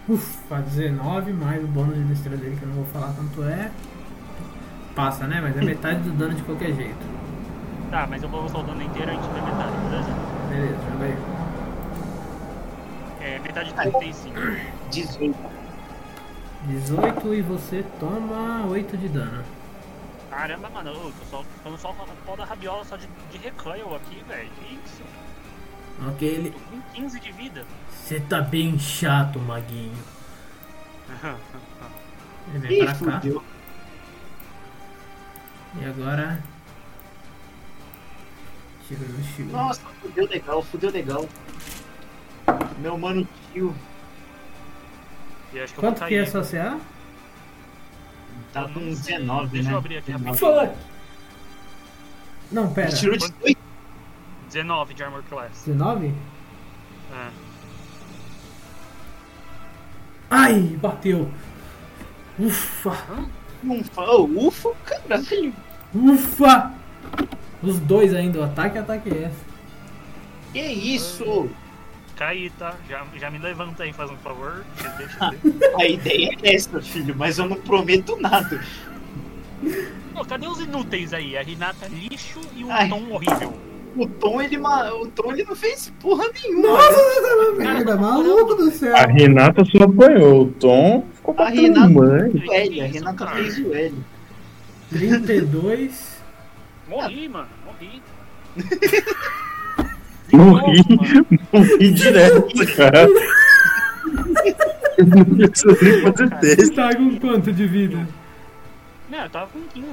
Ufa, 0.08 0.62
19 0.62 1.34
mais 1.34 1.64
o 1.64 1.68
bônus 1.68 1.96
de 1.96 2.04
destreza 2.06 2.38
dele, 2.38 2.56
que 2.56 2.64
eu 2.64 2.70
não 2.70 2.76
vou 2.76 2.86
falar 2.86 3.14
quanto 3.14 3.44
é. 3.44 3.70
Passa, 4.96 5.28
né? 5.28 5.40
Mas 5.42 5.56
é 5.58 5.62
metade 5.62 6.00
do 6.02 6.12
dano 6.12 6.34
de 6.34 6.42
qualquer 6.44 6.74
jeito. 6.74 7.20
Tá, 7.92 8.08
mas 8.10 8.24
eu 8.24 8.30
vou 8.30 8.46
usar 8.46 8.60
o 8.60 8.64
dano 8.64 8.82
inteiro 8.82 9.12
e 9.12 9.12
a 9.12 9.16
gente 9.16 9.30
vai 9.30 9.42
metade, 9.42 9.72
beleza? 9.84 10.10
Beleza, 10.50 10.78
joga 10.92 11.06
aí. 11.06 11.18
É, 13.22 13.40
metade 13.40 13.70
de 13.70 13.76
35. 13.76 14.36
18. 14.92 15.59
18 16.70 17.34
e 17.34 17.42
você 17.42 17.84
toma 18.00 18.66
8 18.68 18.96
de 18.98 19.10
dano. 19.10 19.44
Caramba, 20.30 20.70
mano, 20.70 20.92
eu 20.92 21.12
tô 21.20 21.26
só 21.30 21.44
ficando 21.44 21.78
só 21.80 21.92
com 21.94 22.04
a 22.04 22.08
pau 22.26 22.38
da 22.38 22.46
rabiola 22.46 22.86
só 22.86 22.96
de, 22.96 23.08
de 23.32 23.38
recoil 23.40 23.96
aqui, 23.96 24.24
velho. 24.28 24.50
Que 24.60 24.76
isso? 24.76 25.02
Ok, 26.08 26.28
ele. 26.28 26.52
Tô 26.52 26.60
com 26.60 26.82
15 26.94 27.20
de 27.20 27.32
vida. 27.32 27.66
Você 27.92 28.20
tá 28.20 28.40
bem 28.42 28.78
chato, 28.78 29.40
maguinho. 29.40 29.98
Ele 32.54 32.60
vem 32.68 32.80
Ih, 32.80 32.86
pra 32.86 32.88
cá. 32.94 32.96
fudeu. 33.20 33.44
E 35.80 35.86
agora. 35.86 36.44
Tira 38.88 39.02
no 39.08 39.24
shield. 39.24 39.52
Nossa, 39.52 39.82
fudeu 40.02 40.28
legal, 40.28 40.62
fudeu 40.64 40.92
legal. 40.92 41.30
Meu 42.80 42.98
mano 42.98 43.28
tio 43.52 43.76
E 45.54 45.60
acho 45.60 45.74
que 45.74 45.80
eu 45.80 45.82
vou 45.84 45.92
Quanto 45.92 46.08
que 46.08 46.16
é 46.16 46.26
sua 46.26 46.44
CA? 46.44 46.80
tá 48.54 48.64
com 48.68 48.80
não 48.80 48.96
sei. 48.96 49.18
19, 49.18 49.48
Deixa 49.50 49.68
né? 49.68 49.74
eu 49.74 49.78
abrir 49.78 49.98
aqui 49.98 50.12
19. 50.12 50.38
Fuck! 50.38 50.76
Não, 52.52 52.74
pera. 52.74 52.88
Ele 52.90 52.98
tirou 52.98 53.18
18. 53.18 53.58
19 54.48 54.94
de 54.94 55.04
Armor 55.04 55.24
Class. 55.30 55.64
19? 55.66 56.14
É. 57.12 57.30
Ai, 60.30 60.60
bateu. 60.82 61.30
Ufa. 62.38 62.96
Oh, 63.98 64.48
ufa, 64.48 64.70
caralho. 64.86 65.54
Ufa! 65.94 66.72
Os 67.62 67.80
dois 67.80 68.14
ainda, 68.14 68.40
o 68.40 68.44
ataque 68.44 68.78
e 68.78 68.80
ataque 68.80 69.10
extra. 69.10 69.50
Que 70.54 70.62
isso? 70.62 71.50
Caí, 72.20 72.50
tá? 72.60 72.76
Já, 72.90 73.06
já 73.18 73.32
me 73.32 73.38
levanta 73.40 73.84
aí, 73.84 73.94
faz 73.94 74.12
um 74.12 74.18
favor. 74.18 74.66
Deixa 74.98 75.32
eu 75.32 75.80
A 75.80 75.88
ideia 75.88 76.36
é 76.44 76.54
essa, 76.54 76.82
filho, 76.82 77.16
mas 77.18 77.40
eu 77.40 77.48
não 77.48 77.56
prometo 77.56 78.18
nada. 78.20 78.62
Pô, 80.14 80.26
cadê 80.26 80.46
os 80.46 80.60
inúteis 80.60 81.14
aí? 81.14 81.38
A 81.38 81.42
Renata 81.42 81.88
lixo 81.88 82.42
e 82.58 82.66
o 82.66 82.72
Ai. 82.72 82.90
Tom 82.90 83.10
horrível. 83.10 83.54
O 83.96 84.06
Tom, 84.06 84.42
ele, 84.42 84.58
ma- 84.58 84.92
o 84.94 85.08
Tom, 85.08 85.32
ele 85.32 85.44
não 85.46 85.56
fez 85.56 85.94
porra 86.02 86.26
nenhuma. 86.34 86.68
Nossa, 86.68 86.92
você 86.94 87.22
tá 87.22 87.52
merda, 87.58 87.96
maluco 87.96 88.54
do 88.56 88.70
céu. 88.70 88.96
A 88.98 89.06
Renata 89.06 89.64
só 89.64 89.84
apanhou. 89.86 90.44
O 90.44 90.52
Tom 90.52 91.08
ficou 91.16 91.36
A 91.38 91.48
Renata- 91.50 91.90
mãe. 91.90 92.32
O 92.32 92.54
L, 92.54 92.82
a 92.82 92.86
Renata 92.86 93.26
cara. 93.26 93.38
fez 93.38 93.58
o 93.60 93.74
L. 93.74 93.96
32. 94.90 96.22
Morri, 96.90 97.30
mano. 97.30 97.48
Morri. 97.66 98.02
Morri, 100.34 100.84
morri 101.52 101.92
direto, 101.94 102.76
cara. 102.76 103.08
Eu 104.98 105.06
não 105.06 105.24
nem 105.26 105.50
fazer 106.02 106.30
teste. 106.40 106.66
Você 106.66 106.74
tá 106.74 106.96
com 106.96 107.20
quanto 107.20 107.52
de 107.54 107.66
vida? 107.68 108.08
Não, 109.10 109.24
eu 109.24 109.30
tava 109.30 109.48
com 109.48 109.60
15. 109.74 109.88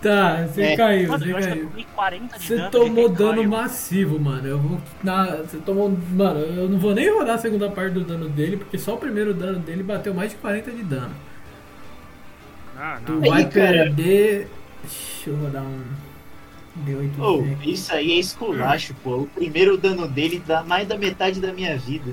Tá, 0.00 0.46
você 0.46 0.62
É. 0.62 0.76
caiu, 0.76 1.08
você 1.08 1.32
caiu. 1.32 1.66
tomei 1.68 1.86
40 1.92 2.38
de 2.38 2.46
Você 2.46 2.56
dano. 2.56 2.70
tomou 2.70 3.08
dano 3.08 3.30
recaio. 3.32 3.48
massivo, 3.48 4.20
mano. 4.20 4.46
Eu 4.46 4.58
vou. 4.58 4.80
Na, 5.02 5.26
você 5.38 5.56
tomou. 5.58 5.90
Mano, 6.12 6.38
eu 6.40 6.68
não 6.68 6.78
vou 6.78 6.94
nem 6.94 7.10
rodar 7.12 7.34
a 7.34 7.38
segunda 7.38 7.68
parte 7.68 7.94
do 7.94 8.04
dano 8.04 8.28
dele, 8.28 8.56
porque 8.58 8.78
só 8.78 8.94
o 8.94 8.98
primeiro 8.98 9.34
dano 9.34 9.58
dele 9.58 9.82
bateu 9.82 10.14
mais 10.14 10.30
de 10.30 10.36
40 10.36 10.70
de 10.70 10.82
dano. 10.84 11.10
Ah, 12.78 12.98
Tu. 13.04 13.12
Aí, 13.24 13.28
vai 13.28 13.44
cara. 13.46 13.72
perder. 13.72 14.48
Deixa 14.84 15.30
eu 15.30 15.36
rodar 15.36 15.64
um. 15.64 15.82
D8 16.86 17.10
Oh, 17.18 17.44
isso 17.68 17.92
aí 17.92 18.12
é 18.12 18.18
esculacho, 18.18 18.94
pô. 19.02 19.16
O 19.18 19.26
primeiro 19.26 19.76
dano 19.76 20.06
dele 20.08 20.42
dá 20.46 20.62
mais 20.62 20.86
da 20.88 20.96
metade 20.96 21.40
da 21.40 21.52
minha 21.52 21.76
vida. 21.78 22.10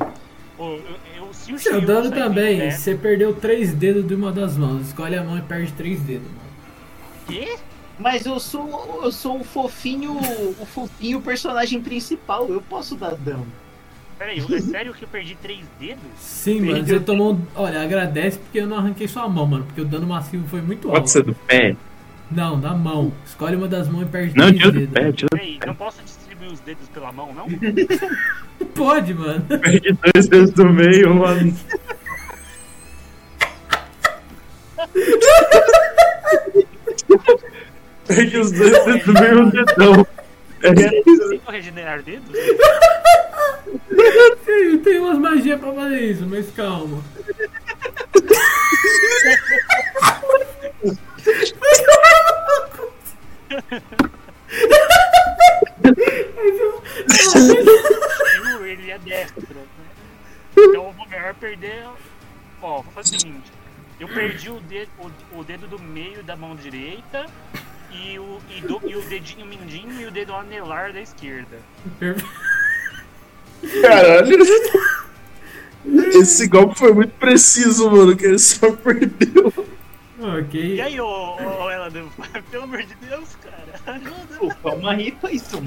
Pô, 0.57 0.73
eu, 0.73 0.81
eu, 1.17 1.33
se 1.33 1.53
o 1.53 1.59
Seu 1.59 1.81
dano 1.81 2.09
também, 2.11 2.59
pé- 2.59 2.71
você 2.71 2.95
perdeu 2.95 3.33
3 3.33 3.73
dedos 3.73 4.07
de 4.07 4.15
uma 4.15 4.31
das 4.31 4.57
mãos. 4.57 4.87
Escolhe 4.87 5.15
a 5.17 5.23
mão 5.23 5.37
e 5.37 5.41
perde 5.41 5.71
3 5.73 5.99
dedos, 6.01 6.27
mano. 6.27 6.39
Quê? 7.27 7.55
Mas 7.99 8.25
eu 8.25 8.39
sou 8.39 9.01
eu 9.03 9.11
sou 9.11 9.39
o 9.39 9.43
fofinho, 9.43 10.17
o 10.17 10.65
fofinho 10.65 11.21
personagem 11.21 11.81
principal. 11.81 12.47
Eu 12.49 12.61
posso 12.61 12.95
dar 12.95 13.15
dano. 13.15 13.45
Peraí, 14.17 14.39
é 14.39 14.59
sério 14.61 14.93
que 14.93 15.03
eu 15.03 15.09
perdi 15.09 15.35
3 15.41 15.59
dedos? 15.77 15.99
Sim, 16.17 16.61
mano, 16.61 16.73
Perdeu. 16.75 16.99
você 16.99 17.03
tomou. 17.05 17.37
Olha, 17.53 17.81
agradece 17.81 18.37
porque 18.37 18.59
eu 18.59 18.67
não 18.67 18.77
arranquei 18.77 19.07
sua 19.09 19.27
mão, 19.27 19.45
mano. 19.45 19.65
Porque 19.65 19.81
o 19.81 19.85
dano 19.85 20.07
massivo 20.07 20.47
foi 20.47 20.61
muito 20.61 20.87
Pode 20.87 20.99
alto. 20.99 21.09
ser 21.09 21.23
do 21.23 21.33
pé? 21.35 21.75
Não, 22.31 22.59
da 22.59 22.73
mão. 22.73 23.11
Escolhe 23.25 23.55
uma 23.55 23.67
das 23.67 23.87
mãos 23.87 24.03
e 24.03 24.05
perde 24.05 24.35
Não, 24.37 24.47
3 24.47 24.57
tira 24.57 24.71
do 24.71 24.79
dedos. 24.79 24.93
pé, 24.93 25.11
tira 25.11 25.29
Peraí, 25.31 25.59
não 25.65 25.75
posso 25.75 26.01
distribuir 26.03 26.51
os 26.51 26.59
dedos 26.61 26.87
pela 26.89 27.11
mão, 27.11 27.33
não? 27.33 27.47
Pode, 28.75 29.13
mano. 29.13 29.41
Perde 29.61 29.97
dois 30.13 30.27
dedos 30.27 30.51
do 30.51 30.65
meio, 30.71 31.13
mano. 31.15 31.55
Perde 38.07 38.37
os 38.37 38.51
dois 38.51 38.85
dedos 38.85 39.03
do 39.05 39.13
meio 39.13 39.37
e 39.37 39.41
um 39.41 39.49
dedão. 39.49 40.07
É, 40.63 41.01
Consigo 41.03 41.51
regenerar 41.51 42.01
dedos? 42.01 42.29
Tem, 44.45 44.77
tem 44.79 44.99
umas 44.99 45.17
magias 45.17 45.59
pra 45.59 45.73
fazer 45.73 46.01
isso, 46.11 46.25
mas 46.27 46.49
calma. 46.51 47.03
Ele 58.65 58.91
é 58.91 58.97
destro, 58.97 59.43
né? 59.53 59.63
Então 60.57 60.85
eu 60.87 60.91
vou 60.93 61.07
melhor 61.07 61.33
perder. 61.35 61.85
Ó, 62.61 62.81
vou 62.81 62.91
fazer 62.93 63.15
o 63.15 63.19
seguinte: 63.19 63.51
eu 63.99 64.07
perdi 64.07 64.49
o 64.49 64.59
dedo, 64.61 64.89
o, 64.99 65.39
o 65.39 65.43
dedo 65.43 65.67
do 65.67 65.79
meio 65.79 66.23
da 66.23 66.35
mão 66.35 66.55
direita. 66.55 67.25
E 67.91 68.19
o, 68.19 68.39
e, 68.49 68.59
do- 68.61 68.81
e 68.85 68.95
o 68.95 69.01
dedinho 69.03 69.45
mindinho 69.45 70.01
e 70.01 70.05
o 70.05 70.11
dedo 70.11 70.33
anelar 70.33 70.91
da 70.91 70.99
esquerda. 70.99 71.57
Caralho. 73.81 74.37
Esse 76.13 76.47
golpe 76.47 76.77
foi 76.77 76.91
muito 76.93 77.13
preciso, 77.13 77.89
mano, 77.89 78.15
que 78.17 78.25
ele 78.25 78.39
só 78.39 78.71
perdeu. 78.73 79.53
Ok. 80.19 80.75
E 80.75 80.81
aí, 80.81 80.99
ô, 80.99 81.35
ô 81.35 81.69
ela, 81.69 81.91
pelo 82.49 82.63
amor 82.63 82.83
de 82.83 82.95
Deus, 82.95 83.29
cara, 83.43 83.97
ajuda. 83.97 84.37
Pô, 84.39 84.49
calma 84.63 84.91
aí, 84.91 85.11
Paizão. 85.11 85.61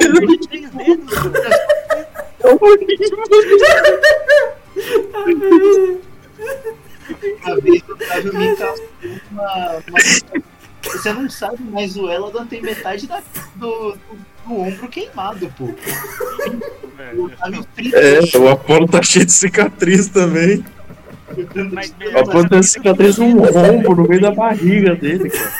Eu 0.00 0.18
perdi 0.20 0.38
três 0.48 0.70
dedos. 0.70 1.14
Uma 7.44 7.60
vez 7.60 7.82
o 7.88 7.92
Otávio 7.92 8.34
me 8.38 8.56
causou 8.56 8.88
uma, 9.30 9.76
uma- 9.88 10.00
Você 10.82 11.12
não 11.12 11.28
sabe, 11.30 11.58
mas 11.70 11.96
o 11.96 12.10
Eladon 12.10 12.46
tem 12.46 12.62
metade 12.62 13.06
da, 13.06 13.22
do, 13.56 13.92
do, 13.92 13.98
do 14.46 14.60
ombro 14.60 14.88
queimado, 14.88 15.52
pô. 15.56 15.64
O. 17.16 17.24
Otávio 17.26 17.66
frito. 17.74 17.96
É, 17.96 18.20
o 18.38 18.48
Apolo 18.48 18.86
tá 18.88 19.02
cheio 19.02 19.26
de 19.26 19.32
cicatriz 19.32 20.08
também. 20.08 20.64
Tem 22.50 22.62
cicatriz 22.62 23.18
no 23.18 23.26
ombro, 23.26 23.94
no 23.96 24.08
meio 24.08 24.20
da 24.20 24.30
barriga 24.30 24.94
dele, 24.94 25.30
cara. 25.30 25.52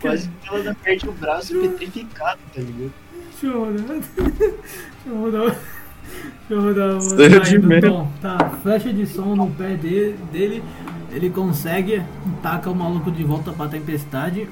Quase 0.00 0.28
que 0.28 0.48
Eladon 0.54 0.74
perde 0.82 1.08
o 1.08 1.12
braço 1.12 1.58
petrificado, 1.60 2.38
tá 2.54 2.60
ligado? 2.60 2.92
Deixa 3.30 3.46
eu 3.46 3.64
rodar. 3.64 3.84
Deixa 4.18 5.06
eu 5.06 5.16
rodar. 5.20 5.42
Deixa 5.50 6.50
eu 6.50 6.62
rodar 6.62 6.90
uma 6.92 7.00
Seja 7.00 7.16
saída 7.30 7.40
de 7.44 7.58
do 7.58 7.66
merda. 7.68 7.88
tom. 7.90 8.12
Tá, 8.22 8.50
flecha 8.62 8.92
de 8.92 9.06
som 9.06 9.34
no 9.36 9.50
pé 9.50 9.74
de- 9.74 10.12
dele. 10.32 10.62
Ele 11.10 11.30
consegue, 11.30 12.02
taca 12.42 12.70
o 12.70 12.74
maluco 12.74 13.10
de 13.10 13.24
volta 13.24 13.50
pra 13.52 13.66
tempestade. 13.68 14.48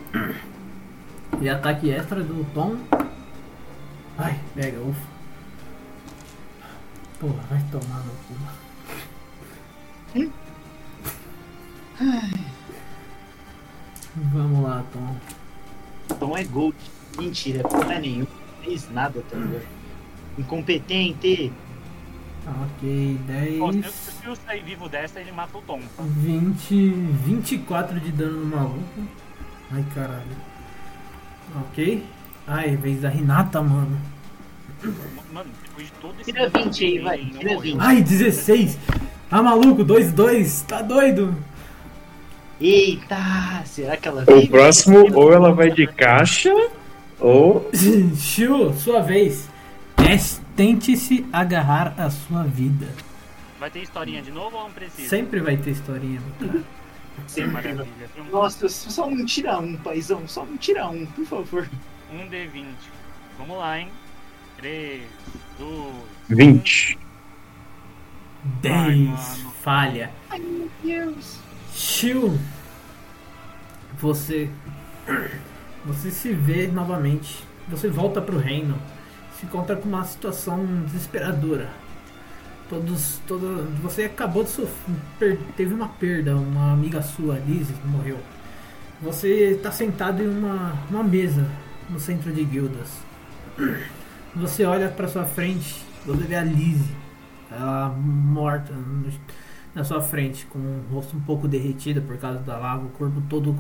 E 1.40 1.48
ataque 1.48 1.90
extra 1.90 2.22
do 2.22 2.44
Tom. 2.55 2.76
Ai, 4.16 4.36
pega, 4.55 4.80
ufa. 4.80 5.00
Porra, 7.20 7.34
vai 7.50 7.60
tomar 7.70 7.98
no 7.98 8.10
cu. 8.26 8.34
Vamos 14.17 14.62
lá, 14.65 14.85
Tom. 14.93 15.17
Tom 16.19 16.36
é 16.36 16.45
gold. 16.45 16.77
Mentira, 17.19 17.62
porra 17.62 17.99
nenhuma. 17.99 18.27
Não 18.59 18.65
fez 18.65 18.91
nada, 18.91 19.23
tá 19.31 19.36
ligado? 19.36 19.67
Incompetente. 20.39 21.53
Ok, 22.47 23.19
10. 23.27 23.61
Ó, 23.61 23.73
se, 23.73 24.27
eu- 24.27 24.36
sair 24.36 24.62
vivo 24.62 24.89
dessa, 24.89 25.20
ele 25.20 25.33
mata 25.33 25.59
o 25.59 25.62
Tom. 25.62 25.81
tá? 25.97 26.03
20, 26.05 26.91
24 27.25 27.99
de 28.01 28.12
dano 28.12 28.45
no 28.45 28.57
maluco. 28.57 28.83
Ai 29.73 29.85
caralho. 29.95 30.36
Ok. 31.57 32.05
Ai, 32.47 32.77
vez 32.77 33.01
da 33.01 33.09
Renata, 33.09 33.61
mano. 33.62 33.99
Mano, 35.33 35.51
depois 35.65 35.86
de 35.86 35.93
todo 35.95 36.15
esse. 36.20 36.33
Tira 36.33 36.49
dano 36.51 36.65
20 36.67 36.85
aí, 36.85 36.99
vai, 37.01 37.19
não 37.23 37.31
tira 37.41 37.55
morreu. 37.55 37.73
20. 37.73 37.81
Ai, 37.81 38.03
16. 38.03 38.78
Tá 39.28 39.42
maluco? 39.42 39.84
2-2. 39.84 40.64
Tá 40.66 40.82
doido? 40.82 41.34
Eita! 42.60 43.16
Será 43.64 43.96
que 43.96 44.08
ela 44.08 44.22
O 44.22 44.24
veio? 44.24 44.48
próximo, 44.48 45.06
ou 45.14 45.32
ela 45.32 45.52
vai 45.52 45.70
de 45.70 45.86
caixa, 45.86 46.52
ou. 47.20 47.68
Shu, 48.16 48.72
sua 48.74 49.00
vez. 49.02 49.48
Tes- 49.96 50.40
Tente-se 50.56 51.26
agarrar 51.30 51.94
a 51.98 52.08
sua 52.08 52.44
vida. 52.44 52.88
Vai 53.60 53.70
ter 53.70 53.80
historinha 53.82 54.22
de 54.22 54.30
novo 54.30 54.56
ou 54.56 54.62
não 54.64 54.70
precisa? 54.70 55.08
Sempre 55.08 55.40
vai 55.40 55.56
ter 55.58 55.70
historinha, 55.72 56.18
meu 56.40 56.48
cara. 56.48 56.64
Sempre. 57.26 57.52
Maravilha. 57.52 57.86
Nossa, 58.32 58.68
só 58.68 59.10
não 59.10 59.24
tira 59.26 59.58
um, 59.58 59.76
paizão. 59.76 60.22
Só 60.26 60.44
não 60.46 60.56
tira 60.56 60.86
um, 60.88 61.05
por 61.06 61.26
favor. 61.26 61.68
Um 62.10 62.26
D20. 62.30 62.64
Vamos 63.38 63.58
lá, 63.58 63.80
hein? 63.80 63.88
3, 64.58 65.02
2, 65.58 65.94
20. 66.30 66.98
10. 68.60 69.08
mano. 69.08 69.52
Falha. 69.62 70.10
Ai, 70.31 70.39
meu 70.39 70.70
Deus. 70.83 71.39
Shil, 71.75 72.39
você 73.99 74.50
você 75.86 76.10
se 76.10 76.33
vê 76.33 76.66
novamente. 76.66 77.44
Você 77.68 77.89
volta 77.89 78.20
pro 78.20 78.39
reino. 78.39 78.76
Se 79.39 79.47
encontra 79.47 79.76
com 79.76 79.89
uma 79.89 80.05
situação 80.05 80.65
desesperadora. 80.86 81.68
Todos, 82.68 83.20
toda, 83.28 83.62
você 83.81 84.05
acabou 84.05 84.42
de 84.42 84.50
sofrer, 84.50 85.39
teve 85.57 85.73
uma 85.73 85.89
perda, 85.89 86.34
uma 86.34 86.73
amiga 86.73 87.00
sua, 87.00 87.39
Liz, 87.47 87.68
morreu. 87.84 88.18
Você 89.00 89.52
está 89.52 89.70
sentado 89.70 90.20
em 90.20 90.26
uma, 90.26 90.76
uma 90.91 91.05
mesa 91.05 91.49
no 91.89 92.00
centro 92.00 92.33
de 92.33 92.42
guildas. 92.42 92.89
Você 94.34 94.65
olha 94.65 94.89
para 94.89 95.07
sua 95.07 95.25
frente, 95.25 95.76
você 96.05 96.25
vê 96.25 96.34
a 96.34 96.42
Liz, 96.42 96.81
ela 97.50 97.89
morta 97.89 98.73
na 99.75 99.84
sua 99.84 100.00
frente, 100.00 100.47
com 100.47 100.58
o 100.58 100.84
rosto 100.92 101.16
um 101.16 101.20
pouco 101.20 101.47
derretido 101.47 102.00
por 102.02 102.16
causa 102.16 102.39
da 102.41 102.57
lava, 102.57 102.86
o 102.86 102.89
corpo 102.91 103.20
todo 103.28 103.55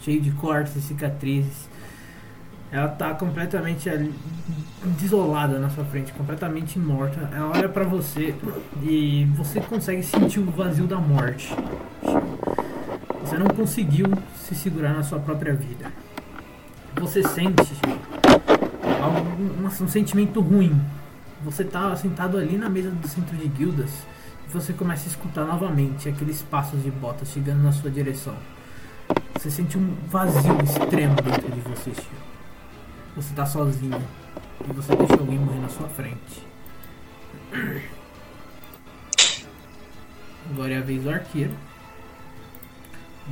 cheio 0.00 0.20
de 0.20 0.30
cortes 0.32 0.76
e 0.76 0.80
cicatrizes. 0.80 1.68
Ela 2.70 2.88
tá 2.88 3.14
completamente 3.14 3.88
desolada 4.98 5.58
na 5.58 5.70
sua 5.70 5.84
frente, 5.84 6.12
completamente 6.12 6.78
morta. 6.78 7.30
Ela 7.32 7.50
olha 7.50 7.68
pra 7.68 7.84
você 7.84 8.34
e 8.82 9.24
você 9.36 9.60
consegue 9.60 10.02
sentir 10.02 10.40
o 10.40 10.50
vazio 10.50 10.86
da 10.86 10.98
morte. 10.98 11.54
Você 13.22 13.38
não 13.38 13.46
conseguiu 13.46 14.06
se 14.36 14.54
segurar 14.54 14.92
na 14.92 15.02
sua 15.02 15.18
própria 15.20 15.54
vida. 15.54 15.92
Você 17.00 17.22
sente 17.22 17.72
algum- 19.02 19.64
um, 19.64 19.66
um 19.66 19.88
sentimento 19.88 20.40
ruim. 20.40 20.78
Você 21.44 21.64
tá 21.64 21.94
sentado 21.96 22.38
ali 22.38 22.56
na 22.56 22.68
mesa 22.68 22.90
do 22.90 23.06
centro 23.06 23.36
de 23.36 23.46
guildas 23.48 23.90
e 24.46 24.52
você 24.52 24.72
começa 24.72 25.04
a 25.04 25.10
escutar 25.10 25.44
novamente 25.44 26.08
aqueles 26.08 26.42
passos 26.42 26.82
de 26.82 26.90
botas 26.90 27.28
chegando 27.28 27.62
na 27.62 27.72
sua 27.72 27.90
direção. 27.90 28.36
Você 29.34 29.50
sente 29.50 29.76
um 29.76 29.94
vazio 30.08 30.56
extremo 30.62 31.14
dentro 31.16 31.50
de 31.52 31.60
você. 31.60 31.92
Você 33.14 33.34
tá 33.34 33.44
sozinho 33.44 34.02
e 34.68 34.72
você 34.72 34.96
deixa 34.96 35.14
alguém 35.14 35.38
morrer 35.38 35.60
na 35.60 35.68
sua 35.68 35.88
frente. 35.88 36.46
Agora 40.50 40.72
é 40.72 40.78
a 40.78 40.82
vez 40.82 41.02
do 41.02 41.10
arqueiro. 41.10 41.54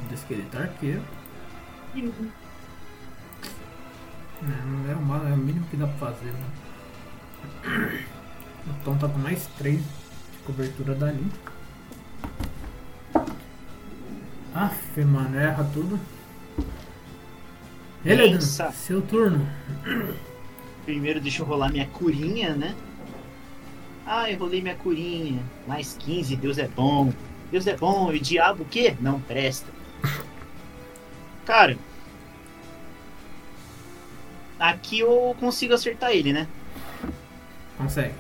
Do 0.09 0.15
esqueleto 0.15 0.59
arqueiro. 0.59 1.03
É, 1.97 2.01
não 4.43 4.89
é 4.89 5.31
é 5.31 5.35
o 5.35 5.37
mínimo 5.37 5.67
que 5.67 5.77
dá 5.77 5.87
pra 5.87 6.09
fazer, 6.09 6.33
né? 6.33 6.64
O 8.67 8.85
Tom 8.85 8.97
tá 8.97 9.09
com 9.09 9.19
mais 9.19 9.47
3 9.59 9.81
de 9.81 10.39
cobertura 10.45 10.95
dali. 10.95 11.27
Aff, 14.55 15.05
mano, 15.05 15.39
erra 15.39 15.69
tudo. 15.73 15.99
Eledan, 18.05 18.37
Pensa. 18.37 18.71
seu 18.73 19.03
turno. 19.03 19.49
Primeiro 20.85 21.21
deixa 21.21 21.43
eu 21.43 21.47
rolar 21.47 21.71
minha 21.73 21.87
curinha, 21.87 22.55
né? 22.55 22.75
Ah, 24.07 24.31
eu 24.31 24.39
rolei 24.39 24.61
minha 24.61 24.75
curinha. 24.75 25.43
Mais 25.67 25.97
15, 25.99 26.37
Deus 26.37 26.59
é 26.59 26.69
bom. 26.69 27.13
Deus 27.51 27.67
é 27.67 27.77
bom, 27.77 28.13
e 28.13 28.17
o 28.17 28.21
diabo 28.21 28.63
o 28.63 28.67
quê? 28.67 28.95
Não 29.01 29.21
presta. 29.21 29.71
Cara. 31.47 31.77
Aqui 34.59 35.01
eu 35.01 35.35
consigo 35.41 35.75
acertar 35.75 36.11
ele, 36.13 36.33
né? 36.33 36.47
Consegue. 37.77 38.15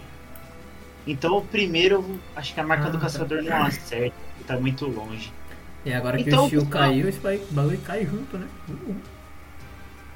Então 1.06 1.38
o 1.38 1.42
primeiro, 1.42 2.18
acho 2.34 2.54
que 2.54 2.60
a 2.60 2.64
marca 2.64 2.86
Ah, 2.86 2.90
do 2.90 2.98
tá. 2.98 3.02
caçador 3.04 3.42
não 3.42 3.62
acerta. 3.64 4.16
Tá 4.46 4.58
muito 4.58 4.86
longe. 4.86 5.32
E 5.84 5.92
agora 5.92 6.16
que 6.16 6.24
Então, 6.28 6.46
o 6.46 6.48
Shio 6.48 6.64
pessoal- 6.64 6.82
caiu, 6.88 7.08
esse 7.08 7.18
ba- 7.20 7.44
bagulho 7.50 7.78
cai 7.82 8.06
junto, 8.06 8.38
né? 8.38 8.48
Uh, 8.68 8.94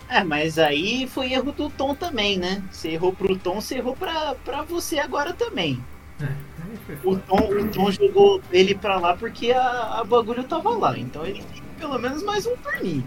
É, 0.09 0.25
mas 0.25 0.59
aí 0.59 1.07
foi 1.07 1.33
erro 1.35 1.53
do 1.53 1.69
Tom 1.69 1.95
também, 1.95 2.39
né? 2.39 2.63
Você 2.73 2.89
errou 2.93 3.13
pro 3.13 3.37
Tom, 3.37 3.61
você 3.61 3.77
errou 3.77 3.95
pra, 3.95 4.35
pra 4.37 4.63
você 4.63 4.99
agora 4.99 5.35
também. 5.35 5.79
É, 6.21 6.25
aí 6.25 6.79
foi 6.87 6.97
O. 7.05 7.19
Tom, 7.19 7.37
o 7.51 7.69
Tom 7.71 7.91
jogou 7.91 8.41
ele 8.51 8.75
pra 8.75 8.99
lá 8.99 9.15
porque 9.15 9.53
a, 9.53 9.99
a 10.01 10.05
bagulho 10.05 10.43
tava 10.45 10.71
lá. 10.71 10.99
Então 10.99 11.27
ele 11.27 11.43
tem 11.53 11.63
pelo 11.79 11.99
menos 11.99 12.23
mais 12.23 12.47
um 12.47 12.57
turninho. 12.57 13.05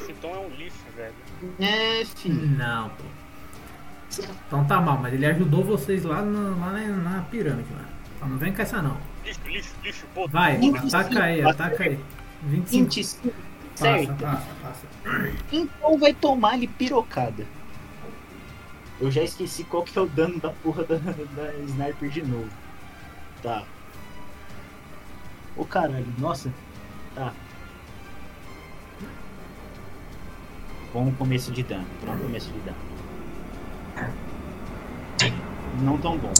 Esse 0.00 0.14
tom 0.14 0.34
é 0.34 0.38
um 0.38 0.48
lixo, 0.56 0.76
velho. 0.96 1.14
É, 1.60 2.02
filho. 2.06 2.34
Não, 2.56 2.88
pô. 2.88 3.04
Então 4.46 4.64
tá 4.64 4.80
mal, 4.80 4.98
mas 4.98 5.12
ele 5.12 5.26
ajudou 5.26 5.62
vocês 5.64 6.04
lá, 6.04 6.22
no- 6.22 6.58
lá 6.60 6.72
na, 6.72 6.86
na 6.88 7.22
pirâmide, 7.22 7.68
mano. 7.72 7.86
Então 8.16 8.28
não 8.28 8.38
vem 8.38 8.52
com 8.52 8.62
essa 8.62 8.80
não. 8.80 8.96
Lixo, 9.24 9.40
lixo, 9.46 9.74
lixo, 9.82 10.06
pô. 10.14 10.26
Vai, 10.28 10.56
25, 10.58 10.86
ataca 10.86 11.22
aí, 11.24 11.42
ataca 11.42 11.82
aí. 11.84 11.98
25. 12.44 12.84
25, 12.84 13.28
Passa, 13.28 13.82
certo? 13.84 14.14
passa, 14.22 14.46
passa. 14.62 14.86
Então 15.52 15.98
vai 15.98 16.14
tomar 16.14 16.52
ali 16.52 16.66
pirocada. 16.66 17.44
Eu 19.00 19.10
já 19.10 19.22
esqueci 19.22 19.64
qual 19.64 19.82
que 19.82 19.98
é 19.98 20.00
o 20.02 20.06
dano 20.06 20.40
da 20.40 20.50
porra 20.50 20.84
da, 20.84 20.96
da 20.96 21.54
sniper 21.66 22.08
de 22.08 22.22
novo. 22.22 22.48
Tá. 23.42 23.62
Ô 25.56 25.64
caralho, 25.64 26.06
nossa. 26.18 26.50
Tá. 27.14 27.32
Bom 30.94 31.12
começo 31.12 31.52
de 31.52 31.62
dano. 31.62 31.86
Bom 32.06 32.16
começo 32.16 32.50
de 32.50 32.58
dano. 32.60 32.76
Não 35.80 35.98
tão 35.98 36.16
bom. 36.16 36.32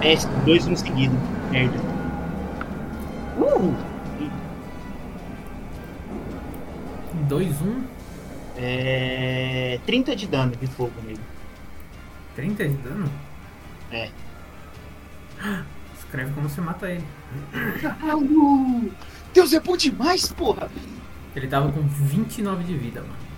Péssimo, 0.00 0.32
dois 0.44 0.66
um 0.66 0.76
seguido. 0.76 1.14
Merda. 1.50 1.78
Uh! 3.38 3.74
2, 7.28 7.62
1, 7.62 7.82
É. 8.56 9.78
30 9.84 10.16
de 10.16 10.26
dano 10.26 10.56
de 10.56 10.66
fogo 10.66 10.92
nele. 11.04 11.20
30 12.34 12.68
de 12.68 12.74
dano? 12.76 13.10
É. 13.92 14.10
Escreve 15.98 16.32
como 16.32 16.48
você 16.48 16.60
mata 16.60 16.90
ele. 16.90 17.04
Caralho! 17.82 18.90
Deus 19.34 19.52
é 19.52 19.60
bom 19.60 19.76
demais, 19.76 20.32
porra! 20.32 20.70
Ele 21.36 21.46
tava 21.46 21.70
com 21.70 21.82
29 21.82 22.64
de 22.64 22.76
vida, 22.76 23.02
mano. 23.02 23.28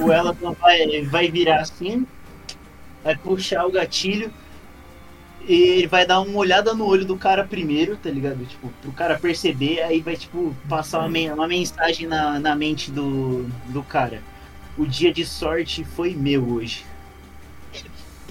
O 0.00 0.12
ela 0.12 0.32
vai, 0.32 1.02
vai 1.02 1.30
virar 1.30 1.60
assim, 1.60 2.06
vai 3.02 3.16
puxar 3.16 3.66
o 3.66 3.72
gatilho 3.72 4.32
e 5.48 5.54
ele 5.54 5.86
vai 5.86 6.04
dar 6.04 6.20
uma 6.20 6.38
olhada 6.38 6.74
no 6.74 6.86
olho 6.86 7.06
do 7.06 7.16
cara 7.16 7.42
primeiro, 7.42 7.96
tá 7.96 8.10
ligado? 8.10 8.44
Tipo, 8.44 8.68
pro 8.82 8.92
cara 8.92 9.18
perceber, 9.18 9.80
aí 9.80 10.00
vai, 10.00 10.14
tipo, 10.14 10.54
passar 10.68 10.98
uma, 10.98 11.34
uma 11.34 11.48
mensagem 11.48 12.06
na, 12.06 12.38
na 12.38 12.54
mente 12.54 12.90
do, 12.90 13.44
do 13.68 13.82
cara. 13.82 14.22
O 14.76 14.86
dia 14.86 15.10
de 15.10 15.24
sorte 15.24 15.84
foi 15.84 16.14
meu 16.14 16.46
hoje. 16.52 16.84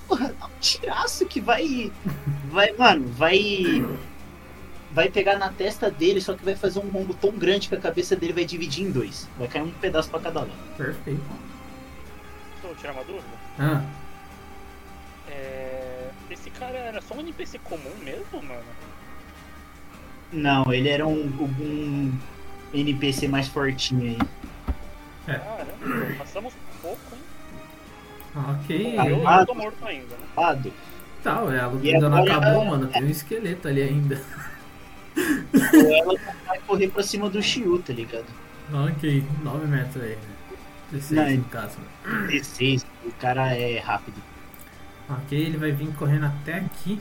Porra, 0.07 0.33
dá 0.39 0.45
um 0.45 0.59
tiraço 0.61 1.25
que 1.25 1.41
vai. 1.41 1.91
Vai, 2.51 2.71
mano, 2.73 3.07
vai. 3.09 3.83
Vai 4.91 5.09
pegar 5.09 5.37
na 5.37 5.49
testa 5.49 5.91
dele, 5.91 6.21
só 6.21 6.33
que 6.33 6.43
vai 6.45 6.55
fazer 6.55 6.79
um 6.79 6.89
rombo 6.89 7.13
tão 7.13 7.31
grande 7.31 7.67
que 7.69 7.75
a 7.75 7.79
cabeça 7.79 8.15
dele 8.15 8.33
vai 8.33 8.45
dividir 8.45 8.85
em 8.85 8.91
dois. 8.91 9.27
Vai 9.37 9.47
cair 9.47 9.61
um 9.63 9.71
pedaço 9.71 10.09
pra 10.09 10.19
cada 10.19 10.39
lado. 10.41 10.51
Perfeito. 10.77 11.21
Deixa 12.53 12.67
eu 12.67 12.75
tirar 12.75 12.93
uma 12.93 13.03
dúvida. 13.03 13.25
Ah, 13.59 13.83
É... 15.29 16.09
Esse 16.29 16.49
cara 16.49 16.77
era 16.77 17.01
só 17.01 17.15
um 17.15 17.19
NPC 17.19 17.59
comum 17.59 17.91
mesmo, 18.03 18.43
mano? 18.43 18.63
Não, 20.31 20.73
ele 20.73 20.89
era 20.89 21.07
um, 21.07 21.21
um 21.59 22.17
NPC 22.73 23.27
mais 23.27 23.47
fortinho 23.47 24.03
aí. 24.03 24.17
Caramba, 25.25 26.15
passamos 26.17 26.53
pouco, 26.81 26.99
hein? 27.13 27.21
ok. 28.35 28.95
Eu, 29.11 29.27
Ah, 29.27 29.39
eu 29.41 29.45
tô 29.45 29.53
morto 29.55 29.85
ainda, 29.85 30.15
né? 30.15 30.25
Lado. 30.35 30.73
Tal, 31.23 31.51
é, 31.51 31.59
a 31.59 31.67
luta 31.67 31.87
ainda 31.87 32.09
não 32.09 32.23
acabou, 32.23 32.65
mano. 32.65 32.87
Tem 32.87 33.03
um 33.03 33.09
esqueleto 33.09 33.67
ali 33.67 33.81
ainda. 33.83 34.21
Ou 35.53 35.95
ela 35.95 36.13
vai 36.45 36.59
correr 36.59 36.87
pra 36.89 37.03
cima 37.03 37.29
do 37.29 37.41
Shiu, 37.41 37.81
tá 37.81 37.93
ligado? 37.93 38.25
Ok, 38.73 39.23
9 39.43 39.67
metros 39.67 40.03
aí. 40.03 40.17
16 40.91 41.29
Não, 41.29 41.37
no 41.37 41.43
caso. 41.45 41.77
16, 42.29 42.85
o 43.05 43.11
cara 43.13 43.53
é 43.55 43.79
rápido. 43.79 44.21
Ok, 45.09 45.37
ele 45.37 45.57
vai 45.57 45.71
vir 45.71 45.87
correndo 45.95 46.25
até 46.25 46.55
aqui. 46.55 46.99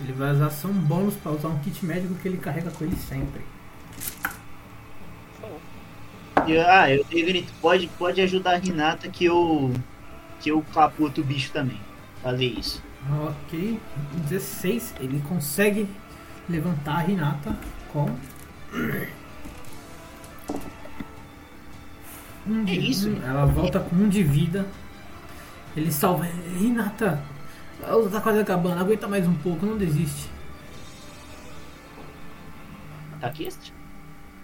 Ele 0.00 0.12
vai 0.12 0.32
usar 0.32 0.46
ação 0.46 0.72
bônus 0.72 1.14
pra 1.14 1.32
usar 1.32 1.48
um 1.48 1.58
kit 1.58 1.84
médico 1.84 2.14
que 2.14 2.28
ele 2.28 2.36
carrega 2.36 2.70
com 2.70 2.84
ele 2.84 2.96
sempre. 2.96 3.42
Falou. 5.40 5.60
Ah, 6.66 6.90
eu 6.90 7.04
tenho 7.04 7.26
grito, 7.26 7.52
pode, 7.60 7.88
pode 7.98 8.20
ajudar 8.20 8.54
a 8.54 8.58
Renata 8.58 9.08
que 9.08 9.24
eu. 9.24 9.72
que 10.40 10.50
eu 10.50 10.64
caputo 10.72 11.20
o 11.20 11.24
bicho 11.24 11.50
também. 11.52 11.80
Falei 12.22 12.54
isso. 12.58 12.82
Ok, 13.26 13.80
16. 14.28 14.94
Ele 15.00 15.22
consegue 15.28 15.88
levantar 16.48 16.96
a 16.96 16.98
Renata 17.00 17.56
com. 17.92 18.08
Um 22.46 22.62
É 22.62 22.64
de- 22.64 22.90
isso? 22.90 23.10
um- 23.10 23.22
ela 23.22 23.44
volta 23.46 23.80
com 23.80 23.96
um 23.96 24.08
de 24.08 24.22
vida. 24.22 24.66
Ele 25.76 25.92
salva. 25.92 26.24
Renata, 26.58 27.22
tá 28.10 28.20
quase 28.20 28.38
acabando. 28.40 28.80
Aguenta 28.80 29.06
mais 29.06 29.26
um 29.26 29.34
pouco, 29.34 29.66
não 29.66 29.76
desiste. 29.76 30.30
Ataque 33.16 33.46
extra? 33.46 33.72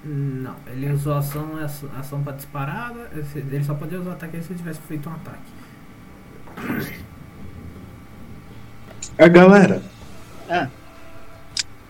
Não, 0.04 0.56
ele 0.66 0.92
usou 0.92 1.14
ação, 1.14 1.56
ação, 1.56 1.88
ação 1.98 2.22
pra 2.22 2.34
disparada. 2.34 3.10
Ele 3.34 3.64
só 3.64 3.72
podia 3.74 3.98
usar 4.00 4.12
ataque 4.12 4.42
se 4.42 4.50
ele 4.52 4.58
tivesse 4.58 4.80
feito 4.82 5.08
um 5.08 5.12
ataque. 5.14 5.54
A 9.18 9.28
galera, 9.28 9.82
Ah, 10.50 10.68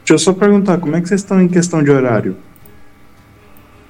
deixa 0.04 0.14
eu 0.14 0.18
só 0.18 0.32
perguntar, 0.32 0.78
como 0.78 0.94
é 0.96 1.00
que 1.00 1.08
vocês 1.08 1.20
estão 1.20 1.40
em 1.40 1.48
questão 1.48 1.82
de 1.82 1.90
horário? 1.90 2.36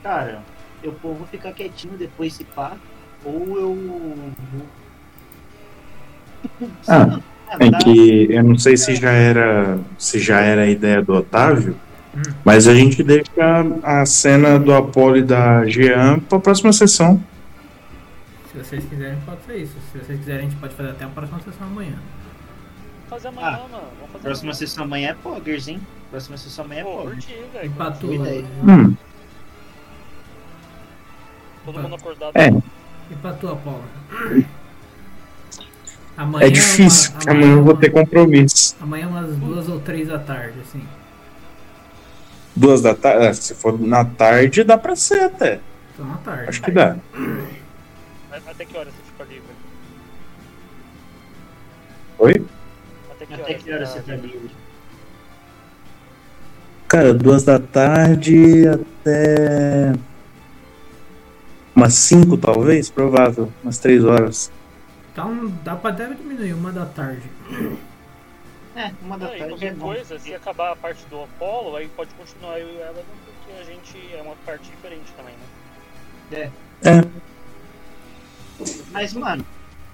cara, 0.02 0.43
eu 0.83 0.94
vou 1.02 1.26
ficar 1.31 1.52
quietinho 1.52 1.94
depois 1.99 2.34
se 2.34 2.44
pá. 2.44 2.73
Ou 3.25 3.59
eu. 3.59 4.33
Ah, 6.86 7.18
É 7.59 7.70
que 7.83 8.26
eu 8.31 8.43
não 8.44 8.59
sei 8.59 8.76
se 8.76 8.94
já 8.97 9.10
era 9.12 9.78
se 9.99 10.18
já 10.18 10.41
era 10.41 10.62
a 10.62 10.67
ideia 10.67 11.01
do 11.02 11.15
Otávio, 11.15 11.76
Hum. 12.17 12.23
mas 12.44 12.68
a 12.68 12.75
gente 12.75 13.02
deixa 13.02 13.31
a 13.83 14.05
cena 14.07 14.59
do 14.59 14.73
Apolo 14.75 15.17
e 15.17 15.23
da 15.23 15.65
Jean 15.67 16.20
pra 16.20 16.39
próxima 16.39 16.73
sessão. 16.73 17.20
Se 18.52 18.59
vocês 18.59 18.84
quiserem, 18.84 19.18
pode 19.26 19.43
ser 19.47 19.57
isso. 19.57 19.75
Se 19.93 19.99
vocês 19.99 20.18
quiserem, 20.20 20.41
a 20.47 20.49
gente 20.51 20.57
pode 20.60 20.75
fazer 20.75 20.91
até 20.91 21.05
a 21.05 21.09
próxima 21.09 21.41
sessão 21.41 21.67
amanhã. 21.67 21.94
Vamos 23.08 23.23
fazer 23.23 23.28
amanhã, 23.28 23.47
Ah, 23.49 23.68
mano. 23.68 23.84
Vamos 23.99 24.12
fazer 24.12 24.23
Próxima 24.23 24.50
amanhã. 24.50 24.55
sessão 24.55 24.84
amanhã 24.84 25.08
é 25.10 25.15
poggers, 25.15 25.68
hein? 25.68 25.81
Próxima 26.10 26.36
sessão 26.36 26.65
amanhã 26.65 26.81
é 26.81 26.84
poggers. 26.84 27.24
curti, 27.26 27.41
velho. 27.52 27.66
Empatou. 27.66 28.10
boa 28.16 28.28
ideia. 28.28 28.44
Hum, 28.62 28.97
Todo 31.65 31.81
mundo 31.81 31.94
acordado. 31.94 32.36
é, 32.36 32.49
Empatou 33.10 33.52
a 33.52 33.57
Paula. 33.57 33.84
Amanhã 36.16 36.47
é 36.47 36.50
difícil, 36.50 37.10
uma- 37.10 37.16
porque 37.18 37.31
amanhã 37.31 37.52
eu 37.55 37.65
vou 37.65 37.76
ter 37.76 37.91
compromisso. 37.91 38.76
Amanhã 38.81 39.08
umas 39.08 39.34
duas 39.36 39.68
ou 39.68 39.81
três 39.81 40.08
da 40.08 40.18
tarde, 40.18 40.58
assim. 40.60 40.86
Duas 42.57 42.81
da 42.83 42.94
tarde, 42.94 43.26
é, 43.26 43.33
se 43.33 43.55
for 43.55 43.78
na 43.81 44.05
tarde, 44.05 44.62
dá 44.62 44.78
pra 44.78 44.94
ser 44.94 45.20
até. 45.24 45.60
Então 45.92 46.12
à 46.12 46.16
tarde. 46.18 46.49
Acho 46.50 46.62
que 46.62 46.70
dá. 46.70 46.97
Até 48.47 48.65
que 48.65 48.76
hora 48.76 48.91
você 48.91 49.02
fica 49.10 49.24
livre? 49.24 49.49
Oi? 52.18 52.47
Até 53.17 53.26
que 53.26 53.34
Até 53.34 53.43
hora, 53.43 53.55
que 53.55 53.73
hora 53.73 53.86
você 53.86 54.01
tá 54.01 54.17
livre? 54.17 54.51
Cara, 56.89 57.15
duas 57.15 57.44
da 57.44 57.59
tarde 57.59 58.68
até. 58.68 59.93
Umas 61.75 61.94
cinco, 61.94 62.36
talvez? 62.36 62.91
Provável. 62.91 63.52
Umas 63.62 63.78
três 63.78 64.05
horas. 64.05 64.51
Então 65.12 65.47
dá 65.65 65.76
pra 65.76 65.91
deve 65.91 66.15
diminuir 66.17 66.52
uma 66.52 66.73
da 66.73 66.86
tarde. 66.86 67.23
É, 68.76 68.91
uma 69.02 69.17
da 69.17 69.26
e 69.26 69.28
tarde 69.28 69.44
é 69.44 69.49
qualquer 69.49 69.75
bom. 69.75 69.86
coisa, 69.86 70.18
se 70.18 70.34
acabar 70.34 70.73
a 70.73 70.76
parte 70.76 71.07
do 71.07 71.23
Apollo, 71.23 71.76
aí 71.76 71.89
pode 71.89 72.12
continuar 72.15 72.59
eu 72.59 72.68
e 72.68 72.78
ela, 72.78 73.05
porque 73.25 73.60
a 73.60 73.65
gente 73.65 73.97
é 74.12 74.20
uma 74.20 74.34
parte 74.44 74.68
diferente 74.70 75.12
também, 75.17 75.34
né? 76.31 76.51
É. 76.83 77.05
Mas, 78.93 79.12
mano, 79.12 79.47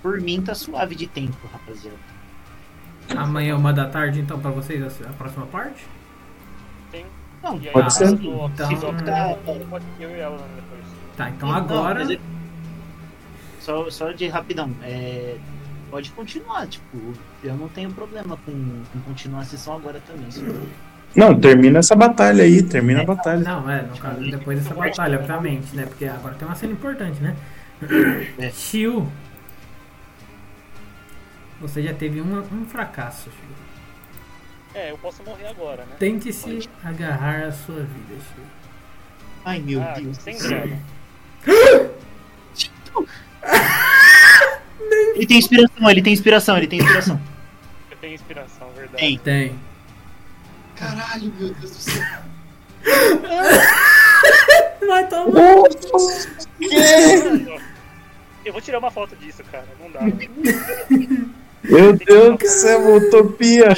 por 0.03 0.21
mim 0.21 0.41
tá 0.41 0.55
suave 0.55 0.95
de 0.95 1.07
tempo, 1.07 1.37
rapaziada. 1.53 1.99
Amanhã 3.17 3.57
uma 3.57 3.73
da 3.73 3.87
tarde, 3.87 4.21
então, 4.21 4.39
pra 4.39 4.51
vocês, 4.51 4.83
a 5.03 5.13
próxima 5.13 5.47
parte? 5.47 5.85
Tem. 6.91 7.05
Não, 7.43 7.57
E 7.59 7.67
aí, 7.69 7.73
Pode 7.73 7.87
a 7.87 7.91
ser. 7.91 8.13
do 8.17 8.47
Então- 8.47 9.37
pode 9.69 9.85
eu 9.99 10.11
e 10.11 10.21
ela 10.21 10.37
né, 10.37 10.45
depois. 10.57 10.85
Tá, 11.17 11.31
então 11.31 11.49
Não, 11.49 11.57
agora. 11.57 12.13
é- 12.15 12.19
Só, 13.61 13.91
só 13.91 14.11
de 14.13 14.27
rapidão, 14.29 14.71
é, 14.83 15.37
pode 15.91 16.11
continuar, 16.13 16.67
tipo, 16.67 16.97
eu 17.45 17.55
não 17.55 17.69
tenho 17.69 17.91
problema 17.93 18.39
com, 18.45 18.53
com 18.93 19.01
continuar 19.01 19.41
a 19.41 19.45
sessão 19.45 19.75
agora 19.77 20.01
também. 20.07 20.27
Não, 21.15 21.39
termina 21.39 21.81
essa 21.81 21.95
batalha 21.95 22.43
aí, 22.45 22.63
termina 22.63 23.03
a 23.03 23.05
batalha. 23.05 23.41
Não, 23.43 23.69
é, 23.69 23.83
no 23.83 23.97
caso, 23.99 24.21
depois 24.31 24.59
dessa 24.63 24.75
batalha, 24.75 25.19
obviamente, 25.19 25.75
né? 25.77 25.85
Porque 25.85 26.07
agora 26.07 26.35
tem 26.37 26.49
uma 26.49 26.55
cena 26.55 26.73
importante, 26.73 27.21
né? 27.21 27.37
É. 28.39 28.51
Você 31.61 31.83
já 31.83 31.93
teve 31.93 32.21
uma- 32.21 32.41
um 32.41 32.65
fracasso, 32.65 33.31
Shio. 33.31 33.51
É, 34.75 34.91
eu 34.91 34.99
posso 34.99 35.23
morrer 35.23 35.49
agora, 35.49 35.85
né? 35.85 35.97
Tente 35.99 36.33
se 36.33 36.69
agarrar 36.83 37.45
à 37.45 37.53
sua 37.53 37.81
vida, 37.81 38.15
Shio. 38.15 38.45
Ai 39.45 39.61
meu 39.61 39.83
ah, 39.83 39.93
Deus. 39.93 40.17
sem 40.19 40.39
grana. 40.39 40.79
Ele 45.15 45.27
tem 45.27 45.39
inspiração, 45.39 45.91
ele 45.91 46.03
tem 46.03 46.13
inspiração, 46.13 46.57
ele 46.57 46.67
tem 46.67 46.79
inspiração. 46.79 47.21
Eu 47.91 47.97
tenho 47.99 48.15
inspiração, 48.15 48.71
verdade. 48.71 48.97
Tem. 48.97 49.19
Tem. 49.19 49.59
Caralho, 50.77 51.33
meu 51.39 51.55
Deus 51.55 51.71
do 51.71 51.77
céu. 51.77 52.05
Vai 54.87 55.07
tomar. 55.09 55.43
Eu 58.45 58.53
vou 58.53 58.63
tirar 58.63 58.79
uma 58.79 58.91
foto 58.91 59.15
disso, 59.17 59.43
cara. 59.45 59.67
Não 59.79 59.91
dá. 59.91 60.01
Meu 61.63 61.93
Deus 61.93 62.39
do 62.39 62.49
céu, 62.49 62.81
uma 62.81 62.97
utopia. 62.97 63.77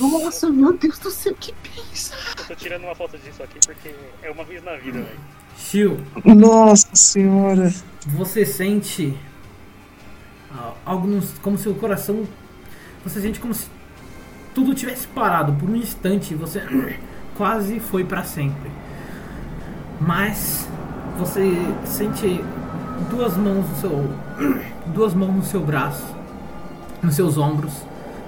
Nossa, 0.00 0.50
meu 0.50 0.72
Deus 0.72 0.98
do 0.98 1.10
céu, 1.10 1.34
que 1.38 1.52
pensa. 1.52 2.14
Eu 2.38 2.44
tô 2.48 2.54
tirando 2.54 2.84
uma 2.84 2.94
foto 2.94 3.18
disso 3.18 3.42
aqui 3.42 3.58
porque 3.64 3.94
é 4.22 4.30
uma 4.30 4.44
vez 4.44 4.62
na 4.64 4.76
vida, 4.76 4.98
velho. 4.98 5.20
Shio, 5.56 6.04
Nossa 6.24 6.88
senhora. 6.94 7.72
você 8.06 8.44
sente 8.44 9.16
ah, 10.52 10.72
algo 10.84 11.06
no, 11.06 11.22
como 11.42 11.58
se 11.58 11.68
o 11.68 11.74
coração. 11.74 12.26
Você 13.04 13.20
sente 13.20 13.38
como 13.38 13.52
se 13.54 13.66
tudo 14.54 14.74
tivesse 14.74 15.06
parado 15.06 15.52
por 15.52 15.68
um 15.68 15.76
instante. 15.76 16.34
Você 16.34 16.60
quase 17.36 17.78
foi 17.78 18.04
pra 18.04 18.24
sempre. 18.24 18.70
Mas 20.00 20.68
você 21.18 21.42
sente 21.84 22.40
duas 23.10 23.36
mãos 23.36 23.68
no 23.68 23.76
seu. 23.76 24.73
Duas 24.86 25.14
mãos 25.14 25.34
no 25.34 25.44
seu 25.44 25.64
braço, 25.64 26.14
nos 27.02 27.14
seus 27.14 27.38
ombros. 27.38 27.72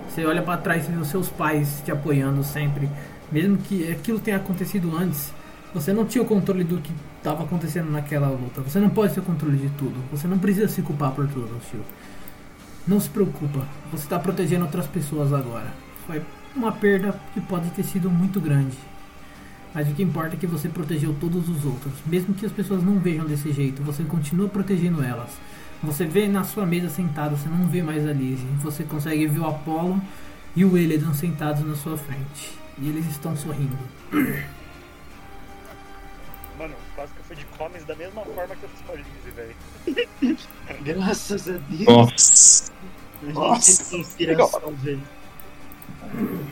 Você 0.09 0.25
olha 0.25 0.43
pra 0.43 0.57
trás 0.57 0.89
e 0.89 0.93
vê 0.93 0.99
os 0.99 1.09
seus 1.09 1.28
pais 1.28 1.83
te 1.85 1.91
apoiando 1.91 2.43
sempre. 2.43 2.89
Mesmo 3.31 3.59
que 3.59 3.91
aquilo 3.91 4.18
tenha 4.18 4.36
acontecido 4.36 4.97
antes, 4.97 5.33
você 5.75 5.93
não 5.93 6.07
tinha 6.07 6.23
o 6.23 6.26
controle 6.26 6.65
do 6.65 6.78
que 6.81 6.93
estava 7.18 7.44
acontecendo 7.44 7.91
naquela 7.91 8.28
luta. 8.28 8.62
Você 8.62 8.78
não 8.78 8.89
pode 8.89 9.15
ter 9.15 9.20
controle 9.20 9.57
de 9.57 9.68
tudo. 9.70 9.97
Você 10.10 10.26
não 10.26 10.39
precisa 10.39 10.68
se 10.68 10.81
culpar 10.81 11.12
por 11.12 11.26
tudo, 11.28 11.60
tio. 11.70 11.81
Não 12.86 13.01
se 13.01 13.10
preocupa. 13.10 13.67
Você 13.91 14.05
está 14.05 14.18
protegendo 14.18 14.65
outras 14.65 14.86
pessoas 14.86 15.33
agora. 15.33 15.67
Foi 16.07 16.23
uma 16.55 16.73
perda 16.73 17.18
que 17.35 17.41
pode 17.41 17.68
ter 17.70 17.83
sido 17.83 18.09
muito 18.09 18.41
grande. 18.41 18.78
Mas 19.75 19.89
o 19.89 19.93
que 19.93 20.02
importa 20.02 20.36
é 20.36 20.39
que 20.39 20.47
você 20.47 20.68
protegeu 20.68 21.15
todos 21.20 21.49
os 21.49 21.65
outros. 21.67 21.93
Mesmo 22.07 22.33
que 22.33 22.47
as 22.47 22.52
pessoas 22.52 22.83
não 22.83 22.99
vejam 22.99 23.26
desse 23.26 23.52
jeito, 23.52 23.83
você 23.83 24.02
continua 24.05 24.49
protegendo 24.49 25.02
elas. 25.02 25.36
Você 25.86 26.05
vê 26.05 26.26
na 26.26 26.42
sua 26.42 26.66
mesa 26.66 26.89
sentado, 26.89 27.36
você 27.36 27.48
não 27.48 27.68
vê 27.68 27.81
mais 27.81 28.05
a 28.05 28.12
Lizzie. 28.12 28.44
Você 28.60 28.82
consegue 28.82 29.24
ver 29.28 29.39
o 29.39 29.47
Apollo 29.47 30.02
e 30.56 30.65
o 30.65 30.76
Eledan 30.76 31.15
sentados 31.15 31.65
na 31.65 31.76
sua 31.76 31.97
frente. 31.97 32.58
E 32.76 32.89
eles 32.89 33.06
estão 33.06 33.36
sorrindo. 33.36 33.78
Mano, 36.58 36.74
quase 36.97 37.12
que 37.12 37.20
eu 37.20 37.24
fui 37.24 37.36
de 37.36 37.44
comes 37.56 37.84
da 37.84 37.94
mesma 37.94 38.23
forma 38.23 38.56
que 38.56 38.65
eu 38.65 38.68
fiz 38.68 38.81
com 38.81 38.92
a 38.92 38.97
Lizzie, 38.97 39.31
velho. 39.36 40.39
Graças 40.82 41.48
a 41.48 41.52
Deus. 41.52 41.86
Nossa. 41.86 42.73
A 43.23 43.32
Nossa. 43.32 43.97
inspiração, 43.97 44.74
velho. 44.82 45.02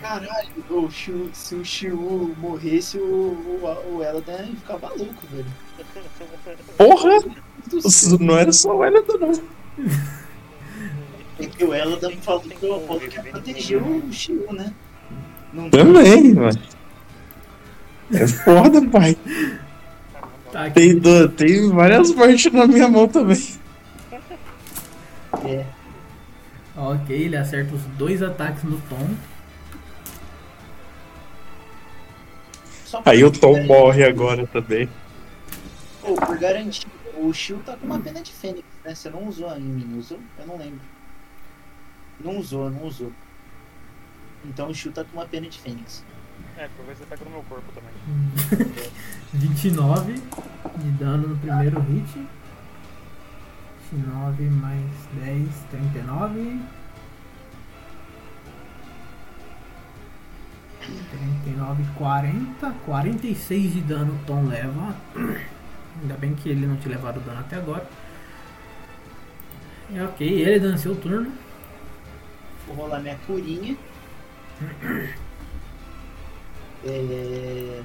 Caralho, 0.01 0.49
o 0.71 0.91
Shiu, 0.91 1.31
se 1.33 1.57
o 1.57 1.65
Shiu 1.65 2.37
morresse, 2.39 2.99
o, 2.99 3.03
o, 3.03 3.97
o 3.97 4.03
Eladan 4.03 4.45
ia 4.45 4.57
ficar 4.57 4.79
maluco, 4.79 5.27
velho. 5.27 5.47
Porra! 6.79 7.44
Isso 7.79 8.23
não 8.23 8.37
era 8.39 8.53
só 8.53 8.75
o 8.77 8.85
Elton, 8.85 9.19
não. 9.19 9.33
Porque 11.37 11.65
o 11.65 11.75
Eladan 11.75 12.13
falou 12.23 12.41
que 12.43 12.67
o 12.67 12.75
Apolo 12.77 13.01
quer 13.01 13.23
proteger 13.31 13.83
o 13.83 14.13
Shiu, 14.13 14.47
né? 14.53 14.73
Não 15.53 15.69
Também, 15.71 16.35
mano. 16.35 16.59
É 18.13 18.27
foda, 18.27 18.81
pai. 18.89 19.17
Tá. 20.53 20.71
Tem, 20.71 20.97
do- 20.99 21.29
tem 21.31 21.69
várias 21.71 22.13
mortes 22.13 22.53
na 22.53 22.67
minha 22.67 22.89
mão 22.89 23.09
também. 23.09 23.43
É. 25.45 25.65
Ok, 26.77 27.17
ele 27.17 27.37
acerta 27.37 27.75
os 27.75 27.83
dois 27.99 28.23
ataques 28.23 28.63
no 28.65 28.81
Tom. 28.89 29.09
Aí 33.05 33.25
o 33.25 33.31
Tom 33.31 33.65
morre 33.65 34.05
agora 34.05 34.47
também. 34.47 34.89
Pô, 36.01 36.15
por 36.15 36.39
garantir, 36.39 36.87
o 37.17 37.33
Shiu 37.33 37.59
tá 37.61 37.77
com 37.77 37.87
uma 37.87 38.01
pena 38.01 38.23
de 38.23 38.33
fênix, 38.33 38.67
né? 38.85 38.95
Você 38.95 39.11
não 39.11 39.27
usou 39.27 39.55
em 39.57 39.61
mim, 39.61 39.99
usou? 39.99 40.19
Eu 40.39 40.47
não 40.47 40.57
lembro. 40.57 40.81
Não 42.21 42.39
usou, 42.39 42.71
não 42.71 42.85
usou. 42.85 43.13
Então 44.45 44.69
o 44.69 44.75
Shiu 44.75 44.93
tá 44.93 45.05
com 45.05 45.17
uma 45.17 45.27
pena 45.27 45.49
de 45.49 45.59
fênix. 45.59 46.05
É, 46.57 46.69
talvez 46.77 46.99
você 46.99 47.07
pega 47.07 47.25
no 47.25 47.31
meu 47.31 47.43
corpo 47.45 47.73
também. 47.73 47.93
29 49.33 50.13
de 50.13 50.91
dano 50.93 51.29
no 51.29 51.37
primeiro 51.37 51.81
hit. 51.81 52.27
29 53.93 54.45
mais 54.51 54.91
10, 55.15 55.49
39. 55.71 56.61
39, 61.45 61.85
40. 61.97 62.71
46 62.85 63.73
de 63.73 63.81
dano 63.81 64.15
o 64.15 64.27
Tom 64.27 64.47
leva. 64.47 64.95
Ainda 66.03 66.15
bem 66.17 66.35
que 66.35 66.49
ele 66.49 66.67
não 66.67 66.77
te 66.77 66.89
levaram 66.89 67.21
dano 67.23 67.41
até 67.41 67.57
agora. 67.57 67.87
É 69.95 70.03
ok, 70.03 70.27
ele 70.27 70.59
dá 70.61 70.77
seu 70.77 70.97
turno. 70.97 71.33
Vou 72.67 72.77
rolar 72.77 73.01
minha 73.01 73.17
curinha. 73.27 73.77
É... 76.87 77.83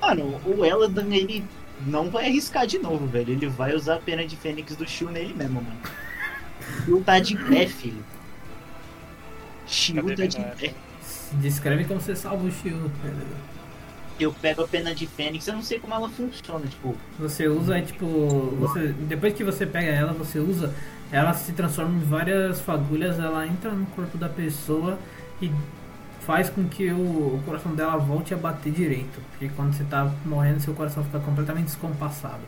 Mano, 0.00 0.40
o 0.44 0.64
Eladan, 0.64 1.12
ele 1.14 1.44
não 1.86 2.10
vai 2.10 2.26
arriscar 2.26 2.66
de 2.66 2.78
novo, 2.78 3.06
velho. 3.06 3.32
Ele 3.32 3.48
vai 3.48 3.74
usar 3.74 3.96
a 3.96 3.98
pena 3.98 4.26
de 4.26 4.36
Fênix 4.36 4.76
do 4.76 4.86
Shio 4.86 5.10
nele 5.10 5.34
mesmo, 5.34 5.62
mano. 5.62 5.80
Shio 6.84 7.02
tá 7.02 7.18
de 7.18 7.36
pé, 7.36 7.66
filho. 7.66 8.04
Cadê 9.94 10.14
tá 10.14 10.26
de 10.26 10.38
minha- 10.38 10.74
Descreve 11.40 11.84
como 11.84 12.00
você 12.00 12.14
salva 12.16 12.44
o 12.46 12.50
Shio. 12.50 12.90
Eu 14.18 14.32
pego 14.32 14.62
a 14.62 14.68
pena 14.68 14.94
de 14.94 15.06
Fênix, 15.08 15.46
eu 15.48 15.54
não 15.54 15.62
sei 15.62 15.80
como 15.80 15.92
ela 15.94 16.08
funciona, 16.08 16.64
tipo. 16.66 16.94
Você 17.18 17.48
usa, 17.48 17.80
tipo, 17.82 18.06
você, 18.60 18.88
depois 18.92 19.34
que 19.34 19.42
você 19.42 19.66
pega 19.66 19.90
ela, 19.90 20.12
você 20.12 20.38
usa, 20.38 20.72
ela 21.10 21.34
se 21.34 21.52
transforma 21.52 21.96
em 21.96 22.04
várias 22.04 22.60
fagulhas, 22.60 23.18
ela 23.18 23.44
entra 23.46 23.72
no 23.72 23.86
corpo 23.86 24.16
da 24.16 24.28
pessoa 24.28 24.98
e 25.42 25.50
faz 26.20 26.48
com 26.48 26.68
que 26.68 26.90
o, 26.92 26.96
o 27.36 27.42
coração 27.44 27.74
dela 27.74 27.96
volte 27.96 28.32
a 28.32 28.36
bater 28.36 28.72
direito. 28.72 29.20
Porque 29.30 29.48
quando 29.56 29.74
você 29.74 29.84
tá 29.84 30.14
morrendo, 30.24 30.60
seu 30.60 30.74
coração 30.74 31.02
fica 31.04 31.18
completamente 31.18 31.66
descompassado. 31.66 32.42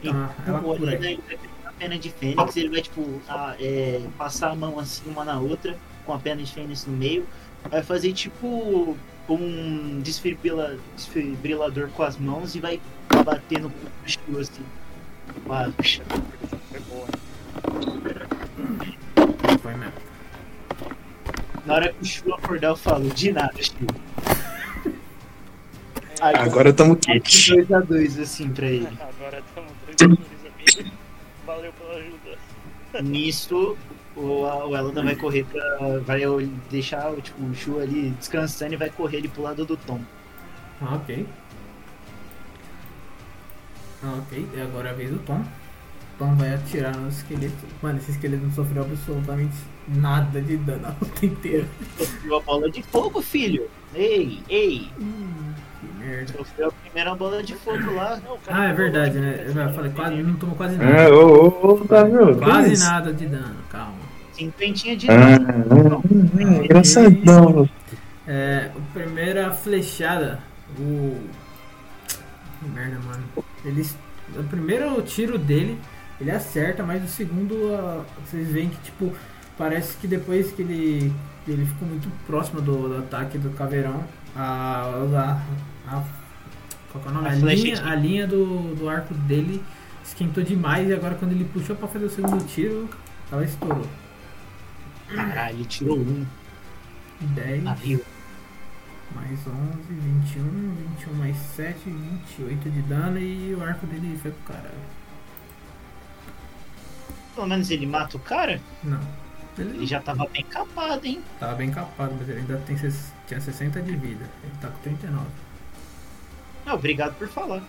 Então, 0.00 0.16
ela 0.44 0.62
cura 0.76 1.00
a 1.64 1.72
pena 1.72 1.98
de 1.98 2.10
Fênix, 2.10 2.56
ele 2.56 2.68
vai, 2.70 2.82
tipo, 2.82 3.22
a- 3.28 3.56
é, 3.58 4.08
passar 4.16 4.50
a 4.50 4.54
mão 4.56 4.78
assim 4.78 5.08
uma 5.10 5.24
na 5.24 5.38
outra, 5.40 5.78
com 6.04 6.12
a 6.12 6.18
pena 6.18 6.42
de 6.42 6.52
Fênix 6.52 6.86
no 6.86 6.96
meio. 6.96 7.26
Vai 7.70 7.82
fazer 7.82 8.12
tipo 8.12 8.96
um 9.28 10.00
desfibrila, 10.00 10.78
desfibrilador 10.96 11.88
com 11.90 12.02
as 12.02 12.16
mãos 12.16 12.54
e 12.54 12.60
vai 12.60 12.80
bater 13.24 13.60
no 13.60 13.72
Shio 14.04 14.38
assim. 14.38 14.64
Ah, 15.48 15.70
puxa. 15.76 16.02
Foi 16.70 16.80
boa? 16.80 17.06
Foi 19.60 19.74
mesmo. 19.74 19.92
Na 21.64 21.74
hora 21.74 21.92
que 21.92 22.02
o 22.02 22.04
Shio 22.04 22.34
acordar, 22.34 22.68
eu 22.68 22.76
falo, 22.76 23.08
de 23.10 23.32
nada, 23.32 23.62
Shio. 23.62 23.86
Aí, 26.20 26.36
Agora 26.36 26.72
tamo 26.72 26.94
quente. 26.96 27.52
2x2 27.52 28.22
assim 28.22 28.48
pra 28.50 28.66
ele. 28.66 28.86
Agora 29.00 29.40
estamos 29.40 29.72
dois 29.86 30.76
amigo. 30.76 30.92
Valeu 31.44 31.72
pela 31.72 31.94
ajuda. 31.94 32.38
Nisso, 33.02 33.76
o, 34.16 34.44
a- 34.46 34.66
o 34.66 34.92
vai 35.02 35.16
correr 35.16 35.44
pra. 35.44 35.98
Vai 36.04 36.20
deixar 36.70 37.10
o, 37.10 37.20
tipo, 37.20 37.42
o 37.44 37.54
Shu 37.54 37.78
ali 37.80 38.10
descansando 38.18 38.74
e 38.74 38.76
vai 38.76 38.90
correr 38.90 39.18
ali 39.18 39.28
pro 39.28 39.42
lado 39.42 39.64
do 39.64 39.76
Tom. 39.76 40.00
Ah, 40.80 40.96
ok. 40.96 41.26
Ah, 44.04 44.18
ok, 44.18 44.46
e 44.54 44.60
agora 44.60 44.88
é 44.88 44.90
a 44.90 44.94
vez 44.94 45.10
do 45.10 45.18
Tom. 45.20 45.42
Tom 46.18 46.34
vai 46.34 46.54
atirar 46.54 46.96
no 46.96 47.08
esqueleto. 47.08 47.54
Mano, 47.80 47.98
esse 47.98 48.10
esqueleto 48.10 48.42
não 48.44 48.52
sofreu 48.52 48.82
absolutamente 48.82 49.54
nada 49.88 50.40
de 50.40 50.56
dano 50.56 50.88
a 50.88 50.94
luta 51.00 51.24
inteira. 51.26 51.66
Sofreu 51.96 52.36
a 52.36 52.40
bola 52.40 52.70
de 52.70 52.82
fogo, 52.82 53.22
filho! 53.22 53.68
Ei, 53.94 54.42
ei! 54.48 54.90
Hum, 55.00 55.52
que 55.80 56.04
merda. 56.04 56.32
Sofreu 56.32 56.68
a 56.68 56.72
primeira 56.72 57.14
bola 57.14 57.42
de 57.42 57.54
fogo 57.54 57.94
lá. 57.94 58.20
Não, 58.24 58.38
Ah, 58.48 58.66
é 58.66 58.72
verdade, 58.72 59.18
né? 59.18 59.44
Eu 59.46 59.74
falei, 59.74 59.92
quase, 59.92 60.22
não 60.22 60.34
tomou 60.34 60.56
quase 60.56 60.74
Ah, 60.76 60.78
nada. 60.78 61.14
ô, 61.14 61.48
ô, 61.48 61.72
ô, 61.74 61.84
tá 61.86 62.04
Quase 62.38 62.72
isso? 62.72 62.84
nada 62.84 63.12
de 63.12 63.26
dano, 63.26 63.56
calma. 63.70 64.01
Cinquentinha 64.32 64.96
de 64.96 65.10
Ah, 65.10 65.36
ah, 65.36 66.42
engraçadão. 66.42 67.68
É, 68.26 68.70
a 68.74 68.92
primeira 68.92 69.50
flechada, 69.52 70.40
o. 70.78 71.20
Que 72.60 72.68
merda, 72.68 72.98
mano. 73.00 73.24
Ele, 73.64 73.86
o 74.36 74.42
primeiro 74.44 75.02
tiro 75.02 75.38
dele, 75.38 75.78
ele 76.20 76.30
acerta, 76.30 76.82
mas 76.82 77.04
o 77.04 77.08
segundo, 77.08 77.74
ah, 77.74 78.04
vocês 78.24 78.48
veem 78.48 78.70
que, 78.70 78.76
tipo, 78.82 79.12
parece 79.58 79.96
que 79.96 80.06
depois 80.06 80.52
que 80.52 80.62
ele, 80.62 81.12
ele 81.46 81.66
ficou 81.66 81.88
muito 81.88 82.08
próximo 82.26 82.60
do, 82.60 82.88
do 82.88 82.98
ataque 82.98 83.38
do 83.38 83.50
caveirão, 83.50 84.02
a. 84.34 85.40
a, 85.86 85.94
a 85.94 86.02
qual 86.90 87.02
que 87.02 87.08
é 87.08 87.10
o 87.10 87.14
nome? 87.14 87.28
A 87.28 87.32
A, 87.32 87.34
linha, 87.34 87.84
a 87.84 87.94
linha 87.94 88.26
do, 88.26 88.74
do 88.74 88.88
arco 88.88 89.14
dele 89.14 89.62
esquentou 90.04 90.44
demais 90.44 90.88
e 90.88 90.92
agora 90.92 91.14
quando 91.14 91.32
ele 91.32 91.44
puxou 91.44 91.74
pra 91.74 91.88
fazer 91.88 92.04
o 92.04 92.10
segundo 92.10 92.44
tiro, 92.46 92.88
ela 93.30 93.44
estourou. 93.44 93.86
Caralho, 95.14 95.56
ele 95.56 95.64
tirou 95.64 95.98
um. 95.98 96.26
10. 97.20 97.66
Arriu. 97.66 98.04
Mais 99.14 99.38
11, 99.46 99.46
21, 99.88 100.74
21 100.98 101.14
mais 101.14 101.36
7, 101.36 101.78
28 101.84 102.70
de 102.70 102.82
dano 102.82 103.18
e 103.18 103.54
o 103.54 103.62
arco 103.62 103.86
dele 103.86 104.18
foi 104.20 104.30
pro 104.30 104.54
caralho. 104.54 104.74
Pelo 107.34 107.46
menos 107.46 107.70
ele 107.70 107.86
mata 107.86 108.16
o 108.16 108.20
cara. 108.20 108.60
Não. 108.82 109.00
Ele 109.58 109.76
Ele 109.76 109.86
já 109.86 110.00
tava 110.00 110.26
bem 110.28 110.44
capado, 110.44 111.06
hein? 111.06 111.22
tava 111.38 111.54
bem 111.56 111.70
capado, 111.70 112.14
mas 112.18 112.28
ele 112.28 112.40
ainda 112.40 112.56
tem, 112.66 112.74
tinha 113.26 113.40
60 113.40 113.82
de 113.82 113.94
vida. 113.96 114.24
Ele 114.42 114.52
tá 114.60 114.68
com 114.68 114.78
39. 114.78 115.26
Ah, 116.64 116.74
obrigado 116.74 117.14
por 117.18 117.28
falar. 117.28 117.62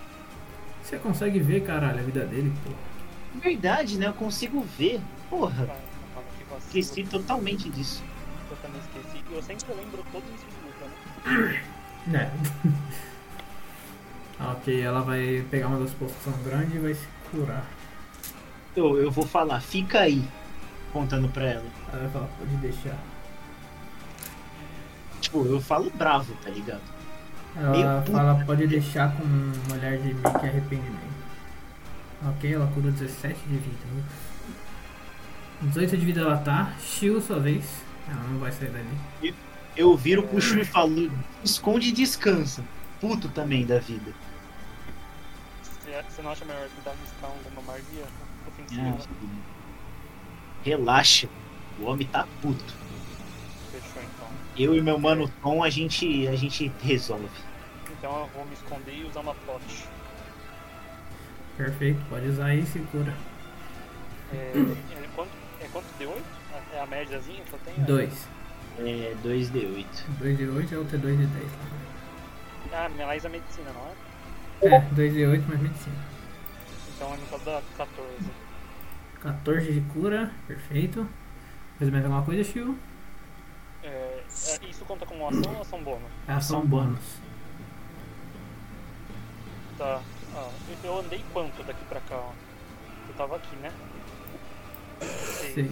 Você 0.81 0.97
consegue 0.97 1.39
ver, 1.39 1.65
caralho, 1.65 1.99
a 1.99 2.03
vida 2.03 2.25
dele, 2.25 2.53
pô. 2.63 2.72
Verdade, 3.39 3.97
né? 3.97 4.07
Eu 4.07 4.13
consigo 4.13 4.65
ver. 4.77 5.01
Porra. 5.30 5.67
Esqueci 6.57 7.03
totalmente 7.03 7.69
disso. 7.69 8.03
Eu 8.49 8.57
também 8.57 8.82
esqueci. 8.82 9.23
Eu 9.32 9.41
sempre 9.43 9.73
lembro 9.73 10.03
todos 10.11 10.30
isso 10.30 10.45
de 10.45 10.65
luta, 10.65 10.85
né? 10.85 11.61
Né. 12.07 12.32
Ah, 14.40 14.53
ok, 14.53 14.82
ela 14.82 15.01
vai 15.01 15.45
pegar 15.49 15.67
uma 15.67 15.80
das 15.80 15.91
poções 15.91 16.35
grandes 16.43 16.75
e 16.75 16.80
vai 16.80 16.93
se 16.93 17.07
curar. 17.32 17.65
Eu, 18.75 18.98
eu 18.98 19.11
vou 19.11 19.25
falar, 19.25 19.61
fica 19.61 19.99
aí. 19.99 20.27
Contando 20.91 21.30
pra 21.30 21.45
ela. 21.45 21.65
Ela 21.91 22.01
vai 22.01 22.09
falar, 22.09 22.27
pode 22.38 22.56
deixar. 22.57 22.98
Tipo, 25.22 25.45
eu 25.45 25.61
falo 25.61 25.90
bravo, 25.91 26.33
tá 26.43 26.49
ligado? 26.49 26.82
Ela 27.56 28.01
puta. 28.01 28.17
fala, 28.17 28.45
pode 28.45 28.67
deixar 28.67 29.15
com 29.15 29.23
um 29.23 29.73
olhar 29.73 29.98
de 29.98 30.14
meio 30.14 30.40
que 30.40 30.45
arrependimento. 30.45 31.14
Ok, 32.27 32.53
ela 32.53 32.67
cura 32.73 32.91
17 32.91 33.40
de 33.48 33.57
vida. 33.57 33.77
Viu? 35.64 35.69
18 35.72 35.98
de 35.98 36.06
vida 36.06 36.22
ela 36.22 36.38
tá. 36.38 36.74
Shio, 36.82 37.22
sua 37.22 37.40
vez. 37.40 37.82
Ela 38.08 38.24
não 38.24 38.40
vai 38.40 38.51
sair 38.51 38.69
dali. 38.69 39.33
Eu 39.75 39.95
viro 39.98 40.24
pro 40.24 40.38
e 40.38 40.66
falo, 40.66 41.11
esconde 41.43 41.90
e 41.90 41.92
descansa. 41.92 42.64
Puto 43.01 43.27
também 43.30 43.66
da 43.66 43.80
vida. 43.80 44.14
Você- 45.64 46.22
não 46.22 46.32
acha 46.32 46.45
melhor 46.45 46.67
tentar 46.75 46.92
arriscar 46.92 47.30
alguma 47.30 47.61
magia 47.74 48.03
Ah. 48.80 48.98
Relaxa. 50.64 51.27
O 51.80 51.85
homem 51.85 52.08
tá 52.08 52.27
puto. 52.42 52.64
Fechou 53.72 54.01
então. 54.03 54.27
Eu 54.58 54.75
e 54.75 54.82
meu 54.82 54.98
mano 55.00 55.32
Tom, 55.42 55.64
a 55.64 55.69
gente, 55.69 56.27
a 56.27 56.35
gente 56.35 56.72
resolve. 56.82 57.27
Então 57.92 58.19
eu 58.22 58.27
vou 58.27 58.45
me 58.45 58.53
esconder 58.53 58.95
e 58.95 59.03
usar 59.06 59.22
uma 59.22 59.33
plot. 59.33 59.64
Perfeito, 61.58 62.00
pode 62.09 62.27
usar 62.27 62.45
aí 62.45 62.59
e 62.61 62.66
se 62.66 62.80
cura. 62.80 63.14
É, 64.32 64.53
é, 64.56 65.02
quanto, 65.74 65.85
é 65.85 65.90
quanto 65.90 65.98
deu 65.98 66.10
8? 66.11 66.24
É 66.74 66.80
a 66.82 66.85
médiazinha 66.85 67.43
que 67.43 67.53
eu 67.53 67.60
tenho? 67.66 67.85
2. 67.85 68.27
É 68.80 69.16
2D8. 69.24 69.85
2 70.19 70.38
de 70.38 70.48
8 70.48 70.74
é 70.74 70.77
outra 70.77 70.98
2 70.98 71.18
de 71.19 71.26
10. 71.27 71.52
Ah, 72.72 72.90
mais 72.90 73.26
a 73.26 73.30
medicina, 73.30 73.72
não 73.72 73.88
é? 73.88 74.76
É, 74.76 74.82
2 74.82 75.14
de 75.14 75.26
8 75.26 75.48
mais 75.48 75.61
medicina. 75.61 75.95
Então 76.95 77.10
no 77.16 77.27
caso 77.27 77.43
dá 77.45 77.61
14. 77.77 78.08
14 79.22 79.72
de 79.74 79.82
cura, 79.93 80.32
perfeito. 80.48 81.08
Fez 81.77 81.92
mais 81.92 82.03
alguma 82.03 82.24
coisa, 82.24 82.43
Shio? 82.43 82.77
É, 83.84 83.88
é, 83.88 84.66
isso 84.69 84.85
conta 84.85 85.06
como 85.06 85.27
ação 85.27 85.53
ou 85.53 85.61
ação 85.61 85.84
bônus? 85.84 86.10
É 86.27 86.32
ação 86.34 86.66
bônus. 86.66 87.18
Tá. 89.77 90.02
Ah, 90.35 90.50
eu- 90.69 90.90
eu 90.90 91.00
andei 91.00 91.24
quanto 91.34 91.64
daqui 91.64 91.84
pra 91.85 92.00
cá? 92.02 92.16
ó? 92.16 92.32
Eu 93.08 93.14
tava 93.16 93.35
aqui, 93.35 93.56
né? 93.58 93.72
6. 95.03 95.72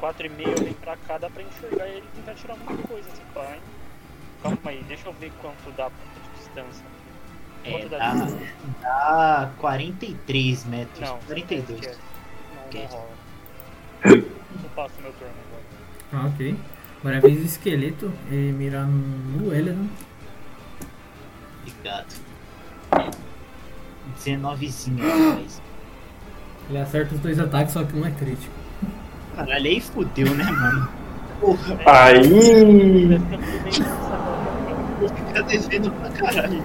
4,5 0.00 0.32
eu 0.58 0.64
vim 0.64 0.72
pra 0.74 0.96
cá, 0.96 1.18
dá 1.18 1.28
pra 1.28 1.42
enxergar 1.42 1.86
ele 1.86 1.98
e 2.10 2.16
tentar 2.16 2.32
tirar 2.34 2.56
muita 2.56 2.88
coisa 2.88 3.06
esse 3.06 3.20
pá, 3.34 3.52
hein? 3.54 3.60
Calma 4.42 4.58
aí, 4.64 4.82
deixa 4.88 5.06
eu 5.08 5.12
ver 5.12 5.30
quanto 5.42 5.70
dá 5.76 5.88
de 5.88 6.38
distância. 6.38 6.84
É, 7.64 7.70
Quanto 7.72 7.88
dá, 7.90 7.98
dá? 7.98 8.26
dá 8.80 9.50
43 9.58 10.64
metros. 10.64 11.00
Não, 11.00 11.18
42. 11.18 11.80
esquece. 11.80 11.98
Não, 12.54 12.64
Ok. 12.64 12.80
não 12.80 12.88
rola. 12.88 13.10
Eu 14.06 14.70
passo 14.74 14.94
meu 15.02 15.12
turno 15.12 15.34
agora. 15.48 16.24
Ah, 16.24 16.26
ok. 16.34 16.56
Agora 17.00 17.14
é 17.16 17.18
a 17.18 17.20
vez 17.20 17.38
do 17.38 17.44
esqueleto. 17.44 18.10
Ele 18.30 18.52
mira 18.52 18.84
no 18.86 19.54
Eledon. 19.54 19.86
Obrigado. 21.60 22.14
19zinho, 24.16 24.98
rapaz. 25.30 25.60
Ele 26.70 26.78
acerta 26.78 27.12
os 27.16 27.20
dois 27.20 27.36
ataques, 27.40 27.72
só 27.72 27.82
que 27.82 27.96
um 27.98 28.06
é 28.06 28.12
crítico. 28.12 28.54
Caralho, 29.34 29.66
aí 29.66 29.80
fudeu, 29.80 30.32
né, 30.36 30.44
mano? 30.44 30.88
Porra, 31.40 31.78
Aí. 31.84 32.22
fica 35.08 35.42
devendo 35.42 35.90
pra 35.90 36.10
caralho. 36.10 36.62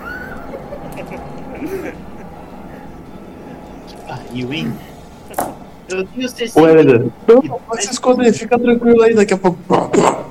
Que 3.88 3.96
pariu, 4.08 4.54
hein? 4.54 4.74
Eu 5.90 6.06
tenho 6.06 6.30
60. 6.30 6.62
Ô, 6.62 6.68
Helena, 6.68 7.12
não, 7.28 7.42
pode 7.42 7.84
se 7.84 7.92
esconder, 7.94 8.32
fica 8.34 8.60
tranquilo 8.60 9.02
aí, 9.02 9.16
daqui 9.16 9.34
a 9.34 9.38
pouco. 9.38 9.58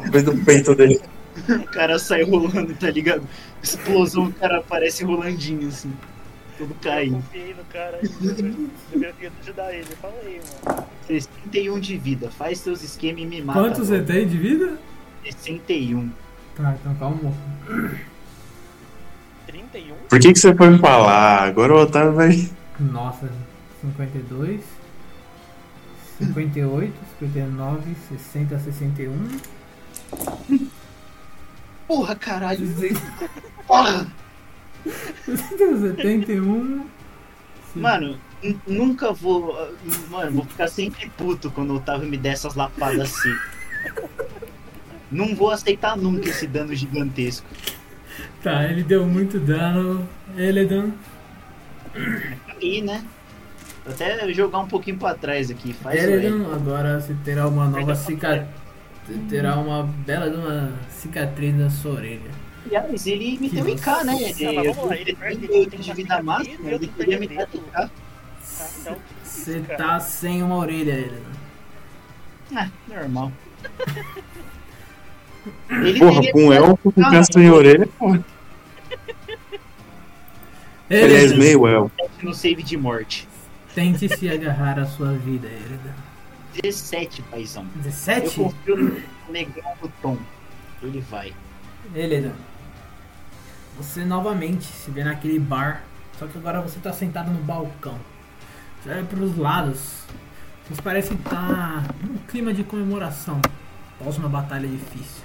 Vem 0.08 0.22
do 0.22 0.36
peito 0.44 0.72
dele. 0.76 1.00
O 1.48 1.64
cara 1.72 1.98
sai 1.98 2.22
rolando, 2.22 2.74
tá 2.74 2.90
ligado? 2.92 3.22
Explosão, 3.60 4.26
o 4.26 4.32
cara 4.32 4.58
aparece 4.58 5.02
rolandinho 5.02 5.66
assim. 5.66 5.92
Todo 6.66 6.76
Eu 6.82 6.90
caído. 6.90 7.16
confiei 7.16 7.54
no 7.54 7.64
cara 7.64 8.00
ainda. 8.02 8.58
Eu 8.92 9.14
queria 9.14 9.32
ajudar 9.42 9.74
ele. 9.74 9.84
Fala 10.00 10.14
aí, 10.24 10.40
mano. 10.64 10.86
61 11.06 11.80
de 11.80 11.98
vida. 11.98 12.30
Faz 12.30 12.58
seus 12.58 12.82
esquemas 12.82 13.22
e 13.22 13.26
me 13.26 13.42
mata. 13.42 13.60
Quanto 13.60 13.84
você 13.84 14.02
tem 14.02 14.26
de 14.26 14.38
vida? 14.38 14.78
61. 15.24 16.10
Tá, 16.56 16.76
então 16.80 16.94
calma. 16.94 17.32
31? 19.46 19.94
Por 20.08 20.18
que, 20.18 20.32
que 20.32 20.38
você 20.38 20.54
foi 20.54 20.78
falar? 20.78 21.42
Agora 21.42 21.74
o 21.74 21.82
Otávio 21.82 22.14
vai. 22.14 22.48
Nossa, 22.80 23.30
52, 23.82 24.60
58, 26.18 26.92
59, 27.20 27.94
60, 28.08 28.58
61. 28.58 29.28
Porra, 31.86 32.14
caralho. 32.16 32.66
Porra! 33.66 34.06
71. 35.26 36.86
Mano, 37.74 38.16
n- 38.42 38.58
nunca 38.66 39.12
vou. 39.12 39.56
Mano, 40.10 40.30
vou 40.32 40.44
ficar 40.44 40.68
sempre 40.68 41.10
puto 41.16 41.50
quando 41.50 41.70
o 41.70 41.76
Otávio 41.76 42.08
me 42.08 42.16
der 42.16 42.32
essas 42.34 42.54
lapadas 42.54 43.00
assim. 43.00 43.34
Não 45.10 45.34
vou 45.34 45.50
aceitar 45.50 45.96
nunca 45.96 46.28
esse 46.28 46.46
dano 46.46 46.74
gigantesco. 46.74 47.46
Tá, 48.42 48.64
ele 48.64 48.82
deu 48.82 49.06
muito 49.06 49.38
dano. 49.40 50.08
Eledan, 50.36 50.90
E, 52.60 52.80
né? 52.82 53.04
Vou 53.84 53.92
até 53.94 54.32
jogar 54.32 54.60
um 54.60 54.68
pouquinho 54.68 54.96
pra 54.96 55.14
trás 55.14 55.50
aqui. 55.50 55.72
Faz. 55.72 56.02
Eledan, 56.02 56.52
agora 56.54 57.00
você 57.00 57.14
terá 57.24 57.46
uma 57.48 57.66
nova 57.66 57.94
cicatriz. 57.94 58.48
Terá 59.28 59.56
uma 59.56 59.82
bela 59.82 60.30
de 60.30 60.36
uma 60.36 60.72
cicatriz 60.88 61.54
na 61.54 61.68
sua 61.68 61.92
orelha. 61.92 62.30
Aliás, 62.66 63.06
ele 63.06 63.38
me 63.38 63.48
Que 63.50 63.56
deu 63.56 63.68
IK, 63.68 63.86
né? 64.04 64.16
Ele, 64.22 64.46
Ah, 64.58 64.62
vamos 64.72 64.88
lá, 64.88 64.94
ele 64.96 65.02
ele 65.10 65.16
perde- 65.16 65.36
tem 65.46 65.48
ele 65.50 65.58
8 65.60 65.70
tem 65.70 65.80
de 65.80 65.92
vida 65.92 66.22
máxima, 66.22 66.68
e 66.68 66.72
eu 66.72 66.76
ele 66.76 66.88
queria 66.88 67.18
me 67.20 67.28
dar. 67.28 67.46
Tá, 67.46 67.90
então, 68.80 68.96
Você 69.22 69.60
tá 69.60 70.00
sem 70.00 70.42
uma 70.42 70.56
orelha, 70.56 70.92
Eledan. 70.92 71.34
Ah, 72.56 72.68
normal. 72.88 73.32
Ele 75.68 75.98
Porra, 75.98 76.32
com 76.32 76.44
um 76.46 76.52
elfo 76.52 76.90
com 76.92 77.00
IK, 77.02 77.10
câncer 77.10 77.40
em 77.40 77.50
orelha, 77.50 77.86
porra. 77.98 78.24
Aliás, 80.90 81.12
Eledan, 81.32 81.36
meio 81.38 81.66
elfo. 81.66 81.92
no 82.22 82.32
save 82.34 82.62
de 82.62 82.76
morte. 82.76 83.28
tente 83.74 84.08
se 84.16 84.28
agarrar 84.30 84.78
à 84.78 84.86
sua 84.86 85.12
vida, 85.12 85.46
Eledan. 85.48 85.94
17, 86.62 87.20
paizão. 87.22 87.66
Eu 87.76 87.82
17? 87.82 88.36
confio 88.40 88.76
no 88.76 89.02
negão 89.32 89.64
do 89.82 89.88
Tom. 90.00 90.16
Ele 90.82 91.00
vai. 91.10 91.32
Eledan. 91.94 92.32
Você 93.76 94.04
novamente 94.04 94.64
se 94.64 94.90
vê 94.90 95.02
naquele 95.02 95.38
bar, 95.38 95.82
só 96.18 96.26
que 96.26 96.38
agora 96.38 96.60
você 96.60 96.78
tá 96.78 96.92
sentado 96.92 97.30
no 97.30 97.42
balcão. 97.42 97.96
Você 98.82 98.90
olha 98.90 99.04
pros 99.04 99.36
lados, 99.36 100.04
vocês 100.64 100.80
parecem 100.80 101.16
estar 101.16 101.84
num 102.02 102.16
clima 102.28 102.54
de 102.54 102.62
comemoração 102.62 103.40
após 103.98 104.16
uma 104.18 104.28
batalha 104.28 104.68
difícil. 104.68 105.22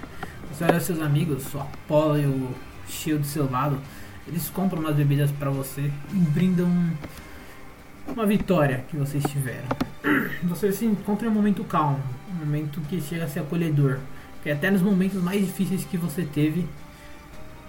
Você 0.52 0.64
olha 0.64 0.80
seus 0.80 1.00
amigos, 1.00 1.54
o 1.54 1.60
Apollo 1.60 2.20
e 2.20 2.26
o 2.26 2.56
Shield 2.88 3.22
do 3.22 3.28
seu 3.28 3.50
lado, 3.50 3.80
eles 4.28 4.50
compram 4.50 4.80
umas 4.80 4.96
bebidas 4.96 5.32
pra 5.32 5.50
você 5.50 5.92
e 6.12 6.16
brindam 6.16 6.70
uma 8.08 8.26
vitória 8.26 8.84
que 8.90 8.98
vocês 8.98 9.24
tiveram. 9.26 9.68
Você 10.44 10.72
se 10.72 10.86
encontra 10.86 11.28
em 11.28 11.30
um 11.30 11.34
momento 11.34 11.64
calmo, 11.64 12.00
um 12.32 12.46
momento 12.46 12.82
que 12.82 13.02
chega 13.02 13.26
a 13.26 13.28
ser 13.28 13.42
acolhedor. 13.42 14.00
Que 14.42 14.50
até 14.50 14.72
nos 14.72 14.82
momentos 14.82 15.22
mais 15.22 15.46
difíceis 15.46 15.84
que 15.84 15.98
você 15.98 16.24
teve, 16.24 16.66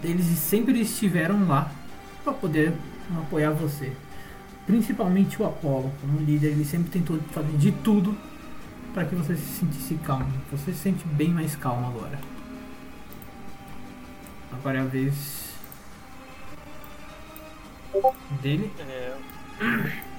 eles 0.02 0.26
sempre 0.38 0.80
estiveram 0.80 1.46
lá 1.46 1.70
para 2.24 2.32
poder 2.32 2.72
apoiar 3.18 3.50
você. 3.50 3.92
Principalmente 4.66 5.40
o 5.40 5.46
Apollo, 5.46 5.92
como 6.00 6.18
líder, 6.20 6.48
ele 6.48 6.64
sempre 6.64 6.90
tentou 6.90 7.18
fazer 7.32 7.56
de 7.56 7.72
tudo 7.72 8.16
para 8.94 9.04
que 9.04 9.14
você 9.14 9.34
se 9.34 9.60
sentisse 9.60 9.94
calmo. 9.96 10.32
Você 10.50 10.72
se 10.72 10.78
sente 10.78 11.04
bem 11.06 11.28
mais 11.28 11.56
calmo 11.56 11.86
agora. 11.88 12.18
Agora 14.52 14.78
é 14.78 14.80
a 14.80 14.84
vez 14.84 15.54
dele. 18.42 18.70
É... 18.78 19.16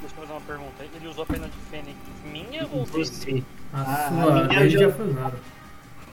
Deixa 0.00 0.14
eu 0.14 0.20
fazer 0.20 0.32
uma 0.32 0.40
pergunta. 0.42 0.84
Ele 0.94 1.08
usou 1.08 1.24
a 1.24 1.26
perna 1.26 1.48
de 1.48 1.56
fênix 1.70 1.96
minha 2.24 2.66
ou 2.66 2.84
dele? 2.86 3.04
Você. 3.04 3.42
A 3.72 3.80
Ah, 3.80 4.06
a 4.06 4.08
sua 4.08 4.32
minha 4.32 4.60
vez 4.60 4.74
eu 4.74 4.80
já 4.80 4.92
foi 4.92 5.08
usada. 5.08 5.38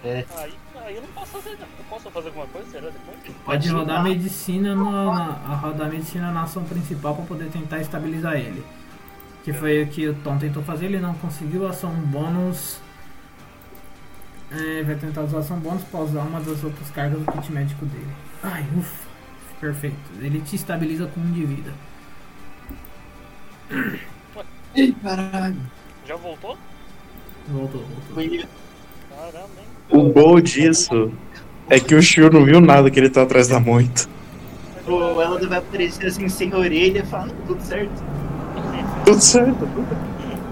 Aí, 0.04 0.54
aí 0.86 0.96
eu 0.96 1.02
não 1.02 1.10
posso 1.10 1.32
fazer. 1.32 1.52
Eu 1.52 1.86
posso 1.90 2.12
fazer 2.12 2.28
alguma 2.28 2.48
coisa? 2.48 2.70
Será 2.70 2.90
depois? 2.90 3.18
Pode 3.44 3.70
rodar 3.70 4.04
medicina 4.04 4.76
na, 4.76 4.92
na, 5.06 5.26
a 5.54 5.56
rodar 5.56 5.90
medicina 5.90 6.32
na 6.32 6.44
ação 6.44 6.64
principal 6.64 7.16
para 7.16 7.26
poder 7.26 7.50
tentar 7.50 7.80
estabilizar 7.80 8.36
ele. 8.36 8.64
Que 9.44 9.54
foi 9.54 9.84
o 9.84 9.88
que 9.88 10.08
o 10.08 10.16
Tom 10.16 10.38
tentou 10.38 10.64
fazer, 10.64 10.86
ele 10.86 11.00
não 11.00 11.14
conseguiu 11.16 11.68
ação 11.68 11.92
bônus. 11.92 12.80
É, 14.52 14.84
vai 14.84 14.96
tentar 14.96 15.22
usar 15.22 15.40
ação 15.40 15.60
bônus 15.60 15.84
para 15.84 16.00
usar 16.00 16.22
uma 16.22 16.40
das 16.40 16.64
outras 16.64 16.90
cargas 16.92 17.20
do 17.20 17.32
kit 17.32 17.52
médico 17.52 17.86
dele. 17.86 18.16
Ai, 18.44 18.66
ufa. 18.78 19.06
Perfeito. 19.60 19.98
Ele 20.20 20.42
te 20.42 20.56
estabiliza 20.56 21.08
com 21.08 21.20
um 21.20 21.32
de 21.32 21.46
vida. 21.46 21.74
Ih, 24.76 24.94
caralho. 25.02 25.58
Já 26.06 26.16
voltou? 26.16 26.58
Voltou, 27.48 27.82
voltou. 27.82 28.48
Caramba, 29.10 29.62
hein? 29.62 29.75
O 29.90 30.12
bom 30.12 30.40
disso 30.40 31.12
é 31.70 31.80
que 31.80 31.96
o 31.96 32.02
Shio 32.02 32.30
não 32.32 32.44
viu 32.44 32.60
nada 32.60 32.90
que 32.90 33.00
ele 33.00 33.10
tá 33.10 33.22
atrás 33.24 33.48
da 33.48 33.60
moita. 33.60 34.08
Ou 34.88 35.22
ela 35.22 35.40
vai 35.48 35.58
aparecer 35.58 36.08
assim 36.08 36.30
sem 36.30 36.54
orelha 36.54 37.00
e 37.00 37.06
fala, 37.06 37.32
tudo 37.48 37.62
certo. 37.62 38.04
Tudo 39.06 39.22
certo. 39.22 39.68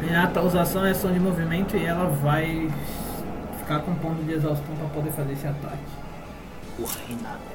Renata 0.02 0.42
usa 0.42 0.62
ação 0.62 0.88
e 0.88 0.92
ação 0.92 1.12
de 1.12 1.20
movimento 1.20 1.78
e 1.78 1.86
ela 1.86 2.06
vai 2.06 2.70
ficar 3.60 3.80
com 3.80 3.94
ponto 3.96 4.24
de 4.24 4.34
exaustão 4.34 4.76
para 4.76 4.88
poder 4.90 5.12
fazer 5.12 5.34
esse 5.34 5.48
ataque. 5.48 5.78
Porra, 6.78 6.96
Renata. 7.08 7.54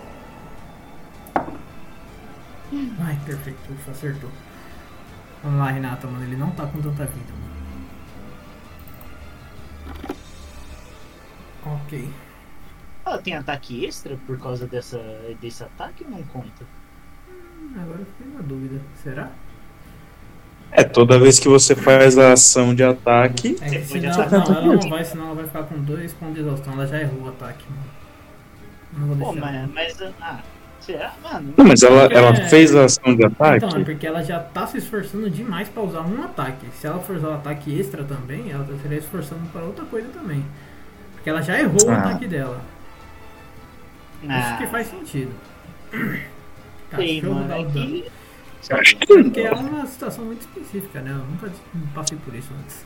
Ai, 3.00 3.18
perfeito, 3.24 3.58
ufa, 3.72 3.90
acertou. 3.90 4.30
Vamos 5.42 5.58
lá, 5.58 5.70
Renata, 5.70 6.06
mano. 6.06 6.24
Ele 6.24 6.36
não 6.36 6.50
tá 6.50 6.66
com 6.66 6.80
tanta 6.80 7.04
vida, 7.04 7.32
mano. 7.32 7.57
Ok. 11.74 12.08
Ela 13.04 13.18
tem 13.18 13.34
ataque 13.34 13.84
extra 13.84 14.16
por 14.26 14.38
causa 14.38 14.66
dessa, 14.66 14.98
desse 15.40 15.62
ataque 15.62 16.04
ou 16.04 16.10
não 16.10 16.22
conta? 16.24 16.64
Hum, 17.28 17.72
Agora 17.80 18.00
eu 18.00 18.06
fiquei 18.06 18.32
na 18.34 18.42
dúvida. 18.42 18.80
Será? 19.02 19.30
É, 20.70 20.84
toda 20.84 21.18
vez 21.18 21.38
que 21.38 21.48
você 21.48 21.74
faz 21.74 22.18
a 22.18 22.32
ação 22.34 22.74
de 22.74 22.82
ataque, 22.84 23.56
É 23.62 23.70
que 23.70 23.84
senão, 23.86 24.10
ataque. 24.10 24.32
não, 24.50 24.56
ela 24.56 24.76
não 24.76 24.88
vai, 24.90 25.04
senão 25.04 25.26
ela 25.26 25.34
vai 25.36 25.46
ficar 25.46 25.62
com 25.62 25.80
dois 25.82 26.12
pontos 26.12 26.34
de 26.34 26.40
exaustão. 26.40 26.74
Ela 26.74 26.86
já 26.86 27.00
errou 27.00 27.22
o 27.22 27.28
ataque, 27.28 27.64
mano. 27.70 27.88
Não 28.92 29.06
vou 29.14 29.16
Pô, 29.16 29.32
deixar. 29.32 29.68
mas, 29.68 29.96
mas. 29.98 30.12
Ah, 30.20 30.40
será? 30.80 31.14
Mano. 31.22 31.54
Não, 31.56 31.64
mas 31.64 31.82
ela, 31.82 32.04
ela 32.12 32.34
fez 32.48 32.74
a 32.76 32.84
ação 32.84 33.16
de 33.16 33.24
ataque. 33.24 33.64
Então, 33.64 33.80
é 33.80 33.84
porque 33.84 34.06
ela 34.06 34.22
já 34.22 34.40
tá 34.40 34.66
se 34.66 34.76
esforçando 34.78 35.30
demais 35.30 35.68
pra 35.70 35.82
usar 35.82 36.02
um 36.02 36.22
ataque. 36.22 36.66
Se 36.74 36.86
ela 36.86 36.98
for 37.00 37.16
usar 37.16 37.28
o 37.28 37.34
ataque 37.34 37.78
extra 37.78 38.04
também, 38.04 38.50
ela 38.50 38.66
estaria 38.74 38.98
esforçando 38.98 39.40
para 39.50 39.62
outra 39.62 39.86
coisa 39.86 40.08
também. 40.08 40.44
Porque 41.18 41.30
ela 41.30 41.42
já 41.42 41.58
errou 41.60 41.84
o 41.86 41.90
Ah. 41.90 41.98
ataque 41.98 42.26
dela. 42.26 42.60
Ah, 44.28 44.40
Isso 44.40 44.58
que 44.58 44.66
faz 44.68 44.86
sentido. 44.88 45.32
Cachorro 46.90 47.34
mano. 47.34 47.48
dá 47.48 47.56
É 47.56 47.60
o 47.60 47.68
dano. 47.68 48.04
Porque 49.06 49.40
é 49.40 49.52
uma 49.52 49.86
situação 49.86 50.24
muito 50.24 50.40
específica, 50.40 51.00
né? 51.00 51.10
Eu 51.12 51.18
nunca 51.18 51.50
passei 51.94 52.18
por 52.18 52.34
isso 52.34 52.48
antes. 52.60 52.84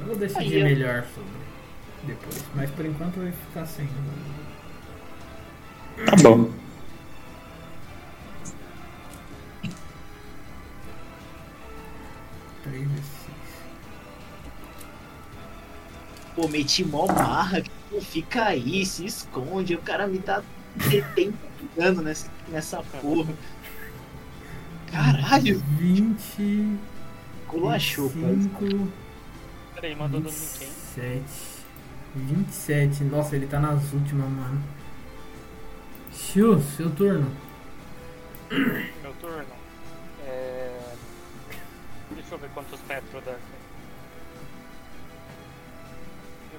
Eu 0.00 0.06
vou 0.06 0.16
decidir 0.16 0.40
Aí, 0.56 0.60
eu- 0.60 0.64
melhor 0.66 1.04
sobre 1.14 1.30
depois. 2.04 2.44
Mas 2.54 2.70
por 2.70 2.84
enquanto 2.84 3.16
vai 3.20 3.32
ficar 3.32 3.64
sem. 3.66 3.88
Tá 6.04 6.16
bom. 6.22 6.50
Três 12.64 12.88
vezes 12.88 13.21
Pô, 16.34 16.48
meti 16.48 16.84
mó 16.84 17.06
marra. 17.06 17.62
Pô, 17.90 18.00
fica 18.00 18.44
aí, 18.44 18.84
se 18.86 19.04
esconde. 19.04 19.74
O 19.74 19.82
cara 19.82 20.06
me 20.06 20.18
dá 20.18 20.42
70 20.80 21.36
dano 21.76 22.02
nessa, 22.02 22.30
nessa 22.48 22.82
porra. 23.00 23.34
Caralho, 24.90 25.62
20. 25.78 26.78
culachou, 27.46 28.10
pai. 28.10 28.34
25. 28.34 28.88
Peraí, 29.74 29.94
mandou 29.94 30.20
dano 30.20 30.34
em 30.34 30.58
quem? 30.58 30.68
27. 30.68 31.24
27. 32.14 33.04
Nossa, 33.04 33.36
ele 33.36 33.46
tá 33.46 33.58
nas 33.58 33.92
últimas, 33.92 34.28
mano. 34.28 34.62
Xiu, 36.12 36.60
seu 36.60 36.90
turno. 36.90 37.30
Meu 38.50 39.12
turno. 39.20 39.46
É... 40.26 40.94
Deixa 42.10 42.34
eu 42.34 42.38
ver 42.38 42.50
quantos 42.50 42.80
metros 42.86 43.24
dá. 43.24 43.36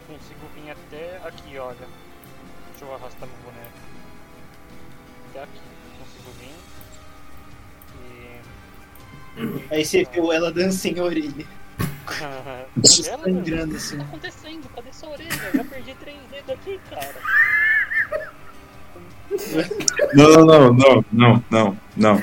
Consigo 0.07 0.47
vir 0.55 0.71
até 0.71 1.17
aqui, 1.27 1.57
olha. 1.57 1.75
Deixa 2.71 2.85
eu 2.85 2.95
arrastar 2.95 3.27
meu 3.27 3.37
boneco. 3.43 3.77
Até 5.29 5.43
aqui. 5.43 5.59
Consigo 5.99 6.31
vir. 6.39 6.55
E. 9.69 9.73
Aí 9.73 9.83
você 9.85 10.03
viu 10.05 10.31
ela 10.31 10.51
dando 10.51 10.71
sem 10.71 10.99
orelha. 10.99 11.45
Ela, 13.09 13.23
Sangrando 13.23 13.73
O 13.73 13.77
assim. 13.77 13.97
que 13.97 14.03
tá 14.03 14.09
acontecendo? 14.09 14.69
Cadê 14.75 14.91
sua 14.93 15.09
orelha? 15.11 15.29
Eu 15.53 15.57
já 15.57 15.63
perdi 15.63 15.95
três 15.95 16.17
dedos 16.29 16.49
aqui, 16.49 16.77
cara. 16.89 17.15
Não, 20.13 20.45
não, 20.45 20.73
não, 20.73 21.05
não, 21.11 21.43
não, 21.49 21.77
não. 21.95 22.19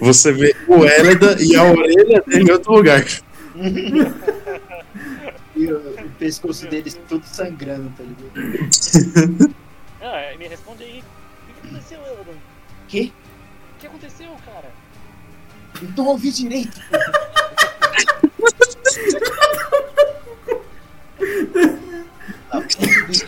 Você 0.00 0.32
vê 0.32 0.54
o 0.66 0.84
Elida 0.84 1.36
e 1.40 1.54
a 1.56 1.62
orelha 1.62 2.20
dele 2.26 2.50
em 2.50 2.52
outro 2.52 2.72
lugar. 2.72 3.04
Pescoço 6.20 6.66
deles 6.68 7.00
tudo 7.08 7.24
sangrando, 7.24 7.90
tá 7.96 8.04
ligado? 8.04 9.54
Ah, 10.02 10.34
me 10.38 10.48
responde 10.48 10.82
aí. 10.82 11.02
O 11.02 11.60
que 11.60 11.68
aconteceu, 11.68 12.00
Eladon? 12.00 12.32
Que? 12.88 13.12
O 13.76 13.80
que 13.80 13.86
aconteceu, 13.86 14.30
cara? 14.46 14.72
Não 15.94 16.06
ouvi 16.06 16.30
direito. 16.30 16.80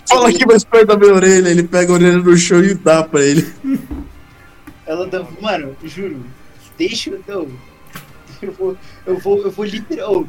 Fala 0.09 0.31
aqui 0.31 0.47
mais 0.47 0.65
perto 0.65 0.87
da 0.87 0.97
minha 0.97 1.13
orelha. 1.13 1.49
Ele 1.51 1.63
pega 1.63 1.93
a 1.93 1.95
orelha 1.95 2.17
no 2.19 2.37
chão 2.39 2.65
e 2.65 2.73
dá 2.73 3.03
pra 3.05 3.21
ele. 3.23 3.53
Ela 4.87 5.07
dá. 5.07 5.23
Mano, 5.41 5.77
juro. 5.85 6.25
Deixa 6.79 7.11
eu. 7.11 7.23
Não. 7.29 7.49
Eu 8.41 8.53
vou. 8.53 8.77
Eu 9.05 9.19
vou. 9.19 9.43
Eu 9.43 9.51
vou 9.51 9.65
literal. 9.67 10.27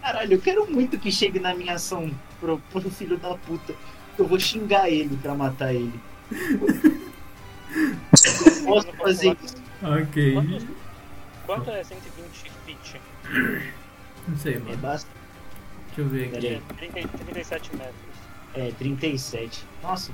Caralho, 0.00 0.34
eu 0.34 0.40
quero 0.40 0.70
muito 0.70 0.98
que 0.98 1.12
chegue 1.12 1.38
na 1.38 1.54
minha 1.54 1.74
ação 1.74 2.10
pro, 2.40 2.58
pro 2.70 2.90
filho 2.90 3.16
da 3.18 3.34
puta. 3.36 3.74
Eu 4.18 4.26
vou 4.26 4.38
xingar 4.40 4.88
ele 4.90 5.16
pra 5.16 5.34
matar 5.34 5.74
ele. 5.74 5.92
Eu 6.30 6.58
posso 8.66 8.92
fazer 8.94 9.36
isso. 9.42 9.56
Ok. 9.82 10.34
Quanto, 10.34 10.66
quanto 11.46 11.70
é 11.70 11.82
120 11.84 12.50
feet? 12.66 13.00
Não 14.28 14.36
sei, 14.36 14.54
É 14.54 14.58
mano. 14.58 14.76
basta. 14.78 15.08
Deixa 15.86 16.00
eu 16.02 16.08
ver 16.08 16.24
aqui. 16.24 16.32
Peraí. 16.40 16.62
30, 16.92 17.08
37 17.18 17.76
metros. 17.76 17.94
É, 18.54 18.72
37. 18.78 19.64
Nossa, 19.82 20.12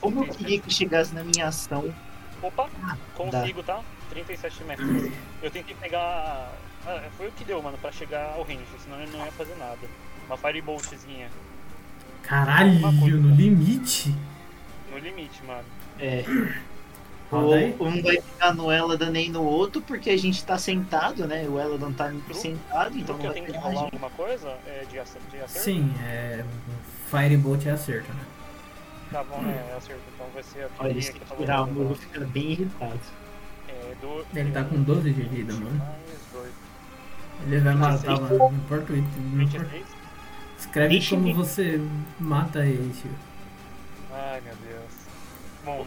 como 0.00 0.24
eu 0.24 0.28
queria 0.28 0.60
que 0.60 0.72
chegasse 0.72 1.14
na 1.14 1.22
minha 1.24 1.48
ação. 1.48 1.92
Opa, 2.42 2.68
consigo, 3.14 3.62
tá? 3.62 3.80
37 4.10 4.64
metros. 4.64 5.10
Eu 5.42 5.50
tentei 5.50 5.74
pegar. 5.76 6.52
Ah, 6.86 7.08
foi 7.16 7.28
o 7.28 7.32
que 7.32 7.44
deu, 7.44 7.62
mano, 7.62 7.78
pra 7.78 7.92
chegar 7.92 8.34
ao 8.34 8.42
range, 8.42 8.64
senão 8.82 9.00
eu 9.00 9.08
não 9.10 9.24
ia 9.24 9.32
fazer 9.32 9.54
nada. 9.56 9.78
Uma 10.26 10.36
fireboltzinha 10.36 11.28
Caralho, 12.22 12.80
no 12.80 13.34
limite. 13.34 14.14
no 14.90 14.98
limite, 14.98 15.42
mano. 15.44 15.64
É. 15.98 16.24
Roda 17.30 17.56
aí. 17.56 17.76
O, 17.78 17.84
um 17.86 18.02
vai 18.02 18.20
ficar 18.20 18.54
no 18.54 18.70
Eladan 18.70 19.10
nem 19.10 19.30
no 19.30 19.42
outro, 19.42 19.80
porque 19.82 20.10
a 20.10 20.16
gente 20.16 20.44
tá 20.44 20.58
sentado, 20.58 21.26
né? 21.26 21.46
O 21.48 21.58
Eladan 21.58 21.92
tá 21.92 22.12
sentado, 22.32 22.96
então 22.98 23.16
Então 23.16 23.18
que 23.18 23.22
não 23.22 23.30
eu 23.30 23.32
tenho 23.34 23.46
que 23.46 23.52
rolar 23.52 23.70
gente. 23.72 23.84
alguma 23.84 24.10
coisa 24.10 24.48
é, 24.66 24.84
de 24.90 24.98
acer- 24.98 25.22
de 25.30 25.36
acerto? 25.38 25.64
Sim, 25.64 25.94
é. 26.04 26.44
Firebolt 27.10 27.66
é 27.66 27.70
acerto, 27.70 28.12
né? 28.12 28.24
Tá 29.10 29.24
bom, 29.24 29.42
é 29.46 29.76
acerto. 29.76 30.02
Então 30.14 30.26
vai 30.32 30.42
ser 30.42 30.68
Olha, 30.78 30.90
aquele 30.90 31.02
se 31.02 31.12
que 31.12 31.20
eu 31.30 31.36
tirar 31.36 31.64
o 31.64 31.68
eu 31.68 31.74
vou 31.88 31.94
ficar 31.94 32.20
bem 32.26 32.52
irritado. 32.52 33.00
É, 33.68 33.94
do, 34.00 34.26
Ele 34.34 34.50
tá 34.52 34.64
com 34.64 34.82
12 34.82 35.10
de 35.12 35.22
vida, 35.22 35.52
mano. 35.54 35.70
Mais 35.78 36.20
dois. 36.32 36.52
Ele 37.46 37.60
vai 37.60 37.74
matar, 37.74 38.20
mano. 38.20 38.38
Não 38.38 38.52
importa 38.52 38.92
o 38.92 38.96
item. 38.96 39.22
Não 39.32 39.42
importa. 39.42 39.58
23? 39.66 39.84
Escreve 40.58 40.88
Deixa 40.88 41.16
como 41.16 41.34
você 41.34 41.80
mata 42.20 42.64
ele, 42.64 42.92
tio. 43.00 43.10
Ai, 44.12 44.40
meu 44.42 44.54
Deus. 44.68 44.92
Bom, 45.64 45.86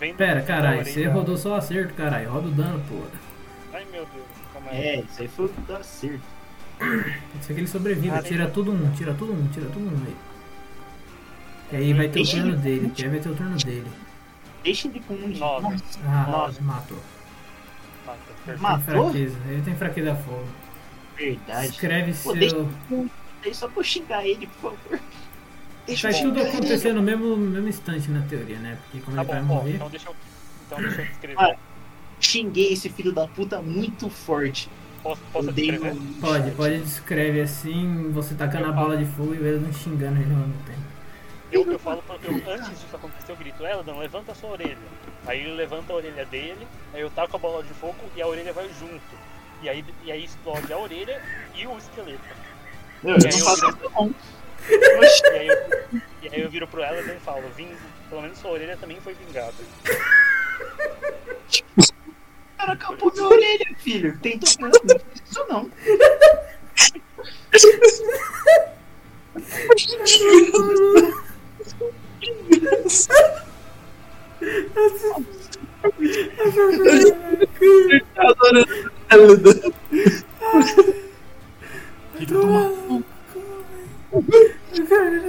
vem 0.00 0.14
Pera, 0.14 0.42
caralho, 0.42 0.84
você 0.84 1.06
rodou 1.06 1.36
só 1.36 1.56
acerto, 1.56 1.94
caralho. 1.94 2.30
Roda 2.30 2.48
o 2.48 2.50
dano, 2.50 2.82
porra. 2.88 3.08
Ai, 3.72 3.84
meu 3.92 4.04
Deus. 4.12 4.26
Calma 4.52 4.70
aí. 4.70 4.76
É, 4.78 5.00
isso 5.00 5.22
aí 5.22 5.28
foi 5.28 5.46
o 5.46 5.48
deu 5.66 5.76
acerto. 5.76 6.20
Pode 6.78 7.44
ser 7.44 7.54
que 7.54 7.60
ele 7.60 7.66
sobreviva. 7.68 8.16
Ah, 8.18 8.22
Tira 8.22 8.48
tudo 8.48 8.72
um, 8.72 8.90
tira 8.92 9.14
tudo 9.14 9.32
um, 9.32 9.46
tira 9.48 9.66
tudo 9.66 9.86
um 9.86 9.96
aí. 10.06 10.16
E 11.72 11.76
aí 11.76 11.92
vai 11.94 12.08
ter 12.08 12.20
o 12.20 12.24
turno 12.28 12.48
ele- 12.48 12.56
dele, 12.58 12.90
que 12.90 13.02
aí 13.04 13.08
vai 13.10 13.18
ter 13.20 13.28
o 13.30 13.34
turno 13.34 13.56
dele. 13.56 13.90
Deixa 14.62 14.88
ele 14.88 15.00
com 15.00 15.14
um 15.14 15.30
de 15.30 15.38
Nove. 15.40 15.76
Ah, 16.06 16.26
Nove. 16.30 16.60
matou. 16.62 16.98
Matou? 18.60 18.80
fraqueza, 18.80 19.36
ele 19.48 19.62
tem 19.62 19.74
fraqueza 19.76 20.12
a 20.12 20.16
fogo. 20.16 20.46
Verdade. 21.16 21.66
Escreve 21.68 22.12
Pô, 22.12 22.32
seu. 22.32 22.34
deixa- 22.36 22.66
Aí 23.44 23.54
só 23.54 23.68
pra 23.68 23.80
eu 23.80 23.84
xingar 23.84 24.26
ele, 24.26 24.46
por 24.46 24.72
favor. 24.72 25.00
Deixa 25.86 26.10
Vai 26.10 26.20
eu 26.20 26.24
tudo 26.24 26.42
acontecer 26.42 26.92
no 26.92 27.00
mesmo, 27.02 27.36
no 27.36 27.50
mesmo 27.50 27.68
instante 27.68 28.10
na 28.10 28.22
teoria, 28.22 28.58
né? 28.58 28.76
Porque 28.84 28.98
como 29.04 29.16
Tá 29.16 29.22
ele 29.22 29.30
vai 29.32 29.42
bom, 29.42 29.54
ó, 29.54 29.56
morrer. 29.58 29.74
então 29.74 29.88
deixa 29.90 30.08
eu. 30.08 30.16
Então 30.66 30.78
deixa 30.80 31.00
eu 31.02 31.06
descrever. 31.06 31.36
Ah, 31.40 31.56
Xinguei 32.18 32.72
esse 32.72 32.88
filho 32.88 33.12
da 33.12 33.28
puta 33.28 33.60
muito 33.62 34.08
forte. 34.10 34.68
Posso, 35.02 35.20
posso 35.32 35.48
Eu 35.48 35.52
descrever? 35.52 35.94
no 35.94 36.14
Pode, 36.14 36.50
pode 36.52 36.78
descreve 36.78 37.40
assim, 37.40 38.10
você 38.10 38.34
tacando 38.34 38.66
a 38.66 38.72
bola 38.72 38.96
de 38.96 39.04
fogo 39.04 39.34
e 39.34 39.38
ele 39.38 39.60
não 39.60 39.72
xingando 39.72 40.20
ele 40.20 40.30
ao 40.32 40.38
mesmo 40.38 40.54
tempo. 40.66 40.80
Eu, 41.52 41.70
eu 41.70 41.78
falo, 41.78 42.02
pra- 42.02 42.16
eu, 42.24 42.34
antes 42.52 42.68
disso 42.70 42.96
acontecer, 42.96 43.30
eu 43.30 43.36
grito, 43.36 43.64
Eldon, 43.64 43.98
levanta 44.00 44.32
a 44.32 44.34
sua 44.34 44.50
orelha. 44.50 44.76
Aí 45.26 45.40
ele 45.42 45.52
levanta 45.54 45.92
a 45.92 45.96
orelha 45.96 46.26
dele, 46.26 46.66
aí 46.92 47.00
eu 47.02 47.10
taco 47.10 47.36
a 47.36 47.38
bola 47.38 47.62
de 47.62 47.72
fogo 47.74 47.94
e 48.16 48.22
a 48.22 48.26
orelha 48.26 48.52
vai 48.52 48.68
junto. 48.80 49.00
E 49.66 49.68
aí, 49.68 49.84
e 50.04 50.12
aí 50.12 50.24
explode 50.24 50.72
a 50.72 50.78
orelha 50.78 51.20
e 51.52 51.66
o 51.66 51.76
esqueleto. 51.76 52.22
Eu, 53.02 53.10
eu 53.10 53.16
E 53.18 53.18
não 53.18 53.26
aí 53.26 53.40
eu 53.40 53.56
viro- 53.56 53.68
isso 53.80 53.90
não. 53.96 54.14
E 54.70 55.36
aí 55.36 55.48
eu, 55.48 56.00
e 56.22 56.28
aí 56.34 56.40
eu 56.40 56.48
viro 56.50 56.68
pro 56.68 56.84
Eldon 56.84 57.12
e 57.14 57.18
falo, 57.18 57.42
Vim, 57.56 57.76
pelo 58.08 58.22
menos 58.22 58.38
sua 58.38 58.52
orelha 58.52 58.76
também 58.76 59.00
foi 59.00 59.14
vingada. 59.14 59.52
O 61.76 62.56
cara 62.56 62.72
acabou 62.74 63.12
minha 63.12 63.26
orelha, 63.26 63.66
filho. 63.78 64.16
Tentou 64.20 64.52
não, 65.48 65.68
Adorando 78.16 78.66
Elida. 79.10 79.72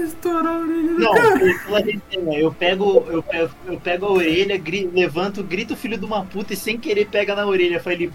Estourou 0.04 0.52
a 0.52 0.60
orelha 0.60 0.94
do 0.94 1.00
Não, 1.00 1.14
cara. 1.14 1.44
eu, 1.44 1.60
pela 1.60 1.80
resenha, 1.80 2.40
eu 2.40 2.52
pego, 2.52 3.06
eu 3.10 3.24
pego, 3.24 3.52
eu 3.66 3.80
pego 3.80 4.06
a 4.06 4.12
orelha, 4.12 4.58
gri, 4.58 4.90
levanto, 4.94 5.44
grito 5.44 5.76
filho 5.76 5.98
de 5.98 6.06
uma 6.06 6.24
puta 6.24 6.54
e 6.54 6.58
sem 6.58 6.78
querer 6.78 7.08
pega 7.08 7.36
na 7.36 7.46
orelha, 7.46 7.80
faz 7.80 8.00
ele 8.00 8.12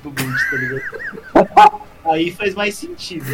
tá 0.51 0.57
ligado? 0.57 1.83
Aí 2.05 2.31
faz 2.33 2.55
mais 2.55 2.75
sentido. 2.75 3.25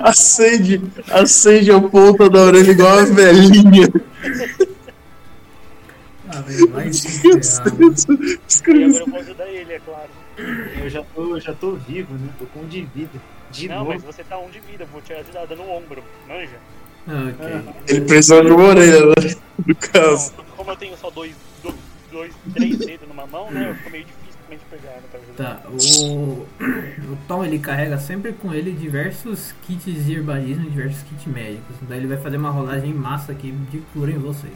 Acende, 0.00 0.82
acende 1.10 1.72
a 1.72 1.80
ponta 1.80 2.28
da 2.28 2.40
orelha 2.40 2.70
igual 2.70 2.98
a 2.98 3.04
velhinha. 3.04 3.88
Ah, 6.32 6.40
velho, 6.42 6.68
vai. 6.70 6.88
E 6.88 8.84
agora 8.84 9.00
eu 9.00 9.06
vou 9.06 9.20
ajudar 9.20 9.48
ele, 9.48 9.72
é 9.72 9.80
claro. 9.80 10.10
Eu 10.82 10.88
já 10.88 11.02
tô, 11.02 11.36
eu 11.36 11.40
já 11.40 11.52
tô 11.54 11.72
vivo, 11.72 12.14
né? 12.14 12.28
Tô 12.38 12.46
com 12.46 12.60
um 12.60 12.66
de 12.68 12.82
vida. 12.82 13.20
De 13.50 13.68
Não, 13.68 13.78
novo. 13.78 13.90
mas 13.90 14.02
você 14.02 14.22
tá 14.22 14.38
um 14.38 14.48
de 14.48 14.60
vida, 14.60 14.84
eu 14.84 14.88
vou 14.88 15.00
te 15.02 15.12
ajudar 15.12 15.44
dando 15.46 15.62
o 15.62 15.70
ombro, 15.76 16.02
manja? 16.28 16.56
Ok. 17.06 17.72
Ele 17.88 18.00
precisa 18.02 18.42
de 18.42 18.50
uma 18.50 18.64
orelha, 18.68 19.06
né? 19.06 19.34
No 19.66 19.74
caso. 19.74 20.32
Não, 20.36 20.44
como 20.56 20.70
eu 20.70 20.76
tenho 20.76 20.96
só 20.96 21.10
dois, 21.10 21.34
dois, 21.62 21.74
dois 22.12 22.32
três 22.54 22.78
dedos 22.78 23.08
numa 23.08 23.26
mão, 23.26 23.50
né? 23.50 23.74
Fica 23.78 23.90
meio 23.90 24.04
difícil 24.04 24.38
também 24.44 24.58
de 24.58 24.64
pegar, 24.66 24.94
né? 24.94 25.02
Tá, 25.36 25.60
o, 25.68 26.46
o 27.12 27.18
Tom 27.26 27.44
ele 27.44 27.58
carrega 27.58 27.98
sempre 27.98 28.32
com 28.32 28.54
ele 28.54 28.72
diversos 28.72 29.52
kits 29.62 30.04
de 30.04 30.12
herbalismo 30.14 30.66
e 30.66 30.70
diversos 30.70 31.02
kits 31.02 31.26
médicos. 31.26 31.76
Daí 31.88 31.98
ele 31.98 32.06
vai 32.06 32.18
fazer 32.18 32.36
uma 32.36 32.50
rolagem 32.50 32.90
em 32.90 32.94
massa 32.94 33.32
aqui 33.32 33.50
de 33.70 33.78
cura 33.92 34.10
em 34.12 34.18
vocês. 34.18 34.52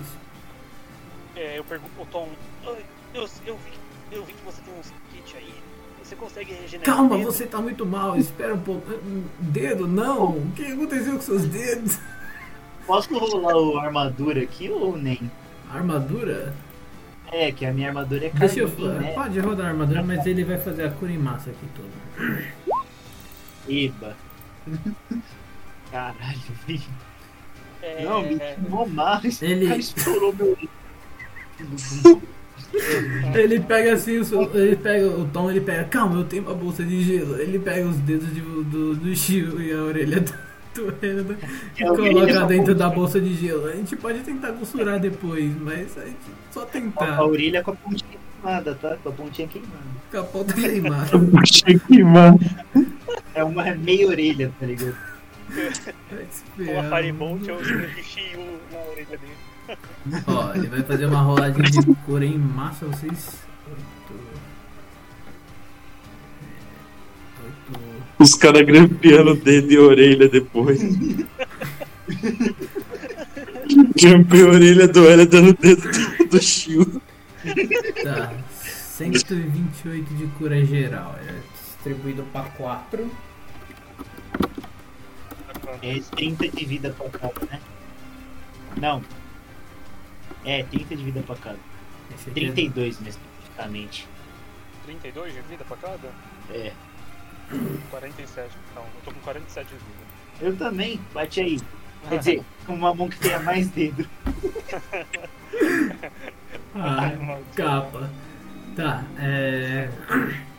É, 1.37 1.59
eu 1.59 1.65
pergunto 1.65 1.91
pro 1.97 2.07
Tom, 2.07 2.29
"Oi, 2.67 2.85
eu, 3.15 3.29
eu, 3.47 3.57
vi, 3.57 3.73
eu 4.13 4.25
vi 4.25 4.33
que 4.33 4.45
você 4.45 4.63
tem 4.63 4.75
uns 4.79 4.93
kits 5.13 5.35
aí. 5.37 5.55
Você 6.03 6.17
consegue 6.17 6.53
regenerar? 6.53 6.97
Calma, 6.97 7.17
dedo?" 7.17 7.33
você 7.33 7.47
tá 7.47 7.61
muito 7.61 7.85
mal, 7.87 8.17
espera 8.17 8.55
um 8.55 8.61
pouco. 8.61 8.87
Dedo, 9.41 9.87
não! 9.89 10.37
O 10.39 10.53
que 10.55 10.65
aconteceu 10.65 11.15
com 11.15 11.21
seus 11.21 11.45
dedos? 11.47 11.99
Posso 12.87 13.17
rolar 13.19 13.57
o 13.57 13.79
armadura 13.79 14.43
aqui 14.43 14.69
ou 14.69 14.97
nem? 14.97 15.31
Armadura? 15.73 16.55
É, 17.33 17.51
que 17.51 17.65
a 17.67 17.73
minha 17.73 17.89
armadura 17.89 18.27
é 18.27 18.31
Deixa 18.31 18.61
eu. 18.61 18.69
né? 18.69 19.13
Pode 19.13 19.41
rodar 19.41 19.67
a 19.67 19.69
armadura, 19.71 20.03
mas 20.03 20.25
ele 20.27 20.45
vai 20.45 20.59
fazer 20.59 20.85
a 20.85 20.91
cura 20.91 21.11
em 21.11 21.19
massa 21.19 21.51
aqui 21.51 21.67
toda. 21.75 22.45
Eba. 23.69 24.15
Caralho, 25.91 26.39
filho. 26.67 26.83
É, 27.87 28.03
Não, 28.03 28.23
me 28.23 28.39
queimou 28.39 28.89
mais. 28.89 29.43
Ele- 29.43 29.67
Cara, 29.67 29.77
estourou 29.79 30.33
meu. 30.33 30.57
Ele 33.35 33.61
pega 33.61 33.95
assim, 33.95 34.19
o 34.19 34.57
ele 34.57 34.77
pega 34.77 35.07
o 35.07 35.25
Tom, 35.27 35.51
ele 35.51 35.61
pega, 35.61 35.85
calma, 35.85 36.17
eu 36.17 36.25
tenho 36.25 36.43
uma 36.43 36.55
bolsa 36.55 36.83
de 36.83 37.03
gelo. 37.03 37.39
Ele 37.41 37.59
pega 37.59 37.87
os 37.87 37.97
dedos 37.99 38.33
de- 38.35 38.41
do, 38.41 38.95
do 38.97 39.15
Shio 39.17 39.61
e 39.63 39.73
a 39.73 39.83
orelha 39.83 40.21
do, 40.21 40.35
e 41.79 41.83
É 41.85 41.91
o 41.91 41.95
coloca 41.95 42.45
dentro 42.47 42.73
com 42.73 42.79
da 42.79 42.87
a 42.87 42.91
bolsa 42.91 43.21
de 43.21 43.33
gelo. 43.35 43.67
A 43.69 43.73
gente 43.77 43.95
pode 43.97 44.21
tentar 44.21 44.53
costurar 44.53 44.99
depois, 44.99 45.53
mas 45.61 45.97
a 45.97 46.05
gente 46.05 46.17
só 46.51 46.63
A, 46.63 46.67
tentar. 46.67 47.15
a 47.17 47.25
orelha 47.25 47.63
com 47.63 47.71
a 47.71 47.77
pontinha 47.77 48.19
queimada, 48.43 48.75
tá? 48.75 48.97
Com 49.03 49.09
a 49.09 49.13
pontinha 49.13 49.47
queimada. 49.49 49.85
Com 50.11 50.19
a 50.19 50.25
ponta 50.25 50.53
queimada. 50.55 51.11
Achei 51.43 51.79
que, 51.79 52.03
mano. 52.03 52.41
É 53.35 53.45
uma 53.45 53.65
meia 53.77 54.09
orelha, 54.09 54.53
tá 54.59 54.67
ligado? 54.67 54.97
Com 55.47 55.61
a 55.61 56.65
ferrar. 56.65 56.91
Firebolt 56.97 57.47
eu 57.49 57.61
enchi 57.61 58.37
o 58.37 58.59
na 58.73 58.81
orelha 58.91 59.07
dele. 59.17 59.54
Ó, 60.27 60.55
ele 60.55 60.67
vai 60.69 60.83
fazer 60.83 61.07
uma 61.07 61.23
roladinha 61.23 61.71
de 61.71 61.95
cura 62.05 62.25
em 62.25 62.39
massa, 62.39 62.87
vocês. 62.87 63.43
Oito. 63.67 64.15
Oito. 67.45 67.81
Os 68.19 68.35
caras 68.35 68.65
grampeando 68.67 69.35
dedo 69.35 69.73
e 69.73 69.79
orelha 69.79 70.29
depois. 70.29 70.81
Grampei 73.97 74.43
a 74.43 74.49
orelha 74.49 74.89
do 74.89 75.09
Hélio 75.09 75.27
dando 75.27 75.55
dedo 75.55 75.83
do, 75.91 76.29
do 76.29 76.43
Shio. 76.43 77.01
Tá. 78.03 78.33
128 78.55 80.15
de 80.15 80.27
cura 80.39 80.65
geral. 80.65 81.17
É 81.27 81.33
distribuído 81.53 82.23
pra 82.33 82.43
4. 82.43 83.11
É 85.83 86.01
30 86.15 86.49
de 86.49 86.65
vida 86.65 86.91
pra 86.91 87.09
cada, 87.11 87.47
né? 87.47 87.61
Não. 88.77 89.03
É, 90.45 90.63
30 90.63 90.97
de 90.97 91.05
vida 91.05 91.23
pra 91.23 91.37
cada. 91.37 91.59
Esse 92.15 92.31
aqui 92.31 92.47
é 92.47 92.53
32 92.53 93.01
mesmo, 93.01 93.23
especificamente. 93.23 94.09
32 94.85 95.35
de 95.35 95.41
vida 95.41 95.65
pra 95.65 95.77
cada? 95.77 96.09
É. 96.51 96.73
47. 97.91 98.51
Não, 98.75 98.83
eu 98.83 98.89
tô 99.05 99.13
com 99.13 99.21
47 99.21 99.69
de 99.69 99.75
vida. 99.75 100.05
Eu 100.41 100.57
também, 100.57 101.01
bate 101.13 101.41
aí. 101.41 101.61
Quer 102.09 102.19
dizer, 102.19 102.43
com 102.67 102.75
uma 102.75 102.95
mão 102.95 103.09
que 103.09 103.19
tenha 103.19 103.41
mais 103.41 103.69
dedo. 103.69 104.07
Ah, 106.77 107.13
capa. 107.55 108.11
Tá, 108.75 109.05
é. 109.17 109.89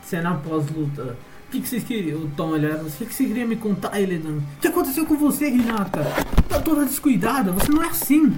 Cena 0.02 0.34
pós-luta. 0.34 1.16
O 1.46 1.50
que, 1.50 1.60
que 1.60 1.68
vocês 1.68 1.84
queriam? 1.84 2.20
O 2.20 2.30
Tom 2.30 2.48
olhar 2.48 2.76
O 2.76 2.90
que, 2.90 3.04
que 3.04 3.14
você 3.14 3.26
queria 3.26 3.46
me 3.46 3.56
contar, 3.56 4.00
Eledan? 4.00 4.38
O 4.38 4.60
que 4.60 4.68
aconteceu 4.68 5.04
com 5.04 5.16
você, 5.16 5.50
Renata? 5.50 6.04
Tá 6.48 6.60
toda 6.60 6.86
descuidada, 6.86 7.52
você 7.52 7.70
não 7.70 7.82
é 7.82 7.88
assim. 7.88 8.36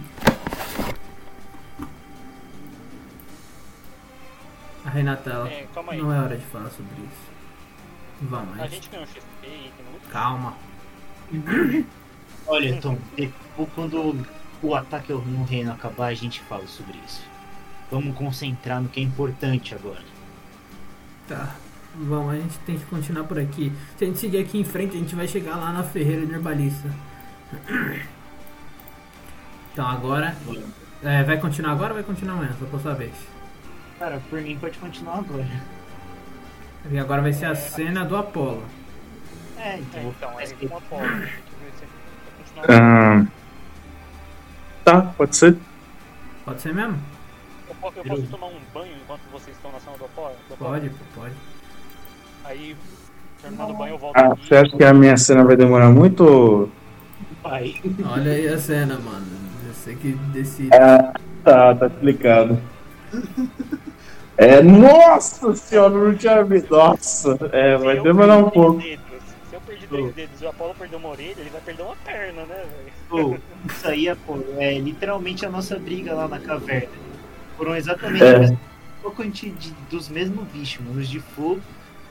A 4.89 4.91
Renata, 4.91 5.28
ela 5.31 5.49
É, 5.50 5.67
calma 5.75 5.92
aí. 5.92 6.00
não 6.00 6.10
é 6.15 6.18
hora 6.18 6.34
de 6.39 6.44
falar 6.47 6.70
sobre 6.70 6.94
isso. 7.02 7.28
Vamos, 8.23 8.55
A 8.55 8.62
mas 8.62 8.70
gente 8.70 8.89
ganhou 8.89 9.07
XP 9.07 9.20
e 9.42 9.47
tem 9.76 9.86
luta. 9.92 10.08
calma. 10.10 10.55
Olha, 12.47 12.81
Tom, 12.81 12.97
de- 13.15 13.31
quando 13.75 14.25
o 14.62 14.75
ataque 14.75 15.12
no 15.12 15.44
reino 15.44 15.70
acabar, 15.73 16.07
a 16.07 16.15
gente 16.15 16.41
fala 16.41 16.67
sobre 16.67 16.99
isso. 17.07 17.23
Vamos 17.91 18.17
concentrar 18.17 18.81
no 18.81 18.89
que 18.89 18.99
é 18.99 19.02
importante 19.02 19.75
agora. 19.75 20.02
Tá. 21.28 21.55
Vamos, 21.94 22.33
a 22.33 22.36
gente 22.36 22.58
tem 22.60 22.78
que 22.78 22.86
continuar 22.86 23.25
por 23.25 23.39
aqui. 23.39 23.70
Se 23.99 24.05
a 24.05 24.07
gente 24.07 24.18
seguir 24.18 24.39
aqui 24.39 24.58
em 24.58 24.65
frente, 24.65 24.97
a 24.97 25.00
gente 25.00 25.15
vai 25.15 25.28
chegar 25.28 25.57
lá 25.57 25.70
na 25.70 25.83
Ferreira 25.83 26.25
de 26.25 26.33
Herbalista. 26.33 26.89
Então 29.73 29.86
agora. 29.86 30.34
É, 31.05 31.23
vai 31.23 31.39
continuar 31.39 31.70
agora 31.73 31.91
ou 31.91 31.94
vai 31.94 32.02
continuar 32.02 32.34
amanhã? 32.34 32.50
Só 32.58 32.67
por 32.67 32.81
sua 32.81 32.94
vez. 32.94 33.12
Cara, 33.99 34.20
por 34.31 34.41
mim 34.41 34.57
pode 34.59 34.78
continuar 34.78 35.18
agora. 35.18 35.47
E 36.91 36.99
agora 36.99 37.20
vai 37.23 37.33
ser 37.33 37.47
a 37.47 37.55
cena 37.55 38.05
do 38.05 38.17
Apolo. 38.17 38.62
É, 39.57 39.78
então 39.78 40.01
É, 40.01 40.05
então, 40.05 40.31
quieto. 40.36 40.68
com 40.68 40.75
a 40.75 40.78
Apolo. 40.78 41.02
vai 42.57 42.67
vai. 42.67 42.77
Ah, 42.77 43.27
tá, 44.85 45.02
pode 45.17 45.36
ser. 45.36 45.57
Pode 46.44 46.60
ser 46.62 46.75
mesmo? 46.75 46.99
Eu 47.68 47.75
po- 47.75 47.93
eu 47.97 48.05
posso 48.05 48.23
tomar 48.23 48.47
um 48.47 48.59
banho 48.73 48.93
enquanto 49.02 49.20
vocês 49.33 49.55
estão 49.57 49.70
na 49.73 49.81
sala 49.81 49.99
do 49.99 50.05
Apolo? 50.05 50.35
do 50.49 50.55
Apolo? 50.55 50.70
Pode, 50.70 50.91
pode. 51.15 51.35
Aí, 52.44 52.77
terminando 53.43 53.70
o 53.70 53.75
banho, 53.75 53.94
eu 53.94 53.99
volto 53.99 54.17
Ah, 54.17 54.33
aqui. 54.33 54.47
você 54.47 54.57
acha 54.57 54.77
que 54.77 54.85
a 54.85 54.94
minha 54.94 55.17
cena 55.17 55.44
vai 55.44 55.57
demorar 55.57 55.91
muito? 55.91 56.25
ou- 56.25 56.70
Pai. 57.43 57.75
Olha 58.10 58.33
aí 58.33 58.49
a 58.49 58.59
cena, 58.59 58.99
mano. 58.99 59.27
Você 59.73 59.94
que 59.94 60.12
decide. 60.33 60.70
Ah, 60.75 61.12
tá, 61.44 61.75
tá 61.75 61.86
explicado. 61.86 62.60
É, 64.41 64.62
nossa 64.62 65.55
senhora, 65.57 65.94
não 65.94 66.15
tinha 66.15 66.44
visto. 66.44 66.70
Nossa, 66.70 67.36
é, 67.52 67.76
vai 67.76 67.99
eu 67.99 68.02
demorar 68.05 68.39
um 68.39 68.49
pouco. 68.50 68.81
dedos, 68.81 69.05
se 69.50 69.57
eu 69.57 69.60
perdi 69.60 69.86
três 69.89 70.15
dedos 70.15 70.41
e 70.41 70.44
o 70.44 70.49
Apolo 70.49 70.75
perdeu 70.78 70.99
uma 71.00 71.08
orelha, 71.08 71.34
ele 71.39 71.50
vai 71.50 71.60
perder 71.60 71.83
uma 71.83 71.97
perna, 71.97 72.42
né, 72.47 72.55
velho? 72.55 72.92
Pô, 73.08 73.36
isso 73.67 73.89
aí 73.89 74.07
é, 74.07 74.15
pô, 74.15 74.39
é 74.58 74.78
literalmente 74.78 75.44
a 75.44 75.50
nossa 75.50 75.76
briga 75.76 76.15
lá 76.15 76.28
na 76.28 76.39
caverna. 76.39 76.89
Foram 77.57 77.75
exatamente 77.75 78.23
É. 78.23 78.36
a 78.36 78.39
mesma 78.39 78.58
quantidade 79.17 79.70
de- 79.70 79.75
dos 79.91 80.08
mesmos 80.08 80.47
bichos, 80.49 80.86
mano. 80.86 81.00
Os 81.00 81.08
de 81.08 81.18
fogo 81.18 81.60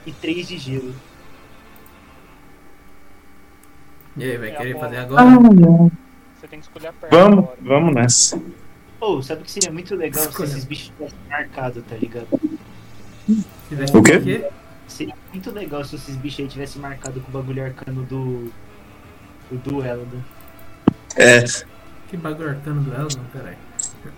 e 0.04 0.12
três 0.12 0.46
de 0.48 0.58
gelo. 0.58 0.94
E 4.18 4.24
aí, 4.24 4.36
vai 4.36 4.50
É, 4.50 4.52
querer 4.52 4.78
fazer 4.78 4.96
agora? 4.98 5.24
Você 5.24 6.46
tem 6.48 6.58
que 6.58 6.66
escolher 6.66 6.88
a 6.88 6.92
perna 6.92 7.16
Vamos, 7.18 7.38
agora. 7.44 7.58
vamos 7.62 7.94
nessa. 7.94 8.42
Pô, 8.98 9.22
sabe 9.22 9.42
o 9.42 9.44
que 9.44 9.50
seria 9.50 9.70
muito 9.70 9.94
legal 9.94 10.24
se 10.24 10.30
Escolha. 10.30 10.46
esses 10.48 10.64
bichos 10.64 10.92
tivessem 10.96 11.18
marcado, 11.28 11.82
tá 11.82 11.96
ligado? 11.96 12.26
Se 13.68 13.96
O 13.96 14.02
quê? 14.02 14.50
Seria 14.88 15.14
muito 15.32 15.50
legal 15.52 15.84
se 15.84 15.96
esses 15.96 16.16
bichos 16.16 16.40
aí 16.40 16.48
tivessem 16.48 16.82
marcado 16.82 17.20
com 17.20 17.28
o 17.28 17.32
bagulho 17.32 17.64
arcano 17.64 18.02
do. 18.04 18.50
do 19.50 19.58
duelo. 19.64 20.06
Né? 20.12 20.22
É, 21.16 21.44
Que 22.08 22.16
bagulho 22.16 22.50
arcano 22.50 22.80
do 22.80 22.94
Elton, 22.94 23.20
peraí. 23.32 23.56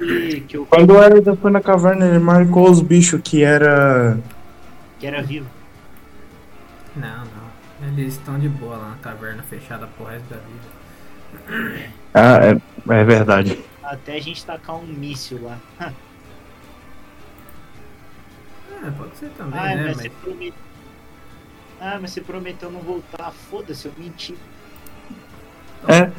E 0.01 0.41
que, 0.43 0.57
eu, 0.57 0.65
quando 0.67 0.93
o 0.95 1.03
Elida 1.03 1.35
foi 1.37 1.51
na 1.51 1.61
caverna, 1.61 2.07
ele 2.07 2.19
marcou 2.19 2.71
os 2.71 2.81
bichos 2.81 3.21
que 3.23 3.43
era. 3.43 4.19
que 4.99 5.07
era 5.07 5.23
vivo. 5.23 5.49
Não, 6.97 7.25
não. 7.25 7.51
Eles 7.89 8.15
estão 8.15 8.39
de 8.39 8.49
boa 8.49 8.77
lá 8.77 8.91
na 8.91 8.97
caverna 8.97 9.43
fechada 9.43 9.87
pro 9.87 10.07
resto 10.07 10.27
da 10.29 10.37
vida. 10.37 11.91
Ah, 12.15 12.39
é, 12.45 13.01
é 13.01 13.05
verdade. 13.05 13.59
Até 13.91 14.15
a 14.17 14.21
gente 14.21 14.45
tacar 14.47 14.77
um 14.77 14.87
míssil 14.87 15.43
lá. 15.43 15.59
É, 18.83 18.91
pode 18.93 19.15
ser 19.17 19.29
também, 19.37 19.61
Ah, 19.61 19.75
né? 19.77 19.77
mas 19.77 19.87
Mas 19.89 19.97
você 19.99 20.09
prometeu. 20.09 20.55
Ah, 21.79 21.99
mas 22.01 22.11
você 22.13 22.21
prometeu 22.23 22.71
não 22.71 22.81
voltar. 22.81 23.31
Foda-se, 23.31 23.85
eu 23.87 23.93
menti. 23.99 24.35
É, 25.87 26.11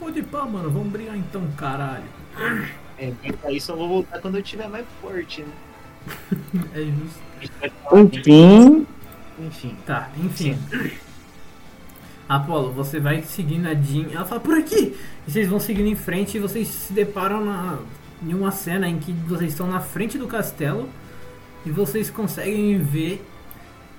Pode 0.00 0.20
pá, 0.24 0.44
mano. 0.44 0.68
Vamos 0.68 0.88
brigar 0.88 1.16
então, 1.16 1.48
caralho. 1.56 2.02
É, 2.98 3.12
aí 3.44 3.60
só 3.60 3.76
vou 3.76 3.88
voltar 3.88 4.20
quando 4.20 4.36
eu 4.36 4.42
tiver 4.42 4.68
mais 4.68 4.84
forte, 5.00 5.42
né? 5.42 5.52
É 6.74 6.80
justo. 6.86 7.22
Enfim. 8.18 8.86
Enfim. 9.38 9.76
Tá, 9.86 10.10
enfim. 10.16 10.58
Apolo, 12.36 12.72
você 12.72 12.98
vai 12.98 13.22
seguindo 13.22 13.66
a 13.66 13.74
Jean. 13.74 14.06
Ela 14.10 14.24
fala 14.24 14.40
por 14.40 14.56
aqui! 14.56 14.96
E 15.26 15.30
vocês 15.30 15.46
vão 15.46 15.60
seguindo 15.60 15.88
em 15.88 15.94
frente 15.94 16.36
e 16.36 16.40
vocês 16.40 16.66
se 16.66 16.92
deparam 16.92 17.44
na, 17.44 17.78
em 18.22 18.32
uma 18.32 18.50
cena 18.50 18.88
em 18.88 18.98
que 18.98 19.12
vocês 19.12 19.52
estão 19.52 19.66
na 19.66 19.80
frente 19.80 20.16
do 20.16 20.26
castelo 20.26 20.88
e 21.66 21.70
vocês 21.70 22.08
conseguem 22.08 22.78
ver 22.78 23.22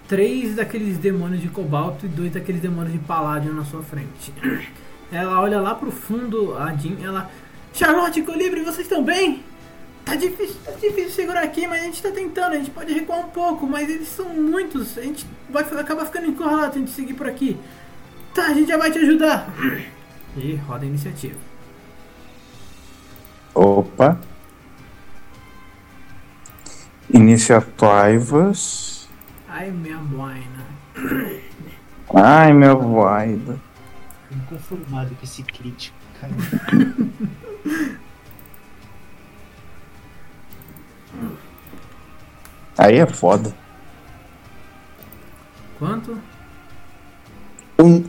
três 0.07 0.55
daqueles 0.55 0.97
demônios 0.97 1.41
de 1.41 1.47
cobalto 1.47 2.07
e 2.07 2.09
dois 2.09 2.31
daqueles 2.31 2.59
demônios 2.59 2.93
de 2.93 2.99
paládio 2.99 3.53
na 3.53 3.63
sua 3.65 3.83
frente. 3.83 4.33
Ela 5.11 5.39
olha 5.39 5.61
lá 5.61 5.75
pro 5.75 5.91
fundo, 5.91 6.57
a 6.57 6.73
Jean, 6.73 6.97
ela. 7.03 7.29
Charlotte 7.71 8.21
Colibri, 8.23 8.61
vocês 8.63 8.87
estão 8.87 9.03
bem? 9.03 9.43
Tá 10.03 10.15
difícil, 10.15 10.55
tá 10.65 10.71
difícil 10.71 11.11
segurar 11.11 11.43
aqui, 11.43 11.67
mas 11.67 11.81
a 11.81 11.85
gente 11.85 12.01
tá 12.01 12.11
tentando, 12.11 12.53
a 12.53 12.57
gente 12.57 12.71
pode 12.71 12.91
recuar 12.93 13.19
um 13.19 13.29
pouco, 13.29 13.65
mas 13.65 13.89
eles 13.89 14.07
são 14.07 14.29
muitos, 14.29 14.97
a 14.97 15.01
gente 15.01 15.25
vai 15.49 15.63
acabar 15.63 16.05
ficando 16.05 16.27
encurralado 16.27 16.73
se 16.73 16.77
a 16.77 16.81
gente 16.81 16.91
seguir 16.91 17.13
por 17.13 17.27
aqui. 17.27 17.57
Tá, 18.33 18.47
a 18.47 18.53
gente 18.53 18.67
já 18.67 18.77
vai 18.77 18.91
te 18.91 18.97
ajudar. 18.99 19.47
E 20.35 20.55
roda 20.55 20.83
a 20.83 20.87
iniciativa. 20.87 21.37
Opa. 23.53 24.19
Iniciativas. 27.13 29.07
Ai, 29.47 29.69
minha 29.69 29.97
boina. 29.97 30.65
Ai, 32.13 32.51
meu 32.53 32.79
vaida. 32.93 33.59
Inconformado 34.31 35.13
com 35.15 35.23
esse 35.23 35.43
crítico, 35.43 35.95
cara. 36.19 36.33
Aí 42.77 42.97
é 42.97 43.05
foda. 43.05 43.53
Quanto? 45.77 46.17
Um. 47.79 48.03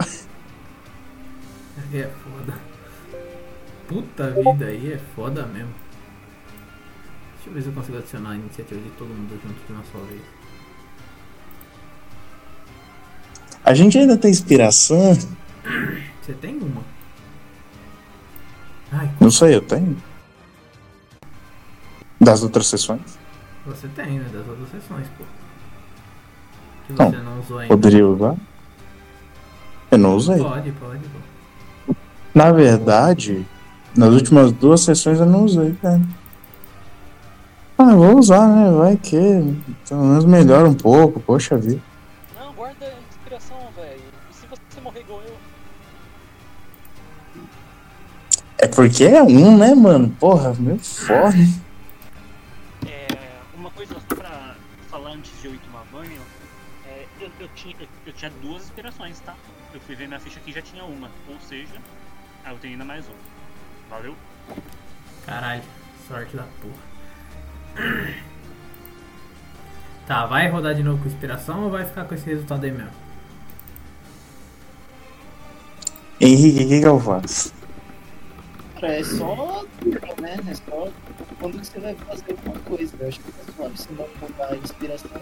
Aí 1.93 2.01
é 2.01 2.11
foda. 2.23 2.55
Puta 3.89 4.31
vida, 4.31 4.67
aí 4.67 4.93
é 4.93 4.99
foda 5.15 5.47
mesmo. 5.47 5.73
Deixa 7.37 7.51
eu 7.51 7.53
ver 7.55 7.63
se 7.63 7.69
eu 7.69 7.73
consigo 7.73 7.99
adicionar 7.99 8.31
a 8.31 8.37
iniciativa 8.37 8.81
de 8.81 8.91
todo 8.91 9.09
mundo 9.09 9.39
junto 9.43 9.67
de 9.67 9.73
uma 9.73 9.85
só 9.93 9.99
vez. 9.99 10.23
A 13.65 13.75
gente 13.75 13.99
ainda 13.99 14.17
tem 14.17 14.31
inspiração. 14.31 15.15
Você 16.23 16.33
tem 16.35 16.57
uma. 16.59 16.83
Ai, 18.93 19.11
Não 19.21 19.31
sei, 19.31 19.55
eu 19.57 19.63
tenho. 19.63 19.97
Das 22.21 22.43
outras 22.43 22.67
sessões. 22.69 23.19
você 23.67 23.89
tem, 23.89 24.19
né? 24.19 24.29
Das 24.33 24.47
outras 24.47 24.71
sessões, 24.71 25.07
pô. 25.19 25.25
Que 26.87 26.93
Não, 26.93 27.11
você 27.11 27.17
não 27.19 27.41
usou 27.41 27.59
ainda. 27.59 27.75
Poderia 27.75 28.07
usar? 28.07 28.37
Eu 29.95 29.99
não 29.99 30.17
usei. 30.17 30.39
Pode, 30.39 30.73
pode, 30.73 31.01
pô. 31.87 31.95
Na 32.35 32.51
verdade, 32.51 33.47
nas 33.97 34.13
últimas 34.13 34.51
duas 34.51 34.81
sessões 34.81 35.21
eu 35.21 35.27
não 35.27 35.45
usei, 35.45 35.73
cara. 35.81 36.01
Ah, 37.79 37.93
eu 37.93 37.99
vou 37.99 38.19
usar, 38.19 38.49
né? 38.49 38.73
Vai 38.73 38.97
que. 38.97 39.17
Pelo 39.89 40.05
menos 40.05 40.25
melhora 40.25 40.69
um 40.69 40.75
pouco, 40.75 41.21
poxa 41.21 41.57
vida. 41.57 41.81
Não, 42.37 42.53
guarda 42.55 42.87
a 42.87 43.09
inspiração, 43.09 43.57
velho. 43.77 44.01
E 44.31 44.35
se 44.35 44.47
você 44.49 44.81
morrer 44.81 45.01
igual 45.01 45.21
eu? 45.23 45.37
É 48.59 48.67
porque 48.67 49.05
é 49.05 49.23
um, 49.23 49.57
né, 49.57 49.75
mano? 49.75 50.09
Porra, 50.19 50.55
meu 50.59 50.77
foda. 50.79 51.37
É, 52.87 53.07
uma 53.57 53.71
coisa 53.71 53.95
só 53.95 54.17
pra 54.17 54.57
falar 54.89 55.11
antes 55.11 55.31
de 55.41 55.47
eu 55.47 55.55
ir 55.55 55.59
tomar 55.59 55.85
banho, 55.93 56.21
é, 56.87 57.05
eu, 57.21 57.29
eu 57.39 57.49
tinha, 57.55 57.77
eu, 57.79 57.87
eu 58.07 58.13
tinha 58.13 58.33
duas 58.43 58.63
inspirações, 58.65 59.21
tá? 59.21 59.35
Fui 59.87 59.95
ver 59.95 60.09
minha 60.09 60.21
ficha 60.21 60.39
aqui 60.41 60.53
já 60.53 60.63
tinha 60.63 60.85
uma, 60.85 61.11
ou 61.29 61.39
seja, 61.41 61.75
ah, 62.45 62.53
eu 62.53 62.59
tenho 62.59 62.75
ainda 62.75 62.85
mais 62.85 63.07
uma. 63.07 63.17
Valeu? 63.91 64.17
Caralho, 65.27 65.63
sorte 66.09 66.37
da 66.37 66.45
porra. 66.61 68.15
Tá, 70.07 70.27
vai 70.27 70.49
rodar 70.49 70.75
de 70.75 70.83
novo 70.83 71.03
com 71.03 71.09
inspiração 71.09 71.65
ou 71.65 71.71
vai 71.71 71.85
ficar 71.87 72.05
com 72.05 72.15
esse 72.15 72.27
resultado 72.27 72.65
aí 72.65 72.73
mesmo? 72.73 72.91
Henrique, 76.21 76.65
o 76.65 76.69
que, 76.69 76.81
que 76.81 76.87
eu 76.87 77.01
faço? 77.01 77.53
Cara, 78.81 78.95
é 78.95 79.05
só. 79.05 79.65
né? 80.21 80.39
É 80.49 80.55
só 80.55 80.89
quando 81.41 81.59
você 81.59 81.81
vai 81.81 81.95
fazer 81.95 82.31
alguma 82.31 82.59
coisa. 82.61 82.95
Eu 83.01 83.09
acho 83.09 83.21
que 83.21 83.29
é 83.29 83.53
só 83.57 83.69
você 83.69 83.89
não 83.93 84.09
mudar 84.21 84.53
a 84.53 84.57
inspiração. 84.57 85.21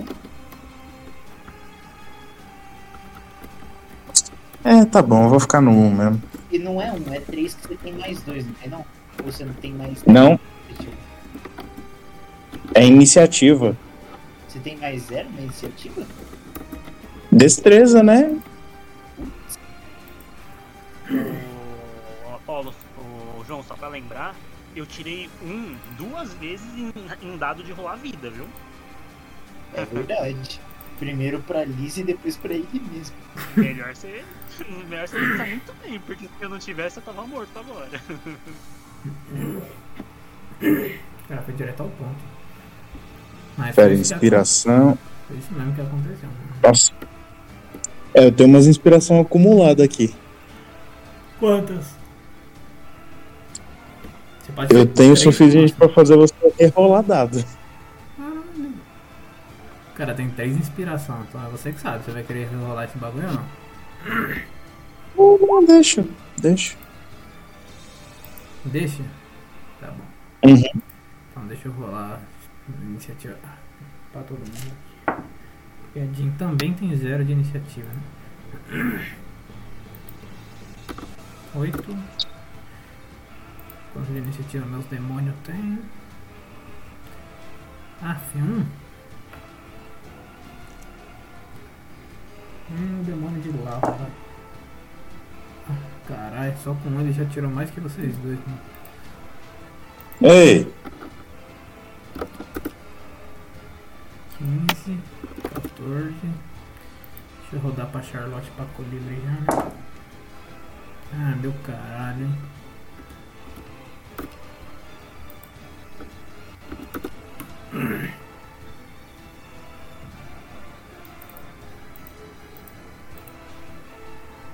É, 4.64 4.84
tá 4.84 5.02
bom, 5.02 5.24
eu 5.24 5.30
vou 5.30 5.40
ficar 5.40 5.60
no 5.60 5.70
1 5.70 5.94
mesmo. 5.94 6.22
E 6.50 6.58
não 6.58 6.80
é 6.80 6.92
um, 6.92 7.12
é 7.12 7.20
três 7.20 7.54
que 7.54 7.68
você 7.68 7.76
tem 7.76 7.94
mais 7.94 8.22
dois, 8.22 8.46
não 8.46 8.52
tem 8.54 8.70
não? 8.70 8.84
Ou 9.24 9.32
você 9.32 9.44
não 9.44 9.54
tem 9.54 9.72
mais. 9.72 10.04
Não. 10.04 10.38
É 12.74 12.86
iniciativa. 12.86 13.76
Você 14.48 14.58
tem 14.60 14.76
mais 14.76 15.02
zero 15.04 15.28
na 15.32 15.40
iniciativa? 15.40 16.06
Destreza, 17.30 18.02
né? 18.02 18.38
O 21.10 22.34
Apolo, 22.34 22.74
o 22.98 23.44
João, 23.46 23.62
só 23.62 23.74
pra 23.74 23.88
lembrar, 23.88 24.34
eu 24.76 24.86
tirei 24.86 25.28
um 25.42 25.74
duas 25.96 26.32
vezes 26.34 26.66
em, 26.76 26.92
em 27.22 27.36
dado 27.36 27.62
de 27.62 27.72
rolar 27.72 27.96
vida, 27.96 28.30
viu? 28.30 28.46
É 29.74 29.84
verdade. 29.84 30.60
Primeiro 30.98 31.40
pra 31.40 31.64
Liz 31.64 31.96
e 31.96 32.02
depois 32.02 32.36
pra 32.36 32.52
ele 32.52 32.82
mesmo. 32.92 33.16
Melhor 33.56 33.96
ser. 33.96 34.24
Melhor 34.88 35.08
você 35.08 35.18
pensar 35.18 35.46
muito 35.46 35.74
bem, 35.82 36.00
porque 36.00 36.26
se 36.26 36.30
eu 36.40 36.48
não 36.48 36.58
tivesse 36.58 36.98
eu 36.98 37.02
tava 37.02 37.26
morto 37.26 37.58
agora. 37.58 37.88
Cara, 41.28 41.42
foi 41.42 41.54
direto 41.54 41.80
ao 41.82 41.88
ponto. 41.88 42.32
Mas 43.56 43.74
Pera, 43.74 43.88
foi 43.88 43.96
isso 43.96 44.10
que 44.10 44.14
inspiração. 44.14 44.98
Foi 45.26 45.36
isso 45.36 45.52
mesmo 45.52 45.74
que 45.74 45.80
aconteceu. 45.80 46.28
né? 46.28 46.34
Nossa. 46.62 46.92
É, 48.14 48.26
eu 48.26 48.32
tenho 48.32 48.48
umas 48.48 48.66
inspiração 48.66 49.20
acumulada 49.20 49.82
aqui. 49.82 50.14
Quantas? 51.38 51.86
Você 54.40 54.52
pode 54.52 54.74
Eu 54.74 54.86
tenho 54.86 55.16
suficiente 55.16 55.72
no 55.72 55.78
pra 55.78 55.88
fazer 55.88 56.16
você 56.16 56.34
rerolar 56.58 57.02
dado. 57.02 57.44
Caralho. 58.16 58.74
Cara, 59.94 60.14
tem 60.14 60.28
três 60.30 60.56
inspiração, 60.56 61.24
então 61.28 61.44
é 61.44 61.48
você 61.48 61.72
que 61.72 61.80
sabe. 61.80 62.04
Você 62.04 62.10
vai 62.10 62.22
querer 62.22 62.48
rolar 62.54 62.84
esse 62.84 62.98
bagulho 62.98 63.26
ou 63.28 63.32
não? 63.34 63.61
Não, 65.16 65.38
não, 65.38 65.64
deixa, 65.64 66.04
deixa. 66.38 66.76
Deixa? 68.64 69.02
Tá 69.80 69.88
bom. 69.88 70.48
Uhum. 70.48 70.82
Então 71.30 71.46
deixa 71.46 71.68
eu 71.68 71.72
rolar 71.72 72.20
a 72.68 72.82
iniciativa 72.84 73.36
pra 74.12 74.22
todo 74.22 74.38
mundo 74.38 74.72
aqui. 75.06 75.22
Porque 75.82 76.00
a 76.00 76.06
Jean 76.06 76.30
também 76.38 76.72
tem 76.72 76.96
zero 76.96 77.24
de 77.24 77.32
iniciativa, 77.32 77.88
né? 77.88 79.06
Oito. 81.54 81.96
Quanto 83.92 84.10
de 84.10 84.18
iniciativa 84.18 84.64
meus 84.64 84.86
demônios 84.86 85.34
têm? 85.44 85.78
Ah, 88.02 88.18
um. 88.36 88.81
Hum, 92.72 93.02
demônio 93.04 93.40
de 93.40 93.50
lava. 93.62 94.08
Ah, 95.68 95.76
Caralho, 96.08 96.56
só 96.62 96.74
com 96.74 97.00
ele 97.00 97.12
já 97.12 97.24
tirou 97.26 97.50
mais 97.50 97.70
que 97.70 97.80
vocês 97.80 98.16
dois, 98.18 98.38
né? 98.38 98.58
Ei, 100.22 100.72
15, 104.38 104.98
14. 105.52 106.14
Deixa 107.40 107.56
eu 107.56 107.60
rodar 107.60 107.86
pra 107.88 108.02
Charlotte 108.02 108.50
pra 108.56 108.64
colibri 108.76 109.20
já, 109.24 109.30
né? 109.30 109.72
Ah, 111.14 111.36
meu 111.40 111.52
caralho, 111.64 112.24
hein? 112.24 112.38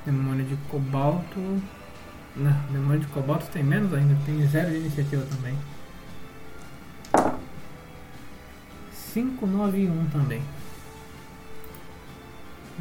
Demônio 0.09 0.43
de 0.47 0.57
cobalto. 0.70 1.39
Não, 2.35 2.62
demônio 2.73 3.01
de 3.01 3.07
cobalto 3.09 3.45
tem 3.53 3.62
menos 3.62 3.93
ainda, 3.93 4.17
tem 4.25 4.47
zero 4.47 4.70
de 4.70 4.77
iniciativa 4.78 5.23
também. 5.27 5.55
591 9.12 10.07
também. 10.09 10.43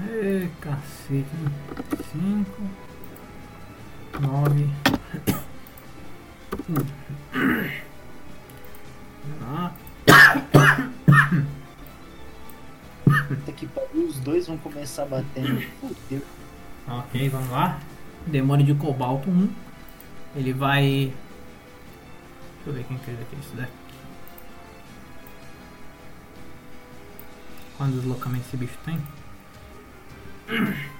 Ê, 0.07 0.47
cacete. 0.61 1.27
5 2.13 2.61
9 4.21 4.69
Ah, 9.41 9.73
Puta 13.27 13.51
que 13.51 13.67
pariu, 13.67 14.07
os 14.07 14.19
dois 14.21 14.47
vão 14.47 14.57
começar 14.57 15.03
batendo. 15.05 15.61
Fudeu. 15.81 16.21
Ok, 16.87 17.29
vamos 17.29 17.49
lá. 17.49 17.79
Demônio 18.25 18.65
de 18.65 18.73
cobalto 18.73 19.29
1. 19.29 19.49
Ele 20.35 20.53
vai. 20.53 21.13
Deixa 22.55 22.67
eu 22.67 22.73
ver 22.73 22.83
quem 22.85 22.97
fez 22.99 23.19
aqui. 23.21 23.35
Isso 23.39 23.55
daqui. 23.55 23.71
Quantos 27.77 27.95
deslocamentos 27.95 28.47
esse 28.47 28.57
bicho 28.57 28.77
tem? 28.83 28.99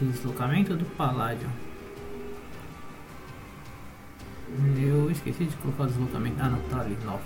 Deslocamento 0.00 0.76
do 0.76 0.84
Paládio. 0.96 1.48
Eu 4.76 5.10
esqueci 5.10 5.44
de 5.44 5.56
colocar 5.56 5.84
o 5.84 5.86
deslocamento. 5.86 6.36
Ah, 6.40 6.48
não, 6.48 6.60
tá 6.68 6.80
ali, 6.80 6.98
9. 7.04 7.22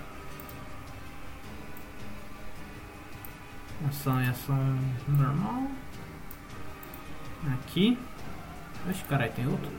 Ação 3.88 4.22
e 4.22 4.28
ação 4.28 4.78
normal. 5.08 5.68
Aqui. 7.46 7.98
Oxe, 8.88 9.04
caralho, 9.04 9.32
tem 9.32 9.46
outro? 9.46 9.70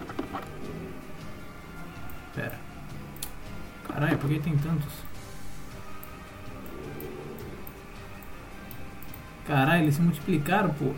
Pera. 2.36 2.58
Caralho, 3.88 4.18
por 4.18 4.30
que 4.30 4.40
tem 4.40 4.58
tantos? 4.58 4.94
Caralho, 9.46 9.84
eles 9.84 9.96
se 9.96 10.02
multiplicaram, 10.02 10.70
pô. 10.70 10.94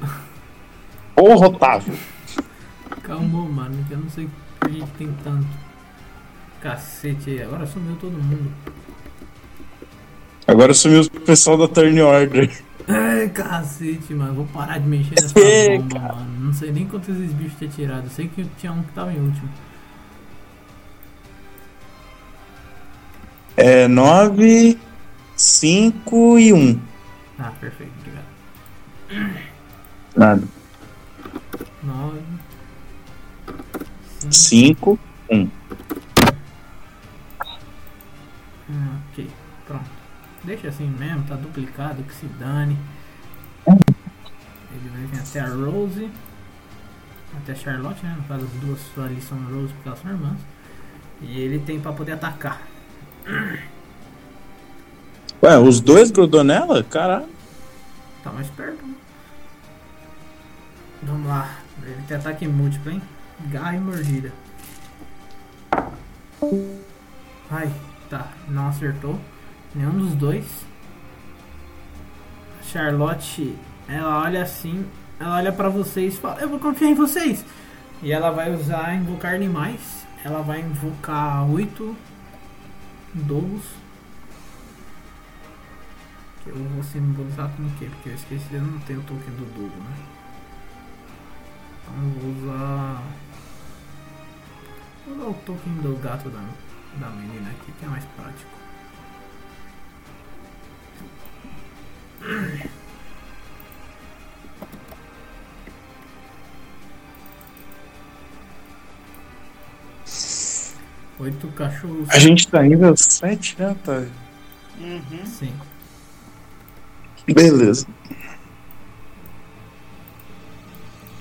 porra, 1.16 1.48
Otávio. 1.48 1.98
Calma, 3.04 3.46
mano, 3.46 3.86
que 3.88 3.94
eu 3.94 3.98
não 3.98 4.10
sei 4.10 4.30
por 4.60 4.70
que 4.70 4.82
que 4.82 4.98
tem 4.98 5.14
tanto. 5.24 5.48
Cacete, 6.60 7.42
agora 7.42 7.66
sumiu 7.66 7.96
todo 7.96 8.12
mundo. 8.12 8.52
Agora 10.46 10.74
sumiu 10.74 11.02
o 11.02 11.22
pessoal 11.22 11.58
da 11.58 11.68
Turn 11.68 12.00
Order. 12.02 12.52
Ai, 12.94 13.30
cacete, 13.30 14.14
mano. 14.14 14.34
Vou 14.34 14.46
parar 14.48 14.80
de 14.80 14.88
mexer 14.88 15.16
nessa 15.22 15.40
É, 15.40 15.78
bomba, 15.78 16.00
mano. 16.00 16.40
Não 16.46 16.54
sei 16.54 16.72
nem 16.72 16.86
quantos 16.88 17.10
esses 17.10 17.34
bichos 17.34 17.58
tinha 17.58 17.70
tirado. 17.70 18.04
Eu 18.06 18.10
sei 18.10 18.28
que 18.28 18.44
tinha 18.58 18.72
um 18.72 18.84
que 18.84 18.92
tava 18.94 19.14
em 19.14 19.20
último. 19.20 19.50
É 23.56 23.88
9, 23.88 24.78
5 25.36 26.40
e 26.40 26.54
1. 26.54 26.80
Ah, 27.40 27.52
perfeito, 27.60 27.92
obrigado. 28.00 28.26
Nada. 30.16 30.44
9, 31.84 32.20
5, 34.30 35.00
1. 35.30 35.38
Hum, 35.38 35.50
ok, 39.12 39.26
pronto. 39.26 39.41
Deixa 40.44 40.70
assim 40.70 40.88
mesmo, 40.88 41.24
tá 41.24 41.36
duplicado, 41.36 42.02
que 42.04 42.14
se 42.14 42.26
dane. 42.26 42.78
Ele 43.68 44.90
vai 44.90 45.06
vir 45.06 45.20
até 45.20 45.40
a 45.40 45.48
Rose. 45.48 46.10
Até 47.38 47.52
a 47.52 47.56
Charlotte, 47.56 48.04
né? 48.04 48.16
No 48.18 48.24
caso, 48.24 48.46
as 48.46 48.52
duas 48.62 48.80
ali 49.06 49.22
são 49.22 49.38
Rose 49.38 49.74
porque 49.74 49.88
elas 49.88 50.00
são 50.02 50.12
irmãs. 50.12 50.40
E 51.22 51.40
ele 51.40 51.60
tem 51.60 51.80
pra 51.80 51.94
poder 51.94 52.14
atacar. 52.14 52.62
Ué, 55.44 55.58
os 55.60 55.80
dois 55.80 56.10
grudou 56.10 56.44
nela? 56.44 56.84
Caralho. 56.84 57.30
Tá 58.24 58.32
mais 58.32 58.48
perto, 58.50 58.86
né? 58.86 58.96
Vamos 61.04 61.28
lá. 61.28 61.58
Ele 61.84 62.02
tem 62.08 62.18
ataque 62.18 62.48
múltiplo, 62.48 62.92
hein? 62.92 63.02
Garra 63.52 63.76
e 63.76 63.80
mordida. 63.80 64.32
Ai, 67.50 67.72
tá. 68.10 68.28
Não 68.48 68.68
acertou. 68.68 69.20
Nenhum 69.74 69.98
dos 69.98 70.16
dois. 70.16 70.46
Charlotte, 72.64 73.56
ela 73.88 74.24
olha 74.24 74.44
assim. 74.44 74.86
Ela 75.20 75.38
olha 75.38 75.52
pra 75.52 75.70
vocês 75.70 76.16
e 76.16 76.18
fala: 76.18 76.42
Eu 76.42 76.50
vou 76.50 76.60
confiar 76.60 76.90
em 76.90 76.96
vocês. 76.96 77.46
E 78.02 78.12
ela 78.12 78.32
vai 78.32 78.54
usar 78.54 78.96
invocar 78.96 79.34
animais. 79.34 80.06
Ela 80.24 80.42
vai 80.42 80.62
invocar 80.62 81.50
oito 81.50 81.96
dobos. 83.14 83.64
Que 86.44 86.50
eu 86.50 86.56
vou 86.56 86.84
simbolizar 86.84 87.50
como 87.56 87.68
o 87.68 87.72
quê? 87.74 87.86
Porque 87.86 88.10
eu 88.10 88.16
esqueci, 88.16 88.48
eu 88.52 88.62
não 88.62 88.80
tenho 88.80 89.00
o 89.00 89.04
token 89.04 89.34
do 89.36 89.46
dobo, 89.54 89.84
né? 89.84 89.96
Então 91.84 92.04
eu 92.04 92.10
vou 92.20 92.44
usar. 92.44 93.04
Vou 95.08 95.18
dar 95.18 95.26
o 95.26 95.34
token 95.46 95.74
do 95.76 96.02
gato 96.02 96.30
da, 96.30 96.44
da 97.00 97.10
menina 97.12 97.52
aqui, 97.52 97.72
que 97.72 97.86
é 97.86 97.88
mais 97.88 98.06
prático. 98.16 98.61
Oito 111.20 111.48
cachorros. 111.50 112.10
A 112.10 112.18
gente 112.18 112.48
tá 112.48 112.64
nível 112.64 112.98
7 112.98 113.56
já, 113.58 113.76
tá? 113.76 114.04
Uhum. 114.80 115.26
Sim. 115.26 115.54
Beleza. 117.28 117.86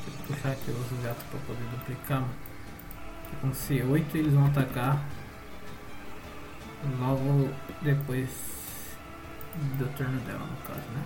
Vou 0.07 0.27
puxar 0.29 0.53
aqui 0.53 0.71
os 0.71 1.03
gatos 1.05 1.23
pra 1.25 1.41
poder 1.41 1.65
duplicar. 1.71 2.21
mano. 2.23 2.35
Com 3.41 3.51
C8 3.51 4.15
eles 4.15 4.33
vão 4.33 4.47
atacar 4.47 5.05
logo 6.99 7.51
depois 7.83 8.29
do 9.55 9.87
turno 9.97 10.21
dela, 10.21 10.47
no 10.47 10.57
caso, 10.67 10.89
né? 10.91 11.05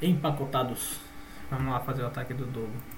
Empacotados. 0.00 1.00
Vamos 1.50 1.72
lá 1.72 1.80
fazer 1.80 2.02
o 2.02 2.06
ataque 2.06 2.32
do 2.32 2.46
Dogo. 2.46 2.97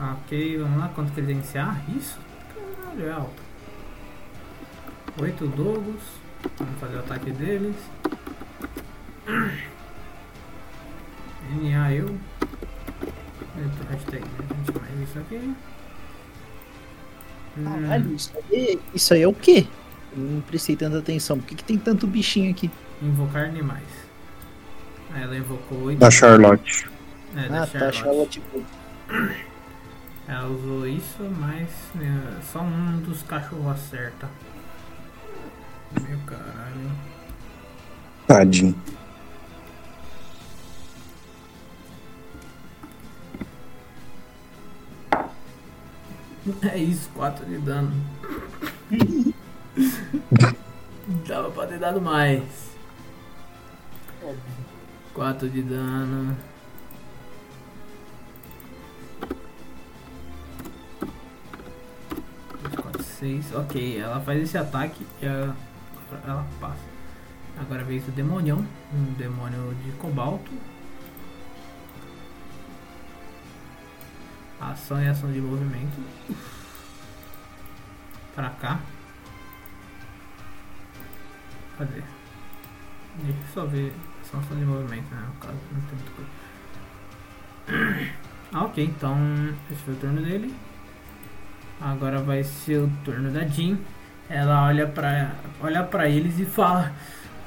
Ok, 0.00 0.58
vamos 0.58 0.78
lá. 0.78 0.88
Quanto 0.88 1.20
iniciar? 1.20 1.80
Isso? 1.96 2.18
Caralho, 2.54 3.06
é 3.06 3.12
alto. 3.12 3.42
Oito 5.20 5.46
Dogos. 5.46 6.02
Vamos 6.58 6.80
fazer 6.80 6.96
o 6.96 7.00
ataque 7.00 7.30
deles. 7.32 7.76
NA 11.62 11.92
eu. 11.92 12.08
Eita, 13.56 13.84
hashtag 13.90 14.24
gente 14.24 14.78
mais 14.80 15.08
isso 15.08 15.18
aqui. 15.18 15.54
Caralho, 17.62 18.14
isso 18.14 18.32
aí, 18.50 18.80
isso 18.94 19.14
aí 19.14 19.22
é 19.22 19.28
o 19.28 19.34
quê? 19.34 19.66
Eu 20.16 20.22
não 20.22 20.40
prestei 20.40 20.76
tanta 20.76 20.98
atenção. 20.98 21.38
Por 21.38 21.46
que, 21.46 21.54
que 21.56 21.64
tem 21.64 21.78
tanto 21.78 22.06
bichinho 22.06 22.50
aqui? 22.50 22.70
invocar 23.02 23.44
animais. 23.44 23.99
Ela 25.14 25.36
invocou 25.36 25.82
oito. 25.84 25.98
Da 25.98 26.10
Charlotte. 26.10 26.88
É, 27.36 27.48
da 27.48 27.62
ah, 27.62 27.66
tá, 27.66 27.92
Charlotte. 27.92 28.40
Tipo, 28.40 28.64
Ela 30.28 30.48
usou 30.48 30.86
isso, 30.86 31.22
mas 31.38 31.68
né, 31.94 32.40
só 32.52 32.60
um 32.60 32.98
dos 33.00 33.22
cachorros 33.22 33.72
acerta. 33.72 34.28
Meu 36.08 36.18
caralho. 36.20 36.90
Tadinho. 38.26 38.74
É 46.62 46.78
isso, 46.78 47.08
4 47.14 47.44
de 47.44 47.58
dano. 47.58 47.92
Dava 51.26 51.50
pra 51.50 51.66
ter 51.66 51.78
dado 51.78 52.00
mais. 52.00 52.69
4 55.14 55.48
de 55.48 55.62
dano. 55.62 56.36
Seis. 63.00 63.54
Ok, 63.54 63.98
ela 63.98 64.20
faz 64.20 64.42
esse 64.42 64.56
ataque 64.56 65.06
e 65.20 65.26
ela, 65.26 65.54
ela 66.26 66.46
passa. 66.58 66.90
Agora 67.58 67.84
vez 67.84 68.06
o 68.08 68.10
demonião, 68.12 68.64
um 68.94 69.12
demônio 69.14 69.74
de 69.84 69.92
cobalto. 69.92 70.50
Ação 74.58 75.02
e 75.02 75.08
ação 75.08 75.30
de 75.32 75.40
movimento. 75.40 76.02
Pra 78.34 78.50
cá. 78.50 78.80
Cadê? 81.76 82.02
Deixa 83.16 83.38
eu 83.38 83.52
só 83.52 83.66
ver 83.66 83.92
ação 84.38 84.56
de 84.56 84.64
movimento, 84.64 85.14
né? 85.14 85.22
No 85.26 85.40
caso, 85.40 85.58
não 85.72 85.80
tem 85.82 85.98
muita 85.98 86.12
coisa. 86.12 86.30
Ah, 88.52 88.64
ok, 88.64 88.84
então 88.84 89.16
esse 89.70 89.80
foi 89.82 89.94
o 89.94 89.96
turno 89.98 90.22
dele. 90.22 90.52
Agora 91.80 92.20
vai 92.20 92.42
ser 92.42 92.78
o 92.78 92.92
turno 93.04 93.30
da 93.30 93.44
Jean. 93.44 93.78
Ela 94.28 94.64
olha 94.64 94.88
pra, 94.88 95.36
olha 95.60 95.84
pra 95.84 96.08
eles 96.08 96.36
e 96.40 96.44
fala: 96.44 96.92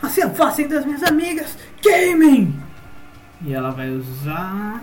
Se 0.07 0.21
afastem 0.21 0.67
das 0.67 0.85
minhas 0.85 1.03
amigas! 1.03 1.57
Queimem! 1.81 2.57
E 3.41 3.53
ela 3.53 3.71
vai 3.71 3.89
usar. 3.89 4.81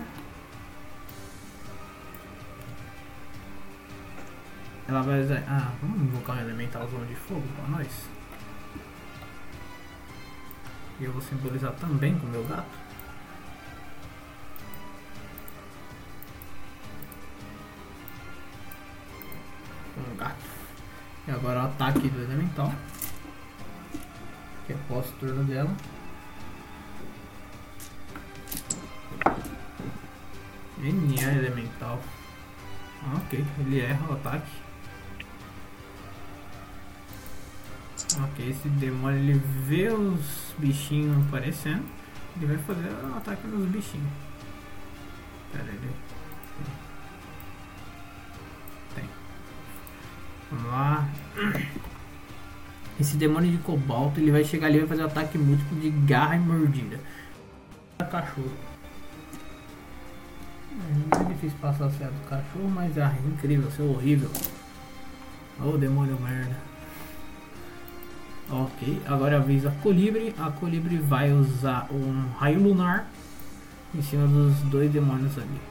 Ela 4.87 5.01
vai 5.01 5.21
usar. 5.21 5.43
Ah, 5.47 5.71
vamos 5.81 6.01
invocar 6.03 6.37
um 6.37 6.41
elementalzão 6.41 7.03
de 7.05 7.15
fogo 7.15 7.43
pra 7.55 7.77
nós? 7.77 7.87
E 11.01 11.03
eu 11.03 11.11
vou 11.11 11.21
simbolizar 11.23 11.73
também 11.77 12.15
com 12.19 12.27
o 12.27 12.29
meu 12.29 12.43
gato. 12.43 12.77
Com 19.95 20.01
o 20.01 20.15
gato. 20.15 20.45
E 21.27 21.31
agora 21.31 21.61
o 21.61 21.65
ataque 21.65 22.07
do 22.07 22.21
elemental. 22.21 22.71
Que 24.67 24.73
é 24.73 24.77
pós-turno 24.87 25.43
dela. 25.45 25.75
NA 30.77 31.33
elemental. 31.33 31.99
Ah, 33.03 33.17
ok, 33.25 33.43
ele 33.61 33.81
erra 33.81 34.07
o 34.07 34.13
ataque. 34.13 34.60
Ok, 38.19 38.49
esse 38.49 38.67
demônio 38.67 39.19
ele 39.19 39.41
vê 39.65 39.89
os 39.89 40.53
bichinhos 40.57 41.25
aparecendo. 41.27 41.83
Ele 42.35 42.45
vai 42.45 42.57
fazer 42.57 42.89
o 42.89 43.15
ataque 43.15 43.47
nos 43.47 43.69
bichinhos. 43.69 44.09
Pera 45.51 45.63
aí. 45.63 45.79
Tem. 48.95 49.05
Vamos 50.51 50.71
lá. 50.71 51.09
Esse 52.99 53.15
demônio 53.17 53.51
de 53.51 53.57
cobalto 53.59 54.19
ele 54.19 54.31
vai 54.31 54.43
chegar 54.43 54.67
ali 54.67 54.77
e 54.77 54.79
vai 54.79 54.89
fazer 54.89 55.03
um 55.03 55.05
ataque 55.05 55.37
múltiplo 55.37 55.79
de 55.79 55.89
garra 55.89 56.35
e 56.35 56.39
mordida. 56.39 56.99
Cachorro. 58.09 58.51
É, 60.71 61.21
é 61.21 61.33
difícil 61.33 61.57
passar 61.59 61.89
cena 61.91 62.11
do 62.11 62.27
cachorro, 62.27 62.69
mas 62.69 62.97
é 62.97 63.09
incrível, 63.25 63.71
ser 63.71 63.83
horrível. 63.83 64.29
Ô 65.59 65.77
demônio 65.77 66.19
merda. 66.19 66.70
Ok, 68.51 69.01
agora 69.07 69.37
avisa 69.37 69.69
a 69.69 69.71
Colibre. 69.71 70.35
A 70.37 70.51
Colibre 70.51 70.97
vai 70.97 71.31
usar 71.31 71.87
um 71.89 72.27
raio 72.37 72.61
lunar 72.61 73.09
em 73.95 74.01
cima 74.01 74.27
dos 74.27 74.57
dois 74.63 74.91
demônios 74.91 75.37
ali. 75.37 75.61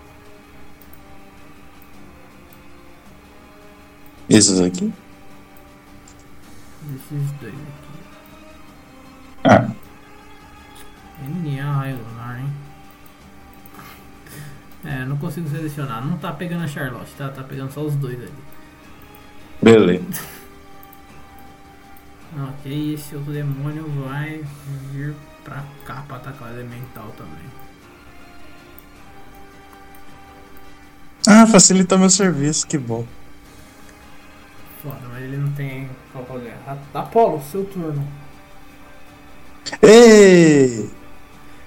Esses 4.31 4.60
aqui? 4.60 4.92
Esses 6.94 7.31
dois 7.33 7.52
aqui. 7.52 7.91
Ah, 9.44 9.70
NA 11.23 11.73
raio 11.73 11.99
lunar, 11.99 12.41
hein? 12.41 12.50
É, 14.84 15.05
não 15.05 15.18
consigo 15.18 15.49
selecionar. 15.49 16.05
Não 16.05 16.17
tá 16.17 16.33
pegando 16.33 16.65
a 16.65 16.68
Charlotte, 16.68 17.12
tá? 17.17 17.28
Tá 17.28 17.42
pegando 17.42 17.70
só 17.73 17.83
os 17.83 17.94
dois 17.97 18.18
ali. 18.18 18.33
beleza. 19.62 20.25
Ok, 22.36 22.94
esse 22.94 23.15
outro 23.17 23.33
demônio 23.33 23.84
vai 24.07 24.44
vir 24.92 25.15
pra 25.44 25.65
cá 25.84 26.05
pra 26.07 26.17
atacar 26.17 26.49
o 26.49 26.52
elemental 26.52 27.09
também. 27.17 27.44
Ah, 31.26 31.47
facilita 31.47 31.99
meu 31.99 32.09
serviço, 32.09 32.67
que 32.67 32.78
bom. 32.78 33.05
Foda, 34.83 35.00
mas 35.12 35.23
ele 35.23 35.36
não 35.36 35.50
tem 35.52 35.89
qual. 36.12 36.25
A- 36.67 36.99
Apolo, 37.00 37.42
seu 37.50 37.65
turno. 37.65 38.07
Ei! 39.83 40.89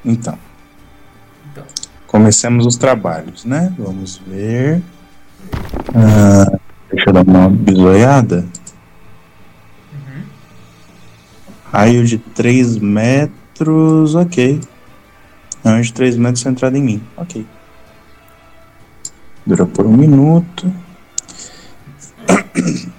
Então, 0.04 0.38
Então, 1.52 1.64
comecemos 2.08 2.66
os 2.66 2.76
trabalhos, 2.76 3.46
né? 3.46 3.74
Vamos 3.78 4.18
ver. 4.18 4.82
Ah, 5.96 6.58
deixa 6.92 7.10
eu 7.10 7.14
dar 7.14 7.24
uma 7.24 7.50
bisoiada. 7.50 8.46
Raio 11.74 12.06
de 12.06 12.20
3 12.20 12.78
metros, 12.78 14.14
ok. 14.14 14.62
Raio 15.66 15.84
de 15.84 15.92
3 15.92 16.18
metros 16.18 16.42
centrado 16.42 16.78
em 16.78 16.84
mim, 16.84 17.04
ok. 17.18 17.44
Dura 19.44 19.66
por 19.66 19.88
um 19.88 19.98
minuto. 19.98 20.72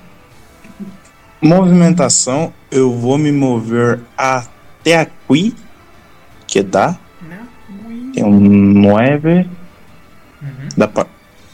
Movimentação, 1.40 2.52
eu 2.68 2.92
vou 2.98 3.16
me 3.16 3.30
mover 3.30 4.00
até 4.16 4.98
aqui, 4.98 5.54
que 6.48 6.60
dá. 6.60 6.98
Tem 8.12 8.24
um 8.24 8.40
9. 8.40 9.28
Uhum. 9.38 9.48
Dá 10.76 10.88
pra... 10.88 11.06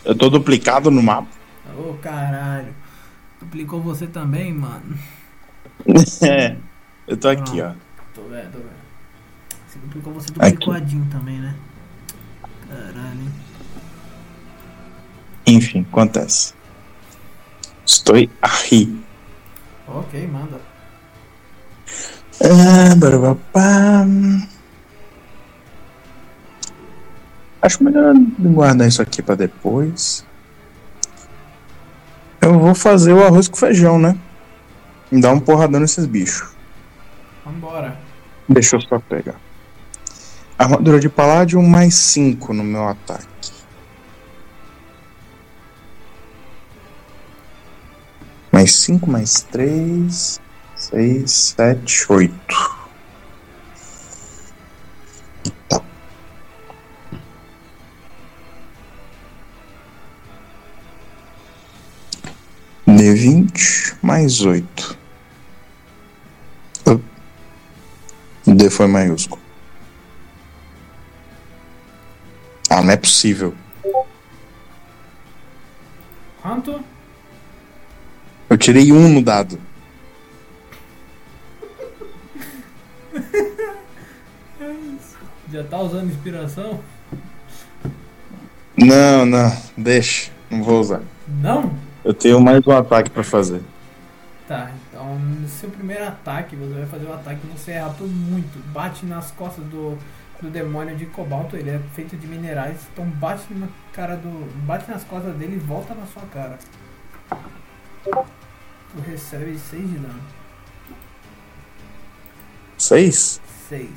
Eu 0.07 0.15
tô 0.15 0.31
duplicado 0.31 0.91
no 0.91 1.03
mapa. 1.03 1.29
Ô 1.77 1.93
caralho. 1.95 2.75
Duplicou 3.39 3.83
você 3.83 4.07
também, 4.07 4.55
mano. 4.55 4.95
É, 6.23 6.57
eu 7.11 7.17
tô 7.17 7.29
aqui, 7.29 7.61
ó. 7.61 7.73
Tô 8.15 8.23
vendo, 8.23 8.53
tô 8.53 8.59
vendo. 8.59 8.71
Você 9.67 9.79
duplicou 9.81 10.15
você 10.15 10.33
duplicou 10.33 10.75
a 10.75 10.79
Jean 10.79 11.05
também, 11.07 11.41
né? 11.41 11.57
Caralho. 12.69 13.33
Enfim, 15.45 15.85
acontece. 15.91 16.55
Estou 17.85 18.15
aqui. 18.41 19.03
Ok, 19.89 20.27
manda. 20.29 20.61
Ah, 22.43 22.95
barabapá. 22.95 24.07
Acho 27.61 27.83
melhor 27.83 28.15
guardar 28.39 28.87
isso 28.87 29.03
aqui 29.03 29.21
pra 29.21 29.35
depois. 29.35 30.25
Eu 32.41 32.57
vou 32.57 32.75
fazer 32.75 33.13
o 33.13 33.25
arroz 33.25 33.49
com 33.49 33.57
feijão, 33.57 33.99
né? 33.99 34.17
Dar 35.11 35.33
um 35.33 35.41
porradão 35.41 35.81
nesses 35.81 36.07
bichos. 36.07 36.60
Vambora. 37.51 37.99
Deixa 38.49 38.77
eu 38.77 38.81
só 38.81 39.01
pegar. 39.01 39.35
Armadura 40.57 41.01
de 41.01 41.09
paládio 41.09 41.61
mais 41.61 41.95
5 41.95 42.55
no 42.55 42.63
meu 42.63 42.87
ataque. 42.87 43.27
Mais 48.53 48.73
5, 48.75 49.11
mais 49.11 49.43
3, 49.51 50.41
6, 50.77 51.31
7, 51.57 52.13
8. 52.13 52.35
Tá. 55.69 55.83
D20 62.87 63.97
mais 64.03 64.43
8. 64.43 65.00
D 68.55 68.71
foi 68.71 68.87
maiúsculo. 68.87 69.41
Ah, 72.69 72.83
não 72.83 72.91
é 72.93 72.97
possível. 72.97 73.55
Quanto? 76.41 76.81
Eu 78.49 78.57
tirei 78.57 78.93
um 78.93 79.09
no 79.09 79.23
dado. 79.23 79.61
Já 85.53 85.65
tá 85.65 85.79
usando 85.81 86.11
inspiração? 86.11 86.81
Não, 88.77 89.27
não, 89.27 89.57
deixa. 89.77 90.31
Não 90.49 90.63
vou 90.63 90.81
usar. 90.81 91.03
Não? 91.27 91.73
Eu 92.05 92.15
tenho 92.15 92.41
mais 92.41 92.67
um 92.67 92.73
ataque 92.73 93.11
pra 93.11 93.23
fazer. 93.23 93.61
Tá, 94.49 94.71
então 95.01 95.19
no 95.19 95.49
seu 95.49 95.71
primeiro 95.71 96.07
ataque, 96.07 96.55
você 96.55 96.75
vai 96.75 96.87
fazer 96.87 97.07
o 97.07 97.13
ataque 97.15 97.41
e 97.43 97.59
você 97.59 97.73
erra 97.73 97.89
por 97.91 98.07
muito. 98.07 98.59
Bate 98.71 99.07
nas 99.07 99.31
costas 99.31 99.65
do, 99.65 99.97
do 100.43 100.51
demônio 100.51 100.95
de 100.95 101.07
cobalto, 101.07 101.57
ele 101.57 101.71
é 101.71 101.81
feito 101.95 102.17
de 102.19 102.27
minerais, 102.27 102.77
então 102.93 103.07
bate 103.07 103.45
na 103.55 103.67
cara 103.95 104.17
do. 104.17 104.29
bate 104.67 104.91
nas 104.91 105.03
costas 105.05 105.35
dele 105.37 105.57
e 105.57 105.59
volta 105.59 105.95
na 105.95 106.05
sua 106.05 106.23
cara. 106.35 106.59
Tu 108.05 109.01
recebe 109.11 109.59
6 109.59 109.91
de 109.91 109.99
dano. 109.99 110.21
6? 112.77 113.41
6. 113.71 113.89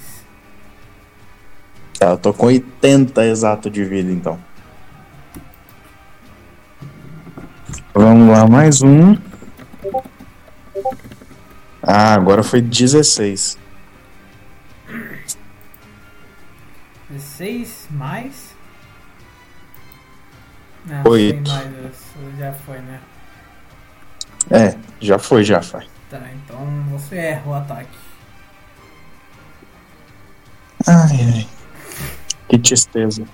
Tá, 2.00 2.12
eu 2.12 2.18
tô 2.18 2.34
com 2.34 2.46
80 2.46 3.26
exato 3.26 3.70
de 3.70 3.84
vida 3.84 4.10
então. 4.10 4.40
Vamos 7.94 8.30
lá, 8.30 8.48
mais 8.48 8.82
um. 8.82 9.16
Ah, 11.86 12.14
agora 12.14 12.42
foi 12.44 12.62
16. 12.62 13.58
16 17.10 17.88
mais. 17.92 18.56
Não, 20.86 21.12
Oito. 21.12 21.50
mais, 21.52 21.70
já 22.38 22.53
foi, 22.53 22.80
né? 22.80 23.00
É, 24.50 24.78
já 25.00 25.20
foi, 25.20 25.44
já 25.44 25.62
foi. 25.62 25.86
Tá, 26.10 26.22
então 26.34 26.58
você 26.92 27.18
erra 27.18 27.50
o 27.50 27.53
ataque. 27.53 27.98
Ai, 30.88 31.20
ai. 31.34 31.48
Que 32.50 32.60
tristeza. 32.60 33.26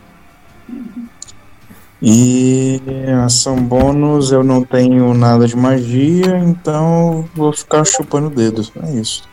E 2.01 2.81
ação 3.25 3.61
bônus, 3.61 4.31
eu 4.31 4.41
não 4.41 4.63
tenho 4.63 5.13
nada 5.13 5.45
de 5.45 5.55
magia, 5.55 6.37
então 6.37 7.27
vou 7.35 7.51
ficar 7.51 7.83
chupando 7.83 8.29
dedos. 8.29 8.71
É 8.81 8.91
isso. 8.91 9.27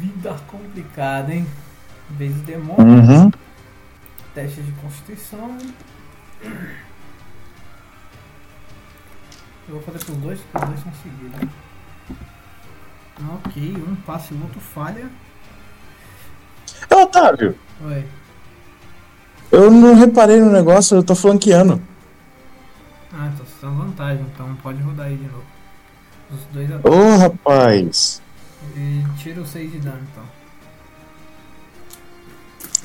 Vida 0.00 0.34
complicada, 0.46 1.34
hein? 1.34 1.46
Vez 2.10 2.34
do 2.34 2.42
demônio. 2.42 2.82
Uhum. 2.82 3.30
Teste 4.34 4.62
de 4.62 4.72
constituição. 4.72 5.58
Eu 9.68 9.74
vou 9.74 9.82
fazer 9.82 9.98
pros 10.02 10.16
dois, 10.16 10.40
porque 10.40 10.64
os 10.64 10.70
dois 10.70 10.80
são 10.82 10.92
seguidos. 11.02 11.48
Ok, 13.34 13.76
um 13.86 13.94
passa 13.96 14.32
e 14.32 14.36
o 14.36 14.42
outro 14.42 14.60
falha. 14.60 15.08
Ô, 16.90 17.02
Otávio, 17.02 17.56
Oi. 17.84 18.04
Eu 19.54 19.70
não 19.70 19.94
reparei 19.94 20.40
no 20.40 20.50
negócio, 20.50 20.96
eu 20.96 21.02
tô 21.02 21.14
flanqueando. 21.14 21.80
Ah, 23.12 23.30
então 23.32 23.46
você 23.46 23.60
tá 23.60 23.68
em 23.68 23.76
vantagem, 23.76 24.26
então 24.34 24.54
pode 24.62 24.82
rodar 24.82 25.06
aí 25.06 25.16
de 25.16 25.24
novo. 25.24 25.44
Os 26.32 26.40
dois. 26.52 26.68
Ô, 26.84 27.16
rapaz. 27.16 28.20
E 28.76 29.04
tira 29.18 29.40
o 29.40 29.46
6 29.46 29.72
de 29.72 29.78
dano, 29.78 30.00
então. 30.10 30.24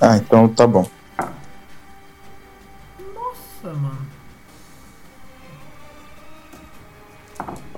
Ah, 0.01 0.17
então 0.17 0.47
tá 0.47 0.67
bom. 0.67 0.87
Nossa, 2.99 3.73
mano. 3.73 4.07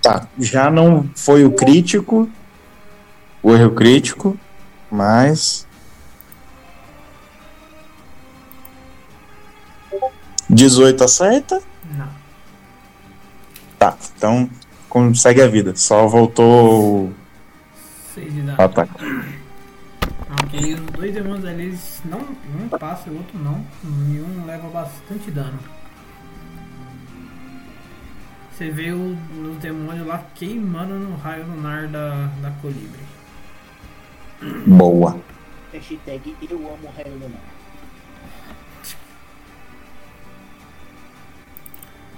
Tá, 0.01 0.27
já 0.39 0.69
não 0.69 1.09
foi 1.15 1.45
o 1.45 1.51
crítico, 1.51 2.29
o 3.41 3.53
erro 3.53 3.71
crítico, 3.71 4.37
mas. 4.91 5.67
18 10.51 11.03
acerta? 11.03 11.61
Não. 11.97 12.09
Tá, 13.79 13.97
então 14.15 14.49
consegue 14.89 15.41
a 15.41 15.47
vida. 15.47 15.75
Só 15.75 16.05
voltou 16.07 17.05
o 17.05 17.13
6 18.13 18.33
de 18.33 18.41
dano. 18.41 18.61
ataque. 18.61 18.93
Ok, 20.43 20.73
os 20.73 20.81
dois 20.81 21.13
demônios 21.13 21.45
ali, 21.45 21.63
eles 21.63 22.01
não, 22.05 22.19
um 22.19 22.69
passa 22.77 23.09
e 23.09 23.13
o 23.13 23.17
outro 23.17 23.39
não. 23.39 23.65
E 23.83 24.19
um 24.21 24.45
leva 24.45 24.67
bastante 24.69 25.31
dano. 25.31 25.59
Você 28.51 28.69
vê 28.69 28.91
o, 28.91 29.17
os 29.49 29.57
demônios 29.57 30.05
lá 30.05 30.23
queimando 30.35 30.93
no 30.95 31.15
raio 31.15 31.45
lunar 31.47 31.87
da, 31.87 32.27
da 32.41 32.51
colibre. 32.61 33.01
Boa. 34.67 35.17
Hashtag 35.73 36.35
eu 36.49 36.57
amo 36.57 36.93
raio 36.95 37.13
lunar. 37.13 37.60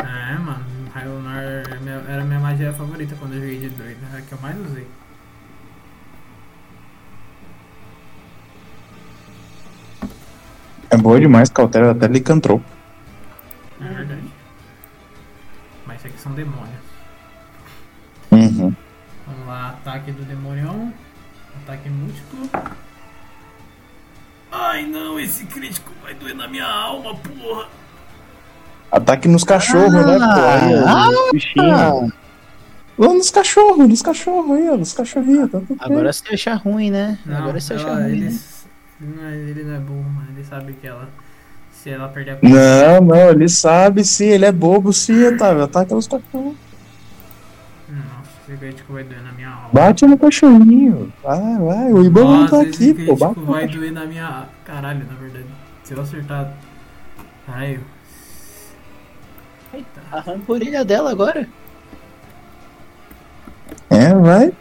É, 0.03 0.37
mano, 0.37 0.65
raio 0.93 1.13
lunar 1.13 1.41
era 1.41 1.63
era 2.09 2.21
a 2.21 2.25
minha 2.25 2.39
magia 2.39 2.73
favorita 2.73 3.15
quando 3.15 3.35
eu 3.35 3.39
joguei 3.39 3.59
de 3.59 3.69
doido. 3.69 3.99
É 4.13 4.17
a 4.17 4.21
que 4.21 4.31
eu 4.33 4.39
mais 4.41 4.59
usei. 4.59 4.87
É 10.89 10.97
boa 10.97 11.19
demais, 11.19 11.49
cautela 11.49 11.91
até 11.91 12.07
licantropo. 12.07 12.65
É 13.81 13.87
verdade. 13.87 14.31
Mas 15.87 15.97
isso 15.97 16.07
aqui 16.07 16.19
são 16.19 16.33
demônios. 16.33 16.83
Uhum. 18.31 18.75
Vamos 19.25 19.47
lá, 19.47 19.69
ataque 19.69 20.11
do 20.11 20.23
demonião. 20.23 20.93
Ataque 21.63 21.89
múltiplo. 21.89 22.49
Ai 24.51 24.85
não, 24.85 25.19
esse 25.19 25.45
crítico 25.45 25.91
vai 26.03 26.13
doer 26.13 26.35
na 26.35 26.47
minha 26.47 26.67
alma, 26.67 27.15
porra. 27.15 27.67
Ataque 28.95 29.27
nos 29.27 29.43
cachorros, 29.43 29.91
né, 29.91 30.03
pô? 30.03 30.11
Aí, 30.21 30.75
ó, 30.83 31.09
os 31.25 31.31
bichinhos. 31.31 32.13
Lá 32.95 33.07
nos 33.07 33.31
cachorros, 33.31 33.87
nos 33.89 34.01
cachorros 34.03 34.51
aí, 34.55 34.69
ó, 34.69 34.77
nos 34.77 34.93
cachorrinhos. 34.93 35.49
Tá 35.51 35.57
bem. 35.57 35.77
Agora 35.79 36.13
você 36.13 36.33
acha 36.35 36.53
ruim, 36.53 36.91
né? 36.91 37.17
Não, 37.25 37.37
Agora 37.37 37.59
você 37.59 37.73
acha 37.73 37.87
ela, 37.87 37.95
ruim. 37.95 38.03
né? 38.03 38.11
eles, 38.17 38.65
não 39.01 39.25
é- 39.27 39.35
ele 39.35 39.63
não 39.63 39.75
é 39.75 39.79
burro, 39.79 40.03
mano. 40.03 40.27
Ele 40.35 40.45
sabe 40.45 40.73
que 40.73 40.85
ela. 40.87 41.09
Se 41.71 41.89
ela 41.89 42.07
perder 42.07 42.37
a 42.41 42.99
Não, 42.99 43.01
não, 43.07 43.29
ele 43.31 43.49
sabe 43.49 44.05
sim, 44.05 44.25
ele 44.27 44.45
é 44.45 44.51
bobo 44.51 44.93
sim, 44.93 45.25
Otávio. 45.25 45.63
Ataca 45.63 45.95
nos 45.95 46.07
cachorros. 46.07 46.53
Nossa, 47.89 48.29
esse 48.47 48.57
crítico 48.57 48.93
vai 48.93 49.03
doer 49.03 49.23
na 49.23 49.31
minha 49.31 49.49
alma. 49.49 49.69
Bate 49.73 50.05
no 50.05 50.17
cachorrinho. 50.17 51.11
Vai, 51.23 51.57
vai. 51.57 51.91
O 51.91 52.05
Ibama 52.05 52.37
não 52.41 52.47
tá 52.47 52.61
aqui, 52.61 52.93
pô. 52.93 53.15
Bate 53.15 53.39
vai 53.39 53.67
doer 53.67 53.91
na 53.91 54.05
minha. 54.05 54.43
Caralho, 54.63 54.99
na 55.09 55.15
verdade. 55.19 55.45
Se 55.83 55.93
eu 55.95 56.01
acertar. 56.01 56.53
Caralho. 57.47 57.81
Arranca 60.13 60.43
a 60.47 60.51
orelha 60.53 60.85
dela 60.85 61.09
agora. 61.09 61.49
É, 63.89 64.13
vai. 64.13 64.53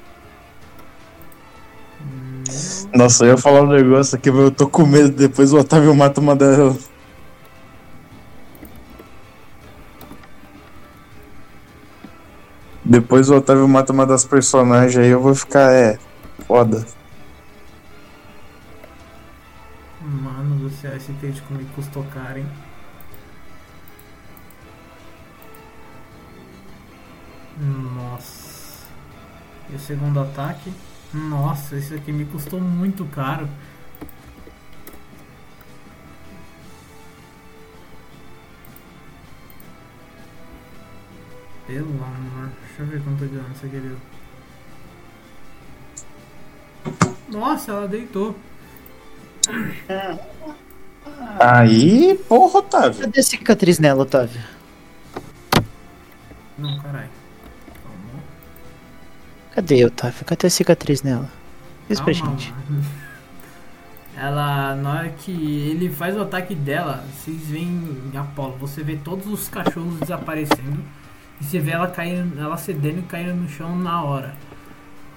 Nossa, 2.95 3.27
eu 3.27 3.33
ia 3.33 3.37
falar 3.37 3.61
um 3.61 3.67
negócio 3.67 4.17
aqui, 4.17 4.31
mas 4.31 4.45
eu 4.45 4.51
tô 4.51 4.67
com 4.67 4.87
medo. 4.87 5.11
Depois 5.11 5.53
o 5.53 5.59
Otávio 5.59 5.95
mata 5.95 6.23
uma 6.23 6.35
dela. 6.35 6.75
Depois 12.83 13.29
o 13.29 13.37
Otávio 13.37 13.69
mata 13.69 13.93
uma 13.93 14.07
das 14.07 14.25
personagens 14.25 14.97
aí, 14.97 15.09
eu 15.09 15.21
vou 15.21 15.35
ficar, 15.35 15.71
é, 15.71 15.99
foda. 16.47 16.85
Mano 20.01 20.57
do 20.57 20.71
céu, 20.71 20.97
esse 20.97 21.13
crítico 21.13 21.53
me 21.55 21.65
custou 21.77 22.05
caro, 22.13 22.39
hein? 22.39 22.47
Nossa. 27.59 28.87
E 29.71 29.75
o 29.75 29.79
segundo 29.79 30.21
ataque? 30.21 30.73
Nossa, 31.13 31.77
esse 31.77 31.95
aqui 31.95 32.13
me 32.13 32.25
custou 32.25 32.61
muito 32.61 33.05
caro. 33.07 33.49
Pelo 41.67 41.89
amor. 41.89 42.51
Deixa 42.67 42.83
eu 42.83 42.87
ver 42.87 43.03
quanto 43.03 43.27
de 43.27 43.35
dano 43.35 43.53
isso 43.55 43.67
aqui 43.67 43.79
deu. 43.79 43.97
Nossa, 47.29 47.73
ela 47.73 47.89
deitou. 47.89 48.37
Aí, 51.41 52.19
porra, 52.29 52.59
Otávio. 52.59 53.01
Cadê 53.01 53.21
a 53.21 53.23
cicatriz 53.23 53.79
nela, 53.79 54.03
Otávio? 54.03 54.41
Não, 56.59 56.79
caralho. 56.81 57.22
Cadê, 59.55 59.85
Otávio? 59.85 60.25
Cadê 60.25 60.47
a 60.47 60.51
cicatriz 60.51 61.03
nela? 61.03 61.29
Diz 61.89 62.01
pra 62.01 62.13
gente. 62.13 62.53
Ela, 64.17 64.77
na 64.77 64.91
hora 64.93 65.09
que 65.09 65.33
ele 65.33 65.89
faz 65.91 66.15
o 66.17 66.21
ataque 66.21 66.55
dela, 66.55 67.03
vocês 67.15 67.41
veem 67.49 68.13
Apolo, 68.15 68.57
você 68.59 68.83
vê 68.83 68.95
todos 68.97 69.27
os 69.27 69.49
cachorros 69.49 69.99
desaparecendo 70.01 70.81
e 71.41 71.45
você 71.45 71.59
vê 71.59 71.71
ela 71.71 71.89
caindo, 71.89 72.39
ela 72.39 72.59
cedendo 72.59 72.99
e 72.99 73.03
caindo 73.03 73.35
no 73.35 73.49
chão 73.49 73.75
na 73.75 74.03
hora. 74.05 74.35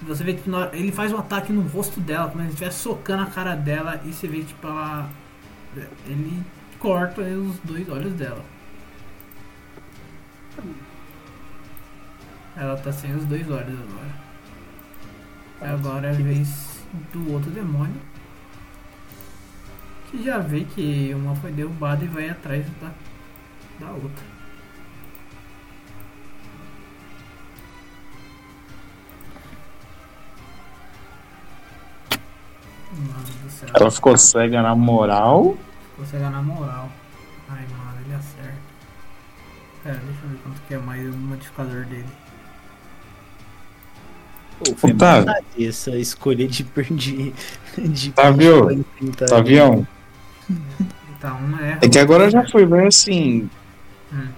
Você 0.02 0.24
vê 0.24 0.32
que 0.34 0.48
na 0.48 0.58
hora- 0.58 0.70
ele 0.76 0.90
faz 0.90 1.12
um 1.12 1.18
ataque 1.18 1.52
no 1.52 1.60
rosto 1.60 2.00
dela, 2.00 2.30
como 2.30 2.42
se 2.44 2.48
estivesse 2.48 2.78
socando 2.78 3.22
a 3.24 3.26
cara 3.26 3.54
dela 3.54 4.00
e 4.04 4.12
você 4.14 4.26
vê 4.26 4.42
tipo 4.42 4.66
ela. 4.66 5.08
Ele 6.06 6.42
corta 6.78 7.20
os 7.20 7.58
dois 7.64 7.86
olhos 7.90 8.14
dela. 8.14 8.42
Ela 12.56 12.76
tá 12.78 12.90
sem 12.92 13.14
os 13.14 13.24
dois 13.26 13.48
olhos 13.50 13.78
agora. 13.78 14.25
Agora 15.66 16.06
é 16.06 16.10
a 16.10 16.14
vez 16.14 16.80
do 17.12 17.32
outro 17.32 17.50
demônio. 17.50 18.00
Que 20.08 20.22
já 20.22 20.38
vê 20.38 20.64
que 20.64 21.12
uma 21.12 21.34
foi 21.34 21.50
derrubada 21.50 22.04
e 22.04 22.08
vai 22.08 22.30
atrás 22.30 22.64
da, 22.80 22.92
da 23.80 23.90
outra. 23.90 24.24
Ela 33.74 33.90
ficou 33.90 34.16
cega 34.16 34.62
na 34.62 34.76
moral. 34.76 35.58
Vou 35.96 36.06
chegar 36.06 36.30
na 36.30 36.40
moral. 36.40 36.88
Ai, 37.48 37.66
mano, 37.76 38.00
ele 38.04 38.14
acerta. 38.14 38.56
Pera, 39.82 39.96
deixa 39.96 40.20
eu 40.22 40.30
ver 40.30 40.38
quanto 40.44 40.60
que 40.62 40.74
é 40.74 40.78
mais 40.78 41.12
o 41.12 41.18
modificador 41.18 41.84
dele. 41.86 42.25
Pô, 44.58 44.74
foi 44.76 44.92
Otávio. 44.92 45.32
essa 45.58 45.96
escolha 45.96 46.46
de 46.48 46.64
perder. 46.64 47.32
De 47.78 48.10
perder- 48.10 48.84
Tá 49.28 49.38
avião? 49.38 49.86
Tá, 51.20 51.34
um 51.34 51.58
é. 51.58 51.78
É 51.82 51.88
que 51.88 51.98
agora 51.98 52.30
já 52.30 52.46
foi, 52.48 52.64
vai 52.64 52.86
assim. 52.86 53.50
Hum. 54.12 54.28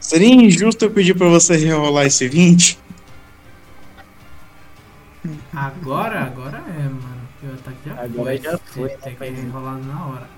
Seria 0.00 0.34
injusto 0.34 0.84
eu 0.84 0.90
pedir 0.90 1.14
pra 1.14 1.28
você 1.28 1.56
rerolar 1.56 2.06
esse 2.06 2.26
20? 2.28 2.78
Agora, 5.54 6.22
agora 6.24 6.58
é, 6.58 6.82
mano. 6.82 7.22
porque 7.38 7.46
O 7.46 7.54
ataque 7.54 7.76
já 7.86 7.92
Agora 8.02 8.12
foi. 8.24 8.38
já 8.40 8.58
foi, 8.58 8.88
né, 8.88 8.96
Tem 8.96 9.12
que 9.12 9.18
pai? 9.18 9.28
enrolar 9.28 9.78
na 9.78 10.06
hora. 10.06 10.28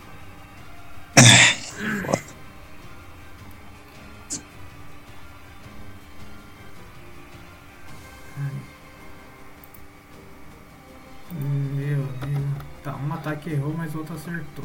Meu 11.41 12.03
Deus. 12.05 12.65
Tá, 12.83 12.97
um 12.97 13.13
ataque 13.13 13.51
errou, 13.51 13.75
mas 13.77 13.95
o 13.95 13.99
outro 13.99 14.15
acertou. 14.15 14.65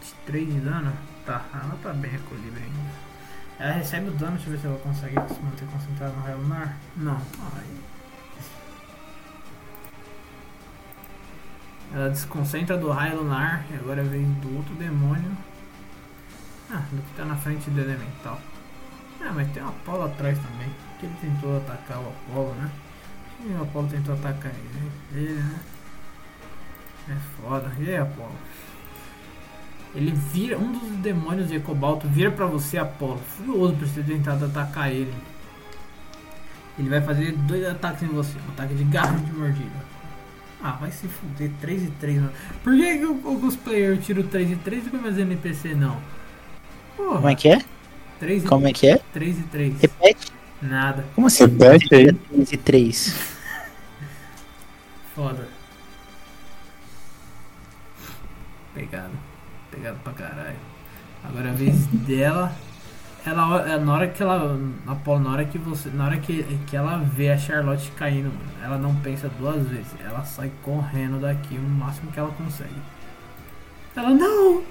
23 0.00 0.54
de 0.54 0.60
dano? 0.60 0.92
Tá, 1.26 1.44
ela 1.52 1.78
tá 1.82 1.92
bem 1.92 2.14
a 2.14 2.18
colibre 2.28 2.62
ainda. 2.62 2.90
Ela 3.58 3.72
recebe 3.74 4.08
o 4.08 4.12
dano, 4.12 4.32
deixa 4.32 4.48
eu 4.48 4.52
ver 4.52 4.60
se 4.60 4.66
ela 4.66 4.78
consegue 4.78 5.14
se 5.34 5.40
manter 5.40 5.66
concentrada 5.66 6.12
no 6.14 6.22
raio 6.22 6.38
lunar. 6.38 6.76
Não. 6.96 7.20
Ai. 7.54 7.64
Ela 11.94 12.08
desconcentra 12.08 12.78
do 12.78 12.90
raio 12.90 13.18
lunar 13.18 13.64
e 13.70 13.74
agora 13.74 14.02
vem 14.02 14.24
do 14.24 14.56
outro 14.56 14.74
demônio. 14.74 15.36
Ah, 16.70 16.82
do 16.90 17.02
que 17.02 17.16
tá 17.16 17.24
na 17.24 17.36
frente 17.36 17.68
do 17.68 17.80
elemental. 17.80 18.40
Ah, 19.20 19.32
mas 19.34 19.52
tem 19.52 19.62
o 19.62 19.68
Apolo 19.68 20.04
atrás 20.04 20.38
também. 20.38 20.72
Que 21.02 21.06
ele 21.06 21.16
tentou 21.20 21.56
atacar 21.56 21.98
o 21.98 22.08
Apolo, 22.08 22.54
né? 22.54 22.70
E 23.44 23.52
o 23.54 23.62
Apolo 23.64 23.88
tentou 23.88 24.14
atacar 24.14 24.52
ele. 24.52 24.92
Ele, 25.12 25.32
né? 25.32 25.60
É 27.08 27.16
foda. 27.42 27.72
E 27.80 27.88
aí, 27.88 27.96
Apolo? 27.96 28.30
Ele 29.96 30.12
vira, 30.12 30.56
um 30.56 30.70
dos 30.70 30.96
demônios 30.98 31.48
de 31.48 31.58
Cobalto 31.58 32.06
vira 32.06 32.30
pra 32.30 32.46
você, 32.46 32.78
Apolo, 32.78 33.18
furioso 33.18 33.74
por 33.74 33.88
você 33.88 34.00
ter 34.00 34.12
tentado 34.12 34.44
atacar 34.44 34.92
ele. 34.92 35.12
Ele 36.78 36.88
vai 36.88 37.00
fazer 37.00 37.32
dois 37.32 37.66
ataques 37.66 38.04
em 38.04 38.06
você: 38.06 38.38
um 38.38 38.52
ataque 38.52 38.74
de 38.74 38.84
garra 38.84 39.18
e 39.18 39.22
de 39.22 39.32
mordida. 39.32 39.92
Ah, 40.62 40.78
vai 40.80 40.92
se 40.92 41.08
fuder, 41.08 41.50
3 41.60 41.82
e 41.82 41.90
3, 41.90 42.16
mano. 42.18 42.32
Por 42.62 42.76
que, 42.76 42.98
que 42.98 43.04
o, 43.04 43.14
o 43.14 43.40
cosplayer 43.40 43.98
tira 43.98 44.20
o 44.20 44.24
3 44.24 44.52
e 44.52 44.56
3 44.56 44.86
e 44.86 44.96
o 44.96 45.02
meus 45.02 45.18
NPC 45.18 45.74
não? 45.74 46.00
Porra, 46.96 47.16
Como 47.16 47.28
é 47.28 47.34
que 47.34 47.48
é? 47.48 47.60
3 48.20 48.44
e 48.44 48.46
Como 48.46 48.68
é 48.68 48.72
que 48.72 48.86
é? 48.86 49.00
3 49.12 49.38
e 49.40 49.42
3. 49.42 49.80
Repete. 49.80 50.32
Nada. 50.62 51.04
Como 51.14 51.26
assim? 51.26 51.44
Repete 51.44 51.94
aí. 51.94 52.12
3 52.12 52.52
e 52.52 52.56
3. 52.56 53.16
Foda. 55.14 55.48
Pegado. 58.74 59.12
Pegado 59.70 59.98
pra 60.04 60.12
caralho. 60.12 60.56
Agora 61.24 61.50
a 61.50 61.52
vez 61.52 61.86
dela. 61.86 62.52
Ela, 63.24 63.68
é, 63.68 63.78
na 63.78 63.92
hora 63.92 64.08
que 64.08 64.22
ela. 64.22 64.58
Na 64.86 65.30
hora 65.30 65.44
que 65.44 65.58
você. 65.58 65.90
Na 65.90 66.06
hora 66.06 66.16
que, 66.18 66.42
que 66.66 66.76
ela 66.76 66.98
vê 66.98 67.30
a 67.30 67.38
Charlotte 67.38 67.90
caindo, 67.92 68.28
mano, 68.28 68.64
ela 68.64 68.78
não 68.78 68.94
pensa 68.96 69.28
duas 69.38 69.66
vezes. 69.68 69.94
Ela 70.04 70.24
sai 70.24 70.50
correndo 70.62 71.20
daqui 71.20 71.56
o 71.56 71.62
máximo 71.62 72.10
que 72.10 72.18
ela 72.18 72.30
consegue. 72.30 72.82
Ela 73.94 74.10
não! 74.10 74.62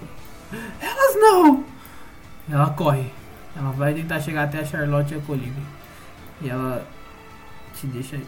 Elas 0.81 1.15
não! 1.15 1.63
Ela 2.49 2.69
corre. 2.71 3.11
Ela 3.55 3.71
vai 3.71 3.93
tentar 3.93 4.19
chegar 4.19 4.43
até 4.43 4.59
a 4.59 4.65
Charlotte 4.65 5.13
e 5.13 5.17
a 5.17 5.21
Colibri. 5.21 5.80
E 6.41 6.49
ela 6.49 6.87
te 7.75 7.87
deixa 7.87 8.15
aí. 8.15 8.27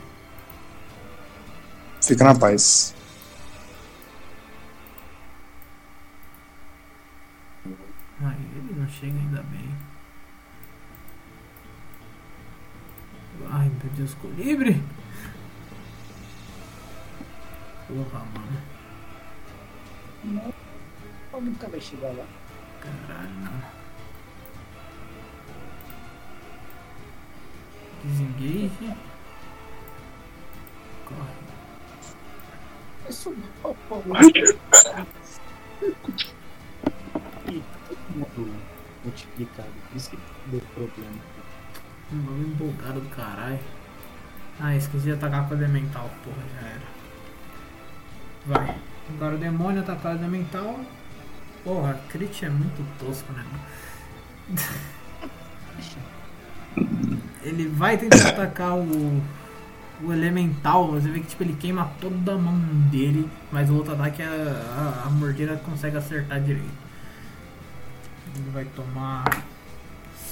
Fica 2.01 2.23
na 2.23 2.35
paz. 2.35 2.93
Ai, 8.21 8.37
ele 8.55 8.79
não 8.79 8.87
chega 8.87 9.17
ainda 9.17 9.41
bem. 9.43 9.69
Ai, 13.49 13.69
meu 13.69 13.93
Deus, 13.93 14.13
colibre! 14.15 14.81
Porra, 17.87 18.25
mano. 18.25 18.61
Nunca 21.41 21.67
vai 21.67 21.81
chegar 21.81 22.13
lá. 22.15 22.25
Caralho, 22.79 23.33
mano. 23.35 23.82
Desengage. 28.03 28.97
Corre. 31.05 31.43
Isso 33.09 33.35
mundo 38.15 38.53
multiplicado. 39.03 39.69
Por 39.89 39.97
isso 39.97 40.09
que 40.09 40.17
deu 40.47 40.61
problema. 40.73 41.21
Um 42.11 42.19
bagulho 42.19 42.47
empolgado 42.47 43.01
do 43.01 43.09
caralho. 43.09 43.59
Ah, 44.59 44.75
esqueci 44.75 45.05
de 45.05 45.13
atacar 45.13 45.47
com 45.47 45.55
o 45.55 45.57
elemental, 45.57 46.09
porra, 46.23 46.43
já 46.53 46.67
era. 46.67 46.81
Vai. 48.45 48.77
Agora 49.09 49.35
o 49.35 49.39
demônio 49.39 49.81
atacar 49.81 50.15
o 50.15 50.19
elemental. 50.19 50.79
Porra, 51.63 51.99
crit 52.09 52.45
é 52.45 52.49
muito 52.49 52.85
tosco, 52.99 53.31
né? 53.33 53.45
Ele 57.43 57.67
vai 57.67 57.97
tentar 57.97 58.29
atacar 58.29 58.77
o, 58.77 59.21
o 60.01 60.13
elemental, 60.13 60.91
você 60.91 61.09
vê 61.09 61.19
que 61.19 61.27
tipo, 61.27 61.43
ele 61.43 61.53
queima 61.53 61.91
toda 61.99 62.33
a 62.33 62.37
mão 62.37 62.57
dele, 62.89 63.29
mas 63.51 63.69
o 63.69 63.75
outro 63.75 63.93
ataque 63.93 64.21
a, 64.21 64.27
a, 64.27 65.07
a 65.07 65.09
mordida 65.09 65.55
consegue 65.57 65.97
acertar 65.97 66.41
direito. 66.41 66.83
Ele 68.35 68.49
vai 68.51 68.65
tomar 68.65 69.23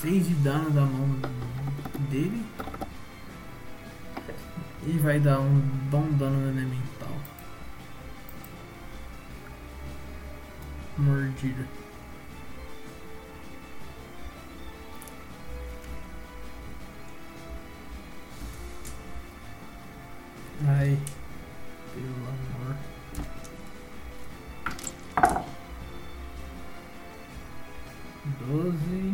6 0.01 0.27
de 0.27 0.33
dano 0.35 0.71
da 0.71 0.81
mão 0.81 1.15
dele. 2.09 2.43
E 4.87 4.97
vai 4.97 5.19
dar 5.19 5.39
um 5.39 5.59
bom 5.91 6.09
dano 6.13 6.39
no 6.39 6.49
elemental. 6.49 7.15
Mordida. 10.97 11.80
Ai, 20.67 20.97
pelo 21.93 22.27
amor. 22.29 22.75
Doze, 28.39 29.13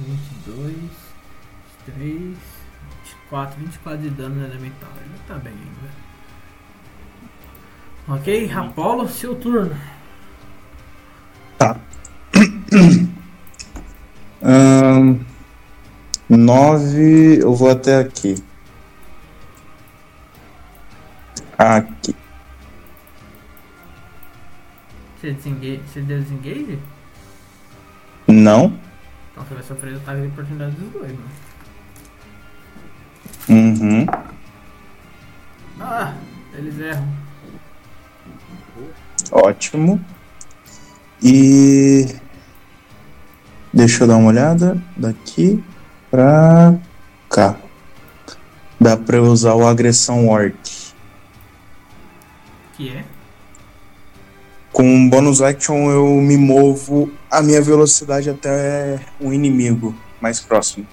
vinte 0.00 0.30
e 0.30 0.50
dois, 0.50 0.92
três, 1.86 2.10
vinte 2.10 2.36
e 3.06 3.28
quatro, 3.28 3.60
vinte 3.60 3.74
e 3.74 3.78
quatro 3.78 4.02
de 4.02 4.10
dano 4.10 4.34
no 4.34 4.44
elemental. 4.44 4.90
Ele 4.96 5.18
tá 5.28 5.34
bem 5.34 5.52
ainda. 5.52 5.90
Ok, 8.08 8.50
Apolo, 8.52 9.08
seu 9.08 9.36
turno. 9.36 9.76
Ahn, 14.42 15.20
nove, 16.28 17.38
eu 17.40 17.54
vou 17.54 17.70
até 17.70 18.00
aqui. 18.00 18.34
Aqui. 21.62 22.16
Você, 25.20 25.30
desengage, 25.30 25.80
você 25.86 26.00
deu 26.00 26.20
desengage? 26.20 26.78
Não? 28.26 28.76
Então 29.30 29.44
você 29.44 29.54
vai 29.54 29.62
sofrer 29.62 29.94
o 29.94 29.96
ataque 29.98 30.22
de 30.22 30.26
oportunidade 30.26 30.74
dos 30.74 30.92
dois, 30.92 31.12
mano. 31.12 31.30
Uhum. 33.48 34.06
Ah, 35.80 36.14
eles 36.54 36.80
erram. 36.80 37.08
Ótimo. 39.30 40.04
E. 41.22 42.06
Deixa 43.72 44.02
eu 44.02 44.08
dar 44.08 44.16
uma 44.16 44.30
olhada. 44.30 44.82
Daqui 44.96 45.62
pra 46.10 46.74
cá. 47.30 47.56
Dá 48.80 48.96
pra 48.96 49.18
eu 49.18 49.24
usar 49.24 49.54
o 49.54 49.64
agressão 49.64 50.28
orc. 50.28 50.81
Que 52.82 52.88
é? 52.88 53.04
Com 54.72 55.08
bônus 55.08 55.40
action 55.40 55.88
eu 55.88 56.04
me 56.16 56.36
movo 56.36 57.12
a 57.30 57.40
minha 57.40 57.62
velocidade 57.62 58.28
até 58.28 58.98
um 59.20 59.32
inimigo 59.32 59.94
mais 60.20 60.40
próximo. 60.40 60.84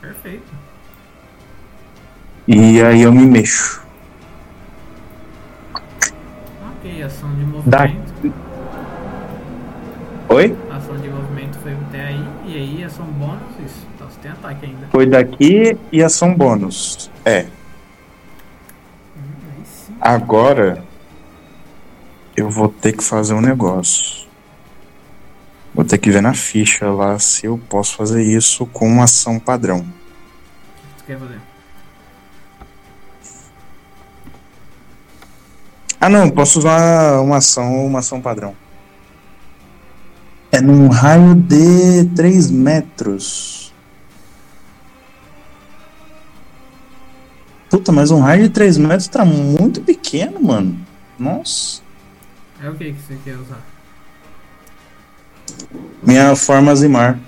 Perfeito. 0.00 0.52
E 2.48 2.82
aí 2.82 3.02
eu 3.02 3.12
me 3.12 3.24
mexo. 3.24 3.86
Ok, 5.72 7.02
ação 7.04 7.32
de 7.36 7.44
movimento. 7.44 8.34
Oi? 10.28 10.56
Ação 10.72 10.96
de 10.96 11.08
movimento 11.08 11.56
foi 11.60 11.72
até 11.72 12.06
aí. 12.06 12.26
E 12.46 12.56
aí, 12.56 12.82
ação 12.82 13.06
bônus, 13.06 13.42
isso. 13.64 13.86
Então 13.94 14.10
você 14.10 14.18
tem 14.20 14.32
ataque 14.32 14.66
ainda. 14.66 14.88
Foi 14.90 15.06
daqui 15.06 15.78
e 15.92 16.02
ação 16.02 16.34
bônus. 16.34 17.08
É. 17.24 17.46
Agora 20.04 20.82
eu 22.36 22.50
vou 22.50 22.68
ter 22.68 22.92
que 22.92 23.04
fazer 23.04 23.34
um 23.34 23.40
negócio. 23.40 24.26
Vou 25.72 25.84
ter 25.84 25.96
que 25.96 26.10
ver 26.10 26.20
na 26.20 26.34
ficha 26.34 26.90
lá 26.90 27.16
se 27.20 27.46
eu 27.46 27.56
posso 27.68 27.94
fazer 27.94 28.20
isso 28.20 28.66
com 28.66 28.88
uma 28.88 29.04
ação 29.04 29.38
padrão. 29.38 29.78
O 29.78 30.96
que 30.98 31.04
quer 31.06 31.18
fazer? 31.20 31.40
Ah 36.00 36.08
não, 36.08 36.28
posso 36.28 36.58
usar 36.58 37.20
uma 37.20 37.36
ação, 37.36 37.86
uma 37.86 38.00
ação 38.00 38.20
padrão. 38.20 38.56
É 40.50 40.60
num 40.60 40.88
raio 40.88 41.36
de 41.36 42.06
3 42.16 42.50
metros. 42.50 43.61
Puta, 47.72 47.90
mas 47.90 48.10
um 48.10 48.20
raio 48.20 48.42
de 48.42 48.48
3 48.50 48.76
metros 48.76 49.08
tá 49.08 49.24
muito 49.24 49.80
pequeno, 49.80 50.38
mano. 50.42 50.78
Nossa. 51.18 51.80
É 52.62 52.68
o 52.68 52.74
que 52.74 52.92
que 52.92 53.00
você 53.00 53.18
quer 53.24 53.38
usar? 53.38 53.62
Minha 56.02 56.36
forma 56.36 56.76
Zimar. 56.76 57.18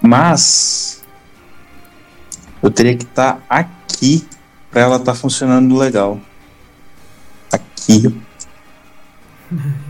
Mas 0.00 1.04
eu 2.62 2.70
teria 2.70 2.96
que 2.96 3.04
estar 3.04 3.44
aqui 3.46 4.26
pra 4.70 4.80
ela 4.80 4.96
estar 4.96 5.14
funcionando 5.14 5.76
legal. 5.76 6.18
Aqui. 7.52 8.06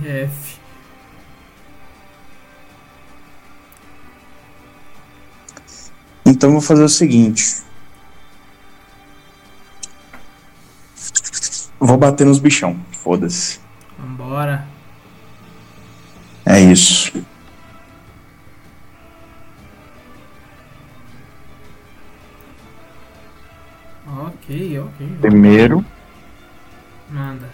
F. 0.04 0.30
Então 6.30 6.50
eu 6.50 6.52
vou 6.52 6.60
fazer 6.60 6.84
o 6.84 6.88
seguinte. 6.88 7.64
Vou 11.80 11.96
bater 11.96 12.24
nos 12.24 12.38
bichão. 12.38 12.78
Foda-se. 12.92 13.58
Vambora. 13.98 14.64
É 16.46 16.60
isso. 16.60 17.20
Ok, 24.06 24.78
ok. 24.78 25.08
Primeiro. 25.20 25.84
Manda. 27.10 27.50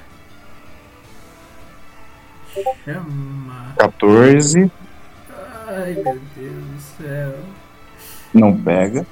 Chama. 2.84 3.74
14. 3.78 4.70
Ai, 5.66 5.94
meu 5.94 6.20
Deus 6.36 6.64
do 6.64 6.80
céu. 6.98 7.55
Não 8.36 8.54
pega. 8.54 9.06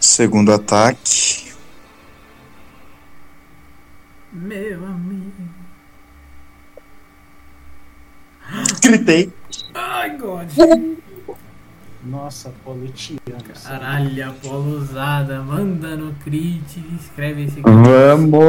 Segundo 0.00 0.50
ataque. 0.54 1.52
Meu 4.32 4.86
amigo. 4.86 5.30
Gritei. 8.80 9.30
Ai, 9.74 10.16
God. 10.16 10.48
Nossa, 12.02 12.48
Apolo, 12.48 12.88
te? 12.88 13.18
Caralho, 13.62 14.30
Apolo 14.30 14.78
usada. 14.78 15.42
Manda 15.42 15.96
no 15.96 16.14
crit. 16.24 16.82
Escreve 16.98 17.44
esse 17.44 17.60
Vamos! 17.60 18.40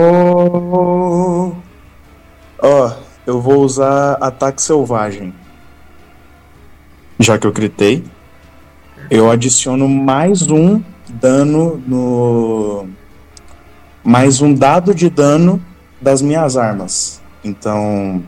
Ó, 2.58 2.98
eu 3.28 3.42
vou 3.42 3.66
usar 3.66 4.14
ataque 4.14 4.62
selvagem. 4.62 5.34
Já 7.20 7.38
que 7.38 7.46
eu 7.48 7.52
gritei, 7.52 8.04
eu 9.10 9.30
adiciono 9.30 9.88
mais 9.88 10.44
um 10.50 10.82
dano 11.10 11.82
no. 11.88 12.88
Mais 14.04 14.42
um 14.42 14.54
dado 14.54 14.94
de 14.94 15.10
dano 15.10 15.62
das 16.02 16.22
minhas 16.22 16.58
armas. 16.58 17.22
Então. 17.44 18.24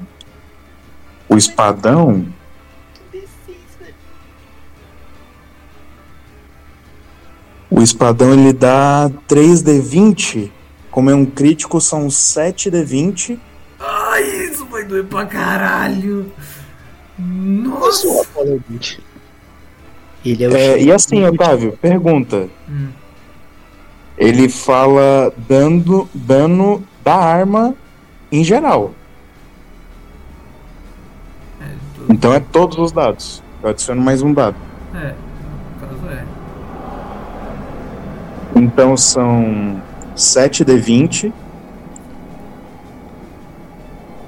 O 1.30 1.36
espadão. 1.36 2.26
O 7.70 7.82
espadão 7.82 8.34
ele 8.34 8.54
dá 8.54 9.10
3d20. 9.28 10.52
Como 10.90 11.10
é 11.10 11.16
um 11.16 11.26
crítico, 11.26 11.80
são 11.80 12.08
7d20. 12.08 13.38
Ai, 13.80 14.24
isso 14.46 14.66
vai 14.66 14.84
doer 14.84 15.06
pra 15.06 15.26
caralho. 15.26 16.32
Nossa, 17.20 18.08
Ele 20.26 20.44
é 20.44 20.48
o 20.50 20.56
É, 20.56 20.82
e 20.82 20.92
assim, 20.92 21.24
Otávio, 21.24 21.78
pergunta. 21.82 22.48
Hum. 22.70 22.90
Ele 24.18 24.50
fala 24.50 25.32
dando 25.48 26.10
dano 26.14 26.84
da 27.04 27.16
arma 27.16 27.76
em 28.32 28.44
geral. 28.44 28.92
É, 31.62 31.66
do- 31.98 32.14
Então 32.14 32.34
é 32.34 32.40
todos 32.40 32.78
os 32.78 32.92
dados. 32.92 33.44
Eu 33.62 33.70
adiciono 33.70 34.02
mais 34.02 34.22
um 34.22 34.34
dado. 34.34 34.56
é, 34.96 35.14
no 35.80 35.88
caso 35.88 36.08
é. 36.10 36.24
Então 38.56 38.98
são 38.98 39.82
7d20, 40.16 41.32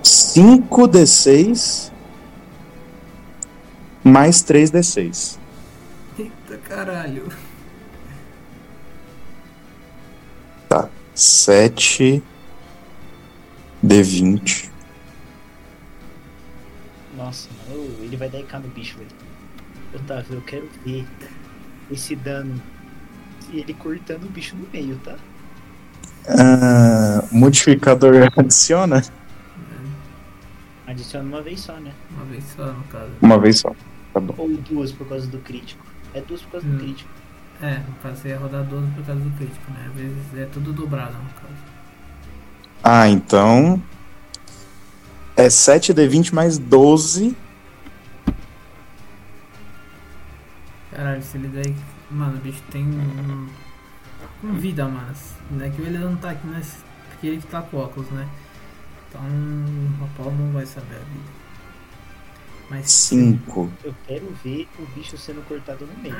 5d6, 0.03 1.91
mais 4.03 4.43
3d6. 4.43 5.38
Caralho. 6.69 7.27
Tá. 10.69 10.87
7 11.15 12.23
D20. 13.83 14.69
Nossa, 17.17 17.49
mano, 17.67 17.83
ele 18.01 18.15
vai 18.15 18.29
dar 18.29 18.39
IK 18.39 18.53
no 18.59 18.67
bicho, 18.69 18.97
velho. 18.99 19.09
Otávio, 19.95 20.35
eu 20.35 20.41
quero 20.41 20.69
ver 20.85 21.05
esse 21.91 22.15
dano. 22.15 22.61
E 23.51 23.59
ele 23.59 23.73
cortando 23.73 24.25
o 24.25 24.29
bicho 24.29 24.55
no 24.55 24.67
meio, 24.71 24.95
tá? 25.03 25.15
Ah, 26.27 27.23
modificador 27.31 28.13
adiciona? 28.37 29.03
Adiciona 30.85 31.27
uma 31.27 31.41
vez 31.41 31.61
só, 31.61 31.73
né? 31.73 31.91
Uma 32.11 32.25
vez 32.25 32.43
só, 32.55 32.71
no 32.71 32.83
caso. 32.83 33.11
Uma 33.21 33.39
vez 33.39 33.59
só. 33.59 33.75
Tá 34.13 34.19
bom. 34.19 34.35
Ou 34.37 34.49
duas 34.57 34.91
por 34.91 35.07
causa 35.07 35.25
do 35.27 35.39
crítico. 35.39 35.88
É 36.13 36.21
duas 36.21 36.41
por 36.41 36.51
causa 36.53 36.67
Hum. 36.67 36.71
do 36.71 36.77
crítico. 36.79 37.09
É, 37.61 37.77
no 37.79 37.93
caso 38.01 38.21
você 38.21 38.29
ia 38.29 38.37
rodar 38.37 38.63
12 38.63 38.87
por 38.91 39.03
causa 39.05 39.21
do 39.21 39.31
crítico, 39.37 39.71
né? 39.71 39.85
Às 39.89 39.93
vezes 39.93 40.17
é 40.37 40.45
tudo 40.45 40.71
dobrado, 40.73 41.13
no 41.13 41.29
caso. 41.31 41.53
Ah, 42.83 43.09
então. 43.09 43.81
É 45.35 45.49
7 45.49 45.93
D20 45.93 46.33
mais 46.33 46.57
12. 46.57 47.35
Caralho, 50.91 51.21
se 51.21 51.37
ele 51.37 51.47
der. 51.49 51.73
Mano, 52.09 52.37
o 52.37 52.39
bicho 52.41 52.61
tem. 52.71 52.83
Um, 52.85 53.47
um 54.43 54.53
vida, 54.53 54.85
mano. 54.87 55.13
Não 55.51 55.65
é 55.65 55.69
que 55.69 55.81
ele 55.81 55.97
não 55.97 56.15
tá 56.15 56.31
aqui, 56.31 56.47
né? 56.47 56.61
Porque 57.09 57.27
ele 57.27 57.37
que 57.41 57.47
tá 57.47 57.61
com 57.61 57.77
óculos, 57.77 58.09
né? 58.11 58.27
Então 59.09 59.21
o 59.21 60.03
Apolo 60.05 60.35
não 60.35 60.51
vai 60.53 60.65
saber 60.65 60.95
a 60.95 60.99
vida. 60.99 61.38
Mas 62.69 62.91
5. 62.91 63.71
Eu 63.83 63.95
quero 64.07 64.31
ver 64.43 64.67
o 64.79 64.85
bicho 64.95 65.17
sendo 65.17 65.41
cortado 65.47 65.85
no 65.87 66.03
meio. 66.03 66.15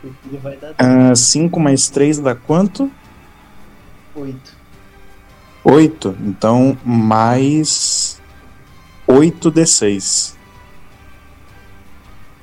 Porque 0.00 0.16
ele 0.28 0.38
vai 0.38 0.56
dar 0.56 0.74
Ah, 0.78 1.14
5 1.14 1.60
mais 1.60 1.88
3 1.88 2.18
dá 2.18 2.34
quanto? 2.34 2.90
oito. 4.14 4.54
8. 5.64 6.16
Então, 6.20 6.76
mais 6.84 8.20
8 9.06 9.50
D6. 9.50 9.96
Isso 9.96 10.36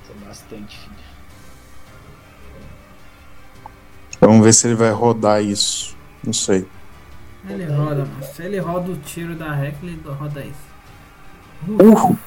é 0.10 0.26
bastante, 0.28 0.78
filho. 0.78 0.92
Vamos 4.20 4.44
ver 4.46 4.54
se 4.54 4.68
ele 4.68 4.76
vai 4.76 4.92
rodar 4.92 5.44
isso. 5.44 5.96
Não 6.24 6.34
sei. 6.34 6.68
ele 7.50 7.66
roda, 7.66 8.06
mano. 8.06 8.24
Se 8.24 8.44
ele 8.44 8.60
roda 8.60 8.92
o 8.92 8.96
tiro 8.98 9.36
da 9.36 9.54
rec, 9.54 9.76
ele 9.84 10.00
roda 10.06 10.42
isso. 10.44 10.72
Uh, 11.68 12.18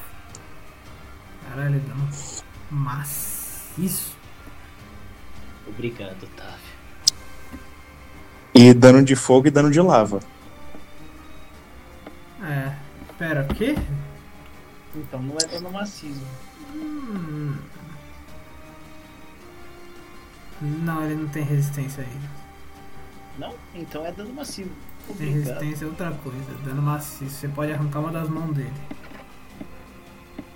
Caralho, 1.55 1.79
dá 1.87 1.95
um 1.95 2.75
maciço. 2.75 4.17
Obrigado, 5.65 6.23
Otávio. 6.23 6.75
e 8.53 8.73
dano 8.73 9.01
de 9.01 9.15
fogo 9.15 9.47
e 9.47 9.51
dano 9.51 9.71
de 9.71 9.79
lava. 9.79 10.19
É. 12.43 12.75
Pera, 13.17 13.47
o 13.49 13.55
quê? 13.55 13.73
Então 14.93 15.21
não 15.21 15.37
é 15.37 15.47
dano 15.47 15.71
maciço. 15.71 16.21
Hum. 16.73 17.55
Não, 20.61 21.05
ele 21.05 21.15
não 21.15 21.29
tem 21.29 21.43
resistência 21.45 22.03
aí. 22.03 22.19
Não? 23.39 23.55
Então 23.73 24.05
é 24.05 24.11
dano 24.11 24.33
massivo. 24.33 24.71
Tem 25.07 25.29
Obrigado. 25.29 25.59
resistência 25.61 25.85
é 25.85 25.87
outra 25.87 26.11
coisa. 26.11 26.53
Dano 26.65 26.81
maciço. 26.81 27.33
Você 27.33 27.47
pode 27.47 27.71
arrancar 27.71 27.99
uma 28.01 28.11
das 28.11 28.27
mãos 28.27 28.53
dele. 28.53 28.73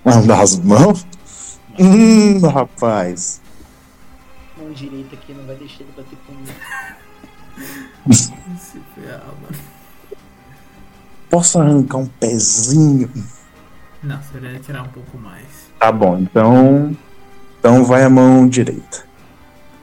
Ah, 0.04 0.20
Das 0.20 0.58
mãos? 0.58 1.06
Hum, 1.78 2.40
rapaz. 2.46 3.40
Mão 4.58 4.70
direita 4.72 5.14
aqui 5.14 5.32
não 5.32 5.44
vai 5.46 5.56
deixar 5.56 5.80
ele 5.82 5.92
bater 5.96 6.18
comigo. 6.26 6.52
Se 8.58 8.80
ferrar, 8.94 9.22
mano. 9.42 9.56
Posso 11.30 11.60
arrancar 11.60 11.98
um 11.98 12.06
pezinho? 12.06 13.10
Não, 14.02 14.20
você 14.22 14.38
deve 14.38 14.58
tirar 14.60 14.82
um 14.82 14.88
pouco 14.88 15.16
mais. 15.18 15.46
Tá 15.78 15.92
bom, 15.92 16.18
então. 16.18 16.96
Então 17.58 17.84
vai 17.84 18.02
a 18.02 18.10
mão 18.10 18.48
direita. 18.48 19.04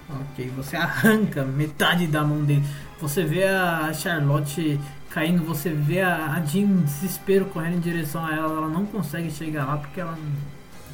Ok, 0.10 0.52
você 0.58 0.76
arranca 0.76 1.44
metade 1.46 2.08
da 2.08 2.24
mão 2.24 2.44
dele. 2.44 2.64
Você 3.00 3.24
vê 3.24 3.44
a 3.46 3.94
Charlotte 3.94 4.80
caindo, 5.18 5.44
você 5.44 5.72
vê 5.72 6.02
a 6.02 6.34
a 6.34 6.46
Jean 6.46 6.62
em 6.62 6.82
desespero 6.82 7.46
correndo 7.46 7.78
em 7.78 7.80
direção 7.80 8.24
a 8.24 8.36
ela. 8.36 8.58
Ela 8.58 8.68
não 8.68 8.86
consegue 8.86 9.32
chegar 9.32 9.66
lá 9.66 9.78
porque 9.78 10.00
ela, 10.00 10.16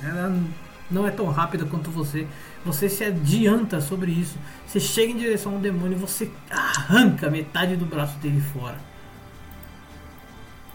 ela 0.02 0.34
não 0.90 1.06
é 1.06 1.11
tão 1.11 1.27
rápida 1.27 1.66
quanto 1.66 1.92
você. 1.92 2.26
Você 2.66 2.88
se 2.88 3.03
adianta 3.03 3.82
sobre 3.82 4.11
isso. 4.11 4.38
Você 4.66 4.80
chega 4.80 5.11
em 5.11 5.18
direção 5.18 5.56
ao 5.56 5.60
demônio 5.60 5.98
e 5.98 6.00
você 6.00 6.32
arranca 6.50 7.30
metade 7.30 7.76
do 7.76 7.85
braço 7.85 8.18
dele 8.19 8.40
fora. 8.40 8.77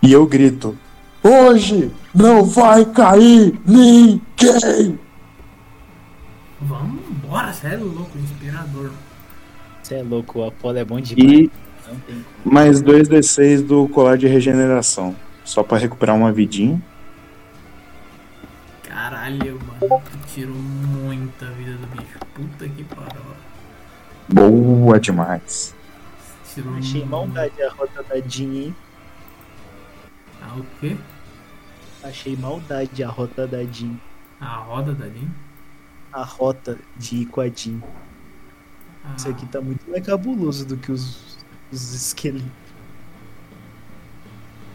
E 0.02 0.12
eu 0.12 0.26
grito: 0.26 0.76
Hoje 1.22 1.90
não 2.14 2.44
vai 2.44 2.84
cair 2.84 3.58
ninguém! 3.64 4.98
Vamos 6.60 7.00
embora, 7.08 7.50
você 7.50 7.68
é 7.68 7.76
louco, 7.76 8.18
inspirador. 8.18 8.90
Você 9.82 9.94
é 9.94 10.02
louco, 10.02 10.40
o 10.40 10.44
Apolo 10.44 10.76
é 10.76 10.84
bom 10.84 11.00
demais. 11.00 11.32
E 11.32 11.50
Não 11.88 11.98
tem 12.00 12.24
como. 12.42 12.54
mais 12.54 12.82
2d6 12.82 13.62
do 13.66 13.88
colar 13.88 14.16
de 14.16 14.26
regeneração. 14.26 15.14
Só 15.44 15.62
pra 15.62 15.78
recuperar 15.78 16.14
uma 16.14 16.30
vidinha. 16.32 16.80
Caralho, 18.82 19.58
mano, 19.66 20.02
tu 20.10 20.18
tirou 20.34 20.54
muita 20.54 21.46
vida 21.52 21.72
do 21.72 21.86
bicho. 21.88 22.18
Puta 22.34 22.68
que 22.68 22.84
pariu. 22.84 23.22
Boa 24.28 24.98
demais. 25.00 25.74
Tirou 26.52 26.74
Achei 26.76 27.04
maldade 27.04 27.62
a 27.62 27.70
rota 27.70 28.02
da 28.02 28.20
Jean, 28.26 28.52
hein? 28.54 28.76
Ah, 30.42 30.54
o 30.56 30.64
quê? 30.80 30.96
Achei 32.02 32.36
maldade 32.36 33.02
a 33.02 33.08
rota 33.08 33.46
da 33.46 33.62
Jean. 33.64 33.94
A 34.40 34.56
roda 34.56 34.92
da 34.92 35.06
Jean? 35.06 35.28
A 36.12 36.22
rota 36.24 36.78
de 36.96 37.16
ir 37.16 37.26
com 37.26 37.40
a 37.40 37.48
Jean. 37.48 37.80
Ah, 39.04 39.14
Isso 39.16 39.28
aqui 39.28 39.46
tá 39.46 39.60
muito 39.60 39.88
mais 39.90 40.04
cabuloso 40.04 40.66
do 40.66 40.76
que 40.76 40.90
os, 40.92 41.27
os 41.72 41.94
esqueletos. 41.94 42.48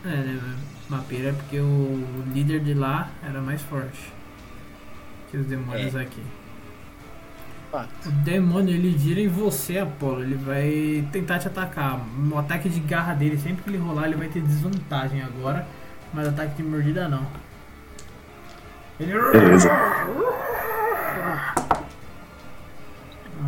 É, 0.05 0.09
né? 0.09 0.57
Uma 0.89 0.99
pira 0.99 1.29
é 1.29 1.33
porque 1.33 1.59
o 1.59 2.23
líder 2.33 2.59
de 2.59 2.73
lá 2.73 3.09
era 3.23 3.41
mais 3.41 3.61
forte 3.61 4.11
que 5.31 5.37
os 5.37 5.45
demônios 5.47 5.95
aqui. 5.95 6.21
Fato. 7.71 8.07
O 8.07 8.11
demônio 8.11 8.75
ele 8.75 8.95
gira 8.97 9.19
em 9.19 9.27
você, 9.27 9.79
Apolo. 9.79 10.21
Ele 10.21 10.35
vai 10.35 11.07
tentar 11.11 11.39
te 11.39 11.47
atacar. 11.47 11.97
No 12.17 12.37
ataque 12.37 12.69
de 12.69 12.79
garra 12.79 13.15
dele, 13.15 13.37
sempre 13.39 13.63
que 13.63 13.69
ele 13.69 13.79
rolar, 13.79 14.05
ele 14.05 14.15
vai 14.15 14.27
ter 14.27 14.41
desvantagem 14.41 15.23
agora. 15.23 15.67
Mas 16.13 16.27
ataque 16.27 16.57
de 16.57 16.63
mordida 16.63 17.07
não. 17.07 17.25
Ele. 18.99 19.13
Beleza. 19.31 19.71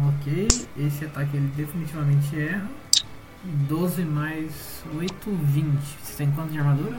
Ok, 0.08 0.48
esse 0.78 1.06
ataque 1.06 1.38
ele 1.38 1.52
definitivamente 1.56 2.40
erra. 2.40 2.68
12 3.68 4.04
mais 4.04 4.84
8, 4.98 5.14
20. 5.30 5.80
Você 6.04 6.18
tem 6.18 6.32
quanto 6.32 6.52
de 6.52 6.60
armadura? 6.60 6.98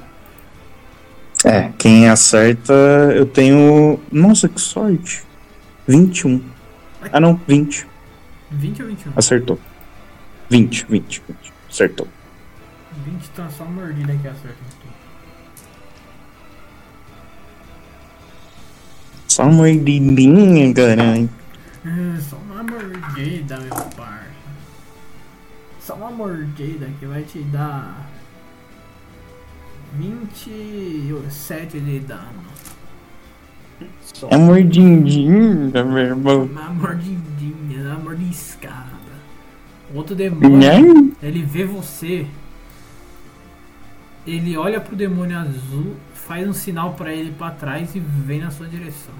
É, 1.44 1.70
quem 1.78 2.08
acerta, 2.08 2.72
eu 3.14 3.26
tenho. 3.26 4.00
Nossa, 4.10 4.48
que 4.48 4.60
sorte! 4.60 5.24
21. 5.86 6.42
Ah, 7.12 7.20
não, 7.20 7.40
20. 7.46 7.86
20 8.50 8.82
ou 8.82 8.88
21? 8.88 9.12
Acertou. 9.16 9.58
20, 10.50 10.86
20, 10.88 11.22
20. 11.28 11.52
Acertou. 11.70 12.08
20 13.04 13.30
então 13.32 13.46
é 13.46 13.50
só 13.50 13.64
mordida 13.64 14.12
que 14.16 14.28
acerta. 14.28 14.56
Só 19.28 19.42
uma 19.42 19.52
mordidinha, 19.52 20.72
caralho. 20.72 21.28
É, 21.84 22.20
Só 22.28 22.36
uma 22.36 22.62
mordida, 22.62 23.58
meu 23.60 23.74
parça. 23.96 24.15
Só 25.86 25.94
uma 25.94 26.10
mordida 26.10 26.90
que 26.98 27.06
vai 27.06 27.22
te 27.22 27.38
dar 27.42 28.10
27 29.94 31.78
de 31.78 32.00
dano. 32.00 32.42
Só. 34.02 34.28
É 34.32 34.36
mordidinha, 34.36 35.84
meu 35.84 35.98
irmão. 35.98 36.42
Uma 36.42 36.70
mordidinha, 36.70 37.82
uma 37.84 38.00
mordiscada. 38.00 38.96
Outro 39.94 40.16
demônio, 40.16 40.58
Nham. 40.58 41.12
ele 41.22 41.44
vê 41.44 41.64
você. 41.64 42.26
Ele 44.26 44.56
olha 44.56 44.80
pro 44.80 44.96
demônio 44.96 45.38
azul, 45.38 45.94
faz 46.12 46.48
um 46.48 46.52
sinal 46.52 46.94
pra 46.94 47.12
ele 47.12 47.30
pra 47.30 47.52
trás 47.52 47.94
e 47.94 48.00
vem 48.00 48.40
na 48.40 48.50
sua 48.50 48.66
direção. 48.66 49.14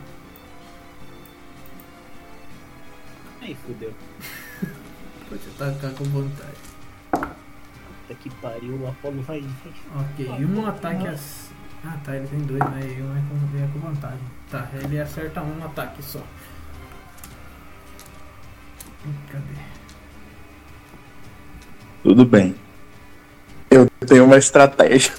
Aí 3.40 3.56
fudeu. 3.64 3.94
Pode 5.28 5.42
atacar 5.56 5.92
com 5.92 6.04
vontade. 6.04 6.56
Puta 7.10 8.14
que 8.20 8.30
pariu, 8.36 8.76
o 8.76 8.88
Apolo 8.88 9.22
vai. 9.22 9.44
Ok, 9.96 10.26
e 10.38 10.44
um 10.44 10.66
ataque 10.66 11.06
as... 11.08 11.50
Ah 11.84 11.98
tá, 12.04 12.16
ele 12.16 12.26
tem 12.28 12.40
dois, 12.40 12.60
né? 12.60 12.80
E 12.80 13.02
um 13.02 13.16
é 13.16 13.22
com, 13.28 13.58
é 13.58 13.68
com 13.72 13.78
vantagem. 13.80 14.18
Tá, 14.50 14.68
ele 14.74 15.00
acerta 15.00 15.42
um 15.42 15.64
ataque 15.64 16.02
só. 16.02 16.22
Cadê? 19.30 19.44
Tudo 22.02 22.24
bem. 22.24 22.54
Eu 23.70 23.88
tenho 24.06 24.24
uma 24.24 24.36
estratégia. 24.36 25.12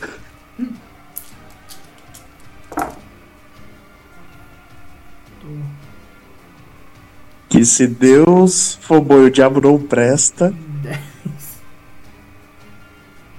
Que 7.58 7.66
se 7.66 7.88
Deus 7.88 8.78
for 8.84 9.02
boi, 9.02 9.26
o 9.26 9.32
diabo 9.32 9.60
não 9.60 9.82
presta. 9.82 10.54
10 10.84 11.64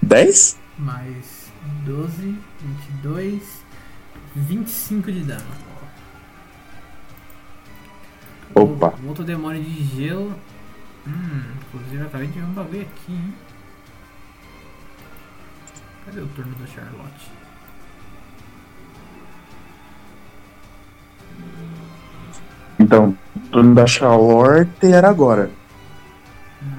10? 0.03 0.59
mais 0.77 1.53
12, 1.87 2.37
22, 3.05 3.43
25 4.35 5.13
de 5.13 5.21
dano. 5.21 5.47
Opa. 8.57 8.93
O 9.05 9.07
outro 9.07 9.23
demônio 9.23 9.63
de 9.63 9.85
gelo. 9.85 10.35
Hum, 11.07 11.43
inclusive 11.69 11.99
eu 11.99 12.07
acabei 12.07 12.27
de 12.27 12.41
ver 12.41 12.45
um 12.45 12.53
bagulho 12.55 12.83
aqui, 12.83 13.13
hein? 13.13 13.35
Cadê 16.05 16.21
o 16.23 16.27
turno 16.27 16.57
da 16.57 16.67
Charlotte? 16.67 17.31
Então, 22.81 23.17
o 23.49 23.51
turno 23.51 23.75
da 23.75 23.87
Charlotte 23.87 24.87
era 24.87 25.09
agora. 25.09 25.51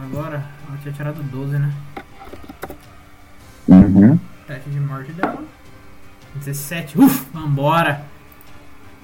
Agora, 0.04 0.46
ela 0.68 0.78
tinha 0.82 0.94
tirado 0.94 1.24
12, 1.24 1.58
né? 1.58 1.74
Uhum. 3.68 4.20
Teste 4.48 4.70
de 4.70 4.80
morte 4.80 5.12
dela. 5.14 5.44
17. 6.36 7.00
Uf, 7.00 7.26
vambora. 7.34 8.06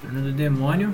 Turno 0.02 0.22
do 0.22 0.32
demônio. 0.32 0.94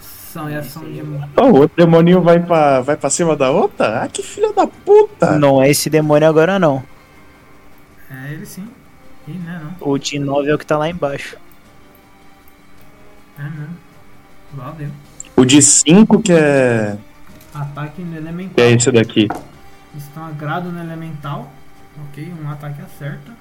Ação 0.00 0.50
e 0.50 0.54
ação 0.54 0.82
de. 0.84 1.02
Oh, 1.36 1.42
o 1.42 1.56
outro 1.56 1.76
demoninho 1.76 2.22
vai 2.22 2.40
pra, 2.40 2.80
vai 2.80 2.96
pra 2.96 3.10
cima 3.10 3.36
da 3.36 3.50
outra? 3.50 4.02
Ah, 4.02 4.08
que 4.08 4.22
filha 4.22 4.52
da 4.52 4.66
puta! 4.66 5.38
Não 5.38 5.62
é 5.62 5.70
esse 5.70 5.90
demônio 5.90 6.28
agora 6.28 6.58
não. 6.58 6.82
É 8.10 8.32
ele 8.32 8.46
sim. 8.46 8.66
Ih, 9.28 9.38
não 9.44 9.52
é 9.52 9.58
não. 9.58 9.74
O 9.80 9.98
de 9.98 10.18
9 10.18 10.50
é 10.50 10.54
o 10.54 10.58
que 10.58 10.64
tá 10.64 10.78
lá 10.78 10.88
embaixo. 10.88 11.36
É 13.38 13.42
não. 13.42 13.68
Valeu. 14.54 14.90
O 15.36 15.44
de 15.44 15.60
5 15.60 16.22
que 16.22 16.32
é. 16.32 16.98
Ataque 17.54 18.00
no 18.02 18.12
que 18.12 18.16
elemental. 18.16 18.64
é 18.64 18.72
esse 18.72 18.90
daqui. 18.90 19.28
Estão 19.94 20.24
agrado 20.26 20.72
no 20.72 20.80
elemental. 20.82 21.52
Ok, 22.08 22.32
um 22.42 22.50
ataque 22.50 22.80
acerta. 22.80 23.32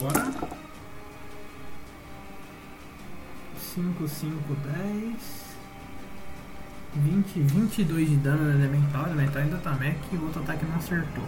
Bora. 0.00 0.26
5, 3.74 4.08
5, 4.08 4.56
10. 4.74 5.46
20, 6.94 7.40
22 7.40 8.08
de 8.08 8.16
dano 8.16 8.44
no 8.44 8.58
elemental. 8.58 9.04
O 9.04 9.06
elemental 9.08 9.42
ainda 9.42 9.58
tá 9.58 9.72
mech 9.72 9.98
e 10.12 10.16
o 10.16 10.24
outro 10.24 10.42
ataque 10.42 10.64
não 10.64 10.76
acertou. 10.76 11.24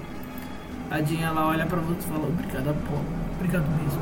A 0.91 1.03
Jean 1.03 1.21
ela 1.29 1.47
olha 1.49 1.67
pra 1.67 1.79
você 1.81 1.99
e 2.01 2.11
fala: 2.13 2.27
Obrigado, 2.29 2.71
Apolo. 2.71 3.05
Obrigado 3.37 3.67
mesmo. 3.83 4.01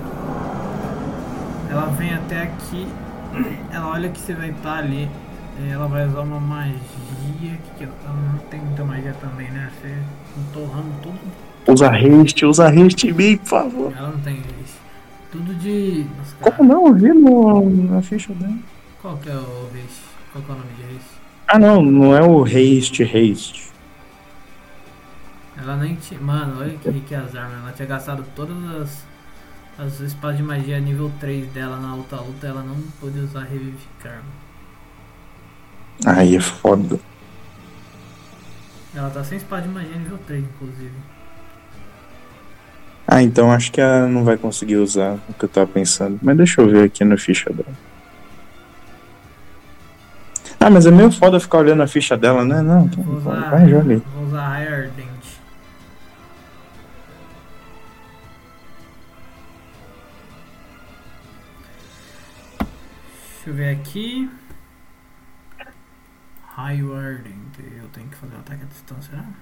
Ela 1.70 1.86
vem 1.86 2.15
até 2.15 2.42
aqui. 2.42 2.86
Ela 3.73 3.89
olha 3.90 4.08
que 4.08 4.18
você 4.20 4.34
vai 4.34 4.50
estar 4.50 4.78
ali. 4.78 5.08
eh, 5.60 5.70
Ela 5.73 5.86
vai 5.89 6.06
usar 6.06 6.20
uma 6.20 6.40
magia. 6.40 6.78
Que 7.76 7.84
ela, 7.84 7.92
não 8.32 8.39
tem 8.50 8.60
muita 8.60 8.84
magia 8.84 9.15
também, 9.20 9.50
né? 9.50 9.70
Você 9.82 9.89
tá 9.89 10.40
torrando 10.55 10.89
tudo. 11.02 11.18
Usa 11.68 11.89
haste, 11.90 12.47
usa 12.47 12.68
haste 12.68 13.08
em 13.08 13.12
mim, 13.12 13.36
por 13.39 13.47
favor. 13.48 13.92
Ela 13.97 14.10
não 14.10 14.20
tem 14.20 14.36
isso. 14.65 14.76
Tudo 15.32 15.55
de. 15.56 16.06
Nossa, 16.16 16.36
Como 16.56 16.73
não? 16.73 16.86
Eu 16.86 16.94
vi 16.94 17.08
no, 17.08 17.68
na 17.90 18.00
ficha 18.00 18.32
dela. 18.32 18.55
qual 19.02 19.16
que 19.18 19.28
é 19.28 19.34
o 19.34 19.68
race? 19.74 20.00
Qual 20.32 20.44
que 20.44 20.50
é 20.50 20.55
o 20.55 20.58
nome 20.58 20.70
de 20.78 20.82
race? 20.94 21.06
Ah, 21.48 21.58
não, 21.58 21.82
não 21.82 22.15
é 22.16 22.23
o 22.23 22.44
haste, 22.44 23.02
haste. 23.02 23.65
Ela 25.59 25.76
nem 25.76 25.94
tinha. 25.97 26.20
Mano, 26.20 26.60
olha 26.60 26.76
que, 26.76 27.01
que 27.01 27.15
azar, 27.15 27.49
mano. 27.49 27.62
Ela 27.62 27.73
tinha 27.73 27.89
gastado 27.89 28.25
todas 28.35 28.57
as. 28.81 29.17
As 29.78 30.01
espadas 30.01 30.39
de 30.39 30.43
magia 30.43 30.81
nível 30.81 31.12
3 31.20 31.49
dela 31.52 31.76
na 31.76 31.94
outra 31.94 32.18
luta, 32.18 32.47
ela 32.47 32.62
não 32.62 32.76
pôde 32.99 33.18
usar 33.18 33.43
revivificar. 33.43 34.23
Aí 36.07 36.35
é 36.35 36.41
foda. 36.41 36.99
Ela 38.94 39.10
tá 39.10 39.23
sem 39.23 39.36
espada 39.36 39.62
de 39.62 39.68
magia 39.68 39.97
nível 39.97 40.18
3, 40.26 40.43
inclusive. 40.43 40.94
Ah, 43.07 43.23
então 43.23 43.52
acho 43.52 43.70
que 43.70 43.78
ela 43.78 44.09
não 44.09 44.25
vai 44.25 44.39
conseguir 44.39 44.76
usar 44.76 45.18
o 45.28 45.35
que 45.35 45.44
eu 45.44 45.49
tava 45.49 45.67
pensando. 45.67 46.18
Mas 46.23 46.39
deixa 46.39 46.62
eu 46.62 46.70
ver 46.70 46.85
aqui 46.85 47.05
na 47.05 47.18
ficha 47.18 47.52
dela. 47.52 47.76
Ah, 50.59 50.70
mas 50.70 50.86
é 50.86 50.91
meio 50.91 51.12
foda 51.12 51.39
ficar 51.39 51.59
olhando 51.59 51.83
a 51.83 51.86
ficha 51.86 52.17
dela, 52.17 52.44
né? 52.47 52.62
Não, 52.62 52.86
Vou 52.86 53.17
usar. 53.18 53.51
vai, 53.51 53.68
joga 53.68 53.93
aí. 53.93 54.02
Vou 54.15 54.26
usar 54.26 54.49
Raio 54.49 54.91
Deixa 63.47 63.60
eu 63.60 63.65
ver 63.65 63.81
aqui. 63.81 64.28
Ardente. 66.57 67.62
Eu 67.76 67.89
tenho 67.91 68.08
que 68.08 68.16
fazer 68.16 68.34
um 68.34 68.41
ataque 68.41 68.65
à 68.65 68.66
distância, 68.66 69.16
né? 69.16 69.34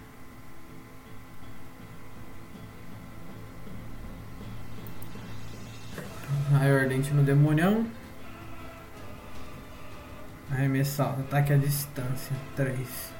Raio 6.52 6.80
Ardente 6.80 7.14
no 7.14 7.22
demonião. 7.22 7.86
Arremessar. 10.50 11.18
Ataque 11.20 11.54
à 11.54 11.56
distância. 11.56 12.36
3. 12.56 13.14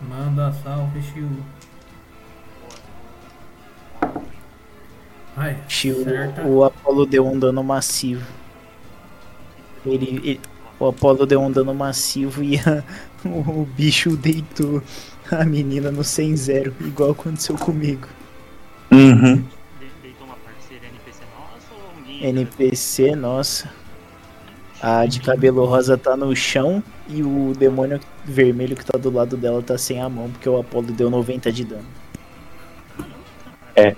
Manda 0.00 0.50
salve, 0.50 1.02
Shiu. 1.02 1.28
Ai, 5.36 5.56
Shield, 5.68 6.04
certa. 6.04 6.42
o 6.46 6.62
Apolo 6.64 7.06
deu 7.06 7.26
um 7.26 7.38
dano 7.38 7.62
massivo. 7.62 8.24
Ele, 9.84 10.20
ele, 10.24 10.40
o 10.78 10.86
Apolo 10.86 11.26
deu 11.26 11.40
um 11.42 11.50
dano 11.50 11.74
massivo 11.74 12.42
e 12.42 12.56
a- 12.60 12.82
o 13.24 13.64
bicho 13.76 14.16
deitou 14.16 14.82
a 15.30 15.44
menina 15.44 15.90
no 15.90 16.02
100-0, 16.04 16.72
igual 16.80 17.10
aconteceu 17.10 17.56
comigo. 17.56 18.06
Uhum. 18.92 19.36
De- 19.36 19.44
Deitou 20.02 20.26
uma 20.26 20.36
parceira 20.36 20.84
NPC 20.86 21.20
nossa 21.36 21.74
ou 21.74 22.00
um 22.02 22.06
ninja? 22.06 22.26
NPC, 22.26 23.16
nossa. 23.16 23.70
A 24.80 25.06
de 25.06 25.20
cabelo 25.20 25.64
rosa 25.64 25.96
tá 25.96 26.14
no 26.16 26.34
chão 26.36 26.82
e 27.08 27.22
o 27.22 27.54
demônio 27.58 27.98
vermelho 28.24 28.76
que 28.76 28.84
tá 28.84 28.98
do 28.98 29.10
lado 29.10 29.36
dela 29.36 29.62
tá 29.62 29.78
sem 29.78 30.00
a 30.00 30.08
mão, 30.08 30.30
porque 30.30 30.48
o 30.48 30.58
Apolo 30.60 30.92
deu 30.92 31.08
90 31.10 31.50
de 31.50 31.64
dano. 31.64 31.86
É. 33.74 33.96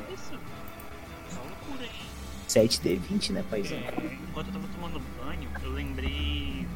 7D20, 2.61 3.31
né, 3.31 3.45
paizão? 3.51 3.77
É, 3.79 4.19
enquanto 4.29 4.47
eu 4.49 4.53
tava 4.55 4.69
tomando 4.69 5.03
banho, 5.23 5.49
eu 5.63 5.71
lembrei. 5.73 6.67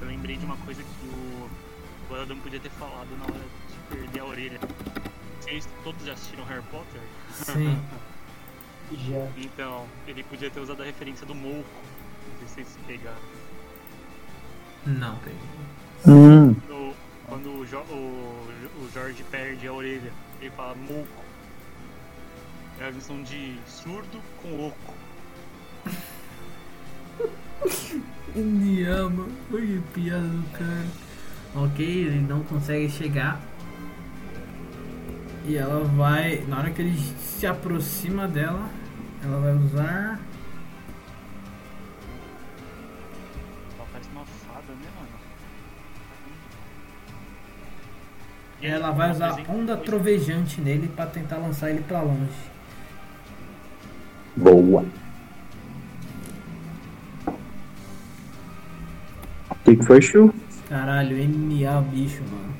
Eu 0.00 0.06
lembrei 0.06 0.36
de 0.36 0.44
uma 0.44 0.56
coisa 0.58 0.82
que 0.82 1.06
o, 1.06 1.50
o 2.10 2.14
Adam 2.20 2.38
podia 2.38 2.60
ter 2.60 2.70
falado 2.70 3.08
na 3.18 3.24
hora 3.24 3.34
de 3.34 3.96
perder 3.96 4.20
a 4.20 4.24
orelha. 4.24 4.60
Vocês 5.40 5.68
todos 5.84 6.04
já 6.06 6.12
assistiram 6.14 6.44
Harry 6.44 6.62
Potter? 6.70 7.00
Sim. 7.32 7.78
Já. 8.90 9.28
Então, 9.36 9.84
ele 10.06 10.22
podia 10.24 10.48
ter 10.50 10.60
usado 10.60 10.80
a 10.82 10.86
referência 10.86 11.26
do 11.26 11.34
Mouco. 11.34 11.68
Não 12.40 12.48
sei 12.48 12.64
se 12.64 12.70
vocês 12.70 12.86
pegaram. 12.86 13.18
Não, 14.86 15.14
peguei. 15.18 15.38
Hum. 16.06 16.56
No- 16.66 16.94
quando 17.26 17.50
o, 17.60 17.66
Jo- 17.66 17.80
o- 17.90 18.48
o 18.82 18.90
Jorge 18.94 19.22
perde 19.30 19.66
a 19.68 19.72
orelha, 19.74 20.10
ele 20.40 20.50
fala 20.52 20.74
Mouco. 20.74 21.22
É 22.80 22.84
a 22.86 22.90
junção 22.92 23.22
de 23.22 23.58
surdo 23.66 24.22
com 24.40 24.68
oco. 24.68 24.94
Me 28.34 28.84
ama. 28.84 29.26
Olha 29.52 29.66
que 29.66 29.82
piada 29.94 30.26
do 30.26 30.50
cara. 30.52 30.86
Ok, 31.54 31.84
ele 31.84 32.20
não 32.20 32.42
consegue 32.44 32.88
chegar. 32.90 33.40
E 35.46 35.56
ela 35.56 35.82
vai. 35.84 36.44
Na 36.46 36.58
hora 36.58 36.70
que 36.70 36.82
ele 36.82 36.96
se 37.18 37.46
aproxima 37.46 38.28
dela, 38.28 38.68
ela 39.24 39.40
vai 39.40 39.54
usar. 39.54 40.20
Ela 43.76 43.86
parece 43.90 44.10
uma 44.10 44.24
fada, 44.24 44.72
né, 44.72 44.88
mano? 44.96 45.08
E 48.60 48.66
Ela 48.66 48.90
vai 48.90 49.10
usar 49.10 49.40
onda 49.48 49.76
trovejante 49.76 50.60
nele 50.60 50.88
pra 50.88 51.06
tentar 51.06 51.38
lançar 51.38 51.70
ele 51.70 51.80
pra 51.82 52.02
longe. 52.02 52.50
Boa. 54.36 54.84
Que, 59.64 59.76
que 59.76 59.84
foi, 59.84 60.00
Chu? 60.02 60.32
Caralho, 60.68 61.16
NA 61.16 61.80
bicho, 61.82 62.22
mano. 62.30 62.54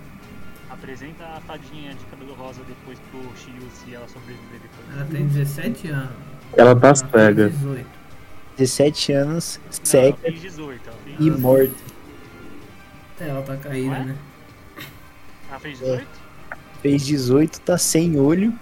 Apresenta 0.70 1.24
a 1.24 1.40
fadinha 1.40 1.92
de 1.94 2.04
cabelo 2.06 2.34
rosa 2.34 2.60
depois 2.68 2.98
pro 3.10 3.20
Shiryu 3.36 3.68
se 3.72 3.94
ela 3.94 4.06
sobreviver 4.08 4.60
depois. 4.60 4.96
Ela 4.96 5.04
tem 5.06 5.26
17 5.26 5.88
anos. 5.88 6.10
Ela 6.56 6.76
tá 6.76 6.86
Ela 6.88 6.94
cega. 6.96 7.50
18. 7.50 7.86
17 8.56 9.12
anos, 9.12 9.60
Não, 9.62 9.64
ela 9.70 9.72
cega 9.84 10.16
fez 10.18 10.40
18, 10.40 10.80
ela 10.88 10.96
fez, 11.04 11.16
e 11.20 11.30
morta. 11.30 11.74
É, 13.20 13.28
ela 13.28 13.42
tá 13.42 13.56
caída, 13.56 13.90
Ué? 13.90 14.04
né? 14.04 14.16
ela 15.50 15.58
fez 15.60 15.78
18? 15.78 16.06
Fez 16.82 17.06
18, 17.06 17.60
tá 17.60 17.78
sem 17.78 18.18
olho 18.18 18.52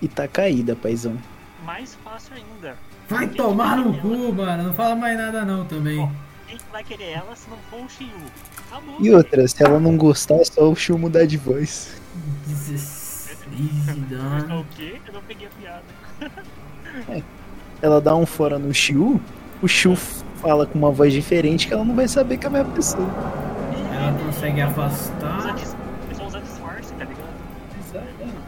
e 0.00 0.08
tá 0.08 0.26
caída, 0.28 0.74
paizão. 0.76 1.16
Mais 1.64 1.94
fácil 2.02 2.34
ainda. 2.34 2.76
Vai 3.08 3.28
tomar 3.28 3.76
no 3.76 3.92
ela? 3.94 3.98
cu, 4.02 4.32
mano. 4.34 4.62
Não 4.64 4.74
fala 4.74 4.96
mais 4.96 5.16
nada 5.16 5.44
não 5.44 5.64
também. 5.66 6.10
Quem 6.52 6.58
que 6.58 6.70
vai 6.70 6.84
querer 6.84 7.12
ela 7.12 7.34
se 7.34 7.48
não 7.48 7.56
for 7.70 7.80
o 7.80 7.88
Shiryu? 7.88 8.12
Acabou. 8.70 8.96
E 9.00 9.10
outra, 9.10 9.48
se 9.48 9.64
ela 9.64 9.80
não 9.80 9.96
gostar, 9.96 10.34
é 10.34 10.44
só 10.44 10.70
o 10.70 10.76
Shio 10.76 10.98
mudar 10.98 11.24
de 11.24 11.38
voz. 11.38 11.98
16 12.46 13.38
de 13.56 13.72
Mas 13.86 14.10
dano. 14.10 14.60
o 14.60 14.64
quê? 14.76 15.00
Eu 15.06 15.14
não 15.14 15.22
peguei 15.22 15.48
a 15.48 15.50
piada. 15.50 17.24
Ela 17.80 18.02
dá 18.02 18.14
um 18.14 18.26
fora 18.26 18.58
no 18.58 18.74
Shio, 18.74 19.18
o 19.62 19.66
Shio 19.66 19.96
fala 19.96 20.66
com 20.66 20.78
uma 20.78 20.90
voz 20.90 21.14
diferente 21.14 21.66
que 21.66 21.72
ela 21.72 21.86
não 21.86 21.96
vai 21.96 22.06
saber 22.06 22.36
que 22.36 22.44
é 22.44 22.48
a 22.50 22.52
mesma 22.52 22.74
pessoa. 22.74 23.08
Ela 23.90 24.12
consegue 24.22 24.60
afastar. 24.60 25.56
É 26.10 26.14
só 26.14 26.26
usar 26.26 26.40
disfarce, 26.40 26.92
tá 26.92 27.04
ligado? 27.06 27.32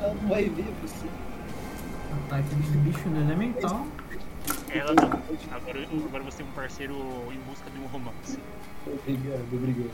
Ela 0.03 0.15
não 0.21 0.29
vai 0.29 0.45
ver 0.45 0.67
você. 0.83 1.07
Ataque 2.27 2.55
desse 2.55 2.77
bicho 2.77 3.09
no 3.09 3.23
elemental. 3.23 3.87
Ela 4.75 4.93
não. 4.93 5.07
Agora, 5.57 5.87
agora 6.09 6.25
você 6.25 6.43
é 6.43 6.45
um 6.45 6.51
parceiro 6.51 6.95
em 7.33 7.39
busca 7.49 7.71
de 7.71 7.79
um 7.79 7.87
romance. 7.87 8.41
Obrigado, 8.85 9.47
obrigado. 9.53 9.93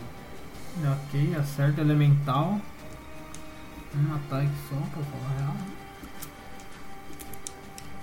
Ok, 0.91 1.37
acerta 1.37 1.83
o 1.83 1.85
elemental. 1.85 2.59
Um 3.95 4.15
ataque 4.15 4.51
só, 4.71 4.77
pra 4.77 5.03
falar 5.05 5.27
a 5.27 5.39
real. 5.39 5.57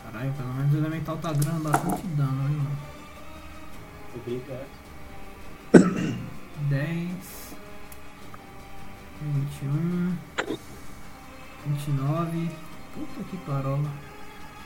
Caralho, 0.04 0.34
pelo 0.34 0.54
menos 0.54 0.74
o 0.74 0.78
elemental 0.78 1.18
tá 1.18 1.34
ganhando 1.34 1.64
bastante 1.64 2.08
dano, 2.08 2.48
hein, 2.48 2.58
mano. 2.58 2.78
Obrigado. 4.16 4.68
10, 6.70 7.56
21, 9.22 10.18
29. 11.66 12.52
Puta 12.94 13.24
que 13.32 13.38
parola. 13.38 13.92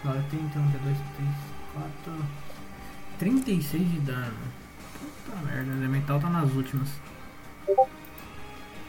Não, 0.03 0.11
31, 0.11 0.71
32, 0.71 0.97
34, 1.73 2.13
36 3.19 3.91
de 3.91 3.99
dano. 3.99 4.33
Puta 5.25 5.45
merda, 5.45 5.71
o 5.71 5.77
elemental 5.77 6.19
tá 6.19 6.29
nas 6.29 6.51
últimas. 6.51 6.89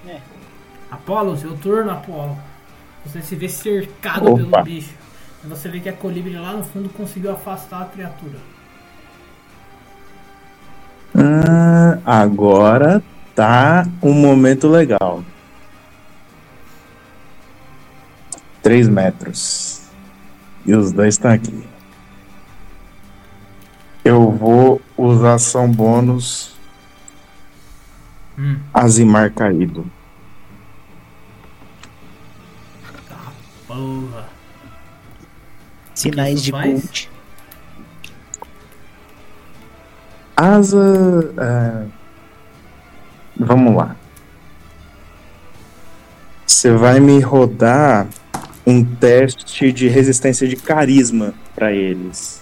É. 0.07 0.21
Apolo, 0.91 1.37
seu 1.37 1.57
turno, 1.57 1.91
Apolo. 1.91 2.37
Você 3.07 3.23
se 3.23 3.37
vê 3.37 3.49
cercado 3.49 4.33
Opa. 4.33 4.37
pelo 4.37 4.65
bicho. 4.65 4.95
E 5.45 5.47
você 5.47 5.69
vê 5.69 5.81
que 5.81 5.89
a 5.89 5.93
colibri 5.93 6.37
lá 6.37 6.53
no 6.53 6.65
fundo 6.65 6.89
conseguiu 6.91 7.33
afastar 7.33 7.83
a 7.83 7.87
criatura. 7.87 8.39
Ah, 11.15 11.99
agora 12.05 13.03
tá 13.35 13.87
um 14.03 14.13
momento 14.13 14.69
legal. 14.69 15.25
3 18.63 18.89
metros. 18.89 19.83
E 20.65 20.75
os 20.75 20.93
dois 20.93 21.15
estão 21.15 21.33
aqui. 21.33 21.72
Eu 24.05 24.31
vou 24.33 24.81
usar 24.97 25.35
ação 25.35 25.71
bônus 25.71 26.53
Hum, 28.39 28.59
Azimar 28.73 29.31
caído. 29.31 29.87
porra. 33.67 34.29
Sinais 35.95 36.43
de 36.43 36.51
coach. 36.53 37.11
Asa. 40.37 41.35
é, 41.39 41.87
Vamos 43.37 43.77
lá. 43.77 43.97
Você 46.47 46.73
vai 46.73 47.01
me 47.01 47.21
rodar 47.21 48.07
um 48.67 48.85
teste 48.85 49.73
de 49.73 49.89
resistência 49.89 50.47
de 50.49 50.57
carisma 50.57 51.35
pra 51.55 51.73
eles. 51.73 52.42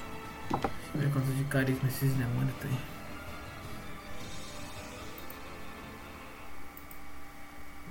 Ver 1.00 1.10
quanto 1.12 1.32
de 1.32 1.44
carisma 1.44 1.88
esses 1.88 2.12
demônios 2.12 2.54
têm. 2.60 2.78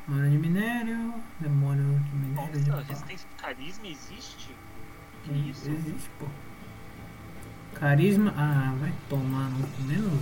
Demônio 0.07 0.29
de 0.29 0.38
minério, 0.38 1.13
demônio 1.39 1.99
de 2.01 2.15
minério 2.15 2.59
de 2.61 2.69
Nossa, 2.69 2.83
resistência 2.83 3.27
de 3.27 3.35
carisma 3.41 3.88
existe? 3.88 4.55
Que 5.23 5.33
isso? 5.49 5.71
Existe, 5.71 6.09
pô. 6.19 6.27
Carisma. 7.73 8.31
Ah, 8.38 8.75
vai 8.79 8.93
tomar 9.09 9.49
no 9.49 9.67
menos 9.88 10.13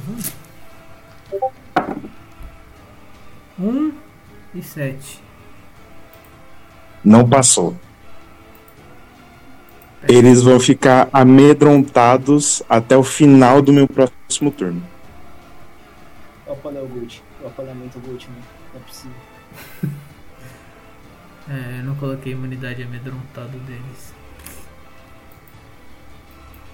um. 3.60 3.66
Um 3.66 3.94
e 4.56 4.64
sete. 4.64 5.22
Não 7.04 7.28
passou. 7.28 7.78
Eles 10.08 10.42
vão 10.42 10.60
ficar 10.60 11.10
amedrontados 11.14 12.64
até 12.70 12.96
o 12.98 13.04
final 13.04 13.62
do 13.62 13.74
meu 13.74 13.88
próximo 13.88 14.52
turno. 14.52 14.82
O 16.46 16.52
Apolo 16.54 16.78
é 16.78 16.82
o 16.82 16.88
Gold. 16.88 17.24
O 17.42 17.48
Apolo 17.48 17.70
é 17.70 17.74
muito 17.74 18.00
Gold, 18.00 18.28
né? 18.30 18.44
Não 18.74 18.82
é 18.82 18.84
possível. 18.84 19.18
É, 21.50 21.80
eu 21.80 21.86
não 21.86 21.96
coloquei 21.96 22.34
imunidade 22.34 22.84
amedrontado 22.84 23.58
deles. 23.60 24.14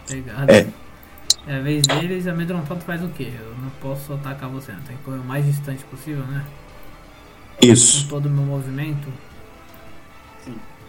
Pegado. 0.07 0.51
É. 0.51 0.73
É 1.45 1.57
a 1.57 1.61
vez 1.61 1.85
deles, 1.85 2.25
amedrontado 2.25 2.81
faz 2.81 3.03
o 3.03 3.09
quê? 3.09 3.33
Eu 3.39 3.55
não 3.57 3.69
posso 3.81 4.13
atacar 4.13 4.49
você, 4.49 4.71
né? 4.71 4.81
Tem 4.87 4.97
que 4.97 5.03
correr 5.03 5.19
o 5.19 5.23
mais 5.23 5.45
distante 5.45 5.83
possível, 5.85 6.25
né? 6.25 6.43
Com 7.57 7.65
Isso, 7.67 8.07
todo 8.07 8.25
o 8.25 8.29
meu 8.29 8.43
movimento. 8.45 9.07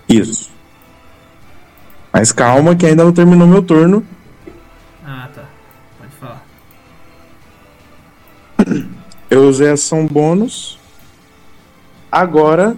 isso. 0.08 0.53
Mas 2.14 2.30
calma 2.30 2.76
que 2.76 2.86
ainda 2.86 3.02
não 3.02 3.12
terminou 3.12 3.44
meu 3.44 3.60
turno. 3.60 4.06
Ah, 5.04 5.28
tá. 5.34 5.42
Pode 5.98 6.12
falar. 6.12 6.44
Eu 9.28 9.48
usei 9.48 9.68
ação 9.68 10.06
bônus. 10.06 10.78
Agora 12.12 12.76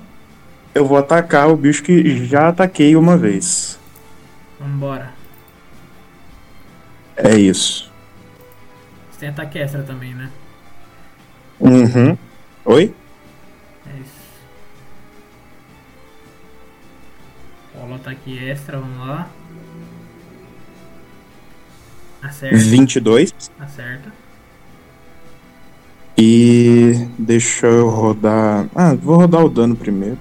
eu 0.75 0.87
vou 0.87 0.97
atacar 0.97 1.51
o 1.51 1.57
bicho 1.57 1.83
que 1.83 2.25
já 2.25 2.49
ataquei 2.49 2.97
uma 2.97 3.19
vez. 3.19 3.79
Vambora. 4.59 5.11
É 7.15 7.35
isso. 7.35 7.93
Você 9.11 9.21
tem 9.21 9.29
ataque 9.29 9.59
extra 9.59 9.83
também, 9.83 10.15
né? 10.15 10.31
Uhum. 11.61 12.17
Oi? 12.65 12.95
Rola 17.87 17.99
o 17.99 18.01
ataque 18.01 18.37
extra, 18.37 18.81
vamos 18.81 18.99
lá. 18.99 19.31
Acerta. 22.21 22.57
22. 22.57 23.33
Acerta. 23.61 24.13
E 26.19 27.09
deixa 27.17 27.69
eu 27.69 27.89
rodar. 27.89 28.69
Ah, 28.75 28.93
vou 28.95 29.19
rodar 29.19 29.45
o 29.45 29.49
dano 29.49 29.77
primeiro. 29.77 30.19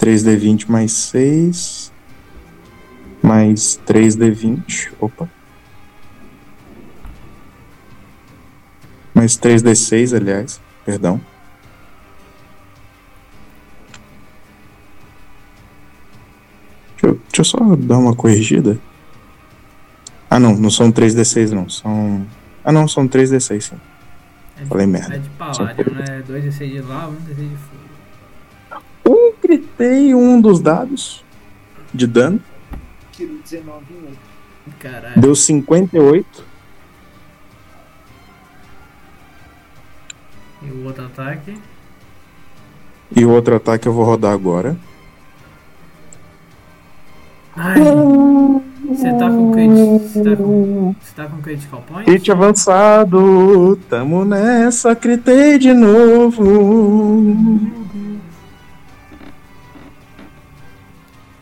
3d20 0.00 0.68
mais 0.68 0.90
6. 0.90 1.92
Mais 3.22 3.78
3d20. 3.86 4.94
Opa. 4.98 5.30
Mais 9.14 9.38
3d6, 9.38 10.16
aliás. 10.16 10.60
Perdão. 10.84 11.20
Deixa 17.02 17.16
eu, 17.16 17.20
deixa 17.28 17.40
eu 17.40 17.44
só 17.44 17.58
dar 17.76 17.98
uma 17.98 18.14
corrigida. 18.14 18.78
Ah, 20.30 20.38
não, 20.38 20.54
não 20.54 20.70
são 20.70 20.92
3d6, 20.92 21.50
não. 21.50 21.68
São. 21.68 22.24
Ah, 22.64 22.70
não, 22.70 22.86
são 22.86 23.08
3d6, 23.08 23.60
sim. 23.60 23.76
É 24.56 24.62
de, 24.62 24.68
Falei 24.68 24.86
merda. 24.86 25.16
É 25.16 25.18
de 25.18 25.28
paládio, 25.30 25.94
né? 25.94 26.22
2 26.24 26.44
de 26.44 26.52
6 26.52 26.72
de 26.72 26.80
lava, 26.80 27.08
1 27.08 27.14
de 27.16 27.34
6 27.34 27.50
de 27.50 27.56
fogo. 27.56 28.82
Um 29.04 29.32
gritei 29.42 30.14
um 30.14 30.40
dos 30.40 30.60
dados 30.60 31.24
de 31.92 32.06
dano. 32.06 32.40
Tiro 33.10 33.36
19 33.42 33.84
em 33.90 33.96
outro. 33.96 34.18
Caralho. 34.78 35.20
Deu 35.20 35.34
58. 35.34 36.44
E 40.62 40.70
o 40.70 40.84
outro 40.84 41.04
ataque. 41.04 41.58
E 43.14 43.24
o 43.24 43.30
outro 43.30 43.56
ataque 43.56 43.88
eu 43.88 43.92
vou 43.92 44.04
rodar 44.04 44.32
agora. 44.32 44.76
Ai. 47.56 47.80
Você 48.88 49.10
tá 49.18 49.28
com 49.30 49.52
crit. 49.52 49.70
Você 49.72 50.22
tá 50.22 50.36
com. 50.36 50.94
Você 51.00 51.14
tá 51.14 51.26
com 51.26 51.42
critical 51.42 51.82
point? 51.86 52.04
Crit 52.04 52.30
avançado. 52.32 53.76
Tamo 53.88 54.24
nessa, 54.24 54.94
critei 54.96 55.58
de 55.58 55.72
novo. 55.72 56.44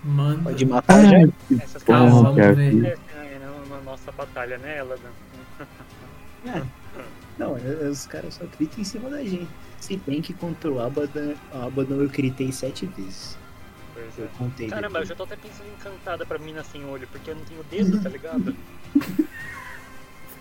Mano. 0.04 0.42
Pode 0.42 0.64
matar 0.66 1.04
já. 1.04 1.28
Essas 1.62 1.82
Calma, 1.82 2.02
coisas 2.10 2.22
vamos 2.22 2.36
cara. 2.36 2.54
ver. 2.54 2.84
é, 2.86 3.38
na, 3.38 3.76
na 3.76 3.82
nossa 3.82 4.12
batalha, 4.12 4.58
né, 4.58 4.78
Eladan? 4.78 5.10
É. 6.46 6.62
Não, 7.38 7.56
é- 7.56 7.84
é- 7.84 7.88
os 7.88 8.06
caras 8.06 8.34
só 8.34 8.44
critam 8.56 8.80
em 8.80 8.84
cima 8.84 9.10
da 9.10 9.22
gente. 9.22 9.48
Se 9.78 9.96
bem 10.06 10.20
que 10.20 10.32
contra 10.34 10.70
o 10.70 10.80
Abaddon, 10.80 11.34
o 11.54 11.66
Abaddon 11.66 11.94
eu 12.02 12.08
critei 12.08 12.50
sete 12.52 12.86
vezes. 12.86 13.36
Pois 14.00 14.18
Eu 14.18 14.24
é. 14.24 14.28
contei. 14.38 14.68
Caramba, 14.68 15.00
eu 15.00 15.06
já 15.06 15.14
tô 15.14 15.24
até 15.24 15.36
pensando 15.36 15.68
em 15.68 15.72
encantada 15.72 16.24
pra 16.24 16.38
mina 16.38 16.64
sem 16.64 16.84
olho, 16.84 17.06
porque 17.10 17.30
eu 17.30 17.36
não 17.36 17.44
tenho 17.44 17.62
dedo, 17.64 18.02
tá 18.02 18.08
ligado? 18.08 18.56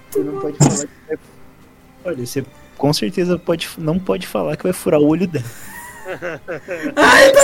Você 0.09 0.23
não 0.23 0.39
pode 0.39 0.57
falar 0.57 0.85
que 0.85 0.87
vai... 1.07 1.19
Olha, 2.05 2.25
você 2.25 2.45
com 2.77 2.93
certeza 2.93 3.37
pode, 3.37 3.69
não 3.77 3.99
pode 3.99 4.25
falar 4.25 4.55
que 4.55 4.63
vai 4.63 4.73
furar 4.73 4.99
o 4.99 5.07
olho 5.07 5.27
dela. 5.27 5.45
Ai, 6.95 7.31
tá 7.31 7.41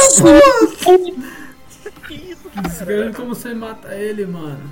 que 2.08 2.14
isso, 2.14 2.86
Vendo 2.86 3.16
como 3.16 3.36
você 3.36 3.54
mata 3.54 3.94
ele, 3.94 4.26
mano. 4.26 4.70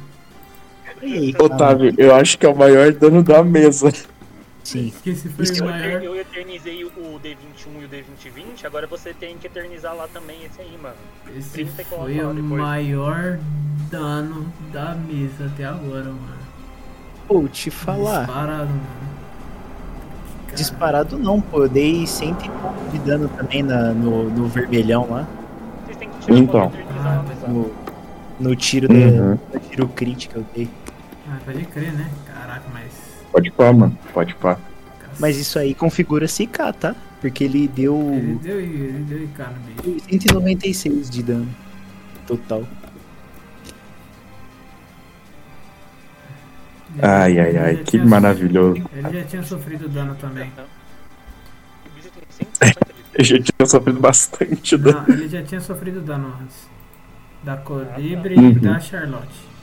Cara? 0.85 1.43
Otávio, 1.43 1.93
eu 1.97 2.15
acho 2.15 2.37
que 2.37 2.45
é 2.45 2.49
o 2.49 2.55
maior 2.55 2.93
dano 2.93 3.21
da 3.21 3.43
mesa. 3.43 3.91
Sim. 4.63 4.93
Que 5.03 5.09
esse 5.09 5.27
foi 5.29 5.45
Eu, 5.59 5.65
maior. 5.65 6.01
eu 6.03 6.15
eternizei 6.15 6.83
o 6.85 6.89
D21 6.89 7.81
e 7.81 7.85
o 7.85 7.89
D2020, 7.89 8.65
agora 8.65 8.87
você 8.87 9.13
tem 9.13 9.37
que 9.37 9.47
eternizar 9.47 9.93
lá 9.95 10.07
também 10.07 10.37
esse 10.45 10.61
aí, 10.61 10.77
mano. 10.81 10.95
Esse 11.37 11.49
30 11.51 11.83
coloca 11.85 12.05
foi 12.13 12.25
o 12.25 12.33
depois. 12.33 12.61
maior 12.61 13.39
dano 13.91 14.51
da 14.71 14.95
mesa 14.95 15.45
até 15.47 15.65
agora, 15.65 16.05
mano. 16.05 16.43
Pô, 17.27 17.47
te 17.47 17.69
falar. 17.69 18.25
Disparado, 18.25 18.69
mano. 18.69 18.81
Cara, 20.45 20.55
Disparado 20.55 21.17
não, 21.19 21.41
pô. 21.41 21.63
Eu 21.63 21.69
dei 21.69 22.05
cento 22.07 22.45
e 22.45 22.49
pouco 22.49 22.89
de 22.91 22.99
dano 22.99 23.27
também 23.29 23.63
na, 23.63 23.91
no, 23.93 24.29
no 24.29 24.47
vermelhão 24.47 25.07
lá. 25.09 25.27
Vocês 25.85 25.97
têm 25.97 26.09
que 26.09 26.19
tirar 26.19 26.37
Então. 26.37 26.71
pessoal. 26.71 27.49
No, 27.49 27.71
no 28.39 28.55
tiro 28.55 28.87
da, 28.87 28.93
Uhum. 28.93 29.39
no 29.53 29.59
tiro 29.59 29.87
crítico 29.89 30.37
eu 30.39 30.45
dei. 30.55 30.69
Ah, 31.29 31.37
pode 31.45 31.65
crer, 31.65 31.91
né? 31.93 32.09
Caraca, 32.25 32.63
mas. 32.73 33.02
Pode 33.33 33.51
pá, 33.51 33.73
mano. 33.73 33.97
Pode 34.13 34.33
pá. 34.35 34.57
Mas 35.19 35.37
isso 35.37 35.59
aí 35.59 35.73
configura 35.75 36.25
CK, 36.27 36.71
tá? 36.79 36.95
Porque 37.19 37.43
ele 37.43 37.67
deu 37.67 38.13
Ele 38.13 38.35
deu, 38.35 38.59
ele 38.59 39.03
deu 39.09 39.23
IK 39.23 39.39
no 39.41 39.83
bicho. 39.91 40.05
196 40.09 41.09
de 41.09 41.23
dano 41.23 41.47
total. 42.25 42.63
Ele- 46.95 47.01
Ai, 47.05 47.39
ai, 47.39 47.49
ele 47.49 47.57
ai, 47.59 47.77
que 47.77 47.97
maravilhoso. 47.97 48.83
Ele 48.93 49.19
já 49.19 49.25
tinha 49.25 49.43
sofrido 49.43 49.89
dano 49.89 50.15
também. 50.15 50.51
O 51.85 51.89
bicho 51.95 52.09
tem 52.09 52.23
150 52.29 52.93
de 52.93 53.03
Eu 53.15 53.23
já 53.25 53.39
tinha 53.39 53.65
sofrido 53.67 53.99
bastante 53.99 54.77
dano. 54.77 55.05
Não, 55.07 55.15
ele 55.15 55.27
já 55.27 55.43
tinha 55.43 55.61
sofrido 55.61 56.01
dano 56.01 56.35
antes. 56.41 56.67
Da 57.43 57.57
Colibre 57.57 58.35
Uhum. 58.35 58.49
e 58.51 58.59
da 58.59 58.79
Charlotte. 58.79 59.53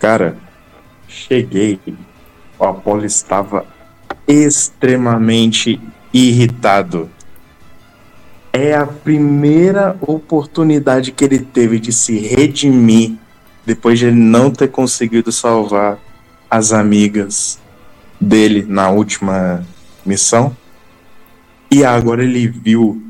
Cara, 0.00 0.38
cheguei. 1.06 1.78
O 2.58 2.64
Apolo 2.64 3.04
estava 3.04 3.66
extremamente 4.26 5.78
irritado. 6.12 7.10
É 8.50 8.74
a 8.74 8.86
primeira 8.86 9.96
oportunidade 10.00 11.12
que 11.12 11.22
ele 11.22 11.38
teve 11.38 11.78
de 11.78 11.92
se 11.92 12.18
redimir 12.18 13.12
depois 13.64 13.98
de 13.98 14.06
ele 14.06 14.16
não 14.16 14.50
ter 14.50 14.68
conseguido 14.68 15.30
salvar 15.30 15.98
as 16.50 16.72
amigas 16.72 17.60
dele 18.18 18.64
na 18.66 18.88
última 18.90 19.64
missão. 20.04 20.56
E 21.70 21.84
agora 21.84 22.24
ele 22.24 22.48
viu 22.48 23.00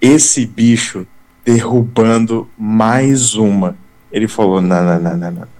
esse 0.00 0.44
bicho 0.44 1.06
derrubando 1.44 2.48
mais 2.58 3.34
uma. 3.36 3.76
Ele 4.10 4.26
falou: 4.26 4.60
não, 4.60 4.84
não, 4.84 5.00
não, 5.00 5.16
não, 5.16 5.30
não. 5.30 5.53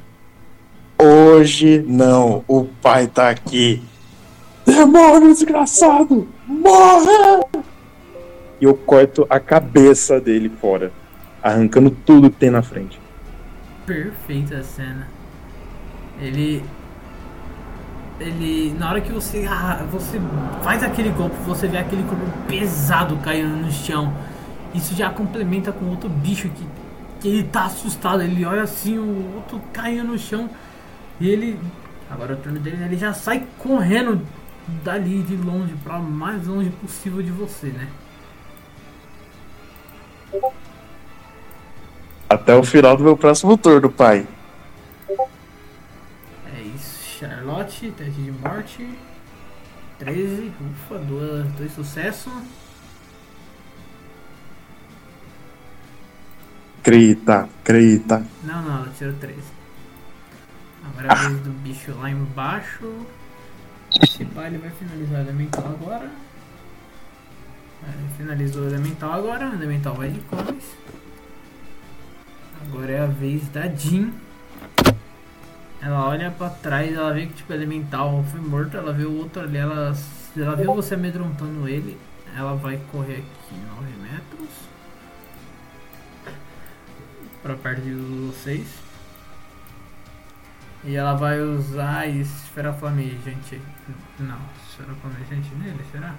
Hoje 1.07 1.85
não, 1.87 2.43
o 2.49 2.65
pai 2.65 3.07
tá 3.07 3.29
aqui. 3.29 3.83
Demônio 4.65 5.35
desgraçado! 5.35 6.27
Morre! 6.47 7.45
E 8.59 8.65
eu 8.65 8.75
corto 8.75 9.27
a 9.29 9.39
cabeça 9.39 10.19
dele 10.19 10.49
fora, 10.49 10.91
arrancando 11.43 11.91
tudo 11.91 12.31
que 12.31 12.37
tem 12.37 12.49
na 12.49 12.63
frente. 12.63 12.99
Perfeita 13.85 14.57
a 14.57 14.63
cena. 14.63 15.07
Ele. 16.19 16.65
Ele. 18.19 18.75
Na 18.79 18.89
hora 18.89 19.03
que 19.03 19.13
você. 19.13 19.47
ah, 19.47 19.87
você 19.93 20.19
faz 20.63 20.83
aquele 20.83 21.11
golpe, 21.11 21.37
você 21.45 21.69
vê 21.69 21.77
aquele 21.77 22.05
corpo 22.05 22.25
pesado 22.49 23.19
caindo 23.19 23.55
no 23.55 23.71
chão. 23.71 24.11
Isso 24.75 24.95
já 24.95 25.11
complementa 25.11 25.71
com 25.71 25.85
outro 25.85 26.09
bicho 26.09 26.49
que, 26.49 26.67
que 27.21 27.29
ele 27.29 27.43
tá 27.43 27.67
assustado. 27.67 28.23
Ele 28.23 28.43
olha 28.47 28.63
assim, 28.63 28.97
o 28.97 29.35
outro 29.35 29.61
caindo 29.71 30.05
no 30.05 30.19
chão. 30.19 30.49
E 31.21 31.29
ele. 31.29 31.59
Agora 32.11 32.35
o 32.35 32.37
turno 32.37 32.61
dele, 32.61 32.85
ele 32.85 32.97
já 32.97 33.13
sai 33.13 33.47
correndo 33.59 34.25
dali 34.83 35.23
de 35.23 35.37
longe, 35.37 35.75
pra 35.83 35.99
mais 35.99 36.47
longe 36.47 36.71
possível 36.71 37.23
de 37.23 37.31
você, 37.31 37.69
né? 37.69 37.89
Até 42.29 42.55
o 42.55 42.63
final 42.63 42.97
do 42.97 43.05
meu 43.05 43.17
próximo 43.17 43.57
turno, 43.57 43.91
pai. 43.91 44.27
É 46.53 46.61
isso, 46.75 47.19
Charlotte, 47.19 47.91
teste 47.93 48.21
de 48.21 48.33
morte. 48.33 48.89
13, 49.99 50.53
ufa, 50.73 50.99
dois, 50.99 51.47
dois 51.53 51.73
sucessos. 51.73 52.33
Crita, 56.83 57.49
crita. 57.63 58.27
Não, 58.43 58.63
não, 58.63 58.77
ela 58.79 58.93
tirou 58.97 59.15
13. 59.15 59.54
Agora 60.87 61.13
a 61.13 61.15
vez 61.15 61.41
do 61.41 61.51
bicho 61.63 61.93
lá 61.99 62.11
embaixo. 62.11 63.07
Esse 64.03 64.25
pai 64.25 64.47
ele 64.47 64.59
vai 64.59 64.71
finalizar 64.71 65.19
o 65.19 65.23
elemental 65.23 65.67
agora. 65.67 66.11
Ele 67.83 68.09
finalizou 68.17 68.63
o 68.63 68.67
elemental 68.67 69.13
agora. 69.13 69.51
O 69.51 69.55
elemental 69.55 69.95
vai 69.95 70.11
de 70.11 70.21
comes. 70.21 70.65
Agora 72.67 72.93
é 72.93 73.01
a 73.01 73.07
vez 73.07 73.47
da 73.49 73.69
Jean. 73.69 74.11
Ela 75.81 76.09
olha 76.09 76.31
pra 76.31 76.49
trás, 76.49 76.95
ela 76.95 77.13
vê 77.13 77.27
que 77.27 77.35
tipo, 77.35 77.53
o 77.53 77.57
elemental 77.57 78.25
foi 78.31 78.41
morto, 78.41 78.75
ela 78.75 78.91
vê 78.91 79.05
o 79.05 79.19
outro 79.19 79.43
ali, 79.43 79.59
ela, 79.59 79.95
ela 80.35 80.57
viu 80.57 80.75
você 80.75 80.95
amedrontando 80.95 81.69
ele, 81.69 81.99
ela 82.35 82.55
vai 82.55 82.81
correr 82.91 83.17
aqui 83.19 83.55
9 83.55 83.93
metros 84.01 84.49
pra 87.43 87.55
perto 87.55 87.83
de 87.83 87.93
vocês. 87.93 88.84
E 90.85 90.97
ela 90.97 91.15
vai 91.15 91.41
usar 91.41 92.01
a 92.01 92.07
esfera 92.07 92.73
flamejante. 92.73 93.61
Não, 94.19 94.39
esfera 94.69 94.95
flamejante 95.01 95.55
nele, 95.55 95.83
será? 95.91 96.15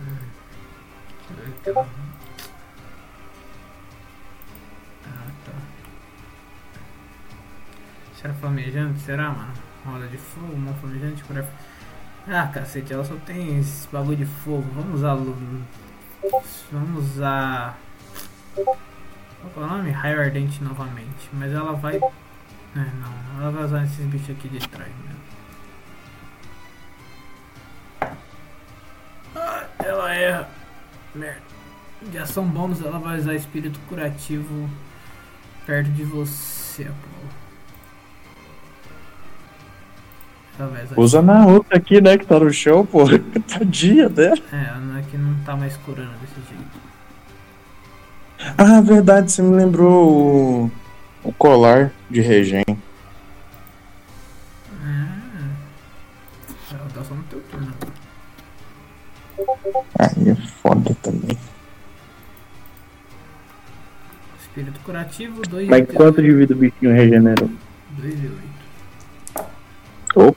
Hum, 0.00 0.16
deixa 1.28 1.70
eu 1.70 1.74
ver 1.74 1.80
aqui. 1.80 1.90
Ah, 5.06 5.30
tá. 5.44 5.52
Esfera 8.12 8.34
flamejante, 8.34 9.00
será, 9.00 9.30
mano? 9.30 9.52
Roda 9.84 10.08
de 10.08 10.18
fogo, 10.18 10.56
mão 10.56 10.74
flamejante, 10.74 11.22
aí. 11.30 11.44
Ah, 12.28 12.48
cacete, 12.52 12.92
ela 12.92 13.04
só 13.04 13.14
tem 13.24 13.60
esse 13.60 13.86
bagulho 13.86 14.16
de 14.16 14.26
fogo. 14.26 14.66
Vamos 14.74 14.96
usar. 14.96 15.16
Vamos 16.72 17.04
usar. 17.12 17.78
Qual 18.56 18.74
é 19.56 19.60
o 19.60 19.66
nome? 19.66 19.90
Raio 19.92 20.20
Ardente 20.20 20.64
novamente. 20.64 21.30
Mas 21.32 21.52
ela 21.52 21.74
vai. 21.74 22.00
É, 22.76 22.90
não. 23.00 23.40
Ela 23.40 23.50
vai 23.50 23.64
usar 23.64 23.84
esses 23.84 24.04
bichos 24.06 24.30
aqui 24.30 24.48
de 24.48 24.68
trás 24.68 24.90
mesmo. 25.04 25.16
Ah, 29.34 29.64
ela 29.82 30.14
erra. 30.14 30.48
Merda. 31.14 31.40
De 32.02 32.18
ação 32.18 32.46
bônus, 32.46 32.82
ela 32.82 32.98
vai 32.98 33.18
usar 33.18 33.34
espírito 33.34 33.80
curativo 33.88 34.68
perto 35.64 35.90
de 35.90 36.04
você, 36.04 36.82
Apolo. 36.82 37.16
Usa 40.96 41.20
na 41.20 41.46
outra 41.46 41.76
aqui, 41.76 42.00
né, 42.00 42.16
que 42.16 42.26
tá 42.26 42.38
no 42.38 42.50
chão, 42.52 42.84
pô. 42.84 43.04
Tadinha 43.48 44.08
dela. 44.08 44.38
É, 44.52 44.56
a 44.56 44.74
Ana 44.74 45.00
aqui 45.00 45.16
não 45.16 45.34
tá 45.44 45.56
mais 45.56 45.76
curando 45.78 46.12
desse 46.20 46.34
jeito. 46.48 46.86
Ah, 48.56 48.80
verdade, 48.80 49.32
você 49.32 49.42
me 49.42 49.54
lembrou 49.54 50.70
o, 51.26 51.32
colar 51.32 51.92
de 52.08 52.20
regen. 52.20 52.64
Ah, 54.82 55.18
ela 56.70 56.88
tá 56.94 57.04
só 57.04 57.14
no 57.14 57.22
teu 57.24 57.40
turno. 57.50 57.74
Aí 59.98 60.30
é 60.30 60.34
foda 60.34 60.96
também. 61.02 61.36
Espírito 64.40 64.80
curativo, 64.80 65.42
2 65.42 65.68
Mas 65.68 65.86
quanto 65.92 66.22
de 66.22 66.32
vida 66.32 66.54
o 66.54 66.56
bichinho 66.56 66.92
regenerou? 66.92 67.50
2 67.90 68.14
e 68.14 68.26
8. 68.26 69.50
Oh. 70.14 70.34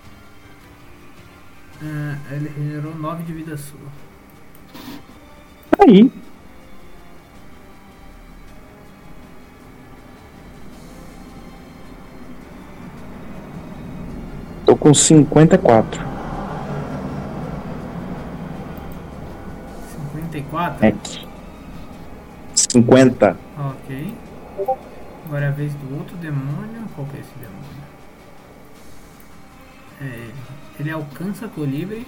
Ah, 1.82 2.18
ele 2.32 2.50
regenerou 2.50 2.96
9 2.96 3.24
de 3.24 3.34
vida 3.34 3.56
sua. 3.56 3.80
Aí. 5.80 6.12
Tô 14.70 14.76
com 14.76 14.94
54. 14.94 16.00
54? 20.22 20.86
É. 20.86 20.94
50. 22.54 23.38
Ok. 23.58 24.16
Agora 25.26 25.46
é 25.46 25.48
a 25.48 25.52
vez 25.52 25.74
do 25.74 25.98
outro 25.98 26.16
demônio. 26.18 26.84
Qual 26.94 27.08
que 27.08 27.18
é 27.18 27.20
esse 27.20 27.32
demônio? 27.40 27.84
É 30.02 30.06
ele. 30.06 30.34
Ele 30.80 30.92
alcança 30.92 31.48
a 31.48 31.50
colibri. 31.50 32.06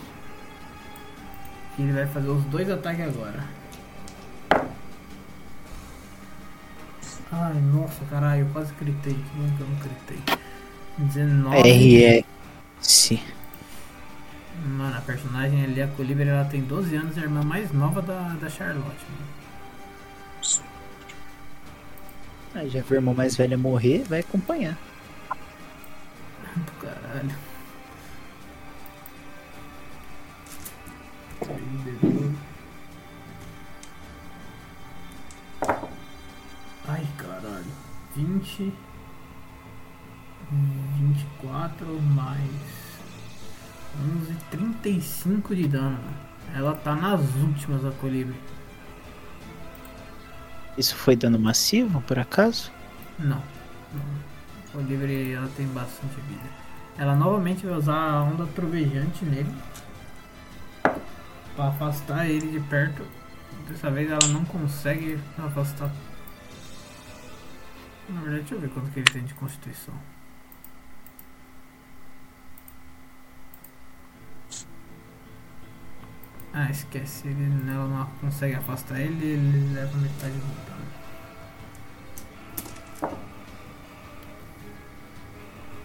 E 1.80 1.81
ele 1.81 1.93
vai 1.93 2.06
fazer 2.06 2.30
os 2.30 2.43
dois 2.43 2.69
ataques 2.69 3.07
agora. 3.07 3.43
Ai, 7.31 7.56
nossa, 7.73 8.06
caralho, 8.07 8.41
eu 8.41 8.48
quase 8.53 8.72
gritei. 8.80 9.15
Que 9.15 9.30
bom 9.35 9.49
que 9.57 9.61
eu 9.61 9.67
não 9.67 9.77
gritei. 9.77 10.19
19. 10.99 11.59
RE. 11.59 12.25
Sim. 12.82 13.22
Mano, 14.66 14.98
a 14.98 15.01
personagem 15.01 15.64
ali, 15.64 15.82
a 15.82 15.88
Colibri, 15.88 16.27
ela 16.27 16.45
tem 16.45 16.61
12 16.61 16.95
anos, 16.95 17.18
é 17.18 17.22
a 17.22 17.24
irmã 17.24 17.43
mais 17.43 17.72
nova 17.72 18.01
da, 18.01 18.34
da 18.34 18.50
Charlotte. 18.50 19.06
Mano. 19.10 19.42
Ah, 22.53 22.68
já 22.68 22.82
viu 22.82 22.98
a 22.98 23.00
irmã 23.00 23.14
mais 23.14 23.35
velha 23.38 23.58
morrer, 23.58 24.03
vai 24.10 24.19
acompanhar. 24.19 24.77
Do 26.56 26.72
caralho. 26.74 27.35
Ai, 36.88 37.08
caralho. 37.18 37.66
20. 38.16 38.74
24 40.52 42.02
mais 42.02 42.92
11, 44.22 44.36
35 44.52 45.56
de 45.56 45.68
dano. 45.68 46.00
Ela 46.54 46.76
tá 46.76 46.96
nas 46.96 47.22
últimas, 47.36 47.86
a 47.86 47.92
Colibri. 47.92 48.36
Isso 50.78 50.96
foi 50.96 51.16
dano 51.16 51.40
massivo, 51.40 52.02
por 52.02 52.20
acaso? 52.20 52.72
Não. 53.20 53.42
não. 53.94 54.32
Colibri 54.72 55.34
ela 55.34 55.50
tem 55.56 55.68
bastante 55.68 56.16
vida. 56.28 56.50
Ela 56.98 57.16
novamente 57.16 57.66
vai 57.66 57.78
usar 57.78 57.96
a 57.96 58.24
onda 58.24 58.46
trovejante 58.48 59.24
nele. 59.26 59.54
Pra 61.56 61.68
afastar 61.68 62.30
ele 62.30 62.52
de 62.52 62.60
perto. 62.68 63.06
Dessa 63.68 63.90
vez 63.90 64.10
ela 64.10 64.28
não 64.30 64.44
consegue 64.46 65.20
afastar. 65.38 65.92
Na 68.10 68.22
verdade, 68.22 68.42
deixa 68.42 68.56
eu 68.56 68.60
ver 68.60 68.70
quanto 68.70 68.92
que 68.92 69.00
ele 69.00 69.12
tem 69.12 69.24
de 69.24 69.34
constituição. 69.34 69.94
Ah, 76.54 76.70
esquece. 76.70 77.28
Ele, 77.28 77.72
ela 77.72 77.88
não 77.88 78.06
consegue 78.20 78.56
afastar 78.56 79.00
ele 79.00 79.26
ele 79.26 79.74
leva 79.74 79.98
metade 79.98 80.34
do 80.34 80.66
dano. 80.66 80.82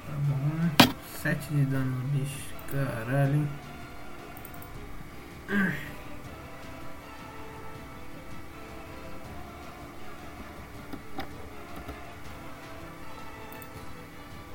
Tá 0.07 0.13
bom. 0.29 0.95
7 1.23 1.55
de 1.55 1.65
dano 1.67 1.85
no 1.85 2.09
bicho. 2.09 2.55
Caralho? 2.71 3.49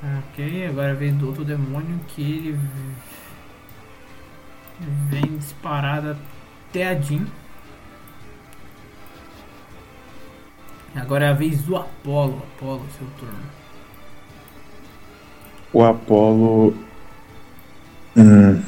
Ok, 0.04 0.66
agora 0.66 0.94
vem 0.96 1.16
do 1.16 1.28
outro 1.28 1.46
demônio 1.46 2.00
que 2.08 2.22
ele 2.22 2.60
vem 5.10 5.38
disparado 5.38 6.18
até 6.69 6.88
a 6.90 7.00
Jean. 7.00 7.26
Agora 10.95 11.26
é 11.26 11.30
a 11.30 11.34
vez 11.34 11.61
do 11.64 11.77
Apolo. 11.77 12.43
Apolo, 12.58 12.85
seu 12.98 13.08
turno. 13.18 13.40
O 15.72 15.84
Apolo. 15.84 16.76
Hum, 18.16 18.61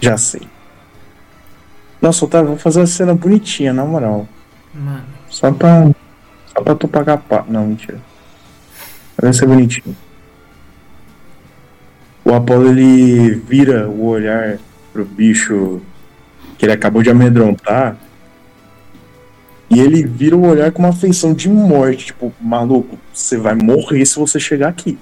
já 0.00 0.18
sei. 0.18 0.46
Nossa, 2.00 2.24
Otávio, 2.24 2.48
vou 2.48 2.58
fazer 2.58 2.80
uma 2.80 2.86
cena 2.86 3.14
bonitinha, 3.14 3.72
na 3.72 3.84
moral. 3.84 4.28
Mano, 4.74 5.04
Só 5.30 5.50
pra. 5.50 5.90
Só 6.46 6.62
pra 6.62 6.74
tu 6.74 6.86
pagar 6.86 7.18
pá. 7.18 7.44
Não, 7.48 7.66
mentira. 7.66 7.98
Vai 9.20 9.32
ser 9.32 9.46
bonitinho. 9.46 9.96
O 12.22 12.34
Apolo 12.34 12.68
ele 12.68 13.36
vira 13.36 13.88
o 13.88 14.06
olhar 14.06 14.58
pro 14.96 15.04
bicho 15.04 15.82
que 16.56 16.64
ele 16.64 16.72
acabou 16.72 17.02
de 17.02 17.10
amedrontar. 17.10 17.98
E 19.68 19.78
ele 19.80 20.06
vira 20.06 20.34
o 20.34 20.46
olhar 20.46 20.72
com 20.72 20.82
uma 20.82 20.92
feição 20.92 21.34
de 21.34 21.48
morte. 21.50 22.06
Tipo, 22.06 22.32
maluco, 22.40 22.98
você 23.12 23.36
vai 23.36 23.54
morrer 23.54 24.06
se 24.06 24.18
você 24.18 24.40
chegar 24.40 24.68
aqui. 24.68 24.98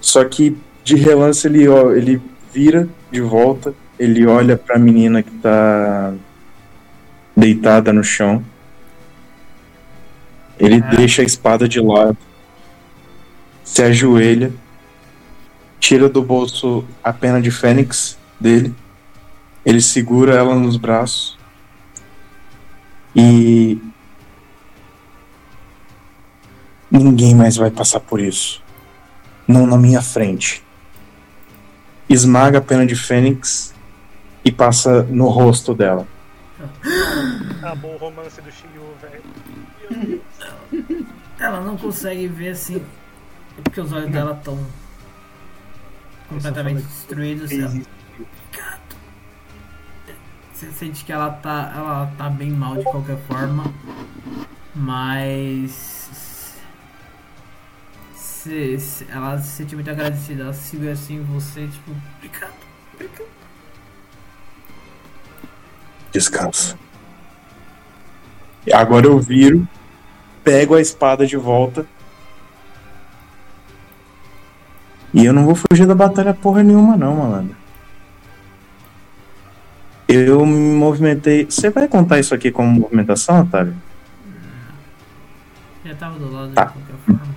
Só 0.00 0.24
que 0.24 0.56
de 0.82 0.96
relance 0.96 1.46
ele, 1.46 1.68
ó, 1.68 1.92
ele 1.92 2.20
vira 2.52 2.88
de 3.10 3.20
volta. 3.20 3.74
Ele 3.98 4.26
olha 4.26 4.56
pra 4.56 4.78
menina 4.78 5.22
que 5.22 5.30
tá 5.32 6.14
deitada 7.36 7.92
no 7.92 8.02
chão. 8.02 8.42
Ele 10.58 10.82
Ah. 10.82 10.94
deixa 10.96 11.20
a 11.22 11.24
espada 11.24 11.68
de 11.68 11.80
lado, 11.80 12.16
se 13.64 13.82
ajoelha, 13.82 14.52
tira 15.82 16.08
do 16.08 16.22
bolso 16.22 16.84
a 17.02 17.12
pena 17.12 17.42
de 17.42 17.50
fênix 17.50 18.16
dele, 18.38 18.72
ele 19.66 19.80
segura 19.80 20.32
ela 20.32 20.54
nos 20.54 20.76
braços 20.76 21.36
e 23.16 23.82
ninguém 26.88 27.34
mais 27.34 27.56
vai 27.56 27.68
passar 27.68 27.98
por 27.98 28.20
isso. 28.20 28.62
Não 29.46 29.66
na 29.66 29.76
minha 29.76 30.00
frente. 30.00 30.62
Esmaga 32.08 32.58
a 32.58 32.62
pena 32.62 32.86
de 32.86 32.94
Fênix 32.94 33.74
e 34.44 34.52
passa 34.52 35.02
no 35.02 35.28
rosto 35.28 35.74
dela. 35.74 36.06
Acabou 37.58 37.94
o 37.94 37.98
romance 37.98 38.40
do 38.40 38.50
Shiryu, 38.52 38.84
velho. 39.90 40.22
Ela 41.40 41.60
não 41.60 41.76
consegue 41.76 42.28
ver 42.28 42.50
assim. 42.50 42.76
É 43.58 43.62
porque 43.62 43.80
os 43.80 43.92
olhos 43.92 44.10
dela 44.12 44.36
estão 44.38 44.58
completamente 46.34 46.82
Gato. 48.52 48.96
Você 50.52 50.70
sente 50.72 51.04
que 51.04 51.12
ela 51.12 51.30
tá, 51.30 51.72
ela 51.74 52.12
tá 52.16 52.28
bem 52.30 52.50
mal 52.50 52.76
de 52.76 52.84
qualquer 52.84 53.18
forma. 53.28 53.64
Mas. 54.74 56.54
Se, 58.14 58.78
se- 58.80 59.06
ela 59.10 59.38
se 59.40 59.48
sente 59.48 59.74
muito 59.74 59.90
agradecida. 59.90 60.42
Ela 60.44 60.52
segura 60.52 60.92
assim 60.92 61.16
em 61.16 61.22
você, 61.22 61.66
tipo, 61.68 61.92
obrigado, 62.18 62.52
obrigado. 62.94 63.26
Descansa. 66.12 66.78
E 68.66 68.72
Agora 68.72 69.06
eu 69.06 69.18
viro, 69.18 69.66
pego 70.44 70.74
a 70.74 70.80
espada 70.80 71.26
de 71.26 71.36
volta. 71.36 71.86
E 75.14 75.24
eu 75.24 75.32
não 75.32 75.44
vou 75.44 75.54
fugir 75.54 75.86
da 75.86 75.94
batalha 75.94 76.32
porra 76.32 76.62
nenhuma, 76.62 76.96
não, 76.96 77.16
malandro. 77.16 77.54
Eu 80.08 80.44
me 80.44 80.74
movimentei. 80.74 81.44
Você 81.46 81.70
vai 81.70 81.88
contar 81.88 82.18
isso 82.18 82.34
aqui 82.34 82.50
como 82.50 82.80
movimentação, 82.80 83.40
Otávio? 83.42 83.74
Já 85.84 85.94
tava 85.94 86.18
do 86.18 86.30
lado 86.30 86.52
Tá. 86.52 86.64
de 86.66 86.72
qualquer 86.72 86.94
forma. 87.06 87.34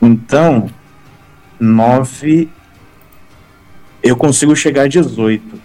Então, 0.00 0.70
9. 1.60 2.48
Eu 4.02 4.16
consigo 4.16 4.54
chegar 4.56 4.82
a 4.82 4.88
18. 4.88 5.60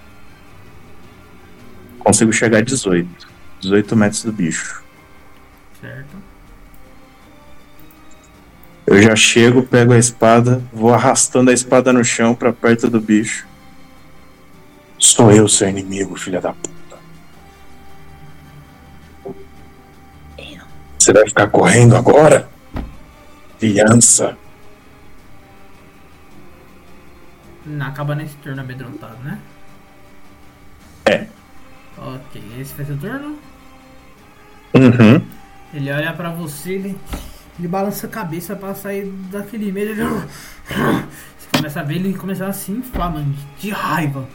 Consigo 2.00 2.32
chegar 2.32 2.60
a 2.60 2.62
18. 2.62 3.28
18 3.62 3.96
metros 3.96 4.24
do 4.24 4.32
bicho. 4.32 4.84
Certo? 5.82 6.17
Eu 8.88 9.02
já 9.02 9.18
chego, 9.18 9.64
pego 9.64 9.92
a 9.92 9.98
espada, 9.98 10.64
vou 10.72 10.94
arrastando 10.94 11.52
a 11.52 11.54
espada 11.54 11.92
no 11.92 12.06
chão 12.06 12.34
pra 12.34 12.54
perto 12.54 12.90
do 12.90 13.02
bicho. 13.02 13.46
Sou 14.98 15.30
eu 15.30 15.46
seu 15.50 15.68
inimigo, 15.68 16.16
filha 16.16 16.40
da 16.40 16.54
puta. 16.54 16.78
Você 20.98 21.12
vai 21.12 21.28
ficar 21.28 21.48
correndo 21.48 21.98
agora? 21.98 22.50
Criança. 23.60 24.38
Não, 27.66 27.88
acaba 27.88 28.16
nesse 28.16 28.36
turno 28.38 28.62
amedrontado, 28.62 29.18
né? 29.22 29.38
É. 31.06 31.28
Ok, 31.98 32.42
esse 32.58 32.74
foi 32.74 32.86
seu 32.86 32.98
turno? 32.98 33.38
Uhum. 34.74 35.22
Ele 35.74 35.92
olha 35.92 36.14
pra 36.14 36.30
você, 36.30 36.74
ele, 36.74 36.98
ele 37.60 37.68
balança 37.68 38.08
a 38.08 38.10
cabeça 38.10 38.56
pra 38.56 38.74
sair 38.76 39.06
daquele 39.32 39.72
medo. 39.72 39.92
Ele... 39.92 40.04
Você 40.04 41.48
começa 41.56 41.80
a 41.80 41.84
ver 41.84 41.96
ele 41.96 42.14
começar 42.14 42.48
a 42.48 42.54
se 42.54 42.72
inflar, 42.72 43.12
mano, 43.12 43.34
de- 43.60 43.70
raiva. 43.70 44.28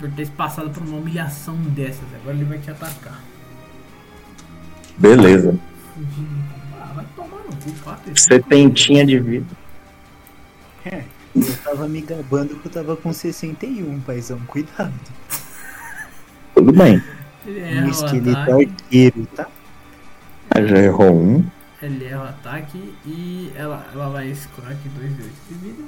Por 0.00 0.10
ter 0.12 0.28
passado 0.30 0.70
por 0.70 0.82
uma 0.82 0.96
humilhação 0.98 1.54
dessas. 1.56 2.04
Agora 2.14 2.34
ele 2.36 2.44
vai 2.44 2.58
te 2.58 2.70
atacar. 2.70 3.20
Beleza. 4.98 5.58
Ah, 6.80 6.92
vai 6.94 7.04
tomar 7.14 7.38
no 7.38 7.56
cu. 7.56 8.18
Setentinha 8.18 9.04
de 9.04 9.18
vida. 9.18 9.46
Eu 11.34 11.56
tava 11.64 11.88
me 11.88 12.00
gabando 12.00 12.56
que 12.56 12.66
eu 12.66 12.72
tava 12.72 12.96
com 12.96 13.12
61, 13.12 14.00
paizão. 14.00 14.38
Cuidado. 14.46 14.92
Tudo 16.54 16.72
bem. 16.72 17.02
Ele 17.46 17.80
Um 17.82 17.88
esqueleto 17.88 18.38
ataque. 18.38 18.64
arqueiro, 18.82 19.26
tá? 19.34 19.46
Ah, 20.54 20.62
Já 20.66 20.78
errou 20.78 21.14
um. 21.14 21.44
Ele 21.80 22.04
erra 22.04 22.24
o 22.24 22.28
ataque 22.28 22.94
e 23.06 23.50
ela, 23.56 23.84
ela 23.92 24.10
vai 24.10 24.28
escurar 24.28 24.72
aqui 24.72 24.88
2 24.90 25.16
de 25.16 25.22
8 25.22 25.34
de 25.48 25.54
vida. 25.54 25.82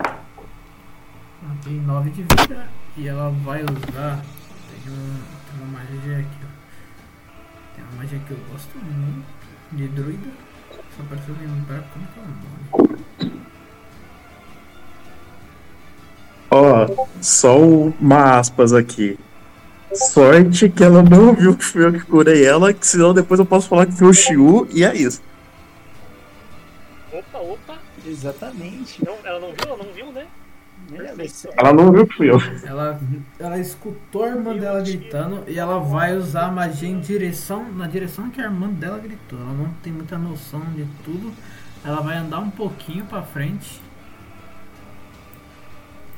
Ela 0.00 1.56
tem 1.62 1.80
9 1.80 2.10
de 2.10 2.22
vida 2.22 2.68
e 2.96 3.08
ela 3.08 3.30
vai 3.44 3.62
usar. 3.62 4.22
Tem, 4.70 4.92
um, 4.92 5.20
tem 5.50 5.60
uma 5.60 5.78
magia 5.78 6.18
aqui, 6.18 6.38
ó. 6.42 7.74
Tem 7.74 7.84
uma 7.84 8.02
magia 8.02 8.18
que 8.20 8.30
eu 8.30 8.38
gosto 8.50 8.78
muito 8.78 9.26
de 9.72 9.88
druida. 9.88 10.30
Só 10.96 11.02
pra 11.08 11.18
eu 11.28 11.34
lembrar 11.40 11.82
como 11.92 12.06
que 12.06 12.20
é 12.20 12.22
o 12.22 13.28
nome. 13.28 13.44
Ó, 16.50 17.06
só 17.20 17.58
uma 17.58 18.38
aspas 18.38 18.72
aqui. 18.72 19.18
Sorte 19.94 20.68
que 20.68 20.82
ela 20.82 21.02
não 21.02 21.34
viu 21.34 21.56
que 21.56 21.64
fui 21.64 21.84
eu 21.84 21.92
que 21.92 22.00
curei 22.00 22.44
ela, 22.44 22.72
que 22.72 22.86
senão 22.86 23.14
depois 23.14 23.38
eu 23.38 23.46
posso 23.46 23.68
falar 23.68 23.86
que 23.86 23.92
foi 23.92 24.08
o 24.08 24.12
Shiu 24.12 24.68
e 24.72 24.84
é 24.84 24.94
isso. 24.94 25.22
Opa, 27.12 27.38
opa. 27.38 27.78
Exatamente. 28.06 29.04
Não, 29.04 29.16
ela 29.24 29.40
não 29.40 29.48
viu? 29.48 29.66
Ela 29.66 29.76
não 29.76 29.92
viu, 29.92 30.12
né? 30.12 30.26
Ela 31.56 31.72
não 31.72 31.92
viu 31.92 32.06
que 32.06 32.16
fui 32.16 32.30
eu. 32.30 32.38
Ela, 32.64 33.00
ela 33.38 33.58
escutou 33.58 34.24
a 34.24 34.28
irmã 34.28 34.54
dela 34.54 34.82
gritando 34.82 35.44
e 35.46 35.58
ela 35.58 35.78
vai 35.78 36.14
usar 36.14 36.46
a 36.46 36.50
magia 36.50 36.88
em 36.88 37.00
direção, 37.00 37.72
na 37.72 37.86
direção 37.86 38.30
que 38.30 38.40
a 38.40 38.44
irmã 38.44 38.68
dela 38.68 38.98
gritou. 38.98 39.38
Ela 39.38 39.52
não 39.52 39.70
tem 39.82 39.92
muita 39.92 40.18
noção 40.18 40.60
de 40.74 40.84
tudo. 41.04 41.32
Ela 41.84 42.00
vai 42.00 42.16
andar 42.16 42.40
um 42.40 42.50
pouquinho 42.50 43.04
pra 43.06 43.22
frente 43.22 43.80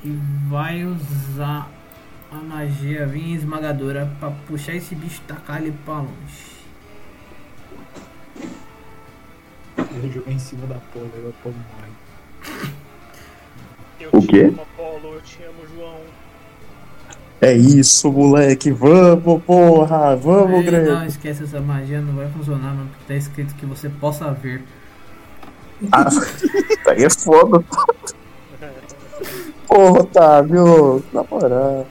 e 0.04 0.18
vai 0.48 0.84
usar 0.84 1.68
a 2.30 2.36
magia 2.36 3.06
vinha 3.06 3.36
esmagadora 3.36 4.10
pra 4.18 4.30
puxar 4.46 4.74
esse 4.74 4.94
bicho 4.94 5.20
e 5.24 5.28
tacar 5.28 5.60
ele 5.62 5.74
pra 5.84 5.98
longe. 5.98 6.56
Ele 9.78 10.12
jogou 10.12 10.32
em 10.32 10.38
cima 10.38 10.66
da 10.66 10.76
Polo, 10.92 11.10
aí 11.14 11.22
o 11.24 11.28
Apolo 11.30 11.54
morre. 11.72 11.90
Eu 14.00 14.10
O 14.12 14.20
te 14.20 14.26
quê? 14.26 14.42
amo, 14.44 14.62
Apolo. 14.62 15.14
Eu 15.14 15.20
te 15.22 15.42
amo, 15.42 15.66
João. 15.74 16.00
É 17.40 17.52
isso, 17.52 18.10
moleque. 18.10 18.70
Vamos, 18.72 19.42
porra. 19.44 20.16
Vamos, 20.16 20.64
grande. 20.64 20.90
não 20.90 21.06
esquece 21.06 21.44
essa 21.44 21.60
magia, 21.60 22.00
não 22.00 22.14
vai 22.14 22.28
funcionar, 22.30 22.74
mano, 22.74 22.88
porque 22.90 23.04
tá 23.06 23.14
escrito 23.14 23.54
que 23.54 23.66
você 23.66 23.88
possa 23.88 24.32
ver. 24.32 24.64
Ah, 25.92 26.06
isso 26.08 26.20
aí 26.88 27.04
é 27.04 27.10
foda. 27.10 27.62
Porra, 29.68 30.00
Otávio. 30.00 31.04
Na 31.12 31.22
moral. 31.24 31.86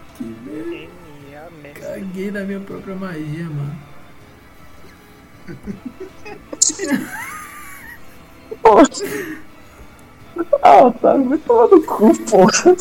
Caguei 1.96 2.30
na 2.30 2.42
minha 2.42 2.60
própria 2.60 2.94
magia, 2.94 3.46
mano. 3.46 3.76
Porra. 8.62 8.84
Ah, 10.62 10.88
Otávio, 10.88 11.30
vai 11.30 11.38
tomar 11.38 11.68
no 11.70 11.82
cu, 11.84 12.20
porra. 12.26 12.76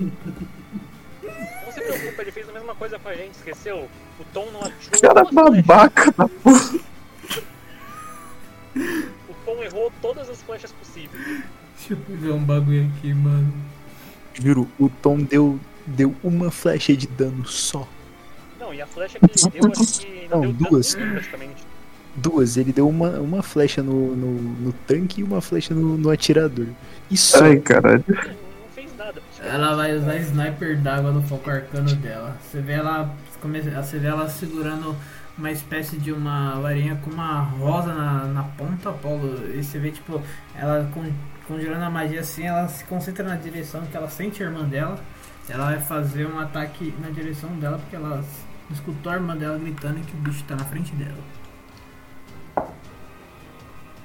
Não 0.00 1.72
se 1.72 1.80
preocupa, 1.80 2.22
ele 2.22 2.30
fez 2.30 2.48
a 2.48 2.52
mesma 2.52 2.74
coisa 2.76 2.96
com 2.96 3.08
a 3.08 3.14
gente, 3.16 3.34
esqueceu? 3.34 3.88
O 4.20 4.24
Tom 4.32 4.48
não 4.52 4.60
atirou 4.60 5.00
Cara 5.00 5.24
flecha. 5.26 5.50
babaca 5.50 6.12
da 6.12 6.28
porra. 6.28 6.78
O 8.76 9.34
Tom 9.44 9.62
errou 9.64 9.92
todas 10.00 10.30
as 10.30 10.40
flechas 10.42 10.70
possíveis. 10.70 11.42
Deixa 11.76 11.94
eu 11.94 11.96
pegar 11.96 12.34
um 12.34 12.44
bagulho 12.44 12.88
aqui, 12.96 13.12
mano. 13.12 13.52
Juro, 14.34 14.68
o 14.78 14.88
Tom 14.88 15.18
deu, 15.18 15.58
deu 15.84 16.14
uma 16.22 16.52
flecha 16.52 16.96
de 16.96 17.08
dano 17.08 17.44
só. 17.48 17.88
Não, 18.74 18.78
e 18.78 18.82
a 18.82 18.86
flecha 18.86 19.18
que 19.18 19.24
ele 19.24 19.50
deu, 19.60 19.72
acho 19.72 20.00
que 20.00 20.28
não, 20.30 20.42
Não, 20.42 20.52
deu 20.52 20.70
duas. 20.70 20.94
dano 20.94 21.12
praticamente. 21.12 21.62
Duas, 22.16 22.56
ele 22.56 22.72
deu 22.72 22.88
uma, 22.88 23.10
uma 23.20 23.42
flecha 23.42 23.82
no, 23.82 24.14
no, 24.14 24.32
no 24.32 24.72
tanque 24.86 25.20
e 25.20 25.24
uma 25.24 25.40
flecha 25.40 25.74
no, 25.74 25.96
no 25.96 26.10
atirador. 26.10 26.66
Só. 27.14 27.44
Ai, 27.44 27.58
caralho. 27.58 28.04
Não, 28.08 28.14
não 28.16 28.68
fez 28.74 28.96
nada. 28.96 29.22
Ela 29.42 29.74
vai 29.76 29.96
usar 29.96 30.16
sniper 30.16 30.78
d'água 30.80 31.12
no 31.12 31.22
foco 31.22 31.50
arcano 31.50 31.94
dela. 31.96 32.36
Você 32.42 32.60
vê 32.60 32.72
ela, 32.74 33.14
você 33.40 33.98
vê 33.98 34.06
ela 34.08 34.28
segurando 34.28 34.96
uma 35.36 35.50
espécie 35.50 35.96
de 35.96 36.12
uma 36.12 36.60
varinha 36.60 36.96
com 37.04 37.10
uma 37.10 37.40
rosa 37.42 37.92
na, 37.92 38.24
na 38.26 38.42
ponta, 38.44 38.92
Paulo. 38.92 39.40
E 39.52 39.62
você 39.62 39.78
vê, 39.78 39.90
tipo, 39.90 40.22
ela 40.56 40.88
con- 40.94 41.12
conjurando 41.48 41.84
a 41.84 41.90
magia 41.90 42.20
assim, 42.20 42.44
ela 42.46 42.68
se 42.68 42.84
concentra 42.84 43.24
na 43.24 43.34
direção 43.36 43.82
que 43.90 43.96
ela 43.96 44.08
sente 44.08 44.42
a 44.42 44.46
irmã 44.46 44.62
dela. 44.64 44.98
Ela 45.48 45.66
vai 45.66 45.80
fazer 45.80 46.26
um 46.26 46.38
ataque 46.38 46.94
na 47.02 47.10
direção 47.10 47.50
dela 47.58 47.76
porque 47.78 47.96
ela 47.96 48.24
escutou 48.74 49.12
a 49.12 49.14
irmã 49.16 49.36
dela 49.36 49.58
gritando 49.58 50.00
que 50.00 50.14
o 50.14 50.20
bicho 50.20 50.44
tá 50.44 50.56
na 50.56 50.64
frente 50.64 50.92
dela. 50.96 51.14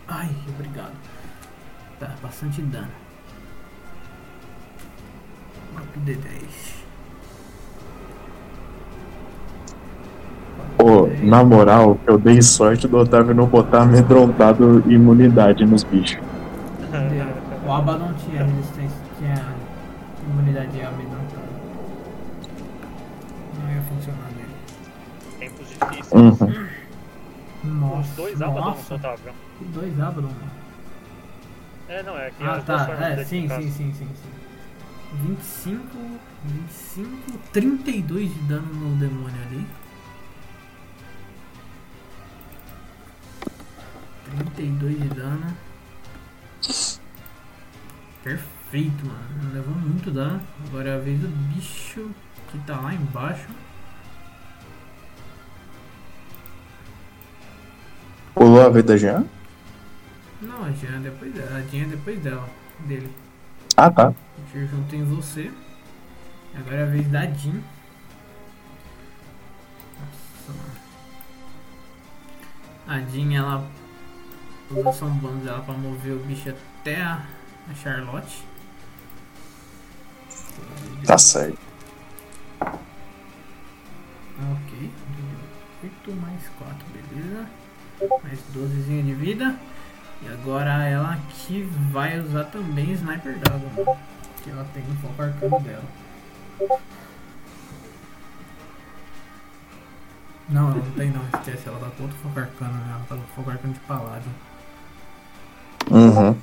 Ai, 0.07 0.30
obrigado. 0.48 0.93
Tá, 1.99 2.15
bastante 2.22 2.61
dano. 2.61 2.88
4d10. 5.75 6.80
Pô, 10.77 11.09
na 11.22 11.43
moral, 11.43 11.99
eu 12.07 12.17
dei 12.17 12.41
sorte 12.41 12.88
do 12.88 12.98
Otávio 12.98 13.35
não 13.35 13.45
botar 13.45 13.81
amedrontado 13.81 14.83
imunidade 14.88 15.65
nos 15.65 15.83
bichos. 15.83 16.19
O 17.67 17.72
Abaddon 17.72 18.14
tinha 18.14 18.43
resistência, 18.43 18.98
tinha 19.19 19.45
imunidade 20.31 20.81
a 20.81 20.88
Abaddon. 20.88 21.09
Difíceis. 25.91 26.11
Uhum. 26.11 26.69
Nossa, 27.64 28.09
Os 28.09 28.16
dois 28.16 28.41
Abaddon 28.41 28.77
dois 29.74 29.99
Abaddon. 29.99 30.33
É, 31.88 32.03
não, 32.03 32.17
é 32.17 32.30
que 32.32 32.43
Ah, 32.43 32.53
as 32.53 32.64
duas 32.64 32.80
tá. 32.82 32.85
formas 32.85 33.03
É, 33.19 33.25
sim, 33.25 33.48
sim, 33.49 33.72
sim, 33.72 33.93
sim, 33.93 33.93
sim. 33.93 34.30
25, 35.24 35.82
25, 36.45 37.40
32 37.51 38.32
de 38.33 38.40
dano 38.41 38.74
no 38.74 38.95
demônio 38.98 39.41
ali. 39.48 39.66
32 44.56 44.99
de 45.01 45.09
dano. 45.09 45.58
Perfeito, 48.24 49.06
mano. 49.06 49.53
Levou 49.53 49.74
muito 49.75 50.11
dano. 50.11 50.41
Agora 50.67 50.90
é 50.90 50.95
a 50.95 50.99
vez 50.99 51.19
do 51.19 51.27
bicho 51.27 52.09
que 52.51 52.58
tá 52.59 52.80
lá 52.80 52.93
embaixo. 52.93 53.48
Pulou 58.40 58.61
a 58.61 58.69
vez 58.69 58.85
da 58.85 58.95
Jean? 58.95 59.26
Não, 60.42 60.64
a 60.64 60.72
Jean 60.72 60.95
é 60.95 61.00
depois 61.00 61.34
dela. 61.34 61.58
A 61.58 61.61
Jean 61.64 61.84
é 61.84 61.88
depois 61.88 62.19
dela. 62.22 62.50
Dele. 62.88 63.14
Ah, 63.76 63.92
tá. 63.92 64.14
Eu 64.56 64.66
junto 64.66 64.95
em 64.95 65.03
você. 65.03 65.51
Agora 66.56 66.77
é 66.77 66.84
a 66.84 66.85
vez 66.85 67.06
da 67.09 67.26
Jean. 67.26 67.59
A 72.88 73.00
Jean, 73.11 73.35
ela 73.35 73.68
usa 74.72 74.90
ação 74.90 75.09
bônus 75.09 75.43
dela 75.43 75.61
pra 75.61 75.74
mover 75.74 76.14
o 76.14 76.19
bicho 76.19 76.50
até 76.50 77.01
a, 77.01 77.22
a 77.69 77.76
Charlotte. 77.76 78.42
Tá 81.06 81.18
certo. 81.18 81.59
Ok. 82.61 82.80
8 85.84 86.11
mais 86.22 86.42
4, 86.58 86.77
beleza. 86.93 87.59
Mais 88.24 88.40
12 88.53 88.82
de 89.03 89.14
vida. 89.14 89.56
E 90.22 90.28
agora 90.28 90.86
ela 90.86 91.18
que 91.30 91.61
vai 91.92 92.19
usar 92.19 92.45
também 92.45 92.92
Sniper 92.92 93.38
mano. 93.50 93.98
Que 94.44 94.50
ela 94.50 94.66
tem 94.74 94.84
o 94.84 94.95
foco 95.02 95.22
arcano 95.22 95.60
dela. 95.61 95.84
Não, 100.50 100.72
ela 100.72 100.76
não 100.76 100.92
tem 100.92 101.11
não, 101.11 101.24
esquece. 101.40 101.68
Ela 101.68 101.80
tá 101.80 101.90
com 101.95 102.03
outro 102.03 102.18
foco 102.19 102.40
arcano, 102.40 102.74
né? 102.74 102.92
Ela 102.92 103.06
tá 103.08 103.16
com 103.16 103.36
foco 103.36 103.50
arcano 103.50 103.74
de 103.74 103.80
paladin. 103.82 104.30
Uhum. 105.92 106.36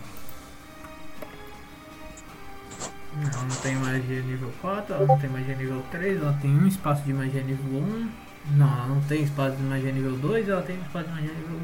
Ela 3.18 3.42
não 3.42 3.56
tem 3.56 3.76
magia 3.76 4.22
nível 4.22 4.52
4, 4.60 4.94
ela 4.94 5.06
não 5.06 5.18
tem 5.18 5.30
magia 5.30 5.54
nível 5.54 5.82
3, 5.90 6.20
ela 6.20 6.38
tem 6.40 6.50
um 6.50 6.66
espaço 6.66 7.02
de 7.02 7.14
magia 7.14 7.42
nível 7.42 7.80
1. 7.80 8.25
Não, 8.50 8.66
ela 8.66 8.86
não 8.86 9.00
tem 9.02 9.22
espaço 9.22 9.56
de 9.56 9.62
magia 9.64 9.92
nível 9.92 10.16
2, 10.18 10.48
ela 10.48 10.62
tem 10.62 10.76
espaço 10.80 11.06
de 11.06 11.14
magia 11.14 11.32
nível 11.32 11.60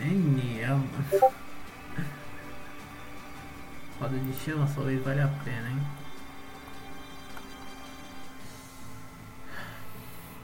1. 0.00 0.04
N, 0.04 0.60
ela... 0.60 0.82
Roda 3.98 4.18
de 4.18 4.32
chama 4.34 4.66
só 4.66 4.82
vez 4.82 5.02
vale 5.02 5.22
a 5.22 5.28
pena, 5.42 5.70
hein? 5.70 5.80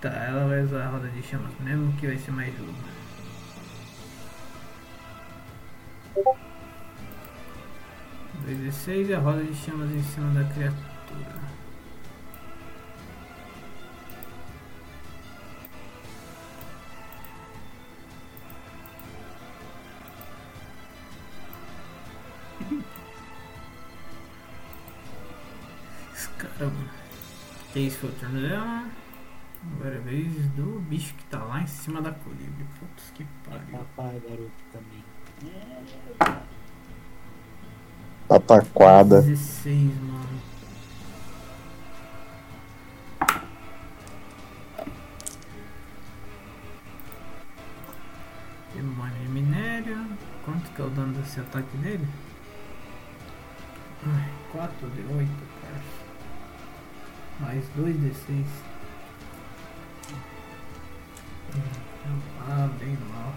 Tá, 0.00 0.08
ela 0.08 0.48
vai 0.48 0.62
usar 0.62 0.84
a 0.84 0.88
roda 0.88 1.08
de 1.08 1.22
chamas 1.22 1.52
mesmo 1.60 1.92
que 1.92 2.08
vai 2.08 2.18
ser 2.18 2.32
mais 2.32 2.52
e 8.48 8.72
seis 8.72 9.08
e 9.08 9.14
a 9.14 9.20
roda 9.20 9.44
de 9.44 9.54
chamas 9.54 9.90
em 9.92 10.02
cima 10.02 10.34
da 10.34 10.44
criatura. 10.52 11.41
Esse 26.22 26.28
cara, 26.34 26.66
mano. 26.66 26.90
Esse 27.74 27.96
foi 27.98 28.10
o 28.10 28.12
turno 28.12 28.40
dela. 28.40 28.84
Agora 29.74 29.96
é 29.96 29.98
vez 29.98 30.32
do 30.50 30.78
bicho 30.88 31.14
que 31.14 31.24
tá 31.24 31.42
lá 31.42 31.60
em 31.60 31.66
cima 31.66 32.00
da 32.00 32.12
colibri. 32.12 32.64
Putz, 32.78 33.10
que 33.12 33.26
pariu. 33.44 33.78
Papai, 33.96 34.20
garoto, 34.20 34.52
também. 34.70 35.04
Pataquada. 38.28 39.22
16, 39.22 40.00
mano. 40.00 40.40
Demônio 48.76 49.14
de 49.16 49.28
minério. 49.28 50.06
Quanto 50.44 50.70
que 50.70 50.80
é 50.80 50.84
o 50.84 50.90
dano 50.90 51.14
desse 51.14 51.40
ataque 51.40 51.76
dele? 51.78 52.06
Ai, 54.06 54.32
4 54.52 54.88
de 54.90 55.00
8, 55.00 55.08
cara. 55.08 55.51
Mais 57.42 57.64
2 57.76 58.00
de 58.00 58.14
6. 58.14 58.46
Ah, 62.48 62.70
bem 62.78 62.96
mal. 63.10 63.34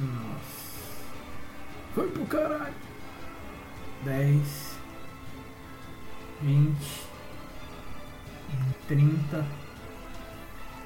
Nossa. 0.00 0.78
Foi 1.94 2.08
pro 2.08 2.24
caralho. 2.26 2.74
10, 4.04 4.78
20, 6.42 6.76
30, 8.86 9.46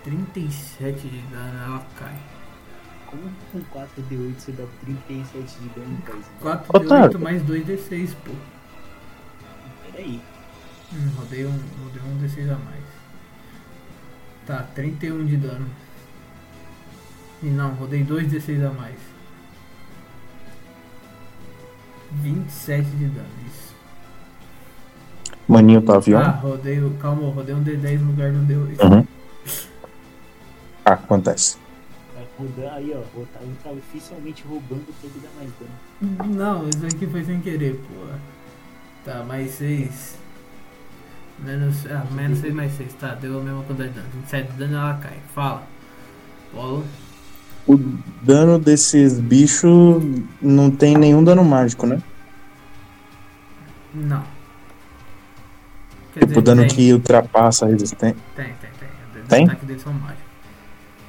37 0.05 1.09
de 1.09 1.21
dano, 1.27 1.63
ela 1.65 1.87
cai. 1.99 2.19
Como 3.07 3.31
com 3.53 3.61
4 3.65 4.03
de 4.05 4.17
8 4.17 4.41
você 4.41 4.53
dá 4.53 4.65
37 4.81 5.59
de 5.61 5.69
dano, 5.69 6.03
paizinho? 6.03 6.25
4 6.41 6.81
de 6.81 6.87
Otário. 6.87 7.05
8 7.05 7.19
mais 7.19 7.43
2 7.43 7.67
de 7.67 7.77
6, 7.77 8.15
pô. 8.15 8.33
Peraí. 9.93 10.21
Hum, 10.93 11.09
rodei 11.19 11.47
um, 11.47 11.59
rodei 11.83 12.03
um 12.03 12.19
D6 12.23 12.51
a 12.53 12.59
mais. 12.59 12.83
Tá, 14.47 14.67
31 14.75 15.25
de 15.25 15.37
dano. 15.37 15.67
E 17.43 17.47
não, 17.47 17.75
rodei 17.75 18.03
2 18.05 18.29
D6 18.29 18.65
a 18.67 18.71
mais. 18.73 18.97
27 22.13 22.85
de 22.91 23.07
dano, 23.07 23.27
isso. 23.47 23.73
Maninho 25.49 25.83
pavião. 25.83 26.21
Ah, 26.21 26.29
rodei, 26.31 26.81
o- 26.81 26.95
calma, 27.01 27.31
rodei 27.31 27.55
um 27.55 27.63
D10 27.65 28.01
no 28.01 28.11
lugar 28.11 28.31
do 28.33 28.39
D8. 28.41 28.83
Uhum. 28.85 29.07
Ah, 30.85 30.93
acontece. 30.93 31.57
Vai 32.15 32.27
rodar 32.39 32.75
aí, 32.77 32.93
ó. 32.95 32.99
O 33.19 33.23
Otávio 33.23 33.57
tá 33.63 33.71
oficialmente 33.71 34.45
roubando 34.47 34.85
pra 35.01 35.09
ele 35.09 35.21
dar 35.23 35.31
mais 35.37 35.51
dano. 35.59 36.35
Não, 36.35 36.69
isso 36.69 36.85
aqui 36.87 37.07
foi 37.07 37.25
sem 37.25 37.41
querer, 37.41 37.75
pô. 37.77 38.07
Tá, 39.05 39.25
mais 39.25 39.51
6. 39.53 40.17
Menos. 41.39 41.87
Ah, 41.91 42.05
menos 42.13 42.39
6 42.39 42.55
mais 42.55 42.73
6, 42.77 42.95
tá, 42.95 43.15
deu 43.15 43.39
a 43.39 43.43
mesma 43.43 43.63
quantidade 43.65 43.91
de 43.91 43.97
dano. 43.97 44.09
27 44.15 44.53
de 44.53 44.59
dano 44.59 44.77
ela 44.77 44.95
cai. 44.95 45.19
Fala. 45.35 45.63
Polo. 46.53 46.85
O 47.67 47.79
dano 48.23 48.59
desses 48.59 49.19
bichos 49.21 50.03
não 50.41 50.71
tem 50.71 50.97
nenhum 50.97 51.23
dano 51.23 51.45
mágico, 51.45 51.87
né? 51.87 52.01
Não. 53.95 54.25
Quer 56.13 56.27
Tipo, 56.27 56.43
dano 56.43 56.63
tem, 56.63 56.71
que 56.71 56.93
ultrapassa 56.93 57.67
a 57.67 57.69
resistência. 57.69 58.17
Tem, 58.35 58.45
tem, 58.55 58.71
tem. 58.79 59.23
Os 59.23 59.29
Tem? 59.29 59.45
ataques 59.45 59.67
deles 59.67 59.83
são 59.83 59.93
mágicos. 59.93 60.23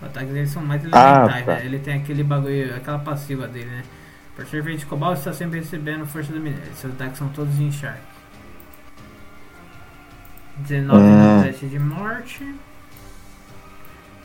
Os 0.01 0.07
ataques 0.07 0.33
deles 0.33 0.49
são 0.49 0.63
mais 0.65 0.81
Ah, 0.91 1.25
elementais, 1.25 1.45
tá. 1.45 1.55
né? 1.55 1.65
Ele 1.65 1.79
tem 1.79 1.93
aquele 1.95 2.23
bagulho, 2.23 2.75
aquela 2.75 2.99
passiva 2.99 3.47
dele, 3.47 3.69
né? 3.69 3.83
Por 4.43 4.49
ser 4.49 4.61
feito 4.61 4.79
de 4.79 4.85
cobalto, 4.87 5.19
está 5.19 5.31
sempre 5.31 5.59
recebendo 5.59 6.05
força 6.05 6.33
do 6.33 6.39
minério. 6.39 6.73
Seus 6.75 6.93
ataques 6.93 7.17
são 7.17 7.29
todos 7.29 7.57
em 7.61 7.71
Shark. 7.71 8.01
19 10.57 11.01
Hum. 11.01 11.37
no 11.37 11.43
teste 11.43 11.65
de 11.67 11.79
morte. 11.79 12.55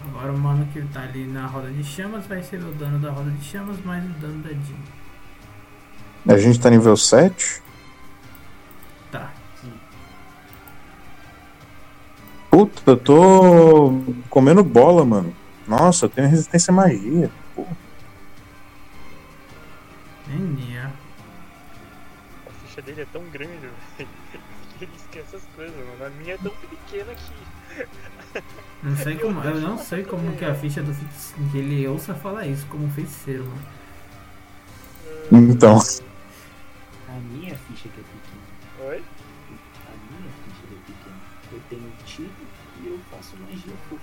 Agora 0.04 0.32
o 0.32 0.38
mano 0.38 0.66
que 0.72 0.82
tá 0.88 1.02
ali 1.02 1.24
na 1.24 1.46
roda 1.46 1.70
de 1.70 1.84
chamas 1.84 2.26
vai 2.26 2.38
receber 2.38 2.64
o 2.64 2.72
dano 2.72 2.98
da 2.98 3.12
roda 3.12 3.30
de 3.30 3.44
chamas 3.44 3.76
mais 3.84 4.04
o 4.04 4.08
dano 4.20 4.42
da 4.42 4.48
Jean. 4.50 6.34
A 6.34 6.36
gente 6.36 6.58
tá 6.58 6.68
nível 6.68 6.96
7. 6.96 7.62
Tá. 9.12 9.30
Puta, 12.50 12.82
eu 12.90 12.96
tô 12.96 13.92
comendo 14.28 14.64
bola, 14.64 15.04
mano. 15.04 15.32
Nossa, 15.66 16.06
eu 16.06 16.10
tenho 16.10 16.28
resistência 16.28 16.72
à 16.72 16.74
magia. 16.74 17.30
Enia. 20.30 20.92
A 22.46 22.50
ficha 22.66 22.82
dele 22.82 23.02
é 23.02 23.06
tão 23.06 23.22
grande, 23.30 23.52
velho, 23.98 24.08
ele 24.80 24.90
esquece 24.96 25.36
as 25.36 25.42
coisas, 25.56 25.76
mano. 25.76 26.04
A 26.06 26.10
minha 26.10 26.34
é 26.34 26.38
tão 26.38 26.52
pequena 26.52 27.14
que. 27.14 27.82
Não 28.82 28.96
sei 28.96 29.16
como, 29.18 29.42
eu 29.42 29.60
não 29.60 29.76
sei 29.76 30.04
como 30.04 30.36
que 30.36 30.44
a 30.44 30.54
ficha 30.54 30.82
do 30.82 30.92
que 31.50 31.58
ele 31.58 31.86
ouça 31.88 32.14
falar 32.14 32.46
isso 32.46 32.64
como 32.66 32.88
feiticeiro, 32.90 33.44
mano. 33.44 33.62
Então, 35.50 35.78
A 37.08 37.12
minha 37.32 37.56
ficha 37.56 37.88
que 37.88 38.00
é 38.00 38.04
pequena. 38.04 38.90
Oi? 38.90 39.04
A 39.86 40.12
minha 40.12 40.30
ficha 40.44 40.66
que 40.68 40.74
é 40.74 40.78
pequena. 40.86 41.16
Eu 41.52 41.60
tenho 41.68 41.92
tiro 42.06 42.30
e 42.82 42.86
eu 42.86 43.00
faço 43.10 43.36
magia 43.38 43.74
fofa. 43.88 44.02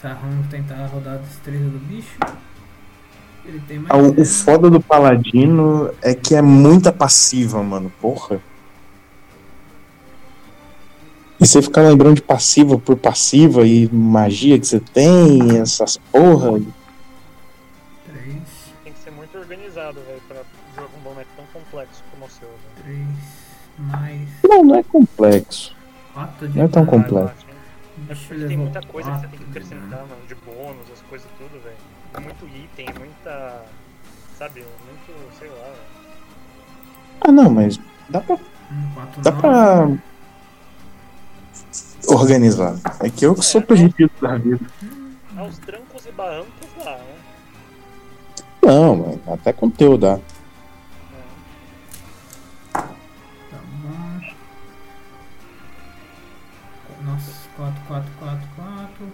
Tá, 0.00 0.14
vamos 0.14 0.46
tentar 0.48 0.86
rodar 0.86 1.14
a 1.14 1.18
destreza 1.18 1.64
do 1.70 1.78
bicho. 1.86 2.18
Ele 3.46 3.60
tem 3.66 3.78
mais. 3.78 3.90
Ah, 3.90 3.96
o, 3.96 4.20
o 4.20 4.24
foda 4.24 4.68
do 4.70 4.80
paladino 4.80 5.90
é 6.02 6.14
que 6.14 6.34
é 6.34 6.42
muita 6.42 6.92
passiva, 6.92 7.62
mano. 7.62 7.92
Porra. 8.00 8.40
E 11.38 11.46
você 11.46 11.60
ficar 11.60 11.82
lembrando 11.82 12.14
de 12.14 12.22
passiva 12.22 12.78
por 12.78 12.96
passiva 12.96 13.66
e 13.66 13.86
magia 13.92 14.58
que 14.58 14.66
você 14.66 14.80
tem, 14.80 15.58
essas 15.58 15.98
porra. 16.10 16.52
Três, 16.52 18.42
Tem 18.82 18.92
que 18.92 18.98
ser 19.00 19.10
muito 19.10 19.36
organizado, 19.36 20.00
velho, 20.00 20.20
pra 20.26 20.38
jogar 20.74 20.88
um 20.98 21.02
boneco 21.02 21.28
tão 21.36 21.44
complexo 21.52 22.02
como 22.10 22.24
o 22.24 22.30
seu, 22.30 22.48
velho. 22.48 22.82
três, 22.82 23.06
mais 23.78 24.28
Não, 24.42 24.64
não 24.64 24.76
é 24.76 24.82
complexo. 24.82 25.76
quatro 26.14 26.48
de 26.48 26.56
Não 26.56 26.64
é 26.64 26.68
tão 26.68 26.86
complexo. 26.86 27.46
O 27.98 28.00
bicho 28.00 28.34
Tem 28.48 28.56
muita 28.56 28.80
coisa 28.86 29.10
que 29.10 29.20
você 29.20 29.26
tem 29.28 29.38
que 29.38 29.44
acrescentar, 29.50 30.00
mano, 30.00 30.22
de 30.26 30.34
bônus, 30.36 30.86
as 30.92 31.00
coisas 31.02 31.28
tudo, 31.38 31.62
velho. 31.62 31.76
É 32.16 32.20
Muito 32.20 32.46
item, 32.46 32.86
muita. 32.98 33.62
Sabe, 34.38 34.64
muito. 34.86 35.38
sei 35.38 35.48
lá. 35.48 35.74
Ah, 37.20 37.32
não, 37.32 37.50
mas 37.50 37.78
dá 38.08 38.20
pra, 38.20 38.34
Um, 38.36 38.94
quatro, 38.94 39.22
dá 39.22 39.32
pra 39.32 39.88
organizar. 42.08 42.76
É 43.00 43.10
que 43.10 43.26
eu 43.26 43.34
que 43.34 43.44
sou 43.44 43.60
perdido 43.60 44.10
da 44.20 44.36
vida. 44.36 44.64
Aos 45.36 45.58
trancos 45.58 46.06
e 46.06 46.12
barrancos 46.12 46.68
lá, 46.78 46.96
né? 46.96 47.14
Não, 48.62 48.96
mano, 48.96 49.22
até 49.28 49.52
com 49.52 49.70
teu 49.70 49.98
dá. 49.98 50.18
Tá. 52.72 52.84
Nossa, 57.04 57.32
4, 57.56 57.82
4, 57.86 58.10
4, 58.18 58.48
4. 58.56 59.06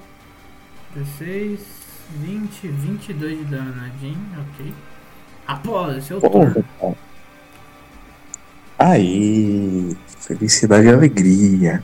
16, 0.94 1.81
20, 2.20 2.68
22 2.68 3.39
de 3.39 3.44
dano, 3.44 3.74
né? 3.74 3.91
Ok. 4.55 4.74
Apolo, 5.47 5.92
é 5.92 6.15
o 6.15 6.20
turno. 6.20 6.65
Porra. 6.78 6.97
Aí, 8.78 9.97
felicidade 10.07 10.86
e 10.86 10.91
alegria. 10.91 11.82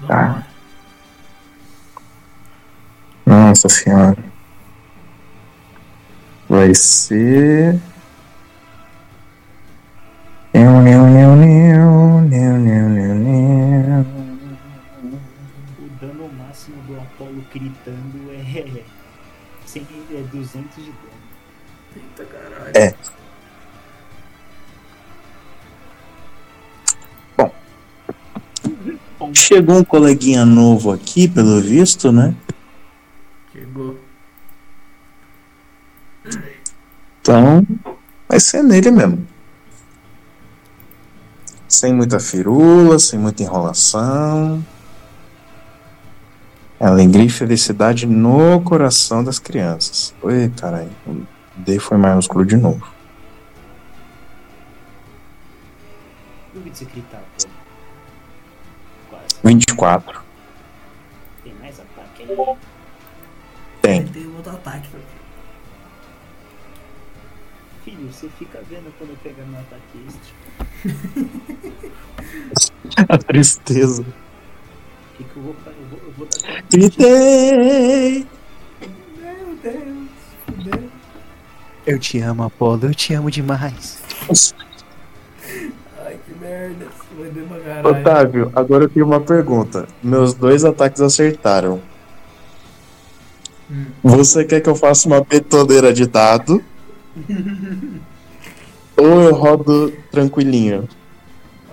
Vambora. 0.00 0.46
Nossa 3.26 3.68
senhora. 3.68 4.24
Vai 6.48 6.74
ser. 6.74 7.80
Neu, 10.52 10.82
neu, 10.82 11.06
neu, 11.06 11.36
neu, 11.36 12.20
neu, 12.20 12.58
neu, 12.58 12.88
neu, 12.88 13.14
neu. 13.14 14.06
O 15.78 15.88
dano 16.00 16.30
máximo 16.38 16.76
do 16.82 17.00
Apolo 17.00 17.42
gritando. 17.52 18.11
100, 18.11 18.11
é 20.22 20.26
200 20.26 20.76
de 20.76 20.82
dano. 20.82 20.96
Eita 21.96 22.24
caralho. 22.24 22.72
É. 22.74 22.94
Chegou 29.34 29.78
um 29.78 29.84
coleguinha 29.84 30.44
novo 30.44 30.92
aqui, 30.92 31.28
pelo 31.28 31.60
visto, 31.60 32.12
né? 32.12 32.34
Chegou. 33.52 33.98
Então, 37.20 37.66
vai 38.28 38.40
ser 38.40 38.62
nele 38.62 38.90
mesmo. 38.90 39.26
Sem 41.68 41.94
muita 41.94 42.20
firula, 42.20 42.98
sem 42.98 43.18
muita 43.18 43.42
enrolação. 43.42 44.64
Alegria 46.82 47.26
e 47.26 47.30
felicidade 47.30 48.06
no 48.06 48.60
coração 48.60 49.22
das 49.22 49.38
crianças. 49.38 50.12
Oi, 50.20 50.50
caralho. 50.60 50.90
O 51.06 51.24
D 51.54 51.78
foi 51.78 51.96
maiúsculo 51.96 52.44
de 52.44 52.56
novo. 52.56 52.84
Duvido 56.52 56.74
você 56.76 56.84
gritar, 56.86 57.22
pô. 57.38 57.48
Quase. 59.10 59.26
24. 59.44 60.20
Tem 61.44 61.54
mais 61.60 61.78
ataque 61.78 62.24
aí. 62.24 62.56
Tem. 63.80 64.04
Tem 64.08 64.26
outro 64.34 64.50
ataque. 64.50 64.88
Filho, 67.84 68.12
você 68.12 68.28
fica 68.28 68.60
vendo 68.68 68.92
quando 68.98 69.10
eu 69.10 69.16
pegar 69.22 69.44
meu 69.44 69.60
ataque 69.60 70.04
extra. 70.08 70.34
A 73.08 73.18
tristeza. 73.18 74.02
O 74.02 75.16
que, 75.16 75.22
que 75.22 75.36
eu 75.36 75.42
vou 75.44 75.54
Gritei! 76.70 78.26
Meu 79.16 79.56
Deus, 79.62 80.08
fudeu. 80.46 80.82
Eu 81.86 81.98
te 81.98 82.20
amo, 82.20 82.44
Apolo, 82.44 82.86
eu 82.86 82.94
te 82.94 83.14
amo 83.14 83.30
demais. 83.30 84.02
Ai, 86.04 86.16
que 86.26 86.34
merda. 86.40 86.84
Isso 86.84 87.06
vai 87.48 87.60
caralho. 87.60 87.88
Otávio, 87.88 88.52
agora 88.54 88.84
eu 88.84 88.88
tenho 88.88 89.06
uma 89.06 89.20
pergunta. 89.20 89.88
Meus 90.02 90.34
dois 90.34 90.64
ataques 90.64 91.00
acertaram. 91.00 91.80
Hum. 93.70 93.86
Você 94.02 94.44
quer 94.44 94.60
que 94.60 94.68
eu 94.68 94.74
faça 94.74 95.08
uma 95.08 95.22
betoneira 95.22 95.92
de 95.92 96.06
dado? 96.06 96.62
Ou 98.96 99.22
eu 99.22 99.34
rodo 99.34 99.92
tranquilinho? 100.10 100.88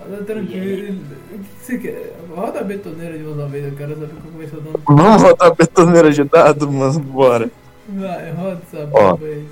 Roda 0.01 0.24
tranquilo. 0.24 0.99
O 1.33 1.40
que 1.40 1.45
você 1.61 1.77
quer? 1.77 2.19
Roda 2.40 2.61
a 2.61 2.64
betoneira 2.64 3.18
de 3.18 3.24
uma 3.26 3.48
vez, 3.48 3.66
eu 3.66 3.76
quero 3.76 3.95
saber 3.95 4.08
como 4.16 4.32
começou 4.32 4.61
dando. 4.61 4.82
Vamos 4.85 5.22
rodar 5.22 5.53
betoneira 5.53 6.09
de 6.09 6.24
dado, 6.24 6.72
mano? 6.72 7.00
Bora. 7.01 7.51
Vai, 7.90 8.32
roda 8.32 8.61
essa 8.66 8.90
Ó. 8.93 9.11
bomba 9.18 9.26
aí. 9.26 9.45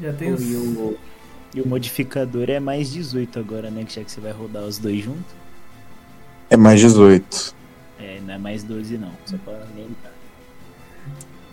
Já 0.00 0.12
tem 0.12 0.32
os. 0.32 0.40
e, 0.40 0.54
o, 0.54 0.96
e 1.52 1.60
o 1.60 1.66
modificador 1.66 2.48
é 2.48 2.60
mais 2.60 2.92
18 2.92 3.40
agora, 3.40 3.70
né? 3.72 3.82
Que 3.84 3.94
já 3.94 4.04
que 4.04 4.12
você 4.12 4.20
vai 4.20 4.30
rodar 4.30 4.62
os 4.62 4.78
dois 4.78 5.02
juntos. 5.02 5.34
É 6.48 6.56
mais 6.56 6.78
18. 6.80 7.54
É, 7.98 8.20
não 8.24 8.34
é 8.34 8.38
mais 8.38 8.62
12 8.62 8.98
não. 8.98 9.10
Só 9.24 9.36
pra 9.44 9.54
lembrar. 9.74 10.12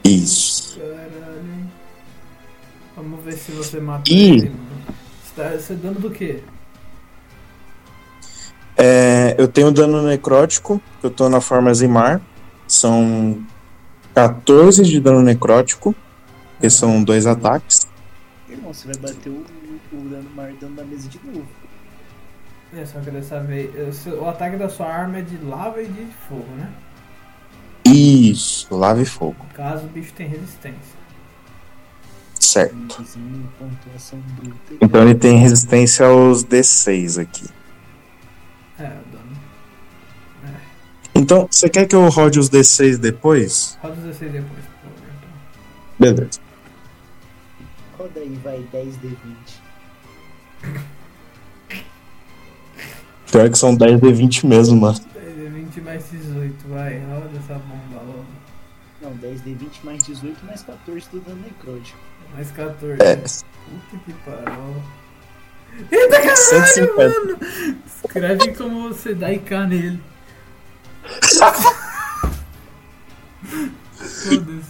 Isso. 0.04 0.80
Caralho. 0.80 1.72
Vamos 2.96 3.24
ver 3.24 3.34
se 3.34 3.52
você 3.54 3.80
mata 3.80 4.04
Ih. 4.12 4.34
ele, 4.34 4.50
mano. 4.50 4.84
Você 5.24 5.42
tá 5.42 5.50
você 5.58 5.74
dando 5.74 6.00
do 6.00 6.12
quê? 6.12 6.44
É, 8.78 9.36
eu 9.38 9.48
tenho 9.48 9.72
dano 9.72 10.02
necrótico, 10.02 10.82
eu 11.02 11.10
tô 11.10 11.30
na 11.30 11.40
forma 11.40 11.74
Zimar. 11.74 12.22
São 12.68 13.44
14 14.14 14.84
de 14.84 15.00
dano 15.00 15.22
necrótico, 15.22 15.96
que 16.60 16.70
são 16.70 17.04
dois 17.04 17.26
ataques. 17.26 17.88
Irmão, 18.50 18.74
você 18.74 18.88
vai 18.88 18.98
bater 18.98 19.30
o, 19.30 19.46
o 19.92 20.10
dano 20.10 20.30
maior 20.36 20.54
dano 20.60 20.76
da 20.76 20.84
mesa 20.84 21.08
de 21.08 21.20
novo. 21.26 21.48
É, 22.76 22.86
só 22.86 23.00
que 23.00 23.12
dessa 23.12 23.40
vez. 23.40 23.70
o 24.08 24.28
ataque 24.28 24.58
da 24.58 24.68
sua 24.68 24.88
arma 24.88 25.20
é 25.20 25.22
de 25.22 25.38
lava 25.38 25.82
e 25.82 25.88
de 25.88 26.08
fogo, 26.28 26.48
né? 26.58 26.70
Isso, 27.86 28.74
lava 28.76 29.02
e 29.02 29.06
fogo. 29.06 29.36
No 29.48 29.54
caso, 29.54 29.86
o 29.86 29.90
bicho 29.90 30.14
tem 30.14 30.28
resistência. 30.28 31.04
Certo. 32.40 33.04
Então 34.82 35.02
ele 35.02 35.16
tem 35.16 35.38
resistência 35.38 36.06
aos 36.06 36.44
D6 36.44 37.22
aqui. 37.22 37.46
É, 38.80 38.84
dano. 38.84 39.54
Então, 41.16 41.48
você 41.50 41.70
quer 41.70 41.86
que 41.86 41.96
eu 41.96 42.10
rode 42.10 42.40
os 42.40 42.50
D6 42.50 42.98
depois? 42.98 43.78
Roda 43.82 43.94
os 43.96 44.04
16 44.04 44.32
depois, 44.32 44.66
por 44.66 44.82
favor. 44.82 45.08
Então. 45.18 45.30
Beleza. 46.00 46.40
Roda 47.98 48.20
aí, 48.20 48.40
vai, 48.44 48.60
10 48.72 48.98
D20. 48.98 49.16
Pior 53.32 53.50
que 53.50 53.58
são 53.58 53.76
10 53.76 54.00
D20 54.02 54.48
mesmo, 54.48 54.80
mano. 54.80 55.00
20 55.74 55.82
mais 55.82 56.04
18, 56.12 56.68
vai, 56.68 57.00
roda 57.00 57.30
essa 57.38 57.56
bomba 57.56 58.02
logo. 58.06 58.26
Não, 59.02 59.12
10 59.16 59.42
D20 59.42 59.84
mais 59.84 60.04
18 60.04 60.46
mais 60.46 60.62
14 60.62 61.10
do 61.12 61.20
dano 61.20 61.42
necrótico. 61.42 61.98
Mais 62.34 62.52
14. 62.52 63.02
É. 63.02 63.16
Puta 63.16 64.04
que 64.06 64.14
pariu. 64.26 64.76
Eita 65.92 66.18
caralho, 66.18 66.38
150. 66.38 66.96
mano! 66.98 67.40
Escreve 68.06 68.54
como 68.56 68.90
você 68.90 69.14
dá 69.14 69.32
IK 69.32 69.52
nele. 69.68 70.00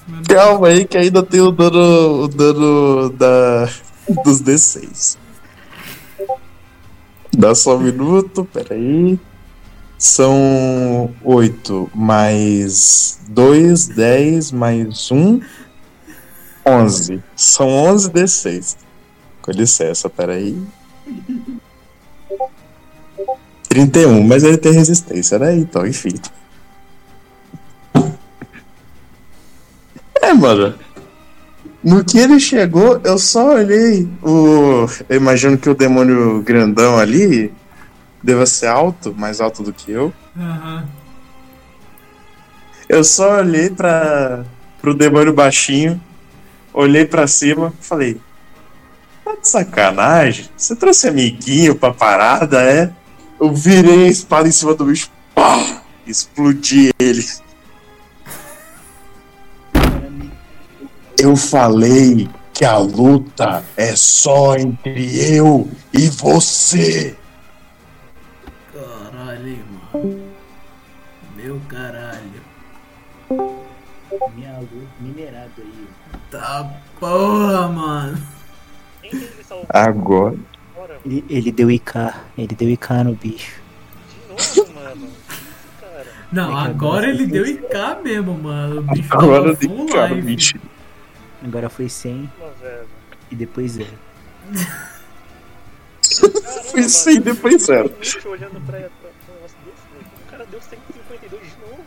Mano. 0.07 0.23
Calma 0.27 0.67
aí 0.67 0.85
que 0.85 0.98
ainda 0.98 1.23
tem 1.23 1.41
o 1.41 1.51
dano, 1.51 2.23
o 2.23 2.27
dano 2.27 3.09
da, 3.09 3.69
dos 4.23 4.41
D6. 4.41 5.17
Dá 7.35 7.56
só 7.56 7.75
um 7.77 7.80
minuto, 7.80 8.45
peraí. 8.45 9.19
São 9.98 11.14
8 11.23 11.91
mais 11.95 13.19
2, 13.30 13.88
10 13.88 14.51
mais 14.51 15.11
1, 15.11 15.41
11. 16.65 17.23
São 17.35 17.67
11 17.69 18.11
D6. 18.11 18.77
Com 19.41 19.51
licença, 19.51 20.09
peraí. 20.09 20.61
31, 23.69 24.24
mas 24.24 24.43
ele 24.43 24.58
tem 24.58 24.72
resistência, 24.72 25.40
né? 25.40 25.56
Então, 25.56 25.85
enfim. 25.85 26.14
É, 30.22 30.33
mano. 30.33 30.75
No 31.83 32.03
que 32.03 32.17
ele 32.17 32.40
chegou, 32.40 33.01
eu 33.03 33.17
só 33.17 33.56
olhei 33.56 34.08
o. 34.22 34.88
Eu 35.09 35.17
imagino 35.17 35.58
que 35.58 35.69
o 35.69 35.75
demônio 35.75 36.42
grandão 36.42 36.98
ali 36.98 37.51
deva 38.22 38.45
ser 38.45 38.67
alto, 38.67 39.14
mais 39.17 39.42
alto 39.42 39.64
do 39.64 39.74
que 39.74 39.92
eu. 39.92 40.14
Aham. 40.38 40.88
Eu 42.88 43.03
só 43.03 43.40
olhei 43.40 43.69
para 43.69 44.45
pro 44.82 44.93
demônio 44.93 45.33
baixinho, 45.33 46.00
olhei 46.74 47.06
pra 47.06 47.27
cima, 47.27 47.74
falei: 47.82 48.19
Tá 49.23 49.35
de 49.35 49.47
sacanagem? 49.47 50.49
Você 50.55 50.75
trouxe 50.75 51.07
amiguinho 51.07 51.75
pra 51.75 51.93
parada, 51.93 52.61
é? 52.61 52.91
Eu 53.39 53.53
virei 53.53 54.05
a 54.05 54.09
espada 54.09 54.47
em 54.47 54.51
cima 54.51 54.73
do 54.73 54.85
bicho, 54.85 55.09
pá! 55.33 55.81
Explodi 56.05 56.91
ele. 56.99 57.25
Eu 61.17 61.35
falei 61.37 62.29
que 62.53 62.65
a 62.65 62.77
luta 62.77 63.63
é 63.77 63.95
só 63.95 64.57
entre 64.57 65.35
eu 65.35 65.69
e 65.93 66.09
você. 66.09 67.15
Caralho, 68.73 69.59
mano. 69.93 70.33
Meu 71.35 71.61
caralho. 71.69 72.43
Minha 74.35 74.59
luz 74.59 74.89
minerada 74.99 75.51
aí. 75.57 75.87
Tá 76.29 76.69
porra, 76.99 77.69
mano. 77.69 78.32
Salvou 79.53 79.67
Agora. 79.69 80.35
Ele, 81.06 81.23
ele 81.30 81.51
deu 81.51 81.69
IK. 81.69 81.93
Ele 82.38 82.56
deu 82.56 82.69
IK 82.69 82.90
no 83.06 83.14
bicho. 83.14 83.61
De 84.53 84.59
novo, 84.59 84.73
mano. 84.73 85.07
Cara, 85.80 86.06
Não, 86.32 86.57
agora 86.57 87.09
ele 87.09 87.27
deu 87.27 87.45
IK 87.45 87.67
mesmo, 88.03 88.33
mano. 88.33 88.80
O 88.80 88.83
bicho 88.83 89.09
Agora 89.14 89.56
tem 89.56 89.69
full 89.69 89.88
cara, 89.90 90.14
life. 90.14 90.22
bicho. 90.27 90.59
Agora 91.43 91.69
foi 91.69 91.90
100 91.90 92.32
uma 92.40 92.49
velho. 92.61 92.88
e 93.32 93.35
depois 93.35 93.72
zero. 93.73 93.90
Foi 96.72 96.83
100 96.83 97.22
depois 97.22 97.64
zero. 97.64 97.90
Simplesmente 97.90 98.27
olhando 98.27 98.61
pra, 98.65 98.77
pra, 98.80 98.90
pra 98.90 99.09
um 99.30 99.33
negócio 99.35 99.57
desse, 99.65 99.83
velho. 99.93 100.06
O 100.27 100.32
cara 100.32 100.45
deu 100.45 100.61
152 100.61 101.41
de 101.43 101.49
novo. 101.61 101.83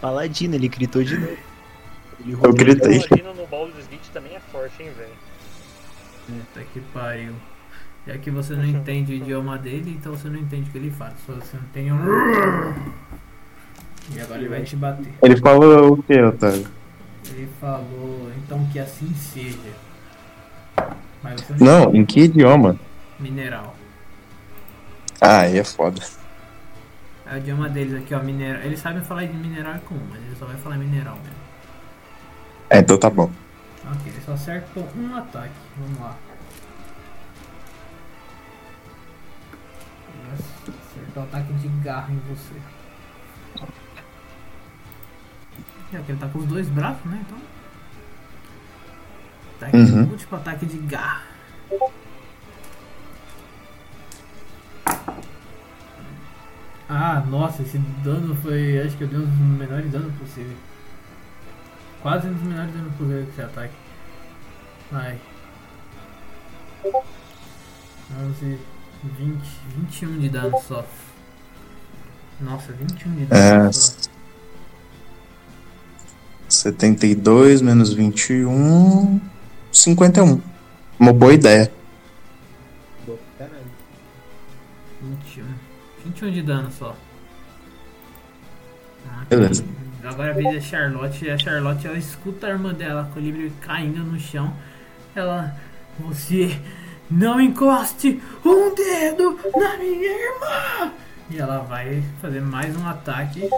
Paladino, 0.00 0.54
ele 0.54 0.68
gritou 0.68 1.02
de 1.02 1.18
novo. 1.18 1.36
Ele 2.20 2.32
Eu 2.40 2.52
gritei. 2.52 3.00
Paladino 3.02 3.34
no 3.34 3.46
Baldur's 3.46 3.81
que 6.72 6.80
pariu. 6.92 7.34
Já 8.06 8.18
que 8.18 8.30
você 8.30 8.54
não 8.54 8.64
entende 8.66 9.12
o 9.12 9.16
idioma 9.16 9.58
dele, 9.58 9.96
então 9.98 10.12
você 10.12 10.28
não 10.28 10.38
entende 10.38 10.68
o 10.68 10.72
que 10.72 10.78
ele 10.78 10.90
fala. 10.90 11.14
Só 11.26 11.34
você 11.34 11.56
não 11.56 11.64
tem 11.72 11.92
um. 11.92 11.98
E 14.14 14.20
agora 14.20 14.40
ele 14.40 14.48
vai 14.48 14.62
te 14.62 14.76
bater. 14.76 15.12
Ele 15.22 15.36
falou 15.36 15.92
o 15.92 16.02
que, 16.02 16.20
Otávio? 16.20 16.66
Ele 17.30 17.48
falou, 17.60 18.30
então 18.36 18.66
que 18.72 18.78
assim 18.78 19.12
seja. 19.14 19.58
Mas 21.22 21.40
você 21.40 21.64
Não, 21.64 21.94
em 21.94 22.04
que 22.04 22.22
idioma? 22.22 22.76
Mineral. 23.20 23.76
Ah, 25.20 25.42
aí 25.42 25.58
é 25.58 25.64
foda. 25.64 26.02
É 27.24 27.34
o 27.34 27.38
idioma 27.38 27.68
deles 27.68 27.94
aqui, 27.94 28.12
ó, 28.12 28.20
mineral. 28.20 28.62
Eles 28.62 28.80
sabem 28.80 29.02
falar 29.02 29.24
de 29.26 29.34
mineral 29.34 29.74
é 29.74 29.78
comum, 29.78 30.04
mas 30.10 30.20
ele 30.20 30.34
só 30.36 30.46
vai 30.46 30.56
falar 30.56 30.76
mineral 30.76 31.14
mesmo. 31.16 31.42
É, 32.68 32.78
então 32.80 32.98
tá 32.98 33.08
bom. 33.08 33.30
Ok, 33.84 34.12
ele 34.12 34.20
só 34.26 34.32
acertou 34.32 34.88
um 34.96 35.14
ataque. 35.14 35.52
Vamos 35.78 36.00
lá. 36.00 36.16
Acertou 40.94 41.22
ataque 41.22 41.52
de 41.54 41.68
garra 41.82 42.12
em 42.12 42.18
você. 42.28 42.54
É, 45.94 45.98
que 46.02 46.12
ele 46.12 46.18
tá 46.18 46.28
com 46.28 46.38
os 46.38 46.46
dois 46.46 46.68
braços, 46.68 47.04
né? 47.04 47.22
Então. 47.26 47.38
Ataque 49.56 49.76
Uhum. 49.76 50.06
múltiplo 50.06 50.36
ataque 50.38 50.66
de 50.66 50.78
garra. 50.78 51.22
Ah, 56.88 57.20
nossa, 57.26 57.62
esse 57.62 57.78
dano 58.04 58.34
foi. 58.36 58.80
Acho 58.80 58.96
que 58.96 59.04
eu 59.04 59.08
dei 59.08 59.18
um 59.18 59.24
dos 59.24 59.38
menores 59.38 59.90
danos 59.90 60.14
possível. 60.16 60.56
Quase 62.02 62.28
um 62.28 62.32
dos 62.34 62.42
menores 62.42 62.72
danos 62.74 62.94
possível 62.96 63.24
que 63.24 63.30
esse 63.30 63.42
ataque. 63.42 63.74
Vai. 64.90 65.18
11, 68.20 68.58
20, 69.04 69.40
21 69.76 70.18
de 70.20 70.28
dano 70.28 70.58
só. 70.66 70.84
Nossa, 72.40 72.72
21 72.72 73.14
de 73.16 73.24
dano 73.26 73.68
É. 73.68 73.72
só. 73.72 73.96
72 76.48 77.62
menos 77.62 77.92
21. 77.94 79.20
51. 79.72 80.40
Uma 80.98 81.12
boa 81.12 81.32
ideia. 81.32 81.72
Caralho. 83.38 83.62
21. 85.02 85.44
21 86.04 86.30
de 86.30 86.42
dano 86.42 86.70
só. 86.70 86.96
Ah, 89.08 89.24
Beleza. 89.28 89.64
Agora 90.04 90.30
a 90.30 90.34
vez 90.34 90.54
da 90.54 90.60
Charlotte. 90.60 91.30
A 91.30 91.38
Charlotte 91.38 91.86
ela 91.86 91.96
escuta 91.96 92.46
a 92.46 92.50
irmã 92.50 92.74
dela, 92.74 93.02
a 93.02 93.04
Colibri, 93.04 93.52
caindo 93.62 94.04
no 94.04 94.18
chão. 94.18 94.52
Ela. 95.14 95.56
Você 96.00 96.58
não 97.12 97.40
encoste 97.40 98.20
um 98.44 98.74
dedo 98.74 99.38
na 99.54 99.76
minha 99.76 100.10
irmã! 100.10 100.92
E 101.30 101.38
ela 101.38 101.58
vai 101.60 102.02
fazer 102.20 102.40
mais 102.40 102.76
um 102.76 102.86
ataque. 102.86 103.48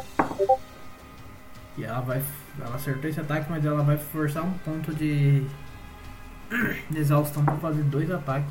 E 1.76 1.84
ela 1.84 2.00
vai. 2.00 2.22
Ela 2.60 2.76
acertou 2.76 3.10
esse 3.10 3.20
ataque, 3.20 3.50
mas 3.50 3.64
ela 3.64 3.82
vai 3.82 3.98
forçar 3.98 4.44
um 4.44 4.52
ponto 4.58 4.94
de. 4.94 5.44
de 6.90 6.98
exaustão 6.98 7.44
pra 7.44 7.56
fazer 7.56 7.82
dois 7.82 8.10
ataques. 8.10 8.50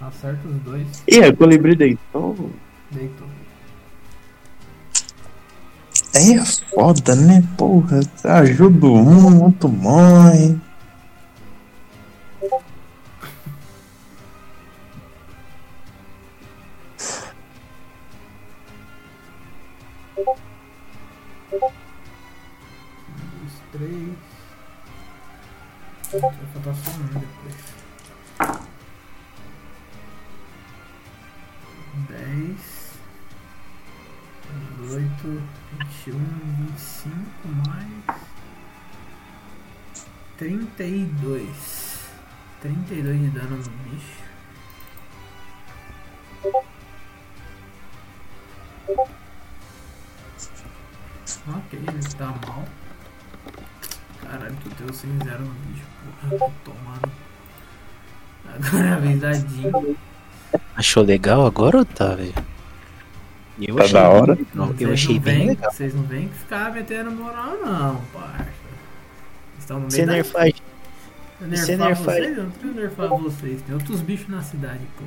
Acerta 0.00 0.48
os 0.48 0.56
dois. 0.56 1.04
E 1.06 1.22
a 1.22 1.34
colibri 1.34 1.76
deitou. 1.76 2.50
Deitou. 2.90 3.31
É 6.14 6.44
foda, 6.74 7.16
né? 7.16 7.42
Porra, 7.56 8.00
ajuda 8.24 8.86
um, 8.86 9.44
outro 9.44 9.68
dois, 23.42 23.62
três. 23.72 24.12
Vai 26.12 26.20
faltar 26.52 26.74
só 26.74 26.90
um 26.90 27.06
depois. 27.18 27.56
Dez. 32.08 32.62
Dezoito. 34.78 35.42
Vinte 36.04 36.08
e 36.08 36.12
um. 36.12 36.18
Vinte 36.18 36.76
e 36.76 36.80
cinco 36.80 37.48
mais. 37.68 38.20
Trinta 40.36 40.82
e 40.82 41.04
dois. 41.04 42.00
Trinta 42.60 42.94
e 42.94 43.02
dois 43.02 43.20
de 43.20 43.28
dano 43.28 43.56
no 43.56 43.62
bicho. 43.62 44.22
Ok, 51.48 51.78
ele 51.78 52.14
tá 52.16 52.26
mal. 52.46 52.64
Caralho, 54.22 54.56
tu 54.62 54.68
deu 54.70 54.92
sem 54.92 55.10
zero 55.24 55.44
no 55.44 55.54
bicho, 55.54 55.86
porra. 56.20 56.38
Tô 56.38 56.52
tomando. 56.64 57.12
Agora 58.46 58.86
é 58.86 59.34
Jean. 59.34 59.96
Achou 60.76 61.02
legal 61.04 61.46
agora, 61.46 61.78
Otávio? 61.80 62.34
Eu 63.60 63.76
Tá 63.76 63.82
achei 63.84 63.92
da 63.94 64.08
hora. 64.08 64.34
bem 64.34 64.46
legal, 64.54 64.74
Eu 64.80 64.92
achei 64.92 65.14
não 65.14 65.22
bem 65.22 65.38
vêm- 65.38 65.48
legal. 65.48 65.72
Vocês 65.72 65.94
não 65.94 66.02
vêm 66.04 66.28
ficar 66.28 66.72
metendo 66.72 67.10
moral, 67.10 67.56
não, 67.64 68.00
parça. 68.12 68.44
Vocês 68.44 69.58
Estão 69.58 69.76
no 69.76 69.82
meio 69.82 69.90
Você 69.92 70.06
da... 70.06 70.12
nerfar 70.12 70.46
Eu 70.48 70.54
você 71.40 71.76
nerfar 71.76 71.88
nerfar- 71.88 72.04
vocês? 72.14 72.36
Eu 72.38 72.42
não 72.44 72.50
preciso 72.50 72.74
nerfar 72.80 73.08
vocês. 73.08 73.62
Tem 73.62 73.74
outros 73.74 74.00
bichos 74.00 74.28
na 74.28 74.42
cidade, 74.42 74.80
pô. 74.96 75.04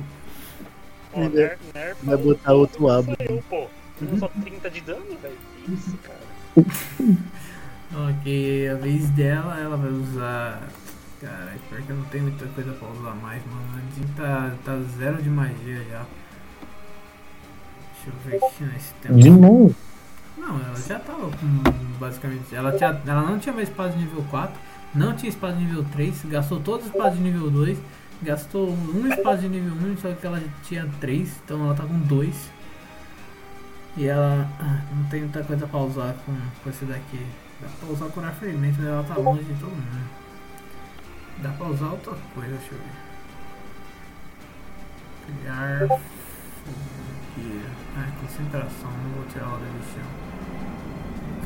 Ó, 1.14 1.28
ner, 1.28 1.58
nerfa 1.74 1.96
vai 2.04 2.16
botar 2.16 2.54
o- 2.54 2.58
outro 2.58 2.88
abo. 2.90 3.14
Eu, 3.18 3.42
pô. 3.48 3.66
Não 4.00 4.18
só 4.18 4.28
30 4.28 4.70
de 4.70 4.80
dano, 4.82 5.04
velho. 5.22 5.36
Que 5.64 5.72
Isso, 5.72 5.96
cara. 6.02 6.20
Ok, 7.94 8.68
a 8.68 8.74
vez 8.74 9.08
dela, 9.10 9.58
ela 9.60 9.76
vai 9.76 9.90
usar 9.90 10.60
Caralho, 11.20 11.58
pior 11.70 11.80
que 11.82 11.90
eu 11.90 11.96
não 11.96 12.04
tenho 12.06 12.24
muita 12.24 12.44
coisa 12.46 12.72
pra 12.72 12.88
usar 12.88 13.14
mais, 13.14 13.40
mano. 13.46 13.62
A 13.74 13.98
Jean 13.98 14.06
tá, 14.16 14.54
tá 14.64 14.78
zero 14.98 15.22
de 15.22 15.30
magia 15.30 15.82
já. 15.90 16.04
Deixa 18.06 18.10
eu 18.10 18.40
ver 18.40 18.46
aqui 18.46 18.64
nesse 18.64 18.94
tempo. 18.94 19.14
De 19.18 19.30
novo. 19.30 19.74
Não, 20.38 20.60
ela 20.60 20.76
já 20.76 20.98
tava 21.00 21.30
com 21.30 21.96
basicamente. 21.98 22.54
Ela, 22.54 22.72
tinha, 22.72 23.00
ela 23.06 23.22
não 23.22 23.38
tinha 23.38 23.52
mais 23.52 23.68
espada 23.68 23.90
de 23.90 23.98
nível 23.98 24.24
4, 24.30 24.54
não 24.94 25.14
tinha 25.14 25.28
espada 25.28 25.54
de 25.54 25.64
nível 25.64 25.84
3, 25.92 26.24
gastou 26.26 26.60
todas 26.60 26.86
as 26.86 26.92
espadas 26.92 27.14
de 27.14 27.20
nível 27.20 27.50
2, 27.50 27.78
gastou 28.22 28.68
uma 28.68 29.08
espada 29.08 29.38
de 29.38 29.48
nível 29.48 29.72
1, 29.72 29.96
só 29.96 30.12
que 30.12 30.26
ela 30.26 30.42
tinha 30.62 30.88
3, 31.00 31.40
então 31.44 31.64
ela 31.64 31.74
tá 31.74 31.84
com 31.84 31.98
2. 31.98 32.50
E 33.96 34.06
ela 34.06 34.46
ah, 34.60 34.82
não 34.94 35.04
tem 35.08 35.20
muita 35.22 35.42
coisa 35.42 35.66
pra 35.66 35.80
usar 35.80 36.14
com, 36.24 36.34
com 36.62 36.70
esse 36.70 36.84
daqui. 36.84 37.26
Dá 37.60 37.68
pra 37.80 37.88
usar 37.88 38.06
curar 38.10 38.34
ferimento, 38.34 38.76
mas 38.78 38.86
ela 38.86 39.02
tá 39.02 39.16
longe 39.16 39.42
de 39.42 39.54
todo 39.54 39.70
mundo. 39.70 40.10
Dá 41.38 41.48
pra 41.50 41.66
usar 41.66 41.86
outra 41.86 42.14
coisa, 42.34 42.50
deixa 42.50 42.74
eu 42.74 42.78
ver. 42.78 43.06
Criar 45.40 45.88
fogueira. 47.36 47.68
Ah, 47.96 48.08
concentração, 48.20 48.90
não 48.90 49.10
vou 49.16 49.24
tirar 49.26 49.46
ela 49.46 49.58
do 49.58 49.64
chão. 49.92 50.02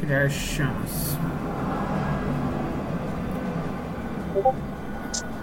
Criar 0.00 0.30
chamas. 0.30 1.18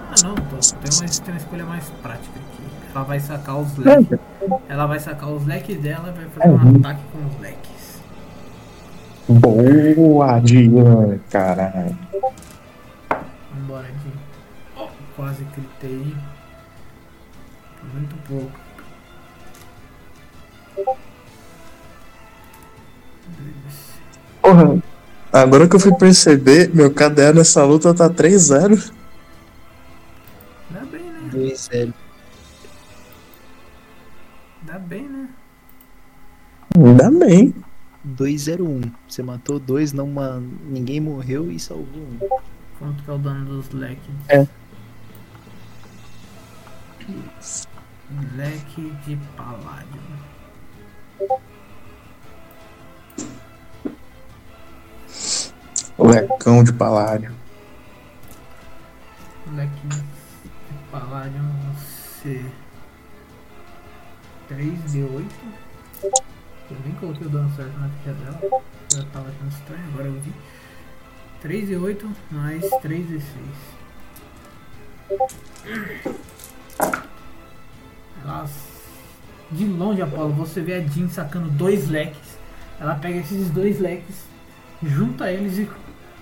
Ah 0.10 0.16
não, 0.24 0.36
tô, 0.36 0.58
tem, 0.58 0.92
uma, 0.92 1.10
tem 1.10 1.34
uma 1.34 1.38
escolha 1.38 1.66
mais 1.66 1.90
prática 2.02 2.40
aqui. 2.40 2.64
Ela 2.96 3.04
vai 3.04 3.20
sacar 3.20 3.58
os 3.58 3.78
leques. 3.78 4.20
Ela 4.68 4.86
vai 4.88 5.00
sacar 5.00 5.30
os 5.30 5.46
leques 5.46 5.80
dela 5.80 6.10
e 6.10 6.12
vai 6.12 6.30
fazer 6.30 6.50
um 6.50 6.78
ataque 6.78 7.02
com 7.12 7.28
os 7.28 7.40
leques. 7.40 8.02
Boa, 9.30 10.40
Dian, 10.40 11.20
caralho. 11.30 11.98
Vambora, 13.54 13.88
Jim. 13.88 14.14
Oh, 14.78 14.88
quase 15.16 15.46
gritei. 15.54 16.16
Muito 17.94 18.16
pouco. 18.28 18.67
Porra, 24.42 24.82
agora 25.32 25.68
que 25.68 25.76
eu 25.76 25.80
fui 25.80 25.94
perceber, 25.96 26.74
meu 26.74 26.94
KDA 26.94 27.34
nessa 27.34 27.64
luta 27.66 27.94
tá 27.94 28.10
3-0. 28.10 28.92
Dá 30.70 30.80
bem, 30.86 31.04
né? 31.04 31.30
2-0. 31.34 31.94
Dá 34.62 34.80
bem, 34.80 35.08
né? 35.08 35.30
Ainda 36.76 37.12
bem. 37.12 37.54
2-0-1. 38.16 38.92
Você 39.08 39.22
matou 39.22 39.60
dois, 39.60 39.92
não 39.92 40.08
ma... 40.08 40.42
ninguém 40.66 41.02
morreu 41.02 41.52
e 41.52 41.60
salvou 41.60 42.02
um. 42.02 42.20
Quanto 42.80 43.04
que 43.04 43.10
é 43.10 43.14
o 43.14 43.18
dano 43.18 43.46
dos 43.46 43.70
leques? 43.72 44.10
É. 44.30 44.48
Leque 48.36 48.94
de 49.06 49.18
paládio. 49.36 50.02
Lecão 56.00 56.64
de 56.64 56.72
paládio. 56.72 57.32
Leque 59.56 59.88
de 59.88 60.04
paládio 60.92 61.42
você 61.74 62.46
3d8. 64.48 65.26
Eu 66.70 66.78
nem 66.86 66.94
coloquei 66.96 67.26
o 67.26 67.30
dano 67.30 67.52
certo 67.56 67.80
na 67.80 67.90
ficha 67.90 68.14
dela. 68.14 68.40
Já 68.94 69.04
tava 69.06 69.30
achando 69.30 69.50
estranho, 69.50 69.84
agora 69.92 70.08
eu 70.08 70.20
vi. 70.22 70.34
3d8 71.44 72.08
mais 72.32 72.64
3d6. 72.64 73.22
Elas, 78.24 78.52
de 79.52 79.66
longe, 79.66 80.02
Apolo, 80.02 80.34
você 80.34 80.62
vê 80.62 80.76
a 80.76 80.82
Jean 80.82 81.10
sacando 81.10 81.50
dois 81.50 81.90
leques. 81.90 82.38
Ela 82.80 82.96
pega 82.96 83.18
esses 83.18 83.50
dois 83.50 83.80
leques, 83.80 84.26
junta 84.84 85.32
eles 85.32 85.58
e 85.58 85.68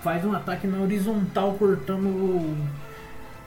faz 0.06 0.24
um 0.24 0.32
ataque 0.32 0.68
na 0.68 0.78
horizontal, 0.78 1.54
cortando 1.54 2.06
o, 2.06 2.56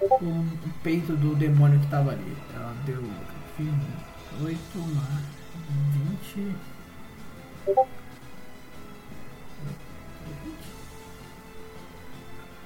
o, 0.01 0.45
peito 0.83 1.15
do 1.15 1.33
demônio 1.33 1.79
que 1.79 1.88
tava 1.88 2.11
ali. 2.11 2.35
Ela 2.53 2.75
deu 2.85 3.01
8 4.43 4.59
mais 4.75 5.23
20. 6.35 6.55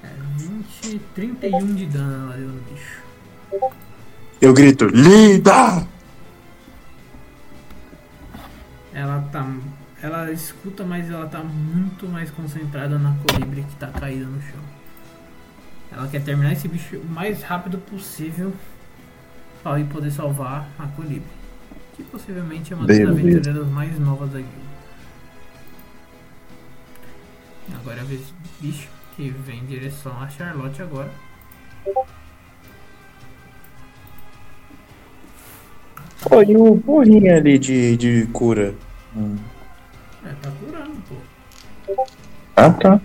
É, 0.02 0.08
20, 0.38 0.98
31 1.14 1.74
de 1.76 1.86
dano 1.86 2.24
ela 2.24 2.36
deu 2.36 2.48
no 2.48 2.60
bicho. 2.62 3.00
Eu 4.40 4.52
grito, 4.52 4.86
linda! 4.86 5.86
Ela 8.92 9.20
tá. 9.30 9.56
Ela 10.04 10.30
escuta, 10.30 10.84
mas 10.84 11.10
ela 11.10 11.26
tá 11.26 11.42
muito 11.42 12.06
mais 12.06 12.30
concentrada 12.30 12.98
na 12.98 13.16
colibri 13.26 13.62
que 13.62 13.74
tá 13.76 13.86
caída 13.86 14.26
no 14.26 14.38
chão. 14.42 14.60
Ela 15.90 16.06
quer 16.08 16.22
terminar 16.22 16.52
esse 16.52 16.68
bicho 16.68 16.98
o 16.98 17.06
mais 17.06 17.42
rápido 17.42 17.78
possível 17.78 18.52
para 19.62 19.80
ir 19.80 19.86
poder 19.86 20.10
salvar 20.10 20.68
a 20.78 20.86
colibri. 20.88 21.22
Que 21.96 22.02
possivelmente 22.02 22.74
é 22.74 22.76
uma 22.76 22.86
das 22.86 23.00
aventureiras 23.00 23.66
mais 23.68 23.98
novas 23.98 24.30
da 24.30 24.40
guilda. 24.40 24.74
Agora 27.74 27.96
é 27.96 28.00
a 28.02 28.04
vez 28.04 28.20
do 28.20 28.60
bicho 28.60 28.90
que 29.16 29.30
vem 29.30 29.60
em 29.60 29.64
direção 29.64 30.12
a 30.22 30.28
Charlotte 30.28 30.82
agora. 30.82 31.10
E 36.46 36.56
o 36.58 36.76
porrinho 36.76 37.34
ali 37.34 37.58
de, 37.58 37.96
de 37.96 38.26
cura? 38.34 38.74
Hum. 39.16 39.53
É, 40.24 40.32
tá 40.40 40.50
curando, 40.58 40.96
pô. 41.08 41.96
Ah, 42.56 42.70
tá. 42.70 43.00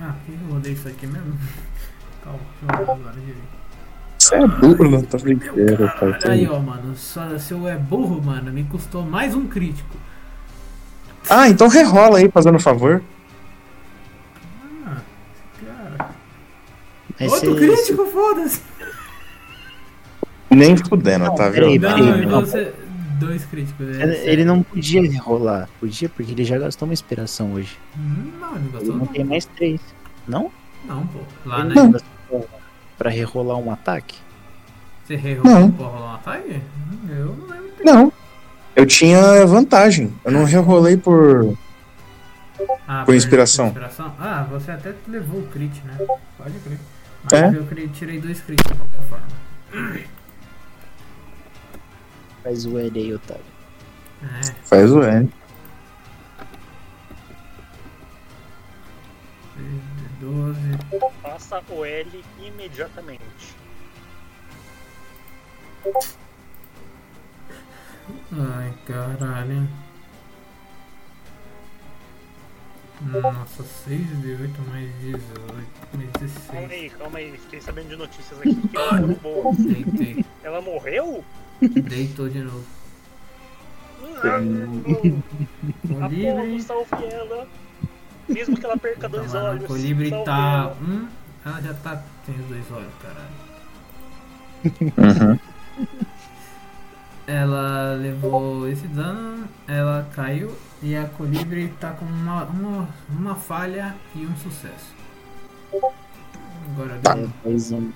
Ah, 0.00 0.14
por 0.24 0.34
que 0.34 0.42
eu 0.42 0.52
rodei 0.52 0.72
isso 0.72 0.88
aqui 0.88 1.06
mesmo? 1.06 1.38
Calma, 2.22 2.40
deixa 2.60 2.82
eu 2.82 2.86
rodar 2.86 2.96
agora 3.00 3.20
direito. 3.20 3.56
Você 4.18 4.34
é 4.34 4.46
burro, 4.46 4.90
não 4.90 5.02
tô 5.02 5.16
brincando, 5.18 5.92
pai. 5.98 6.18
Aí, 6.24 6.48
ó, 6.48 6.58
mano, 6.58 6.96
só, 6.96 7.38
se 7.38 7.52
eu 7.52 7.68
é 7.68 7.76
burro, 7.76 8.20
mano, 8.22 8.52
me 8.52 8.64
custou 8.64 9.02
mais 9.02 9.34
um 9.34 9.46
crítico. 9.46 9.96
Ah, 11.30 11.48
então 11.48 11.68
rerola 11.68 12.18
aí, 12.18 12.30
fazendo 12.30 12.58
favor. 12.58 13.02
Ah, 14.84 15.00
cara. 15.64 16.10
Mas 17.18 17.32
Outro 17.32 17.56
crítico, 17.56 18.06
foda-se. 18.06 18.60
Nem 20.50 20.76
fudendo, 20.76 21.34
tá 21.34 21.48
vendo? 21.48 21.74
Então 21.74 21.98
não. 21.98 22.40
você. 22.40 22.72
Dois 23.18 23.44
críticos. 23.44 23.86
é 23.88 24.02
Ele, 24.02 24.14
sério. 24.14 24.30
ele 24.30 24.44
não 24.44 24.62
podia 24.62 25.20
rolar. 25.22 25.68
Podia, 25.80 26.08
porque 26.08 26.32
ele 26.32 26.44
já 26.44 26.58
gastou 26.58 26.86
uma 26.86 26.92
inspiração 26.94 27.52
hoje. 27.54 27.78
Hum, 27.96 28.32
Não, 28.40 28.50
ele 28.56 28.58
Ele 28.64 28.68
gostou 28.72 28.92
não 28.94 28.98
não. 28.98 29.06
tem 29.06 29.24
mais 29.24 29.44
três. 29.46 29.80
Não? 30.28 30.50
Não, 30.84 31.06
pô. 31.06 31.20
Lá 31.44 31.60
Ele 31.60 31.68
na. 31.70 31.74
não 31.74 31.90
gastou 31.92 32.48
pra 32.98 33.10
rerolar 33.10 33.56
um 33.58 33.70
ataque? 33.72 34.16
Você 35.04 35.16
Não. 35.44 35.70
pra 35.70 35.86
rolar 35.86 36.12
um 36.12 36.14
ataque? 36.14 36.52
Hum, 36.54 36.98
Eu 37.08 37.26
não 37.36 37.46
lembro. 37.46 37.70
Não. 37.84 38.12
Eu 38.74 38.84
tinha 38.84 39.46
vantagem. 39.46 40.12
Eu 40.24 40.32
não 40.32 40.44
rerolei 40.44 40.96
por. 40.96 41.56
Ah, 42.88 43.02
Com 43.06 43.14
inspiração. 43.14 43.66
inspiração? 43.68 44.12
Ah, 44.18 44.46
você 44.50 44.70
até 44.70 44.92
levou 45.08 45.40
o 45.40 45.46
crit, 45.46 45.82
né? 45.84 45.96
Pode 46.36 46.58
crer. 46.58 46.78
Mas 47.24 47.32
É? 47.32 47.48
eu 47.48 47.88
tirei 47.88 48.20
dois 48.20 48.40
crits 48.40 48.64
de 48.70 48.74
qualquer 48.78 49.02
forma. 49.08 49.26
Faz 52.46 52.64
o 52.64 52.78
L 52.78 52.96
aí, 52.96 53.12
Otávio. 53.12 53.42
É, 54.22 54.44
Faz 54.62 54.92
o 54.92 55.02
N. 55.02 55.28
12. 60.20 60.60
Faça 61.22 61.60
o 61.68 61.84
L 61.84 62.24
imediatamente. 62.40 63.56
Ai, 68.32 68.72
caralho. 68.86 69.68
Nossa, 73.00 73.64
6 73.64 74.22
de 74.22 74.34
8 74.40 74.62
mais 74.70 74.88
18, 75.00 75.52
mais 75.52 75.66
Calma 75.90 76.08
16. 76.20 76.70
aí, 76.70 76.90
calma 76.90 77.18
aí. 77.18 77.36
Fiquei 77.38 77.60
sabendo 77.60 77.88
de 77.88 77.96
notícias 77.96 78.38
aqui 78.38 78.54
que 78.68 78.76
ela. 78.76 79.00
Deitei, 79.58 80.24
Ela 80.44 80.60
morreu? 80.62 81.24
Deitou 81.60 82.28
de 82.28 82.40
novo. 82.40 82.64
Ah, 84.22 84.38
O 85.90 86.04
Apolo, 86.04 86.08
livre. 86.08 86.62
salve 86.62 87.04
ela. 87.12 87.46
Mesmo 88.28 88.56
que 88.56 88.64
ela 88.66 88.76
perca 88.76 89.08
dois 89.08 89.30
Tá, 89.32 89.38
mano, 89.38 89.50
olhos. 89.50 89.64
o 89.64 89.66
Colibri 89.66 90.10
tá. 90.10 90.16
ela. 90.72 90.76
Hum, 90.82 91.08
ela 91.44 91.62
já 91.62 91.74
tá. 91.74 92.02
Tem 92.24 92.34
os 92.34 92.46
dois 92.46 92.70
olhos, 92.72 92.92
caralho. 93.02 93.46
Uhum. 95.30 95.38
Ela 97.26 97.94
levou 97.94 98.68
esse 98.68 98.86
dano, 98.88 99.48
ela 99.66 100.08
caiu 100.14 100.56
e 100.82 100.96
a 100.96 101.06
Colibri 101.08 101.68
tá 101.80 101.90
com 101.92 102.04
uma, 102.04 102.44
uma, 102.44 102.88
uma 103.08 103.34
falha 103.34 103.94
e 104.14 104.24
um 104.26 104.36
sucesso. 104.36 104.94
Agora 106.72 106.98
Tá. 107.02 107.14
deu. 107.14 107.30
Mais 107.44 107.70
um. 107.72 107.90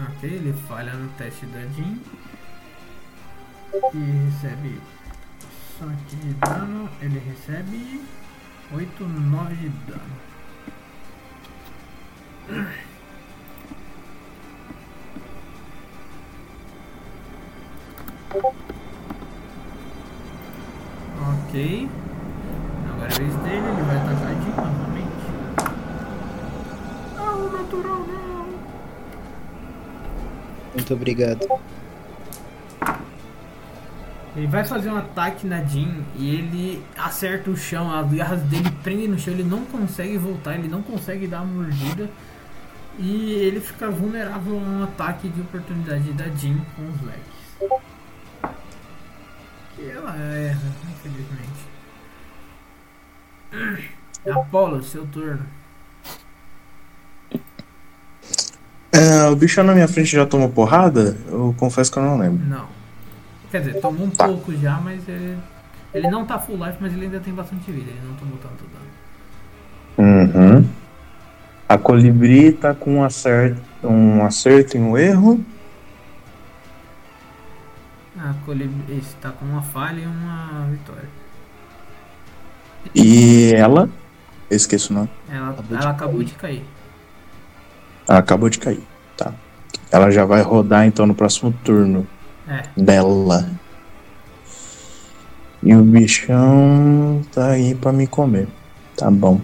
Ok, 0.00 0.30
ele 0.30 0.52
falha 0.68 0.92
no 0.94 1.08
teste 1.14 1.44
da 1.46 1.58
Jean. 1.58 1.98
E 3.92 3.98
recebe. 4.26 4.80
Só 5.76 5.86
aqui 5.86 6.16
de 6.16 6.34
dano. 6.34 6.88
Ele 7.02 7.18
recebe 7.18 8.00
8, 8.72 9.04
9 9.04 9.54
de 9.56 9.68
dano. 9.90 10.28
Ok. 21.48 21.88
Agora 22.92 23.10
é 23.10 23.14
a 23.14 23.18
vez 23.18 23.34
dele, 23.36 23.66
ele 23.66 23.82
vai 23.82 23.96
atacar 23.96 24.34
Jean 24.42 24.56
novamente. 24.56 25.26
Ah, 27.16 27.34
o 27.34 27.50
natural 27.50 28.06
não! 28.06 28.37
Muito 30.78 30.94
obrigado. 30.94 31.44
Ele 34.36 34.46
vai 34.46 34.64
fazer 34.64 34.88
um 34.90 34.96
ataque 34.96 35.44
na 35.44 35.60
Jean 35.64 36.04
e 36.14 36.32
ele 36.36 36.84
acerta 36.96 37.50
o 37.50 37.56
chão, 37.56 37.92
as 37.92 38.08
garras 38.12 38.40
dele 38.42 38.70
prendem 38.84 39.08
no 39.08 39.18
chão, 39.18 39.34
ele 39.34 39.42
não 39.42 39.64
consegue 39.64 40.16
voltar, 40.16 40.54
ele 40.54 40.68
não 40.68 40.80
consegue 40.80 41.26
dar 41.26 41.40
a 41.40 41.44
mordida. 41.44 42.08
E 42.96 43.32
ele 43.32 43.60
fica 43.60 43.90
vulnerável 43.90 44.56
a 44.56 44.62
um 44.62 44.84
ataque 44.84 45.28
de 45.28 45.40
oportunidade 45.40 46.12
da 46.12 46.28
Jean 46.28 46.58
com 46.76 46.88
os 46.88 47.02
leques. 47.02 47.74
Que 49.74 49.90
ela 49.90 50.16
erra, 50.16 50.72
infelizmente. 50.92 51.68
Apolo, 54.30 54.80
seu 54.82 55.04
turno. 55.08 55.44
É, 58.98 59.28
o 59.28 59.36
bicho 59.36 59.62
na 59.62 59.72
minha 59.74 59.86
frente 59.88 60.08
já 60.08 60.26
tomou 60.26 60.48
porrada? 60.48 61.16
Eu 61.28 61.54
confesso 61.56 61.90
que 61.92 61.98
eu 61.98 62.02
não 62.02 62.18
lembro. 62.18 62.44
Não. 62.46 62.66
Quer 63.50 63.60
dizer, 63.60 63.80
tomou 63.80 64.06
um 64.06 64.10
Tá. 64.10 64.26
pouco 64.26 64.54
já, 64.56 64.78
mas 64.80 65.06
ele. 65.08 65.38
Ele 65.94 66.10
não 66.10 66.24
tá 66.26 66.38
full 66.38 66.56
life, 66.56 66.76
mas 66.80 66.92
ele 66.92 67.04
ainda 67.06 67.18
tem 67.20 67.32
bastante 67.32 67.70
vida, 67.70 67.90
ele 67.90 68.00
não 68.06 68.14
tomou 68.14 68.36
tanto 68.38 68.64
dano. 69.96 70.56
Uhum. 70.58 70.68
A 71.68 71.78
colibri 71.78 72.52
tá 72.52 72.74
com 72.74 72.96
um 72.96 73.04
acerto, 73.04 73.60
um 73.82 74.24
acerto 74.24 74.76
e 74.76 74.80
um 74.80 74.96
erro. 74.98 75.42
A 78.18 78.34
colibri 78.44 78.98
está 78.98 79.30
com 79.30 79.44
uma 79.46 79.62
falha 79.62 80.00
e 80.00 80.06
uma 80.06 80.66
vitória. 80.70 81.08
E 82.94 83.52
ela. 83.54 83.88
Eu 84.50 84.56
esqueço 84.56 84.92
o 84.92 84.96
nome. 84.96 85.10
Ela 85.30 85.50
Acabou 85.50 85.64
de 85.76 85.82
ela 85.82 85.90
acabou 85.90 86.16
cair. 86.16 86.24
de 86.26 86.34
cair. 86.34 86.64
Ela 88.08 88.18
acabou 88.20 88.48
de 88.48 88.58
cair. 88.58 88.82
Tá. 89.16 89.32
Ela 89.90 90.10
já 90.10 90.24
vai 90.24 90.40
rodar 90.42 90.86
então 90.86 91.06
no 91.06 91.14
próximo 91.14 91.52
turno 91.62 92.06
É. 92.48 92.62
dela. 92.76 93.50
E 95.62 95.74
o 95.74 95.82
bichão 95.82 97.20
tá 97.32 97.48
aí 97.48 97.74
pra 97.74 97.92
me 97.92 98.06
comer. 98.06 98.48
Tá 98.96 99.10
bom. 99.10 99.40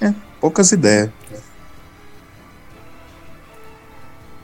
É, 0.00 0.12
poucas 0.40 0.72
ideias. 0.72 1.10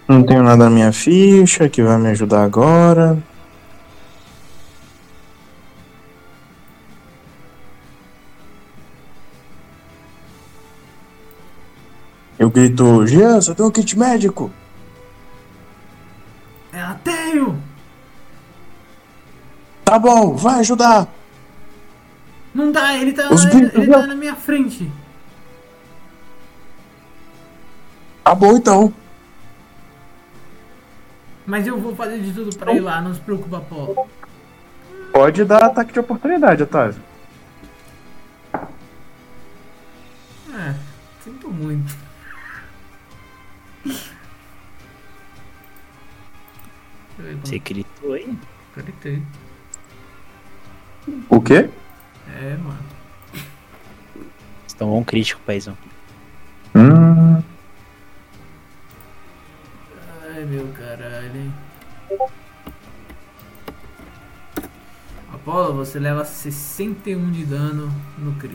Não 0.07 0.23
tenho 0.23 0.43
nada 0.43 0.65
na 0.65 0.71
minha 0.71 0.93
ficha 0.93 1.69
que 1.69 1.83
vai 1.83 1.99
me 1.99 2.09
ajudar 2.11 2.43
agora. 2.43 3.19
Eu 12.39 12.49
grito, 12.49 13.05
Jean, 13.07 13.41
você 13.41 13.55
tem 13.55 13.67
um 13.67 13.71
kit 13.71 13.99
médico? 13.99 14.51
Ela 16.73 16.95
tenho! 17.03 17.61
Tá 19.85 19.99
bom, 19.99 20.37
vai 20.37 20.61
ajudar. 20.61 21.09
Não 22.55 22.71
dá, 22.71 22.95
ele 22.97 23.13
tá, 23.13 23.33
Os 23.33 23.45
ele, 23.47 23.71
ele 23.75 23.87
tá 23.89 24.07
na 24.07 24.15
minha 24.15 24.37
frente. 24.37 24.91
Tá 28.23 28.35
bom 28.35 28.57
então. 28.57 28.93
Mas 31.47 31.67
eu 31.67 31.81
vou 31.81 31.97
fazer 31.97 32.21
de 32.21 32.33
tudo 32.33 32.55
pra 32.57 32.73
ir 32.75 32.81
lá, 32.81 33.01
não 33.01 33.15
se 33.15 33.21
preocupa, 33.21 33.57
Apolo. 33.57 34.07
Pode 35.13 35.45
dar 35.45 35.65
ataque 35.65 35.93
de 35.93 36.01
oportunidade, 36.01 36.63
Otávio. 36.63 37.03
É, 40.55 40.75
sinto 41.25 41.49
muito. 41.49 42.08
Você 47.45 47.59
gritou 47.59 48.13
aí? 48.13 48.39
Gritei. 48.77 49.23
O 51.29 51.41
quê? 51.41 51.69
É, 52.41 52.57
mano. 52.57 52.79
Você 54.67 54.77
tomou 54.77 54.99
um 54.99 55.05
crítico, 55.05 55.41
paizão. 55.45 55.77
Hum, 56.75 57.43
Ai, 60.31 60.45
meu 60.45 60.69
caralho. 60.69 61.53
Apolo, 65.33 65.75
você 65.75 65.99
leva 65.99 66.25
61 66.25 67.31
de 67.31 67.45
dano 67.45 67.93
no 68.19 68.35
crit. 68.35 68.55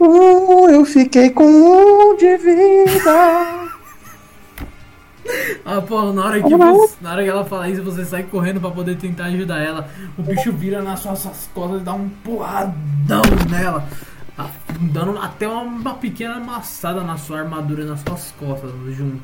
uh, 0.00 0.68
eu 0.70 0.84
fiquei 0.84 1.30
com 1.30 1.44
um 1.46 2.16
de 2.16 2.36
vida. 2.38 3.77
Apolo, 5.64 6.12
na 6.12 6.24
hora 6.24 6.42
que, 6.42 6.56
você, 6.56 6.94
na 7.00 7.12
hora 7.12 7.22
que 7.22 7.28
ela 7.28 7.44
fala 7.44 7.68
isso, 7.68 7.82
você 7.82 8.04
sai 8.04 8.22
correndo 8.22 8.60
pra 8.60 8.70
poder 8.70 8.96
tentar 8.96 9.24
ajudar 9.26 9.60
ela. 9.60 9.88
O 10.16 10.22
bicho 10.22 10.52
vira 10.52 10.82
nas 10.82 11.00
suas, 11.00 11.18
suas 11.18 11.50
costas 11.54 11.80
e 11.80 11.84
dá 11.84 11.92
um 11.92 12.08
porradão 12.24 13.22
nela. 13.50 13.86
Tá 14.36 14.50
Dando 14.80 15.18
até 15.18 15.48
uma, 15.48 15.62
uma 15.62 15.94
pequena 15.94 16.36
amassada 16.36 17.02
na 17.02 17.16
sua 17.16 17.40
armadura, 17.40 17.84
nas 17.84 18.00
suas 18.00 18.32
costas, 18.38 18.70
junto. 18.94 19.20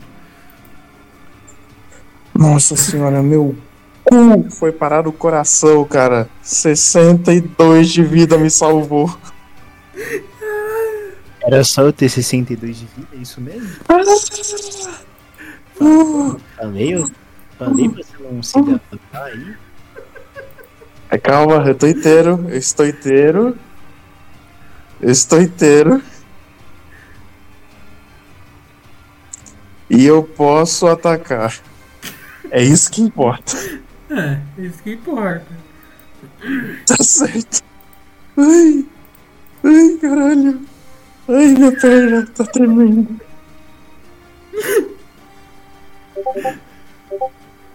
Nossa 2.35 2.75
senhora, 2.75 3.23
meu 3.23 3.57
cu 4.03 4.51
foi 4.51 4.73
parar 4.73 5.05
no 5.05 5.13
coração, 5.13 5.85
cara. 5.85 6.29
62 6.43 7.89
de 7.91 8.03
vida 8.03 8.37
me 8.37 8.51
salvou. 8.51 9.17
Era 11.47 11.63
só 11.63 11.83
eu 11.83 11.93
ter 11.93 12.09
62 12.09 12.77
de 12.79 12.87
vida, 12.87 13.09
é 13.13 13.17
isso 13.17 13.41
mesmo? 13.41 13.69
Uh, 15.81 16.39
Falei, 16.57 16.95
eu 16.95 17.11
falei 17.59 17.89
pra 17.89 18.03
você 18.03 18.23
não 18.23 18.43
se 18.43 18.59
adaptar 18.59 19.25
aí. 19.25 19.57
é, 21.11 21.19
calma, 21.19 21.57
eu 21.67 21.75
tô 21.75 21.87
inteiro, 21.87 22.47
eu 22.49 22.57
estou 22.59 22.87
inteiro. 22.87 23.57
Eu 25.01 25.11
estou 25.11 25.41
inteiro. 25.41 26.01
E 29.91 30.05
eu 30.07 30.23
posso 30.23 30.87
atacar. 30.87 31.55
É 32.51 32.63
isso 32.63 32.91
que 32.91 33.03
importa. 33.03 33.57
É, 34.11 34.39
isso 34.59 34.83
que 34.83 34.93
importa. 34.93 35.47
Tá 36.87 36.97
certo. 37.03 37.63
Ai, 38.37 38.87
ai, 39.65 39.99
caralho. 40.01 40.61
Ai, 41.29 41.47
minha 41.49 41.73
perna 41.73 42.27
tá 42.35 42.45
tremendo. 42.45 43.21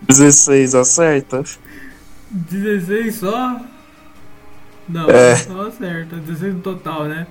16 0.02 0.76
acerta? 0.76 1.44
16 2.32 3.16
só? 3.16 3.60
Não, 4.88 5.10
É. 5.10 5.46
não 5.48 5.62
acerta. 5.62 6.16
16 6.18 6.56
no 6.56 6.62
total, 6.62 7.06
né? 7.06 7.28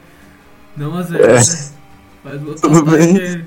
Não 0.76 0.96
acerta. 0.96 1.26
É. 1.26 1.40
Faz 2.22 2.42
o 2.42 2.54
Tudo 2.54 2.84
bem. 2.84 3.16
Ih, 3.16 3.46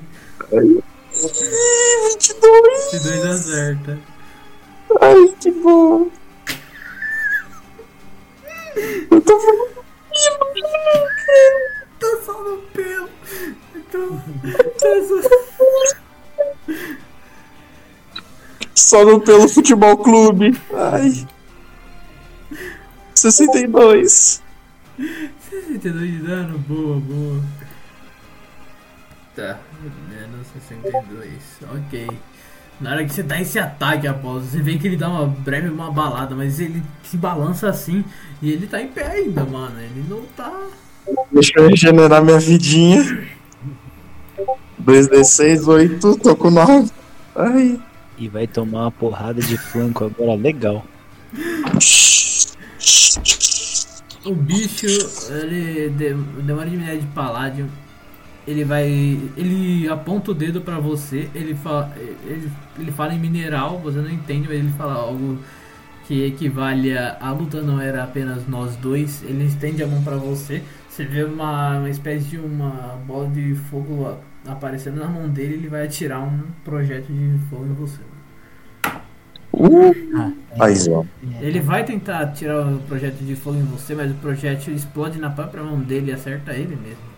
22! 1.12 2.92
22 2.92 3.24
acerta. 3.26 3.98
Ai, 5.00 5.34
que 5.40 5.50
bom. 5.50 6.08
Eu 9.10 9.20
tô 9.20 9.38
falando. 9.40 9.82
Tá 11.98 12.06
só 12.24 12.42
no 12.42 12.58
pelo. 12.72 13.08
Então, 13.74 14.22
Só 18.92 19.06
no 19.06 19.18
pelo 19.18 19.48
futebol 19.48 19.96
clube. 19.96 20.54
Ai. 20.74 21.26
62. 23.14 24.42
62 25.48 26.10
de 26.10 26.18
dano, 26.18 26.58
boa, 26.58 27.00
boa. 27.00 27.40
Tá, 29.34 29.58
menos 30.10 30.46
62, 30.68 31.32
ok. 31.74 32.06
Na 32.78 32.90
hora 32.90 33.04
que 33.06 33.14
você 33.14 33.22
dá 33.22 33.40
esse 33.40 33.58
ataque, 33.58 34.06
Apolo, 34.06 34.42
você 34.42 34.60
vê 34.60 34.76
que 34.76 34.88
ele 34.88 34.98
dá 34.98 35.08
uma 35.08 35.26
breve 35.26 35.70
uma 35.70 35.90
balada, 35.90 36.34
mas 36.34 36.60
ele 36.60 36.82
se 37.02 37.16
balança 37.16 37.70
assim 37.70 38.04
e 38.42 38.52
ele 38.52 38.66
tá 38.66 38.82
em 38.82 38.88
pé 38.88 39.06
ainda, 39.06 39.42
mano. 39.46 39.80
Ele 39.80 40.04
não 40.06 40.20
tá. 40.36 40.52
Deixa 41.32 41.52
eu 41.56 41.66
regenerar 41.66 42.22
minha 42.22 42.38
vidinha. 42.38 43.26
2d6, 44.84 45.66
8, 45.66 46.18
tô 46.18 46.36
com 46.36 46.50
9. 46.50 46.90
Ai. 47.34 47.80
E 48.22 48.28
vai 48.28 48.46
tomar 48.46 48.82
uma 48.82 48.90
porrada 48.92 49.40
de 49.40 49.56
flanco 49.58 50.04
agora, 50.04 50.34
legal. 50.40 50.86
O 54.24 54.32
bicho, 54.32 54.86
ele 55.28 55.90
de- 55.90 56.14
demora 56.42 56.70
de 56.70 56.76
minério 56.76 57.00
de 57.00 57.06
paládio. 57.08 57.68
Ele 58.46 58.62
vai. 58.64 58.86
Ele 59.36 59.88
aponta 59.88 60.30
o 60.30 60.34
dedo 60.34 60.60
pra 60.60 60.78
você. 60.78 61.28
Ele 61.34 61.52
fala, 61.56 61.92
ele, 62.24 62.48
ele 62.78 62.92
fala 62.92 63.12
em 63.12 63.18
mineral, 63.18 63.80
você 63.80 63.98
não 63.98 64.08
entende, 64.08 64.46
mas 64.46 64.58
ele 64.58 64.70
fala 64.78 64.94
algo 64.94 65.38
que 66.06 66.24
equivale 66.24 66.96
a. 66.96 67.16
A 67.20 67.32
luta 67.32 67.60
não 67.60 67.80
era 67.80 68.04
apenas 68.04 68.46
nós 68.46 68.76
dois. 68.76 69.24
Ele 69.24 69.46
estende 69.46 69.82
a 69.82 69.86
mão 69.88 70.00
pra 70.04 70.14
você. 70.16 70.62
Você 70.88 71.04
vê 71.04 71.24
uma, 71.24 71.78
uma 71.78 71.90
espécie 71.90 72.26
de 72.28 72.38
uma 72.38 73.00
bola 73.04 73.28
de 73.28 73.52
fogo 73.68 74.16
aparecendo 74.46 75.00
na 75.00 75.08
mão 75.08 75.28
dele. 75.28 75.54
Ele 75.54 75.68
vai 75.68 75.84
atirar 75.86 76.20
um 76.22 76.42
projétil 76.64 77.12
de 77.14 77.36
fogo 77.50 77.64
em 77.66 77.74
você. 77.74 78.11
Uh, 79.52 80.32
paizão. 80.56 81.06
Ele 81.40 81.60
vai 81.60 81.84
tentar 81.84 82.26
tirar 82.28 82.66
o 82.66 82.78
projétil 82.80 83.26
de 83.26 83.36
fogo 83.36 83.58
em 83.58 83.64
você, 83.64 83.94
mas 83.94 84.10
o 84.10 84.14
projétil 84.14 84.74
explode 84.74 85.18
na 85.18 85.30
própria 85.30 85.62
mão 85.62 85.78
dele 85.80 86.10
e 86.10 86.14
acerta 86.14 86.52
ele 86.52 86.76
mesmo. 86.76 87.12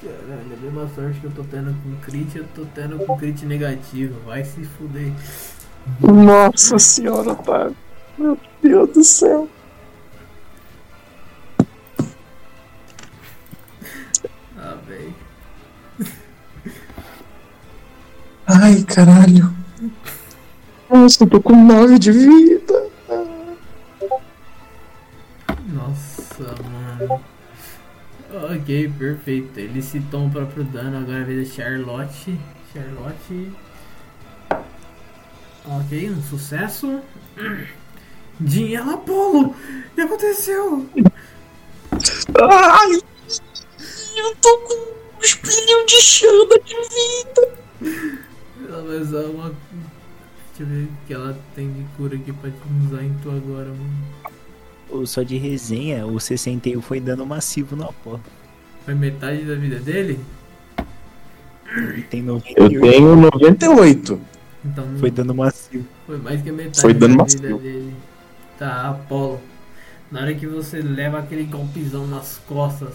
Caralho, 0.00 0.52
a 0.52 0.60
mesma 0.60 0.88
sorte 0.94 1.20
que 1.20 1.26
eu 1.26 1.30
tô 1.30 1.44
tendo 1.44 1.74
com 1.82 1.96
crit, 2.00 2.36
eu 2.36 2.44
tô 2.54 2.64
tendo 2.74 2.98
com 2.98 3.16
crit 3.16 3.46
negativo. 3.46 4.18
Vai 4.26 4.44
se 4.44 4.64
fuder. 4.64 5.12
Nossa 6.00 6.78
senhora, 6.78 7.32
Otávio. 7.32 7.76
Meu 8.18 8.38
Deus 8.62 8.90
do 8.90 9.04
céu. 9.04 9.48
Ai, 18.54 18.82
caralho. 18.82 19.50
Nossa, 20.90 21.24
eu 21.24 21.26
tô 21.26 21.40
com 21.40 21.56
9 21.56 21.98
de 21.98 22.12
vida. 22.12 22.90
Nossa, 25.68 26.54
mano. 26.62 27.24
Ok, 28.52 28.92
perfeito. 28.98 29.58
Ele 29.58 29.80
citou 29.80 30.26
o 30.26 30.30
próprio 30.30 30.64
dano, 30.64 30.98
agora 30.98 31.22
a 31.22 31.24
vez 31.24 31.48
da 31.48 31.54
Charlotte. 31.54 32.38
Charlotte. 32.74 33.52
Ok, 35.64 36.10
um 36.10 36.22
sucesso. 36.22 37.00
Dinheiro 38.38 38.90
Apolo! 38.90 39.46
O 39.46 39.54
que 39.94 40.00
aconteceu? 40.02 40.86
Ai, 42.38 43.00
eu 44.16 44.36
tô 44.42 44.58
com 44.58 44.74
um 44.74 45.20
espinho 45.22 45.86
de 45.86 46.00
chama 46.02 46.58
de 46.58 46.74
vida. 46.74 48.31
Ela 48.72 48.82
vai 48.84 48.96
usar 48.98 49.24
uma. 49.26 49.52
Deixa 50.56 50.62
eu 50.62 50.66
ver 50.66 50.84
o 50.84 50.88
que 51.06 51.14
ela 51.14 51.38
tem 51.54 51.70
de 51.72 51.82
cura 51.96 52.16
aqui 52.16 52.32
pra 52.32 52.50
te 52.50 52.56
usar 52.86 53.02
em 53.04 53.12
tu 53.22 53.30
agora, 53.30 53.68
mano. 53.68 55.06
Só 55.06 55.22
de 55.22 55.36
resenha, 55.38 56.06
o 56.06 56.18
61 56.20 56.80
foi 56.82 57.00
dano 57.00 57.24
massivo 57.26 57.74
na 57.76 57.86
porra. 57.86 58.20
Foi 58.84 58.94
metade 58.94 59.42
da 59.44 59.54
vida 59.54 59.78
dele? 59.78 60.18
Tem 62.10 62.20
Eu 62.20 62.26
98. 62.34 62.80
tenho 62.80 63.16
98. 63.16 64.20
Então 64.64 64.84
Foi 64.98 65.10
dano 65.10 65.34
massivo. 65.34 65.84
Foi 66.06 66.18
mais 66.18 66.42
que 66.42 66.50
a 66.50 66.52
metade 66.52 66.80
Foi 66.80 66.94
dano 66.94 67.16
da 67.16 67.22
massivo. 67.24 67.42
vida 67.42 67.58
dele. 67.58 67.94
Tá, 68.58 68.90
Apolo. 68.90 69.40
Na 70.10 70.20
hora 70.20 70.34
que 70.34 70.46
você 70.46 70.82
leva 70.82 71.18
aquele 71.20 71.44
golpezão 71.44 72.06
nas 72.06 72.38
costas, 72.46 72.94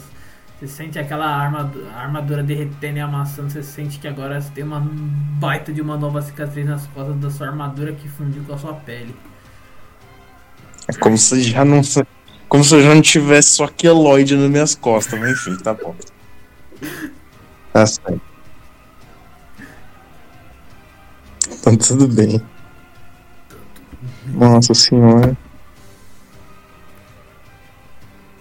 você 0.59 0.67
sente 0.67 0.97
aquela 0.97 1.27
armadura, 1.27 1.91
armadura 1.91 2.41
derretendo 2.41 2.97
e 2.97 3.01
amassando, 3.01 3.51
você 3.51 3.61
sente 3.61 3.99
que 3.99 4.07
agora 4.07 4.41
você 4.41 4.49
tem 4.49 4.63
uma 4.63 4.79
baita 4.79 5.71
de 5.71 5.81
uma 5.81 5.95
nova 5.97 6.19
cicatriz 6.21 6.65
nas 6.65 6.87
costas 6.87 7.15
da 7.17 7.29
sua 7.29 7.47
armadura 7.47 7.93
que 7.93 8.09
fundiu 8.09 8.43
com 8.43 8.53
a 8.53 8.57
sua 8.57 8.73
pele. 8.73 9.15
É 10.87 10.93
como 10.93 11.15
se 11.17 11.43
já 11.43 11.63
não. 11.63 11.81
Como 12.49 12.63
se 12.63 12.73
eu 12.73 12.81
já 12.81 12.95
não 12.95 13.01
tivesse 13.01 13.49
só 13.49 13.67
queloide 13.67 14.35
nas 14.35 14.49
minhas 14.49 14.73
costas, 14.73 15.19
mas 15.19 15.31
enfim, 15.31 15.55
tá 15.57 15.73
bom. 15.73 15.95
Tá 17.73 17.85
certo. 17.85 18.19
Então 21.51 21.77
tudo 21.77 22.07
bem. 22.07 22.41
Nossa 24.25 24.73
senhora. 24.73 25.37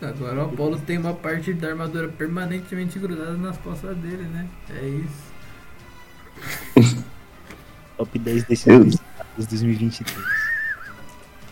Agora 0.02 0.42
o 0.42 0.44
Apolo 0.46 0.78
tem 0.78 0.98
uma 0.98 1.14
parte 1.14 1.52
da 1.54 1.68
armadura 1.68 2.08
permanentemente 2.08 2.98
grudada 2.98 3.32
nas 3.32 3.56
costas 3.58 3.96
dele, 3.96 4.24
né? 4.24 4.46
É 4.70 4.86
isso. 4.88 5.36
Top 7.96 8.18
10 8.18 8.42
Eu- 8.42 8.48
decisões 8.48 8.96
dos 9.36 9.46
2023. 9.46 10.16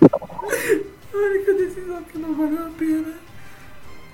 A 0.02 1.16
única 1.16 1.54
decisão 1.54 2.02
que 2.04 2.18
não 2.18 2.34
valeu 2.34 2.66
a 2.66 2.70
pena. 2.70 3.14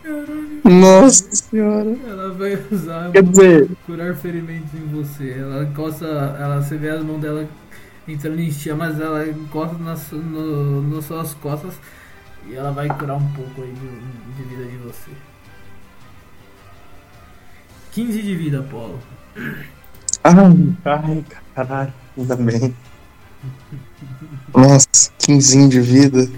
Caralho. 0.03 0.61
Nossa 0.65 1.35
senhora. 1.35 1.97
Ela 2.07 2.33
vai 2.33 2.59
usar 2.71 3.11
Quer 3.11 3.23
dizer, 3.25 3.71
curar 3.85 4.15
ferimentos 4.15 4.73
em 4.75 4.87
você. 4.87 5.31
Ela 5.39 5.65
encosta, 5.65 6.07
ela 6.07 6.63
você 6.63 6.77
vê 6.77 6.91
as 6.91 7.03
mãos 7.03 7.21
dela 7.21 7.49
entrando 8.07 8.39
em 8.41 8.51
chamas, 8.51 9.01
ela 9.01 9.29
encosta 9.29 9.77
nas, 9.79 10.11
no, 10.13 10.83
nas 10.83 11.05
suas 11.05 11.35
costas 11.35 11.75
e 12.47 12.55
ela 12.55 12.73
vai 12.73 12.89
curar 12.89 13.17
um 13.17 13.33
pouco 13.33 13.63
aí 13.63 13.73
de, 13.73 14.37
de 14.37 14.43
vida 14.49 14.65
de 14.65 14.77
você. 14.79 15.11
15 17.93 18.23
de 18.23 18.37
vida, 18.37 18.61
Apolo. 18.61 19.01
Ai, 20.23 20.35
ai, 20.85 21.25
caralho, 21.55 21.93
ainda 22.17 22.37
bem. 22.37 22.75
Nossa, 24.55 25.13
15 25.19 25.69
de 25.69 25.81
vida. 25.81 26.31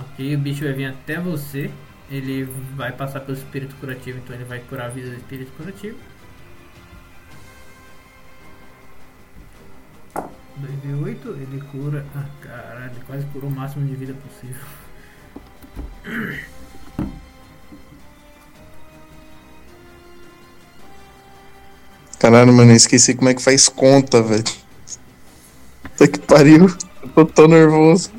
Ok, 0.00 0.34
o 0.34 0.38
bicho 0.38 0.64
vai 0.64 0.72
vir 0.72 0.86
até 0.86 1.20
você. 1.20 1.70
Ele 2.10 2.44
vai 2.74 2.90
passar 2.90 3.20
pelo 3.20 3.38
espírito 3.38 3.76
curativo, 3.76 4.18
então 4.18 4.34
ele 4.34 4.44
vai 4.44 4.58
curar 4.58 4.86
a 4.86 4.90
vida 4.90 5.10
do 5.10 5.16
espírito 5.16 5.52
curativo. 5.56 5.96
2d8, 10.60 11.26
ele 11.40 11.62
cura. 11.72 12.04
Ah, 12.14 12.26
caralho, 12.40 12.92
ele 12.92 13.04
quase 13.06 13.24
curou 13.26 13.50
o 13.50 13.54
máximo 13.54 13.86
de 13.86 13.94
vida 13.94 14.14
possível. 14.14 14.62
Caralho, 22.18 22.52
mano, 22.52 22.70
eu 22.70 22.76
esqueci 22.76 23.14
como 23.14 23.30
é 23.30 23.34
que 23.34 23.42
faz 23.42 23.68
conta, 23.68 24.22
velho. 24.22 24.44
Puta 25.82 26.08
que 26.08 26.18
pariu. 26.18 26.66
Eu 27.02 27.08
tô 27.08 27.26
tão 27.26 27.48
nervoso. 27.48 28.10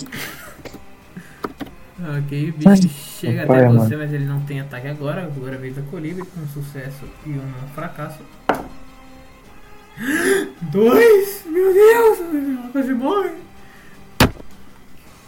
Ok, 2.17 2.49
o 2.49 2.53
bicho 2.53 2.89
chega 3.19 3.45
pai, 3.45 3.59
até 3.59 3.67
mano. 3.67 3.79
você, 3.83 3.95
mas 3.95 4.11
ele 4.11 4.25
não 4.25 4.41
tem 4.41 4.59
ataque 4.59 4.87
agora. 4.87 5.23
Agora 5.23 5.55
a 5.55 5.57
vez 5.59 5.75
da 5.75 5.81
colibri 5.83 6.25
com 6.25 6.41
um 6.41 6.47
sucesso 6.47 7.05
e 7.25 7.29
um 7.29 7.67
fracasso. 7.75 8.19
Dois! 10.61 11.43
Meu 11.45 11.73
Deus! 11.73 12.71
Quase 12.71 12.93
morre! 12.93 13.31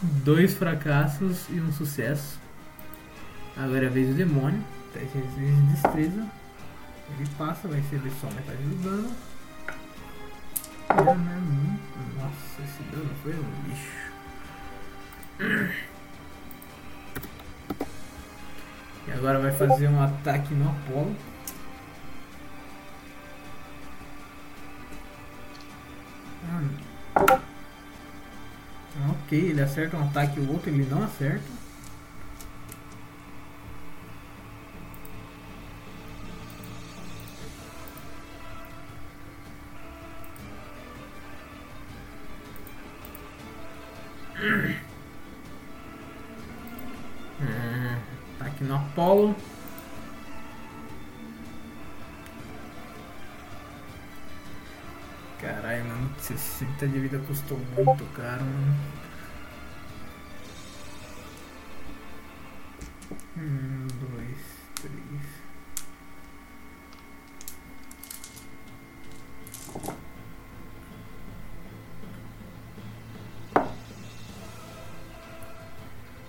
Dois 0.02 0.54
fracassos 0.56 1.48
e 1.50 1.60
um 1.60 1.72
sucesso. 1.72 2.40
Agora 3.56 3.86
é 3.86 3.88
a 3.88 3.92
vez 3.92 4.08
do 4.10 4.16
demônio. 4.16 4.64
Teste 4.94 5.18
de 5.18 5.52
destreza. 5.72 6.26
Ele 7.18 7.30
passa, 7.38 7.68
vai 7.68 7.80
receber 7.80 8.12
só 8.20 8.28
metade 8.28 8.64
do 8.64 8.84
dano. 8.84 9.12
É, 10.90 11.04
né? 11.16 11.42
Hum, 11.42 11.78
Nossa, 12.18 12.62
esse 12.64 12.84
dano 12.92 13.10
foi 13.22 13.34
um 13.34 13.70
lixo. 13.70 14.14
E 19.08 19.12
agora 19.12 19.40
vai 19.40 19.52
fazer 19.52 19.88
um 19.88 20.02
ataque 20.02 20.54
no 20.54 20.70
Apolo. 20.70 21.16
Ah, 26.50 27.40
Ok, 29.10 29.38
ele 29.38 29.62
acerta 29.62 29.98
um 29.98 30.04
ataque 30.04 30.40
e 30.40 30.44
o 30.44 30.52
outro 30.52 30.70
ele 30.70 30.86
não 30.90 31.04
acerta. 31.04 31.44
Hum. 44.40 44.84
Apolo. 48.94 49.36
Caralho, 55.44 55.84
mano, 55.84 56.10
60 56.20 56.88
de 56.88 57.00
vida 57.02 57.20
custou 57.20 57.60
muito 57.76 58.06
caro, 58.14 58.46
mano. 58.46 58.76
Um, 63.36 63.88
dois, 64.00 64.38
três. 64.76 65.44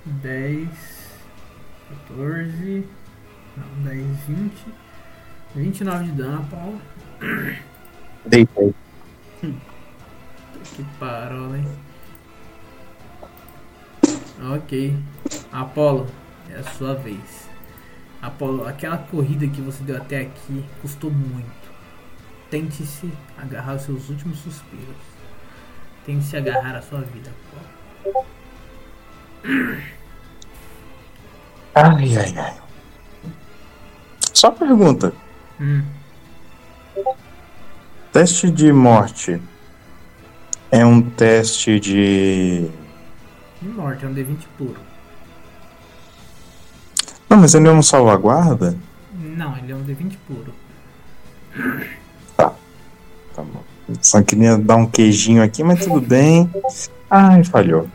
Dez, 0.04 1.20
14, 2.08 2.88
não, 3.56 3.84
10, 3.84 4.06
20, 4.26 4.66
29 5.54 6.04
de 6.04 6.12
dano, 6.12 6.42
Apolo. 6.42 6.82
Deitei. 8.26 8.74
Que 10.74 10.82
parola, 10.98 11.56
hein? 11.56 11.68
Ok. 14.56 14.96
Apolo, 15.52 16.08
é 16.50 16.58
a 16.58 16.64
sua 16.64 16.94
vez. 16.94 17.48
Apolo, 18.20 18.66
aquela 18.66 18.98
corrida 18.98 19.46
que 19.46 19.60
você 19.60 19.84
deu 19.84 19.96
até 19.96 20.22
aqui 20.22 20.64
custou 20.82 21.12
muito. 21.12 21.72
Tente-se 22.50 23.08
agarrar 23.38 23.72
aos 23.72 23.82
seus 23.82 24.08
últimos 24.08 24.38
suspiros. 24.38 24.96
Tente-se 26.04 26.36
agarrar 26.36 26.74
à 26.74 26.82
sua 26.82 27.02
vida, 27.02 27.30
Apolo. 27.30 28.26
Ai, 31.76 32.16
ai, 32.16 32.38
ai. 32.38 32.56
Só 34.32 34.50
pergunta. 34.50 35.12
Hum. 35.60 35.84
Teste 38.12 38.50
de 38.50 38.72
morte 38.72 39.40
é 40.70 40.84
um 40.84 41.00
teste 41.00 41.78
de. 41.78 42.70
Morte, 43.62 44.04
é 44.04 44.08
um 44.08 44.14
D20 44.14 44.38
puro. 44.58 44.76
Não, 47.28 47.38
mas 47.38 47.54
ele 47.54 47.64
não 47.64 47.82
salvaguarda? 47.82 48.76
Não, 49.12 49.56
ele 49.56 49.72
é 49.72 49.74
um 49.74 49.84
D20 49.84 50.16
puro. 50.26 50.54
Tá 52.36 53.42
bom. 53.42 53.64
Só 54.00 54.22
queria 54.22 54.56
dar 54.56 54.76
um 54.76 54.86
queijinho 54.86 55.42
aqui, 55.42 55.62
mas 55.62 55.84
tudo 55.84 56.00
bem. 56.00 56.50
Ai, 57.10 57.42
falhou. 57.44 57.88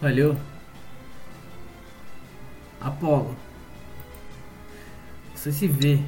Valeu. 0.00 0.36
Apolo. 2.80 3.36
Você 5.34 5.52
se 5.52 5.66
vê 5.66 5.98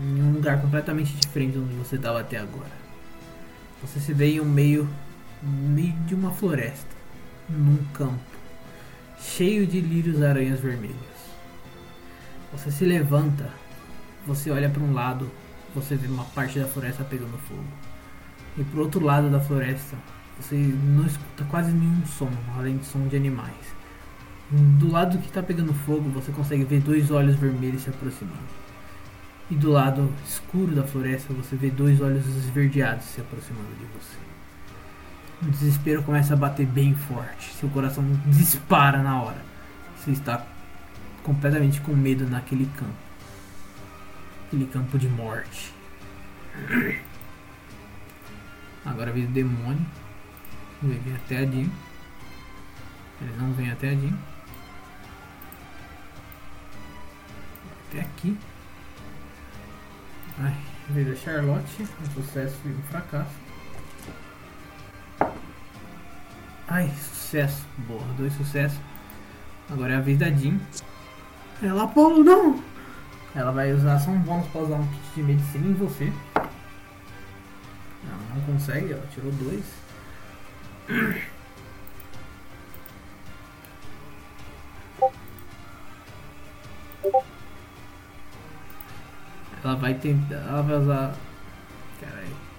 em 0.00 0.22
um 0.22 0.32
lugar 0.32 0.60
completamente 0.60 1.12
diferente 1.14 1.52
de 1.52 1.58
onde 1.58 1.74
você 1.74 1.96
estava 1.96 2.20
até 2.20 2.38
agora. 2.38 2.79
Você 3.82 3.98
se 3.98 4.12
vê 4.12 4.32
em 4.32 4.40
um 4.40 4.44
meio, 4.44 4.88
meio 5.42 5.94
de 6.06 6.14
uma 6.14 6.30
floresta, 6.30 6.94
num 7.48 7.78
campo, 7.94 8.20
cheio 9.18 9.66
de 9.66 9.80
lírios 9.80 10.22
aranhas 10.22 10.60
vermelhos. 10.60 10.96
Você 12.52 12.70
se 12.70 12.84
levanta, 12.84 13.50
você 14.26 14.50
olha 14.50 14.68
para 14.68 14.82
um 14.82 14.92
lado, 14.92 15.30
você 15.74 15.94
vê 15.96 16.08
uma 16.08 16.24
parte 16.24 16.58
da 16.58 16.66
floresta 16.66 17.04
pegando 17.04 17.38
fogo. 17.38 17.64
E 18.58 18.64
pro 18.64 18.82
outro 18.82 19.02
lado 19.02 19.30
da 19.30 19.40
floresta, 19.40 19.96
você 20.38 20.56
não 20.56 21.06
escuta 21.06 21.44
quase 21.44 21.70
nenhum 21.70 22.04
som, 22.06 22.30
além 22.56 22.76
de 22.76 22.84
som 22.84 23.06
de 23.08 23.16
animais. 23.16 23.80
Do 24.50 24.90
lado 24.90 25.18
que 25.18 25.26
está 25.26 25.42
pegando 25.42 25.72
fogo, 25.72 26.10
você 26.10 26.32
consegue 26.32 26.64
ver 26.64 26.80
dois 26.80 27.10
olhos 27.10 27.36
vermelhos 27.36 27.82
se 27.82 27.90
aproximando. 27.90 28.59
E 29.50 29.54
do 29.56 29.72
lado 29.72 30.12
escuro 30.24 30.76
da 30.76 30.84
floresta, 30.84 31.34
você 31.34 31.56
vê 31.56 31.70
dois 31.70 32.00
olhos 32.00 32.24
esverdeados 32.24 33.04
se 33.06 33.20
aproximando 33.20 33.74
de 33.74 33.84
você. 33.86 34.16
O 35.42 35.50
desespero 35.50 36.02
começa 36.04 36.34
a 36.34 36.36
bater 36.36 36.66
bem 36.66 36.94
forte. 36.94 37.52
Seu 37.54 37.68
coração 37.70 38.04
dispara 38.26 39.02
na 39.02 39.20
hora. 39.20 39.42
Você 39.96 40.12
está 40.12 40.46
completamente 41.24 41.80
com 41.80 41.92
medo 41.92 42.28
naquele 42.28 42.66
campo. 42.76 42.94
Aquele 44.46 44.66
campo 44.66 44.98
de 44.98 45.08
morte. 45.08 45.72
Agora 48.84 49.10
vem 49.12 49.24
o 49.24 49.28
demônio. 49.28 49.84
Ele 50.82 51.00
vem 51.04 51.14
até 51.14 51.38
a 51.38 51.46
Jim. 51.46 51.72
Ele 53.20 53.36
não 53.36 53.52
vem 53.52 53.70
até 53.70 53.88
a 53.88 53.94
Jim. 53.94 54.16
Até 57.88 58.00
aqui. 58.00 58.38
Ai, 60.42 60.56
vez 60.88 61.06
da 61.06 61.14
Charlotte. 61.16 61.82
Um 61.82 62.10
sucesso 62.14 62.56
e 62.64 62.68
um 62.68 62.82
fracasso. 62.90 63.34
Ai, 66.66 66.88
sucesso. 66.88 67.66
Boa, 67.78 68.02
dois 68.16 68.32
sucessos. 68.32 68.78
Agora 69.70 69.92
é 69.92 69.96
a 69.96 70.00
vez 70.00 70.18
da 70.18 70.30
Jean. 70.30 70.58
Ela, 71.62 71.84
Apolo, 71.84 72.24
não! 72.24 72.62
Ela 73.34 73.52
vai 73.52 73.72
usar 73.72 73.98
só 73.98 74.10
um 74.10 74.18
bônus 74.18 74.48
pra 74.48 74.62
usar 74.62 74.76
um 74.76 74.86
kit 74.86 75.14
de 75.14 75.22
medicina 75.22 75.66
em 75.66 75.74
você. 75.74 76.12
Ela 76.34 78.18
não 78.34 78.40
consegue, 78.46 78.92
ela 78.92 79.06
tirou 79.12 79.30
dois. 79.32 79.64
Ela 89.62 89.76
vai 89.76 89.94
tentar. 89.94 90.36
Ela 90.36 90.62
vai 90.62 90.76
usar. 90.76 91.14
Caralho. 92.00 92.50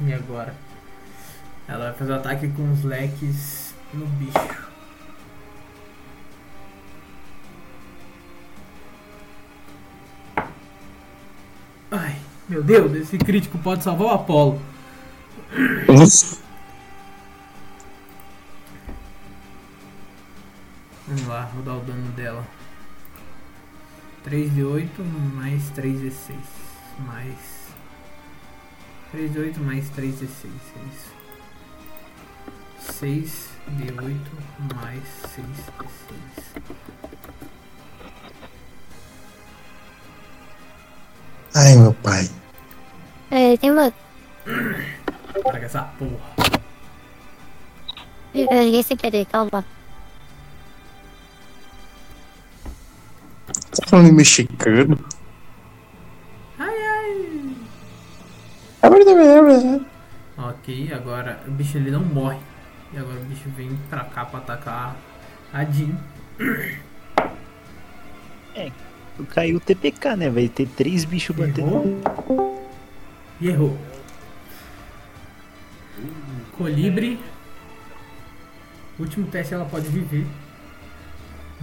E 0.00 0.12
agora? 0.12 0.54
Ela 1.66 1.86
vai 1.86 1.94
fazer 1.94 2.12
o 2.12 2.14
ataque 2.14 2.48
com 2.48 2.70
os 2.72 2.84
leques 2.84 3.74
no 3.92 4.06
bicho. 4.06 4.75
Ai, 11.90 12.16
meu 12.48 12.62
Deus, 12.62 12.92
esse 12.94 13.16
crítico 13.16 13.58
pode 13.58 13.84
salvar 13.84 14.08
o 14.08 14.10
Apolo. 14.10 14.60
Vamos 21.06 21.26
lá, 21.28 21.48
vou 21.54 21.62
dar 21.62 21.74
o 21.74 21.80
dano 21.80 22.10
dela. 22.12 22.44
3 24.24 24.52
de 24.52 24.64
8 24.64 25.04
mais 25.34 25.70
3 25.70 26.00
de 26.00 26.10
6. 26.10 26.38
Mais 27.06 27.36
3 29.12 29.32
de 29.32 29.38
8 29.38 29.60
mais 29.60 29.88
3 29.90 30.18
de 30.18 30.26
6. 30.26 30.52
É 30.52 30.80
isso. 30.92 31.14
6 32.98 33.50
de 33.68 33.92
8 33.92 34.18
mais 34.74 35.02
6 35.34 35.46
de 35.46 35.62
6. 35.62 35.66
Ai, 41.58 41.74
meu 41.74 41.94
pai. 41.94 42.28
É, 43.30 43.56
tem 43.56 43.70
uma. 43.70 43.90
Traga 44.44 45.64
essa 45.64 45.82
porra. 45.98 46.52
Eu 48.34 48.64
joguei 48.64 48.82
sem 48.82 48.94
querer, 48.94 49.24
calma. 49.24 49.64
Tá 53.46 53.86
falando 53.86 54.08
em 54.08 54.12
mexicano? 54.12 55.02
Ai, 56.58 56.76
ai. 56.76 57.56
Ok, 60.36 60.92
agora 60.92 61.40
o 61.48 61.50
bicho 61.52 61.78
ele 61.78 61.90
não 61.90 62.04
morre. 62.04 62.38
E 62.92 62.98
agora 62.98 63.18
o 63.18 63.24
bicho 63.24 63.48
vem 63.56 63.74
pra 63.88 64.04
cá 64.04 64.26
pra 64.26 64.40
atacar 64.40 64.94
a 65.54 65.64
Jean. 65.64 65.96
Caiu 69.24 69.56
o 69.56 69.60
TPK, 69.60 70.16
né? 70.16 70.30
Vai 70.30 70.48
ter 70.48 70.66
três 70.68 71.04
bichos 71.04 71.34
batendo. 71.34 72.00
E 73.40 73.48
errou. 73.48 73.76
Colibre. 76.56 77.18
Último 78.98 79.26
teste 79.26 79.54
ela 79.54 79.64
pode 79.64 79.88
viver. 79.88 80.26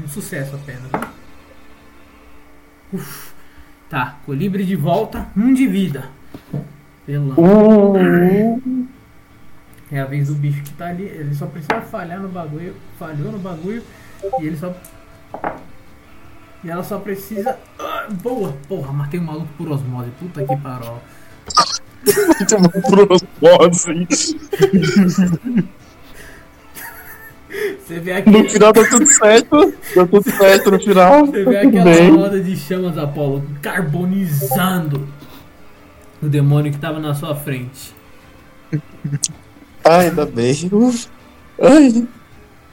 Um 0.04 0.08
sucesso 0.08 0.56
apenas. 0.56 0.90
Uf. 2.92 3.34
Tá, 3.90 4.18
colibre 4.26 4.66
de 4.66 4.76
volta, 4.76 5.28
um 5.38 5.54
de 5.54 5.68
vida. 5.68 6.10
Pelão. 7.06 7.36
É 9.92 10.00
a 10.00 10.06
vez 10.06 10.30
do 10.30 10.36
bicho 10.36 10.64
que 10.64 10.74
tá 10.74 10.88
ali. 10.88 11.04
Ele 11.04 11.36
só 11.36 11.46
precisa 11.46 11.80
falhar 11.82 12.20
no 12.20 12.30
bagulho. 12.30 12.76
Falhou 12.98 13.32
no 13.32 13.38
bagulho. 13.38 13.84
E 14.40 14.46
ele 14.48 14.58
só. 14.58 14.76
E 16.64 16.70
ela 16.70 16.84
só 16.84 16.98
precisa. 16.98 17.58
Ah, 17.80 18.08
boa! 18.10 18.56
Porra, 18.68 18.92
matei 18.94 19.20
o 19.20 19.24
maluco 19.24 19.48
por 19.58 19.70
osmose. 19.70 20.10
Puta 20.20 20.44
que 20.46 20.58
parola. 20.58 21.02
Por 22.90 23.12
osmose. 23.12 24.38
Você 27.86 28.00
vê 28.00 28.14
aqui. 28.14 28.30
No 28.30 28.50
final 28.50 28.74
deu 28.74 28.90
tudo 28.90 29.06
certo. 29.12 29.74
Deu 29.94 30.08
tudo 30.08 30.32
certo 30.32 30.72
no 30.72 30.80
final. 30.80 31.26
Você 31.26 31.44
vê 31.44 31.62
Tudo 31.62 31.68
aquela 31.80 31.84
bem. 31.84 32.16
roda 32.16 32.40
de 32.42 32.56
chamas, 32.58 32.98
Apolo, 32.98 33.44
carbonizando 33.62 35.08
o 36.22 36.28
demônio 36.28 36.72
que 36.72 36.80
tava 36.80 37.00
na 37.00 37.14
sua 37.14 37.36
frente. 37.36 37.94
Ai, 39.84 40.08
ainda 40.08 40.26
bem. 40.26 40.56
Ufa. 40.72 41.10
Ai. 41.62 42.08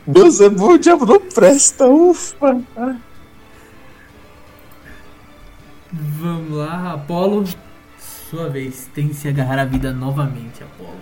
Deus 0.07 0.41
é 0.41 0.49
bom, 0.49 0.73
o 0.75 0.79
diabo 0.79 1.05
não 1.05 1.21
presta. 1.21 1.87
Ufa. 1.87 2.61
Ai. 2.77 2.97
Vamos 5.93 6.57
lá, 6.57 6.93
Apolo. 6.93 7.45
Sua 7.99 8.49
vez. 8.49 8.89
Tem 8.95 9.13
se 9.13 9.29
agarrar 9.29 9.59
à 9.59 9.65
vida 9.65 9.93
novamente, 9.93 10.63
Apolo. 10.63 11.01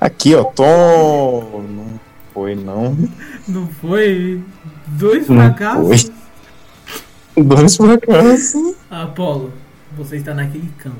Aqui, 0.00 0.34
ó. 0.34 0.44
Tom. 0.44 1.62
Não 1.68 2.00
foi, 2.32 2.54
não. 2.54 2.96
Não 3.46 3.66
foi? 3.68 4.42
Dois 4.86 5.28
Não 5.28 5.36
fracassos? 5.36 6.10
Dois 7.36 7.76
fracassos. 7.76 8.74
Apolo, 8.90 9.52
você 9.92 10.16
está 10.16 10.34
naquele 10.34 10.68
campo. 10.78 10.96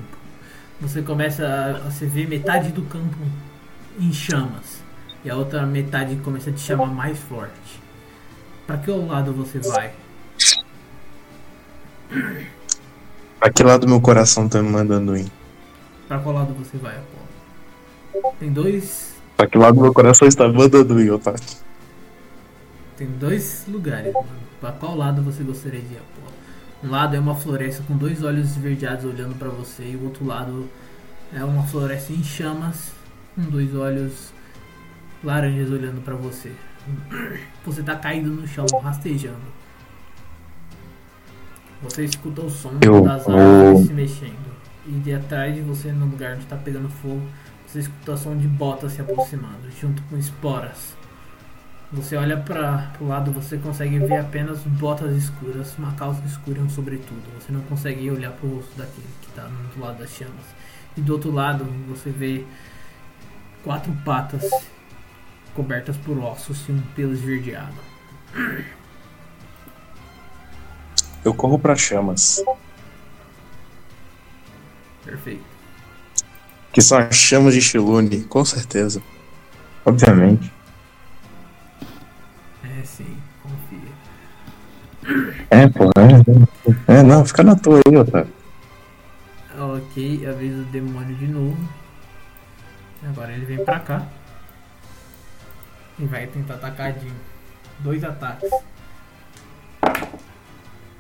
Você 0.80 1.02
começa 1.02 1.46
a. 1.46 1.90
Você 1.90 2.06
vê 2.06 2.26
metade 2.26 2.70
do 2.70 2.82
campo 2.82 3.16
em 3.98 4.12
chamas. 4.12 4.82
E 5.24 5.30
a 5.30 5.36
outra 5.36 5.64
metade 5.64 6.16
começa 6.16 6.50
a 6.50 6.52
te 6.52 6.60
chamar 6.60 6.86
mais 6.86 7.18
forte. 7.18 7.80
Pra 8.66 8.76
que 8.76 8.90
lado 8.90 9.32
você 9.32 9.58
vai? 9.58 9.92
Pra 13.38 13.50
que 13.50 13.62
lado 13.62 13.88
meu 13.88 14.00
coração 14.00 14.48
tá 14.48 14.62
me 14.62 14.70
mandando 14.70 15.16
ir? 15.16 15.30
Pra 16.06 16.18
qual 16.18 16.34
lado 16.34 16.54
você 16.54 16.76
vai, 16.76 16.94
Apolo? 16.94 18.34
Tem 18.38 18.52
dois. 18.52 19.14
Pra 19.36 19.46
que 19.46 19.58
lado 19.58 19.80
meu 19.80 19.92
coração 19.92 20.28
está 20.28 20.46
me 20.46 20.54
mandando 20.54 21.00
ir, 21.00 21.10
Otávio? 21.10 21.40
Tem 22.96 23.06
dois 23.06 23.64
lugares, 23.66 24.12
mano. 24.12 24.28
Pra 24.60 24.72
qual 24.72 24.96
lado 24.96 25.22
você 25.22 25.42
gostaria 25.42 25.80
de 25.80 25.94
ir, 25.94 25.98
Apolo? 25.98 26.32
Um 26.84 26.90
lado 26.90 27.16
é 27.16 27.18
uma 27.18 27.34
floresta 27.34 27.82
com 27.86 27.96
dois 27.96 28.22
olhos 28.22 28.50
esverdeados 28.50 29.04
olhando 29.04 29.36
pra 29.38 29.48
você, 29.48 29.84
e 29.84 29.96
o 29.96 30.04
outro 30.04 30.26
lado 30.26 30.68
é 31.32 31.42
uma 31.42 31.62
floresta 31.64 32.12
em 32.12 32.22
chamas 32.22 32.92
com 33.34 33.42
dois 33.42 33.74
olhos 33.74 34.32
laranjas 35.24 35.70
olhando 35.70 36.02
pra 36.02 36.14
você. 36.14 36.52
Você 37.64 37.82
tá 37.82 37.96
caído 37.96 38.30
no 38.30 38.46
chão, 38.46 38.66
rastejando. 38.82 39.61
Você 41.82 42.04
escuta 42.04 42.42
o 42.42 42.50
som 42.50 42.72
Eu 42.80 43.02
das 43.02 43.28
árvores 43.28 43.86
se 43.86 43.92
mexendo. 43.92 44.52
E 44.86 44.90
de 44.92 45.14
atrás 45.14 45.54
de 45.54 45.60
você, 45.60 45.92
no 45.92 46.06
lugar 46.06 46.36
onde 46.36 46.46
tá 46.46 46.56
pegando 46.56 46.88
fogo, 46.88 47.22
você 47.66 47.80
escuta 47.80 48.12
o 48.12 48.16
som 48.16 48.36
de 48.36 48.46
botas 48.46 48.92
se 48.92 49.00
aproximando, 49.00 49.70
junto 49.80 50.02
com 50.04 50.16
esporas. 50.16 50.94
Você 51.92 52.16
olha 52.16 52.38
para 52.38 52.90
o 53.00 53.06
lado, 53.06 53.30
você 53.30 53.58
consegue 53.58 53.98
ver 53.98 54.18
apenas 54.18 54.60
botas 54.60 55.14
escuras, 55.14 55.76
uma 55.76 55.92
calça 55.92 56.22
escura 56.24 56.58
e 56.58 56.62
um 56.62 56.68
sobretudo. 56.68 57.22
Você 57.38 57.52
não 57.52 57.60
consegue 57.62 58.10
olhar 58.10 58.32
para 58.32 58.46
o 58.46 58.56
rosto 58.56 58.76
daquele 58.78 59.06
que 59.20 59.28
está 59.28 59.42
do 59.42 59.80
lado 59.80 59.98
das 59.98 60.10
chamas. 60.10 60.46
E 60.96 61.00
do 61.00 61.12
outro 61.12 61.30
lado, 61.30 61.64
você 61.88 62.10
vê 62.10 62.44
quatro 63.62 63.92
patas 64.04 64.50
cobertas 65.54 65.96
por 65.98 66.18
ossos 66.18 66.66
e 66.68 66.72
um 66.72 66.80
pelo 66.94 67.12
esverdeado. 67.12 67.76
Eu 71.24 71.32
corro 71.32 71.58
pra 71.58 71.76
chamas. 71.76 72.42
Perfeito. 75.04 75.44
Que 76.72 76.80
são 76.80 76.98
as 76.98 77.14
chamas 77.14 77.54
de 77.54 77.60
Shilune, 77.60 78.22
com 78.24 78.44
certeza. 78.44 79.02
Obviamente. 79.84 80.52
É 82.64 82.84
sim, 82.84 83.16
confia. 83.42 85.36
É, 85.50 85.68
pô, 85.68 85.90
é. 85.96 86.98
É, 86.98 87.02
não, 87.02 87.24
fica 87.24 87.42
na 87.42 87.56
tua 87.56 87.80
aí, 87.86 87.96
Otávio. 87.96 88.32
Ok, 89.58 90.26
avisa 90.26 90.62
o 90.62 90.64
demônio 90.64 91.14
de 91.16 91.26
novo. 91.26 91.58
Agora 93.04 93.32
ele 93.32 93.44
vem 93.44 93.64
pra 93.64 93.80
cá. 93.80 94.06
E 95.98 96.06
vai 96.06 96.26
tentar 96.26 96.54
atacar 96.54 96.92
Jean. 96.94 97.12
Dois 97.80 98.02
ataques. 98.02 98.50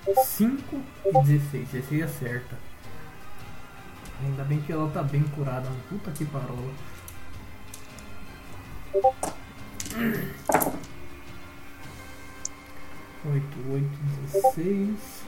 5 0.04 0.82
e 1.06 1.12
16. 1.12 1.74
Esse 1.74 2.02
acerta. 2.02 2.58
Ainda 4.24 4.44
bem 4.44 4.60
que 4.60 4.72
ela 4.72 4.90
tá 4.90 5.02
bem 5.02 5.22
curada. 5.22 5.68
Puta 5.88 6.10
que 6.10 6.24
parola. 6.24 6.72
Oito, 13.24 13.72
oito, 13.72 13.98
dezesseis. 14.26 15.22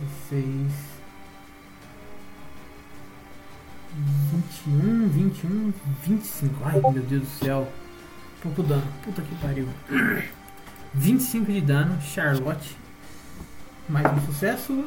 Dezesseis. 0.00 0.96
21, 4.66 5.08
21, 5.08 5.72
25. 6.02 6.54
Ai 6.64 6.80
meu 6.80 7.02
Deus 7.02 7.22
do 7.22 7.26
céu. 7.26 7.72
Pouco 8.42 8.62
dano. 8.62 8.86
Puta 9.02 9.22
que 9.22 9.34
pariu. 9.36 9.68
25 10.94 11.52
de 11.52 11.60
dano, 11.60 12.00
Charlotte. 12.00 12.76
Mais 13.88 14.06
um 14.12 14.20
sucesso. 14.26 14.84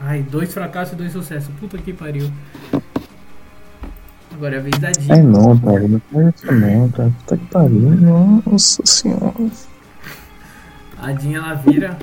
Ai, 0.00 0.22
dois 0.22 0.52
fracassos 0.54 0.94
e 0.94 0.96
dois 0.96 1.12
sucessos. 1.12 1.50
Puta 1.58 1.76
que 1.78 1.92
pariu. 1.92 2.30
Agora 4.32 4.56
é 4.56 4.58
a 4.58 4.62
vez 4.62 4.78
da 4.78 4.88
Ai 4.88 4.94
Jean. 4.94 5.22
não, 5.22 5.52
Otávio, 5.52 5.88
não 5.88 6.00
faz 6.12 6.34
isso 6.36 6.52
não, 6.52 6.86
Otávio. 6.86 7.14
Puta 7.20 7.36
que 7.36 7.46
pariu. 7.46 8.42
Nossa 8.46 8.82
senhora. 8.86 9.50
A 10.98 11.12
Jean 11.12 11.38
ela 11.38 11.54
vira. 11.54 11.98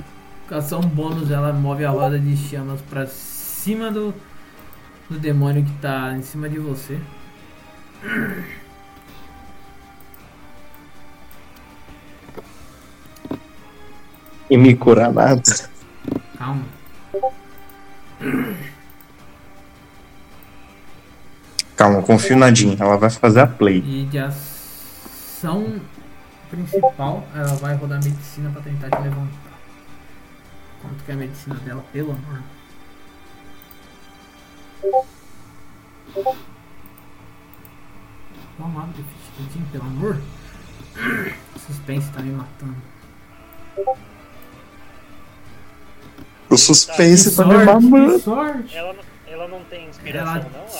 Com 0.48 0.54
ação 0.54 0.80
bônus, 0.80 1.30
ela 1.30 1.52
move 1.52 1.84
a 1.84 1.90
roda 1.90 2.18
de 2.18 2.34
chamas 2.34 2.80
pra 2.88 3.06
cima 3.06 3.90
do, 3.90 4.14
do 5.10 5.18
demônio 5.18 5.62
que 5.62 5.72
tá 5.72 6.14
em 6.16 6.22
cima 6.22 6.48
de 6.48 6.58
você. 6.58 6.98
E 14.50 14.56
me 14.56 14.74
curar 14.74 15.12
nada. 15.12 15.42
Calma. 16.36 16.64
Calma, 21.76 22.02
confio 22.02 22.36
na 22.36 22.52
Jean. 22.52 22.76
Ela 22.78 22.96
vai 22.96 23.10
fazer 23.10 23.40
a 23.40 23.46
play. 23.46 23.78
E 23.78 24.04
de 24.06 24.18
ação 24.18 25.80
principal, 26.50 27.26
ela 27.34 27.54
vai 27.54 27.74
rodar 27.76 28.02
medicina 28.02 28.50
pra 28.50 28.62
tentar 28.62 28.90
te 28.90 29.02
levantar. 29.02 29.58
Quanto 30.82 31.04
que 31.04 31.10
é 31.10 31.14
a 31.14 31.16
medicina 31.16 31.54
dela, 31.56 31.84
pelo 31.92 32.12
amor? 32.12 32.42
Vamos 38.58 38.76
lá, 38.76 38.88
Deficientinho, 38.96 39.66
pelo 39.70 39.84
amor. 39.84 40.20
Suspense 41.66 42.10
tá 42.10 42.20
me 42.20 42.32
matando. 42.32 42.76
O 46.50 46.56
suspense 46.56 47.30
Que 47.30 47.36
tá 47.36 47.44
me 47.44 47.64
mamando. 47.64 48.18
sorte! 48.20 48.76
Ela, 48.76 48.92
não- 48.94 49.02
ela 49.32 49.48
não 49.48 49.60
tem 49.64 49.88
inspiração, 49.88 50.34
Ela- 50.36 50.46
não? 50.52 50.78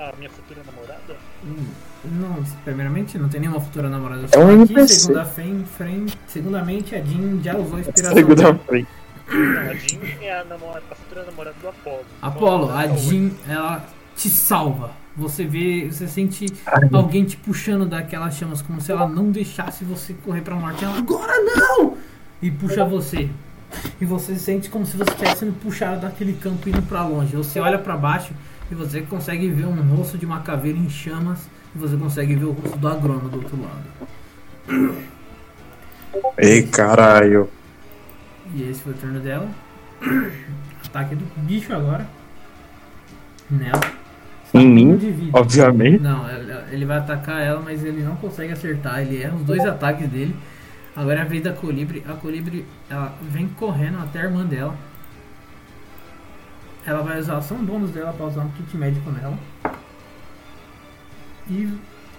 A, 0.00 0.04
a, 0.06 0.08
a 0.10 0.16
minha 0.16 0.30
futura 0.30 0.60
namorada? 0.66 1.16
Hum, 1.44 1.66
Não, 2.04 2.44
primeiramente 2.64 3.18
não 3.18 3.28
tem 3.28 3.40
nenhuma 3.40 3.60
futura 3.60 3.88
namorada 3.88 4.26
É 4.32 4.38
um 4.38 4.50
NPC. 4.52 4.94
segunda 5.00 5.24
frente, 5.24 5.68
frente, 5.68 6.18
segundamente 6.26 6.94
a 6.94 7.00
Jean 7.02 7.42
já 7.42 7.56
usou 7.56 7.76
a 7.76 7.80
inspiração 7.80 8.16
Segunda 8.16 8.54
frente. 8.54 8.88
Não, 9.30 9.60
a 9.70 9.74
Jean 9.74 10.00
é 10.22 10.40
a, 10.40 10.44
namora, 10.44 10.82
a 10.90 10.94
futura 10.94 11.24
namorada 11.24 11.56
do 11.60 11.68
Apolo. 11.68 12.04
Apolo, 12.22 12.64
Então, 12.64 12.76
a 12.78 12.84
ela- 12.84 12.96
Jean, 12.98 13.30
ela 13.48 13.84
te 14.16 14.28
salva. 14.28 14.90
Você 15.16 15.44
vê, 15.44 15.88
você 15.90 16.06
sente 16.06 16.46
alguém 16.92 17.24
te 17.24 17.36
puxando 17.36 17.84
daquelas 17.86 18.36
chamas 18.36 18.62
como 18.62 18.80
se 18.80 18.92
ela 18.92 19.08
não 19.08 19.30
deixasse 19.32 19.84
você 19.84 20.14
correr 20.24 20.42
pra 20.42 20.54
morte. 20.54 20.84
Ela, 20.84 20.96
agora 20.98 21.32
não! 21.42 21.96
E 22.40 22.50
puxa 22.52 22.84
você. 22.84 23.28
E 24.00 24.04
você 24.04 24.36
sente 24.36 24.70
como 24.70 24.86
se 24.86 24.96
você 24.96 25.10
estivesse 25.10 25.40
sendo 25.40 25.52
puxado 25.60 26.00
daquele 26.00 26.32
campo 26.34 26.68
indo 26.68 26.82
pra 26.82 27.06
longe. 27.06 27.36
Você 27.36 27.60
olha 27.60 27.78
pra 27.78 27.96
baixo 27.96 28.32
e 28.70 28.74
você 28.74 29.02
consegue 29.02 29.48
ver 29.48 29.66
um 29.66 29.96
rosto 29.96 30.16
de 30.16 30.26
uma 30.26 30.40
caveira 30.40 30.78
em 30.78 30.88
chamas 30.88 31.48
e 31.74 31.78
você 31.78 31.96
consegue 31.96 32.34
ver 32.34 32.46
o 32.46 32.52
rosto 32.52 32.78
do 32.78 32.88
agrônomo 32.88 33.28
do 33.28 33.38
outro 33.38 33.58
lado. 33.60 34.98
Ei, 36.38 36.62
caralho. 36.62 37.48
E 38.54 38.62
esse 38.62 38.80
foi 38.82 38.92
o 38.92 38.96
turno 38.96 39.20
dela. 39.20 39.48
Ataque 40.86 41.14
do 41.14 41.24
bicho 41.42 41.72
agora. 41.74 42.08
Nela. 43.50 43.80
Em 44.54 44.66
mim, 44.66 45.30
obviamente. 45.34 46.02
Não, 46.02 46.28
ele 46.30 46.48
ele 46.70 46.84
vai 46.84 46.98
atacar 46.98 47.40
ela, 47.42 47.60
mas 47.60 47.84
ele 47.84 48.02
não 48.02 48.16
consegue 48.16 48.52
acertar. 48.52 49.00
Ele 49.00 49.22
erra 49.22 49.36
os 49.36 49.44
dois 49.44 49.64
ataques 49.64 50.08
dele. 50.08 50.34
Agora 50.98 51.20
é 51.20 51.22
a 51.22 51.24
vez 51.24 51.44
da 51.44 51.52
Colibre. 51.52 52.04
A 52.08 52.14
Colibre 52.14 52.66
ela 52.90 53.14
vem 53.22 53.46
correndo 53.50 54.00
até 54.00 54.20
a 54.20 54.24
irmã 54.24 54.44
dela. 54.44 54.76
Ela 56.84 57.02
vai 57.04 57.20
usar 57.20 57.34
a 57.34 57.38
ação 57.38 57.64
bônus 57.64 57.92
dela 57.92 58.12
para 58.12 58.26
usar 58.26 58.40
um 58.40 58.50
kit 58.50 58.76
médico 58.76 59.08
nela. 59.12 59.38
E 61.48 61.72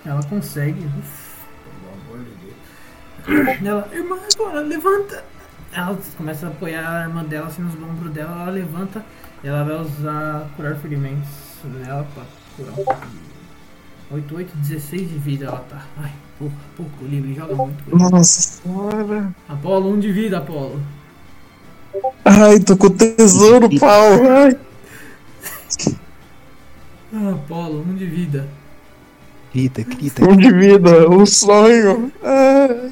ela 0.06 0.24
consegue. 0.24 0.79
Uf, 0.97 1.45
pelo 1.65 1.94
amor 1.94 2.26
de 2.26 2.31
Deus. 2.45 3.67
Ela, 3.67 3.90
irmã, 3.94 4.17
agora 4.33 4.62
levanta. 4.62 5.26
Ela 5.74 5.99
começa 6.15 6.47
a 6.47 6.49
apoiar 6.49 7.01
a 7.01 7.01
irmã 7.01 7.26
dela 7.26 7.47
assim 7.47 7.62
nos 7.62 7.76
ombros 7.76 8.13
dela. 8.13 8.44
Ela 8.44 8.51
levanta. 8.51 9.03
E 9.44 9.47
ela 9.49 9.65
vai 9.65 9.76
usar 9.76 10.49
curar 10.56 10.78
ferimentos 10.78 11.28
nela 11.65 12.08
pra 12.13 12.24
curar 12.56 12.72
um 12.72 12.85
pouco 12.85 13.08
de 13.08 13.19
8, 14.10 14.35
8, 14.38 14.58
16 14.58 15.10
de 15.10 15.17
vida 15.17 15.47
ela 15.47 15.60
tá. 15.69 15.85
Ai, 15.97 16.13
porra, 16.39 16.51
pouco 16.75 17.05
livre, 17.05 17.35
joga 17.35 17.55
muito. 17.55 17.95
Nossa 17.95 18.41
senhora. 18.41 19.35
Apolo, 19.47 19.91
1 19.91 19.99
de 19.99 20.11
vida, 20.11 20.38
Apolo. 20.39 20.81
Ai, 22.25 22.59
tô 22.59 22.77
com 22.77 22.89
tesouro, 22.89 23.69
pau. 23.79 24.11
Ai. 24.27 24.57
Ah, 27.13 27.31
Apolo, 27.31 27.85
1 27.89 27.95
de 27.95 28.05
vida. 28.05 28.47
Grita, 29.53 29.83
grita. 29.83 30.29
Um 30.29 30.38
de 30.38 30.53
vida, 30.53 31.09
um 31.09 31.25
sonho. 31.25 32.11
Ai, 32.23 32.91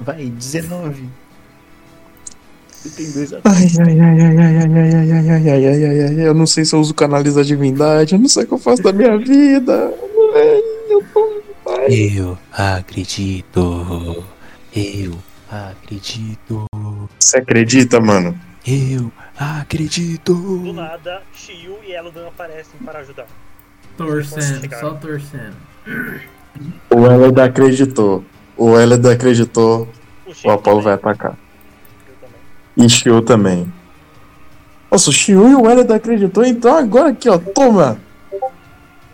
Vai, 0.00 0.26
19. 0.26 1.08
Você 2.70 2.90
tem 2.90 3.10
dois 3.10 3.32
ai, 3.32 3.40
ai, 3.44 4.00
ai, 4.00 4.20
ai, 4.20 4.38
ai, 4.38 4.56
ai, 4.56 4.56
ai, 4.56 5.10
ai, 5.10 5.10
ai, 5.10 5.48
ai, 5.48 5.66
ai, 5.66 5.84
ai, 5.84 6.20
ai. 6.20 6.28
Eu 6.28 6.34
não 6.34 6.46
sei 6.46 6.64
se 6.64 6.76
eu 6.76 6.80
uso 6.80 6.94
canaliza 6.94 7.42
divindade, 7.44 8.14
eu 8.14 8.20
não 8.20 8.28
sei 8.28 8.44
o 8.44 8.46
que 8.46 8.54
eu 8.54 8.58
faço 8.58 8.82
da 8.82 8.92
minha 8.92 9.18
vida. 9.18 9.92
Ai, 10.34 10.62
eu 10.88 11.04
tô. 11.12 11.27
Eu 11.90 12.36
acredito. 12.52 14.22
Eu 14.76 15.18
acredito. 15.50 16.66
Você 17.18 17.38
acredita, 17.38 17.98
mano? 17.98 18.38
Eu 18.66 19.10
acredito. 19.38 20.34
Do 20.34 20.72
nada, 20.74 21.22
Shio 21.32 21.78
e 21.86 21.92
Elodan 21.92 22.28
aparecem 22.28 22.78
para 22.84 22.98
ajudar. 22.98 23.26
Torcendo, 23.96 24.68
só 24.78 24.90
torcendo. 24.94 25.56
O 26.90 27.06
Eleda 27.06 27.44
acreditou. 27.44 28.22
O 28.54 28.78
Eleda 28.78 29.12
acreditou. 29.12 29.88
O 30.26 30.48
O 30.48 30.50
Apolo 30.50 30.82
vai 30.82 30.92
atacar. 30.92 31.38
E 32.76 32.86
Shio 32.86 33.22
também. 33.22 33.72
Nossa, 34.90 35.08
o 35.08 35.12
Shio 35.12 35.48
e 35.48 35.54
o 35.54 35.70
Eleda 35.70 35.94
acreditou, 35.94 36.44
então 36.44 36.76
agora 36.76 37.08
aqui, 37.08 37.30
ó, 37.30 37.38
toma! 37.38 37.98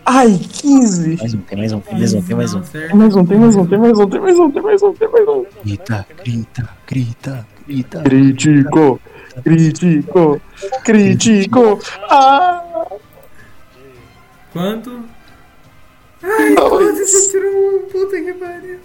Ai, 0.05 0.37
15! 0.37 1.17
Mais 1.19 1.33
um, 1.33 1.39
tem 1.39 1.57
mais 1.57 1.73
um, 1.73 1.79
tem 1.81 1.97
mais 1.97 2.13
um, 2.13 2.21
tem 2.21 2.35
mais 2.35 2.53
um. 2.53 2.61
Tem 2.61 2.95
mais 2.95 3.15
um, 3.15 3.25
tem 3.25 3.37
mais 3.39 3.55
um, 3.55 3.65
tem 3.65 3.79
mais 3.79 3.99
um, 3.99 4.07
tem 4.07 4.21
mais 4.21 4.39
um, 4.39 4.51
tem 4.51 4.61
mais 4.61 4.83
um, 4.83 4.93
tem 4.93 5.09
mais 5.09 5.27
um. 5.27 5.45
Grita, 5.63 6.05
grita, 6.23 6.69
grita, 6.85 7.47
grita. 7.63 8.01
Critico, 8.03 9.01
critico, 9.43 10.41
critico. 10.83 11.79
Ah! 12.07 12.61
Quanto? 14.53 15.01
Ai, 16.21 16.55
quase 16.55 17.05
você 17.05 17.31
tirou 17.31 17.75
um 17.75 17.89
puta 17.89 18.21
que 18.21 18.33
pariu. 18.33 18.79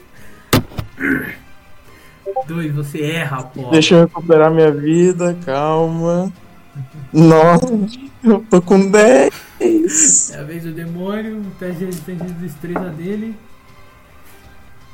Dois, 2.47 2.75
você 2.75 3.03
erra, 3.03 3.41
Apolo. 3.41 3.71
Deixa 3.71 3.95
eu 3.95 4.01
recuperar 4.01 4.51
minha 4.51 4.73
vida, 4.73 5.37
calma. 5.45 6.33
Nossa, 7.13 7.67
eu 8.23 8.45
tô 8.49 8.63
com 8.63 8.91
10. 8.91 10.31
É 10.33 10.39
a 10.39 10.45
vez 10.45 10.63
do 10.63 10.73
demônio, 10.73 11.39
o 11.41 11.51
teste 11.59 11.79
de 11.81 11.85
resistência 11.87 12.27
de 12.27 12.33
destreza 12.35 12.91
dele. 12.91 13.37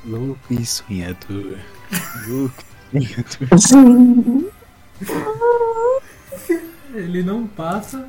Louco 0.05 0.39
e 0.51 0.65
sonhador. 0.65 1.59
Louco 2.27 2.65
e 2.95 3.59
sonhador. 3.59 4.53
Ele 6.95 7.23
não 7.23 7.47
passa 7.47 8.09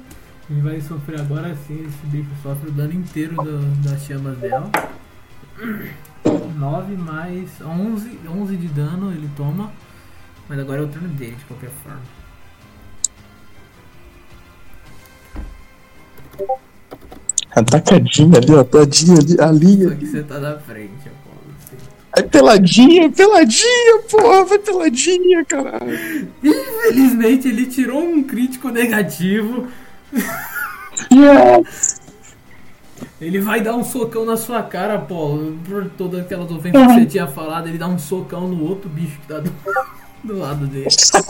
e 0.50 0.54
vai 0.62 0.80
sofrer 0.80 1.20
agora 1.20 1.56
sim. 1.68 1.86
Esse 1.86 2.06
bicho 2.08 2.30
sofre 2.42 2.70
o 2.70 2.72
dano 2.72 2.94
inteiro 2.94 3.36
do- 3.36 3.84
das 3.84 4.04
chamas 4.06 4.38
dela. 4.38 4.72
9 6.58 6.96
mais 6.96 7.50
11, 7.62 8.20
11 8.30 8.56
de 8.56 8.68
dano 8.68 9.12
ele 9.12 9.30
toma. 9.36 9.72
Mas 10.48 10.58
agora 10.60 10.82
é 10.82 10.86
o 10.86 10.88
turno 10.88 11.10
dele, 11.10 11.36
de 11.36 11.44
qualquer 11.46 11.70
forma. 11.84 12.00
Atacadinha 17.56 18.38
ali, 18.38 18.54
ó, 18.54 18.64
tadinha 18.64 19.18
ali, 19.18 19.42
ali. 19.42 19.84
Só 19.84 19.96
que 19.96 20.06
você 20.06 20.24
tá 20.24 20.40
na 20.40 20.58
frente, 20.60 20.92
Apolo. 21.08 21.56
assim. 21.66 21.78
Ai, 22.16 22.24
peladinha, 22.24 23.10
peladinha, 23.12 24.00
porra, 24.10 24.46
vai 24.46 24.60
peladinha, 24.60 25.46
caralho. 25.46 26.30
Infelizmente 26.44 27.48
ele 27.48 27.66
tirou 27.66 28.00
um 28.04 28.24
crítico 28.24 28.70
negativo. 28.70 29.68
Yes! 31.12 32.02
Ele 33.20 33.40
vai 33.40 33.62
dar 33.62 33.76
um 33.76 33.84
socão 33.84 34.26
na 34.26 34.38
sua 34.38 34.62
cara, 34.62 34.96
Apolo. 34.96 35.58
Por 35.68 35.90
todas 35.98 36.20
aquelas 36.22 36.52
ofensas 36.52 36.80
que 36.88 36.94
você 36.94 37.06
tinha 37.06 37.28
falado, 37.28 37.68
ele 37.68 37.78
dá 37.78 37.88
um 37.88 37.98
socão 37.98 38.48
no 38.48 38.64
outro 38.68 38.88
bicho 38.90 39.20
que 39.22 39.28
tá 39.28 39.40
do, 39.40 39.52
do 40.24 40.38
lado 40.38 40.68
dele. 40.68 40.86
Tá 41.12 41.24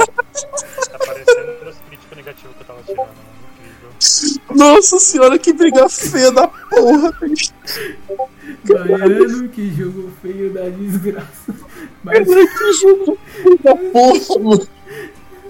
parecendo 0.99 1.53
meus 1.63 1.77
críticos 1.87 2.17
negativos 2.17 2.55
que 2.55 2.61
eu 2.61 2.67
tava 2.67 2.83
tirando. 2.83 3.07
né? 3.07 3.36
Nossa 4.55 4.99
senhora, 4.99 5.37
que 5.39 5.53
briga 5.53 5.87
feia 5.89 6.31
da 6.31 6.47
porra. 6.47 7.13
Baiano, 8.65 9.49
que 9.49 9.73
jogo 9.73 10.11
feio 10.21 10.53
da 10.53 10.69
desgraça. 10.69 11.53
Mas, 12.03 12.27
Que 12.27 12.73
jogo 12.73 13.17
feio 13.33 13.59
da 13.63 13.75
porra, 13.75 14.39
mano. 14.39 14.67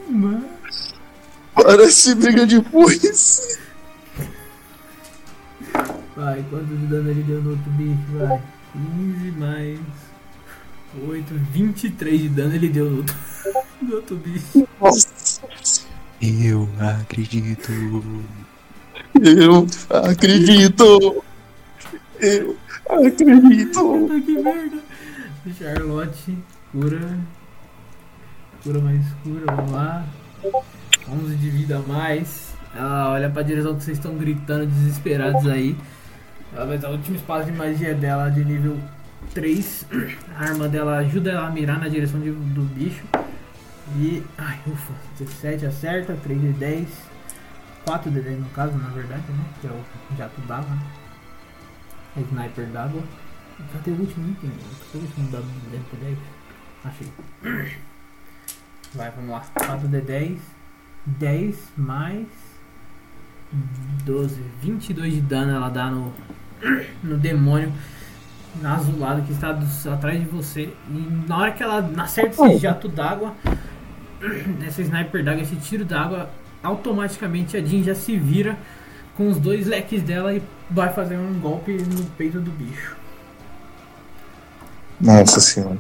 mas 0.09 0.93
Parece 1.55 2.15
briga 2.15 2.45
de 2.45 2.61
foice. 2.63 3.57
vai, 6.15 6.43
quanto 6.49 6.65
de 6.75 6.85
dano 6.87 7.09
ele 7.11 7.23
deu 7.23 7.41
no 7.41 7.51
outro 7.51 7.71
bicho? 7.71 8.17
Vai. 8.17 8.41
15 8.73 9.31
mais 9.37 9.79
8, 11.07 11.33
23 11.51 12.21
de 12.21 12.29
dano 12.29 12.53
ele 12.55 12.69
deu 12.69 12.89
no 12.89 12.97
outro, 12.97 13.15
no 13.81 13.95
outro 13.95 14.15
bicho. 14.17 14.67
Nossa, 14.79 15.41
Eu 16.21 16.67
acredito. 16.79 17.71
eu 19.21 19.67
acredito. 19.89 21.23
Eu 22.19 22.57
acredito. 22.89 23.79
Puta 23.79 24.21
que 24.21 24.31
merda. 24.41 24.77
Charlotte, 25.57 26.37
cura. 26.71 27.17
Cura 28.63 28.79
mais 28.81 29.01
cura, 29.23 29.45
vamos 29.55 29.71
lá. 29.71 30.05
11 31.09 31.35
de 31.35 31.49
vida 31.49 31.77
a 31.77 31.79
mais. 31.91 32.47
Ela 32.75 33.11
olha 33.11 33.29
pra 33.29 33.41
direção 33.43 33.75
que 33.75 33.83
vocês 33.83 33.97
estão 33.97 34.15
gritando 34.17 34.65
desesperados 34.65 35.47
aí. 35.47 35.77
Ela 36.53 36.65
vai 36.65 36.77
usar 36.77 36.89
o 36.89 36.93
último 36.93 37.15
espaço 37.15 37.45
de 37.45 37.57
magia 37.57 37.93
dela 37.93 38.29
de 38.29 38.43
nível 38.43 38.77
3. 39.33 39.85
A 40.35 40.43
arma 40.45 40.67
dela 40.67 40.97
ajuda 40.97 41.31
ela 41.31 41.47
a 41.47 41.51
mirar 41.51 41.79
na 41.79 41.87
direção 41.87 42.19
de- 42.19 42.31
do 42.31 42.61
bicho. 42.61 43.03
E. 43.95 44.23
Ai, 44.37 44.59
ufa. 44.67 44.93
17 45.17 45.65
acerta, 45.65 46.15
3 46.23 46.39
de 46.41 46.53
10. 46.53 46.87
4 47.85 48.11
de 48.11 48.19
10 48.21 48.39
no 48.39 48.49
caso, 48.49 48.77
na 48.77 48.89
verdade, 48.89 49.23
né? 49.31 49.45
Que 49.61 49.67
é 49.67 49.69
o 49.71 50.17
jato 50.17 50.41
d'água, 50.41 50.69
né? 50.75 50.81
É 52.17 52.21
sniper 52.21 52.65
d'água. 52.67 53.01
Cadê 53.73 53.91
o 53.91 53.95
último 54.01 54.29
item? 54.31 54.51
Cadê 54.91 54.97
o 54.97 55.07
último 55.07 55.31
dado 55.31 55.45
de 55.45 55.69
10 55.69 55.83
por 55.87 55.99
10? 55.99 56.17
Achei. 56.83 57.11
Vai, 58.93 59.11
vamos 59.11 59.29
lá. 59.31 59.43
4 59.55 59.87
de 59.87 60.01
10. 60.01 60.39
10 61.05 61.57
mais 61.77 62.27
12. 64.05 64.41
22 64.61 65.13
de 65.13 65.21
dano 65.21 65.51
ela 65.55 65.69
dá 65.69 65.89
no, 65.89 66.13
no 67.03 67.17
demônio 67.17 67.71
na 68.61 68.75
azulada 68.75 69.21
que 69.21 69.31
está 69.31 69.51
do- 69.53 69.89
atrás 69.91 70.19
de 70.19 70.25
você. 70.25 70.73
E 70.89 71.25
na 71.27 71.37
hora 71.37 71.51
que 71.53 71.63
ela 71.63 71.79
acerta 72.01 72.45
esse 72.47 72.57
jato 72.59 72.87
d'água, 72.89 73.33
essa 74.65 74.81
sniper 74.81 75.23
d'água, 75.23 75.41
esse 75.43 75.55
tiro 75.57 75.85
d'água, 75.85 76.29
automaticamente 76.63 77.55
a 77.57 77.61
Jean 77.61 77.83
já 77.83 77.95
se 77.95 78.17
vira 78.17 78.57
com 79.15 79.29
os 79.29 79.37
dois 79.39 79.65
leques 79.67 80.01
dela 80.03 80.33
e 80.33 80.41
vai 80.69 80.91
fazer 80.93 81.17
um 81.17 81.39
golpe 81.39 81.73
no 81.73 82.03
peito 82.11 82.39
do 82.39 82.51
bicho. 82.51 82.95
Nossa 84.99 85.39
senhora. 85.39 85.77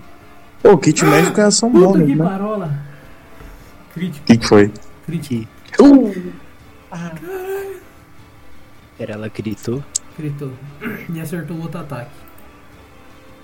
Pô, 0.61 0.71
o 0.73 0.77
kit 0.77 1.03
médico 1.05 1.39
é 1.39 1.43
ação 1.43 1.71
Puta 1.71 1.85
bônus, 1.87 2.07
que 2.07 2.15
né? 2.15 2.25
parola! 2.25 2.79
Crítico, 3.93 4.23
O 4.23 4.25
que, 4.27 4.37
que 4.37 4.47
foi? 4.47 4.71
crítico, 5.05 5.47
Uh, 5.79 6.11
Pera, 8.97 9.13
ela 9.13 9.27
gritou. 9.29 9.83
gritou. 10.17 10.51
E 11.13 11.19
acertou 11.21 11.57
o 11.57 11.61
outro 11.61 11.79
ataque. 11.81 12.09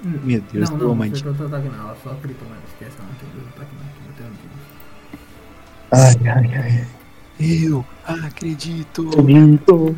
Meu 0.04 0.42
Deus, 0.52 0.70
não, 0.70 0.78
não, 0.78 0.84
não 0.84 0.90
romântico. 0.94 1.30
acertou 1.30 1.46
outro 1.46 1.58
ataque 1.58 1.76
não, 1.78 1.84
ela 1.86 1.98
só 2.04 2.14
gritou, 2.22 2.48
mas 2.50 2.60
esquece, 2.72 2.98
ela 3.00 3.08
não 3.08 3.16
tem 3.16 3.30
dois 3.36 3.48
ataques 3.50 3.74
não, 3.74 3.88
que 3.88 4.10
bateu 4.10 4.26
no 4.26 4.36
time. 4.36 4.53
Ai, 5.94 6.28
ai, 6.28 6.52
ai. 6.58 6.88
Eu 7.40 7.86
acredito. 8.06 9.08
Acredito. 9.10 9.96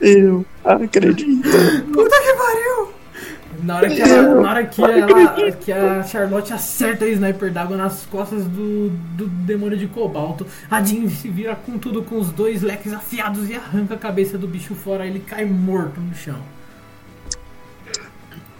Eu 0.00 0.44
acredito. 0.64 1.48
Puta 1.92 2.20
que 2.20 2.32
pariu! 2.34 2.92
Na 3.62 3.76
hora 3.76 3.88
que, 3.88 4.02
ela, 4.02 4.40
na 4.40 4.50
hora 4.50 4.66
que, 4.66 4.82
ela, 4.82 5.52
que 5.52 5.72
a 5.72 6.02
Charlotte 6.02 6.52
acerta 6.52 7.04
o 7.04 7.08
sniper 7.08 7.52
d'água 7.52 7.76
nas 7.76 8.04
costas 8.06 8.44
do, 8.44 8.90
do 9.16 9.28
demônio 9.28 9.78
de 9.78 9.86
cobalto, 9.86 10.44
a 10.68 10.82
Jean 10.82 11.08
se 11.08 11.28
vira 11.28 11.54
com 11.54 11.78
tudo 11.78 12.02
com 12.02 12.18
os 12.18 12.30
dois 12.30 12.62
leques 12.62 12.92
afiados 12.92 13.48
e 13.48 13.54
arranca 13.54 13.94
a 13.94 13.98
cabeça 13.98 14.36
do 14.36 14.48
bicho 14.48 14.74
fora. 14.74 15.06
Ele 15.06 15.20
cai 15.20 15.44
morto 15.44 16.00
no 16.00 16.14
chão. 16.14 16.40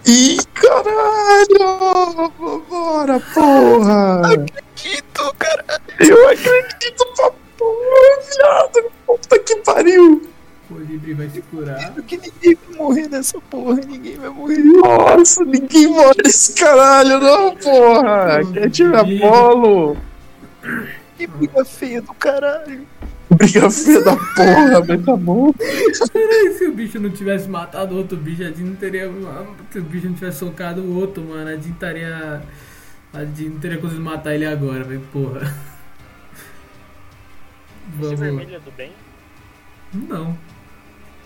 Ih, 0.05 0.37
caralho! 0.53 2.31
Bora, 2.69 3.19
porra! 3.33 4.21
Acredito, 4.21 5.35
cara. 5.39 5.81
Eu 5.99 6.29
acredito 6.29 7.05
pra 7.15 7.31
porra, 7.57 8.21
viado! 8.35 8.91
Puta 9.05 9.39
que 9.39 9.55
pariu! 9.57 10.29
O 10.69 10.77
Libre 10.77 11.13
vai 11.13 11.29
se 11.29 11.41
curar. 11.43 11.93
Que 12.07 12.17
ninguém 12.17 12.57
vai 12.67 12.77
morrer 12.77 13.07
nessa 13.07 13.39
porra, 13.41 13.75
ninguém 13.75 14.17
vai 14.17 14.29
morrer. 14.29 14.57
Nossa, 14.57 15.45
ninguém 15.45 15.87
morre 15.87 16.15
nesse 16.23 16.53
caralho, 16.53 17.19
não, 17.19 17.55
porra! 17.55 18.41
Quer 18.53 18.69
tirar 18.71 19.01
Apolo? 19.01 19.97
Que 21.17 21.27
briga 21.27 21.63
feia 21.63 22.01
do 22.01 22.13
caralho. 22.15 22.87
Briga 23.29 23.69
feia 23.71 24.01
da 24.01 24.15
porra, 24.15 24.85
mas 24.87 25.05
tá 25.05 25.15
bom. 25.15 25.53
Se 26.57 26.65
o 26.67 26.73
bicho 26.73 26.99
não 26.99 27.09
tivesse 27.09 27.49
matado 27.49 27.95
o 27.95 27.97
outro 27.97 28.17
bicho, 28.17 28.43
a 28.43 28.51
Jean 28.51 28.65
não 28.65 28.75
teria. 28.75 29.09
Se 29.71 29.79
o 29.79 29.83
bicho 29.83 30.07
não 30.07 30.13
tivesse 30.13 30.39
socado 30.39 30.81
o 30.81 30.99
outro, 30.99 31.23
mano, 31.23 31.49
a 31.49 31.55
Jean 31.55 31.71
estaria. 31.71 32.41
A 33.13 33.25
Jean 33.25 33.49
não 33.51 33.59
teria 33.59 33.77
conseguido 33.77 34.05
matar 34.05 34.35
ele 34.35 34.45
agora, 34.45 34.83
velho, 34.83 35.01
porra. 35.11 35.53
Vamos. 37.95 38.19
vermelho 38.19 38.55
é 38.55 38.59
do 38.59 38.71
bem? 38.71 38.91
Não. 39.93 40.37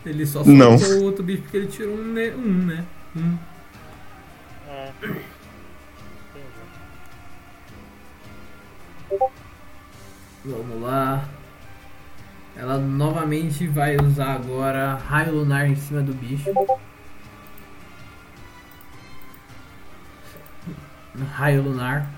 Ele 0.05 0.25
só 0.25 0.43
Não. 0.43 0.77
socou 0.77 0.97
o 0.97 1.03
outro 1.03 1.23
bicho 1.23 1.41
porque 1.41 1.57
ele 1.57 1.67
tirou 1.67 1.95
um, 1.95 2.13
né? 2.13 2.33
Um, 2.35 2.65
né? 2.65 2.85
Um. 3.15 3.37
Ah. 4.69 4.91
Entendi. 5.01 5.21
Vamos 10.45 10.81
lá. 10.81 11.27
Ela 12.57 12.79
novamente 12.79 13.67
vai 13.67 13.95
usar 13.97 14.33
agora 14.33 14.95
raio 14.95 15.35
lunar 15.35 15.69
em 15.69 15.75
cima 15.75 16.01
do 16.01 16.13
bicho. 16.13 16.51
Raio 21.33 21.61
lunar. 21.61 22.09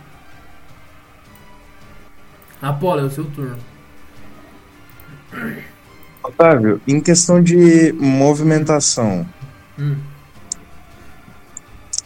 Apolo, 2.61 3.01
é 3.01 3.03
o 3.03 3.09
seu 3.09 3.25
turno. 3.25 3.57
Otávio, 6.23 6.81
em 6.87 6.99
questão 6.99 7.41
de 7.41 7.93
movimentação, 7.93 9.27
Hum. 9.77 9.97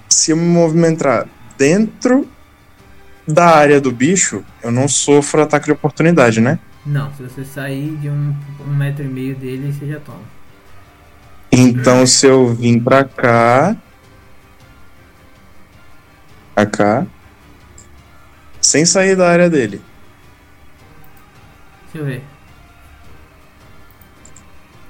se 0.09 0.31
eu 0.31 0.37
me 0.37 0.45
movimentar 0.45 1.27
dentro 1.57 2.27
da 3.27 3.55
área 3.55 3.79
do 3.81 3.91
bicho, 3.91 4.43
eu 4.61 4.71
não 4.71 4.87
sofro 4.87 5.41
ataque 5.41 5.65
de 5.65 5.71
oportunidade, 5.71 6.39
né? 6.41 6.59
Não, 6.85 7.13
se 7.13 7.23
você 7.23 7.45
sair 7.45 7.95
de 7.97 8.09
um, 8.09 8.35
um 8.67 8.75
metro 8.75 9.05
e 9.05 9.07
meio 9.07 9.35
dele, 9.35 9.71
você 9.71 9.87
já 9.87 9.99
toma. 10.01 10.19
Então, 11.51 12.05
se 12.05 12.25
eu 12.25 12.53
vim 12.53 12.79
pra 12.79 13.05
cá. 13.05 13.75
Pra 16.53 16.65
cá. 16.65 17.05
Sem 18.59 18.85
sair 18.85 19.15
da 19.15 19.29
área 19.29 19.49
dele. 19.49 19.81
Deixa 21.83 21.97
eu 21.99 22.05
ver. 22.05 22.23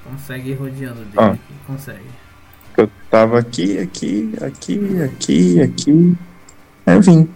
Consegue 0.04 0.50
ir 0.50 0.54
rodeando 0.54 1.04
dele. 1.04 1.16
Ah. 1.16 1.36
Consegue. 1.66 2.04
Eu 2.76 2.90
tava 3.08 3.38
aqui, 3.38 3.78
aqui, 3.78 4.34
aqui, 4.42 5.02
aqui, 5.02 5.60
aqui. 5.62 6.18
É, 6.86 6.94
eu 6.94 7.00
vim. 7.00 7.28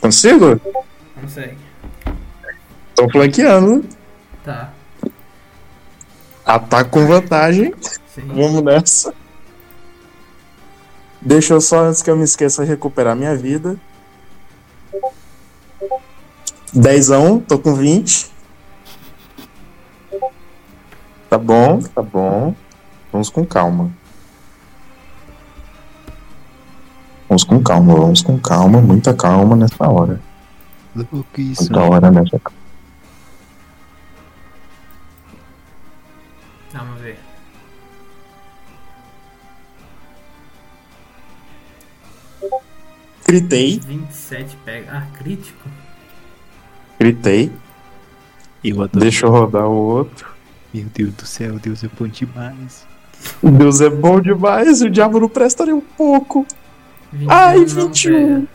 Consigo? 0.00 0.60
Consegue. 1.20 1.58
Tô 2.96 3.08
flanqueando. 3.10 3.84
Tá. 4.50 4.72
Ataque 6.44 6.90
com 6.90 7.06
vantagem. 7.06 7.72
Sim. 8.08 8.26
Vamos 8.26 8.62
nessa. 8.62 9.14
Deixa 11.20 11.54
eu 11.54 11.60
só, 11.60 11.84
antes 11.84 12.02
que 12.02 12.10
eu 12.10 12.16
me 12.16 12.24
esqueça, 12.24 12.64
recuperar 12.64 13.14
minha 13.14 13.36
vida. 13.36 13.78
10 16.72 17.10
a 17.10 17.18
1, 17.18 17.40
tô 17.40 17.58
com 17.58 17.74
20. 17.74 18.30
Tá 21.28 21.38
bom, 21.38 21.80
tá 21.80 22.02
bom. 22.02 22.54
Vamos 23.12 23.30
com 23.30 23.44
calma. 23.44 23.92
Vamos 27.28 27.44
com 27.44 27.62
calma, 27.62 27.94
vamos 27.94 28.22
com 28.22 28.38
calma, 28.38 28.80
muita 28.80 29.14
calma 29.14 29.54
nessa 29.54 29.88
hora. 29.88 30.20
Isso. 31.36 31.62
Muita 31.62 31.80
hora 31.82 32.10
nessa 32.10 32.40
Vamos 32.40 32.59
Gritei, 43.30 43.78
27 43.78 44.56
pega. 44.64 44.90
Ah, 44.92 45.06
crítico? 45.16 45.68
gritei. 46.98 47.52
Eu 48.64 48.82
adoro. 48.82 48.98
Deixa 49.00 49.24
eu 49.26 49.30
rodar 49.30 49.66
o 49.68 49.72
outro. 49.72 50.28
Meu 50.74 50.86
Deus 50.92 51.14
do 51.14 51.24
céu, 51.24 51.56
Deus 51.60 51.84
é 51.84 51.88
bom 51.88 52.08
demais. 52.08 52.84
Deus 53.40 53.80
é 53.80 53.88
bom 53.88 54.20
demais, 54.20 54.82
o 54.82 54.90
diabo 54.90 55.20
não 55.20 55.28
presta 55.28 55.64
nem 55.64 55.74
um 55.74 55.80
pouco. 55.80 56.44
21 57.12 57.30
Ai, 57.30 57.58
não 57.58 57.66
21. 57.66 58.12
pega. 58.12 58.46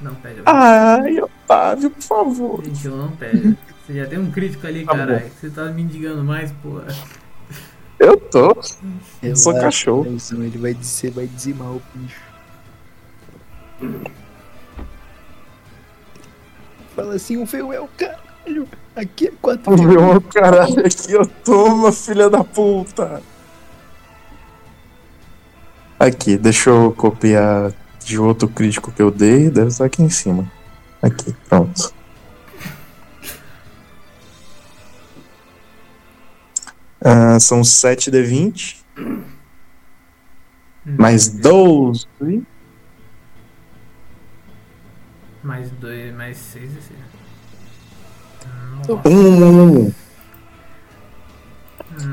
Não 0.00 0.14
pega. 0.16 0.42
Ai, 0.44 1.20
Otávio, 1.20 1.90
por 1.90 2.02
favor. 2.02 2.62
21 2.62 2.96
não 2.96 3.10
pega. 3.12 3.56
Você 3.86 3.94
já 3.94 4.06
tem 4.06 4.18
um 4.18 4.30
crítico 4.30 4.66
ali, 4.66 4.84
Tá 4.84 4.96
caralho. 4.96 5.30
Você 5.40 5.50
tá 5.50 5.66
me 5.66 5.82
indigando 5.82 6.24
mais, 6.24 6.50
porra. 6.62 6.86
Eu 7.98 8.16
tô. 8.16 8.56
Eu 9.22 9.36
sou 9.36 9.52
acho, 9.52 9.60
cachorro. 9.60 10.16
Ele 10.32 10.58
vai, 10.58 10.74
dizer, 10.74 11.12
vai 11.12 11.28
dizimar 11.28 11.68
o 11.68 11.82
bicho. 11.94 12.33
Fala 16.94 17.14
assim, 17.14 17.42
o 17.42 17.46
feio 17.46 17.72
é 17.72 17.80
o 17.80 17.88
caralho. 17.88 18.68
Aqui 18.94 19.26
é 19.26 19.32
4 19.42 19.82
Meu 19.82 20.20
caralho, 20.20 20.86
aqui 20.86 21.12
eu 21.12 21.26
toma, 21.26 21.90
filha 21.90 22.30
da 22.30 22.44
puta. 22.44 23.20
Aqui, 25.98 26.36
deixa 26.36 26.70
eu 26.70 26.92
copiar 26.92 27.72
de 28.04 28.18
outro 28.18 28.46
crítico 28.46 28.92
que 28.92 29.02
eu 29.02 29.10
dei. 29.10 29.50
Deve 29.50 29.68
estar 29.68 29.86
aqui 29.86 30.02
em 30.02 30.10
cima. 30.10 30.50
Aqui, 31.02 31.34
pronto. 31.48 31.92
Ah, 37.00 37.38
são 37.40 37.64
7 37.64 38.10
de 38.10 38.22
20. 38.22 38.84
Mais 40.84 41.28
12. 41.28 42.06
Mais 45.44 45.70
2, 45.72 46.14
mais 46.14 46.38
6 46.38 46.76
esse. 46.78 46.92
Um, 49.06 49.10
um, 49.10 49.86
um. 49.86 49.92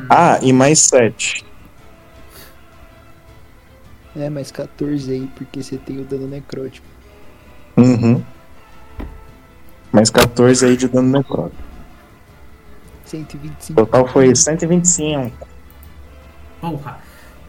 Ah, 0.09 0.37
e 0.41 0.51
mais 0.51 0.79
7. 0.79 1.45
É, 4.17 4.29
mais 4.29 4.51
14 4.51 5.09
aí, 5.09 5.31
porque 5.35 5.63
você 5.63 5.77
tem 5.77 6.01
o 6.01 6.03
dano 6.03 6.27
necrótico. 6.27 6.85
Uhum. 7.77 8.21
Mais 9.93 10.09
14 10.09 10.65
aí 10.65 10.75
de 10.75 10.89
dano 10.89 11.17
necrótico. 11.17 11.63
125. 13.05 13.85
Total 13.85 14.07
foi 14.09 14.35
125. 14.35 15.47
Porra, 16.59 16.99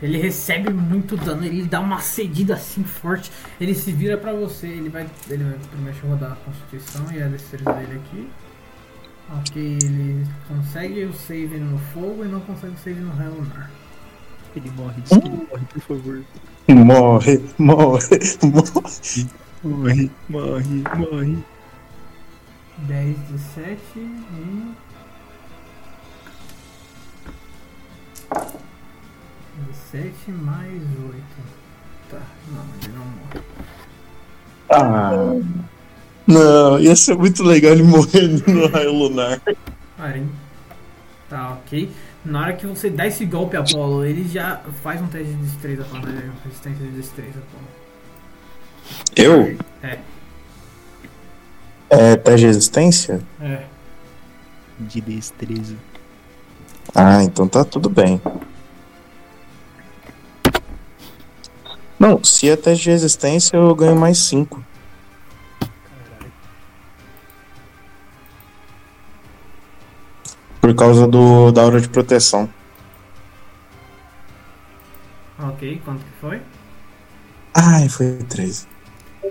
ele 0.03 0.19
recebe 0.19 0.71
muito 0.71 1.17
dano, 1.17 1.45
ele 1.45 1.63
dá 1.63 1.79
uma 1.79 2.01
cedida 2.01 2.55
assim 2.55 2.83
forte, 2.83 3.31
ele 3.61 3.73
se 3.73 3.93
vira 3.93 4.19
pra 4.19 4.33
você, 4.33 4.67
ele 4.67 4.89
vai. 4.89 5.07
Ele 5.31 5.45
vai 5.45 5.59
primeiro 5.71 6.09
rodar 6.09 6.33
a 6.33 6.37
constituição 6.37 7.07
e 7.13 7.23
a 7.23 7.29
destreza 7.29 7.73
dele 7.73 8.01
aqui. 8.05 8.29
Ok, 9.39 9.79
ele 9.83 10.27
consegue 10.49 11.05
o 11.05 11.13
save 11.15 11.59
no 11.59 11.79
fogo 11.79 12.25
e 12.25 12.29
não 12.29 12.41
consegue 12.41 12.75
o 12.75 12.79
save 12.79 13.01
no 13.01 13.13
raio 13.13 13.31
lunar. 13.31 13.71
Ele 14.55 14.71
morre, 14.73 15.01
diz 15.01 15.19
que 15.19 15.27
ele 15.27 15.47
morre, 15.51 15.65
por 15.73 15.81
favor. 15.81 16.25
Morre, 16.69 17.41
morre, 17.59 18.21
morre. 18.43 19.31
Morre, 19.63 20.11
morre, 20.29 20.83
morre. 20.99 21.39
10 22.79 23.17
de 23.29 23.39
7 23.39 23.79
e. 23.97 24.75
17 29.93 30.31
mais 30.31 30.73
8. 30.73 31.23
Tá, 32.11 32.21
não, 32.51 32.65
ele 32.83 32.93
não 32.97 33.05
morre. 33.05 33.41
Ah. 34.71 35.63
Não, 36.27 36.79
ia 36.79 36.95
ser 36.95 37.17
muito 37.17 37.43
legal 37.43 37.73
ele 37.73 37.83
morrendo 37.83 38.43
no 38.51 38.67
raio 38.73 38.93
lunar. 38.93 39.41
Parem. 39.97 40.29
Tá, 41.29 41.53
ok. 41.53 41.91
Na 42.25 42.41
hora 42.43 42.53
que 42.53 42.67
você 42.67 42.89
dá 42.89 43.07
esse 43.07 43.25
golpe, 43.25 43.57
Apolo, 43.57 44.05
ele 44.05 44.29
já 44.29 44.61
faz 44.83 45.01
um 45.01 45.07
teste 45.09 45.33
de 45.33 45.43
destreza, 45.43 45.83
Apolo. 45.83 46.07
né? 46.07 46.31
Resistência 46.45 46.87
de 46.87 46.93
destreza, 46.93 47.39
Apolo. 47.39 47.69
Eu? 49.17 49.59
É. 49.83 49.99
É 51.91 52.17
teste 52.17 52.41
de 52.41 52.47
resistência? 52.47 53.21
É. 53.41 53.65
De 54.79 55.01
destreza. 55.01 55.75
Ah, 56.95 57.23
então 57.23 57.49
tá 57.49 57.65
tudo 57.65 57.89
bem. 57.91 58.21
Não, 62.03 62.25
se 62.25 62.51
é 62.51 62.57
teste 62.57 62.83
de 62.83 62.91
resistência, 62.91 63.57
eu 63.57 63.73
ganho 63.77 63.95
mais 63.95 64.19
5. 64.19 64.61
Por 70.61 70.75
causa 70.75 71.07
do, 71.07 71.53
da 71.53 71.63
aura 71.63 71.81
de 71.81 71.89
proteção. 71.89 72.51
Ok, 75.39 75.81
quanto 75.85 76.01
que 76.01 76.13
foi? 76.21 76.43
Ai, 77.55 77.89
foi 77.89 78.19
13. 78.29 78.67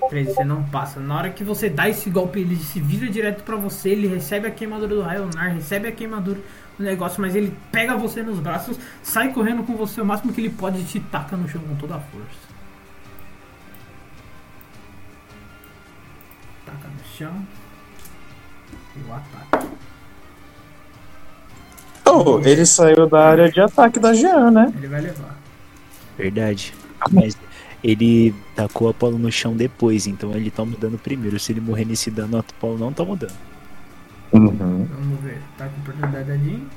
13, 0.10 0.34
você 0.34 0.46
não 0.46 0.64
passa. 0.64 1.02
Na 1.02 1.18
hora 1.18 1.30
que 1.30 1.44
você 1.44 1.70
dá 1.70 1.90
esse 1.90 2.10
golpe, 2.10 2.40
ele 2.40 2.56
se 2.56 2.80
vira 2.80 3.12
direto 3.12 3.44
pra 3.44 3.58
você, 3.58 3.90
ele 3.90 4.08
recebe 4.08 4.48
a 4.48 4.52
queimadura 4.52 4.96
do 4.96 5.02
raio 5.02 5.26
lunar, 5.26 5.50
recebe 5.50 5.90
a 5.90 5.92
queimadura 5.92 6.40
do 6.78 6.86
negócio, 6.86 7.20
mas 7.20 7.36
ele 7.36 7.54
pega 7.70 7.98
você 7.98 8.24
nos 8.24 8.40
braços, 8.40 8.78
sai 9.04 9.34
correndo 9.34 9.62
com 9.64 9.76
você 9.76 10.00
o 10.00 10.06
máximo 10.06 10.32
que 10.32 10.40
ele 10.40 10.52
pode 10.52 10.80
e 10.80 10.86
te 10.86 11.02
taca 11.02 11.36
no 11.36 11.50
chão 11.50 11.62
com 11.68 11.76
toda 11.76 11.96
a 11.96 12.00
força. 12.00 12.41
E 17.30 19.10
o 19.10 19.14
ataque. 19.14 19.68
Oh, 22.06 22.40
ele 22.44 22.66
saiu 22.66 23.08
da 23.08 23.30
área 23.30 23.50
de 23.50 23.62
ataque 23.62 24.00
da 24.00 24.14
Jean, 24.14 24.52
né? 24.52 24.74
Ele 24.76 24.88
vai 24.88 25.02
levar. 25.02 25.38
Verdade. 26.18 26.74
Mas 27.12 27.38
ele 27.84 28.34
tacou 28.56 28.88
a 28.88 28.92
Apolo 28.92 29.18
no 29.18 29.32
chão 29.32 29.56
depois, 29.56 30.08
então 30.08 30.34
ele 30.34 30.52
tá 30.52 30.66
mudando 30.66 30.98
primeiro. 30.98 31.40
Se 31.40 31.52
ele 31.52 31.62
morrer 31.62 31.86
nesse 31.86 32.12
dano, 32.12 32.38
a 32.38 32.40
Apolo 32.42 32.78
não 32.78 32.92
tá 32.92 33.04
mudando. 33.04 33.34
Uhum. 34.34 34.88
Vamos 34.90 35.20
ver. 35.22 35.42
Tá 35.58 35.68
com 35.68 35.82
oportunidade 35.82 36.32
ali. 36.32 36.68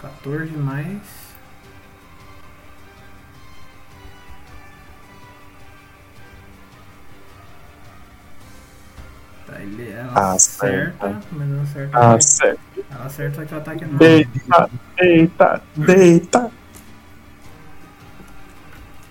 14 0.00 0.52
mais. 0.56 1.21
Ele, 9.60 9.90
ela 9.90 10.32
Acerta. 10.32 11.06
acerta, 11.06 11.20
mas 11.32 11.48
não 11.48 11.62
acerta. 11.62 11.98
Ah, 11.98 12.20
certo. 12.20 12.60
Ela 12.90 13.04
acerta 13.06 13.46
que 13.46 13.54
o 13.54 13.58
ataque 13.58 13.84
não. 13.84 13.98
Deita, 13.98 14.70
deita, 14.96 15.62
deita. 15.76 16.50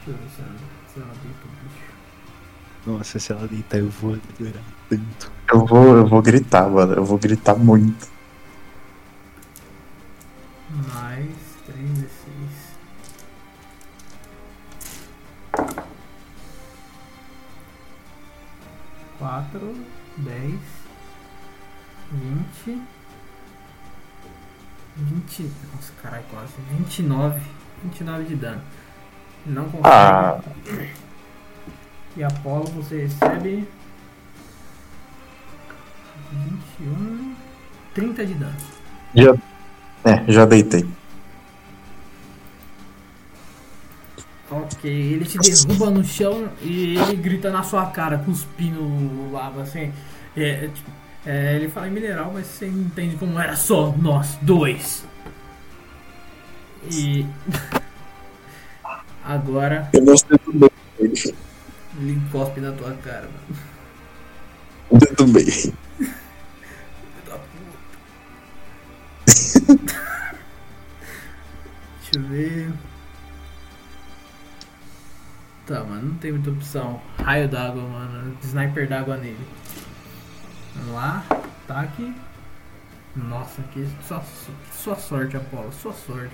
Deixa 0.06 0.10
eu 0.10 0.14
ver 0.14 0.30
se 0.36 0.42
ela, 0.42 0.56
se 0.94 1.00
ela 1.00 1.14
deita 1.24 1.46
o 1.46 1.50
bicho. 1.64 1.86
Nossa, 2.98 3.20
se 3.20 3.32
ela 3.32 3.48
deitar, 3.48 3.78
eu 3.80 3.90
vou 3.90 4.14
adorar 4.14 4.64
tanto. 4.90 5.32
Eu 5.52 5.66
vou, 5.66 5.98
eu 5.98 6.08
vou 6.08 6.22
gritar, 6.22 6.70
mano. 6.70 6.94
Eu 6.94 7.04
vou 7.06 7.18
gritar 7.18 7.56
muito. 7.56 8.08
Mais 10.94 11.28
3 11.66 11.90
d 11.90 12.08
6. 12.08 12.08
Quatro, 19.20 19.76
dez, 20.22 20.60
vinte, 22.12 22.82
vinte. 24.96 25.52
Nossa, 25.74 25.94
caralho, 26.02 26.24
quase. 26.30 26.54
Vinte 26.72 27.00
e 27.00 27.04
nove. 27.04 27.42
Vinte 27.84 28.02
e 28.02 28.04
nove 28.04 28.24
de 28.26 28.36
dano. 28.36 28.62
Não 29.46 29.64
consegue. 29.66 29.88
Ah. 29.88 30.40
E 32.16 32.24
Apolo 32.24 32.66
você 32.66 33.04
recebe. 33.04 33.68
21. 36.80 37.36
30 37.94 38.26
de 38.26 38.34
dano. 38.36 38.56
Já, 39.14 39.36
é, 40.06 40.32
já 40.32 40.46
deitei. 40.46 40.88
Ok, 44.50 44.90
ele 44.90 45.26
te 45.26 45.38
derruba 45.38 45.90
no 45.90 46.04
chão 46.04 46.50
e 46.62 46.98
ele 46.98 47.16
grita 47.16 47.50
na 47.50 47.64
sua 47.64 47.86
cara, 47.88 48.18
cuspindo 48.18 49.32
lava, 49.32 49.62
assim. 49.62 49.94
É, 50.35 50.67
tipo, 50.67 50.90
é, 51.26 51.56
ele 51.56 51.69
fala 51.69 51.88
em 51.88 51.92
mineral, 51.92 52.31
mas 52.33 52.47
você 52.47 52.67
entende 52.67 53.15
como 53.17 53.40
era 53.40 53.56
só 53.56 53.92
nós 53.97 54.38
dois. 54.42 55.06
E. 56.92 57.26
Agora 59.24 59.88
Eu 59.94 60.03
gostei 60.03 60.38
do 60.46 60.51
bem. 60.53 60.69
ele 60.99 62.22
cospe 62.31 62.60
na 62.60 62.72
tua 62.72 62.92
cara, 62.94 63.30
mano. 64.90 65.06
Tudo 65.15 65.31
bem. 65.31 65.46
Deixa 72.01 72.15
eu 72.15 72.22
ver. 72.24 72.74
Tá, 75.65 75.83
mano, 75.83 76.10
não 76.10 76.15
tem 76.15 76.31
muita 76.31 76.49
opção. 76.49 76.99
Raio 77.19 77.47
d'água, 77.47 77.83
mano. 77.83 78.35
Sniper 78.44 78.88
d'água 78.90 79.17
nele. 79.17 79.38
Vamos 80.76 80.94
lá. 80.94 81.26
Ataque. 81.30 82.14
Nossa, 83.16 83.62
que 83.74 83.88
sua, 84.08 84.24
sua 84.72 84.96
sorte, 84.96 85.38
Apolo. 85.38 85.72
Sua 85.74 85.94
sorte. 85.94 86.34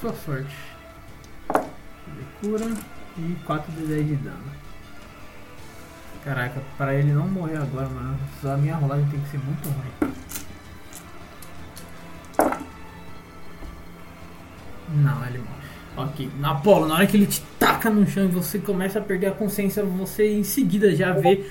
Sua 0.00 0.12
sorte. 0.14 0.56
Cura. 2.40 2.66
E 3.16 3.36
4 3.46 3.72
de 3.72 3.86
10 3.86 4.06
de 4.06 4.16
dano. 4.16 4.64
Caraca, 6.24 6.60
para 6.76 6.94
ele 6.94 7.12
não 7.12 7.28
morrer 7.28 7.58
agora, 7.58 7.88
mano. 7.88 8.18
A 8.44 8.56
minha 8.56 8.74
rolagem 8.74 9.06
tem 9.08 9.20
que 9.20 9.28
ser 9.28 9.38
muito 9.38 9.68
ruim. 9.68 10.14
Não, 14.96 15.26
ele 15.26 15.38
morre. 15.38 15.64
Ok, 15.96 16.28
Apolo, 16.42 16.88
na 16.88 16.94
hora 16.94 17.06
que 17.06 17.16
ele 17.16 17.26
te 17.26 17.40
taca 17.58 17.88
no 17.88 18.06
chão 18.06 18.24
e 18.24 18.28
você 18.28 18.58
começa 18.58 18.98
a 18.98 19.02
perder 19.02 19.28
a 19.28 19.32
consciência, 19.32 19.84
você 19.84 20.32
em 20.32 20.42
seguida 20.42 20.94
já 20.96 21.12
vê 21.12 21.48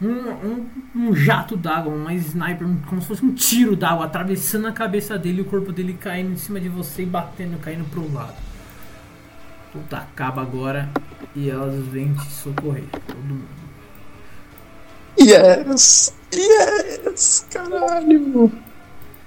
um, 0.00 0.08
um, 0.08 0.66
um 0.94 1.14
jato 1.14 1.56
d'água, 1.56 1.92
uma 1.92 2.14
sniper, 2.14 2.66
como 2.88 3.02
se 3.02 3.08
fosse 3.08 3.24
um 3.24 3.34
tiro 3.34 3.76
d'água 3.76 4.06
atravessando 4.06 4.66
a 4.66 4.72
cabeça 4.72 5.18
dele 5.18 5.38
e 5.38 5.42
o 5.42 5.44
corpo 5.44 5.72
dele 5.72 5.92
caindo 5.92 6.32
em 6.32 6.36
cima 6.36 6.58
de 6.58 6.68
você 6.68 7.02
e 7.02 7.06
batendo, 7.06 7.58
caindo 7.58 7.84
pro 7.90 8.12
lado. 8.12 8.36
Tudo 9.72 9.94
acaba 9.94 10.42
agora 10.42 10.90
e 11.36 11.50
elas 11.50 11.84
vêm 11.86 12.14
te 12.14 12.30
socorrer. 12.30 12.84
Todo 13.06 13.18
mundo. 13.18 13.60
Yes! 15.20 16.14
Yes! 16.34 17.46
Caralho! 17.50 18.50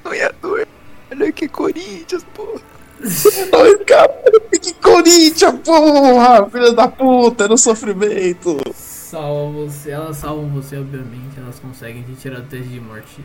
Sonhador. 0.03 0.67
Olha 1.11 1.31
que 1.31 1.47
Corinthians, 1.47 2.25
caralho! 3.85 4.41
Que 4.59 4.73
Corinthians, 4.73 5.55
porra! 5.63 6.49
Filha 6.49 6.71
da 6.73 6.87
puta, 6.87 7.47
no 7.47 7.57
sofrimento! 7.57 8.57
Salva 9.13 9.51
você, 9.51 9.91
elas 9.91 10.17
salvam 10.17 10.49
você, 10.49 10.75
obviamente, 10.75 11.37
elas 11.37 11.59
conseguem 11.59 12.01
te 12.01 12.15
tirar 12.15 12.39
do 12.39 12.47
teste 12.47 12.67
de 12.67 12.79
morte. 12.79 13.23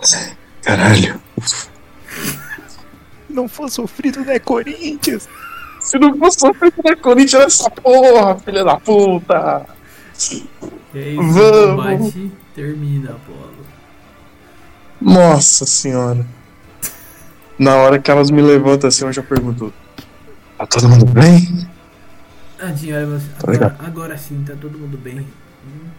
Caralho! 0.62 1.20
Não 3.28 3.48
for 3.48 3.68
sofrido, 3.68 4.20
né, 4.20 4.38
Corinthians? 4.38 5.28
Se 5.80 5.98
não 5.98 6.16
fosse 6.16 6.38
sofrido 6.38 6.80
da 6.80 6.94
Corinthians, 6.94 7.42
essa 7.42 7.68
porra, 7.70 8.38
filha 8.38 8.62
da 8.62 8.78
puta! 8.78 9.66
E 10.30 10.48
aí, 10.94 11.18
o 11.18 11.22
Vamos. 11.24 12.12
combate 12.12 12.32
termina, 12.54 13.10
Apolo. 13.16 13.66
Nossa 15.00 15.66
senhora! 15.66 16.24
Na 17.58 17.74
hora 17.74 17.98
que 17.98 18.08
elas 18.08 18.30
me 18.30 18.42
levantam 18.42 18.86
assim, 18.86 19.04
eu 19.06 19.12
já 19.12 19.24
pergunto: 19.24 19.74
Tá 20.56 20.64
todo 20.68 20.88
mundo 20.88 21.04
bem? 21.04 21.68
Adinho, 22.58 22.96
olha 22.96 23.06
você. 23.06 23.26
Tá. 23.28 23.52
Agora, 23.52 23.76
agora 23.80 24.18
sim, 24.18 24.42
tá 24.46 24.54
todo 24.60 24.78
mundo 24.78 24.96
bem. 24.96 25.26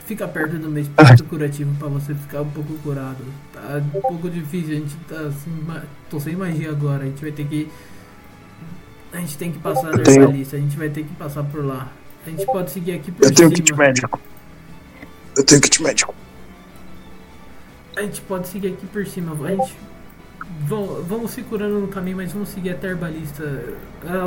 Fica 0.05 0.27
perto 0.27 0.57
do 0.57 0.69
meu 0.69 0.81
espírito 0.83 1.23
curativo 1.25 1.75
pra 1.77 1.87
você 1.89 2.13
ficar 2.15 2.41
um 2.41 2.49
pouco 2.49 2.73
curado. 2.79 3.23
Tá 3.53 3.81
um 3.95 4.01
pouco 4.01 4.29
difícil, 4.29 4.75
a 4.77 4.79
gente 4.79 4.95
tá 5.07 5.19
assim. 5.21 5.65
Tô 6.09 6.19
sem 6.19 6.35
magia 6.35 6.69
agora, 6.71 7.03
a 7.03 7.05
gente 7.05 7.21
vai 7.21 7.31
ter 7.31 7.45
que. 7.45 7.69
A 9.13 9.17
gente 9.19 9.37
tem 9.37 9.51
que 9.51 9.59
passar 9.59 9.91
na 9.91 10.03
tenho- 10.03 10.31
lista, 10.31 10.55
a 10.57 10.59
gente 10.59 10.77
vai 10.77 10.89
ter 10.89 11.03
que 11.03 11.13
passar 11.15 11.43
por 11.43 11.63
lá. 11.63 11.91
A 12.25 12.29
gente 12.29 12.45
pode 12.45 12.71
seguir 12.71 12.93
aqui 12.93 13.11
por 13.11 13.25
Eu 13.25 13.33
tenho 13.33 13.49
cima. 13.49 13.55
kit 13.63 13.73
médico. 13.75 14.19
Eu 15.35 15.43
tenho 15.43 15.61
kit 15.61 15.81
médico. 15.81 16.15
A 17.95 18.01
gente 18.01 18.21
pode 18.21 18.47
seguir 18.47 18.69
aqui 18.73 18.85
por 18.87 19.05
cima. 19.07 19.33
A 19.45 19.51
gente. 19.51 19.75
Vamos, 20.67 21.07
vamos 21.07 21.31
se 21.31 21.41
curando 21.43 21.79
no 21.79 21.87
caminho, 21.87 22.17
mas 22.17 22.31
vamos 22.31 22.49
seguir 22.49 22.71
até 22.71 22.87
herbalista. 22.87 23.43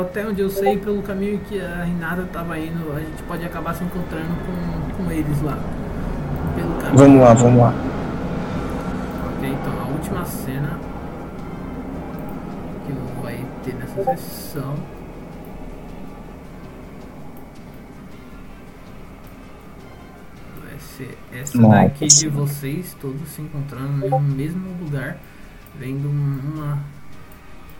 Até 0.01 0.25
onde 0.25 0.41
eu 0.41 0.49
sei, 0.49 0.77
pelo 0.77 1.01
caminho 1.01 1.39
que 1.47 1.59
a 1.59 1.83
Renata 1.83 2.27
tava 2.31 2.57
indo, 2.57 2.91
a 2.95 2.99
gente 2.99 3.23
pode 3.23 3.45
acabar 3.45 3.73
se 3.75 3.83
encontrando 3.83 4.33
com, 4.45 5.03
com 5.03 5.11
eles 5.11 5.41
lá. 5.41 5.57
Vamos 6.93 7.21
lá, 7.21 7.33
vamos 7.33 7.59
lá. 7.59 7.73
Ok, 9.37 9.49
então 9.49 9.81
a 9.81 9.87
última 9.87 10.25
cena. 10.25 10.91
essa 13.97 14.17
sessão. 14.17 14.75
Vai 20.61 20.79
ser 20.79 21.17
essa 21.33 21.57
Nossa. 21.57 21.75
daqui 21.83 22.07
de 22.07 22.29
vocês 22.29 22.95
todos 22.99 23.27
se 23.29 23.41
encontrando 23.41 24.09
no 24.09 24.19
mesmo 24.19 24.69
lugar, 24.83 25.17
vendo 25.81 26.07
uma 26.07 26.79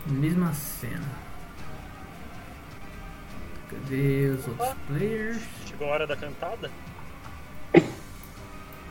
mesma 0.06 0.52
cena. 0.52 1.08
Cadê 3.70 4.26
os 4.26 4.48
outros 4.48 4.74
players? 4.88 5.40
Chegou 5.66 5.86
a 5.86 5.90
hora 5.92 6.06
da 6.08 6.16
cantada? 6.16 6.68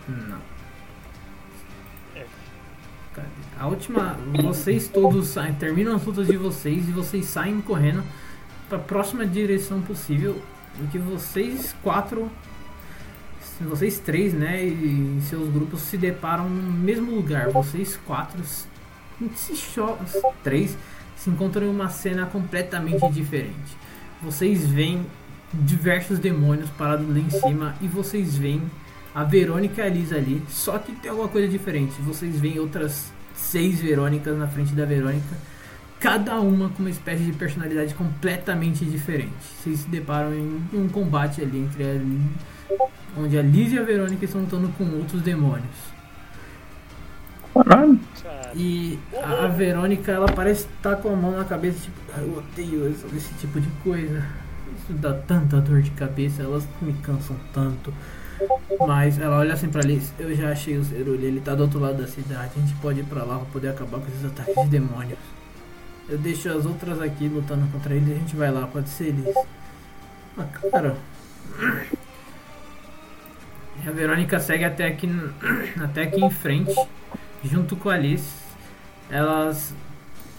Não. 0.07 0.39
É. 2.15 2.25
Cadê? 3.13 3.27
A 3.59 3.67
última. 3.67 4.17
Vocês 4.41 4.87
todos 4.87 5.27
saem, 5.27 5.55
terminam 5.55 5.97
as 5.97 6.05
lutas 6.05 6.27
de 6.27 6.37
vocês 6.37 6.87
e 6.87 6.91
vocês 6.93 7.25
saem 7.25 7.59
correndo 7.59 8.05
para 8.69 8.77
a 8.77 8.81
próxima 8.81 9.25
direção 9.25 9.81
possível. 9.81 10.41
O 10.79 10.87
que 10.87 10.97
vocês 10.97 11.75
quatro. 11.83 12.31
Vocês 13.59 13.99
três, 13.99 14.33
né? 14.33 14.63
E 14.63 15.19
seus 15.23 15.49
grupos 15.49 15.81
se 15.81 15.97
deparam 15.97 16.49
no 16.49 16.71
mesmo 16.71 17.13
lugar. 17.13 17.51
Vocês 17.51 17.99
quatro 18.07 18.41
cho- 19.55 19.97
três 20.43 20.77
se 21.15 21.29
encontram 21.29 21.65
em 21.67 21.69
uma 21.69 21.89
cena 21.89 22.25
completamente 22.25 23.07
diferente. 23.11 23.77
Vocês 24.21 24.65
veem 24.67 25.05
diversos 25.53 26.19
demônios 26.19 26.69
parados 26.71 27.07
lá 27.07 27.19
em 27.19 27.29
cima 27.29 27.75
e 27.81 27.87
vocês 27.87 28.35
veem 28.37 28.61
a 29.13 29.23
Verônica 29.23 29.81
e 29.81 29.85
a 29.85 29.89
Lisa 29.89 30.15
ali, 30.15 30.41
só 30.49 30.77
que 30.77 30.93
tem 30.93 31.11
alguma 31.11 31.27
coisa 31.27 31.47
diferente. 31.47 31.93
Vocês 32.01 32.39
veem 32.39 32.59
outras 32.59 33.11
seis 33.35 33.79
Verônicas 33.81 34.37
na 34.37 34.47
frente 34.47 34.73
da 34.73 34.85
Verônica, 34.85 35.35
cada 35.99 36.39
uma 36.39 36.69
com 36.69 36.79
uma 36.79 36.89
espécie 36.89 37.23
de 37.23 37.33
personalidade 37.33 37.93
completamente 37.93 38.85
diferente. 38.85 39.33
Vocês 39.61 39.79
se 39.81 39.89
deparam 39.89 40.33
em 40.33 40.61
um 40.73 40.87
combate 40.87 41.41
ali 41.41 41.59
entre 41.59 41.83
a, 41.83 43.19
onde 43.19 43.37
a 43.37 43.41
Lisa 43.41 43.75
e 43.75 43.79
a 43.79 43.83
Verônica 43.83 44.23
estão 44.23 44.41
lutando 44.41 44.69
com 44.77 44.85
outros 44.95 45.21
demônios. 45.21 45.90
Caralho. 47.53 47.99
Cara, 48.21 48.51
E 48.55 48.99
a, 49.21 49.47
Verônica, 49.47 50.11
ela 50.11 50.27
parece 50.31 50.65
estar 50.65 50.95
com 50.97 51.09
a 51.09 51.15
mão 51.15 51.31
na 51.31 51.45
cabeça, 51.45 51.79
tipo, 51.79 51.97
"Ah, 52.15 52.19
eu 52.21 52.37
odeio 52.37 52.89
esse, 53.15 53.33
tipo 53.35 53.59
de 53.59 53.69
coisa. 53.83 54.25
Isso 54.77 54.93
dá 54.93 55.13
tanta 55.13 55.59
dor 55.61 55.81
de 55.81 55.91
cabeça, 55.91 56.43
elas 56.43 56.67
me 56.81 56.93
cansam 56.93 57.35
tanto. 57.53 57.93
Mas 58.87 59.19
ela 59.19 59.37
olha 59.37 59.53
assim 59.53 59.69
pra 59.69 59.81
Liz, 59.81 60.11
eu 60.17 60.35
já 60.35 60.49
achei 60.51 60.77
o 60.77 60.83
Cerulho, 60.83 61.23
ele 61.23 61.39
tá 61.39 61.53
do 61.53 61.63
outro 61.63 61.79
lado 61.79 62.01
da 62.01 62.07
cidade, 62.07 62.51
a 62.57 62.59
gente 62.59 62.73
pode 62.81 62.99
ir 63.01 63.03
pra 63.03 63.23
lá 63.23 63.35
pra 63.37 63.45
poder 63.45 63.69
acabar 63.69 63.99
com 63.99 64.07
esses 64.07 64.25
ataques 64.25 64.55
de 64.63 64.69
demônios. 64.69 65.19
Eu 66.09 66.17
deixo 66.17 66.49
as 66.49 66.65
outras 66.65 66.99
aqui 67.01 67.27
lutando 67.27 67.67
contra 67.71 67.93
eles 67.93 68.09
e 68.09 68.11
a 68.13 68.15
gente 68.15 68.35
vai 68.35 68.51
lá, 68.51 68.65
pode 68.67 68.89
ser 68.89 69.11
Liz. 69.11 69.33
Ah, 70.37 70.45
claro. 70.69 70.95
E 73.83 73.87
a 73.87 73.91
Verônica 73.91 74.39
segue 74.39 74.63
até 74.63 74.87
aqui, 74.87 75.07
até 75.81 76.03
aqui 76.03 76.23
em 76.23 76.29
frente, 76.29 76.73
junto 77.43 77.75
com 77.75 77.89
a 77.89 77.97
Liz. 77.97 78.41
Elas. 79.09 79.73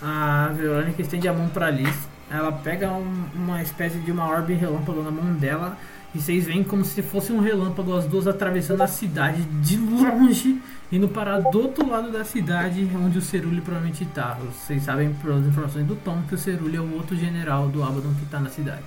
A 0.01 0.49
Verônica 0.55 1.01
estende 1.01 1.29
a 1.29 1.33
mão 1.33 1.49
pra 1.49 1.71
Liz. 1.71 2.09
Ela 2.31 2.51
pega 2.51 2.91
um- 2.93 3.27
uma 3.35 3.63
espécie 3.63 3.99
de 3.99 4.11
uma 4.11 4.27
orbe 4.27 4.55
relâmpago 4.55 5.03
na 5.03 5.11
mão 5.11 5.33
dela. 5.35 5.77
E 6.15 6.21
vocês 6.21 6.45
veem 6.45 6.63
como 6.63 6.85
se 6.85 7.01
fosse 7.01 7.33
um 7.33 7.41
relâmpago, 7.41 7.97
as 7.97 8.05
duas 8.05 8.27
atravessando 8.27 8.83
a 8.83 8.87
cidade 8.87 9.43
de 9.43 9.79
longe, 9.79 10.61
indo 10.91 11.09
parar 11.09 11.41
do 11.41 11.59
outro 11.59 11.89
lado 11.89 12.11
da 12.13 12.23
cidade, 12.23 12.87
onde 12.95 13.17
o 13.17 13.23
Cerulho 13.23 13.63
provavelmente 13.63 14.05
tá. 14.07 14.35
Vocês 14.35 14.83
sabem 14.83 15.15
pelas 15.15 15.47
informações 15.47 15.87
do 15.87 15.97
Tom 15.97 16.23
que 16.29 16.35
o 16.35 16.39
Cerulho 16.39 16.77
é 16.77 16.81
o 16.81 16.95
outro 16.97 17.17
general 17.17 17.69
do 17.69 17.83
Abaddon 17.83 18.13
que 18.15 18.27
tá 18.27 18.39
na 18.41 18.51
cidade. 18.51 18.85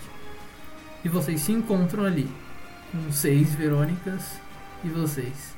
E 1.04 1.10
vocês 1.10 1.42
se 1.42 1.52
encontram 1.52 2.04
ali, 2.04 2.30
com 2.92 3.12
seis 3.12 3.56
Verônicas 3.56 4.40
e 4.84 4.90
vocês. 4.90 5.55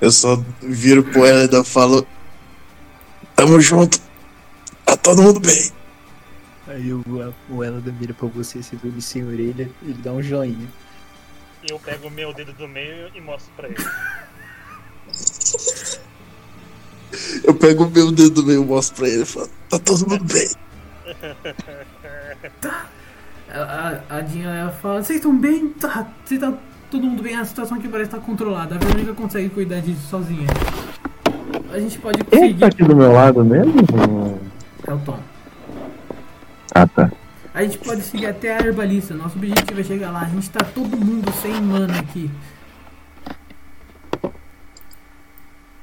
Eu 0.00 0.10
só 0.10 0.42
viro 0.60 1.02
pro 1.04 1.26
Elida 1.26 1.60
e 1.60 1.64
falo: 1.64 2.06
Tamo 3.34 3.60
junto. 3.60 4.00
Tá 4.84 4.96
todo 4.96 5.22
mundo 5.22 5.40
bem. 5.40 5.72
Aí 6.66 6.92
o, 6.92 7.02
o 7.48 7.64
Elada 7.64 7.90
vira 7.92 8.12
pra 8.12 8.28
você, 8.28 8.62
você 8.62 8.76
vê 8.76 8.88
ele 8.88 9.00
sem 9.00 9.24
orelha, 9.24 9.70
ele 9.82 9.98
dá 10.02 10.12
um 10.12 10.22
joinha. 10.22 10.68
eu 11.68 11.78
pego 11.78 12.08
o 12.08 12.10
meu 12.10 12.32
dedo 12.34 12.52
do 12.52 12.66
meio 12.66 13.10
e 13.14 13.20
mostro 13.20 13.52
pra 13.56 13.68
ele. 13.68 13.76
Eu 17.44 17.54
pego 17.54 17.84
o 17.84 17.90
meu 17.90 18.10
dedo 18.10 18.30
do 18.30 18.42
meio 18.42 18.62
e 18.62 18.66
mostro 18.66 18.96
pra 18.96 19.08
ele 19.08 19.22
e 19.22 19.26
falo: 19.26 19.48
Tá 19.70 19.78
todo 19.78 20.08
mundo 20.08 20.24
bem. 20.24 20.50
A, 23.48 24.02
a, 24.10 24.16
a 24.18 24.20
Dinha 24.22 24.50
ela 24.50 24.72
fala, 24.72 25.02
vocês 25.02 25.18
estão 25.18 25.36
bem? 25.38 25.68
Tá, 25.68 26.12
você 26.24 26.36
tá 26.36 26.52
todo 26.90 27.04
mundo 27.06 27.22
bem? 27.22 27.34
A 27.36 27.44
situação 27.44 27.76
aqui 27.78 27.88
parece 27.88 28.10
estar 28.10 28.20
controlada. 28.24 28.74
A 28.74 28.78
Verônica 28.78 29.12
consegue 29.14 29.48
cuidar 29.50 29.80
disso 29.80 30.06
sozinha. 30.08 30.46
A 31.72 31.78
gente 31.78 31.98
pode 31.98 32.20
é 32.20 32.24
conseguir. 32.24 32.54
tá 32.60 32.66
aqui 32.66 32.84
do 32.84 32.96
meu 32.96 33.12
lado 33.12 33.44
mesmo? 33.44 33.72
É 34.86 34.92
o 34.92 34.98
Tom. 34.98 35.18
Ah, 36.74 36.86
tá. 36.86 37.10
A 37.54 37.62
gente 37.62 37.78
pode 37.78 38.02
seguir 38.02 38.26
até 38.26 38.56
a 38.56 38.60
herbalista. 38.60 39.14
Nosso 39.14 39.36
objetivo 39.38 39.80
é 39.80 39.82
chegar 39.84 40.10
lá. 40.10 40.20
A 40.20 40.28
gente 40.28 40.48
tá 40.50 40.64
todo 40.64 40.96
mundo 40.96 41.32
sem 41.40 41.58
mana 41.60 41.98
aqui. 42.00 42.30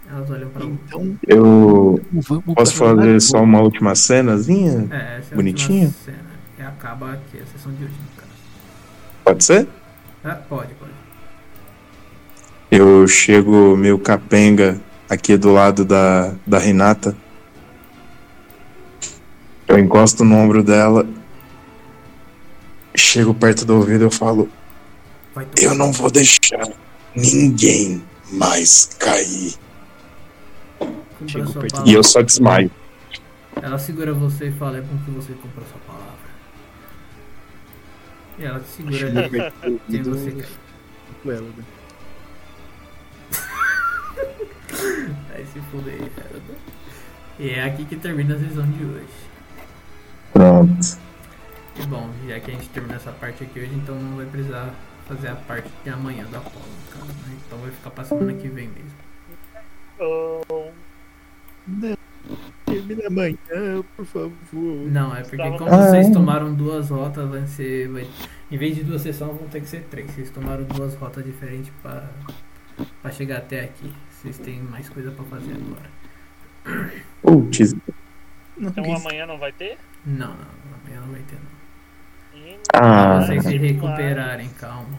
Elas 0.10 0.30
olham 0.30 0.50
pra 0.50 0.66
mim. 0.66 0.80
Então, 0.86 1.18
Eu 1.28 2.00
vamos 2.12 2.53
posso 2.53 2.76
fazer 2.76 3.19
só 3.19 3.42
uma 3.42 3.60
última 3.62 3.96
cenazinha? 3.96 4.88
É, 4.92 5.18
essa 5.18 5.32
é 5.32 5.34
a 5.34 5.36
Bonitinho? 5.36 5.86
última 5.88 6.03
cena. 6.06 6.34
E 6.60 6.62
acaba 6.62 7.14
aqui 7.14 7.42
a 7.42 7.46
sessão 7.48 7.72
de 7.74 7.84
hoje, 7.86 7.94
no 7.94 8.22
caso. 8.22 8.32
Pode 9.24 9.44
ser? 9.44 9.68
Ah, 10.24 10.36
pode, 10.48 10.74
pode. 10.76 10.92
Eu 12.76 13.08
chego 13.08 13.78
meio 13.78 14.00
capenga 14.00 14.82
aqui 15.08 15.38
do 15.38 15.54
lado 15.54 15.86
da, 15.86 16.34
da 16.44 16.58
Renata. 16.58 17.16
Eu 19.68 19.78
encosto 19.78 20.26
no 20.26 20.36
ombro 20.36 20.64
dela. 20.64 21.08
Chego 22.96 23.32
perto 23.32 23.64
do 23.64 23.76
ouvido 23.76 24.06
e 24.06 24.08
eu 24.08 24.10
falo: 24.10 24.50
Eu 25.62 25.76
não 25.76 25.92
vou 25.92 26.10
deixar 26.10 26.68
ninguém 27.16 28.04
mais 28.32 28.86
cair. 28.98 29.54
E 31.86 31.94
eu 31.94 32.04
só 32.04 32.24
desmaio. 32.24 32.72
Ela 33.62 33.78
segura 33.78 34.16
você 34.16 34.48
e 34.48 34.52
fala, 34.52 34.80
é 34.80 34.82
bom 34.82 34.98
que 35.06 35.12
você 35.12 35.34
cumpra 35.34 35.64
sua 35.72 35.80
palavra. 35.86 36.18
E 38.40 38.44
ela 38.44 38.60
te 38.62 38.68
segura 38.68 39.08
ali. 39.10 39.54
ouvido 39.64 40.10
você 40.10 40.32
cair. 40.32 41.73
Aí 45.34 45.46
se 45.46 45.60
fuder, 45.72 45.98
cara. 46.16 46.42
E 47.40 47.50
é 47.50 47.64
aqui 47.64 47.86
que 47.86 47.96
termina 47.96 48.36
a 48.36 48.40
sessão 48.40 48.66
de 48.70 48.84
hoje. 48.86 49.08
Pronto. 50.34 50.98
E 51.80 51.86
bom, 51.88 52.10
já 52.28 52.40
que 52.40 52.52
a 52.52 52.54
gente 52.54 52.70
terminou 52.70 52.96
essa 52.98 53.12
parte 53.12 53.44
aqui 53.44 53.60
hoje, 53.60 53.74
então 53.74 53.96
não 53.96 54.18
vai 54.18 54.26
precisar 54.26 54.74
fazer 55.08 55.30
a 55.30 55.36
parte 55.36 55.68
de 55.84 55.90
amanhã 55.90 56.26
da 56.32 56.38
Apolo, 56.38 56.64
caso, 56.92 57.06
né? 57.08 57.38
Então 57.48 57.58
vai 57.60 57.72
ficar 57.72 57.90
pra 57.90 58.04
semana 58.04 58.34
que 58.34 58.48
vem 58.48 58.68
mesmo. 58.70 59.04
Oh, 60.00 60.70
Não, 61.68 61.98
termina 62.66 63.08
amanhã, 63.08 63.84
por 63.96 64.06
favor. 64.06 64.32
Não, 64.52 65.16
é 65.16 65.22
porque 65.22 65.38
Tava- 65.38 65.58
como 65.58 65.72
Ah, 65.72 65.88
vocês 65.90 66.08
é? 66.08 66.12
tomaram 66.14 66.54
duas 66.54 66.90
rotas, 66.90 67.28
vai 67.30 67.46
ser. 67.48 67.88
Vai, 67.90 68.08
em 68.52 68.58
vez 68.58 68.76
de 68.76 68.84
duas 68.84 69.02
sessões, 69.02 69.38
vão 69.38 69.48
ter 69.48 69.62
que 69.62 69.68
ser 69.70 69.82
três. 69.90 70.12
Vocês 70.12 70.30
tomaram 70.30 70.64
duas 70.66 70.94
rotas 70.96 71.24
diferentes 71.26 71.72
pra, 71.82 72.08
pra 73.02 73.12
chegar 73.12 73.38
até 73.38 73.62
aqui. 73.62 73.92
Vocês 74.24 74.38
têm 74.40 74.62
mais 74.62 74.88
coisa 74.90 75.12
pra 75.12 75.24
fazer 75.26 75.52
agora. 75.54 76.90
Putz, 77.22 77.76
então 78.58 78.96
amanhã 78.96 79.26
não 79.26 79.38
vai 79.38 79.52
ter? 79.52 79.78
Não, 80.06 80.28
não, 80.30 80.36
amanhã 80.84 81.02
não 81.02 81.12
vai 81.12 81.22
ter 81.22 81.36
não. 81.36 81.54
Ah, 82.74 83.20
vocês 83.22 83.44
se 83.44 83.58
recuperarem, 83.58 84.50
calma. 84.60 84.98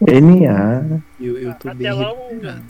NA. 0.00 1.00
Eu, 1.20 1.36
eu 1.38 1.54
tô 1.54 1.68
Até 1.68 1.74
bem 1.78 1.92
lá 1.92 2.12
o- 2.12 2.28
recuperado, 2.28 2.62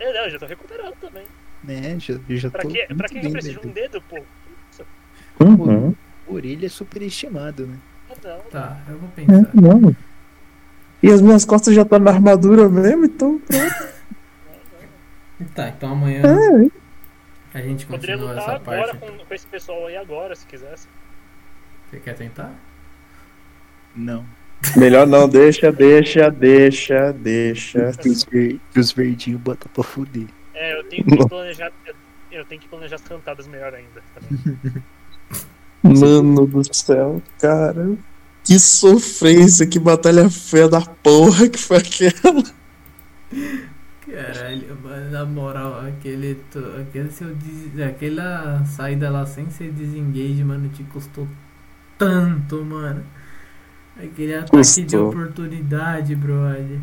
É, 0.00 0.12
não, 0.12 0.24
eu 0.24 0.30
já 0.30 0.38
tô 0.38 0.46
recuperado 0.46 0.94
também. 1.00 1.24
né? 1.62 1.98
Já, 2.00 2.14
eu 2.28 2.36
já 2.36 2.50
Pra 2.50 2.62
tô 2.62 2.68
que, 2.68 2.86
pra 2.94 3.08
que 3.08 3.18
eu 3.18 3.30
preciso 3.30 3.60
de 3.60 3.68
um 3.68 3.70
dedo, 3.72 4.02
pô? 4.02 4.18
Uhum. 5.40 5.94
Orelha 6.26 6.66
é 6.66 6.68
superestimado, 6.68 7.66
né? 7.66 7.76
Ah, 8.10 8.14
Não, 8.24 8.50
Tá, 8.50 8.80
eu 8.88 8.98
vou 8.98 9.08
É, 9.16 9.20
pensar. 9.26 9.50
não. 9.54 9.96
E 11.00 11.10
as 11.12 11.20
minhas 11.22 11.44
costas 11.44 11.74
já 11.74 11.84
tá 11.84 11.98
na 11.98 12.10
armadura 12.10 12.68
mesmo, 12.68 13.04
então 13.04 13.38
pronto. 13.38 13.97
Tá, 15.54 15.68
então 15.68 15.92
amanhã 15.92 16.22
É, 17.54 17.58
a 17.58 17.62
gente 17.62 17.86
poderia 17.86 18.16
continua 18.16 18.34
lutar 18.40 18.54
essa 18.56 18.62
agora 18.62 18.94
parte. 18.94 19.18
com, 19.18 19.24
com 19.24 19.34
esse 19.34 19.46
pessoal 19.46 19.86
aí 19.86 19.96
agora, 19.96 20.34
se 20.34 20.46
quisesse. 20.46 20.88
Você 21.90 22.00
quer 22.00 22.14
tentar? 22.14 22.52
Não. 23.94 24.24
melhor 24.76 25.06
não, 25.06 25.28
deixa, 25.28 25.70
deixa, 25.72 26.30
deixa, 26.30 27.12
deixa. 27.12 27.92
Que 27.92 28.08
os, 28.08 28.24
ver, 28.24 28.60
que 28.72 28.80
os 28.80 28.92
verdinhos 28.92 29.40
botam 29.40 29.70
pra 29.72 29.82
fuder. 29.84 30.26
É, 30.54 30.78
eu 30.78 30.84
tenho 30.84 31.04
que 31.04 31.28
planejar. 31.28 31.72
eu 32.32 32.44
tenho 32.44 32.60
que 32.60 32.68
planejar 32.68 32.96
as 32.96 33.02
cantadas 33.02 33.46
melhor 33.46 33.72
ainda 33.74 34.02
também. 34.14 34.82
Mano 35.82 36.46
do 36.46 36.74
céu, 36.74 37.22
cara. 37.40 37.96
Que 38.44 38.58
sofrência, 38.58 39.66
que 39.66 39.78
batalha 39.78 40.28
feia 40.28 40.68
da 40.68 40.80
porra 40.80 41.48
que 41.48 41.58
foi 41.58 41.78
aquela. 41.78 42.42
Caralho, 44.18 44.76
mas 44.82 45.12
na 45.12 45.24
moral, 45.24 45.80
aquele, 45.86 46.40
aquele 46.80 47.10
seu 47.10 47.28
aquela 47.88 48.64
saída 48.64 49.10
lá 49.10 49.24
sem 49.24 49.48
ser 49.48 49.70
desengage, 49.70 50.42
mano, 50.42 50.68
te 50.70 50.82
custou 50.84 51.28
tanto, 51.96 52.64
mano. 52.64 53.04
Aquele 53.96 54.34
ataque 54.34 54.82
de 54.84 54.98
Custou. 54.98 55.08
oportunidade, 55.08 56.14
brother. 56.16 56.80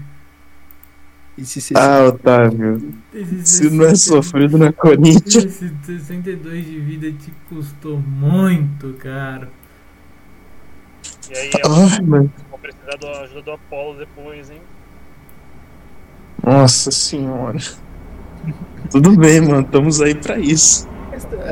Ah, 1.75 2.05
Otávio. 2.05 2.93
Esse 3.13 3.45
Se 3.45 3.69
não 3.69 3.85
é 3.85 3.95
60 3.95 3.95
sofrido 3.95 4.57
na 4.57 4.71
Corinthians. 4.71 5.35
Esse 5.35 5.75
62 5.83 6.65
de 6.65 6.79
vida 6.79 7.11
te 7.11 7.31
custou 7.49 7.99
muito, 7.99 8.93
cara. 8.93 9.49
E 11.29 11.37
aí 11.37 11.51
eu 11.53 11.69
vou 12.49 12.59
precisar 12.59 12.97
da 12.97 13.21
ajuda 13.21 13.41
do 13.41 13.51
Apollo 13.51 13.99
depois, 13.99 14.49
hein? 14.49 14.61
Nossa 16.43 16.91
senhora. 16.91 17.59
Tudo 18.91 19.15
bem, 19.17 19.41
mano. 19.41 19.61
Estamos 19.61 20.01
aí 20.01 20.15
pra 20.15 20.37
isso. 20.37 20.87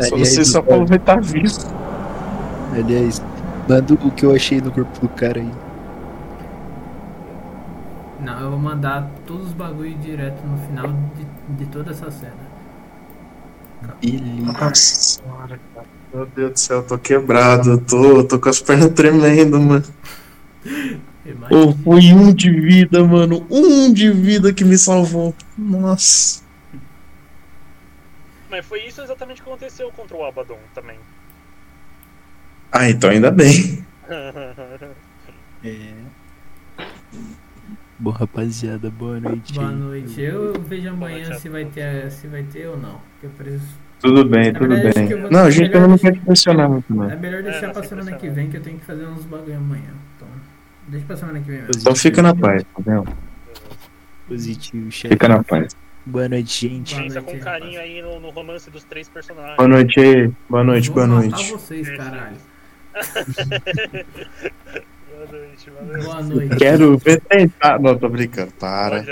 Só 0.01 0.17
não 0.17 0.26
sei 0.26 0.44
se 0.44 0.56
o 0.56 0.60
Apolo 0.60 0.85
vai 0.85 0.98
estar 0.98 1.22
vivo. 1.22 1.60
Aliás, 2.74 3.22
manda 3.67 3.94
o 3.94 4.12
que 4.12 4.26
eu 4.26 4.35
achei 4.35 4.62
no 4.62 4.72
corpo 4.72 4.99
do 4.99 5.10
cara 5.10 5.40
aí. 5.40 5.51
Não, 8.19 8.40
eu 8.40 8.49
vou 8.51 8.60
mandar 8.60 9.10
todos 9.26 9.48
os 9.48 9.53
bagulho 9.53 9.98
direto 9.98 10.42
no 10.46 10.58
final 10.67 10.88
de, 11.16 11.26
de 11.58 11.66
toda 11.69 11.92
essa 11.92 12.10
cena. 12.10 12.53
Beleza. 14.01 14.51
Nossa 14.51 14.76
senhora, 14.76 15.60
cara. 15.74 15.88
Meu 16.14 16.26
Deus 16.28 16.51
do 16.51 16.60
céu, 16.60 16.78
eu 16.78 16.83
tô 16.83 16.98
quebrado. 16.98 17.72
Eu 17.72 17.82
tô, 17.82 18.17
eu 18.17 18.24
tô 18.24 18.40
com 18.40 18.49
as 18.49 18.62
pernas 18.62 18.92
tremendo, 18.92 19.60
mano. 19.60 19.83
Ou 21.49 21.73
foi 21.77 22.11
um 22.13 22.33
de 22.33 22.51
vida, 22.51 23.03
mano. 23.03 23.45
Um 23.49 23.93
de 23.93 24.11
vida 24.11 24.53
que 24.53 24.65
me 24.65 24.77
salvou. 24.77 25.33
Nossa. 25.57 26.43
Mas 28.49 28.65
foi 28.65 28.85
isso 28.85 29.01
exatamente 29.01 29.41
que 29.41 29.47
aconteceu 29.49 29.89
contra 29.91 30.15
o 30.15 30.25
Abaddon 30.25 30.59
também. 30.75 30.97
Ah, 32.72 32.89
então 32.89 33.09
ainda 33.09 33.31
bem. 33.31 33.85
É. 35.65 35.93
Bom, 37.97 38.09
rapaziada, 38.09 38.91
boa 38.91 39.17
noite. 39.17 39.53
Boa 39.53 39.72
noite. 39.72 40.19
Eu 40.19 40.61
vejo 40.61 40.89
amanhã 40.89 41.29
noite 41.29 41.39
se 41.39 41.47
vai 41.47 41.63
ter, 41.63 42.11
se 42.11 42.27
vai 42.27 42.43
ter 42.43 42.67
ou 42.67 42.77
não. 42.77 42.99
Eu 43.22 43.29
preciso. 43.29 43.77
Tudo 44.01 44.25
bem, 44.25 44.51
Na 44.51 44.59
tudo 44.59 44.75
verdade, 44.75 45.15
bem. 45.15 45.31
Não, 45.31 45.45
a 45.45 45.49
gente 45.49 45.72
também 45.72 45.88
não 45.88 45.97
quer 45.97 46.11
te 46.11 46.19
pressionar 46.19 46.69
muito, 46.69 46.93
não. 46.93 47.09
É 47.09 47.15
melhor 47.15 47.41
deixar 47.41 47.67
não, 47.67 47.73
pra 47.73 47.83
sem 47.83 47.97
semana 47.97 48.17
que 48.17 48.29
vem 48.29 48.49
que 48.49 48.57
eu 48.57 48.61
tenho 48.61 48.77
que 48.77 48.83
fazer 48.83 49.06
uns 49.06 49.23
bagulho 49.23 49.56
amanhã. 49.56 49.93
Deixa 50.88 51.06
pra 51.06 51.17
semana 51.17 51.40
que 51.40 51.48
vem 51.48 51.60
mesmo. 51.60 51.72
Então 51.80 51.96
fica 51.96 52.22
na 52.22 52.35
paz, 52.35 52.66
entendeu? 52.78 53.06
Positivo, 54.28 54.92
chefe. 54.92 55.14
Fica 55.14 55.28
na 55.28 55.44
paz. 55.44 55.76
Boa 56.06 56.28
noite, 56.28 56.67
gente. 56.67 56.96
Boa 56.96 57.03
Pensa 57.03 57.22
noite, 57.22 57.38
com 57.38 57.44
carinho 57.44 57.80
aí 57.80 58.01
no, 58.01 58.19
no 58.19 58.30
romance 58.30 58.69
dos 58.69 58.83
três 58.83 59.08
personagens. 59.08 59.56
Boa 59.56 59.67
noite 59.67 59.99
aí. 59.99 60.32
Boa 60.49 60.64
noite, 60.64 60.92
boa 60.92 61.08
noite. 61.08 61.51
vocês, 61.51 61.90
caralho. 61.90 62.38
Boa 65.14 65.40
noite, 65.40 65.69
valeu. 65.69 66.03
Boa 66.03 66.22
noite. 66.22 66.56
Quero 66.58 66.98
ver 66.98 67.22
tentar. 67.22 67.80
Não, 67.80 67.98
tô 67.98 68.10
brincando. 68.10 68.51
Para. 68.60 69.06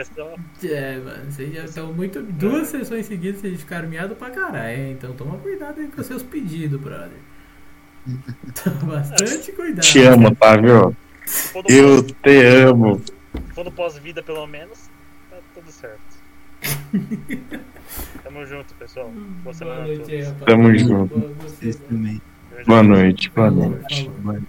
É, 0.63 0.97
mano, 0.97 1.31
vocês 1.31 1.53
já 1.53 1.63
estão 1.63 1.93
muito. 1.93 2.21
Duas 2.21 2.67
sessões 2.67 3.05
seguidas 3.05 3.39
vocês 3.39 3.61
ficaram 3.61 3.87
miados 3.87 4.17
pra 4.17 4.29
caralho, 4.29 4.77
hein? 4.77 4.91
Então 4.91 5.13
toma 5.13 5.37
cuidado 5.37 5.79
aí 5.79 5.87
com 5.87 6.03
seus 6.03 6.21
pedidos, 6.21 6.79
brother. 6.79 7.11
Toma 8.63 8.97
bastante 8.97 9.51
cuidado. 9.51 9.85
Te 9.85 10.01
amo, 10.01 10.29
Otávio. 10.29 10.95
Eu 11.69 12.03
pós- 12.03 12.15
te 12.23 12.45
amo. 12.45 13.01
se 13.03 13.53
for 13.53 13.65
no 13.65 13.71
pós-vida, 13.71 14.21
pelo 14.23 14.45
menos, 14.47 14.89
tá 15.29 15.37
tudo 15.53 15.71
certo. 15.71 16.21
Tamo 18.23 18.45
junto, 18.45 18.73
pessoal. 18.75 19.09
Boa 19.09 19.25
Boa 19.43 19.53
semana 19.53 19.83
a 19.83 19.87
noite. 19.87 20.33
Tamo 20.45 20.77
junto. 20.77 21.19
Vocês 21.41 21.75
também. 21.77 22.21
Beijo. 22.51 22.65
Boa 22.67 22.83
noite, 22.83 23.29
boa 23.31 23.51
noite. 23.51 24.09
Boa 24.09 24.33
noite. 24.33 24.47